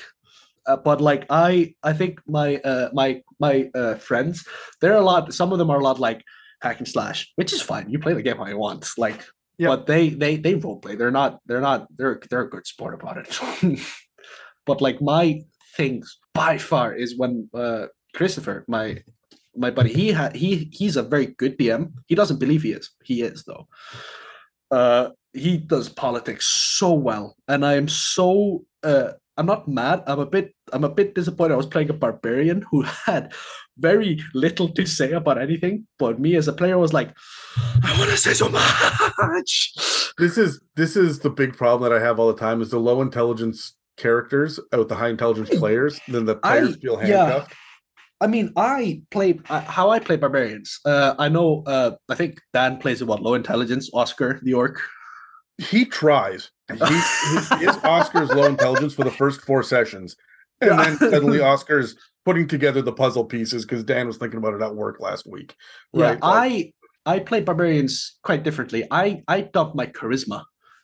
uh, 0.69 0.77
but 0.87 0.99
like 1.09 1.23
I 1.29 1.75
I 1.89 1.93
think 1.99 2.13
my 2.37 2.49
uh 2.71 2.87
my 2.93 3.09
my 3.45 3.55
uh 3.81 3.95
friends, 4.07 4.35
they're 4.79 5.01
a 5.03 5.07
lot. 5.11 5.33
Some 5.33 5.51
of 5.53 5.57
them 5.59 5.69
are 5.73 5.79
a 5.79 5.83
lot 5.89 5.99
like 5.99 6.21
hack 6.61 6.77
and 6.79 6.87
slash, 6.87 7.19
which 7.39 7.51
is 7.55 7.61
fine. 7.61 7.85
You 7.91 7.99
play 7.99 8.13
the 8.15 8.23
game 8.27 8.37
how 8.37 8.47
you 8.53 8.59
want. 8.67 8.83
Like, 9.05 9.19
Yeah. 9.57 9.69
but 9.71 9.85
they 9.91 10.03
they 10.21 10.33
they 10.45 10.55
role 10.55 10.79
play. 10.83 10.95
They're 10.95 11.17
not 11.21 11.31
they're 11.47 11.65
not 11.69 11.79
they're 11.97 12.17
they're 12.29 12.47
a 12.47 12.53
good 12.55 12.65
sport 12.73 12.93
about 12.99 13.17
it. 13.21 13.31
but 14.69 14.77
like 14.87 14.99
my 15.01 15.25
things 15.77 16.05
by 16.33 16.57
far 16.57 16.87
is 17.03 17.17
when 17.21 17.49
uh 17.63 17.85
Christopher, 18.17 18.63
my 18.67 18.87
my 19.55 19.71
buddy, 19.71 19.93
he 19.93 20.11
had 20.11 20.35
he 20.35 20.69
he's 20.71 20.97
a 20.97 21.03
very 21.03 21.27
good 21.27 21.57
DM. 21.57 21.93
He 22.07 22.15
doesn't 22.15 22.39
believe 22.39 22.63
he 22.63 22.71
is. 22.71 22.89
He 23.03 23.21
is 23.21 23.43
though. 23.43 23.67
Uh 24.71 25.09
he 25.33 25.57
does 25.57 25.89
politics 25.89 26.45
so 26.45 26.93
well. 26.93 27.35
And 27.47 27.65
I 27.65 27.73
am 27.73 27.87
so 27.87 28.65
uh 28.83 29.13
I'm 29.35 29.47
not 29.47 29.67
mad. 29.67 30.03
I'm 30.05 30.19
a 30.19 30.25
bit 30.25 30.53
I'm 30.71 30.83
a 30.83 30.89
bit 30.89 31.15
disappointed. 31.15 31.53
I 31.53 31.57
was 31.57 31.65
playing 31.65 31.89
a 31.89 31.93
barbarian 31.93 32.63
who 32.69 32.81
had 33.05 33.33
very 33.77 34.21
little 34.33 34.69
to 34.69 34.85
say 34.85 35.11
about 35.11 35.41
anything. 35.41 35.87
But 35.97 36.19
me 36.19 36.35
as 36.35 36.47
a 36.47 36.53
player 36.53 36.77
was 36.77 36.93
like, 36.93 37.15
I 37.83 37.95
want 37.97 38.11
to 38.11 38.17
say 38.17 38.33
so 38.33 38.49
much. 38.49 39.73
this 40.17 40.37
is 40.37 40.61
this 40.75 40.95
is 40.95 41.19
the 41.19 41.29
big 41.29 41.55
problem 41.57 41.89
that 41.89 41.95
I 41.97 42.03
have 42.03 42.19
all 42.19 42.27
the 42.27 42.39
time 42.39 42.61
is 42.61 42.69
the 42.69 42.79
low 42.79 43.01
intelligence 43.01 43.75
characters 43.97 44.59
out 44.71 44.89
the 44.89 44.95
high 44.95 45.09
intelligence 45.09 45.49
players, 45.49 45.99
then 46.07 46.25
the 46.25 46.39
I- 46.43 46.59
players 46.59 46.77
feel 46.77 46.99
yeah. 47.05 47.45
I 48.23 48.27
mean, 48.27 48.53
I 48.55 49.01
play 49.11 49.39
uh, 49.49 49.59
how 49.61 49.89
I 49.89 49.99
play 49.99 50.15
barbarians. 50.15 50.79
Uh, 50.85 51.13
I 51.19 51.27
know. 51.29 51.63
Uh, 51.67 51.91
I 52.09 52.15
think 52.15 52.39
Dan 52.53 52.77
plays 52.77 53.01
it 53.01 53.07
what 53.07 53.21
low 53.21 53.33
intelligence. 53.33 53.89
Oscar 53.93 54.39
the 54.43 54.53
orc. 54.53 54.79
He 55.57 55.85
tries. 55.85 56.49
He, 56.71 56.77
his, 56.77 57.49
his 57.59 57.77
Oscar's 57.83 58.29
low 58.31 58.45
intelligence 58.45 58.93
for 58.93 59.03
the 59.03 59.11
first 59.11 59.41
four 59.41 59.61
sessions. 59.61 60.15
And 60.61 60.71
Yeah. 60.71 60.83
then 60.83 60.97
suddenly 60.97 61.41
Oscar's 61.51 61.95
putting 62.25 62.47
together 62.47 62.81
the 62.81 62.93
puzzle 62.93 63.25
pieces 63.25 63.65
because 63.65 63.83
Dan 63.83 64.07
was 64.07 64.17
thinking 64.17 64.37
about 64.39 64.53
it 64.55 64.61
at 64.61 64.73
work 64.73 64.99
last 65.01 65.27
week. 65.29 65.53
Yeah, 65.93 66.11
like- 66.11 66.19
I 66.23 66.73
I 67.05 67.19
play 67.19 67.41
barbarians 67.41 68.17
quite 68.23 68.43
differently. 68.43 68.87
I 68.89 69.21
I 69.27 69.41
dump 69.41 69.75
my 69.75 69.87
charisma 69.87 70.43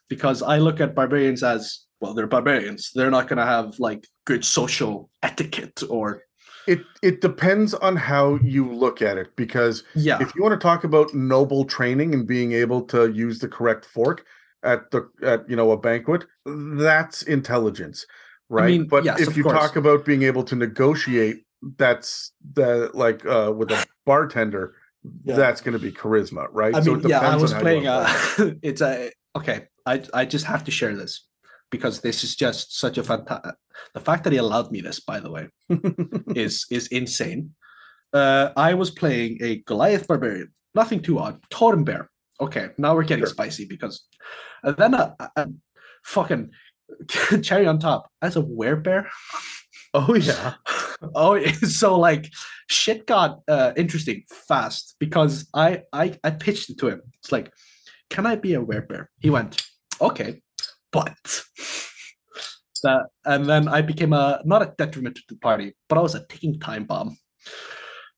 because 0.10 0.42
I 0.44 0.58
look 0.58 0.82
at 0.82 0.94
barbarians 0.94 1.42
as 1.42 1.86
well. 2.02 2.14
They're 2.14 2.28
barbarians. 2.28 2.92
They're 2.94 3.12
not 3.18 3.28
gonna 3.30 3.46
have 3.46 3.80
like 3.80 4.04
good 4.26 4.44
social 4.44 5.10
etiquette 5.24 5.82
or 5.90 6.24
it 6.68 6.82
it 7.02 7.22
depends 7.22 7.74
on 7.74 7.96
how 7.96 8.36
you 8.44 8.72
look 8.72 9.02
at 9.02 9.18
it 9.18 9.36
because 9.36 9.84
yeah. 9.96 10.18
if 10.22 10.34
you 10.36 10.42
want 10.44 10.54
to 10.60 10.64
talk 10.64 10.84
about 10.84 11.14
noble 11.14 11.66
training 11.66 12.14
and 12.14 12.28
being 12.28 12.52
able 12.52 12.82
to 12.84 13.12
use 13.12 13.40
the 13.40 13.48
correct 13.48 13.86
fork 13.86 14.26
at 14.64 14.92
the 14.92 15.10
at 15.24 15.50
you 15.50 15.56
know 15.56 15.72
a 15.72 15.78
banquet 15.78 16.26
that's 16.46 17.22
intelligence 17.24 18.06
right 18.50 18.66
mean, 18.68 18.88
but 18.88 19.04
yes, 19.06 19.22
if 19.22 19.38
you 19.38 19.44
course. 19.44 19.58
talk 19.58 19.76
about 19.76 20.06
being 20.06 20.24
able 20.24 20.44
to 20.44 20.56
negotiate 20.56 21.38
that's 21.78 22.32
the 22.54 22.90
like 22.94 23.26
uh 23.26 23.52
with 23.56 23.72
a 23.72 23.86
bartender 24.06 24.74
Yeah. 25.24 25.36
that's 25.36 25.62
going 25.62 25.74
to 25.74 25.80
be 25.80 25.92
charisma 25.92 26.48
right 26.52 26.76
I 26.76 26.82
mean, 26.82 27.00
yeah, 27.08 27.20
I 27.20 27.36
depends 27.36 27.36
on 27.36 27.42
was 27.42 27.52
how 27.54 27.62
playing. 27.62 27.86
wanna 27.86 28.06
play 28.36 28.46
it. 28.48 28.52
Uh, 28.52 28.56
it's 28.62 28.82
a 28.82 29.12
okay. 29.36 29.68
I 29.86 30.04
I 30.14 30.26
just 30.26 30.46
have 30.46 30.64
to 30.66 30.72
share 30.72 30.96
this 30.96 31.26
because 31.72 32.02
this 32.02 32.24
is 32.24 32.36
just 32.36 32.78
such 32.80 32.98
a 32.98 33.04
fantastic. 33.04 33.56
The 33.94 34.00
fact 34.00 34.24
that 34.24 34.34
he 34.34 34.40
allowed 34.40 34.72
me 34.72 34.82
this, 34.82 35.00
by 35.00 35.20
the 35.20 35.32
way, 35.32 35.48
is 36.36 36.66
is 36.72 36.88
insane. 36.88 37.56
Uh, 38.14 38.50
I 38.58 38.74
was 38.74 38.90
playing 38.92 39.38
a 39.42 39.58
Goliath 39.66 40.08
barbarian. 40.08 40.52
Nothing 40.76 41.02
too 41.02 41.20
odd. 41.20 41.40
Totem 41.50 41.84
bear. 41.84 42.10
Okay, 42.42 42.70
now 42.78 42.96
we're 42.96 43.04
getting 43.04 43.26
Sure. 43.26 43.34
spicy 43.34 43.66
because 43.66 44.06
and 44.64 44.76
then 44.78 44.94
a, 44.94 45.16
a 45.36 45.48
fucking 46.04 46.50
cherry 47.42 47.68
on 47.68 47.80
top 47.80 48.10
as 48.22 48.36
a 48.38 48.42
werebear. 48.42 49.06
oh 49.94 50.14
yeah 50.16 50.54
oh 51.16 51.44
so 51.80 51.98
like 52.00 52.30
shit 52.70 53.08
got 53.08 53.40
uh 53.48 53.72
interesting 53.76 54.24
fast 54.48 54.96
because 55.00 55.48
i 55.56 55.82
i 55.94 56.16
i 56.24 56.30
pitched 56.30 56.70
it 56.70 56.78
to 56.78 56.88
him 56.88 57.02
it's 57.18 57.32
like 57.32 57.52
can 58.12 58.28
i 58.28 58.36
be 58.36 58.54
a 58.54 58.62
werebear 58.62 59.08
he 59.20 59.32
went 59.32 59.66
okay 60.00 60.42
but 60.92 61.42
that. 62.82 63.08
And 63.26 63.46
then 63.46 63.68
i 63.68 63.82
became 63.82 64.14
a 64.14 64.42
not 64.46 64.62
a 64.62 64.74
detriment 64.78 65.16
to 65.16 65.22
the 65.30 65.36
party 65.36 65.74
but 65.88 65.98
i 65.98 66.02
was 66.02 66.16
a 66.16 66.26
ticking 66.28 66.60
time 66.60 66.86
bomb. 66.86 67.18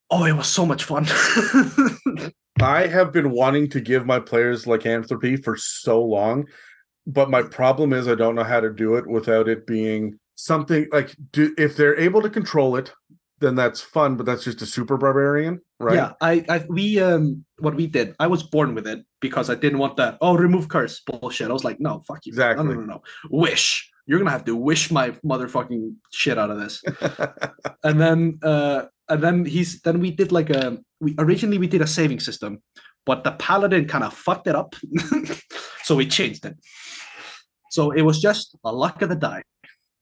Oh 0.10 0.26
it 0.26 0.34
was 0.34 0.48
so 0.48 0.66
much 0.66 0.84
fun. 0.84 1.06
I 2.62 2.86
have 2.88 3.12
been 3.14 3.32
wanting 3.32 3.70
to 3.70 3.82
give 3.82 4.06
my 4.06 4.20
players 4.20 4.68
lycanthropy 4.68 5.38
for 5.38 5.56
so 5.56 6.04
long, 6.04 6.46
but 7.08 7.30
my 7.30 7.42
problem 7.42 7.94
is 7.94 8.08
I 8.08 8.16
don't 8.16 8.36
know 8.36 8.44
how 8.44 8.60
to 8.60 8.72
do 8.72 8.96
it 8.96 9.08
without 9.08 9.48
it 9.48 9.66
being 9.66 10.20
something 10.36 10.88
like 10.92 11.16
do 11.32 11.54
if 11.58 11.78
they're 11.78 11.98
able 11.98 12.22
to 12.22 12.30
control 12.30 12.76
it, 12.76 12.94
then 13.40 13.56
that's 13.56 13.82
fun, 13.82 14.18
but 14.18 14.26
that's 14.26 14.44
just 14.44 14.62
a 14.62 14.66
super 14.66 14.98
barbarian, 14.98 15.62
right? 15.80 15.96
yeah 15.96 16.14
I, 16.22 16.46
I 16.50 16.66
we 16.70 17.00
um 17.00 17.46
what 17.60 17.76
we 17.76 17.88
did 17.88 18.16
i 18.20 18.28
was 18.28 18.44
born 18.44 18.76
with 18.76 18.88
it 18.88 19.04
because 19.20 19.50
i 19.50 19.56
didn't 19.56 19.80
want 19.80 19.98
that 19.98 20.18
oh 20.22 20.36
remove 20.36 20.68
curse 20.68 21.02
bullshit. 21.02 21.50
I 21.50 21.54
was 21.54 21.64
like 21.64 21.80
no 21.80 22.02
fuck 22.08 22.26
you. 22.26 22.32
Exactly. 22.32 22.66
no 22.66 22.74
no 22.74 22.80
no 22.82 22.86
no. 22.86 23.02
Wish 23.30 23.91
you're 24.08 24.20
gonna 24.20 24.32
have 24.32 24.46
to 24.46 24.56
wish 24.56 24.92
my 24.92 25.12
motherfucking 25.26 25.94
shit 26.12 26.38
out 26.38 26.50
of 26.50 26.58
this 26.60 26.84
and 27.84 28.00
then 28.00 28.40
uh 28.44 28.84
and 29.10 29.22
then 29.24 29.46
he's 29.46 29.82
then 29.82 30.00
we 30.00 30.12
did 30.12 30.32
like 30.32 30.50
a 30.50 30.78
we 31.00 31.16
originally 31.20 31.58
we 31.58 31.68
did 31.68 31.82
a 31.82 31.88
saving 31.88 32.20
system 32.20 32.62
but 33.06 33.24
the 33.24 33.32
paladin 33.34 33.88
kind 33.88 34.04
of 34.04 34.14
fucked 34.14 34.48
it 34.48 34.56
up 34.56 34.76
so 35.84 35.96
we 35.96 36.06
changed 36.08 36.46
it 36.46 36.56
so 37.70 37.92
it 37.92 38.02
was 38.02 38.20
just 38.20 38.56
a 38.64 38.72
luck 38.72 39.02
of 39.02 39.10
the 39.10 39.16
die 39.16 39.44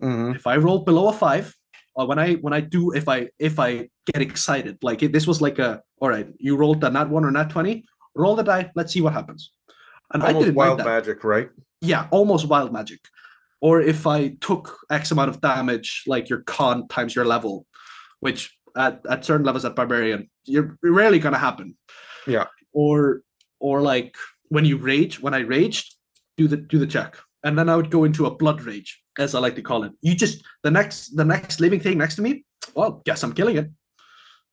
Mhm. 0.02 0.36
if 0.36 0.48
i 0.48 0.56
roll 0.56 0.80
below 0.80 1.10
a 1.10 1.14
five 1.14 1.54
or 1.96 2.08
when 2.08 2.18
i 2.20 2.36
when 2.36 2.54
i 2.54 2.62
do 2.62 2.94
if 2.94 3.10
i 3.10 3.28
if 3.38 3.60
i 3.60 3.90
get 4.14 4.22
excited 4.22 4.78
like 4.82 5.04
it, 5.04 5.12
this 5.12 5.28
was 5.28 5.42
like 5.42 5.60
a 5.60 5.82
all 6.02 6.08
right 6.10 6.28
you 6.40 6.56
rolled 6.56 6.82
a 6.86 6.90
nat 6.90 7.10
one 7.10 7.26
or 7.26 7.32
nat 7.32 7.50
20 7.50 7.84
roll 8.16 8.34
the 8.38 8.44
die 8.44 8.72
let's 8.76 8.94
see 8.94 9.02
what 9.02 9.12
happens 9.12 9.52
and 10.14 10.24
i 10.24 10.28
Almost 10.28 10.46
didn't 10.46 10.56
wild 10.56 10.80
magic, 10.86 11.24
right? 11.26 11.50
yeah, 11.82 12.08
almost 12.12 12.48
wild 12.48 12.72
magic. 12.74 13.00
Or 13.62 13.82
if 13.82 14.08
I 14.08 14.30
took 14.40 14.78
X 14.90 15.12
amount 15.12 15.30
of 15.30 15.42
damage, 15.42 16.04
like 16.08 16.30
your 16.30 16.42
con 16.42 16.88
times 16.88 17.16
your 17.16 17.26
level, 17.26 17.66
which 18.20 18.56
at, 18.78 19.02
at 19.10 19.26
certain 19.26 19.46
levels 19.46 19.66
at 19.66 19.76
barbarian, 19.76 20.30
you're 20.46 20.78
rarely 20.82 21.20
gonna 21.20 21.38
happen. 21.38 21.78
Yeah. 22.26 22.46
Or 22.74 23.22
or 23.60 23.82
like 23.82 24.16
when 24.50 24.66
you 24.66 24.78
rage, 24.78 25.20
when 25.20 25.34
I 25.34 25.40
raged, 25.40 25.96
do 26.38 26.48
the 26.48 26.58
do 26.58 26.80
the 26.80 26.88
check. 26.88 27.18
And 27.44 27.58
then 27.58 27.70
I 27.70 27.76
would 27.76 27.90
go 27.90 28.04
into 28.04 28.26
a 28.26 28.36
blood 28.36 28.62
rage, 28.62 29.02
as 29.18 29.34
I 29.34 29.40
like 29.40 29.56
to 29.56 29.62
call 29.62 29.84
it. 29.84 29.92
You 30.02 30.16
just 30.16 30.44
the 30.64 30.72
next 30.72 31.16
the 31.16 31.26
next 31.26 31.60
living 31.60 31.80
thing 31.80 31.98
next 31.98 32.16
to 32.16 32.22
me, 32.22 32.46
well, 32.76 33.02
guess 33.06 33.24
I'm 33.24 33.34
killing 33.34 33.58
it. 33.58 33.70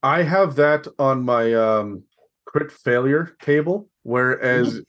I 0.02 0.23
have 0.23 0.57
that 0.57 0.86
on 0.99 1.25
my 1.25 1.55
um 1.55 2.05
crit 2.47 2.73
failure 2.73 3.36
table, 3.41 3.89
whereas 4.02 4.81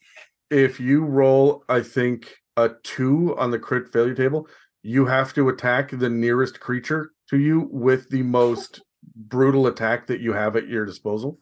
if 0.50 0.80
you 0.80 1.04
roll, 1.04 1.64
I 1.68 1.82
think 1.82 2.36
a 2.58 2.72
two 2.84 3.36
on 3.38 3.52
the 3.52 3.60
crit 3.60 3.92
failure 3.94 4.16
table, 4.16 4.48
you 4.84 5.06
have 5.06 5.34
to 5.36 5.48
attack 5.50 5.92
the 5.92 6.10
nearest 6.10 6.60
creature 6.60 7.12
to 7.30 7.38
you 7.38 7.70
with 7.72 8.10
the 8.10 8.24
most 8.24 8.82
brutal 9.16 9.68
attack 9.68 10.08
that 10.08 10.20
you 10.20 10.34
have 10.34 10.56
at 10.56 10.68
your 10.68 10.86
disposal. 10.86 11.40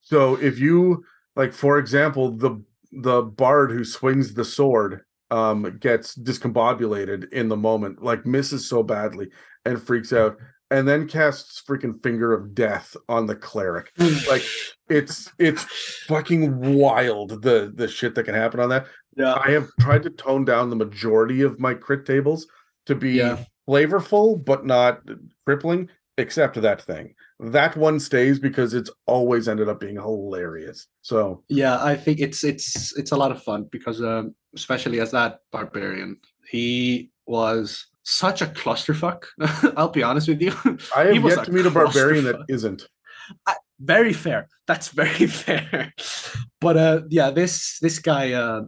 so 0.00 0.34
if 0.36 0.58
you 0.58 1.04
like 1.36 1.52
for 1.52 1.78
example 1.78 2.36
the 2.36 2.60
the 2.90 3.22
bard 3.22 3.70
who 3.70 3.84
swings 3.84 4.34
the 4.34 4.44
sword 4.44 5.02
um 5.30 5.78
gets 5.78 6.18
discombobulated 6.18 7.32
in 7.32 7.48
the 7.48 7.56
moment 7.56 8.02
like 8.02 8.26
misses 8.26 8.68
so 8.68 8.82
badly 8.82 9.28
and 9.64 9.80
freaks 9.80 10.12
out 10.12 10.36
and 10.70 10.86
then 10.86 11.08
casts 11.08 11.62
freaking 11.68 12.00
finger 12.02 12.32
of 12.32 12.54
death 12.54 12.96
on 13.08 13.26
the 13.26 13.34
cleric 13.36 13.90
like 14.28 14.44
it's 14.88 15.30
it's 15.38 15.64
fucking 16.06 16.74
wild 16.74 17.42
the 17.42 17.72
the 17.74 17.88
shit 17.88 18.14
that 18.14 18.24
can 18.24 18.34
happen 18.34 18.60
on 18.60 18.68
that 18.68 18.86
Yeah. 19.16 19.34
i 19.44 19.50
have 19.50 19.68
tried 19.80 20.02
to 20.04 20.10
tone 20.10 20.44
down 20.44 20.70
the 20.70 20.76
majority 20.76 21.42
of 21.42 21.58
my 21.60 21.74
crit 21.74 22.06
tables 22.06 22.46
to 22.86 22.94
be 22.94 23.12
Yeah. 23.12 23.44
flavorful 23.68 24.42
but 24.44 24.64
not 24.66 25.00
crippling 25.44 25.88
except 26.18 26.60
that 26.60 26.82
thing 26.82 27.14
that 27.38 27.74
one 27.76 27.98
stays 27.98 28.38
because 28.38 28.74
it's 28.74 28.90
always 29.06 29.48
ended 29.48 29.68
up 29.68 29.80
being 29.80 29.96
hilarious 29.96 30.86
so 31.02 31.42
Yeah, 31.48 31.82
I 31.82 31.96
think 31.96 32.20
it's 32.20 32.44
it's 32.44 32.96
it's 32.98 33.12
a 33.12 33.16
lot 33.16 33.30
of 33.30 33.42
fun 33.42 33.68
because 33.72 34.02
um, 34.02 34.34
especially 34.54 35.00
as 35.00 35.10
that 35.12 35.38
barbarian, 35.50 36.18
he 36.50 37.10
was 37.26 37.86
such 38.02 38.42
a 38.42 38.46
clusterfuck. 38.46 39.24
I'll 39.76 39.88
be 39.88 40.02
honest 40.02 40.28
with 40.28 40.40
you. 40.40 40.52
i 40.96 41.04
have 41.04 41.24
yet 41.24 41.44
to 41.44 41.52
meet 41.52 41.66
a 41.66 41.70
barbarian 41.70 42.24
that 42.24 42.40
isn't 42.48 42.86
very 43.80 44.12
fair. 44.12 44.48
That's 44.66 44.88
very 44.88 45.26
fair. 45.42 45.92
But 46.60 46.76
uh 46.76 47.00
yeah, 47.08 47.30
this 47.30 47.78
this 47.80 47.98
guy 47.98 48.32
uh 48.32 48.62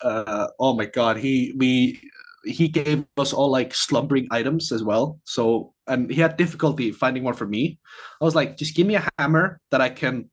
uh 0.00 0.48
oh 0.58 0.74
my 0.74 0.86
god, 0.86 1.16
he 1.16 1.54
we 1.56 2.00
he 2.44 2.68
gave 2.68 3.04
us 3.16 3.32
all 3.32 3.50
like 3.50 3.74
slumbering 3.74 4.28
items 4.30 4.70
as 4.72 4.82
well. 4.82 5.18
So 5.24 5.72
and 5.86 6.10
he 6.10 6.20
had 6.20 6.36
difficulty 6.36 6.92
finding 6.92 7.24
one 7.24 7.34
for 7.34 7.46
me. 7.46 7.78
I 8.20 8.24
was 8.24 8.34
like, 8.34 8.56
just 8.56 8.74
give 8.74 8.86
me 8.86 8.96
a 8.96 9.08
hammer 9.18 9.60
that 9.70 9.80
I 9.80 9.88
can 9.88 10.30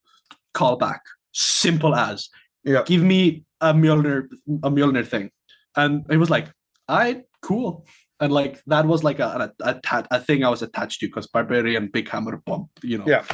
call 0.54 0.78
back. 0.78 1.02
Simple 1.34 1.96
as. 1.96 2.30
Yeah. 2.64 2.84
Give 2.86 3.02
me 3.02 3.44
a 3.60 3.74
Mjolnir 3.74 4.28
a 4.64 4.70
Mjolnir 4.70 5.08
thing. 5.08 5.32
And 5.76 6.06
he 6.10 6.18
was 6.18 6.30
like, 6.30 6.52
I 6.88 7.24
cool. 7.42 7.86
And 8.22 8.32
like 8.32 8.62
that 8.68 8.86
was 8.86 9.04
like 9.04 9.20
a 9.20 9.52
a, 9.62 9.76
a, 9.92 10.06
a 10.12 10.20
thing 10.20 10.44
I 10.44 10.50
was 10.50 10.62
attached 10.62 11.00
to 11.02 11.08
because 11.08 11.28
barbarian 11.28 11.88
big 11.88 12.08
hammer 12.08 12.38
bump, 12.46 12.70
you 12.84 12.98
know. 13.00 13.06
Yeah. 13.08 13.26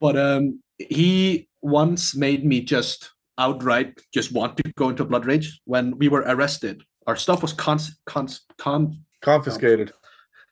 But 0.00 0.16
um 0.18 0.60
he 0.78 1.48
once 1.62 2.14
made 2.14 2.44
me 2.44 2.60
just 2.60 3.10
outright 3.38 3.98
just 4.12 4.32
want 4.32 4.56
to 4.58 4.72
go 4.76 4.88
into 4.90 5.04
blood 5.04 5.26
rage 5.26 5.60
when 5.64 5.96
we 5.96 6.08
were 6.08 6.24
arrested. 6.26 6.82
Our 7.06 7.16
stuff 7.16 7.40
was 7.40 7.52
cons 7.52 7.96
cons 8.06 8.40
con 8.58 9.00
confiscated 9.22 9.92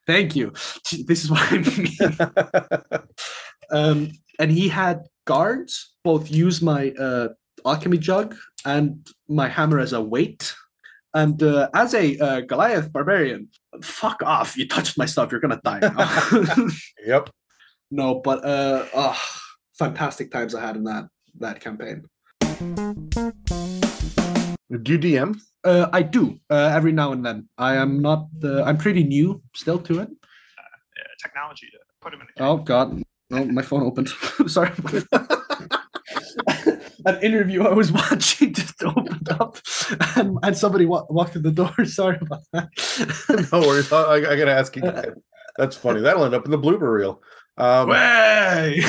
thank 0.07 0.37
you. 0.37 0.53
This 1.07 1.25
is 1.25 1.31
what 1.31 1.43
I 1.51 1.59
mean. 1.59 3.03
um 3.71 4.11
and 4.39 4.51
he 4.51 4.69
had 4.69 5.07
guards 5.25 5.95
both 6.05 6.31
use 6.31 6.61
my 6.61 6.91
uh 6.99 7.29
alchemy 7.65 7.99
jug 7.99 8.35
and 8.65 9.07
my 9.29 9.49
hammer 9.49 9.79
as 9.79 9.93
a 9.93 10.01
weight. 10.01 10.55
And 11.15 11.42
uh, 11.42 11.68
as 11.74 11.94
a 11.94 12.18
uh, 12.18 12.41
Goliath 12.41 12.92
barbarian, 12.92 13.49
fuck 13.82 14.23
off! 14.23 14.57
You 14.57 14.66
touched 14.66 14.97
my 14.97 15.07
stuff, 15.07 15.31
you're 15.31 15.41
gonna 15.41 15.60
die. 15.62 15.81
yep 17.07 17.28
no, 17.92 18.20
but 18.24 18.44
uh, 18.44 18.86
oh, 18.94 19.20
fantastic 19.74 20.31
times 20.32 20.55
I 20.55 20.62
had 20.62 20.76
in 20.76 20.84
that 20.84 21.05
that 21.39 21.60
campaign. 21.60 22.05
do 24.82 24.92
you 24.92 24.99
dm 24.99 25.39
Uh, 25.65 25.86
I 25.92 26.02
do 26.02 26.41
uh, 26.50 26.73
every 26.74 26.92
now 26.92 27.12
and 27.12 27.24
then. 27.24 27.49
I 27.58 27.76
am 27.76 28.00
not 28.00 28.28
the. 28.41 28.65
I'm 28.65 28.78
pretty 28.78 29.05
new 29.05 29.42
still 29.55 29.78
to 29.78 30.00
it. 30.00 30.08
uh, 30.08 31.15
technology 31.23 31.68
to 31.70 31.78
put 32.00 32.15
him 32.15 32.20
in 32.23 32.26
a 32.42 32.49
Oh 32.49 32.57
God! 32.57 33.02
Oh, 33.31 33.44
my 33.44 33.62
phone 33.62 33.82
opened. 33.82 34.08
Sorry. 34.47 34.73
An 37.06 37.22
interview 37.22 37.64
I 37.64 37.72
was 37.72 37.92
watching 38.00 38.55
just 38.55 38.82
opened 38.82 39.28
up, 39.31 39.58
and, 40.16 40.39
and 40.42 40.56
somebody 40.56 40.86
wa- 40.86 41.06
walked 41.08 41.32
through 41.32 41.42
the 41.42 41.50
door. 41.50 41.72
Sorry 41.84 42.18
about 42.20 42.42
that. 42.52 43.48
no 43.52 43.60
worries 43.60 43.92
I, 43.92 44.14
I 44.14 44.36
gotta 44.36 44.52
ask 44.52 44.74
you 44.76 44.82
that's 45.58 45.76
funny 45.76 46.00
that'll 46.00 46.24
end 46.24 46.34
up 46.34 46.44
in 46.47 46.50
the 46.50 46.58
blooper 46.58 46.92
reel 46.92 47.20
um 47.58 47.89
Way. 47.89 48.82